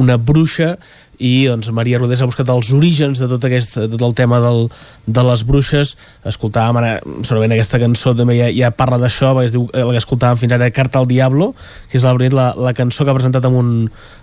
una 0.00 0.16
bruixa 0.18 0.74
i 1.22 1.44
doncs 1.46 1.68
Maria 1.70 2.00
Rodés 2.00 2.18
ha 2.24 2.26
buscat 2.26 2.48
els 2.50 2.72
orígens 2.74 3.20
de 3.22 3.28
tot, 3.30 3.44
aquest, 3.46 3.76
de 3.84 3.86
tot 3.92 4.02
el 4.02 4.14
tema 4.18 4.40
del, 4.42 4.64
de 5.06 5.22
les 5.22 5.44
bruixes 5.46 5.92
escoltàvem 6.26 6.80
ara, 6.80 6.88
segurament 7.22 7.54
aquesta 7.54 7.78
cançó 7.78 8.16
també 8.18 8.34
ja, 8.40 8.48
ja 8.50 8.72
parla 8.74 8.98
d'això, 8.98 9.30
perquè 9.36 9.46
es 9.46 9.54
diu, 9.54 9.68
el 9.78 9.92
que 9.94 10.00
escoltàvem 10.02 10.40
fins 10.42 10.56
ara 10.56 10.72
Carta 10.74 10.98
al 10.98 11.06
Diablo, 11.06 11.52
que 11.90 12.00
és 12.00 12.06
la, 12.06 12.16
la, 12.34 12.48
la 12.66 12.74
cançó 12.74 13.06
que 13.06 13.14
ha 13.14 13.18
presentat 13.18 13.46
amb 13.46 13.60
un, 13.62 13.70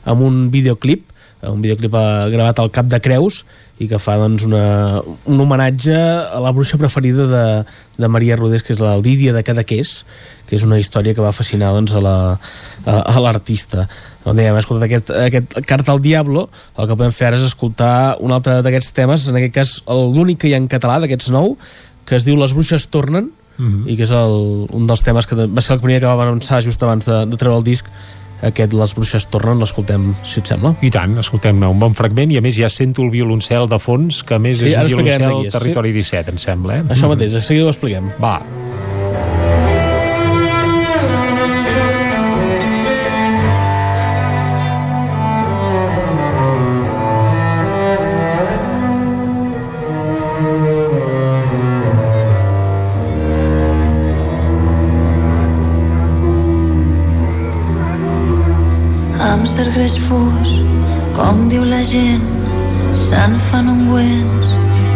amb 0.03 0.27
un 0.27 0.41
videoclip 0.51 1.07
un 1.49 1.61
videoclip 1.63 1.93
eh, 1.97 2.29
gravat 2.33 2.59
al 2.61 2.69
Cap 2.71 2.85
de 2.91 2.99
Creus 3.01 3.41
i 3.81 3.87
que 3.89 3.97
fa 3.97 4.13
doncs, 4.21 4.43
una, 4.45 5.01
un 5.25 5.39
homenatge 5.41 5.95
a 5.97 6.39
la 6.43 6.51
bruixa 6.53 6.77
preferida 6.77 7.25
de, 7.25 7.45
de 7.97 8.07
Maria 8.13 8.35
Rodés, 8.37 8.61
que 8.61 8.73
és 8.75 8.79
la 8.83 8.93
Lídia 9.01 9.33
de 9.33 9.41
Cadaqués, 9.43 10.03
que 10.45 10.55
és 10.59 10.63
una 10.67 10.77
història 10.77 11.15
que 11.17 11.23
va 11.25 11.31
fascinar 11.33 11.71
doncs, 11.73 11.95
a 11.97 12.01
la- 12.05 12.37
a 12.85 12.99
a 13.15 13.19
l'artista. 13.25 13.87
On 14.23 14.37
dèiem, 14.37 14.53
escoltat 14.61 14.85
aquest, 14.85 15.09
aquest 15.09 15.57
Carta 15.65 15.95
al 15.95 16.01
Diablo, 16.05 16.49
el 16.77 16.87
que 16.87 16.95
podem 16.99 17.11
fer 17.15 17.31
ara 17.31 17.37
és 17.41 17.47
escoltar 17.49 18.17
un 18.21 18.31
altre 18.31 18.59
d'aquests 18.61 18.93
temes, 18.93 19.25
en 19.31 19.39
aquest 19.41 19.53
cas 19.55 19.75
l'únic 19.89 20.43
que 20.43 20.51
hi 20.51 20.53
ha 20.53 20.61
en 20.61 20.69
català 20.69 20.99
d'aquests 21.01 21.31
nou, 21.33 21.55
que 22.05 22.15
es 22.19 22.25
diu 22.27 22.37
Les 22.37 22.53
bruixes 22.53 22.85
tornen, 22.93 23.31
Mhm. 23.61 23.83
i 23.91 23.95
que 23.97 24.03
és 24.07 24.11
el, 24.15 24.67
un 24.73 24.87
dels 24.87 25.03
temes 25.03 25.27
que 25.27 25.35
va 25.35 25.61
ser 25.61 25.75
el 25.75 25.81
primer 25.83 25.99
que 25.99 26.07
va 26.07 26.13
avançar 26.15 26.61
just 26.63 26.81
abans 26.81 27.05
de, 27.05 27.25
de 27.29 27.37
treure 27.37 27.57
el 27.59 27.63
disc 27.63 27.85
aquest 28.47 28.73
Les 28.77 28.95
bruixes 28.97 29.27
tornen, 29.31 29.59
l'escoltem 29.61 30.11
si 30.23 30.39
et 30.41 30.49
sembla 30.49 30.73
I 30.81 30.91
tant, 30.93 31.17
escoltem 31.21 31.61
un 31.67 31.81
bon 31.81 31.95
fragment 31.97 32.33
i 32.33 32.39
a 32.39 32.45
més 32.45 32.57
ja 32.57 32.69
sento 32.71 33.05
el 33.05 33.11
violoncel 33.13 33.69
de 33.71 33.79
fons 33.81 34.23
que 34.27 34.37
a 34.37 34.41
més 34.41 34.63
Sí, 34.63 34.73
és 34.73 34.95
un 34.95 35.03
violoncel 35.03 35.37
qui 35.41 35.51
és, 35.51 35.53
sí. 35.53 35.59
territori 35.59 35.93
17 35.97 36.35
em 36.35 36.41
sembla 36.41 36.79
eh? 36.79 36.87
això 36.95 37.11
mateix, 37.11 37.37
de 37.37 37.45
seguida 37.45 37.69
ho 37.69 37.73
expliquem 37.75 38.11
va 38.21 38.39
Greix 59.82 59.95
fos, 59.98 60.50
com 61.18 61.40
diu 61.50 61.64
la 61.66 61.80
gent, 61.92 62.26
se'n 63.03 63.32
fan 63.48 63.72
ungüents, 63.72 64.51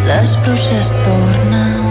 les 0.05 0.35
bruixes 0.45 0.91
tornen. 1.07 1.81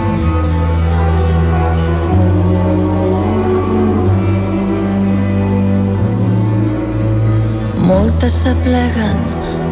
Moltes 7.91 8.39
s'apleguen, 8.45 9.19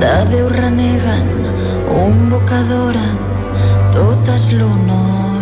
de 0.04 0.16
Déu 0.34 0.52
reneguen, 0.60 1.32
un 2.04 2.26
boc 2.34 2.52
adoren, 2.60 3.24
totes 3.96 4.52
l'honoren. 4.52 5.33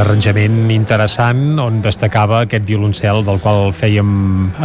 Arranjament 0.00 0.70
interessant 0.72 1.58
on 1.60 1.80
destacava 1.84 2.42
aquest 2.44 2.64
violoncel 2.68 3.22
del 3.26 3.40
qual 3.42 3.70
fèiem 3.76 4.10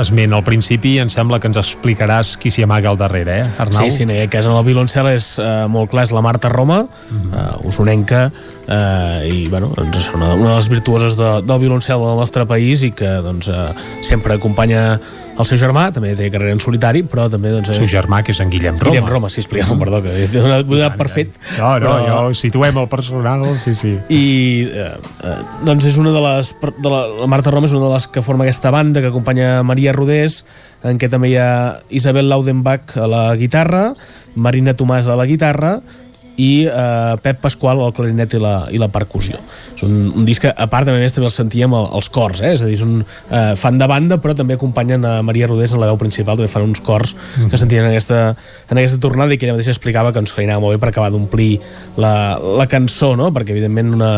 esment 0.02 0.36
al 0.36 0.44
principi 0.48 0.96
i 0.96 1.02
em 1.04 1.12
sembla 1.12 1.40
que 1.42 1.50
ens 1.52 1.60
explicaràs 1.62 2.36
qui 2.42 2.52
s'hi 2.54 2.66
amaga 2.66 2.92
al 2.92 3.00
darrere, 3.00 3.40
eh, 3.44 3.50
Arnau? 3.62 3.84
Sí, 3.84 3.92
sí, 3.92 4.04
en 4.06 4.14
aquest 4.16 4.34
cas 4.38 4.50
en 4.50 4.56
el 4.56 4.66
violoncel 4.68 5.10
és 5.12 5.34
uh, 5.42 5.66
molt 5.72 5.92
clar, 5.92 6.08
és 6.08 6.16
la 6.16 6.24
Marta 6.26 6.52
Roma, 6.54 6.82
uh, 6.86 7.44
usonenca, 7.68 8.30
uh, 8.32 9.22
i 9.28 9.46
bueno, 9.52 9.74
doncs 9.76 10.02
és 10.04 10.10
una, 10.16 10.34
una 10.36 10.56
de 10.56 10.58
les 10.62 10.72
virtuoses 10.72 11.20
de, 11.20 11.36
del 11.46 11.62
violoncel 11.66 12.02
del 12.06 12.20
nostre 12.24 12.48
país 12.50 12.86
i 12.88 12.94
que 12.96 13.18
doncs, 13.26 13.52
uh, 13.52 13.70
sempre 14.06 14.40
acompanya 14.40 15.00
el 15.36 15.48
seu 15.48 15.60
germà, 15.60 15.90
també 15.92 16.14
té 16.16 16.30
carrera 16.32 16.56
en 16.56 16.62
solitari, 16.64 17.02
però 17.10 17.26
també... 17.32 17.52
Doncs, 17.52 17.74
El 17.74 17.80
seu 17.82 17.90
germà, 17.92 18.22
que 18.24 18.32
és 18.32 18.40
en 18.44 18.52
Guillem 18.54 18.78
Roma. 18.80 18.94
Guillem 18.94 19.10
Roma, 19.12 19.32
sí, 19.34 19.42
expliquem, 19.44 19.80
perdó, 19.82 20.00
que 20.06 20.14
he 20.16 20.28
donat, 20.32 20.64
he 20.64 20.70
donat 20.70 20.96
per 21.00 21.10
fet. 21.12 21.36
No, 21.58 21.74
no, 21.84 21.90
però- 21.90 21.98
jo 22.30 22.38
situem 22.40 22.80
el 22.80 22.88
personal, 22.92 23.44
sí, 23.60 23.76
sí. 23.76 23.96
i 24.10 24.24
eh, 24.72 24.88
eh, 25.28 25.36
doncs 25.68 25.90
és 25.92 26.00
una 26.02 26.14
de 26.16 26.24
les 26.24 26.54
de 26.62 26.92
la, 26.92 27.02
la 27.20 27.28
Marta 27.32 27.52
Roma 27.52 27.68
és 27.68 27.76
una 27.76 27.90
de 27.90 27.94
les 27.98 28.08
que 28.08 28.24
forma 28.26 28.48
aquesta 28.48 28.72
banda 28.72 29.04
que 29.04 29.12
acompanya 29.12 29.60
Maria 29.68 29.94
Rodés 29.96 30.44
en 30.86 31.00
què 31.02 31.10
també 31.12 31.34
hi 31.34 31.38
ha 31.42 31.82
Isabel 31.90 32.30
Laudenbach 32.30 32.96
a 33.02 33.08
la 33.10 33.24
guitarra 33.40 33.90
Marina 34.36 34.76
Tomàs 34.78 35.10
a 35.10 35.18
la 35.20 35.28
guitarra 35.30 35.80
i 36.42 36.66
eh, 36.68 37.16
Pep 37.24 37.42
Pasqual 37.44 37.82
al 37.84 37.94
clarinet 37.96 38.36
i 38.36 38.42
la, 38.42 38.56
i 38.74 38.80
la 38.82 38.90
percussió 38.92 39.40
és 39.76 39.84
un, 39.88 39.96
un 40.12 40.28
disc 40.28 40.44
que 40.46 40.52
a 40.52 40.68
part 40.72 40.90
a 40.90 40.96
més 40.96 41.16
també 41.16 41.30
el 41.30 41.34
sentíem 41.36 41.76
als 41.76 42.10
cors, 42.14 42.42
eh? 42.44 42.54
és 42.56 42.64
a 42.64 42.70
dir, 42.70 42.78
és 42.78 42.84
un 42.86 42.98
eh, 43.02 43.54
fan 43.60 43.80
de 43.82 43.88
banda 43.92 44.20
però 44.24 44.36
també 44.38 44.58
acompanyen 44.60 45.06
a 45.08 45.18
Maria 45.26 45.50
Rodés 45.52 45.76
en 45.76 45.84
la 45.84 45.92
veu 45.92 46.00
principal, 46.02 46.40
també 46.40 46.52
fan 46.52 46.68
uns 46.68 46.84
cors 46.86 47.16
que 47.50 47.60
sentien 47.60 47.86
en 47.86 47.94
aquesta, 47.94 48.24
en 48.70 48.82
aquesta 48.82 49.02
tornada 49.04 49.36
i 49.36 49.40
que 49.40 49.48
ella 49.48 49.56
mateixa 49.58 49.76
explicava 49.76 50.12
que 50.14 50.24
ens 50.24 50.36
feia 50.36 50.60
molt 50.60 50.76
bé 50.76 50.82
per 50.84 50.92
acabar 50.92 51.12
d'omplir 51.14 51.56
la, 52.02 52.14
la 52.40 52.68
cançó, 52.72 53.16
no? 53.20 53.32
perquè 53.36 53.56
evidentment 53.56 53.96
una, 53.96 54.12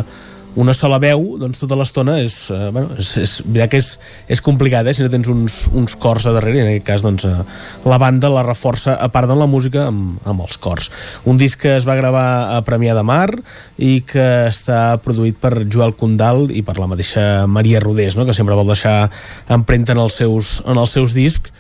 una 0.58 0.74
sola 0.74 0.98
veu 1.02 1.36
doncs 1.38 1.62
tota 1.62 1.78
l'estona 1.78 2.18
és, 2.24 2.36
eh, 2.54 2.70
bueno, 2.74 2.96
és, 2.98 3.12
és, 3.22 3.36
veritat 3.46 3.72
que 3.72 3.82
és, 3.82 3.90
és 4.38 4.42
complicat 4.44 4.88
eh? 4.90 4.96
si 4.98 5.06
no 5.06 5.12
tens 5.14 5.30
uns, 5.30 5.58
uns 5.78 5.94
cors 6.02 6.26
a 6.26 6.34
darrere 6.36 6.64
en 6.64 6.72
aquest 6.72 6.88
cas 6.88 7.06
doncs, 7.06 7.28
eh, 7.30 7.46
la 7.86 8.00
banda 8.02 8.32
la 8.34 8.46
reforça 8.46 8.98
a 8.98 9.10
part 9.14 9.30
de 9.30 9.38
la 9.38 9.48
música 9.50 9.88
amb, 9.92 10.18
amb 10.26 10.46
els 10.48 10.58
cors 10.62 10.90
un 11.30 11.38
disc 11.38 11.62
que 11.62 11.76
es 11.78 11.86
va 11.88 11.98
gravar 12.00 12.28
a 12.58 12.64
Premià 12.66 12.98
de 12.98 13.06
Mar 13.06 13.30
i 13.78 14.02
que 14.08 14.28
està 14.50 14.98
produït 15.04 15.38
per 15.42 15.68
Joel 15.70 15.94
Condal 16.00 16.48
i 16.50 16.66
per 16.66 16.80
la 16.82 16.90
mateixa 16.90 17.46
Maria 17.46 17.84
Rodés 17.84 18.18
no? 18.18 18.26
que 18.26 18.36
sempre 18.36 18.58
vol 18.58 18.74
deixar 18.74 19.12
empremta 19.54 19.94
en 19.94 20.02
els 20.02 20.18
seus, 20.18 20.58
en 20.66 20.82
els 20.82 20.98
seus 20.98 21.14
discs 21.18 21.54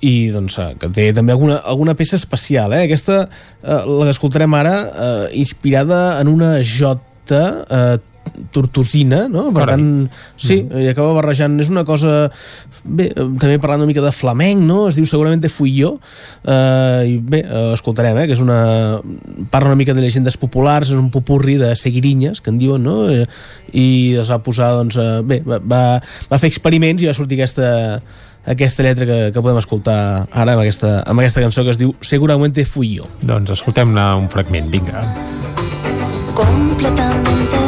i 0.00 0.30
doncs, 0.32 0.58
eh, 0.58 0.74
que 0.80 0.90
té 0.90 1.10
també 1.14 1.34
alguna, 1.36 1.60
alguna 1.68 1.94
peça 1.94 2.16
especial 2.18 2.74
eh? 2.74 2.84
aquesta, 2.88 3.22
eh, 3.62 3.80
la 3.86 4.08
que 4.08 4.14
escoltarem 4.16 4.54
ara 4.58 4.76
eh, 4.90 5.26
inspirada 5.38 6.20
en 6.20 6.32
una 6.32 6.54
jota 6.64 7.42
eh, 7.68 7.98
tortosina, 8.54 9.26
no? 9.28 9.48
Per 9.54 9.64
Carai. 9.64 9.76
tant, 9.76 10.08
sí, 10.40 10.60
i 10.64 10.88
acaba 10.90 11.14
barrejant 11.16 11.58
és 11.62 11.70
una 11.72 11.84
cosa, 11.88 12.30
bé, 12.84 13.10
eh, 13.10 13.26
també 13.40 13.58
parlant 13.58 13.82
una 13.82 13.90
mica 13.90 14.04
de 14.04 14.12
flamenc, 14.14 14.62
no? 14.64 14.86
Es 14.88 14.98
diu 14.98 15.08
segurament 15.08 15.40
Fui 15.50 15.72
jo 15.74 15.96
eh, 16.44 17.08
i 17.08 17.16
bé, 17.18 17.40
eh, 17.42 17.72
escoltarem, 17.74 18.16
eh, 18.20 18.26
que 18.28 18.36
és 18.36 18.42
una 18.44 19.00
parla 19.50 19.72
una 19.72 19.78
mica 19.80 19.94
de 19.96 20.02
llegendes 20.04 20.36
populars, 20.38 20.92
és 20.92 20.98
un 21.00 21.10
popurri 21.10 21.56
de 21.58 21.74
seguirinyes, 21.74 22.40
que 22.40 22.52
en 22.52 22.58
diuen, 22.60 22.82
no? 22.84 23.08
I 23.72 23.86
es 24.20 24.30
va 24.30 24.40
posar, 24.44 24.72
doncs, 24.78 24.98
eh, 25.00 25.20
bé, 25.26 25.40
va, 25.46 25.58
va, 25.58 25.84
va 26.30 26.40
fer 26.42 26.52
experiments 26.52 27.02
i 27.02 27.10
va 27.10 27.16
sortir 27.16 27.40
aquesta 27.40 27.70
aquesta 28.50 28.82
lletra 28.82 29.04
que, 29.04 29.18
que 29.34 29.42
podem 29.42 29.58
escoltar 29.60 30.26
ara 30.32 30.54
amb 30.56 30.62
aquesta, 30.62 31.02
amb 31.04 31.20
aquesta 31.20 31.44
cançó 31.44 31.64
que 31.66 31.74
es 31.74 31.80
diu 31.80 31.92
Seguramente 32.00 32.64
fui 32.64 32.94
yo. 32.96 33.08
Doncs 33.20 33.52
escoltem-ne 33.58 34.06
un 34.16 34.30
fragment, 34.32 34.70
vinga. 34.72 35.04
completamente 36.34 37.59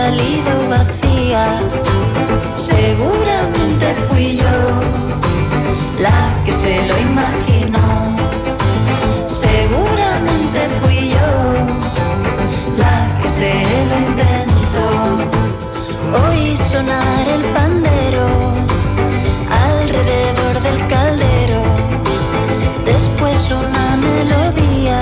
salido 0.00 0.52
vacía. 0.74 1.44
Seguramente 2.56 3.86
fui 4.06 4.36
yo 4.44 4.56
la 6.06 6.20
que 6.44 6.52
se 6.62 6.74
lo 6.88 6.94
imaginó. 7.10 7.88
Seguramente 9.44 10.60
fui 10.80 11.00
yo 11.16 11.32
la 12.82 12.96
que 13.20 13.28
se 13.38 13.52
lo 13.88 13.94
inventó. 14.08 14.88
Oí 16.22 16.56
sonar 16.72 17.24
el 17.36 17.44
pandero 17.58 18.26
alrededor 19.68 20.54
del 20.66 20.78
caldero. 20.94 21.62
Después 22.92 23.38
una 23.62 23.88
melodía 24.08 25.00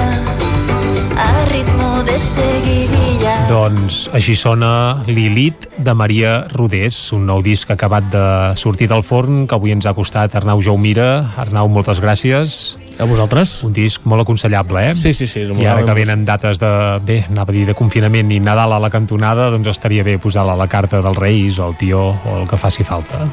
a 1.28 1.44
ritmo 1.54 2.02
de 2.08 2.18
seguidilla. 2.18 3.07
Doncs 3.48 4.10
així 4.12 4.34
sona 4.36 5.00
Lilith 5.08 5.70
de 5.80 5.92
Maria 5.96 6.42
Rodés, 6.52 6.98
un 7.16 7.22
nou 7.30 7.40
disc 7.40 7.70
acabat 7.72 8.04
de 8.12 8.24
sortir 8.60 8.90
del 8.90 9.00
forn 9.00 9.46
que 9.48 9.56
avui 9.56 9.72
ens 9.72 9.86
ha 9.88 9.94
costat 9.96 10.36
Arnau 10.36 10.60
Jaumira. 10.60 11.06
Arnau, 11.40 11.70
moltes 11.72 12.02
gràcies. 12.04 12.76
A 13.00 13.06
vosaltres. 13.08 13.62
Un 13.64 13.72
disc 13.72 14.04
molt 14.04 14.26
aconsellable, 14.26 14.82
eh? 14.90 14.94
Sí, 15.00 15.14
sí, 15.16 15.24
sí. 15.30 15.46
I 15.48 15.64
ara 15.64 15.86
que 15.86 15.96
venen 15.96 16.26
dates 16.28 16.60
de, 16.60 16.72
bé, 17.08 17.22
anava 17.30 17.54
a 17.54 17.56
dir 17.56 17.64
de 17.70 17.76
confinament 17.78 18.34
i 18.36 18.42
Nadal 18.44 18.76
a 18.76 18.82
la 18.84 18.92
cantonada, 18.92 19.48
doncs 19.54 19.72
estaria 19.72 20.04
bé 20.04 20.18
posar-la 20.20 20.52
a 20.52 20.60
la 20.60 20.68
carta 20.68 21.00
dels 21.00 21.16
Reis 21.16 21.56
o 21.56 21.70
el 21.70 21.80
tió 21.80 22.04
o 22.12 22.36
el 22.42 22.44
que 22.50 22.60
faci 22.60 22.84
falta. 22.84 23.24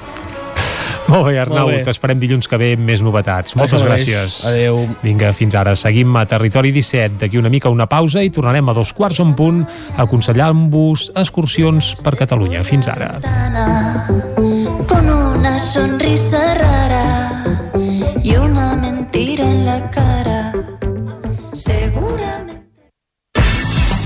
Molt 1.08 1.28
bé, 1.28 1.36
Arnau, 1.38 1.70
t'esperem 1.86 2.20
dilluns 2.22 2.50
que 2.50 2.58
ve 2.58 2.72
amb 2.76 2.88
més 2.90 3.04
novetats. 3.06 3.56
Moltes 3.60 3.78
Això 3.80 3.90
gràcies. 3.90 4.40
Adéu. 4.50 4.80
Vinga, 5.04 5.32
fins 5.38 5.56
ara. 5.58 5.76
Seguim 5.78 6.16
a 6.18 6.26
Territori 6.30 6.74
17. 6.76 7.20
D'aquí 7.22 7.38
una 7.38 7.52
mica 7.54 7.70
una 7.70 7.86
pausa 7.90 8.24
i 8.26 8.32
tornarem 8.34 8.70
a 8.70 8.76
dos 8.78 8.94
quarts 8.98 9.22
en 9.22 9.36
punt 9.38 9.64
aconsellant-vos 10.02 11.12
excursions 11.16 11.94
per 12.02 12.16
Catalunya. 12.18 12.64
Fins 12.66 12.90
ara. 12.90 13.14
Con 14.90 15.10
una 15.10 15.60
sonrisa 15.60 16.42
rara 16.56 17.06
y 18.24 18.36
una 18.36 18.76
mentira 18.76 19.46
en 19.46 19.66
la 19.66 19.90
cara. 19.92 20.54
Seguramente. 21.54 22.64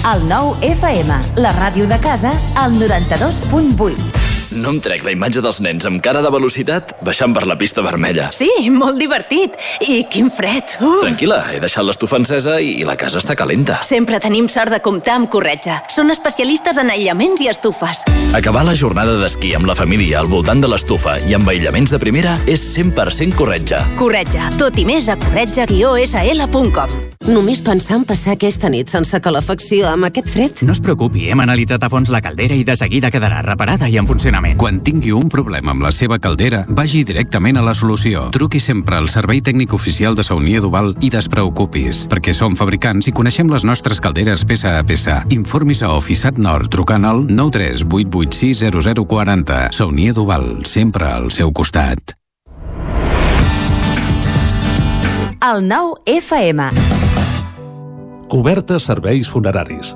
El 0.09 0.23
nou 0.27 0.55
FM, 0.63 1.15
la 1.43 1.51
ràdio 1.53 1.87
de 1.87 1.99
casa, 1.99 2.31
al 2.55 2.75
92.8. 2.79 4.28
No 4.49 4.71
em 4.73 4.79
trec 4.81 5.03
la 5.05 5.11
imatge 5.13 5.43
dels 5.45 5.59
nens 5.61 5.85
amb 5.85 6.01
cara 6.01 6.23
de 6.25 6.29
velocitat 6.33 6.95
baixant 7.05 7.35
per 7.35 7.43
la 7.45 7.53
pista 7.59 7.83
vermella. 7.85 8.31
Sí, 8.33 8.49
molt 8.73 8.97
divertit. 8.97 9.53
I 9.85 10.01
quin 10.09 10.31
fred. 10.33 10.73
Uh. 10.81 11.03
Tranquil·la, 11.03 11.37
he 11.53 11.59
deixat 11.61 11.85
l'estufa 11.85 12.17
encesa 12.17 12.55
i, 12.57 12.71
i 12.81 12.87
la 12.87 12.95
casa 12.97 13.21
està 13.21 13.35
calenta. 13.37 13.77
Sempre 13.85 14.17
tenim 14.23 14.49
sort 14.49 14.73
de 14.73 14.81
comptar 14.81 15.19
amb 15.19 15.29
Corretja. 15.29 15.83
Són 15.93 16.09
especialistes 16.09 16.81
en 16.81 16.89
aïllaments 16.89 17.43
i 17.45 17.51
estufes. 17.51 18.01
Acabar 18.33 18.65
la 18.65 18.73
jornada 18.73 19.19
d'esquí 19.21 19.53
amb 19.57 19.69
la 19.69 19.77
família 19.77 20.17
al 20.23 20.31
voltant 20.33 20.65
de 20.65 20.71
l'estufa 20.71 21.19
i 21.29 21.37
amb 21.37 21.53
aïllaments 21.53 21.93
de 21.93 22.01
primera 22.01 22.39
és 22.49 22.65
100% 22.73 23.37
corretja. 23.37 23.83
Corretja. 24.01 24.49
Tot 24.57 24.81
i 24.81 24.87
més 24.89 25.13
a 25.13 25.17
corretja-sl.com. 25.21 26.97
Només 27.29 27.59
pensar 27.61 27.99
en 27.99 28.05
passar 28.09 28.33
aquesta 28.33 28.71
nit 28.73 28.89
sense 28.89 29.19
calefacció 29.21 29.85
amb 29.91 30.07
aquest 30.09 30.33
fred? 30.33 30.63
No 30.65 30.73
es 30.73 30.81
preocupi, 30.81 31.27
hem 31.29 31.45
analitzat 31.45 31.83
a 31.85 31.89
fons 31.93 32.09
la 32.09 32.23
caldera 32.25 32.57
i 32.57 32.65
de 32.65 32.73
seguida 32.79 33.11
quedarà 33.13 33.43
reparada 33.45 33.85
i 33.85 33.99
en 34.01 34.09
funcionament. 34.09 34.38
Quan 34.59 34.79
tingui 34.83 35.11
un 35.15 35.29
problema 35.31 35.73
amb 35.73 35.83
la 35.85 35.91
seva 35.95 36.19
caldera, 36.19 36.65
vagi 36.67 37.03
directament 37.07 37.57
a 37.59 37.63
la 37.65 37.73
solució. 37.75 38.27
Truqui 38.35 38.59
sempre 38.59 38.97
al 38.99 39.09
servei 39.11 39.41
tècnic 39.41 39.73
oficial 39.73 40.15
de 40.15 40.23
Saunier 40.23 40.61
Duval 40.63 40.93
i 41.01 41.09
despreocupis, 41.13 42.05
perquè 42.11 42.33
som 42.35 42.57
fabricants 42.59 43.09
i 43.09 43.15
coneixem 43.15 43.49
les 43.51 43.65
nostres 43.67 44.01
calderes 44.03 44.45
peça 44.45 44.77
a 44.77 44.83
peça. 44.83 45.21
Informis 45.35 45.83
a 45.83 45.93
Oficiat 45.97 46.39
Nord 46.39 46.71
trucant 46.71 47.07
al 47.07 47.25
93 47.27 47.85
886 47.87 48.63
0040. 49.05 49.61
Saunier 49.75 50.13
Duval, 50.13 50.65
sempre 50.65 51.07
al 51.07 51.31
seu 51.31 51.53
costat. 51.55 52.15
El 55.39 55.63
nou 55.63 55.93
FM. 56.03 56.65
Cobertes 58.29 58.83
serveis 58.91 59.29
funeraris. 59.31 59.95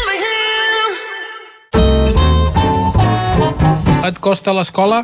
Et 4.01 4.17
costa 4.17 4.53
l'escola? 4.53 5.03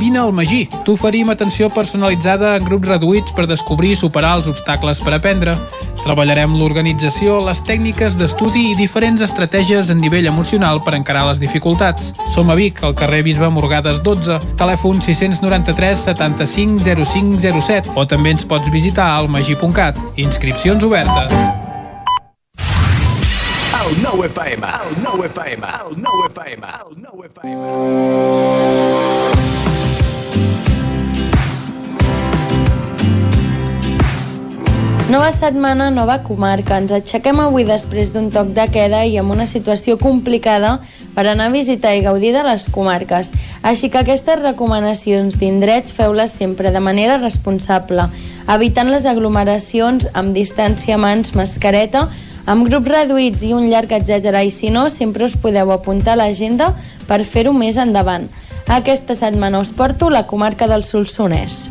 Vine 0.00 0.18
al 0.18 0.32
Magí. 0.34 0.64
T'oferim 0.84 1.30
atenció 1.30 1.68
personalitzada 1.70 2.56
en 2.58 2.66
grups 2.66 2.90
reduïts 2.90 3.34
per 3.36 3.46
descobrir 3.46 3.92
i 3.94 3.98
superar 3.98 4.34
els 4.40 4.48
obstacles 4.50 5.00
per 5.04 5.14
aprendre. 5.14 5.54
Treballarem 6.02 6.58
l'organització, 6.58 7.38
les 7.46 7.62
tècniques 7.64 8.18
d'estudi 8.20 8.66
i 8.72 8.76
diferents 8.76 9.22
estratègies 9.24 9.88
en 9.94 10.02
nivell 10.02 10.26
emocional 10.28 10.82
per 10.84 10.96
encarar 10.98 11.24
les 11.30 11.40
dificultats. 11.40 12.12
Som 12.34 12.50
a 12.50 12.58
Vic, 12.58 12.82
al 12.82 12.98
carrer 12.98 13.22
Bisbe 13.24 13.48
Morgades 13.48 14.02
12, 14.04 14.40
telèfon 14.60 15.00
693 15.00 16.08
75 16.10 16.82
0507 17.06 17.94
o 17.94 18.04
també 18.10 18.34
ens 18.34 18.44
pots 18.44 18.74
visitar 18.74 19.14
al 19.14 19.30
magi.cat. 19.30 20.02
Inscripcions 20.20 20.84
obertes. 20.84 21.63
El 23.84 23.98
nou 24.00 24.22
FM, 24.24 24.64
el 24.64 24.94
nou 25.04 25.20
FM, 25.26 25.68
el 25.84 25.98
nou 26.00 26.22
FM, 26.30 26.68
el 26.86 26.94
nou 27.02 27.20
FM. 27.26 27.58
Nova 35.12 35.28
setmana, 35.36 35.90
nova 35.92 36.22
comarca. 36.24 36.78
Ens 36.80 36.96
aixequem 36.96 37.44
avui 37.44 37.68
després 37.68 38.14
d'un 38.16 38.32
toc 38.32 38.56
de 38.56 38.64
queda 38.72 39.04
i 39.04 39.18
amb 39.20 39.36
una 39.36 39.44
situació 39.44 39.98
complicada 40.00 40.78
per 41.12 41.28
anar 41.28 41.50
a 41.50 41.52
visitar 41.52 41.92
i 41.92 42.00
gaudir 42.08 42.32
de 42.32 42.40
les 42.48 42.70
comarques. 42.72 43.36
Així 43.60 43.92
que 43.92 44.00
aquestes 44.00 44.40
recomanacions 44.40 45.36
d'indrets 45.36 45.92
feu-les 45.92 46.32
sempre 46.32 46.72
de 46.72 46.80
manera 46.80 47.20
responsable, 47.20 48.08
evitant 48.48 48.88
les 48.88 49.04
aglomeracions 49.04 50.08
amb 50.16 50.32
distància 50.32 50.96
mans, 50.96 51.36
mascareta, 51.36 52.08
amb 52.46 52.66
grups 52.68 52.90
reduïts 52.90 53.44
i 53.46 53.52
un 53.56 53.68
llarg 53.70 53.92
etc. 53.96 54.42
I 54.44 54.50
si 54.50 54.70
no, 54.70 54.88
sempre 54.90 55.24
us 55.24 55.36
podeu 55.36 55.72
apuntar 55.72 56.14
a 56.14 56.22
l'agenda 56.24 56.72
per 57.08 57.24
fer-ho 57.24 57.52
més 57.56 57.78
endavant. 57.80 58.28
Aquesta 58.68 59.16
setmana 59.16 59.60
us 59.60 59.72
porto 59.72 60.10
la 60.10 60.26
comarca 60.26 60.68
del 60.68 60.84
Solsonès. 60.84 61.68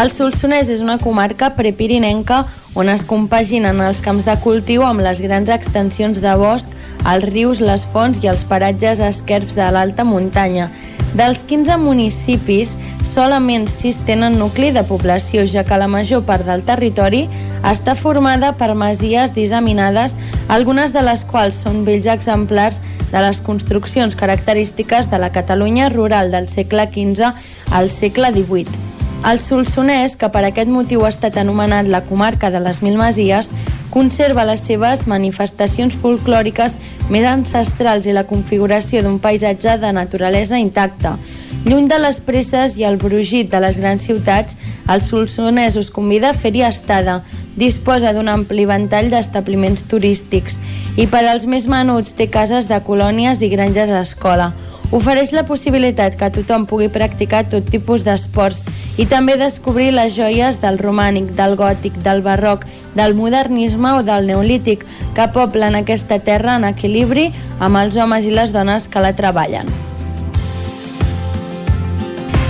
El 0.00 0.08
Solsonès 0.14 0.70
és 0.72 0.80
una 0.80 0.96
comarca 0.96 1.50
prepirinenca 1.58 2.44
on 2.78 2.88
es 2.88 3.02
compaginen 3.04 3.82
els 3.84 4.00
camps 4.00 4.24
de 4.24 4.36
cultiu 4.40 4.84
amb 4.86 5.02
les 5.04 5.20
grans 5.20 5.50
extensions 5.50 6.22
de 6.22 6.32
bosc, 6.40 6.70
els 7.10 7.26
rius, 7.26 7.60
les 7.60 7.84
fonts 7.92 8.22
i 8.22 8.30
els 8.30 8.46
paratges 8.48 9.02
esquerps 9.04 9.58
de 9.58 9.66
l'alta 9.74 10.06
muntanya. 10.06 10.70
Dels 11.16 11.42
15 11.42 11.74
municipis, 11.82 12.76
solament 13.02 13.66
6 13.68 14.04
tenen 14.06 14.38
nucli 14.38 14.70
de 14.70 14.84
població, 14.86 15.42
ja 15.42 15.64
que 15.66 15.78
la 15.80 15.88
major 15.90 16.22
part 16.26 16.46
del 16.46 16.62
territori 16.66 17.24
està 17.66 17.96
formada 17.98 18.52
per 18.60 18.76
masies 18.78 19.34
disseminades, 19.34 20.14
algunes 20.48 20.94
de 20.94 21.02
les 21.02 21.24
quals 21.26 21.58
són 21.66 21.82
vells 21.88 22.06
exemplars 22.06 22.78
de 23.10 23.24
les 23.26 23.42
construccions 23.42 24.14
característiques 24.14 25.10
de 25.10 25.18
la 25.18 25.32
Catalunya 25.34 25.90
rural 25.90 26.30
del 26.30 26.46
segle 26.48 26.86
XV 26.94 27.34
al 27.74 27.90
segle 27.90 28.30
XVIII. 28.30 28.89
El 29.20 29.36
Solsonès, 29.36 30.14
que 30.16 30.30
per 30.32 30.40
aquest 30.48 30.70
motiu 30.72 31.02
ha 31.04 31.10
estat 31.12 31.34
anomenat 31.36 31.88
la 31.92 32.00
comarca 32.08 32.48
de 32.50 32.60
les 32.64 32.78
Mil 32.80 32.96
Masies, 32.96 33.50
conserva 33.92 34.46
les 34.48 34.62
seves 34.64 35.02
manifestacions 35.10 35.92
folclòriques 35.92 36.78
més 37.12 37.26
ancestrals 37.28 38.08
i 38.08 38.14
la 38.16 38.24
configuració 38.24 39.02
d'un 39.04 39.18
paisatge 39.20 39.76
de 39.82 39.90
naturalesa 39.92 40.58
intacta. 40.58 41.18
Lluny 41.66 41.90
de 41.92 41.98
les 42.00 42.22
presses 42.24 42.78
i 42.80 42.86
el 42.88 42.96
brugit 42.96 43.50
de 43.52 43.60
les 43.60 43.76
grans 43.76 44.08
ciutats, 44.08 44.56
el 44.88 45.04
Solsonès 45.04 45.76
us 45.76 45.92
convida 45.92 46.30
a 46.30 46.38
fer-hi 46.38 46.64
estada. 46.64 47.20
Disposa 47.60 48.14
d'un 48.16 48.32
ampli 48.32 48.64
ventall 48.64 49.12
d'establiments 49.12 49.84
turístics 49.90 50.56
i 50.96 51.04
per 51.12 51.26
als 51.26 51.44
més 51.44 51.68
menuts 51.68 52.16
té 52.16 52.30
cases 52.32 52.72
de 52.72 52.80
colònies 52.88 53.44
i 53.44 53.52
granges 53.52 53.92
a 53.92 54.00
escola. 54.00 54.54
Ofereix 54.90 55.30
la 55.30 55.44
possibilitat 55.46 56.16
que 56.18 56.28
tothom 56.34 56.64
pugui 56.66 56.88
practicar 56.90 57.44
tot 57.46 57.68
tipus 57.70 58.02
d'esports 58.02 58.64
i 58.98 59.04
també 59.06 59.36
descobrir 59.38 59.92
les 59.94 60.16
joies 60.16 60.58
del 60.58 60.80
romànic, 60.82 61.28
del 61.38 61.54
gòtic, 61.54 62.00
del 62.02 62.24
barroc, 62.26 62.66
del 62.98 63.14
modernisme 63.14 63.92
o 64.00 64.02
del 64.02 64.26
neolític 64.26 64.82
que 65.14 65.28
poblen 65.30 65.78
aquesta 65.78 66.18
terra 66.18 66.56
en 66.58 66.66
equilibri 66.72 67.28
amb 67.60 67.78
els 67.78 68.00
homes 68.02 68.26
i 68.26 68.34
les 68.34 68.50
dones 68.50 68.88
que 68.90 69.04
la 69.04 69.14
treballen. 69.14 69.70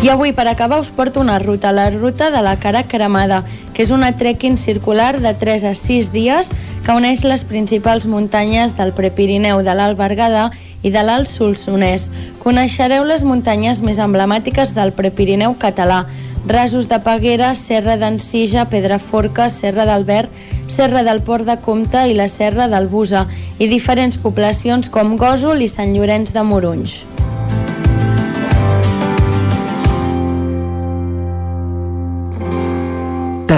I 0.00 0.08
avui, 0.08 0.32
per 0.32 0.46
acabar, 0.48 0.78
us 0.80 0.88
porto 0.96 1.20
una 1.20 1.38
ruta, 1.38 1.74
la 1.76 1.90
ruta 1.92 2.30
de 2.32 2.40
la 2.40 2.56
cara 2.56 2.86
cremada, 2.88 3.42
que 3.80 3.84
és 3.86 3.92
una 3.96 4.10
trekking 4.12 4.58
circular 4.60 5.22
de 5.24 5.30
3 5.32 5.62
a 5.64 5.70
6 5.72 6.10
dies 6.12 6.50
que 6.84 6.92
uneix 6.92 7.22
les 7.24 7.46
principals 7.48 8.04
muntanyes 8.04 8.74
del 8.76 8.90
Prepirineu 8.92 9.62
de 9.64 9.72
l'Alt 9.72 9.96
Berguedà 9.96 10.50
i 10.84 10.92
de 10.92 11.00
l'Alt 11.00 11.30
Solsonès. 11.30 12.10
Coneixereu 12.42 13.06
les 13.08 13.24
muntanyes 13.24 13.80
més 13.80 13.96
emblemàtiques 13.96 14.74
del 14.76 14.92
Prepirineu 14.92 15.56
català, 15.56 16.02
Rasos 16.44 16.90
de 16.92 17.00
Peguera, 17.00 17.54
Serra 17.56 17.96
d'Encija, 17.96 18.66
Pedraforca, 18.68 19.48
Serra 19.48 19.88
d'Albert, 19.88 20.28
Serra 20.68 21.00
del 21.00 21.24
Port 21.24 21.48
de 21.48 21.56
Comte 21.64 22.04
i 22.04 22.18
la 22.18 22.28
Serra 22.28 22.68
del 22.68 22.92
Busa, 22.92 23.24
i 23.56 23.72
diferents 23.72 24.20
poblacions 24.20 24.92
com 24.92 25.16
Gòsol 25.16 25.64
i 25.64 25.72
Sant 25.72 25.96
Llorenç 25.96 26.36
de 26.36 26.44
Morunys. 26.44 26.98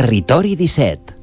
Territori 0.02 0.56
17 0.58 1.14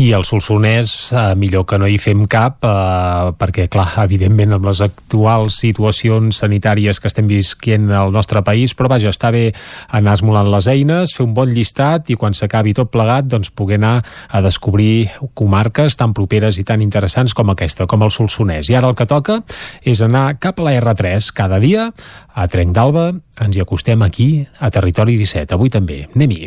i 0.00 0.10
el 0.16 0.24
Solsonès 0.24 0.90
eh, 1.12 1.22
millor 1.40 1.66
que 1.68 1.76
no 1.80 1.88
hi 1.88 1.98
fem 2.00 2.24
cap 2.30 2.64
eh, 2.64 3.30
perquè 3.38 3.66
clar, 3.72 3.86
evidentment 4.04 4.56
amb 4.56 4.66
les 4.68 4.80
actuals 4.84 5.58
situacions 5.62 6.40
sanitàries 6.42 7.00
que 7.00 7.08
estem 7.10 7.28
visquent 7.28 7.90
al 7.96 8.12
nostre 8.14 8.42
país, 8.44 8.72
però 8.76 8.88
vaja, 8.92 9.12
està 9.12 9.30
bé 9.34 9.44
anar 9.92 10.16
esmolant 10.16 10.50
les 10.52 10.68
eines, 10.72 11.14
fer 11.16 11.26
un 11.26 11.36
bon 11.36 11.52
llistat 11.52 12.12
i 12.12 12.16
quan 12.20 12.36
s'acabi 12.36 12.74
tot 12.76 12.92
plegat 12.92 13.28
doncs 13.32 13.52
poder 13.52 13.80
anar 13.80 13.94
a 14.28 14.42
descobrir 14.44 15.08
comarques 15.38 15.96
tan 16.00 16.16
properes 16.16 16.60
i 16.60 16.66
tan 16.68 16.84
interessants 16.84 17.36
com 17.36 17.52
aquesta, 17.52 17.88
com 17.88 18.04
el 18.04 18.12
Solsonès. 18.12 18.68
I 18.72 18.80
ara 18.80 18.92
el 18.92 18.98
que 18.98 19.08
toca 19.08 19.42
és 19.84 20.04
anar 20.04 20.38
cap 20.40 20.60
a 20.60 20.68
la 20.68 20.76
R3 20.80 21.32
cada 21.36 21.60
dia 21.62 21.90
a 22.32 22.48
Trenc 22.52 22.76
d'Alba, 22.76 23.10
ens 23.44 23.56
hi 23.56 23.64
acostem 23.64 24.04
aquí 24.04 24.30
a 24.60 24.72
Territori 24.72 25.16
17, 25.20 25.52
avui 25.56 25.72
també. 25.72 26.06
Anem-hi. 26.14 26.46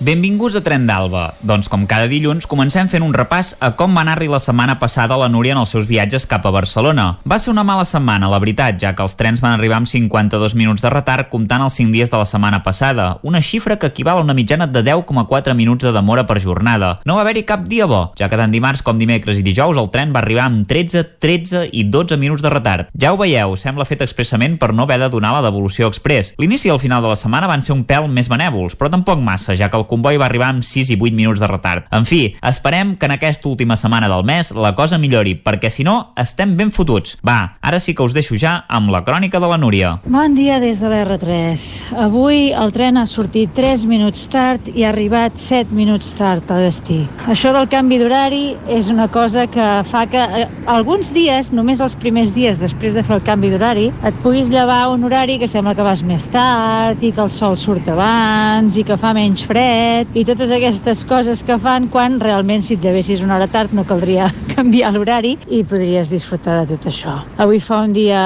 Benvinguts 0.00 0.56
a 0.58 0.60
Tren 0.60 0.88
d'Alba. 0.88 1.36
Doncs 1.46 1.68
com 1.70 1.84
cada 1.86 2.08
dilluns 2.10 2.48
comencem 2.50 2.88
fent 2.90 3.04
un 3.06 3.12
repàs 3.14 3.52
a 3.62 3.70
com 3.78 3.92
va 3.94 4.02
anar-hi 4.02 4.26
la 4.26 4.40
setmana 4.42 4.74
passada 4.80 5.14
la 5.14 5.28
Núria 5.30 5.54
en 5.54 5.60
els 5.60 5.70
seus 5.70 5.86
viatges 5.86 6.26
cap 6.26 6.42
a 6.48 6.50
Barcelona. 6.50 7.20
Va 7.22 7.38
ser 7.38 7.52
una 7.52 7.62
mala 7.62 7.84
setmana, 7.86 8.26
la 8.28 8.40
veritat, 8.42 8.74
ja 8.82 8.90
que 8.98 9.04
els 9.06 9.14
trens 9.14 9.38
van 9.44 9.54
arribar 9.54 9.78
amb 9.78 9.86
52 9.86 10.56
minuts 10.58 10.82
de 10.82 10.90
retard 10.90 11.30
comptant 11.30 11.62
els 11.62 11.78
5 11.78 11.94
dies 11.94 12.10
de 12.10 12.18
la 12.18 12.26
setmana 12.26 12.64
passada, 12.66 13.20
una 13.22 13.38
xifra 13.38 13.76
que 13.78 13.86
equival 13.86 14.18
a 14.18 14.24
una 14.26 14.34
mitjana 14.34 14.66
de 14.66 14.82
10,4 14.82 15.54
minuts 15.54 15.86
de 15.86 15.92
demora 15.94 16.26
per 16.26 16.40
jornada. 16.42 16.98
No 17.06 17.14
va 17.14 17.22
haver-hi 17.22 17.46
cap 17.46 17.62
dia 17.70 17.86
bo, 17.86 18.10
ja 18.18 18.28
que 18.28 18.40
tant 18.40 18.50
dimarts 18.50 18.82
com 18.82 18.98
dimecres 18.98 19.38
i 19.38 19.46
dijous 19.46 19.78
el 19.78 19.92
tren 19.94 20.10
va 20.10 20.24
arribar 20.24 20.48
amb 20.50 20.66
13, 20.66 21.04
13 21.22 21.68
i 21.70 21.86
12 21.86 22.18
minuts 22.18 22.42
de 22.42 22.50
retard. 22.50 22.90
Ja 22.98 23.14
ho 23.14 23.20
veieu, 23.22 23.54
sembla 23.54 23.86
fet 23.86 24.02
expressament 24.02 24.58
per 24.58 24.72
no 24.74 24.88
haver 24.88 24.98
de 25.06 25.12
donar 25.14 25.36
la 25.38 25.46
devolució 25.46 25.86
express. 25.86 26.34
L'inici 26.42 26.66
i 26.66 26.74
el 26.74 26.82
final 26.82 27.00
de 27.00 27.14
la 27.14 27.20
setmana 27.20 27.46
van 27.46 27.62
ser 27.62 27.78
un 27.78 27.86
pèl 27.86 28.10
més 28.10 28.32
benèvols, 28.32 28.74
però 28.74 28.90
tampoc 28.90 29.22
massa, 29.22 29.54
ja 29.54 29.70
que 29.70 29.78
el 29.78 29.83
comboi 29.90 30.18
va 30.20 30.28
arribar 30.28 30.50
amb 30.52 30.64
6 30.64 30.94
i 30.94 30.98
8 31.00 31.14
minuts 31.16 31.42
de 31.42 31.48
retard. 31.50 31.88
En 31.94 32.06
fi, 32.08 32.22
esperem 32.42 32.94
que 32.96 33.06
en 33.06 33.14
aquesta 33.16 33.48
última 33.48 33.76
setmana 33.76 34.08
del 34.10 34.24
mes 34.24 34.52
la 34.54 34.74
cosa 34.74 34.98
millori, 34.98 35.34
perquè 35.36 35.70
si 35.70 35.84
no, 35.84 36.14
estem 36.20 36.56
ben 36.56 36.72
fotuts. 36.74 37.18
Va, 37.26 37.56
ara 37.60 37.80
sí 37.80 37.94
que 37.94 38.04
us 38.04 38.14
deixo 38.16 38.38
ja 38.40 38.56
amb 38.68 38.92
la 38.94 39.04
crònica 39.04 39.40
de 39.40 39.50
la 39.50 39.58
Núria. 39.60 39.94
Bon 40.06 40.34
dia 40.34 40.60
des 40.62 40.80
de 40.82 40.90
l'R3. 40.90 41.66
Avui 42.04 42.50
el 42.52 42.72
tren 42.74 42.98
ha 42.98 43.06
sortit 43.10 43.52
3 43.56 43.86
minuts 43.90 44.26
tard 44.32 44.68
i 44.74 44.84
ha 44.84 44.90
arribat 44.92 45.36
7 45.40 45.74
minuts 45.74 46.12
tard 46.18 46.50
a 46.50 46.60
destí. 46.62 47.02
Això 47.30 47.52
del 47.54 47.68
canvi 47.72 47.98
d'horari 48.00 48.44
és 48.72 48.88
una 48.92 49.08
cosa 49.08 49.46
que 49.50 49.68
fa 49.90 50.04
que 50.10 50.22
eh, 50.24 50.46
alguns 50.70 51.12
dies, 51.14 51.52
només 51.52 51.82
els 51.84 51.96
primers 51.98 52.34
dies 52.34 52.60
després 52.60 52.94
de 52.96 53.04
fer 53.04 53.18
el 53.18 53.24
canvi 53.26 53.52
d'horari, 53.52 53.90
et 54.06 54.22
puguis 54.24 54.50
llevar 54.52 54.86
un 54.92 55.04
horari 55.04 55.38
que 55.40 55.48
sembla 55.50 55.74
que 55.74 55.86
vas 55.86 56.04
més 56.06 56.26
tard 56.32 57.02
i 57.02 57.12
que 57.12 57.24
el 57.24 57.32
sol 57.32 57.56
surt 57.58 57.88
abans 57.92 58.78
i 58.78 58.84
que 58.86 58.98
fa 59.00 59.14
menys 59.16 59.44
fred 59.46 59.73
fred 59.74 60.14
i 60.14 60.22
totes 60.26 60.52
aquestes 60.54 61.02
coses 61.08 61.42
que 61.42 61.56
fan 61.58 61.88
quan 61.90 62.18
realment 62.22 62.62
si 62.62 62.76
et 62.76 62.84
llevessis 62.84 63.22
una 63.24 63.36
hora 63.36 63.48
tard 63.50 63.72
no 63.74 63.84
caldria 63.86 64.28
canviar 64.54 64.92
l'horari 64.94 65.34
i 65.50 65.62
podries 65.66 66.10
disfrutar 66.12 66.60
de 66.60 66.74
tot 66.74 66.86
això. 66.90 67.16
Avui 67.42 67.60
fa 67.62 67.80
un 67.86 67.94
dia 67.96 68.20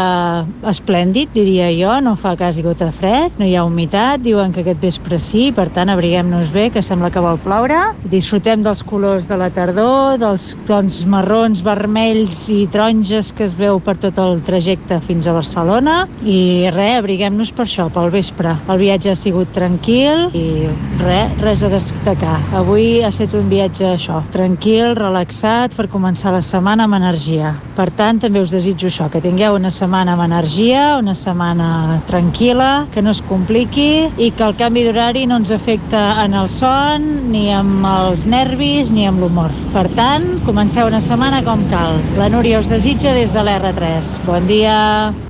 esplèndid, 0.69 1.31
diria 1.33 1.71
jo, 1.73 1.95
no 2.05 2.15
fa 2.21 2.35
quasi 2.37 2.65
gota 2.65 2.89
de 2.89 2.93
fred, 2.97 3.39
no 3.41 3.47
hi 3.49 3.55
ha 3.57 3.65
humitat, 3.65 4.21
diuen 4.25 4.53
que 4.53 4.61
aquest 4.65 4.83
vespre 4.83 5.21
sí, 5.23 5.49
per 5.57 5.69
tant 5.73 5.89
abriguem-nos 5.93 6.53
bé, 6.53 6.69
que 6.75 6.83
sembla 6.85 7.11
que 7.15 7.23
vol 7.25 7.41
ploure. 7.45 7.79
Disfrutem 8.13 8.65
dels 8.67 8.85
colors 8.85 9.29
de 9.31 9.39
la 9.41 9.49
tardor, 9.55 10.19
dels 10.21 10.51
tons 10.69 11.01
marrons, 11.09 11.63
vermells 11.65 12.45
i 12.53 12.67
taronges 12.73 13.33
que 13.33 13.47
es 13.49 13.57
veu 13.59 13.81
per 13.81 13.97
tot 14.03 14.21
el 14.21 14.43
trajecte 14.45 15.01
fins 15.05 15.29
a 15.29 15.37
Barcelona 15.37 16.03
i 16.25 16.69
res, 16.75 16.99
abriguem-nos 16.99 17.55
per 17.57 17.65
això, 17.69 17.89
pel 17.95 18.13
vespre. 18.13 18.57
El 18.69 18.83
viatge 18.83 19.15
ha 19.15 19.19
sigut 19.19 19.53
tranquil 19.57 20.29
i 20.37 20.69
res, 21.01 21.38
res 21.43 21.63
a 21.63 21.71
destacar. 21.73 22.37
Avui 22.57 23.03
ha 23.03 23.11
estat 23.13 23.35
un 23.39 23.49
viatge 23.51 23.87
això, 23.87 24.21
tranquil, 24.35 24.95
relaxat, 24.99 25.77
per 25.79 25.89
començar 25.93 26.33
la 26.35 26.43
setmana 26.45 26.89
amb 26.89 26.99
energia. 26.99 27.55
Per 27.77 27.89
tant, 27.99 28.19
també 28.23 28.43
us 28.43 28.53
desitjo 28.55 28.89
això, 28.91 29.09
que 29.13 29.23
tingueu 29.25 29.55
una 29.59 29.71
setmana 29.71 30.17
amb 30.17 30.27
energia, 30.27 30.99
una 30.99 31.15
setmana 31.19 32.01
tranquil·la, 32.11 32.89
que 32.95 33.05
no 33.05 33.15
es 33.15 33.23
compliqui 33.29 34.09
i 34.19 34.31
que 34.35 34.47
el 34.49 34.57
canvi 34.59 34.87
d'horari 34.89 35.27
no 35.31 35.39
ens 35.43 35.53
afecta 35.55 36.25
en 36.25 36.35
el 36.35 36.51
son, 36.51 37.07
ni 37.33 37.49
amb 37.55 37.87
els 37.87 38.27
nervis, 38.27 38.93
ni 38.95 39.07
amb 39.09 39.23
l'humor. 39.23 39.55
Per 39.77 39.87
tant, 39.95 40.27
comenceu 40.49 40.91
una 40.91 41.03
setmana 41.05 41.45
com 41.47 41.63
cal. 41.73 41.97
La 42.19 42.29
Núria 42.33 42.59
us 42.63 42.71
desitja 42.73 43.15
des 43.15 43.33
de 43.37 43.47
l'R3. 43.47 44.19
Bon 44.27 44.51
dia! 44.51 44.79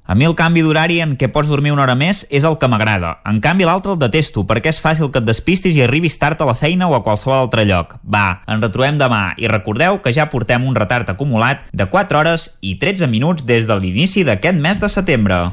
A 0.09 0.15
mi 0.15 0.25
el 0.25 0.33
canvi 0.33 0.63
d'horari 0.65 1.03
en 1.05 1.11
què 1.21 1.29
pots 1.29 1.51
dormir 1.53 1.69
una 1.75 1.83
hora 1.85 1.93
més 1.93 2.23
és 2.33 2.45
el 2.49 2.55
que 2.57 2.69
m'agrada. 2.73 3.19
En 3.29 3.43
canvi, 3.45 3.67
l'altre 3.69 3.93
el 3.93 3.99
detesto, 4.01 4.47
perquè 4.49 4.71
és 4.73 4.79
fàcil 4.81 5.11
que 5.13 5.21
et 5.21 5.27
despistis 5.27 5.77
i 5.77 5.83
arribis 5.85 5.98
tard 6.19 6.41
a 6.41 6.47
la 6.47 6.55
feina 6.55 6.89
o 6.89 6.95
a 6.95 7.03
qualsevol 7.03 7.39
altre 7.39 7.65
lloc. 7.65 7.97
Va, 8.05 8.43
ens 8.47 8.63
retrobem 8.63 8.99
demà 8.99 9.35
i 9.37 9.49
recordeu 9.49 9.99
que 10.03 10.13
ja 10.13 10.31
portem 10.31 10.65
un 10.65 10.75
retard 10.75 11.09
acumulat 11.11 11.67
de 11.73 11.87
4 11.87 12.19
hores 12.19 12.51
i 12.61 12.79
13 12.79 13.07
minuts 13.07 13.45
des 13.45 13.67
de 13.67 13.77
l'inici 13.77 14.25
d'aquest 14.25 14.59
mes 14.59 14.81
de 14.81 14.89
setembre. 14.89 15.51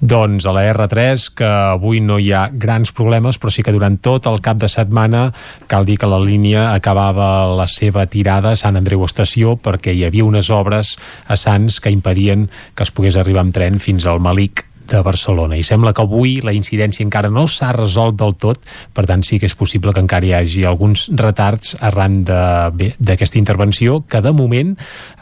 Doncs 0.00 0.44
a 0.44 0.52
la 0.52 0.66
R3, 0.74 1.30
que 1.32 1.46
avui 1.48 2.02
no 2.04 2.18
hi 2.20 2.28
ha 2.36 2.50
grans 2.52 2.92
problemes, 2.92 3.38
però 3.40 3.50
sí 3.50 3.64
que 3.64 3.72
durant 3.72 3.96
tot 3.96 4.28
el 4.28 4.42
cap 4.44 4.60
de 4.60 4.68
setmana 4.68 5.30
cal 5.70 5.88
dir 5.88 5.96
que 5.96 6.10
la 6.10 6.20
línia 6.20 6.74
acabava 6.74 7.48
la 7.56 7.64
seva 7.66 8.04
tirada 8.06 8.52
a 8.52 8.60
Sant 8.60 8.76
Andreu 8.76 9.06
Estació 9.08 9.56
perquè 9.56 9.96
hi 9.96 10.04
havia 10.04 10.28
unes 10.28 10.52
obres 10.52 10.98
a 11.26 11.40
Sants 11.40 11.80
que 11.80 11.94
impedien 11.94 12.50
que 12.74 12.84
es 12.84 12.92
pogués 12.92 13.16
arribar 13.16 13.46
amb 13.46 13.56
tren 13.56 13.80
fins 13.80 14.04
al 14.04 14.20
Malic 14.20 14.65
de 14.90 15.02
Barcelona 15.02 15.58
i 15.58 15.64
sembla 15.66 15.92
que 15.96 16.04
avui 16.04 16.38
la 16.44 16.54
incidència 16.56 17.04
encara 17.04 17.30
no 17.32 17.46
s'ha 17.50 17.72
resolt 17.76 18.18
del 18.20 18.36
tot, 18.40 18.62
per 18.94 19.06
tant 19.08 19.24
sí 19.26 19.40
que 19.42 19.48
és 19.50 19.56
possible 19.58 19.92
que 19.92 20.02
encara 20.04 20.26
hi 20.26 20.34
hagi 20.36 20.64
alguns 20.64 21.08
retards 21.16 21.76
arran 21.80 22.22
d'aquesta 22.26 23.38
intervenció 23.38 24.00
que 24.08 24.22
de 24.22 24.32
moment 24.36 24.74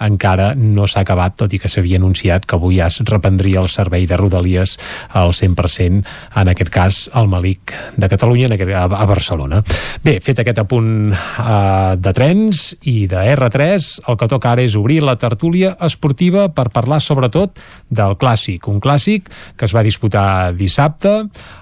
encara 0.04 0.52
no 0.54 0.86
s'ha 0.86 1.04
acabat, 1.04 1.36
tot 1.40 1.52
i 1.52 1.60
que 1.60 1.70
s'havia 1.70 1.98
anunciat 2.00 2.46
que 2.46 2.58
avui 2.58 2.78
ja 2.78 2.88
es 2.90 3.00
reprendria 3.08 3.62
el 3.62 3.70
servei 3.72 4.06
de 4.10 4.16
Rodalies 4.18 4.76
al 5.14 5.32
100%, 5.32 6.04
en 6.40 6.50
aquest 6.50 6.70
cas 6.74 7.00
al 7.12 7.28
Malic 7.28 7.74
de 7.96 8.08
Catalunya, 8.08 8.48
en 8.48 8.56
aquest, 8.56 8.72
a, 8.74 8.84
a 8.84 9.06
Barcelona. 9.08 9.62
Bé, 10.04 10.18
fet 10.24 10.42
aquest 10.42 10.60
apunt 10.62 11.12
uh, 11.12 11.94
de 12.00 12.12
trens 12.16 12.64
i 12.90 13.06
de 13.10 13.22
R3, 13.34 13.88
el 14.08 14.18
que 14.20 14.30
toca 14.30 14.52
ara 14.52 14.64
és 14.64 14.76
obrir 14.78 15.00
la 15.04 15.16
tertúlia 15.20 15.74
esportiva 15.84 16.48
per 16.54 16.68
parlar 16.74 17.00
sobretot 17.02 17.60
del 17.90 18.18
clàssic, 18.20 18.68
un 18.70 18.80
clàssic 18.84 19.30
que 19.56 19.68
es 19.68 19.74
va 19.76 19.84
disputar 19.86 20.52
dissabte 20.58 21.14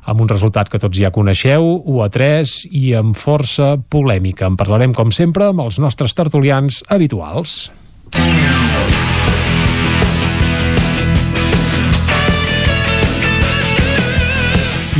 amb 0.08 0.24
un 0.24 0.30
resultat 0.30 0.70
que 0.72 0.80
tots 0.82 0.98
ja 0.98 1.12
coneixeu 1.14 1.68
1 1.84 2.02
a 2.04 2.08
3 2.12 2.56
i 2.70 2.94
amb 2.98 3.18
força 3.18 3.76
polèmica. 3.92 4.48
En 4.48 4.58
parlarem 4.60 4.96
com 4.96 5.12
sempre 5.12 5.50
amb 5.52 5.66
els 5.66 5.80
nostres 5.82 6.16
tertulians 6.16 6.82
habituals. 6.88 7.70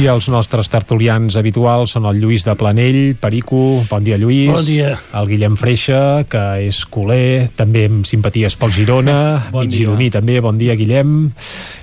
I 0.03 0.09
els 0.11 0.27
nostres 0.27 0.67
tertulians 0.67 1.37
habituals 1.39 1.93
són 1.95 2.09
el 2.11 2.17
Lluís 2.19 2.43
de 2.43 2.57
Planell, 2.59 3.13
Perico, 3.23 3.85
bon 3.87 4.03
dia 4.03 4.17
Lluís. 4.19 4.49
Bon 4.51 4.65
dia. 4.67 4.97
El 5.15 5.29
Guillem 5.31 5.55
Freixa, 5.55 6.25
que 6.27 6.41
és 6.65 6.81
culer, 6.91 7.47
també 7.55 7.85
amb 7.87 8.09
simpaties 8.09 8.57
pel 8.59 8.75
Girona, 8.75 9.15
Bon 9.55 9.63
mig 9.63 9.71
dia. 9.71 9.85
gironí 9.85 10.09
també, 10.11 10.41
bon 10.43 10.59
dia 10.59 10.75
Guillem. 10.75 11.31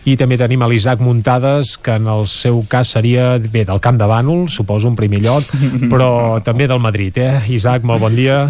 I 0.03 0.17
també 0.19 0.35
tenim 0.41 0.65
a 0.65 0.67
l'Isaac 0.67 0.99
Muntades, 0.99 1.77
que 1.79 1.95
en 1.95 2.11
el 2.11 2.27
seu 2.27 2.59
cas 2.67 2.91
seria, 2.97 3.37
bé, 3.39 3.63
del 3.63 3.79
Camp 3.79 4.01
de 4.03 4.11
Bànol, 4.11 4.49
suposo, 4.51 4.91
en 4.91 4.99
primer 4.99 5.23
lloc, 5.23 5.55
però 5.93 6.11
també 6.43 6.67
del 6.67 6.83
Madrid, 6.83 7.23
eh? 7.23 7.39
Isaac, 7.55 7.87
molt 7.87 8.03
bon 8.03 8.19
dia. 8.19 8.41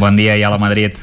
Bon 0.00 0.16
dia, 0.16 0.40
ja 0.40 0.48
a 0.48 0.56
la 0.56 0.62
Madrid. 0.64 0.96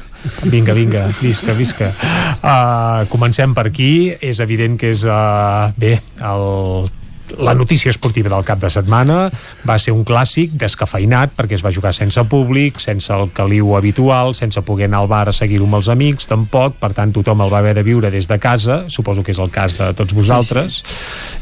Vinga, 0.50 0.74
vinga, 0.74 1.06
visca, 1.22 1.54
visca. 1.54 1.94
Uh, 2.42 3.06
comencem 3.14 3.54
per 3.54 3.68
aquí. 3.70 4.10
És 4.18 4.42
evident 4.42 4.74
que 4.74 4.90
és, 4.90 5.06
uh, 5.06 5.70
bé, 5.78 6.00
el 6.18 6.90
la 7.38 7.54
notícia 7.54 7.90
esportiva 7.90 8.30
del 8.32 8.44
cap 8.46 8.60
de 8.62 8.70
setmana 8.70 9.26
va 9.66 9.78
ser 9.82 9.94
un 9.94 10.04
clàssic 10.06 10.54
descafeinat 10.58 11.34
perquè 11.36 11.58
es 11.58 11.64
va 11.64 11.72
jugar 11.74 11.92
sense 11.96 12.22
públic, 12.30 12.80
sense 12.82 13.12
el 13.14 13.30
caliu 13.36 13.74
habitual, 13.76 14.34
sense 14.38 14.62
poder 14.66 14.88
anar 14.90 15.02
al 15.04 15.10
bar 15.10 15.26
a 15.28 15.36
seguir-ho 15.36 15.66
amb 15.66 15.80
els 15.80 15.90
amics, 15.92 16.30
tampoc, 16.30 16.78
per 16.80 16.92
tant 16.96 17.12
tothom 17.16 17.44
el 17.44 17.52
va 17.52 17.60
haver 17.62 17.74
de 17.78 17.84
viure 17.86 18.10
des 18.14 18.28
de 18.30 18.38
casa, 18.38 18.84
suposo 18.92 19.24
que 19.26 19.34
és 19.34 19.42
el 19.42 19.50
cas 19.50 19.76
de 19.78 19.92
tots 19.98 20.16
vosaltres, 20.16 20.82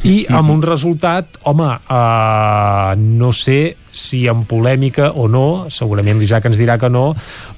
i 0.03 0.25
amb 0.29 0.53
un 0.53 0.63
resultat, 0.65 1.39
home, 1.43 1.71
uh, 1.89 2.93
no 2.97 3.31
sé 3.35 3.75
si 3.95 4.25
amb 4.27 4.45
polèmica 4.49 5.13
o 5.15 5.29
no, 5.31 5.67
segurament 5.71 6.19
l'Isaac 6.19 6.49
ens 6.49 6.59
dirà 6.59 6.75
que 6.81 6.89
no, 6.91 7.13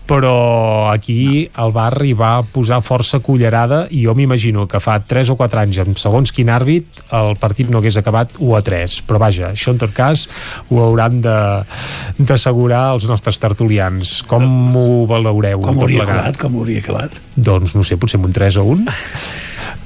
però 0.08 0.88
aquí 0.92 1.50
el 1.60 1.74
bar 1.76 1.92
hi 2.06 2.14
va 2.16 2.40
posar 2.54 2.80
força 2.86 3.20
cullerada 3.20 3.88
i 3.92 4.06
jo 4.06 4.14
m'imagino 4.16 4.68
que 4.70 4.80
fa 4.80 5.00
3 5.04 5.34
o 5.34 5.36
4 5.40 5.64
anys 5.66 5.82
amb 5.84 6.00
segons 6.00 6.32
quin 6.32 6.48
àrbit 6.54 7.02
el 7.18 7.34
partit 7.42 7.68
no 7.74 7.82
hagués 7.82 7.98
acabat 8.00 8.38
1 8.40 8.56
a 8.56 8.62
3 8.64 9.02
però 9.10 9.20
vaja, 9.20 9.52
això 9.52 9.74
en 9.76 9.82
tot 9.84 9.92
cas 9.98 10.28
ho 10.70 10.80
hauran 10.86 11.20
d'assegurar 11.26 12.94
els 12.96 13.10
nostres 13.10 13.40
tertulians. 13.42 14.22
Com 14.30 14.48
ho 14.78 15.06
valoreu 15.10 15.60
Com 15.66 15.82
hauria 15.84 16.06
acabat, 16.08 16.40
com 16.40 16.56
hauria 16.62 16.80
acabat. 16.86 17.20
doncs 17.36 17.76
no 17.76 17.84
sé, 17.84 17.98
potser 18.00 18.22
amb 18.22 18.30
un 18.30 18.38
3 18.38 18.62
a 18.62 18.64
1 18.64 18.86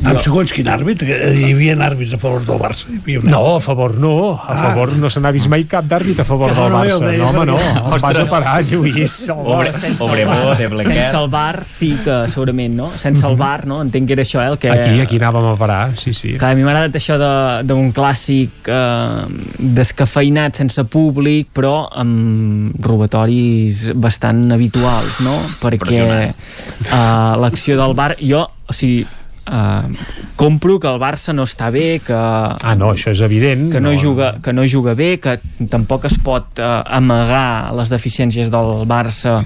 Amb 0.02 0.18
segons 0.24 0.50
quin 0.56 0.66
àrbit, 0.72 1.04
que 1.06 1.16
hi 1.38 1.52
havia 1.54 1.76
àrbits 1.86 2.16
a 2.16 2.18
favor 2.22 2.42
del 2.46 2.58
Barça. 2.58 2.88
Hi 2.90 2.98
havia 3.02 3.20
No, 3.30 3.58
a 3.58 3.60
favor 3.62 3.94
no, 4.02 4.34
a 4.34 4.48
Ah. 4.50 4.58
favor 4.64 4.94
no 4.98 5.10
se 5.10 5.20
n'ha 5.22 5.32
vist 5.32 5.48
mai 5.48 5.64
cap 5.66 5.86
d'àrbit 5.86 6.20
a 6.20 6.26
favor 6.26 6.50
Que 6.50 6.56
del 6.60 6.70
no, 6.72 6.78
Barça. 6.80 7.00
deia, 7.06 7.18
No, 7.20 7.30
home, 7.30 7.46
no, 7.46 7.56
on 7.56 7.92
vas 7.92 8.04
a 8.04 8.08
Ostres. 8.10 8.30
parar, 8.30 8.64
Lluís? 8.66 9.30
Obre, 9.30 9.72
sense, 9.74 10.04
el 10.04 10.26
bar, 10.26 10.58
sense 10.58 11.18
el 11.18 11.28
bar 11.30 11.64
sí 11.66 11.98
que 12.04 12.28
segurament, 12.28 12.74
no? 12.76 12.92
Sense 12.98 13.26
el 13.28 13.36
bar, 13.36 13.68
no? 13.68 13.82
Entenc 13.82 14.08
que 14.08 14.14
era 14.14 14.24
això, 14.24 14.42
eh? 14.44 14.48
El 14.52 14.58
que... 14.58 14.72
Aquí, 14.72 15.00
aquí 15.02 15.20
anàvem 15.20 15.46
a 15.52 15.56
parar, 15.56 15.96
sí, 15.98 16.14
sí. 16.14 16.34
Clar, 16.38 16.52
a 16.52 16.56
mi 16.56 16.64
m'ha 16.64 16.72
agradat 16.72 16.96
això 16.96 17.18
de- 17.22 17.64
d'un 17.68 17.94
clàssic 17.94 18.50
eh, 18.66 19.26
descafeinat 19.60 20.56
sense 20.56 20.84
públic, 20.86 21.50
però 21.54 21.88
amb 21.94 22.74
robatoris 22.84 23.92
bastant 23.96 24.52
habituals, 24.52 25.22
no? 25.22 25.38
Perquè 25.62 26.04
eh, 26.34 27.36
l'acció 27.38 27.78
del 27.78 27.94
bar... 27.94 28.16
Jo, 28.22 28.48
o 28.68 28.74
sigui, 28.74 29.06
Uh, 29.42 29.90
compro 30.38 30.76
que 30.78 30.86
el 30.86 31.00
Barça 31.02 31.34
no 31.34 31.48
està 31.50 31.72
bé 31.74 31.98
que, 32.06 32.14
ah 32.14 32.74
no, 32.78 32.92
això 32.94 33.10
és 33.10 33.24
evident 33.26 33.72
que 33.74 33.80
no, 33.82 33.90
no. 33.90 33.98
juga, 33.98 34.36
que 34.38 34.54
no 34.54 34.68
juga 34.70 34.94
bé 34.94 35.16
que 35.18 35.34
tampoc 35.72 36.06
es 36.06 36.20
pot 36.22 36.62
uh, 36.62 36.84
amagar 36.86 37.74
les 37.74 37.90
deficiències 37.90 38.52
del 38.54 38.86
Barça 38.86 39.40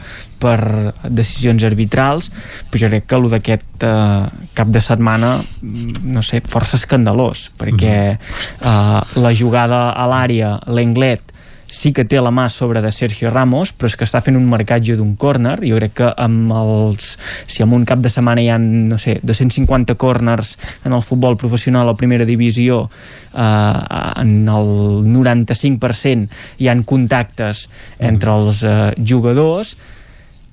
per 0.43 0.91
decisions 1.07 1.63
arbitrals 1.63 2.27
però 2.67 2.83
jo 2.83 2.89
crec 2.91 3.07
que 3.07 3.21
el 3.21 3.29
d'aquest 3.37 3.87
uh, 3.87 4.27
cap 4.57 4.75
de 4.75 4.83
setmana 4.83 5.37
mm, 5.39 6.03
no 6.11 6.25
sé, 6.27 6.43
força 6.43 6.75
escandalós 6.75 7.47
perquè 7.55 7.95
uh, 8.19 8.99
la 9.23 9.31
jugada 9.31 9.87
a 9.95 10.09
l'àrea, 10.11 10.57
l'Englet 10.67 11.34
sí 11.67 11.91
que 11.93 12.05
té 12.05 12.19
la 12.21 12.31
mà 12.33 12.45
sobre 12.49 12.81
de 12.81 12.91
Sergio 12.93 13.31
Ramos 13.33 13.71
però 13.73 13.89
és 13.89 13.95
que 13.97 14.05
està 14.05 14.21
fent 14.23 14.37
un 14.37 14.45
marcatge 14.49 14.95
d'un 14.99 15.15
córner. 15.19 15.57
Jo 15.65 15.79
crec 15.79 15.95
que 16.01 16.11
amb 16.21 16.53
els 16.55 17.15
si 17.47 17.63
en 17.65 17.73
un 17.73 17.85
cap 17.87 18.01
de 18.03 18.11
setmana 18.11 18.43
hi 18.43 18.49
ha, 18.53 18.59
no 18.59 18.99
sé 19.01 19.17
250 19.23 19.95
córners 20.01 20.55
en 20.85 20.93
el 20.93 21.03
futbol 21.03 21.37
professional 21.37 21.89
o 21.89 21.97
primera 21.97 22.25
divisió 22.25 22.85
eh, 22.85 23.41
en 24.21 24.37
el 24.49 24.71
95% 25.09 26.29
hi 26.61 26.69
han 26.69 26.83
contactes 26.83 27.67
entre 27.99 28.35
els 28.35 28.63
eh, 28.63 28.93
jugadors. 29.01 29.75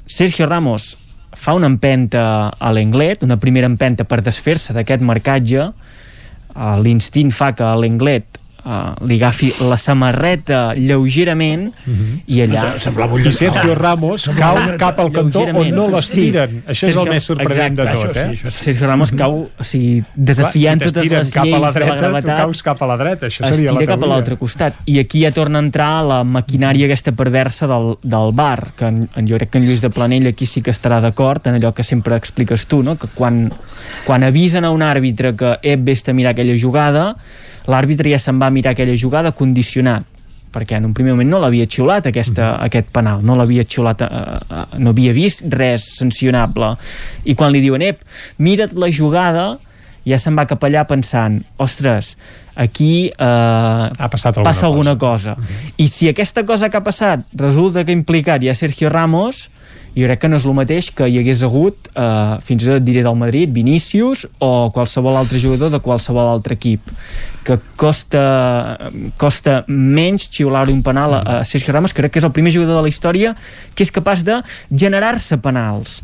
Sergio 0.06 0.46
Ramos 0.46 0.96
fa 1.32 1.54
una 1.56 1.66
empenta 1.66 2.52
a 2.58 2.72
l'Englet, 2.72 3.22
una 3.24 3.38
primera 3.40 3.66
empenta 3.66 4.04
per 4.04 4.20
desfer-se 4.24 4.74
d'aquest 4.76 5.02
marcatge, 5.02 5.70
uh, 6.52 6.76
l'instint 6.82 7.32
fa 7.32 7.52
que 7.56 7.68
l'Englet 7.80 8.31
uh, 8.64 8.92
li 9.06 9.18
agafi 9.20 9.52
la 9.68 9.78
samarreta 9.80 10.62
lleugerament 10.78 11.68
i 12.26 12.42
allà... 12.44 12.64
Semblava 12.82 13.18
un 13.18 13.30
Sergio 13.32 13.74
Ramos 13.78 14.28
cau 14.36 14.58
cap 14.80 15.00
al 15.02 15.12
cantó 15.14 15.44
on 15.50 15.70
no 15.74 15.88
l'estiren. 15.92 16.62
Això 16.70 16.90
és 16.90 16.98
el 16.98 17.10
més 17.10 17.26
sorprenent 17.28 17.78
de 17.78 17.88
tot, 17.90 18.16
eh? 18.22 18.28
Sergio 18.50 18.88
Ramos 18.88 19.14
cau, 19.16 19.38
o 19.46 19.66
sigui, 19.66 20.02
desafiant 20.14 20.82
Clar, 20.82 20.90
si 20.90 20.98
totes 20.98 21.12
les 21.12 21.34
cap 21.34 21.46
a 21.46 21.48
la 21.48 21.52
lleis 21.52 21.54
de 21.54 21.62
la 21.62 21.72
dreta, 21.76 21.98
gravetat 22.00 22.42
caus 22.42 22.62
cap 22.66 22.82
a 22.82 22.90
la 22.90 22.98
dreta. 23.00 23.28
Això 23.30 23.46
seria 23.46 23.74
la 23.74 23.82
tira 23.82 23.94
cap 23.94 24.06
a 24.06 24.10
l'altre 24.12 24.38
costat 24.40 24.82
i 24.86 24.98
aquí 25.02 25.22
ja 25.24 25.32
torna 25.34 25.60
a 25.60 25.66
entrar 25.66 25.90
la 26.06 26.22
maquinària 26.24 26.88
aquesta 26.88 27.14
perversa 27.16 27.68
del, 27.70 27.94
del 28.02 28.32
bar 28.36 28.72
que 28.78 28.88
en, 28.88 29.02
en, 29.16 29.28
jo 29.28 29.38
crec 29.38 29.52
que 29.52 29.60
en 29.60 29.68
Lluís 29.68 29.84
de 29.84 29.90
Planell 29.94 30.28
aquí 30.32 30.48
sí 30.48 30.62
que 30.64 30.74
estarà 30.74 31.00
d'acord 31.04 31.46
en 31.48 31.58
allò 31.58 31.72
que 31.76 31.86
sempre 31.86 32.16
expliques 32.18 32.66
tu 32.66 32.82
no? 32.82 32.96
que 32.98 33.10
quan, 33.14 33.44
quan 34.06 34.26
avisen 34.26 34.66
a 34.66 34.72
un 34.74 34.84
àrbitre 34.86 35.34
que 35.38 35.56
ep, 35.62 35.84
vés 35.86 36.04
a 36.08 36.16
mirar 36.16 36.34
aquella 36.36 36.58
jugada 36.58 37.12
l'àrbitre 37.66 38.10
ja 38.10 38.18
se'n 38.18 38.38
va 38.40 38.46
a 38.46 38.50
mirar 38.54 38.72
aquella 38.72 38.96
jugada 38.96 39.32
condicionat 39.32 40.06
perquè 40.52 40.76
en 40.76 40.84
un 40.84 40.92
primer 40.92 41.14
moment 41.14 41.30
no 41.32 41.38
l'havia 41.40 41.64
xiulat 41.64 42.06
aquesta, 42.10 42.56
Mhm. 42.58 42.64
aquest 42.66 42.90
penal, 42.92 43.22
no 43.24 43.34
l'havia 43.36 43.64
xiulat 43.64 44.02
eh, 44.02 44.06
eh, 44.06 44.64
no 44.84 44.90
havia 44.90 45.12
vist 45.16 45.42
res 45.48 45.86
sancionable 45.96 46.74
i 47.24 47.34
quan 47.34 47.52
li 47.52 47.60
diuen, 47.60 47.80
ep, 47.82 48.02
mira't 48.38 48.74
la 48.76 48.90
jugada 48.92 49.58
ja 50.04 50.18
se'n 50.18 50.34
va 50.36 50.44
cap 50.50 50.60
allà 50.66 50.84
pensant 50.84 51.40
ostres, 51.62 52.16
aquí 52.54 53.06
eh, 53.06 53.24
ha 53.24 54.08
passat 54.10 54.36
alguna 54.36 54.44
passa 54.50 54.66
alguna 54.66 54.96
cosa, 54.98 55.36
cosa. 55.36 55.72
i 55.78 55.86
si 55.88 56.08
aquesta 56.08 56.44
cosa 56.44 56.68
que 56.68 56.76
ha 56.76 56.82
passat 56.84 57.20
resulta 57.34 57.84
que 57.84 57.92
ha 57.92 57.96
implicat 57.96 58.42
ja 58.42 58.52
Sergio 58.54 58.90
Ramos 58.90 59.48
jo 59.94 60.06
crec 60.06 60.22
que 60.22 60.30
no 60.30 60.38
és 60.40 60.46
el 60.48 60.56
mateix 60.56 60.88
que 60.96 61.08
hi 61.08 61.18
hagués 61.20 61.42
hagut 61.44 61.90
eh, 61.92 62.38
fins 62.44 62.64
i 62.64 62.70
tot 62.70 62.84
diré 62.84 63.02
del 63.04 63.18
Madrid, 63.18 63.52
Vinícius 63.52 64.24
o 64.40 64.70
qualsevol 64.72 65.18
altre 65.20 65.40
jugador 65.42 65.72
de 65.72 65.82
qualsevol 65.84 66.30
altre 66.32 66.56
equip 66.56 66.88
que 67.44 67.58
costa 67.76 68.22
costa 69.18 69.62
menys 69.66 70.28
xiular-li 70.32 70.72
un 70.72 70.82
penal 70.86 71.18
a, 71.18 71.20
a 71.20 71.36
Sergio 71.44 71.74
Ramos, 71.74 71.92
crec 71.92 72.14
que 72.14 72.22
és 72.22 72.28
el 72.28 72.32
primer 72.32 72.54
jugador 72.54 72.80
de 72.80 72.86
la 72.86 72.92
història 72.92 73.34
que 73.74 73.84
és 73.84 73.92
capaç 73.92 74.22
de 74.24 74.38
generar-se 74.70 75.38
penals. 75.42 76.00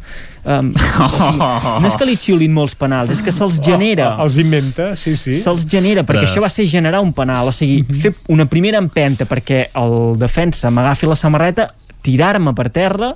Um, 0.49 0.71
o 0.75 1.09
sigui, 1.13 1.39
no 1.83 1.89
és 1.89 1.97
que 1.99 2.09
li 2.09 2.17
xiulin 2.19 2.55
molts 2.55 2.77
penals 2.79 3.13
és 3.15 3.25
que 3.25 3.35
se'ls 3.35 3.59
genera. 3.65 4.15
Els 4.25 4.39
inventa, 4.43 4.93
sí, 4.97 5.15
sí. 5.19 5.37
se'ls 5.39 5.67
genera, 5.69 6.05
perquè 6.09 6.27
això 6.29 6.43
va 6.45 6.53
ser 6.53 6.69
generar 6.71 7.03
un 7.05 7.13
penal, 7.17 7.51
o 7.51 7.55
sigui, 7.55 7.83
fer 8.03 8.15
una 8.33 8.49
primera 8.51 8.81
empenta 8.83 9.29
perquè 9.29 9.69
el 9.79 10.17
defensa 10.21 10.73
m'agafi 10.75 11.09
la 11.11 11.19
samarreta, 11.19 11.71
tirar-me 12.05 12.55
per 12.57 12.71
terra 12.75 13.13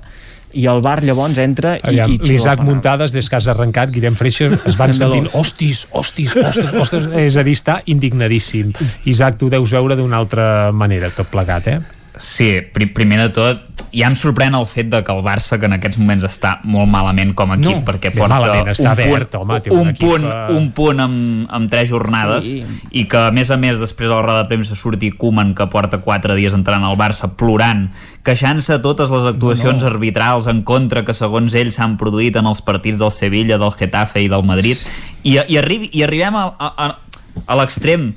i 0.58 0.66
el 0.70 0.82
bar 0.84 0.98
llavors 1.04 1.38
entra 1.42 1.76
i, 1.78 1.84
Aviam, 1.92 2.12
i 2.12 2.20
el 2.20 2.28
L'Isaac. 2.32 2.62
Muntades, 2.66 3.14
des 3.14 3.28
que 3.28 3.38
has 3.38 3.48
arrencat, 3.52 3.92
Guillem 3.94 4.18
Freixa, 4.18 4.50
es 4.68 4.76
van 4.78 4.94
sentint 4.96 5.30
hostis, 5.38 5.86
hostis, 5.90 6.36
ostres, 6.36 6.74
ostres, 6.74 7.08
és 7.26 7.38
a 7.38 7.46
dir, 7.46 7.56
està 7.58 7.80
indignadíssim. 7.86 8.74
Isaac, 9.08 9.40
tu 9.40 9.50
deus 9.52 9.72
veure 9.72 9.98
d'una 9.98 10.20
altra 10.20 10.46
manera 10.72 11.10
tot 11.14 11.30
plegat, 11.32 11.72
eh? 11.72 12.01
Sí, 12.22 12.60
pri 12.70 12.86
primer 12.94 13.16
de 13.18 13.30
tot, 13.34 13.62
ja 13.90 14.06
em 14.06 14.14
sorprèn 14.14 14.54
el 14.54 14.62
fet 14.70 14.86
de 14.92 15.00
que 15.02 15.10
el 15.10 15.24
Barça, 15.26 15.56
que 15.58 15.66
en 15.66 15.72
aquests 15.74 15.98
moments 15.98 16.22
està 16.28 16.52
molt 16.62 16.86
malament 16.88 17.32
com 17.34 17.50
a 17.50 17.56
equip, 17.58 17.80
No, 17.80 17.82
perquè 17.88 18.12
porta 18.14 18.36
malament, 18.38 18.70
està 18.70 18.92
un 18.92 19.00
verd, 19.00 19.26
punt, 19.32 19.40
home, 19.42 19.58
té 19.64 19.72
un 19.74 19.80
un, 19.80 19.90
equip, 19.90 20.06
punt, 20.06 20.26
un 20.54 20.68
punt 20.76 21.02
amb, 21.02 21.48
amb 21.58 21.70
tres 21.72 21.90
jornades 21.90 22.46
Sí. 22.46 22.62
i 22.92 23.04
que, 23.10 23.18
a 23.26 23.32
més 23.34 23.50
a 23.50 23.58
més, 23.58 23.80
després 23.82 24.06
a 24.08 24.14
la 24.14 24.22
roda 24.22 24.44
de 24.44 24.48
premsa 24.54 24.78
surti 24.78 25.10
Koeman, 25.10 25.50
que 25.58 25.66
porta 25.66 25.98
quatre 25.98 26.38
dies 26.38 26.54
entrant 26.54 26.86
al 26.86 26.96
Barça, 26.96 27.32
plorant, 27.36 27.88
queixant-se 28.22 28.78
de 28.78 28.82
totes 28.86 29.10
les 29.10 29.26
actuacions 29.34 29.82
No, 29.82 29.88
no. 29.88 29.94
arbitrals 29.96 30.46
en 30.46 30.62
contra 30.62 31.02
que, 31.04 31.12
segons 31.18 31.52
ell, 31.58 31.72
s'han 31.74 31.98
produït 31.98 32.38
en 32.38 32.46
els 32.46 32.62
partits 32.62 33.02
del 33.02 33.10
Sevilla, 33.10 33.58
del 33.58 33.74
Getafe 33.74 34.22
i 34.22 34.28
del 34.30 34.46
Madrid, 34.46 34.78
i, 35.24 35.40
i, 35.42 35.58
arribi, 35.58 35.90
i 35.92 36.06
arribem 36.06 36.38
a, 36.38 36.46
a, 36.56 36.70
a, 36.86 37.42
a 37.46 37.56
l'extrem 37.58 38.12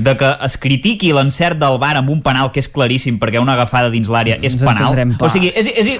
de 0.00 0.16
que 0.20 0.30
es 0.46 0.56
critiqui 0.60 1.12
l'encert 1.16 1.60
del 1.60 1.78
bar 1.82 1.94
amb 2.00 2.10
un 2.12 2.22
penal 2.24 2.52
que 2.54 2.62
és 2.62 2.68
claríssim 2.72 3.18
perquè 3.20 3.42
una 3.42 3.54
agafada 3.58 3.92
dins 3.92 4.10
l'àrea 4.10 4.38
és 4.40 4.56
Ens 4.56 4.64
penal 4.64 4.96
o 5.20 5.30
sigui, 5.32 5.52
és, 5.54 5.70
és, 5.70 5.90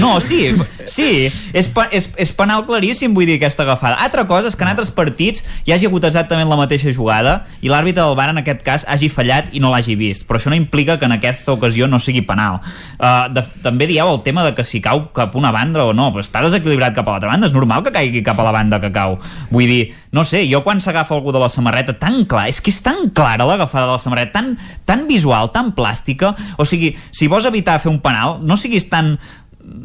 no, 0.00 0.14
sí 0.24 0.52
sí, 0.86 1.28
és, 1.52 1.70
és, 1.90 2.08
és 2.16 2.34
penal 2.36 2.66
claríssim 2.68 3.14
vull 3.14 3.28
dir 3.28 3.38
aquesta 3.40 3.66
agafada, 3.66 3.98
altra 4.02 4.26
cosa 4.30 4.50
és 4.50 4.56
que 4.56 4.66
en 4.66 4.72
altres 4.72 4.92
partits 4.94 5.44
hi 5.66 5.74
hagi 5.74 5.88
hagut 5.90 6.06
exactament 6.08 6.50
la 6.50 6.58
mateixa 6.60 6.92
jugada 6.94 7.42
i 7.60 7.70
l'àrbitre 7.72 8.02
del 8.02 8.16
bar 8.18 8.30
en 8.32 8.42
aquest 8.42 8.64
cas 8.66 8.86
hagi 8.88 9.10
fallat 9.12 9.52
i 9.52 9.62
no 9.62 9.72
l'hagi 9.72 9.96
vist, 9.98 10.26
però 10.28 10.40
això 10.40 10.52
no 10.52 10.58
implica 10.58 10.98
que 10.98 11.08
en 11.08 11.16
aquesta 11.16 11.54
ocasió 11.54 11.88
no 11.88 12.00
sigui 12.02 12.22
penal. 12.26 12.60
Uh, 12.98 13.28
de, 13.32 13.44
també 13.64 13.88
dieu 13.90 14.08
el 14.08 14.22
tema 14.26 14.44
de 14.46 14.54
que 14.56 14.64
si 14.68 14.82
cau 14.84 15.06
cap 15.16 15.36
una 15.38 15.52
banda 15.54 15.84
o 15.86 15.94
no, 15.96 16.10
però 16.14 16.24
està 16.24 16.42
desequilibrat 16.44 16.96
cap 16.96 17.08
a 17.08 17.16
l'altra 17.16 17.32
banda, 17.32 17.48
és 17.48 17.56
normal 17.56 17.84
que 17.86 17.94
caigui 17.94 18.24
cap 18.26 18.40
a 18.40 18.46
la 18.46 18.54
banda 18.54 18.80
que 18.82 18.92
cau. 18.94 19.18
Vull 19.50 19.70
dir, 19.70 19.82
no 20.12 20.24
sé, 20.28 20.44
jo 20.44 20.60
quan 20.62 20.80
s'agafa 20.84 21.14
algú 21.16 21.32
de 21.32 21.40
la 21.40 21.48
samarreta 21.48 21.96
tan 21.96 22.26
clar, 22.28 22.44
és 22.52 22.60
que 22.60 22.68
és 22.70 22.82
tan 22.84 23.08
clara 23.16 23.46
l'agafada 23.48 23.88
de 23.88 23.96
la 23.96 24.02
samarreta, 24.02 24.34
tan, 24.36 24.50
tan 24.84 25.06
visual 25.08 25.48
tan 25.54 25.72
plàstica, 25.72 26.34
o 26.60 26.68
sigui 26.68 26.92
si 27.10 27.30
vols 27.32 27.48
evitar 27.48 27.78
fer 27.80 27.90
un 27.90 28.02
penal, 28.04 28.36
no 28.44 28.58
siguis 28.60 28.90
tan 28.92 29.16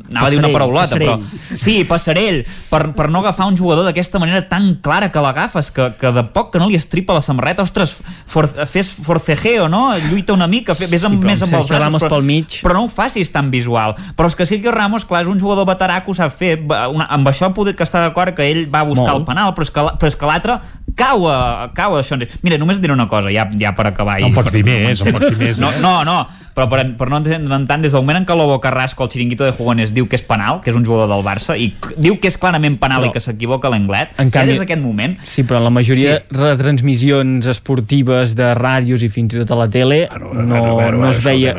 anava 0.10 0.28
a 0.28 0.30
dir 0.32 0.40
una 0.40 0.48
Passarell, 0.48 0.54
paraulota, 0.54 0.96
però 0.98 1.18
passarell. 1.20 1.58
sí, 1.60 1.74
passarell, 1.86 2.38
per, 2.70 2.94
per 2.96 3.10
no 3.14 3.20
agafar 3.20 3.48
un 3.48 3.58
jugador 3.60 3.86
d'aquesta 3.86 4.20
manera 4.20 4.42
tan 4.50 4.76
clara 4.82 5.12
que 5.12 5.22
l'agafes, 5.22 5.70
que, 5.76 5.90
que 6.00 6.12
de 6.16 6.24
poc 6.34 6.50
que 6.54 6.60
no 6.60 6.68
li 6.70 6.76
estripa 6.80 7.14
la 7.14 7.22
samarreta, 7.22 7.62
ostres, 7.68 7.98
for, 8.26 8.48
fes 8.48 8.90
forcejeo, 8.90 9.68
no? 9.70 9.92
Lluita 10.10 10.34
una 10.34 10.48
mica, 10.48 10.74
fe- 10.76 10.88
vés 10.88 11.04
amb, 11.06 11.18
Sí, 11.18 11.22
però 11.22 11.32
més 11.32 11.44
amb 11.46 11.54
els 11.60 11.68
braços, 11.70 11.84
Ramos 11.86 12.02
però, 12.04 12.10
pel 12.16 12.24
mig. 12.24 12.58
però 12.64 12.74
no 12.80 12.86
ho 12.86 12.90
facis 12.90 13.32
tan 13.32 13.52
visual. 13.52 13.96
Però 14.18 14.28
és 14.32 14.36
que 14.36 14.46
Sergio 14.50 14.72
Ramos, 14.72 15.06
clar, 15.06 15.22
és 15.28 15.32
un 15.32 15.40
jugador 15.40 15.68
veterà 15.70 16.00
que 16.04 16.12
ho 16.12 16.18
sap 16.18 16.34
fer, 16.36 16.56
una, 16.66 17.06
amb 17.06 17.28
això 17.30 17.52
poder 17.54 17.76
que 17.76 17.84
està 17.86 18.02
d'acord 18.08 18.34
que 18.36 18.48
ell 18.50 18.66
va 18.74 18.84
buscar 18.88 19.12
Molt. 19.14 19.22
el 19.22 19.26
penal, 19.30 19.54
però 19.54 19.68
és 19.68 19.72
que, 19.72 19.82
però 20.00 20.08
és 20.08 20.16
que 20.18 20.26
l'altre 20.32 20.60
cau 20.98 21.28
a, 21.30 21.70
cau 21.78 21.96
a 21.96 22.02
això. 22.02 22.18
Mira, 22.44 22.58
només 22.58 22.78
et 22.82 22.84
diré 22.84 22.94
una 22.98 23.08
cosa, 23.08 23.30
ja, 23.34 23.46
ja 23.60 23.72
per 23.78 23.88
acabar. 23.94 24.20
No 24.24 24.32
i- 24.32 24.36
pots 24.36 24.52
dir 24.52 24.66
més, 24.68 25.06
no 25.06 25.14
pots 25.16 25.30
dir 25.32 25.38
més, 25.38 25.62
No, 25.62 25.70
eh? 25.72 25.80
no, 25.84 25.94
no, 26.08 26.18
però 26.58 26.66
per, 26.72 26.80
per 26.98 27.08
no 27.12 27.20
entendre 27.22 27.60
tant, 27.70 27.84
des 27.86 27.94
del 27.94 28.02
moment 28.02 28.18
en 28.18 28.26
què 28.26 28.34
Lobo 28.36 28.58
Carrasco, 28.60 29.06
el 29.06 29.12
xiringuito 29.14 29.46
de 29.46 29.52
Jugones, 29.54 29.92
diu 29.94 30.08
que 30.10 30.18
és 30.18 30.24
penal, 30.26 30.58
que 30.66 30.72
és 30.74 30.76
un 30.80 30.84
jugador 30.86 31.08
del 31.14 31.22
Barça, 31.26 31.54
i 31.54 31.68
diu 32.02 32.16
que 32.20 32.32
és 32.32 32.38
clarament 32.42 32.80
penal 32.82 33.04
però- 33.06 33.12
i 33.12 33.14
que 33.14 33.22
s'equivoca 33.22 33.70
l'Englet, 33.70 34.16
En 34.18 34.32
ja 34.34 34.44
des 34.50 34.58
d'aquest 34.58 34.82
moment... 34.82 35.18
Sí, 35.24 35.44
però 35.46 35.62
la 35.62 35.70
majoria 35.70 36.24
de 36.32 36.42
retransmissions 36.42 37.46
esportives 37.46 38.34
de 38.36 38.50
ràdios 38.58 39.04
i 39.06 39.10
fins 39.14 39.36
i 39.38 39.42
tot 39.44 39.54
a 39.54 39.60
la 39.62 39.68
tele 39.70 40.08
no, 40.18 40.92
no 40.98 41.10
es 41.12 41.22
veia... 41.24 41.54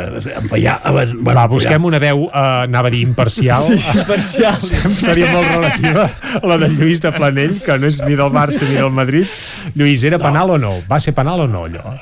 Ja, 0.59 0.81
Va, 0.89 1.47
busquem 1.51 1.85
una 1.87 2.01
veu, 2.03 2.27
eh, 2.27 2.43
anava 2.67 2.89
a 2.91 2.93
dir 2.95 3.03
imparcial. 3.07 3.63
Sí, 3.71 3.79
imparcial. 4.01 4.59
Seria 4.99 5.31
molt 5.33 5.47
relativa 5.55 6.09
a 6.43 6.43
la 6.49 6.59
de 6.59 6.69
Lluís 6.75 7.03
de 7.05 7.13
Planell, 7.15 7.55
que 7.63 7.79
no 7.79 7.87
és 7.91 8.01
ni 8.03 8.17
del 8.19 8.33
Barça 8.35 8.67
ni 8.69 8.75
del 8.79 8.91
Madrid. 8.95 9.28
Lluís, 9.75 10.03
era 10.05 10.19
penal 10.19 10.51
o 10.55 10.59
no? 10.59 10.71
Va 10.91 10.99
ser 11.01 11.13
penal 11.15 11.41
o 11.41 11.47
no, 11.51 11.65
allò? 11.67 11.95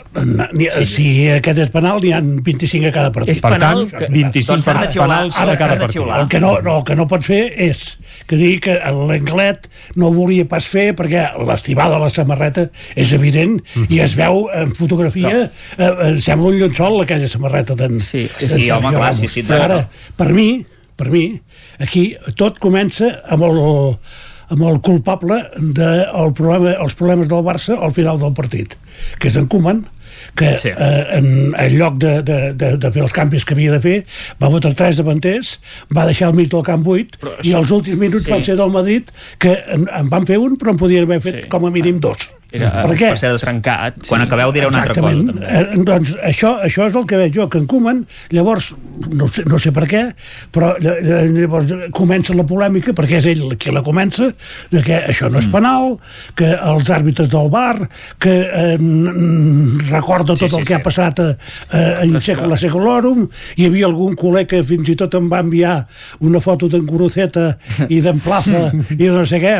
Ni, 0.52 0.66
sí. 0.70 0.86
Si 0.86 1.06
aquest 1.32 1.58
és 1.64 1.70
penal, 1.74 2.00
n'hi 2.02 2.12
ha 2.14 2.20
25 2.22 2.88
a 2.88 2.92
cada 2.94 3.10
partit. 3.12 3.34
És 3.36 3.40
Per 3.42 3.50
penal 3.56 3.82
tant, 3.88 3.98
que- 3.98 4.08
25 4.12 4.52
Doncs 4.52 4.66
xiular, 4.92 5.08
penals 5.08 5.38
Ara, 5.42 5.52
a 5.52 5.56
cada 5.58 5.78
partit. 5.78 6.02
El 6.02 6.28
que, 6.28 6.40
no, 6.40 6.52
no, 6.62 6.76
el 6.78 6.84
que 6.84 6.96
no 6.96 7.06
pots 7.10 7.26
fer 7.26 7.42
és 7.68 7.98
que 8.26 8.36
dir 8.36 8.60
que 8.60 8.76
l'Anglet 8.78 9.68
no 9.96 10.08
ho 10.08 10.12
volia 10.14 10.46
pas 10.48 10.64
fer 10.66 10.94
perquè 10.96 11.26
l'estivada 11.46 11.96
de 11.96 12.04
la 12.04 12.08
samarreta 12.10 12.68
és 12.94 13.12
evident 13.12 13.60
Mhm. 13.74 13.86
i 13.90 14.00
es 14.00 14.14
veu 14.16 14.48
en 14.54 14.72
fotografia 14.74 15.32
eh, 15.44 15.50
eh, 15.78 16.16
sembla 16.20 16.48
un 16.48 16.58
llençol 16.60 17.00
aquella 17.02 17.28
samarreta 17.28 17.74
d'en 17.74 17.98
Sí, 18.00 18.28
sí, 18.38 18.70
home, 18.70 18.92
clar, 18.94 19.14
sí, 19.14 19.28
sí, 19.28 19.44
Ara, 19.48 19.88
per 20.16 20.28
mi, 20.32 20.64
per 20.96 21.10
mi, 21.10 21.40
aquí 21.78 22.16
tot 22.36 22.58
comença 22.58 23.22
amb 23.28 23.42
el, 23.44 23.58
amb 24.52 24.62
el 24.62 24.80
culpable 24.84 25.42
dels 25.56 25.74
de 25.76 25.90
el 26.06 26.32
problema, 26.38 26.76
els 26.82 26.94
problemes 26.98 27.28
del 27.28 27.44
Barça 27.46 27.76
al 27.76 27.94
final 27.96 28.20
del 28.22 28.34
partit, 28.36 28.76
que 29.20 29.30
és 29.30 29.38
en 29.40 29.48
Koeman, 29.50 29.84
que 30.34 30.58
sí. 30.58 30.68
eh, 30.68 31.06
en, 31.18 31.54
en 31.56 31.78
lloc 31.78 31.98
de, 31.98 32.22
de, 32.22 32.38
de, 32.54 32.70
de 32.76 32.90
fer 32.92 33.02
els 33.04 33.14
canvis 33.14 33.44
que 33.46 33.56
havia 33.56 33.74
de 33.76 33.80
fer 33.84 33.96
va 34.42 34.50
votar 34.52 34.72
tres 34.78 35.00
davanters 35.00 35.56
va 35.96 36.06
deixar 36.08 36.30
al 36.30 36.38
mig 36.38 36.50
del 36.52 36.64
camp 36.66 36.84
buit 36.86 37.18
però 37.20 37.36
i 37.44 37.54
els 37.58 37.72
últims 37.74 38.00
minuts 38.00 38.24
sí. 38.24 38.30
sí. 38.30 38.34
van 38.34 38.46
ser 38.48 38.56
del 38.60 38.72
Madrid 38.74 39.12
que 39.42 39.52
en, 39.76 39.86
en 39.92 40.10
van 40.12 40.26
fer 40.28 40.40
un 40.42 40.56
però 40.60 40.74
en 40.74 40.80
podien 40.80 41.06
haver 41.08 41.20
fet 41.24 41.42
sí. 41.42 41.46
com 41.52 41.68
a 41.68 41.72
mínim 41.74 42.00
dos 42.02 42.30
Era, 42.56 42.82
per 42.86 42.96
què? 42.98 43.10
Per 43.14 43.18
ser 43.20 43.32
trencat. 43.42 44.00
Quan 44.08 44.24
acabeu 44.24 44.52
diré 44.54 44.66
una 44.70 44.80
altra 44.82 44.94
cosa, 44.96 45.12
Exactament. 45.12 45.44
també. 45.44 45.80
Eh, 45.80 45.84
doncs 45.86 46.14
això, 46.22 46.54
això 46.66 46.86
és 46.90 46.96
el 46.96 47.06
que 47.06 47.16
veig 47.20 47.34
jo, 47.36 47.48
que 47.52 47.58
en 47.62 47.66
Koeman, 47.70 48.04
llavors, 48.34 48.72
no 49.12 49.28
sé, 49.28 49.44
no 49.46 49.58
sé 49.62 49.72
per 49.76 49.84
què, 49.90 50.02
però 50.52 50.72
ll- 50.80 50.98
ll- 51.02 51.34
llavors 51.40 51.72
comença 51.92 52.34
la 52.34 52.46
polèmica, 52.48 52.94
perquè 52.96 53.18
és 53.20 53.26
ell 53.32 53.56
qui 53.60 53.70
la 53.74 53.82
comença, 53.86 54.30
de 54.72 54.82
que 54.82 55.00
això 55.12 55.30
no 55.30 55.38
és 55.42 55.48
penal, 55.52 55.98
que 56.34 56.52
els 56.56 56.90
àrbitres 56.90 57.28
del 57.32 57.50
bar, 57.52 57.76
que 58.18 58.34
eh, 58.46 58.76
mm, 58.78 59.88
recorda 59.90 60.34
tot 60.34 60.38
Sí, 60.46 60.48
sí, 60.48 60.56
el 60.60 60.62
que 60.66 60.74
sí. 60.74 60.78
ha 60.78 60.82
passat 60.84 61.20
a, 61.20 61.28
a, 61.70 61.80
en 62.04 62.20
Secula 62.20 62.56
Secolorum, 62.60 63.26
hi 63.56 63.66
havia 63.68 63.86
algun 63.90 64.14
col·leg 64.18 64.46
que 64.50 64.62
fins 64.66 64.88
i 64.92 64.96
tot 64.98 65.14
em 65.18 65.28
va 65.32 65.40
enviar 65.44 65.76
una 66.26 66.40
foto 66.40 66.68
d'en 66.72 66.84
Guruceta 66.86 67.56
i 67.88 68.00
d'en 68.04 68.20
Plaza 68.24 68.70
i 68.92 68.96
de 69.02 69.10
no 69.14 69.24
sé 69.28 69.40
què, 69.42 69.54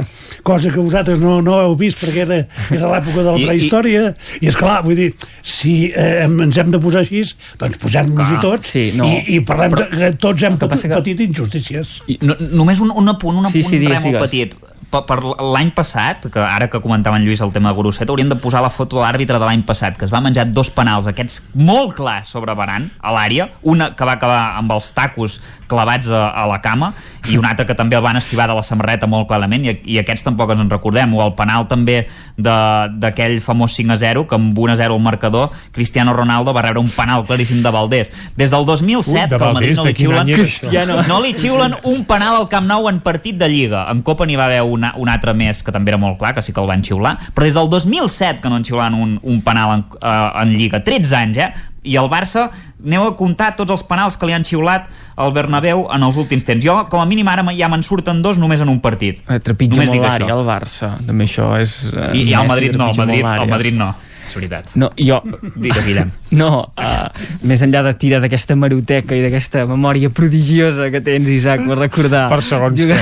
cosa 0.46 0.70
que 0.72 0.80
vosaltres 0.80 1.18
no, 1.22 1.38
no 1.44 1.58
heu 1.62 1.76
vist 1.78 1.98
perquè 2.02 2.24
era, 2.26 2.38
era 2.70 2.85
l'època 2.92 3.22
de 3.22 3.30
la 3.32 3.38
i- 3.38 3.46
prehistòria, 3.46 4.14
i, 4.40 4.46
és 4.50 4.56
clar, 4.56 4.82
vull 4.86 4.96
dir, 4.98 5.10
si 5.42 5.92
eh, 5.94 6.24
ens 6.26 6.56
hem 6.58 6.70
de 6.70 6.78
posar 6.82 7.00
així, 7.04 7.22
doncs 7.58 7.78
posem-nos-hi 7.82 8.40
tots 8.42 8.66
Sí, 8.76 8.92
no. 8.96 9.04
i, 9.06 9.36
i 9.36 9.40
parlem 9.40 9.74
de 9.78 9.88
que 9.92 10.12
tots 10.20 10.42
hem 10.42 10.56
que 10.58 10.66
patit, 10.68 10.88
que- 10.90 10.96
patit 11.00 11.20
injustícies. 11.28 12.00
I 12.08 12.18
no, 12.22 12.34
només 12.52 12.80
un, 12.80 12.90
un 12.94 13.08
apunt, 13.08 13.36
un 13.42 13.44
Sí, 13.50 13.60
apunt 13.60 13.70
sí, 13.70 13.78
digues, 13.78 13.98
re 13.98 14.10
molt 14.10 14.16
digues. 14.16 14.30
petit. 14.30 14.56
per, 14.86 15.00
per 15.04 15.16
l'any 15.42 15.72
passat, 15.74 16.28
que 16.32 16.38
ara 16.40 16.68
que 16.70 16.78
comentava 16.80 17.16
en 17.18 17.24
Lluís 17.26 17.40
el 17.42 17.50
tema 17.52 17.68
de 17.72 17.74
Gorosset, 17.74 18.08
hauríem 18.08 18.28
de 18.30 18.36
posar 18.38 18.62
la 18.62 18.70
foto 18.70 18.96
de 18.96 19.02
l'àrbitre 19.02 19.36
de 19.42 19.44
l'any 19.44 19.64
passat, 19.66 19.96
que 19.98 20.04
es 20.06 20.12
va 20.14 20.20
menjar 20.22 20.44
dos 20.54 20.70
penals, 20.70 21.08
aquests 21.10 21.40
molt 21.58 21.96
clars 21.98 22.28
sobre 22.30 22.54
Baran, 22.54 22.86
a 23.02 23.10
l'àrea, 23.12 23.48
una 23.66 23.90
que 23.96 24.06
va 24.06 24.14
acabar 24.14 24.56
amb 24.60 24.70
els 24.72 24.92
tacos 24.94 25.40
clavats 25.68 26.08
a, 26.08 26.28
a 26.30 26.46
la 26.46 26.60
cama, 26.62 26.92
i 27.30 27.36
un 27.38 27.44
altre 27.44 27.66
que 27.66 27.74
també 27.74 27.96
el 27.96 28.02
van 28.02 28.16
estivar 28.16 28.46
de 28.48 28.54
la 28.54 28.62
samarreta 28.62 29.06
molt 29.10 29.26
clarament, 29.28 29.64
i, 29.66 29.74
i 29.94 29.98
aquests 29.98 30.24
tampoc 30.28 30.50
ens 30.54 30.60
en 30.62 30.70
recordem, 30.70 31.14
o 31.14 31.22
el 31.24 31.34
penal 31.38 31.66
també 31.68 32.06
de- 32.36 32.88
d'aquell 33.02 33.40
famós 33.42 33.74
5 33.76 33.92
a 33.92 33.96
0, 33.96 34.26
que 34.28 34.34
amb 34.38 34.56
1 34.58 34.72
a 34.72 34.76
0 34.76 34.94
al 34.94 35.00
marcador, 35.00 35.50
Cristiano 35.72 36.12
Ronaldo 36.14 36.52
va 36.54 36.62
rebre 36.62 36.80
un 36.80 36.88
penal 36.90 37.24
claríssim 37.26 37.62
de 37.62 37.70
Valdés. 37.70 38.12
Des 38.36 38.50
del 38.50 38.64
2007 38.66 39.10
Ui, 39.10 39.28
de 39.30 39.36
que 39.36 39.44
al 39.44 39.54
Madrid 39.54 39.76
Valdés, 39.76 39.78
no 39.78 39.84
li 39.84 39.94
xiulen? 39.94 40.26
Cristiano, 40.36 41.02
no 41.08 41.20
li 41.22 41.32
xiulen 41.34 41.74
un 41.84 42.04
penal 42.06 42.36
al 42.36 42.48
Camp 42.48 42.66
Nou 42.66 42.88
en 42.88 43.00
partit 43.00 43.36
de 43.36 43.48
Lliga. 43.48 43.86
En 43.90 44.02
Copa 44.02 44.26
n'hi 44.26 44.36
va 44.36 44.46
haver 44.46 44.62
una, 44.62 44.92
un 44.96 45.08
altre 45.08 45.34
més 45.34 45.62
que 45.62 45.72
també 45.74 45.90
era 45.90 45.98
molt 45.98 46.18
clar, 46.18 46.34
que 46.34 46.42
sí 46.42 46.52
que 46.52 46.60
el 46.60 46.66
van 46.70 46.82
xiular, 46.84 47.16
però 47.34 47.44
des 47.46 47.54
del 47.54 47.68
2007 47.70 48.40
que 48.40 48.48
no 48.48 48.56
en 48.60 48.64
xiulen 48.64 48.94
un, 48.94 49.18
un 49.22 49.42
penal 49.42 49.74
en, 49.78 49.84
uh, 50.02 50.42
en 50.42 50.54
Lliga. 50.56 50.82
13 50.84 51.16
anys, 51.16 51.36
eh? 51.38 51.52
I 51.86 51.96
el 52.00 52.08
Barça, 52.10 52.48
aneu 52.82 53.06
a 53.06 53.14
comptar 53.18 53.52
tots 53.58 53.72
els 53.74 53.84
penals 53.86 54.18
que 54.18 54.28
li 54.28 54.34
han 54.36 54.44
xiulat 54.46 54.90
al 55.16 55.32
Bernabéu 55.36 55.86
en 55.94 56.02
els 56.06 56.18
últims 56.20 56.44
temps. 56.44 56.62
Jo, 56.64 56.80
com 56.90 57.00
a 57.00 57.06
mínim, 57.08 57.28
ara 57.30 57.46
ja 57.56 57.70
me'n 57.72 57.84
surten 57.86 58.20
dos 58.24 58.40
només 58.42 58.60
en 58.60 58.72
un 58.72 58.80
partit. 58.84 59.22
Eh, 59.28 59.38
trepitja 59.38 59.80
Només 59.80 59.94
molt 59.94 60.08
l'àrea, 60.08 60.34
el 60.34 60.44
Barça. 60.48 60.96
També 61.06 61.28
això 61.30 61.54
és... 61.60 61.78
eh, 61.92 62.10
I, 62.18 62.26
i 62.32 62.36
el 62.36 62.50
Madrid 62.50 62.76
no, 62.76 62.90
el 62.90 63.00
Madrid, 63.00 63.24
el. 63.24 63.48
Madrid 63.54 63.78
no. 63.78 63.94
És 64.26 64.34
veritat. 64.34 64.72
No, 64.74 64.90
jo... 64.98 65.20
Digues, 65.54 65.84
Guillem. 65.86 66.10
No, 66.36 66.64
uh, 66.66 67.06
més 67.46 67.62
enllà 67.62 67.84
de 67.86 67.92
tirar 68.00 68.18
d'aquesta 68.24 68.56
maroteca 68.58 69.14
i 69.14 69.22
d'aquesta 69.22 69.62
memòria 69.70 70.10
prodigiosa 70.10 70.88
que 70.90 71.00
tens, 71.00 71.28
Isaac, 71.30 71.62
per 71.68 71.76
recordar 71.78 72.24
Per 72.32 72.40
segons 72.42 72.80
què. 72.82 72.96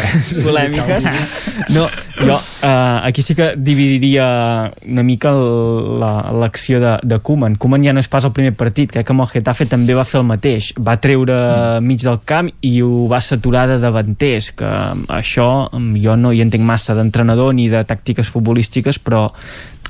polèmiques. 0.45 1.07
No, 1.73 1.87
jo 2.21 2.37
uh, 2.37 3.01
aquí 3.09 3.23
sí 3.25 3.35
que 3.39 3.55
dividiria 3.57 4.27
una 4.87 5.03
mica 5.03 5.33
el- 5.33 5.99
la- 6.03 6.31
l'acció 6.43 6.81
de, 6.83 6.99
de 7.03 7.19
Koeman. 7.25 7.57
Koeman 7.57 7.83
ja 7.89 7.95
no 7.97 8.03
és 8.05 8.09
pas 8.13 8.25
el 8.29 8.33
primer 8.37 8.53
partit, 8.59 8.93
crec 8.93 9.07
que 9.09 9.15
amb 9.17 9.25
el 9.25 9.33
Getafe 9.33 9.67
també 9.71 9.97
va 9.97 10.05
fer 10.05 10.21
el 10.21 10.29
mateix. 10.29 10.73
Va 10.79 10.99
treure 11.01 11.81
mig 11.81 12.05
del 12.05 12.21
camp 12.29 12.53
i 12.61 12.77
ho 12.85 13.07
va 13.11 13.23
saturar 13.25 13.67
de 13.73 13.81
davanters, 13.83 14.53
que 14.59 14.69
això 15.17 15.49
mm, 15.73 15.97
jo 16.05 16.17
no 16.21 16.33
hi 16.37 16.45
entenc 16.45 16.65
massa 16.69 16.95
d'entrenador 16.99 17.55
ni 17.57 17.71
de 17.73 17.81
tàctiques 17.89 18.29
futbolístiques, 18.31 19.01
però 19.01 19.31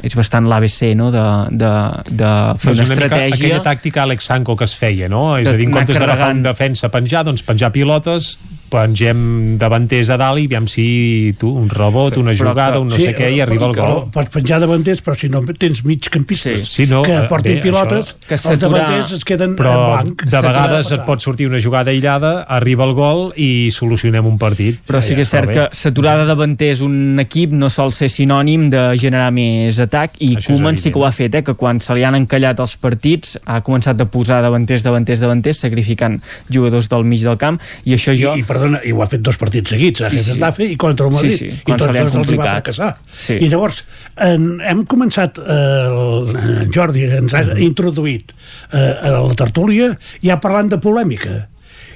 és 0.05 0.15
bastant 0.17 0.49
l'ABC 0.51 0.93
no? 0.99 1.09
de, 1.15 1.25
de, 1.51 1.71
de 2.11 2.33
fer 2.61 2.75
Doncs 2.75 2.83
una, 2.83 2.89
una 2.89 2.97
estratègia 2.97 3.37
aquella 3.39 3.63
tàctica 3.65 4.03
Alex 4.05 4.29
Sanko 4.31 4.57
que 4.61 4.69
es 4.69 4.77
feia, 4.77 5.09
no? 5.09 5.25
És 5.41 5.49
a 5.49 5.57
dir, 5.57 5.69
en 5.71 5.79
comptes 5.79 6.01
d'agafar 6.01 6.33
un 6.35 6.43
defensa 6.45 6.91
penjar, 6.93 7.25
doncs 7.29 7.45
penjar 7.47 7.73
pilotes, 7.75 8.35
pengem 8.71 9.57
davanters 9.59 10.11
a 10.11 10.17
dalt 10.21 10.41
i 10.43 10.47
aviam 10.49 10.67
si 10.71 11.35
tu, 11.39 11.51
un 11.57 11.69
rebot, 11.71 12.15
Sí, 12.15 12.21
una 12.21 12.35
jugada, 12.37 12.73
que- 12.73 12.79
un 12.79 12.89
no 12.89 12.97
sí, 12.97 13.03
sé 13.07 13.15
què, 13.15 13.31
i 13.35 13.41
arriba 13.41 13.67
el 13.67 13.75
que 13.75 13.81
gol. 13.81 14.11
Pots 14.13 14.31
penjar 14.31 14.61
davanters, 14.61 15.03
però 15.05 15.15
si 15.17 15.29
no 15.29 15.43
tens 15.59 15.85
mig 15.85 16.09
campistes 16.11 16.69
Sí, 16.69 16.87
no, 16.87 17.03
que 17.03 17.15
eh, 17.15 17.23
portin 17.29 17.57
bé, 17.57 17.61
pilotes, 17.63 18.17
això- 18.29 18.51
els 18.53 18.59
davanters 18.61 19.13
es 19.13 19.25
queden 19.25 19.57
però 19.57 19.73
en 20.01 20.15
blanc. 20.15 20.25
de 20.25 20.41
vegades 20.43 20.91
et 20.93 21.05
pot 21.05 21.21
sortir 21.21 21.47
una 21.47 21.61
jugada 21.61 21.91
aïllada, 21.91 22.43
arriba 22.49 22.85
el 22.85 22.95
gol 22.95 23.33
i 23.37 23.71
solucionem 23.71 24.27
un 24.27 24.39
partit. 24.39 24.81
però 24.87 25.01
sí 25.03 25.15
que 25.15 25.23
és 25.23 25.29
cert 25.29 25.51
que 25.51 25.69
saturar 25.73 26.19
de 26.19 26.27
davanters 26.27 26.81
un 26.83 27.19
equip 27.21 27.53
no 27.53 27.71
sol 27.71 27.93
ser 27.93 28.09
sinònim 28.09 28.69
de 28.71 28.97
generar 28.99 29.31
més 29.33 29.79
atac 29.81 30.13
i 30.21 30.37
Això 30.37 30.53
Koeman 30.55 30.77
sí 30.79 30.91
que 30.93 30.99
ho 30.99 31.07
ha 31.07 31.13
fet, 31.13 31.35
eh, 31.35 31.43
que 31.43 31.55
quan 31.55 31.81
se 31.81 31.95
li 31.95 32.03
han 32.05 32.15
encallat 32.15 32.59
els 32.61 32.77
partits 32.77 33.39
ha 33.47 33.61
començat 33.63 34.01
a 34.01 34.05
posar 34.07 34.43
davanters, 34.43 34.83
davanters, 34.83 35.21
davanters 35.21 35.59
sacrificant 35.59 36.21
jugadors 36.51 36.89
del 36.89 37.05
mig 37.05 37.21
del 37.23 37.37
camp 37.39 37.59
i 37.85 37.95
això 37.95 38.15
jo... 38.17 38.35
I, 38.35 38.41
i 38.41 38.43
perdona, 38.55 38.81
i 38.87 38.93
ho 38.95 39.03
ha 39.03 39.09
fet 39.11 39.23
dos 39.27 39.37
partits 39.41 39.75
seguits, 39.75 40.01
a 40.07 40.11
Sí, 40.13 40.19
sí. 40.23 40.33
Getafe 40.37 40.69
i 40.71 40.77
contra 40.81 41.07
el 41.09 41.13
Sí, 41.13 41.17
Madrid, 41.19 41.39
sí, 41.39 41.49
i 41.51 41.65
quan 41.67 41.79
se 41.83 41.87
tots 41.91 41.99
dos 42.15 42.17
els 42.23 42.33
hi 42.33 42.39
va 42.39 42.47
fracassar. 42.53 42.93
Sí. 43.27 43.37
I 43.43 43.49
llavors, 43.51 43.83
en, 44.29 44.47
hem 44.63 44.85
començat, 44.87 45.43
eh, 45.43 45.59
el, 45.91 46.31
en 46.63 46.71
Jordi 46.73 47.05
ens 47.19 47.35
ha 47.35 47.43
introduït 47.59 48.33
eh, 48.73 48.79
a 49.03 49.11
la 49.19 49.35
tertúlia 49.35 49.91
ja 50.23 50.39
parlant 50.41 50.71
de 50.73 50.79
polèmica. 50.79 51.43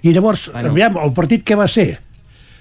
I 0.02 0.12
llavors, 0.14 0.50
Bueno. 0.52 0.70
aviam, 0.76 0.98
el 1.02 1.14
partit 1.16 1.42
que 1.46 1.56
va 1.58 1.66
ser? 1.70 1.88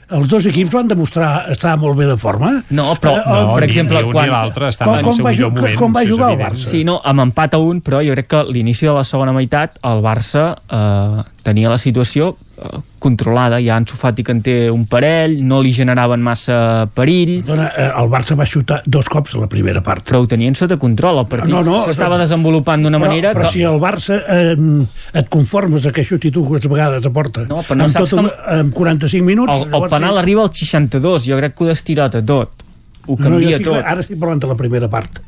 Els 0.07 0.29
dos 0.31 0.45
equips 0.47 0.71
van 0.71 0.87
demostrar 0.87 1.49
estar 1.51 1.73
molt 1.77 1.97
bé 1.99 2.05
de 2.07 2.15
forma? 2.15 2.63
No, 2.71 2.93
però, 2.95 3.17
Eh, 3.17 3.23
no, 3.27 3.53
per 3.57 3.63
ni- 3.65 3.67
exemple, 3.67 3.99
ni 3.99 4.05
ni 4.07 4.11
quan... 4.15 4.29
l'altre 4.31 4.69
com, 4.79 4.93
en 4.93 4.99
el 4.99 5.03
com, 5.03 5.15
seu 5.17 5.25
va, 5.25 5.31
millor 5.33 5.49
ju- 5.51 5.55
moment, 5.57 5.75
com 5.81 5.93
va 5.97 6.03
jugar 6.07 6.29
el. 6.31 6.37
Barça? 6.39 6.65
Sí, 6.69 6.83
no, 6.87 7.01
amb 7.03 7.25
empat 7.25 7.57
a 7.57 7.59
un, 7.59 7.81
però 7.83 7.99
jo 8.07 8.13
crec 8.15 8.27
que 8.31 8.43
l'inici 8.47 8.87
de 8.87 8.93
la 8.95 9.03
segona 9.03 9.33
meitat 9.35 9.75
el 9.83 9.99
Barça 10.05 10.45
eh, 10.63 11.23
tenia 11.43 11.67
la 11.73 11.77
situació 11.77 12.37
eh, 12.55 12.79
controlada, 12.99 13.59
ja 13.63 13.75
Ansu 13.77 13.95
Fati 13.95 14.23
que 14.23 14.31
en 14.31 14.41
té 14.41 14.55
un 14.71 14.85
parell, 14.89 15.37
no 15.45 15.61
li 15.61 15.71
generaven 15.71 16.21
massa 16.23 16.87
perill, 16.93 17.43
Dona, 17.45 17.67
eh, 17.77 17.87
el 18.01 18.09
Barça 18.09 18.35
va 18.39 18.45
xutar 18.45 18.81
dos 18.85 19.07
cops 19.09 19.35
a 19.35 19.41
la 19.43 19.47
primera 19.47 19.81
part. 19.83 20.03
però 20.09 20.21
ho 20.23 20.27
tenien 20.27 20.55
sota 20.55 20.77
control, 20.77 21.19
el 21.23 21.27
partit 21.27 21.49
No, 21.53 21.63
no, 21.63 21.83
s'estava 21.85 22.15
no. 22.17 22.23
desenvolupant 22.25 22.83
d'una 22.83 22.99
manera 22.99 23.33
però 23.33 23.45
que... 23.45 23.51
si 23.53 23.61
el 23.63 23.79
Barça 23.79 24.19
eh, 24.27 24.55
et 25.13 25.29
conformes 25.29 25.85
a 25.85 25.91
que 25.91 26.03
xuti 26.03 26.31
tu 26.31 26.43
dues 26.47 26.67
vegades 26.67 27.05
a 27.05 27.09
porta 27.11 27.45
No, 27.49 27.61
però 27.63 27.75
no 27.77 27.85
amb, 27.85 27.97
tot, 27.97 28.09
com- 28.17 28.31
amb 28.59 28.73
45 28.73 29.23
minuts 29.25 29.53
El, 29.67 29.73
el 29.83 29.89
penal 29.89 30.17
arriba 30.17 30.41
al 30.43 30.53
62, 30.53 31.25
jo 31.29 31.37
crec 31.37 31.55
que 31.55 31.63
ho 31.63 31.67
destirat 31.67 32.15
a 32.15 32.21
tot. 32.25 32.63
Ho 33.07 33.15
no, 33.15 33.23
canvia 33.23 33.49
jo 33.55 33.55
estic, 33.61 33.67
tot. 33.71 33.83
ara 33.85 34.01
estic 34.03 34.19
parlant 34.19 34.39
de 34.43 34.47
la 34.47 34.55
primera 34.59 34.89
part 34.91 35.21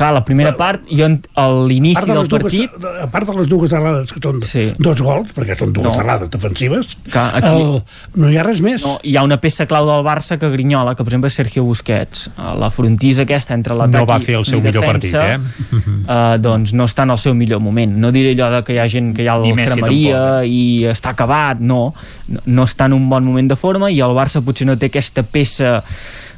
Clar, 0.00 0.14
la 0.16 0.22
primera 0.24 0.54
part, 0.56 0.86
jo 0.88 1.04
a 1.36 1.44
l'inici 1.68 2.06
del 2.08 2.24
dues, 2.24 2.42
partit... 2.46 2.84
a 3.04 3.06
part 3.12 3.28
de 3.28 3.34
les 3.36 3.48
dues 3.50 3.72
errades 3.76 4.14
que 4.16 4.20
són 4.24 4.38
Sí. 4.48 4.62
dos 4.80 5.02
gols, 5.04 5.34
perquè 5.36 5.52
són 5.58 5.74
dues 5.76 5.90
No. 5.92 6.00
errades 6.00 6.30
defensives 6.32 6.94
Clar, 7.10 7.26
aquí- 7.36 7.50
el, 7.52 7.82
no 8.16 8.30
hi 8.32 8.38
ha 8.40 8.44
res 8.46 8.62
més 8.64 8.80
No, 8.86 8.94
hi 9.04 9.12
ha 9.20 9.22
una 9.26 9.36
peça 9.42 9.66
clau 9.68 9.84
del 9.90 10.00
Barça 10.06 10.38
que 10.40 10.48
grinyola, 10.48 10.94
que 10.96 11.04
per 11.04 11.12
exemple 11.12 11.28
és 11.28 11.34
Sergio 11.36 11.64
Busquets. 11.68 12.30
Eh, 12.32 12.54
La 12.60 12.70
frontisa 12.72 13.22
aquesta 13.28 13.52
entre 13.54 13.74
l'atac 13.76 14.00
No 14.00 14.06
va 14.08 14.16
i- 14.16 14.24
fer 14.24 14.36
el 14.40 14.46
seu 14.48 14.60
millor 14.62 14.80
defensa, 14.86 15.18
partit, 15.18 15.76
eh? 15.76 16.04
eh, 16.08 16.38
doncs 16.40 16.72
no 16.72 16.84
està 16.88 17.02
en 17.04 17.10
el 17.10 17.18
seu 17.18 17.34
millor 17.34 17.60
moment. 17.60 17.92
No 18.00 18.10
diré 18.10 18.32
allò 18.34 18.50
de 18.56 18.62
que 18.64 18.72
hi 18.74 18.78
ha 18.78 18.88
gent 18.88 19.12
que 19.16 19.24
ja 19.28 19.36
Ni 19.38 19.50
el 19.50 19.56
Messi 19.56 19.74
cremaria 19.74 20.16
tampoc, 20.16 20.46
i 20.48 20.84
està 20.88 21.10
acabat, 21.12 21.60
no. 21.60 21.92
no. 22.28 22.40
No 22.46 22.64
està 22.64 22.86
en 22.88 22.94
un 22.96 23.08
bon 23.10 23.24
moment 23.24 23.48
de 23.52 23.56
forma 23.56 23.90
i 23.90 24.00
el 24.00 24.16
Barça 24.16 24.40
potser 24.40 24.66
no 24.66 24.78
té 24.80 24.86
aquesta 24.88 25.22
peça 25.22 25.82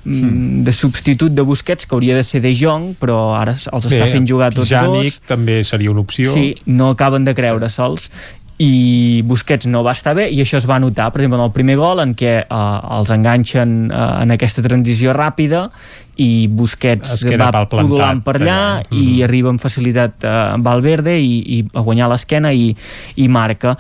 mm, 0.05 0.63
de 0.65 0.73
substitut 0.73 1.33
de 1.33 1.43
Busquets 1.43 1.87
que 1.87 1.95
hauria 1.95 2.17
de 2.17 2.23
ser 2.23 2.41
De 2.43 2.53
Jong 2.55 2.95
però 3.01 3.35
ara 3.39 3.53
els 3.55 3.87
està 3.87 4.07
fent 4.11 4.27
jugar 4.29 4.53
tots 4.53 4.69
Jànic 4.71 5.05
dos 5.19 5.21
també 5.27 5.63
seria 5.65 5.91
una 5.91 6.01
opció. 6.01 6.33
Sí, 6.33 6.55
no 6.67 6.91
acaben 6.91 7.25
de 7.25 7.35
creure-se'ls 7.35 8.11
i 8.63 9.23
Busquets 9.27 9.67
no 9.67 9.81
va 9.83 9.95
estar 9.97 10.13
bé 10.15 10.29
i 10.31 10.39
això 10.43 10.59
es 10.61 10.67
va 10.69 10.77
notar, 10.79 11.09
per 11.11 11.23
exemple, 11.23 11.39
en 11.41 11.45
el 11.49 11.55
primer 11.55 11.77
gol 11.81 11.99
en 12.03 12.13
què 12.15 12.35
eh, 12.45 12.97
els 12.99 13.11
enganxen 13.11 13.91
eh, 13.91 14.23
en 14.23 14.31
aquesta 14.37 14.63
transició 14.63 15.15
ràpida 15.17 15.65
i 16.21 16.47
Busquets 16.53 17.25
va 17.41 17.65
pudulant 17.67 18.21
per 18.23 18.37
allà 18.37 18.59
allà. 18.77 18.87
i 18.93 19.03
Mhm. 19.17 19.25
arriba 19.25 19.49
amb 19.51 19.61
facilitat 19.61 20.25
eh, 20.29 20.55
Valverde 20.59 21.17
i, 21.19 21.33
i 21.59 21.65
a 21.73 21.81
guanyar 21.81 22.11
l'esquena 22.13 22.53
i, 22.53 22.75
i 23.17 23.29
marca 23.29 23.77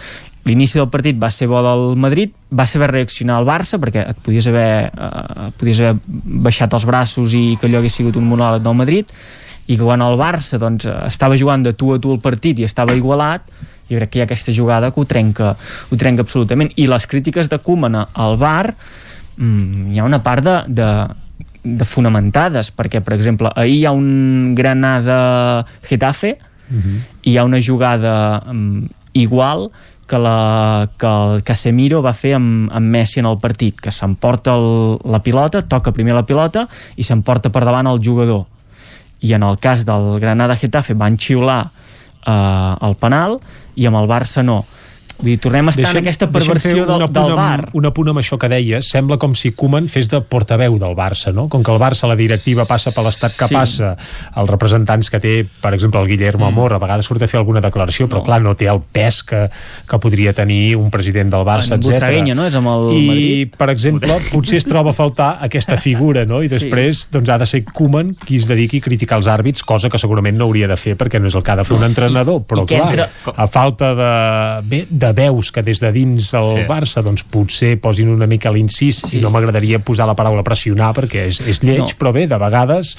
l'inici 0.48 0.80
del 0.80 0.88
partit 0.90 1.18
va 1.22 1.30
ser 1.30 1.46
bo 1.50 1.60
del 1.62 1.84
Madrid 2.00 2.32
va 2.50 2.66
saber 2.66 2.90
reaccionar 2.90 3.38
al 3.38 3.46
Barça 3.46 3.78
perquè 3.82 4.06
et 4.10 4.22
podies 4.24 4.48
haver, 4.50 4.90
eh, 4.90 5.50
podies 5.58 5.80
haver 5.80 5.94
baixat 6.48 6.74
els 6.74 6.86
braços 6.88 7.36
i 7.38 7.56
que 7.60 7.68
allò 7.68 7.82
hagués 7.82 8.00
sigut 8.00 8.18
un 8.18 8.26
monòleg 8.26 8.64
del 8.64 8.78
Madrid 8.78 9.12
i 9.70 9.76
que 9.76 9.84
quan 9.84 10.02
el 10.02 10.18
Barça 10.18 10.58
doncs, 10.58 10.88
estava 11.06 11.38
jugant 11.38 11.62
de 11.62 11.72
tu 11.78 11.92
a 11.94 12.00
tu 12.02 12.12
el 12.14 12.20
partit 12.20 12.58
i 12.58 12.66
estava 12.66 12.96
igualat 12.98 13.46
jo 13.92 13.98
crec 14.00 14.10
que 14.10 14.18
hi 14.18 14.22
ha 14.22 14.26
aquesta 14.26 14.54
jugada 14.54 14.90
que 14.90 15.00
ho 15.00 15.04
trenca, 15.04 15.52
ho 15.90 15.96
trenca 16.00 16.24
absolutament. 16.24 16.70
I 16.80 16.86
les 16.88 17.06
crítiques 17.06 17.50
de 17.52 17.58
Koeman 17.60 17.98
al 17.98 18.38
VAR 18.40 18.72
mm, 19.36 19.92
hi 19.92 20.00
ha 20.00 20.06
una 20.08 20.22
part 20.24 20.46
de, 20.46 20.56
de, 20.80 20.88
de 21.62 21.88
fonamentades 21.88 22.72
perquè 22.74 23.02
per 23.04 23.16
exemple 23.18 23.52
ahir 23.54 23.76
hi 23.76 23.84
ha 23.86 23.92
un 23.94 24.54
Granada 24.58 25.20
Getafe 25.88 26.36
i 26.72 27.34
hi 27.34 27.36
ha 27.36 27.44
una 27.44 27.60
jugada 27.60 28.14
um, 28.48 28.86
igual 29.12 29.68
que, 30.06 30.18
la, 30.18 30.88
que 30.98 31.06
el 31.06 31.42
Casemiro 31.46 32.02
va 32.04 32.12
fer 32.16 32.34
amb, 32.36 32.70
amb 32.74 32.92
Messi 32.94 33.22
en 33.22 33.28
el 33.30 33.38
partit, 33.42 33.78
que 33.80 33.92
s'emporta 33.94 34.56
la 34.56 35.22
pilota, 35.24 35.62
toca 35.62 35.94
primer 35.94 36.16
la 36.16 36.26
pilota 36.28 36.66
i 36.96 37.06
s'emporta 37.06 37.52
per 37.54 37.64
davant 37.64 37.88
el 37.90 38.02
jugador. 38.02 38.44
I 39.22 39.34
en 39.38 39.46
el 39.46 39.58
cas 39.62 39.86
del 39.86 40.18
Granada-Getafe 40.20 40.98
van 40.98 41.16
xiular 41.16 41.62
eh, 41.66 42.74
el 42.88 42.96
penal 43.00 43.38
i 43.76 43.86
amb 43.86 44.02
el 44.02 44.10
Barça 44.10 44.44
no. 44.44 44.62
Vull 45.18 45.30
dir, 45.30 45.38
tornem 45.38 45.68
a 45.68 45.70
estar 45.70 45.90
en 45.96 46.02
aquesta 46.02 46.30
perversió 46.30 46.84
del, 46.86 47.04
del 47.12 47.22
amb- 47.30 47.36
VAR. 47.36 47.68
Un 47.78 47.86
apunt 47.86 48.08
amb 48.10 48.18
això 48.18 48.38
que 48.38 48.48
deies. 48.48 48.88
Sembla 48.90 49.18
com 49.18 49.34
si 49.38 49.52
Koeman 49.52 49.88
fes 49.88 50.08
de 50.10 50.20
portaveu 50.20 50.78
del 50.78 50.96
Barça, 50.98 51.32
no? 51.32 51.48
Com 51.48 51.62
que 51.62 51.70
el 51.70 51.78
Barça, 51.78 52.08
la 52.08 52.16
directiva, 52.16 52.64
passa 52.66 52.90
per 52.90 53.04
l'estat 53.04 53.36
que 53.38 53.46
Sí. 53.48 53.54
passa, 53.54 53.96
els 54.36 54.50
representants 54.50 55.10
que 55.10 55.20
té, 55.20 55.46
per 55.60 55.74
exemple, 55.74 56.00
el 56.00 56.08
Guillermo 56.08 56.46
Amor, 56.46 56.72
a 56.74 56.78
vegades 56.78 57.06
surt 57.06 57.22
a 57.22 57.28
fer 57.28 57.38
alguna 57.38 57.60
declaració, 57.60 58.06
però 58.08 58.16
Mm. 58.18 58.22
No. 58.22 58.24
clar, 58.24 58.42
no 58.42 58.54
té 58.56 58.66
el 58.68 58.80
pes 58.92 59.22
que, 59.22 59.48
que 59.88 59.98
podria 59.98 60.32
tenir 60.32 60.76
un 60.76 60.90
president 60.90 61.30
del 61.30 61.44
Barça, 61.44 61.74
En 61.74 61.80
etc. 61.82 62.34
No? 62.34 62.44
És 62.46 62.54
amb 62.54 62.66
el 62.68 62.96
I, 62.96 63.06
Madrid. 63.06 63.56
per 63.56 63.70
exemple, 63.70 64.18
potser 64.32 64.56
es 64.58 64.64
troba 64.66 64.90
a 64.90 64.92
faltar 64.92 65.38
aquesta 65.40 65.76
figura, 65.76 66.24
no? 66.26 66.42
I 66.42 66.48
Sí. 66.48 66.58
després 66.58 67.08
doncs, 67.10 67.28
ha 67.28 67.38
de 67.38 67.46
ser 67.46 67.64
Koeman 67.64 68.14
qui 68.14 68.36
es 68.36 68.46
dediqui 68.48 68.78
a 68.78 68.80
criticar 68.80 69.18
els 69.18 69.26
àrbits, 69.26 69.62
cosa 69.62 69.88
que 69.88 69.98
segurament 69.98 70.36
no 70.36 70.44
hauria 70.44 70.66
de 70.68 70.76
fer 70.76 70.96
perquè 70.96 71.20
no 71.20 71.28
és 71.28 71.34
el 71.34 71.42
que 71.42 71.50
ha 71.50 71.56
de 71.56 71.64
fer 71.64 71.76
un 71.76 71.84
entrenador, 71.84 72.42
però 72.42 72.66
clar, 72.66 72.90
entra- 72.90 73.08
a 73.36 73.46
falta 73.46 73.94
de, 73.94 74.62
bé, 74.68 74.86
de 74.90 75.11
veus 75.12 75.50
que 75.52 75.62
des 75.62 75.80
de 75.80 75.90
dins 75.92 76.32
el 76.34 76.42
Sí. 76.44 76.58
sí. 76.62 76.66
Barça 76.68 77.02
doncs 77.02 77.22
potser 77.24 77.78
posin 77.80 78.08
una 78.08 78.26
mica 78.26 78.50
l'incís 78.50 78.96
sí. 79.06 79.18
i 79.18 79.20
no 79.20 79.30
m'agradaria 79.30 79.78
posar 79.78 80.06
la 80.06 80.14
paraula 80.14 80.42
pressionar 80.42 80.92
perquè 80.94 81.26
és, 81.28 81.40
és 81.40 81.62
lleig, 81.62 81.78
No. 81.78 81.84
no. 81.86 81.98
però 81.98 82.12
bé, 82.12 82.26
de 82.26 82.36
vegades 82.38 82.96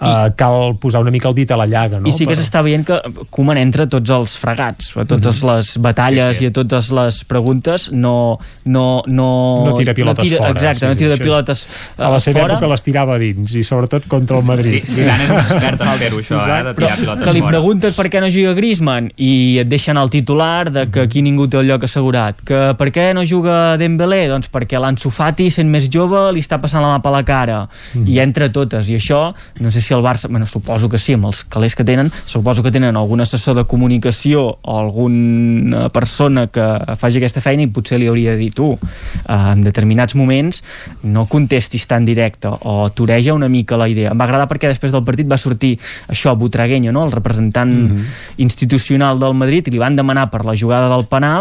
eh, 0.00 0.30
cal 0.36 0.76
posar 0.80 1.00
una 1.02 1.10
mica 1.10 1.28
el 1.28 1.34
dit 1.34 1.50
a 1.50 1.56
la 1.56 1.66
llaga 1.66 2.00
no? 2.00 2.08
I 2.08 2.12
sí 2.12 2.26
que 2.26 2.32
Però- 2.34 2.40
s'està 2.42 2.62
veient 2.62 2.84
que 2.86 3.00
Koeman 3.30 3.58
entra 3.58 3.84
a 3.84 3.88
tots 3.88 4.10
els 4.10 4.36
fregats, 4.38 4.96
a 4.96 5.04
totes 5.04 5.42
Mhm. 5.42 5.50
les 5.56 5.78
batalles 5.78 6.28
Sí, 6.36 6.38
sí. 6.38 6.44
i 6.44 6.46
a 6.48 6.52
totes 6.52 6.90
les 6.92 7.24
preguntes, 7.24 7.90
no... 7.92 8.38
No, 8.64 9.02
no, 9.06 9.64
no 9.66 9.74
tira 9.74 9.92
pilotes 9.94 10.24
tira, 10.24 10.38
fora 10.38 10.50
Exacte, 10.52 10.80
sí, 10.80 10.86
no 10.86 10.96
tira 10.96 11.16
sí, 11.16 11.22
pilotes 11.22 11.68
a 11.98 12.08
la 12.10 12.16
eh, 12.16 12.20
seva 12.20 12.40
fora. 12.40 12.54
època 12.54 12.68
les 12.70 12.82
tirava 12.82 13.18
dins 13.18 13.54
i 13.54 13.62
sobretot 13.62 14.06
contra 14.08 14.38
el 14.38 14.44
Madrid 14.44 14.84
Sí, 14.84 14.94
Zidane 15.00 15.24
és 15.24 15.30
un 15.30 15.38
expert 15.38 15.80
en 15.80 15.98
fer-ho, 15.98 16.18
això, 16.18 16.38
eh, 16.40 16.62
de 16.64 16.74
tirar 16.74 16.96
pilotes 16.98 17.24
que 17.24 17.32
li 17.32 17.40
fora. 17.40 17.50
preguntes 17.50 17.94
per 17.94 18.06
què 18.10 18.20
no 18.20 18.30
juga 18.30 18.54
Griezmann 18.54 19.10
i 19.16 19.58
et 19.60 19.68
deixen 19.68 19.96
el 19.96 20.10
titular 20.10 20.70
de 20.72 20.86
que 20.90 21.00
aquí 21.00 21.22
ningú 21.22 21.43
té 21.48 21.58
el 21.60 21.66
lloc 21.68 21.84
assegurat 21.84 22.40
que 22.44 22.74
per 22.78 22.88
què 22.94 23.12
no 23.14 23.24
juga 23.26 23.76
Dembélé 23.80 24.28
doncs 24.28 24.48
perquè 24.52 24.78
l'Ansu 24.80 25.10
Fati 25.10 25.50
sent 25.50 25.68
més 25.70 25.88
jove 25.92 26.32
li 26.32 26.40
està 26.40 26.60
passant 26.60 26.82
la 26.82 26.92
mà 26.96 27.02
per 27.02 27.12
la 27.12 27.22
cara 27.24 27.68
Mhm. 27.94 28.06
i 28.08 28.18
entre 28.20 28.48
totes 28.50 28.88
i 28.90 28.94
això 28.96 29.34
no 29.60 29.70
sé 29.70 29.80
si 29.80 29.94
el 29.94 30.00
Barça 30.02 30.28
bueno, 30.28 30.46
suposo 30.46 30.88
que 30.88 30.98
sí 30.98 31.12
amb 31.14 31.26
els 31.26 31.44
calés 31.44 31.74
que 31.74 31.84
tenen 31.84 32.10
suposo 32.24 32.62
que 32.62 32.70
tenen 32.72 32.96
algun 32.96 33.20
assessor 33.20 33.54
de 33.56 33.64
comunicació 33.64 34.58
o 34.62 34.78
alguna 34.80 35.88
persona 35.90 36.46
que 36.48 36.64
faci 36.96 37.18
aquesta 37.18 37.40
feina 37.44 37.62
i 37.62 37.66
potser 37.68 37.98
li 38.00 38.06
hauria 38.08 38.32
de 38.32 38.38
dir 38.38 38.52
tu 38.54 38.72
eh, 38.74 39.52
en 39.52 39.62
determinats 39.62 40.14
moments 40.14 40.62
no 41.02 41.26
contestis 41.26 41.86
tan 41.86 42.04
directe 42.04 42.48
o 42.48 42.90
toreja 42.90 43.34
una 43.34 43.48
mica 43.48 43.76
la 43.76 43.88
idea 43.88 44.10
em 44.12 44.18
va 44.20 44.24
agradar 44.28 44.48
perquè 44.48 44.68
després 44.72 44.92
del 44.92 45.04
partit 45.04 45.30
va 45.30 45.36
sortir 45.38 45.78
això, 46.08 46.34
Butragueño, 46.36 46.92
no? 46.92 47.04
el 47.06 47.12
representant 47.12 47.72
Mhm. 47.74 48.04
institucional 48.38 49.18
del 49.18 49.34
Madrid 49.34 49.66
i 49.68 49.70
li 49.74 49.78
van 49.78 49.96
demanar 49.96 50.28
per 50.30 50.44
la 50.44 50.54
jugada 50.56 50.88
del 50.94 51.06
penal 51.06 51.33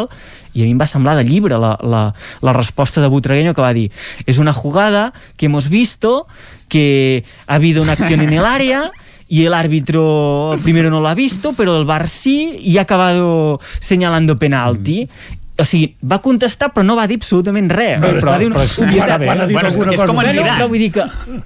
i 0.53 0.61
a 0.61 0.65
mi 0.65 0.73
em 0.73 0.81
va 0.81 0.87
semblar 0.89 1.15
de 1.19 1.25
llibre 1.27 1.57
la, 1.61 1.75
la, 1.81 2.03
la 2.41 2.53
resposta 2.53 3.01
de 3.01 3.09
Butragueño 3.09 3.53
que 3.53 3.65
va 3.65 3.73
dir 3.73 3.89
és 4.25 4.39
una 4.39 4.53
jugada 4.53 5.11
que 5.37 5.47
hemos 5.47 5.69
visto 5.69 6.27
que 6.69 7.23
ha 7.47 7.55
habido 7.55 7.83
una 7.83 7.93
acción 7.93 8.21
en 8.21 8.33
el 8.33 8.45
área 8.45 8.91
y 9.27 9.45
el 9.45 9.53
árbitro 9.53 10.55
primero 10.63 10.91
no 10.91 11.01
lo 11.01 11.07
ha 11.07 11.15
visto, 11.15 11.53
pero 11.57 11.79
el 11.79 11.85
VAR 11.85 12.07
sí 12.07 12.55
y 12.59 12.77
ha 12.77 12.81
acabado 12.81 13.59
señalando 13.79 14.37
penalti. 14.37 15.09
O 15.55 15.63
sigui, 15.65 15.91
va 16.01 16.17
contestar 16.17 16.71
però 16.73 16.81
no 16.85 16.95
va 16.97 17.03
dir 17.05 17.19
absolutament 17.19 17.67
res. 17.69 17.99
Però- 18.01 18.15
però- 18.19 18.31
va 18.31 18.37
dir 18.39 18.47
una 18.47 18.55
però 18.57 18.87
obvietat. 18.87 19.19
bé. 19.19 19.25
Bueno, 19.27 19.43
és- 19.43 19.75
és 19.93 20.03
com 20.03 20.19
en 20.19 20.31
Zidane. 20.31 20.59
no, 20.59 20.67
vull 20.67 20.79
dir 20.79 20.91
que 20.91 21.03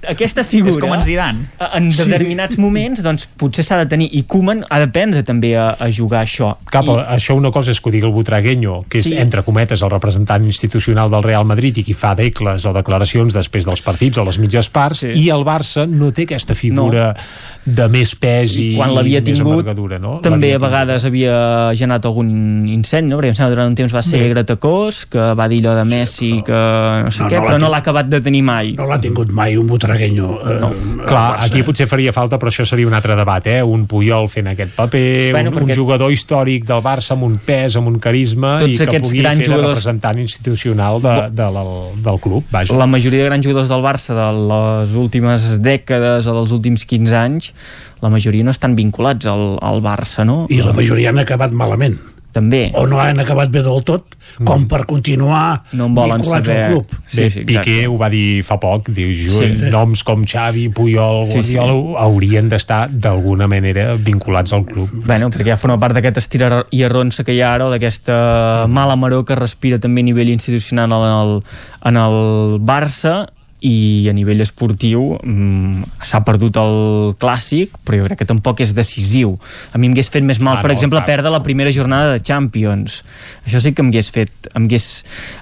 aquesta 0.08 0.44
figura... 0.44 0.70
És 0.70 0.78
com 0.78 0.94
en 0.94 1.02
Zidane. 1.04 1.38
En 1.74 1.90
determinats 1.90 2.56
moments, 2.56 3.02
doncs, 3.04 3.26
potser 3.36 3.64
s'ha 3.64 3.76
de 3.82 3.86
tenir... 3.86 4.08
I 4.16 4.22
Koeman 4.24 4.64
ha 4.70 4.78
d'aprendre 4.80 5.22
també 5.22 5.54
a, 5.56 5.76
a 5.78 5.90
jugar 5.92 6.22
això. 6.24 6.54
Cap, 6.72 6.86
I... 6.88 6.96
això 7.18 7.36
una 7.36 7.50
cosa 7.52 7.70
és 7.70 7.80
que 7.80 7.90
ho 7.90 7.92
digui 7.92 8.06
el 8.08 8.12
Butragueño, 8.16 8.84
que 8.88 8.98
és, 8.98 9.04
Sí. 9.04 9.10
sí. 9.10 9.18
entre 9.20 9.42
cometes, 9.42 9.82
el 9.82 9.90
representant 9.90 10.42
institucional 10.44 11.10
del 11.10 11.22
Real 11.22 11.44
Madrid 11.44 11.76
i 11.76 11.84
qui 11.84 11.92
fa 11.92 12.14
decles 12.14 12.64
o 12.64 12.72
declaracions 12.72 13.34
després 13.36 13.66
dels 13.68 13.82
partits 13.84 14.16
o 14.18 14.24
les 14.24 14.38
mitges 14.38 14.70
parts, 14.70 15.00
sí. 15.04 15.12
i 15.20 15.28
el 15.28 15.44
Barça 15.44 15.84
no 15.86 16.10
té 16.12 16.22
aquesta 16.24 16.54
figura 16.54 17.12
no. 17.12 17.72
de 17.72 17.88
més 17.88 18.14
pes 18.16 18.56
i, 18.56 18.74
quan 18.76 18.94
l'havia 18.94 19.20
i 19.20 19.22
tingut 19.22 19.66
no? 20.00 20.18
també 20.22 20.54
a 20.54 20.58
vegades 20.58 21.04
havia 21.04 21.74
generat 21.76 22.04
algun 22.08 22.66
incendi, 22.68 23.10
no? 23.12 23.18
perquè 23.20 23.28
em 23.34 23.34
sembla 23.38 23.54
durant 23.54 23.68
un 23.68 23.74
temps 23.78 23.92
va 23.98 24.02
ser 24.06 24.20
Bé. 24.22 24.28
Greta 24.32 24.56
Cós, 24.62 25.02
que 25.10 25.18
va 25.34 25.48
dir 25.50 25.58
allò 25.64 25.74
de 25.80 25.84
Messi 25.90 26.30
que 26.46 26.54
no 27.04 27.10
sé 27.10 27.24
No, 27.24 27.28
què, 27.32 27.40
no 27.42 27.46
però 27.48 27.58
no 27.60 27.68
l'ha 27.72 27.80
acabat 27.82 28.06
de 28.08 28.20
tenir 28.24 28.42
mai 28.46 28.72
No 28.78 28.86
l'ha 28.86 29.00
tingut 29.02 29.32
mai 29.34 29.56
un 29.58 29.66
butragueño. 29.66 30.28
Eh, 30.38 30.56
no. 30.62 30.70
Clar, 31.08 31.26
aquí 31.44 31.62
potser 31.66 31.86
faria 31.90 32.12
falta, 32.14 32.38
però 32.38 32.52
això 32.52 32.64
seria 32.68 32.86
un 32.86 32.94
altre 32.94 33.16
debat, 33.18 33.44
eh? 33.50 33.58
Un 33.62 33.86
Puyol 33.90 34.28
fent 34.30 34.48
aquest 34.54 34.74
paper, 34.76 35.32
Bueno, 35.34 35.50
un, 35.50 35.56
perquè- 35.58 35.74
un 35.74 35.80
jugador 35.82 36.12
històric 36.14 36.64
del 36.68 36.82
Barça 36.84 37.12
amb 37.16 37.24
un 37.26 37.38
pes, 37.44 37.76
amb 37.76 37.88
un 37.90 37.98
carisma, 37.98 38.56
Tots 38.62 38.80
i 38.80 38.86
que 38.86 39.00
pugui 39.00 39.22
grans 39.22 39.38
fer 39.42 39.46
de 39.48 39.52
jugadors- 39.52 39.74
representant 39.74 40.18
institucional 40.22 41.00
de, 41.02 41.14
de, 41.30 41.30
del, 41.42 41.58
del 42.04 42.20
club, 42.20 42.44
vaja. 42.52 42.74
la 42.76 42.86
majoria 42.86 43.22
de 43.24 43.28
grans 43.32 43.46
jugadors 43.46 43.68
del 43.72 43.82
Barça 43.82 44.14
de 44.14 44.28
les 44.52 44.94
últimes 44.94 45.48
dècades 45.64 46.26
o 46.28 46.34
dels 46.38 46.52
últims 46.52 46.84
15 46.86 47.16
anys 47.16 47.52
la 48.02 48.08
majoria 48.12 48.44
no 48.46 48.50
estan 48.54 48.76
vinculats 48.78 49.26
al, 49.26 49.56
al 49.60 49.80
Barça, 49.82 50.24
no? 50.24 50.46
I 50.48 50.60
la 50.62 50.72
majoria 50.72 51.10
han 51.10 51.18
acabat 51.18 51.50
malament. 51.52 51.96
També. 52.32 52.70
O 52.76 52.84
no 52.86 53.00
han 53.00 53.18
acabat 53.22 53.48
bé 53.50 53.62
del 53.64 53.80
tot, 53.88 54.14
com 54.44 54.66
per 54.68 54.82
continuar 54.86 55.64
no 55.72 55.86
en 55.88 55.94
volen 55.96 56.20
vinculats 56.20 56.46
saber. 56.46 56.64
al 56.66 56.72
club. 56.72 56.92
Sí, 57.06 57.30
sí, 57.32 57.44
Piqué 57.48 57.86
ho 57.88 57.96
va 57.98 58.10
dir 58.12 58.42
fa 58.46 58.58
poc, 58.60 58.90
diu, 58.94 59.08
sí. 59.16 59.28
Sí. 59.58 59.70
noms 59.72 60.04
com 60.04 60.22
Xavi, 60.28 60.68
Puyol, 60.68 61.30
Sí, 61.32 61.42
sí. 61.42 61.56
Guardiola 61.56 62.04
haurien 62.04 62.48
d'estar 62.52 62.90
d'alguna 62.92 63.48
manera 63.48 63.94
vinculats 63.96 64.52
al 64.52 64.66
club. 64.68 64.92
Bueno, 65.06 65.30
perquè 65.32 65.54
ja 65.54 65.56
forma 65.56 65.78
part 65.80 65.96
d'aquest 65.96 66.20
estira 66.20 66.64
i 66.70 66.84
arronsa 66.84 67.24
que 67.24 67.32
hi 67.32 67.40
ha 67.40 67.54
ara, 67.56 67.66
o 67.66 67.72
d'aquesta 67.72 68.66
mala 68.68 68.96
maror 68.96 69.24
que 69.24 69.34
respira 69.34 69.80
també 69.80 70.04
a 70.04 70.10
nivell 70.10 70.28
institucional 70.30 70.92
en 70.92 71.16
el, 71.16 71.34
en 71.88 71.96
el 71.96 72.60
Barça 72.60 73.26
i 73.66 74.06
a 74.10 74.12
nivell 74.14 74.40
esportiu 74.44 75.16
mm, 75.18 75.82
s'ha 76.06 76.20
perdut 76.26 76.56
el 76.60 77.14
clàssic 77.18 77.72
però 77.84 77.98
jo 77.98 78.04
crec 78.06 78.20
que 78.22 78.26
tampoc 78.28 78.60
és 78.62 78.70
decisiu 78.76 79.32
a 79.74 79.78
mi 79.78 79.88
em 79.88 79.96
hagués 79.96 80.10
fet 80.14 80.22
més 80.22 80.38
mal, 80.40 80.58
Ah, 80.58 80.62
per 80.62 80.70
no, 80.70 80.76
exemple, 80.76 81.00
clar. 81.00 81.06
perdre 81.10 81.32
la 81.34 81.42
primera 81.42 81.72
jornada 81.74 82.12
de 82.14 82.20
Champions 82.22 83.02
això 83.46 83.58
sí 83.64 83.72
que 83.74 83.82
em 83.82 83.88
hagués 83.90 84.10
fet 84.14 84.30
em 84.54 84.68
hagués, 84.68 84.86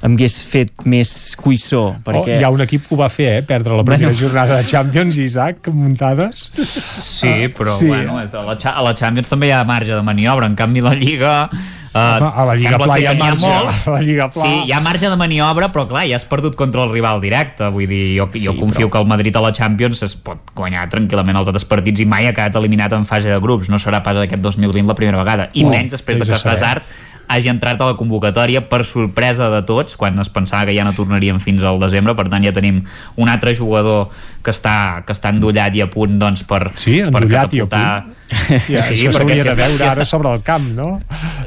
em 0.02 0.14
hagués 0.16 0.38
fet 0.48 0.72
més 0.88 1.10
cuissó 1.36 1.94
perquè... 2.04 2.36
Oh, 2.36 2.40
hi 2.40 2.44
ha 2.44 2.50
un 2.50 2.60
equip 2.64 2.88
que 2.88 2.94
ho 2.94 2.98
va 2.98 3.08
fer, 3.12 3.28
eh? 3.38 3.42
Perdre 3.46 3.76
la 3.76 3.84
primera 3.84 4.08
Bueno. 4.10 4.18
jornada 4.18 4.56
de 4.60 4.64
Champions, 4.68 5.16
Isaac, 5.18 5.68
muntades. 5.72 6.50
Sí, 6.56 7.48
però 7.56 7.76
Sí. 7.78 7.86
bueno, 7.86 8.20
és 8.22 8.34
a 8.34 8.42
la, 8.42 8.56
a 8.56 8.82
la 8.82 8.94
Champions 8.94 9.28
també 9.28 9.48
hi 9.48 9.52
ha 9.52 9.62
marge 9.64 9.92
de 9.94 10.02
maniobra, 10.02 10.46
en 10.46 10.56
canvi 10.56 10.80
la 10.80 10.94
Lliga... 10.94 11.50
Uh, 11.96 12.28
a 12.28 12.44
la 12.44 12.54
Lliga 12.58 12.78
ser 12.88 13.00
hi 13.00 13.06
ha 13.06 13.14
marge, 13.16 13.46
molt. 13.46 13.86
a 13.86 13.90
la 13.96 14.02
Lliga 14.02 14.28
Pla. 14.30 14.42
Sí, 14.42 14.52
hi 14.68 14.72
ha 14.76 14.80
marge 14.84 15.08
de 15.08 15.16
maniobra, 15.16 15.70
però 15.72 15.86
clar, 15.88 16.04
ja 16.10 16.16
has 16.20 16.24
perdut 16.28 16.54
contra 16.56 16.84
el 16.84 16.92
rival 16.92 17.20
directe. 17.24 17.68
Vull 17.72 17.88
dir, 17.88 18.18
jo, 18.18 18.28
jo 18.34 18.52
Sí, 18.52 18.58
confio 18.60 18.86
però- 18.88 18.92
que 18.92 18.98
el 18.98 19.06
Madrid 19.06 19.36
a 19.36 19.40
la 19.40 19.52
Champions 19.52 20.02
es 20.02 20.14
pot 20.16 20.38
guanyar 20.54 20.88
tranquil·lament 20.92 21.36
els 21.40 21.48
altres 21.48 21.64
partits 21.64 22.00
i 22.00 22.06
mai 22.06 22.26
ha 22.28 22.34
quedat 22.36 22.54
eliminat 22.60 22.92
en 22.92 23.04
fase 23.08 23.28
de 23.32 23.40
grups. 23.40 23.68
No 23.72 23.76
serà 23.82 24.02
pas 24.02 24.16
aquest 24.16 24.42
2020 24.42 24.86
la 24.86 24.94
primera 24.94 25.18
vegada. 25.18 25.48
I 25.54 25.64
No, 25.64 25.70
menys 25.70 25.92
després 25.92 26.18
de 26.18 26.26
que. 26.26 26.32
Hazard 26.48 26.82
hagi 27.28 27.48
entrat 27.50 27.80
a 27.82 27.86
la 27.90 27.94
convocatòria 27.98 28.68
per 28.68 28.84
sorpresa 28.86 29.48
de 29.50 29.58
tots, 29.66 29.96
quan 29.98 30.16
es 30.22 30.28
pensava 30.30 30.64
que 30.68 30.74
ja 30.76 30.84
no 30.86 30.92
tornaríem 30.94 31.40
fins 31.42 31.60
al 31.66 31.80
desembre, 31.82 32.14
per 32.14 32.28
tant 32.30 32.44
ja 32.44 32.52
tenim 32.54 32.84
un 33.16 33.28
altre 33.28 33.52
jugador 33.52 34.10
que 34.44 34.52
està, 34.54 35.02
que 35.04 35.12
està 35.12 35.32
endollat 35.34 35.74
i 35.74 35.82
a 35.82 35.88
punt 35.90 36.20
doncs, 36.20 36.44
per, 36.46 36.70
Sí, 36.78 37.00
per 37.00 37.22
endollat 37.24 37.52
i 37.54 37.60
a 37.60 37.66
catapultar... 37.66 38.04
Ja, 38.26 38.82
sí, 38.82 38.94
això 39.06 39.10
perquè 39.14 39.36
s'hauria 39.36 39.36
si 39.36 39.42
de 39.42 39.50
està- 39.52 39.56
veure 39.68 39.84
ara 39.86 40.02
està- 40.02 40.10
sobre 40.10 40.32
el 40.34 40.42
camp, 40.42 40.64
no? 40.74 41.00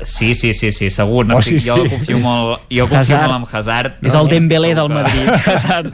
Sí, 0.04 0.34
sí, 0.36 0.54
sí, 0.54 0.72
sí, 0.72 0.90
segur. 0.90 1.26
Oh, 1.26 1.34
N'estic, 1.34 1.60
sí, 1.60 1.68
jo 1.68 1.76
sí. 1.84 1.90
confio 1.90 2.20
molt, 2.24 2.62
jo 2.72 2.86
confio 2.88 3.00
Hazard. 3.00 3.32
molt 3.34 3.50
en 3.50 3.58
Hazard. 3.58 3.92
és 4.02 4.14
el 4.16 4.28
Dembélé 4.32 4.74
del 4.76 4.90
Madrid 4.90 5.28
Hazard. 5.46 5.92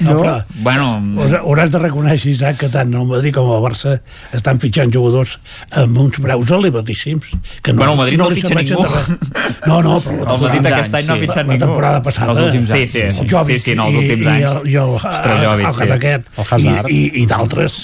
No, 0.00 0.16
però 0.18 0.44
Bueno, 0.60 1.02
us- 1.24 1.32
hauràs 1.40 1.70
de 1.72 1.78
reconèixer, 1.78 2.30
Isaac, 2.34 2.58
que 2.60 2.68
tant 2.72 2.92
el 2.94 3.06
Madrid 3.08 3.32
com 3.34 3.48
el 3.52 3.62
Barça 3.64 3.96
estan 4.36 4.60
fitxant 4.60 4.92
jugadors 4.92 5.38
amb 5.70 5.96
uns 5.98 6.20
preus 6.20 6.50
elevadíssims. 6.50 7.32
Que 7.62 7.72
no, 7.72 7.78
Bueno, 7.78 7.92
el 7.92 7.98
Madrid 7.98 8.18
no 8.18 8.28
li 8.30 8.40
fitxa 8.40 8.54
ningú. 8.54 8.84
No, 9.66 9.80
no, 9.82 10.00
però 10.00 10.24
la 10.26 10.34
el 10.36 10.40
Madrid 10.42 10.66
aquest 10.72 10.94
any 10.94 11.06
no 11.06 11.14
ha 11.14 11.16
sí. 11.16 11.22
fitxat 11.26 11.46
la 11.46 11.52
ningú. 11.54 11.64
temporada 11.66 12.02
passada 12.02 12.32
Els 12.32 12.40
últims 12.50 12.68
Sí, 12.68 12.80
anys, 12.82 12.90
sí, 12.92 13.00
el 13.00 13.12
sí, 13.12 13.26
Jovic 13.30 13.58
sí, 13.58 13.70
sí, 13.70 13.74
no, 13.76 13.86
els 13.88 13.96
últims 13.96 14.26
anys. 14.26 14.40
i 14.40 14.44
el, 14.44 14.68
i 14.68 14.74
el, 14.76 14.94
Ostres, 15.00 15.40
Jovic, 15.44 15.66
el, 15.66 15.74
sí. 15.74 15.82
el, 15.84 15.92
aquest, 15.92 16.28
El 16.36 16.44
Hazard. 16.50 16.90
i, 16.90 17.00
i, 17.00 17.22
i 17.22 17.26
d'altres 17.26 17.78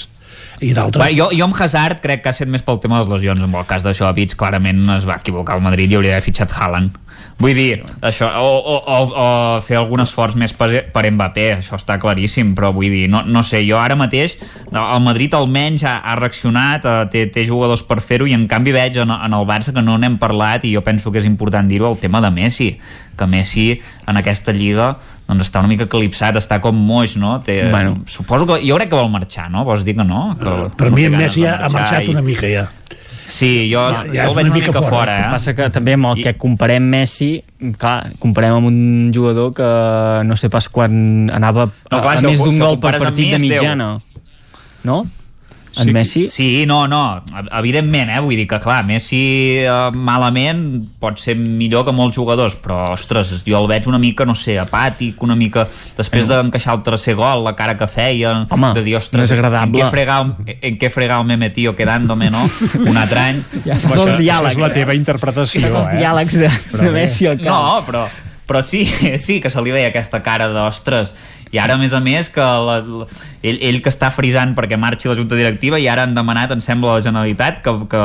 i 0.61 0.73
d'altres 0.73 1.13
jo, 1.13 1.29
jo 1.35 1.45
amb 1.45 1.57
Hazard 1.57 2.01
crec 2.03 2.23
que 2.23 2.31
ha 2.31 2.35
estat 2.35 2.49
més 2.49 2.63
pel 2.65 2.79
tema 2.81 2.97
de 2.97 3.05
les 3.05 3.13
lesions. 3.13 3.43
En 3.43 3.53
el 3.53 3.67
cas 3.69 3.85
de 3.85 3.93
Jovic, 3.97 4.37
clarament 4.39 4.85
es 4.97 5.05
va 5.07 5.19
equivocar 5.21 5.57
el 5.57 5.65
Madrid 5.65 5.91
i 5.91 5.99
hauria 5.99 6.15
d'haver 6.15 6.25
fitxat 6.25 6.55
Haaland. 6.57 6.95
Vull 7.37 7.53
dir, 7.53 7.83
això, 8.01 8.31
o, 8.41 8.53
o, 8.57 8.75
o, 8.81 8.97
o 9.13 9.25
fer 9.61 9.77
algun 9.77 10.01
esforç 10.01 10.33
més 10.41 10.55
per, 10.57 10.71
per 10.93 11.03
Mbappé, 11.13 11.45
això 11.59 11.77
està 11.77 11.99
claríssim, 12.01 12.55
però 12.57 12.71
vull 12.73 12.89
dir, 12.89 13.03
no, 13.13 13.21
no 13.29 13.43
sé, 13.45 13.61
jo 13.67 13.77
ara 13.77 13.93
mateix, 13.97 14.39
el 14.71 15.03
Madrid 15.05 15.35
almenys 15.37 15.85
ha, 15.85 15.99
ha 16.01 16.15
reaccionat, 16.17 16.87
eh, 16.89 17.03
té, 17.13 17.25
té 17.33 17.45
jugadors 17.45 17.85
per 17.85 17.99
fer-ho, 18.01 18.25
i 18.25 18.33
en 18.33 18.47
canvi 18.49 18.73
veig 18.73 18.97
en, 19.03 19.13
en 19.13 19.37
el 19.37 19.45
Barça 19.49 19.73
que 19.75 19.85
no 19.85 19.99
n'hem 20.01 20.17
parlat, 20.21 20.65
i 20.65 20.73
jo 20.73 20.81
penso 20.85 21.13
que 21.13 21.21
és 21.21 21.29
important 21.29 21.69
dir-ho, 21.69 21.91
el 21.93 22.01
tema 22.01 22.23
de 22.25 22.33
Messi, 22.33 22.71
que 23.17 23.29
Messi 23.29 23.69
en 24.09 24.17
aquesta 24.17 24.53
lliga 24.57 24.95
doncs 25.27 25.43
està 25.49 25.59
una 25.59 25.67
mica 25.67 25.83
eclipsat, 25.83 26.35
està 26.39 26.61
com 26.63 26.75
moix, 26.75 27.17
no? 27.17 27.41
Té, 27.43 27.69
Bueno. 27.69 27.97
Suposo 28.05 28.45
que, 28.47 28.61
jo 28.67 28.75
crec 28.77 28.89
que 28.89 28.95
vol 28.95 29.09
marxar, 29.11 29.49
no? 29.51 29.65
Vols 29.67 29.83
dir 29.83 29.95
que 29.97 30.03
no? 30.07 30.37
Que, 30.39 30.69
per 30.77 30.89
no 30.89 30.95
mi 30.95 31.03
en 31.05 31.17
Messi 31.17 31.41
de 31.41 31.49
ha, 31.49 31.67
marxat 31.69 32.03
i- 32.03 32.09
una 32.15 32.21
mica 32.21 32.47
ja 32.47 32.69
Sí, 33.27 33.69
jo, 33.69 33.81
Ja- 33.91 34.05
ja, 34.05 34.13
ja 34.13 34.23
jo 34.23 34.29
el 34.29 34.35
veig 34.37 34.45
una 34.45 34.53
una 34.53 34.53
mica 34.55 34.67
mica 34.67 34.81
fora. 34.81 34.89
fora, 34.89 35.15
El 35.17 35.21
que 35.23 35.27
eh? 35.27 35.31
passa 35.31 35.53
que 35.53 35.69
també 35.69 35.93
amb 35.93 36.05
el 36.05 36.19
I- 36.19 36.23
que 36.23 36.37
comparem 36.37 36.83
Messi, 36.83 37.43
clar, 37.77 38.13
comparem 38.19 38.53
amb 38.53 38.67
un 38.67 39.11
jugador 39.13 39.53
que 39.53 40.23
no 40.23 40.35
sé 40.37 40.49
pas 40.49 40.69
quan 40.69 41.29
anava 41.33 41.65
No, 41.65 41.99
clar, 42.01 42.15
a, 42.15 42.19
a 42.19 42.21
més 42.21 42.39
d'un 42.39 42.57
gol 42.57 42.79
per 42.79 42.97
partit 42.97 43.31
de 43.33 43.39
mitjana. 43.39 43.99
No? 44.85 45.05
En 45.77 45.89
sí, 45.89 45.93
Messi. 45.93 46.25
Sí, 46.27 46.49
no, 46.67 46.87
no, 46.87 47.23
evidentment, 47.59 48.11
eh? 48.13 48.19
vull 48.23 48.37
dir 48.39 48.47
que 48.49 48.59
clar, 48.63 48.81
Messi 48.87 49.21
eh, 49.63 49.75
malament 49.93 50.63
pot 51.01 51.19
ser 51.21 51.37
millor 51.37 51.85
que 51.87 51.93
molts 51.95 52.17
jugadors, 52.17 52.57
però 52.61 52.91
ostres, 52.93 53.33
jo 53.45 53.57
el 53.59 53.69
veig 53.69 53.87
una 53.89 53.99
mica, 54.01 54.25
no 54.27 54.35
sé, 54.37 54.57
apàtic, 54.61 55.21
una 55.25 55.37
mica 55.37 55.67
després 55.97 56.29
d'encaixar 56.29 56.77
el 56.77 56.83
tercer 56.87 57.17
gol, 57.19 57.45
la 57.45 57.55
cara 57.57 57.77
que 57.79 57.89
feia, 57.91 58.33
Home, 58.49 58.73
de 58.77 58.83
dir, 58.85 58.97
ostres, 58.99 59.31
no 59.31 59.51
en 59.63 59.73
què 59.75 59.89
fregau, 59.93 60.31
en 60.47 60.79
què 60.79 60.91
fregau 60.93 61.25
me 61.27 61.37
metió 61.37 61.75
quedándome, 61.75 62.29
no? 62.33 62.45
Un 62.87 62.97
altre 62.97 63.23
any. 63.23 63.41
Ja 63.65 63.77
saps 63.79 63.97
els 63.97 64.15
diàlegs. 64.19 64.53
Això 64.53 64.57
és 64.57 64.63
la 64.63 64.73
teva 64.73 64.95
interpretació, 64.97 65.61
Saps 65.63 65.81
els 65.81 65.91
eh? 65.91 65.99
diàlegs 66.01 66.39
de, 66.41 66.51
de 66.81 66.93
Messi 66.95 67.29
al 67.29 67.39
camp. 67.41 67.51
No, 67.53 67.81
però, 67.87 68.05
però 68.49 68.63
sí, 68.65 68.85
sí 69.25 69.39
que 69.43 69.51
se 69.53 69.63
li 69.63 69.75
veia 69.75 69.91
aquesta 69.91 70.21
cara 70.25 70.49
d'ostres 70.53 71.13
i 71.51 71.57
ara 71.59 71.75
a 71.75 71.77
més 71.77 71.93
a 71.93 71.99
més 72.03 72.29
que 72.33 72.41
la, 72.41 72.79
la, 72.81 73.05
ell, 73.43 73.57
ell 73.61 73.81
que 73.81 73.89
està 73.89 74.09
frisant 74.11 74.53
perquè 74.57 74.77
marxi 74.77 75.07
la 75.07 75.15
junta 75.15 75.35
directiva 75.35 75.79
i 75.79 75.87
ara 75.87 76.03
han 76.03 76.15
demanat, 76.15 76.51
em 76.51 76.59
sembla, 76.63 76.91
a 76.91 76.99
la 76.99 77.05
Generalitat 77.05 77.61
que, 77.63 77.73
que, 77.91 78.01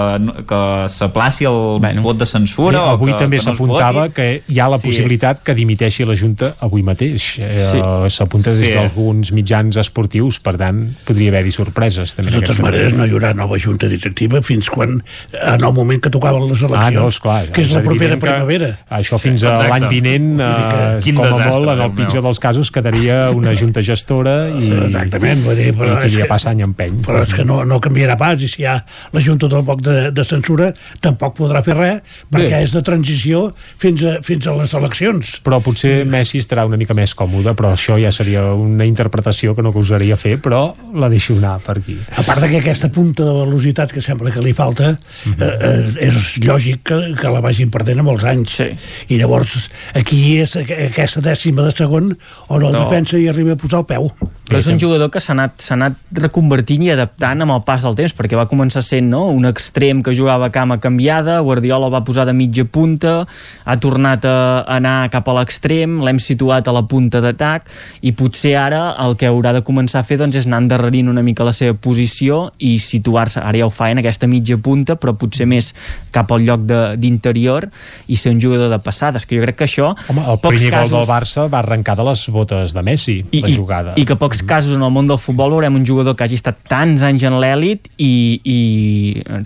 que 0.49 0.61
s'aplaci 0.89 1.47
el 1.51 1.79
bueno. 1.83 2.03
vot 2.03 2.19
de 2.19 2.27
censura 2.27 2.79
Sí, 2.79 2.85
o 2.85 2.93
avui 2.97 3.12
que, 3.12 3.19
també 3.19 3.37
no 3.39 3.43
s'apuntava 3.43 4.07
voti. 4.07 4.15
que 4.15 4.43
hi 4.49 4.61
ha 4.61 4.69
la 4.69 4.79
Sí. 4.79 4.89
possibilitat 4.89 5.43
que 5.43 5.55
dimiteixi 5.55 6.05
la 6.05 6.15
Junta 6.17 6.55
avui 6.61 6.83
mateix. 6.83 7.39
Eh, 7.39 7.59
Sí. 7.59 7.79
S'apunta 8.17 8.51
des 8.51 8.69
Sí. 8.71 8.75
d'alguns 8.75 9.33
mitjans 9.33 9.77
esportius, 9.77 10.39
per 10.41 10.57
tant, 10.57 10.95
podria 11.05 11.31
haver-hi 11.31 11.51
sorpreses. 11.53 12.15
També 12.15 12.31
De 12.31 12.37
en 12.39 12.43
totes 12.43 12.61
maneres, 12.61 12.95
no 12.95 13.07
hi 13.07 13.11
haurà 13.11 13.33
nova 13.35 13.57
junta 13.59 13.89
directiva 13.89 14.43
fins 14.43 14.69
quan, 14.71 15.03
en 15.33 15.65
el 15.65 15.73
moment 15.73 16.01
que 16.03 16.11
tocaven 16.11 16.49
les 16.49 16.62
eleccions, 16.62 16.85
Ah, 16.85 16.91
no, 16.91 17.09
esclar, 17.09 17.51
que 17.53 17.62
és 17.62 17.71
la 17.73 17.83
propera 17.83 18.17
primavera. 18.19 18.79
Això 18.91 19.19
fins 19.19 19.43
a 19.45 19.55
l'any 19.69 19.89
vinent, 19.89 20.41
eh, 20.41 20.99
Quin 21.03 21.17
com 21.17 21.25
a 21.27 21.47
molt, 21.49 21.69
en 21.71 21.81
el 21.81 21.93
pitjor 21.93 22.23
dels 22.23 22.39
casos, 22.39 22.71
quedaria 22.71 23.31
una 23.36 23.55
junta 23.59 23.83
gestora 23.83 24.49
i, 24.51 24.61
Sí, 24.61 24.73
exactament, 24.73 25.43
vull 25.44 25.57
dir, 25.57 25.73
però 25.77 25.97
i 25.99 26.07
qui 26.07 26.17
dia 26.17 26.27
passa 26.31 26.51
any 26.51 26.62
empeny. 26.62 27.01
Però 27.07 27.23
és 27.23 27.35
que 27.35 27.44
no, 27.44 27.62
no 27.65 27.81
canviarà 27.83 28.17
pas 28.20 28.41
i 28.43 28.49
si 28.49 28.62
hi 28.62 28.67
ha 28.67 28.77
la 29.12 29.20
Junta 29.25 29.49
del 29.49 29.65
Poc 29.65 29.81
de, 29.83 30.11
de 30.12 30.25
Censura 30.25 30.73
tampoc 31.01 31.36
podrà 31.39 31.62
fer 31.65 31.75
res 31.77 32.02
perquè 32.31 32.51
Bé. 32.51 32.62
és 32.65 32.73
de 32.73 32.83
transició 32.83 33.52
fins 33.57 34.05
a, 34.05 34.19
fins 34.23 34.47
a 34.47 34.55
les 34.59 34.75
eleccions. 34.75 35.41
Però 35.44 35.61
potser 35.65 36.05
Messi 36.07 36.39
estarà 36.43 36.65
una 36.69 36.77
mica 36.81 36.94
més 36.94 37.15
còmode, 37.15 37.55
però 37.59 37.73
això 37.75 37.99
ja 38.01 38.11
seria 38.12 38.44
una 38.55 38.85
interpretació 38.89 39.55
que 39.55 39.62
no 39.62 39.73
gosaria 39.73 40.17
fer, 40.17 40.39
però 40.43 40.75
la 40.94 41.09
deixo 41.12 41.35
anar 41.36 41.59
per 41.65 41.78
aquí. 41.78 41.97
A 42.17 42.23
part 42.27 42.43
que 42.49 42.59
aquesta 42.62 42.91
punta 42.93 43.25
de 43.25 43.33
velocitat 43.44 43.93
que 43.93 44.02
sembla 44.02 44.31
que 44.33 44.41
li 44.43 44.52
falta, 44.55 44.99
Mhm. 45.25 45.35
eh, 45.43 45.57
eh, 45.99 46.07
és 46.09 46.39
lògic 46.43 46.83
que, 46.83 47.15
que 47.20 47.28
la 47.31 47.41
vagin 47.41 47.70
perdent 47.70 48.01
amb 48.01 48.09
els 48.11 48.25
anys. 48.25 48.51
Sí. 48.57 48.69
I 49.09 49.19
llavors 49.19 49.70
aquí 49.94 50.39
és 50.43 50.57
aqu- 50.57 50.78
aquesta 50.91 51.20
dècima 51.20 51.62
de 51.62 51.70
segon 51.77 52.17
on 52.49 52.62
el 52.65 52.73
No. 52.73 52.85
defensa 52.85 53.19
hi 53.23 53.28
arriba 53.33 53.57
a 53.57 53.60
posar 53.60 53.83
el 53.83 53.89
peu. 53.91 54.10
Però 54.52 54.59
és 54.60 54.67
un 54.68 54.76
jugador 54.81 55.09
que 55.09 55.20
s'ha 55.23 55.33
anat, 55.33 55.62
anat 55.73 55.94
reconvertint 56.18 56.83
i 56.84 56.91
adaptant 56.92 57.41
amb 57.44 57.55
el 57.55 57.62
pas 57.65 57.84
del 57.86 57.94
temps, 57.97 58.12
perquè 58.18 58.36
va 58.36 58.44
començar 58.51 58.83
sent 58.84 59.07
no, 59.09 59.23
un 59.33 59.47
extrem 59.49 60.02
que 60.05 60.12
jugava 60.18 60.51
a 60.51 60.52
cama 60.52 60.76
canviada, 60.83 61.39
Guardiola 61.41 61.89
va 61.92 62.02
posar 62.05 62.26
de 62.28 62.34
mitja 62.36 62.67
punta, 62.68 63.23
ha 63.65 63.76
tornat 63.81 64.26
a 64.28 64.34
anar 64.76 65.09
cap 65.15 65.31
a 65.31 65.36
l'extrem, 65.39 66.01
l'hem 66.05 66.20
situat 66.20 66.68
a 66.68 66.75
la 66.75 66.83
punta 66.91 67.23
d'atac, 67.25 67.70
i 68.02 68.12
potser 68.18 68.57
ara 68.60 68.83
el 69.07 69.17
que 69.17 69.31
haurà 69.31 69.55
de 69.57 69.62
començar 69.65 70.02
a 70.02 70.07
fer 70.07 70.18
doncs, 70.20 70.36
és 70.42 70.49
anar 70.51 70.62
endarrerint 70.67 71.09
una 71.09 71.25
mica 71.25 71.47
la 71.47 71.55
seva 71.57 71.78
posició 71.78 72.42
i 72.59 72.75
situar-se, 72.83 73.41
ara 73.41 73.62
ja 73.62 73.70
ho 73.70 73.73
fa 73.73 73.89
en 73.94 74.02
aquesta 74.02 74.28
mitja 74.28 74.59
punta, 74.60 74.99
però 75.01 75.17
potser 75.17 75.47
més 75.49 75.73
cap 76.12 76.31
al 76.34 76.44
lloc 76.44 76.67
de- 76.68 76.97
d'interior 77.01 77.68
i 78.09 78.18
ser 78.20 78.34
un 78.34 78.42
jugador 78.42 78.68
de 78.75 78.81
passades, 78.84 79.25
que 79.25 79.39
jo 79.39 79.47
crec 79.47 79.62
que 79.62 79.70
això 79.70 79.94
Home, 80.10 80.26
el 80.26 80.42
primer 80.44 80.75
casos... 80.76 80.92
gol 80.92 81.01
del 81.01 81.09
Barça 81.09 81.49
va 81.49 81.62
arrencar 81.62 81.97
de 81.97 82.09
les 82.10 82.26
botes 82.34 82.76
de 82.76 82.83
Messi, 82.84 83.12
I, 83.21 83.43
la 83.45 83.53
jugada. 83.55 83.95
i, 83.97 84.03
i 84.03 84.09
que 84.09 84.17
pocs 84.19 84.43
casos 84.49 84.77
en 84.79 84.85
el 84.87 84.93
món 84.95 85.11
del 85.11 85.21
futbol 85.21 85.55
veurem 85.57 85.77
un 85.81 85.87
jugador 85.87 86.17
que 86.17 86.27
hagi 86.27 86.39
estat 86.41 86.63
tants 86.71 87.05
anys 87.07 87.27
en 87.29 87.39
l'èlit 87.43 87.91
i, 87.97 88.41
i 88.43 88.61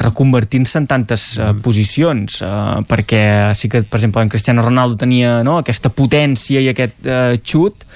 reconvertint-se 0.03 0.83
en 0.83 0.89
tantes 0.91 1.29
uh, 1.41 1.53
posicions 1.65 2.41
uh, 2.47 2.83
perquè 2.89 3.23
sí 3.59 3.71
que 3.73 3.83
per 3.83 4.01
exemple 4.01 4.25
en 4.25 4.33
Cristiano 4.33 4.65
Ronaldo 4.67 5.01
tenia 5.03 5.41
no, 5.47 5.59
aquesta 5.63 5.93
potència 5.93 6.63
i 6.63 6.71
aquest 6.73 7.11
uh, 7.11 7.35
xut 7.43 7.87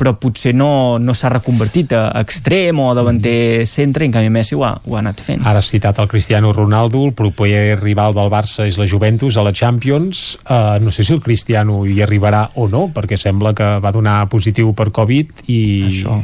però 0.00 0.14
potser 0.16 0.54
no, 0.56 0.96
no 0.98 1.12
s'ha 1.16 1.28
reconvertit 1.34 1.92
a 1.96 2.06
extrem 2.22 2.80
o 2.80 2.88
a 2.90 2.96
davanter 2.96 3.66
centre 3.68 4.06
i 4.06 4.08
en 4.08 4.16
canvi 4.16 4.32
Messi 4.32 4.56
ho 4.56 4.64
ha, 4.64 4.72
ho 4.80 4.96
ha 4.96 5.02
anat 5.02 5.20
fent 5.24 5.44
Ara 5.44 5.60
has 5.60 5.68
citat 5.68 6.00
el 6.00 6.08
Cristiano 6.08 6.54
Ronaldo, 6.56 7.04
el 7.04 7.14
proper 7.16 7.76
rival 7.82 8.16
del 8.16 8.32
Barça 8.32 8.64
és 8.68 8.78
la 8.80 8.88
Juventus 8.88 9.36
a 9.36 9.44
la 9.44 9.52
Champions. 9.52 10.38
Uh, 10.44 10.78
no 10.82 10.92
sé 10.94 11.04
si 11.04 11.12
el 11.14 11.22
Cristiano 11.22 11.82
hi 11.86 12.00
arribarà 12.02 12.46
o 12.56 12.66
no, 12.70 12.86
perquè 12.94 13.18
sembla 13.20 13.52
que 13.56 13.68
va 13.82 13.92
donar 13.92 14.22
positiu 14.32 14.72
per 14.76 14.90
Covid 14.94 15.44
i... 15.48 15.62
Això. 15.90 16.20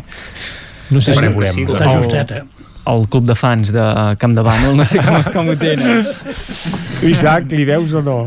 No 0.86 1.02
sé 1.02 1.10
si 1.10 1.16
Esperem 1.18 1.34
veurem. 1.34 1.56
sí, 1.56 1.66
Està 1.66 1.96
justet, 1.96 2.36
eh? 2.38 2.44
el 2.86 3.08
club 3.10 3.26
de 3.26 3.34
fans 3.34 3.72
de 3.74 3.84
Camp 4.22 4.34
de 4.36 4.44
Bànol, 4.46 4.76
no 4.78 4.84
sé 4.86 5.00
com, 5.02 5.18
com 5.34 5.50
ho 5.50 5.56
tenen. 5.58 6.06
Isaac, 7.10 7.50
li 7.50 7.66
veus 7.66 7.94
o 7.98 8.02
no? 8.06 8.18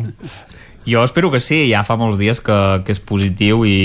Jo 0.89 1.03
espero 1.05 1.31
que 1.31 1.41
sí, 1.43 1.67
ja 1.69 1.83
fa 1.87 1.97
molts 1.99 2.19
dies 2.19 2.41
que, 2.43 2.59
que 2.85 2.95
és 2.95 2.99
positiu 2.99 3.65
i, 3.67 3.77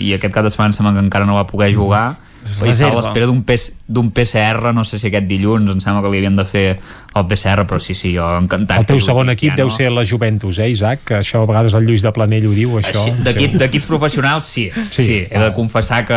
i 0.00 0.12
aquest 0.16 0.34
cap 0.34 0.46
de 0.46 0.52
setmana 0.54 0.76
sembla 0.76 0.94
que 0.96 1.04
encara 1.04 1.28
no 1.28 1.38
va 1.38 1.46
poder 1.50 1.72
jugar. 1.74 2.20
És 2.42 2.58
i 2.58 2.72
està 2.72 2.90
a 2.90 2.96
l'espera 2.96 3.28
d'un 3.30 3.42
PS 3.46 3.81
d'un 3.92 4.10
PCR, 4.10 4.72
no 4.72 4.84
sé 4.88 4.98
si 4.98 5.08
aquest 5.10 5.26
dilluns 5.28 5.70
em 5.70 5.80
sembla 5.84 6.02
que 6.02 6.10
li 6.12 6.22
havien 6.22 6.36
de 6.38 6.44
fer 6.48 6.66
el 7.14 7.26
PCR 7.28 7.66
però 7.68 7.76
sí, 7.78 7.92
sí, 7.94 8.14
jo 8.16 8.24
encantat 8.40 8.80
El 8.80 8.86
teu 8.88 9.00
segon 9.04 9.28
equip 9.28 9.52
deu 9.58 9.68
ser 9.70 9.90
la 9.92 10.04
Juventus, 10.08 10.58
eh, 10.64 10.70
Isaac? 10.72 11.02
Que 11.04 11.18
això 11.20 11.42
a 11.42 11.46
vegades 11.50 11.74
el 11.76 11.84
Lluís 11.84 12.00
de 12.02 12.12
Planell 12.16 12.46
ho 12.48 12.54
diu, 12.56 12.78
això. 12.80 13.04
D'equips 13.22 13.84
professionals, 13.86 14.44
sí. 14.48 14.70
Sí, 14.90 15.04
sí. 15.04 15.18
He 15.28 15.38
de 15.38 15.52
confessar 15.52 16.06
que 16.08 16.16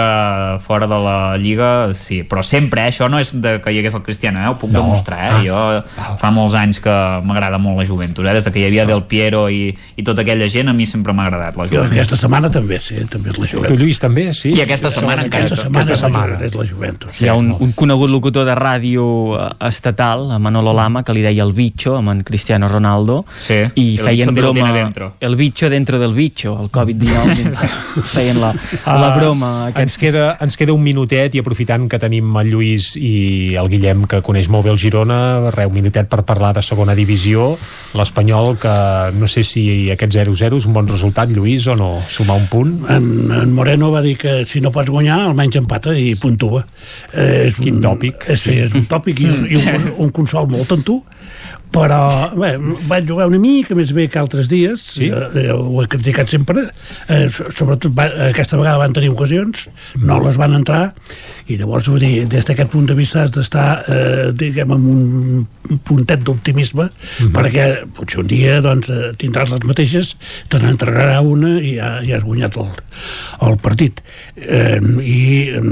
fora 0.64 0.88
de 0.88 1.00
la 1.04 1.38
Lliga, 1.38 1.94
sí. 1.94 2.24
Però 2.24 2.44
sempre, 2.44 2.86
eh? 2.86 2.92
això 2.94 3.10
no 3.12 3.20
és 3.20 3.34
de 3.42 3.58
que 3.62 3.74
hi 3.74 3.80
hagués 3.82 3.94
el 3.98 4.04
Cristiano, 4.04 4.40
eh? 4.44 4.48
ho 4.48 4.58
puc 4.58 4.72
No. 4.72 4.82
demostrar. 4.82 5.44
Eh? 5.44 5.50
Ah. 5.52 5.84
Jo 5.84 6.18
fa 6.20 6.32
molts 6.32 6.56
anys 6.56 6.80
que 6.80 6.96
m'agrada 7.24 7.58
molt 7.62 7.78
la 7.80 7.86
Juventus. 7.86 8.26
Eh? 8.26 8.34
Des 8.34 8.46
de 8.46 8.52
que 8.52 8.60
hi 8.64 8.66
havia 8.70 8.86
Del 8.86 9.04
Piero 9.04 9.50
i, 9.50 9.76
i 9.96 10.04
tota 10.04 10.22
aquella 10.24 10.48
gent, 10.50 10.70
a 10.70 10.74
mi 10.74 10.86
sempre 10.86 11.14
m'ha 11.14 11.28
agradat 11.28 11.56
la 11.58 11.66
Jo 11.68 11.76
Juventus. 11.84 11.92
aquesta 11.98 12.18
setmana 12.24 12.52
també, 12.52 12.80
sí, 12.82 12.96
també 13.10 13.30
és 13.32 13.38
la 13.38 13.46
Tu, 13.46 13.52
Juventus. 13.58 13.80
Lluís, 13.80 14.00
també, 14.00 14.30
sí? 14.34 14.54
I 14.56 14.62
aquesta 14.64 14.92
setmana 14.92 15.24
encara 15.28 15.44
Aquesta 15.46 15.56
que- 15.56 15.62
setmana, 15.68 15.84
aquesta 15.86 15.94
és 15.94 16.02
la 16.02 16.10
setmana. 16.10 16.46
És 16.46 16.56
la 16.56 16.66
Juventus. 16.66 17.22
Hi 17.22 17.28
ha 17.28 17.34
un, 17.36 17.52
un 17.60 17.65
conegut 17.74 18.10
locutor 18.12 18.46
de 18.46 18.54
ràdio 18.56 19.06
eh, 19.40 19.50
estatal, 19.68 20.30
a 20.32 20.40
Manolo 20.40 20.74
Lama, 20.74 21.04
que 21.04 21.14
li 21.16 21.24
deia 21.26 21.44
el 21.44 21.54
bitxo, 21.58 21.96
amb 21.98 22.12
en 22.14 22.24
Cristiano 22.28 22.68
Ronaldo, 22.68 23.24
Sí, 23.38 23.62
i 23.76 23.98
el 23.98 24.04
feien 24.06 24.30
lo 24.36 24.52
broma... 24.54 24.72
dentro. 24.74 25.14
El 25.20 25.36
bitxo 25.36 25.70
dentro 25.70 26.00
del 26.00 26.14
bitxo, 26.14 26.54
el 26.62 26.70
Covid-19, 26.72 27.54
feien 28.16 28.42
la, 28.42 28.54
la 28.86 28.94
Ah, 29.06 29.16
broma. 29.18 29.72
Ens 29.76 29.98
queda, 29.98 30.38
ens 30.42 30.58
queda 30.58 30.74
un 30.74 30.84
minutet 30.84 31.34
i 31.36 31.40
aprofitant 31.42 31.88
que 31.90 32.00
tenim 32.02 32.36
el 32.42 32.50
Lluís 32.52 32.92
i 33.00 33.56
el 33.58 33.70
Guillem 33.72 34.06
que 34.10 34.22
coneix 34.26 34.50
molt 34.52 34.66
bé 34.66 34.72
el 34.74 34.80
Girona, 34.82 35.50
re, 35.56 35.66
un 35.66 35.74
minutet 35.74 36.10
per 36.12 36.24
parlar 36.28 36.54
de 36.58 36.62
segona 36.66 36.96
divisió, 36.98 37.54
l'Espanyol 37.96 38.58
que 38.62 38.76
no 39.16 39.28
sé 39.32 39.44
si 39.48 39.90
aquest 39.94 40.14
0-0 40.16 40.58
és 40.60 40.66
un 40.68 40.74
bon 40.76 40.88
resultat, 40.90 41.30
Lluís, 41.32 41.68
o 41.72 41.76
no? 41.80 41.90
Sumar 42.10 42.38
un 42.42 42.48
punt? 42.52 42.74
En, 42.92 43.08
en 43.32 43.54
Moreno 43.56 43.92
va 43.94 44.02
dir 44.02 44.18
que 44.18 44.44
si 44.50 44.62
no 44.62 44.72
pots 44.76 44.90
guanyar 44.92 45.20
almenys 45.26 45.56
empata 45.62 45.94
i 45.98 46.14
puntua 46.20 46.66
eh, 47.14 47.45
és 47.46 47.60
Quin 47.62 47.76
un, 47.78 47.82
tòpic. 47.86 48.26
és, 48.34 48.42
sí, 48.48 48.56
és 48.66 48.74
un 48.78 48.86
tòpic 48.90 49.22
i, 49.22 49.30
un- 49.32 49.46
i 49.50 49.56
un, 49.62 49.90
un 50.08 50.12
consol 50.20 50.48
molt 50.52 50.72
en 50.76 50.84
tu 50.88 51.00
però 51.76 52.00
bé, 52.40 52.54
vaig 52.88 53.08
jugar 53.10 53.28
una 53.28 53.40
mica 53.42 53.76
més 53.76 53.92
bé 53.96 54.08
que 54.12 54.20
altres 54.22 54.48
dies 54.52 54.80
sí? 54.96 55.10
eh, 55.12 55.50
ho 55.52 55.82
he 55.84 55.88
criticat 55.92 56.30
sempre 56.32 56.70
eh, 57.12 57.26
so- 57.28 57.50
sobretot 57.52 57.92
va, 57.98 58.06
aquesta 58.30 58.60
vegada 58.60 58.80
van 58.80 58.96
tenir 58.96 59.12
ocasions 59.12 59.68
no 60.00 60.22
les 60.24 60.40
van 60.40 60.56
entrar 60.56 60.84
i 61.52 61.58
llavors 61.60 61.90
vull 61.92 62.00
dir, 62.02 62.26
des 62.32 62.48
d'aquest 62.48 62.72
punt 62.74 62.88
de 62.90 62.96
vista 62.98 63.26
has 63.26 63.34
d'estar 63.36 63.68
eh, 63.92 64.30
diguem 64.34 64.72
amb 64.76 64.88
un 64.94 65.80
puntet 65.86 66.24
d'optimisme 66.26 66.88
perquè 67.36 67.66
potser 67.98 68.22
un 68.24 68.30
dia 68.32 68.60
doncs, 68.64 68.90
eh, 68.94 69.12
tindràs 69.20 69.52
les 69.54 69.66
mateixes 69.68 70.14
te 70.52 70.62
n'entrarà 70.62 71.20
una 71.26 71.58
i 71.60 71.76
ja, 71.80 71.98
ja 72.06 72.20
has 72.20 72.26
guanyat 72.28 72.56
el, 72.62 72.72
el 73.50 73.58
partit 73.66 74.00
eh, 74.38 74.80
i 75.04 75.20
eh, 75.58 75.66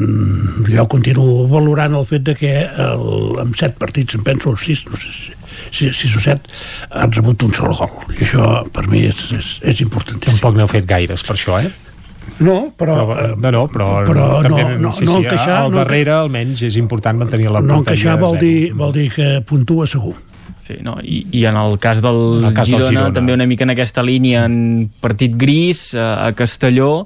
jo 0.74 0.88
continuo 0.92 1.46
valorant 1.52 1.96
el 2.02 2.10
fet 2.10 2.28
de 2.28 2.36
que 2.38 2.54
el, 2.68 3.08
amb 3.46 3.56
set 3.60 3.80
partits 3.80 4.20
em 4.20 4.26
penso 4.26 4.56
sis, 4.60 4.84
no 4.90 5.00
sé 5.00 5.14
si 5.14 5.40
sis, 5.74 5.96
sis 5.98 6.14
o 6.18 6.22
set 6.24 6.46
han 6.92 7.12
rebut 7.16 7.44
un 7.48 7.54
sol 7.58 7.74
gol 7.76 8.14
i 8.14 8.22
això 8.26 8.64
per 8.74 8.86
mi 8.92 9.04
és, 9.10 9.24
és, 9.40 9.54
és 9.74 9.82
importantíssim 9.86 10.38
Tampoc 10.40 10.60
n'heu 10.62 10.70
fet 10.72 10.86
gaires 10.90 11.26
per 11.28 11.36
això, 11.38 11.58
eh? 11.64 11.72
no, 12.40 12.70
però, 12.80 12.96
però, 13.06 13.26
no, 13.36 13.52
no, 13.52 13.64
però, 13.74 13.88
però 14.08 14.28
també, 14.46 14.64
no- 14.64 14.78
no- 14.88 14.94
sí, 14.96 15.06
no 15.06 15.18
sí, 15.20 15.26
encaixar- 15.26 15.58
al 15.66 15.72
no 15.74 15.82
darrere 15.82 16.14
almenys 16.22 16.62
és 16.70 16.78
important 16.80 17.20
mantenir 17.20 17.50
la 17.52 17.60
no 17.62 17.82
encaixar 17.82 18.16
vol 18.22 18.38
a 18.38 18.44
dir, 18.46 18.72
vol 18.80 18.94
dir 18.96 19.10
que 19.16 19.34
puntua 19.46 19.86
segur 19.90 20.16
Sí, 20.64 20.78
no? 20.80 20.94
I, 21.04 21.26
I 21.36 21.42
en 21.50 21.58
el 21.60 21.74
cas 21.78 22.00
del, 22.02 22.38
En 22.40 22.46
el 22.48 22.54
cas 22.56 22.70
del 22.70 22.78
Girona, 22.80 22.88
Girona. 22.90 23.12
també 23.18 23.34
una 23.36 23.44
mica 23.46 23.66
en 23.66 23.74
aquesta 23.74 24.00
línia 24.02 24.46
en 24.48 24.86
partit 25.04 25.34
gris 25.36 25.90
eh, 25.94 26.00
a 26.00 26.30
Castelló 26.40 27.04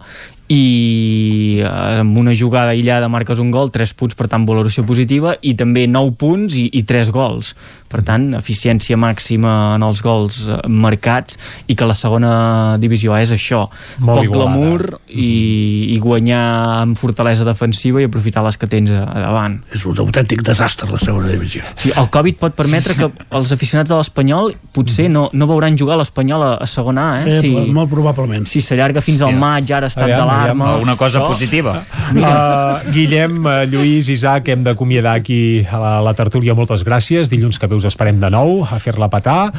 i 0.47 1.59
eh, 1.61 1.99
amb 2.03 2.17
una 2.21 2.35
jugada 2.37 2.75
aïllada 2.75 3.09
marques 3.09 3.39
un 3.41 3.49
gol, 3.51 3.71
3 3.73 3.93
punts 3.97 4.15
per 4.17 4.27
tant 4.31 4.45
valoració 4.47 4.85
positiva 4.87 5.33
i 5.41 5.55
també 5.59 5.87
9 5.89 6.13
punts 6.21 6.53
i, 6.59 6.67
i 6.71 6.83
3 6.87 7.09
gols 7.15 7.55
per 7.89 8.03
tant, 8.03 8.33
eficiència 8.37 8.97
màxima 8.99 9.75
en 9.77 9.83
els 9.87 10.01
gols 10.03 10.41
eh, 10.47 10.57
marcats 10.67 11.37
i 11.67 11.75
que 11.75 11.85
la 11.87 11.95
segona 11.97 12.75
divisió 12.81 13.15
és 13.17 13.31
això 13.35 13.65
Molt 13.99 14.19
poc 14.19 14.23
igualada. 14.27 14.57
glamour 14.57 14.99
i, 15.07 15.95
i 15.95 15.99
guanyar 16.03 16.41
amb 16.83 16.97
fortalesa 16.99 17.45
defensiva 17.47 18.01
i 18.01 18.07
aprofitar 18.09 18.43
les 18.45 18.57
que 18.59 18.67
tens 18.67 18.91
a, 18.91 19.03
a 19.07 19.21
davant 19.23 19.59
És 19.73 19.85
un 19.87 19.97
autèntic 20.03 20.43
desastre 20.45 20.89
la 20.91 20.99
segona 21.01 21.27
divisió. 21.31 21.63
Sí, 21.75 21.91
el 21.95 22.09
Covid 22.13 22.37
pot 22.41 22.55
permetre 22.57 22.95
que 22.97 23.09
els 23.37 23.51
aficionats 23.55 23.89
de 23.91 23.97
l'Espanyol 23.99 24.53
potser 24.75 25.07
no, 25.09 25.27
no 25.33 25.47
veuran 25.49 25.77
jugar 25.79 25.97
l'Espanyol 26.01 26.43
a, 26.43 26.51
a 26.63 26.67
segona 26.67 27.07
A, 27.13 27.21
eh? 27.23 27.37
Eh, 27.37 27.41
si, 27.41 27.53
molt 27.73 27.89
probablement. 27.91 28.45
si 28.49 28.61
s'allarga 28.61 29.01
fins 29.05 29.21
al 29.25 29.35
maig, 29.37 29.71
ara 29.71 29.87
estat 29.87 30.03
Aviam, 30.09 30.25
d'alarma... 30.25 30.71
aviam. 30.73 30.83
Una 30.87 30.97
cosa 30.99 31.21
Això- 31.21 31.31
positiva. 31.33 31.77
Uh, 32.17 32.79
Guillem, 32.91 33.41
uh, 33.45 33.65
Lluís, 33.69 34.07
Isaac, 34.09 34.47
hem 34.49 34.61
d'acomiadar 34.65 35.13
aquí 35.19 35.61
a 35.69 35.77
la, 35.79 35.91
la 36.01 36.13
tertúlia. 36.17 36.55
Moltes 36.57 36.81
gràcies. 36.87 37.29
Dilluns 37.29 37.59
que 37.59 37.67
ve 37.69 37.75
us 37.77 37.87
esperem 37.89 38.19
de 38.19 38.29
nou 38.33 38.63
a 38.65 38.79
fer-la 38.83 39.09
petar. 39.13 39.51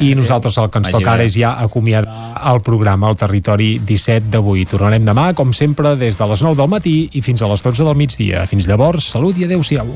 I 0.00 0.14
nosaltres 0.18 0.58
el 0.58 0.70
que 0.70 0.80
ens 0.82 0.90
toca 0.92 1.12
ara 1.12 1.24
bé. 1.24 1.28
és 1.28 1.38
ja 1.38 1.54
acomiadar 1.62 2.34
el 2.50 2.60
programa 2.64 3.08
al 3.08 3.18
Territori 3.20 3.78
17 3.84 4.30
d'avui. 4.30 4.64
Tornarem 4.66 5.04
demà, 5.04 5.32
com 5.34 5.52
sempre, 5.52 5.96
des 5.96 6.18
de 6.18 6.26
les 6.30 6.42
9 6.42 6.56
del 6.56 6.68
matí 6.68 6.96
i 7.12 7.22
fins 7.22 7.42
a 7.42 7.50
les 7.50 7.62
12 7.62 7.84
del 7.84 7.96
migdia. 7.96 8.46
Fins 8.46 8.68
llavors, 8.70 9.10
salut 9.14 9.38
i 9.38 9.44
adeu-siau. 9.44 9.94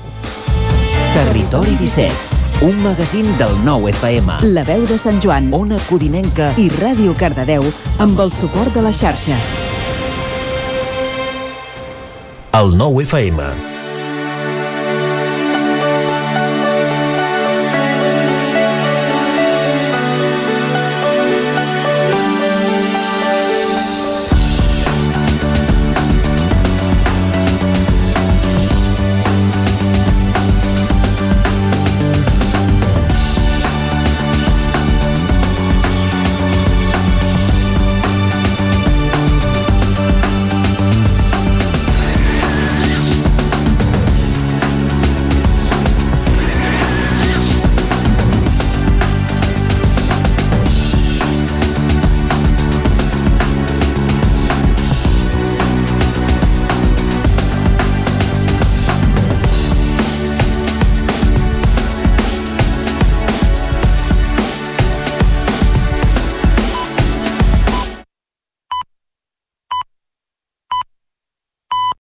Territori 1.15 1.75
17, 1.81 2.67
un 2.67 2.83
magazín 2.83 3.33
del 3.39 3.55
nou 3.65 3.89
FM. 3.89 4.39
La 4.55 4.63
veu 4.67 4.85
de 4.87 4.99
Sant 4.99 5.21
Joan 5.23 5.49
Ona 5.55 5.79
Codinenca 5.89 6.53
i 6.59 6.69
Ràdio 6.79 7.17
Cardedeu 7.19 7.65
amb 7.99 8.21
el 8.21 8.33
suport 8.33 8.75
de 8.75 8.85
la 8.85 8.93
xarxa. 8.93 9.39
El 12.59 12.73
nou 12.77 13.01
FM. 13.03 13.78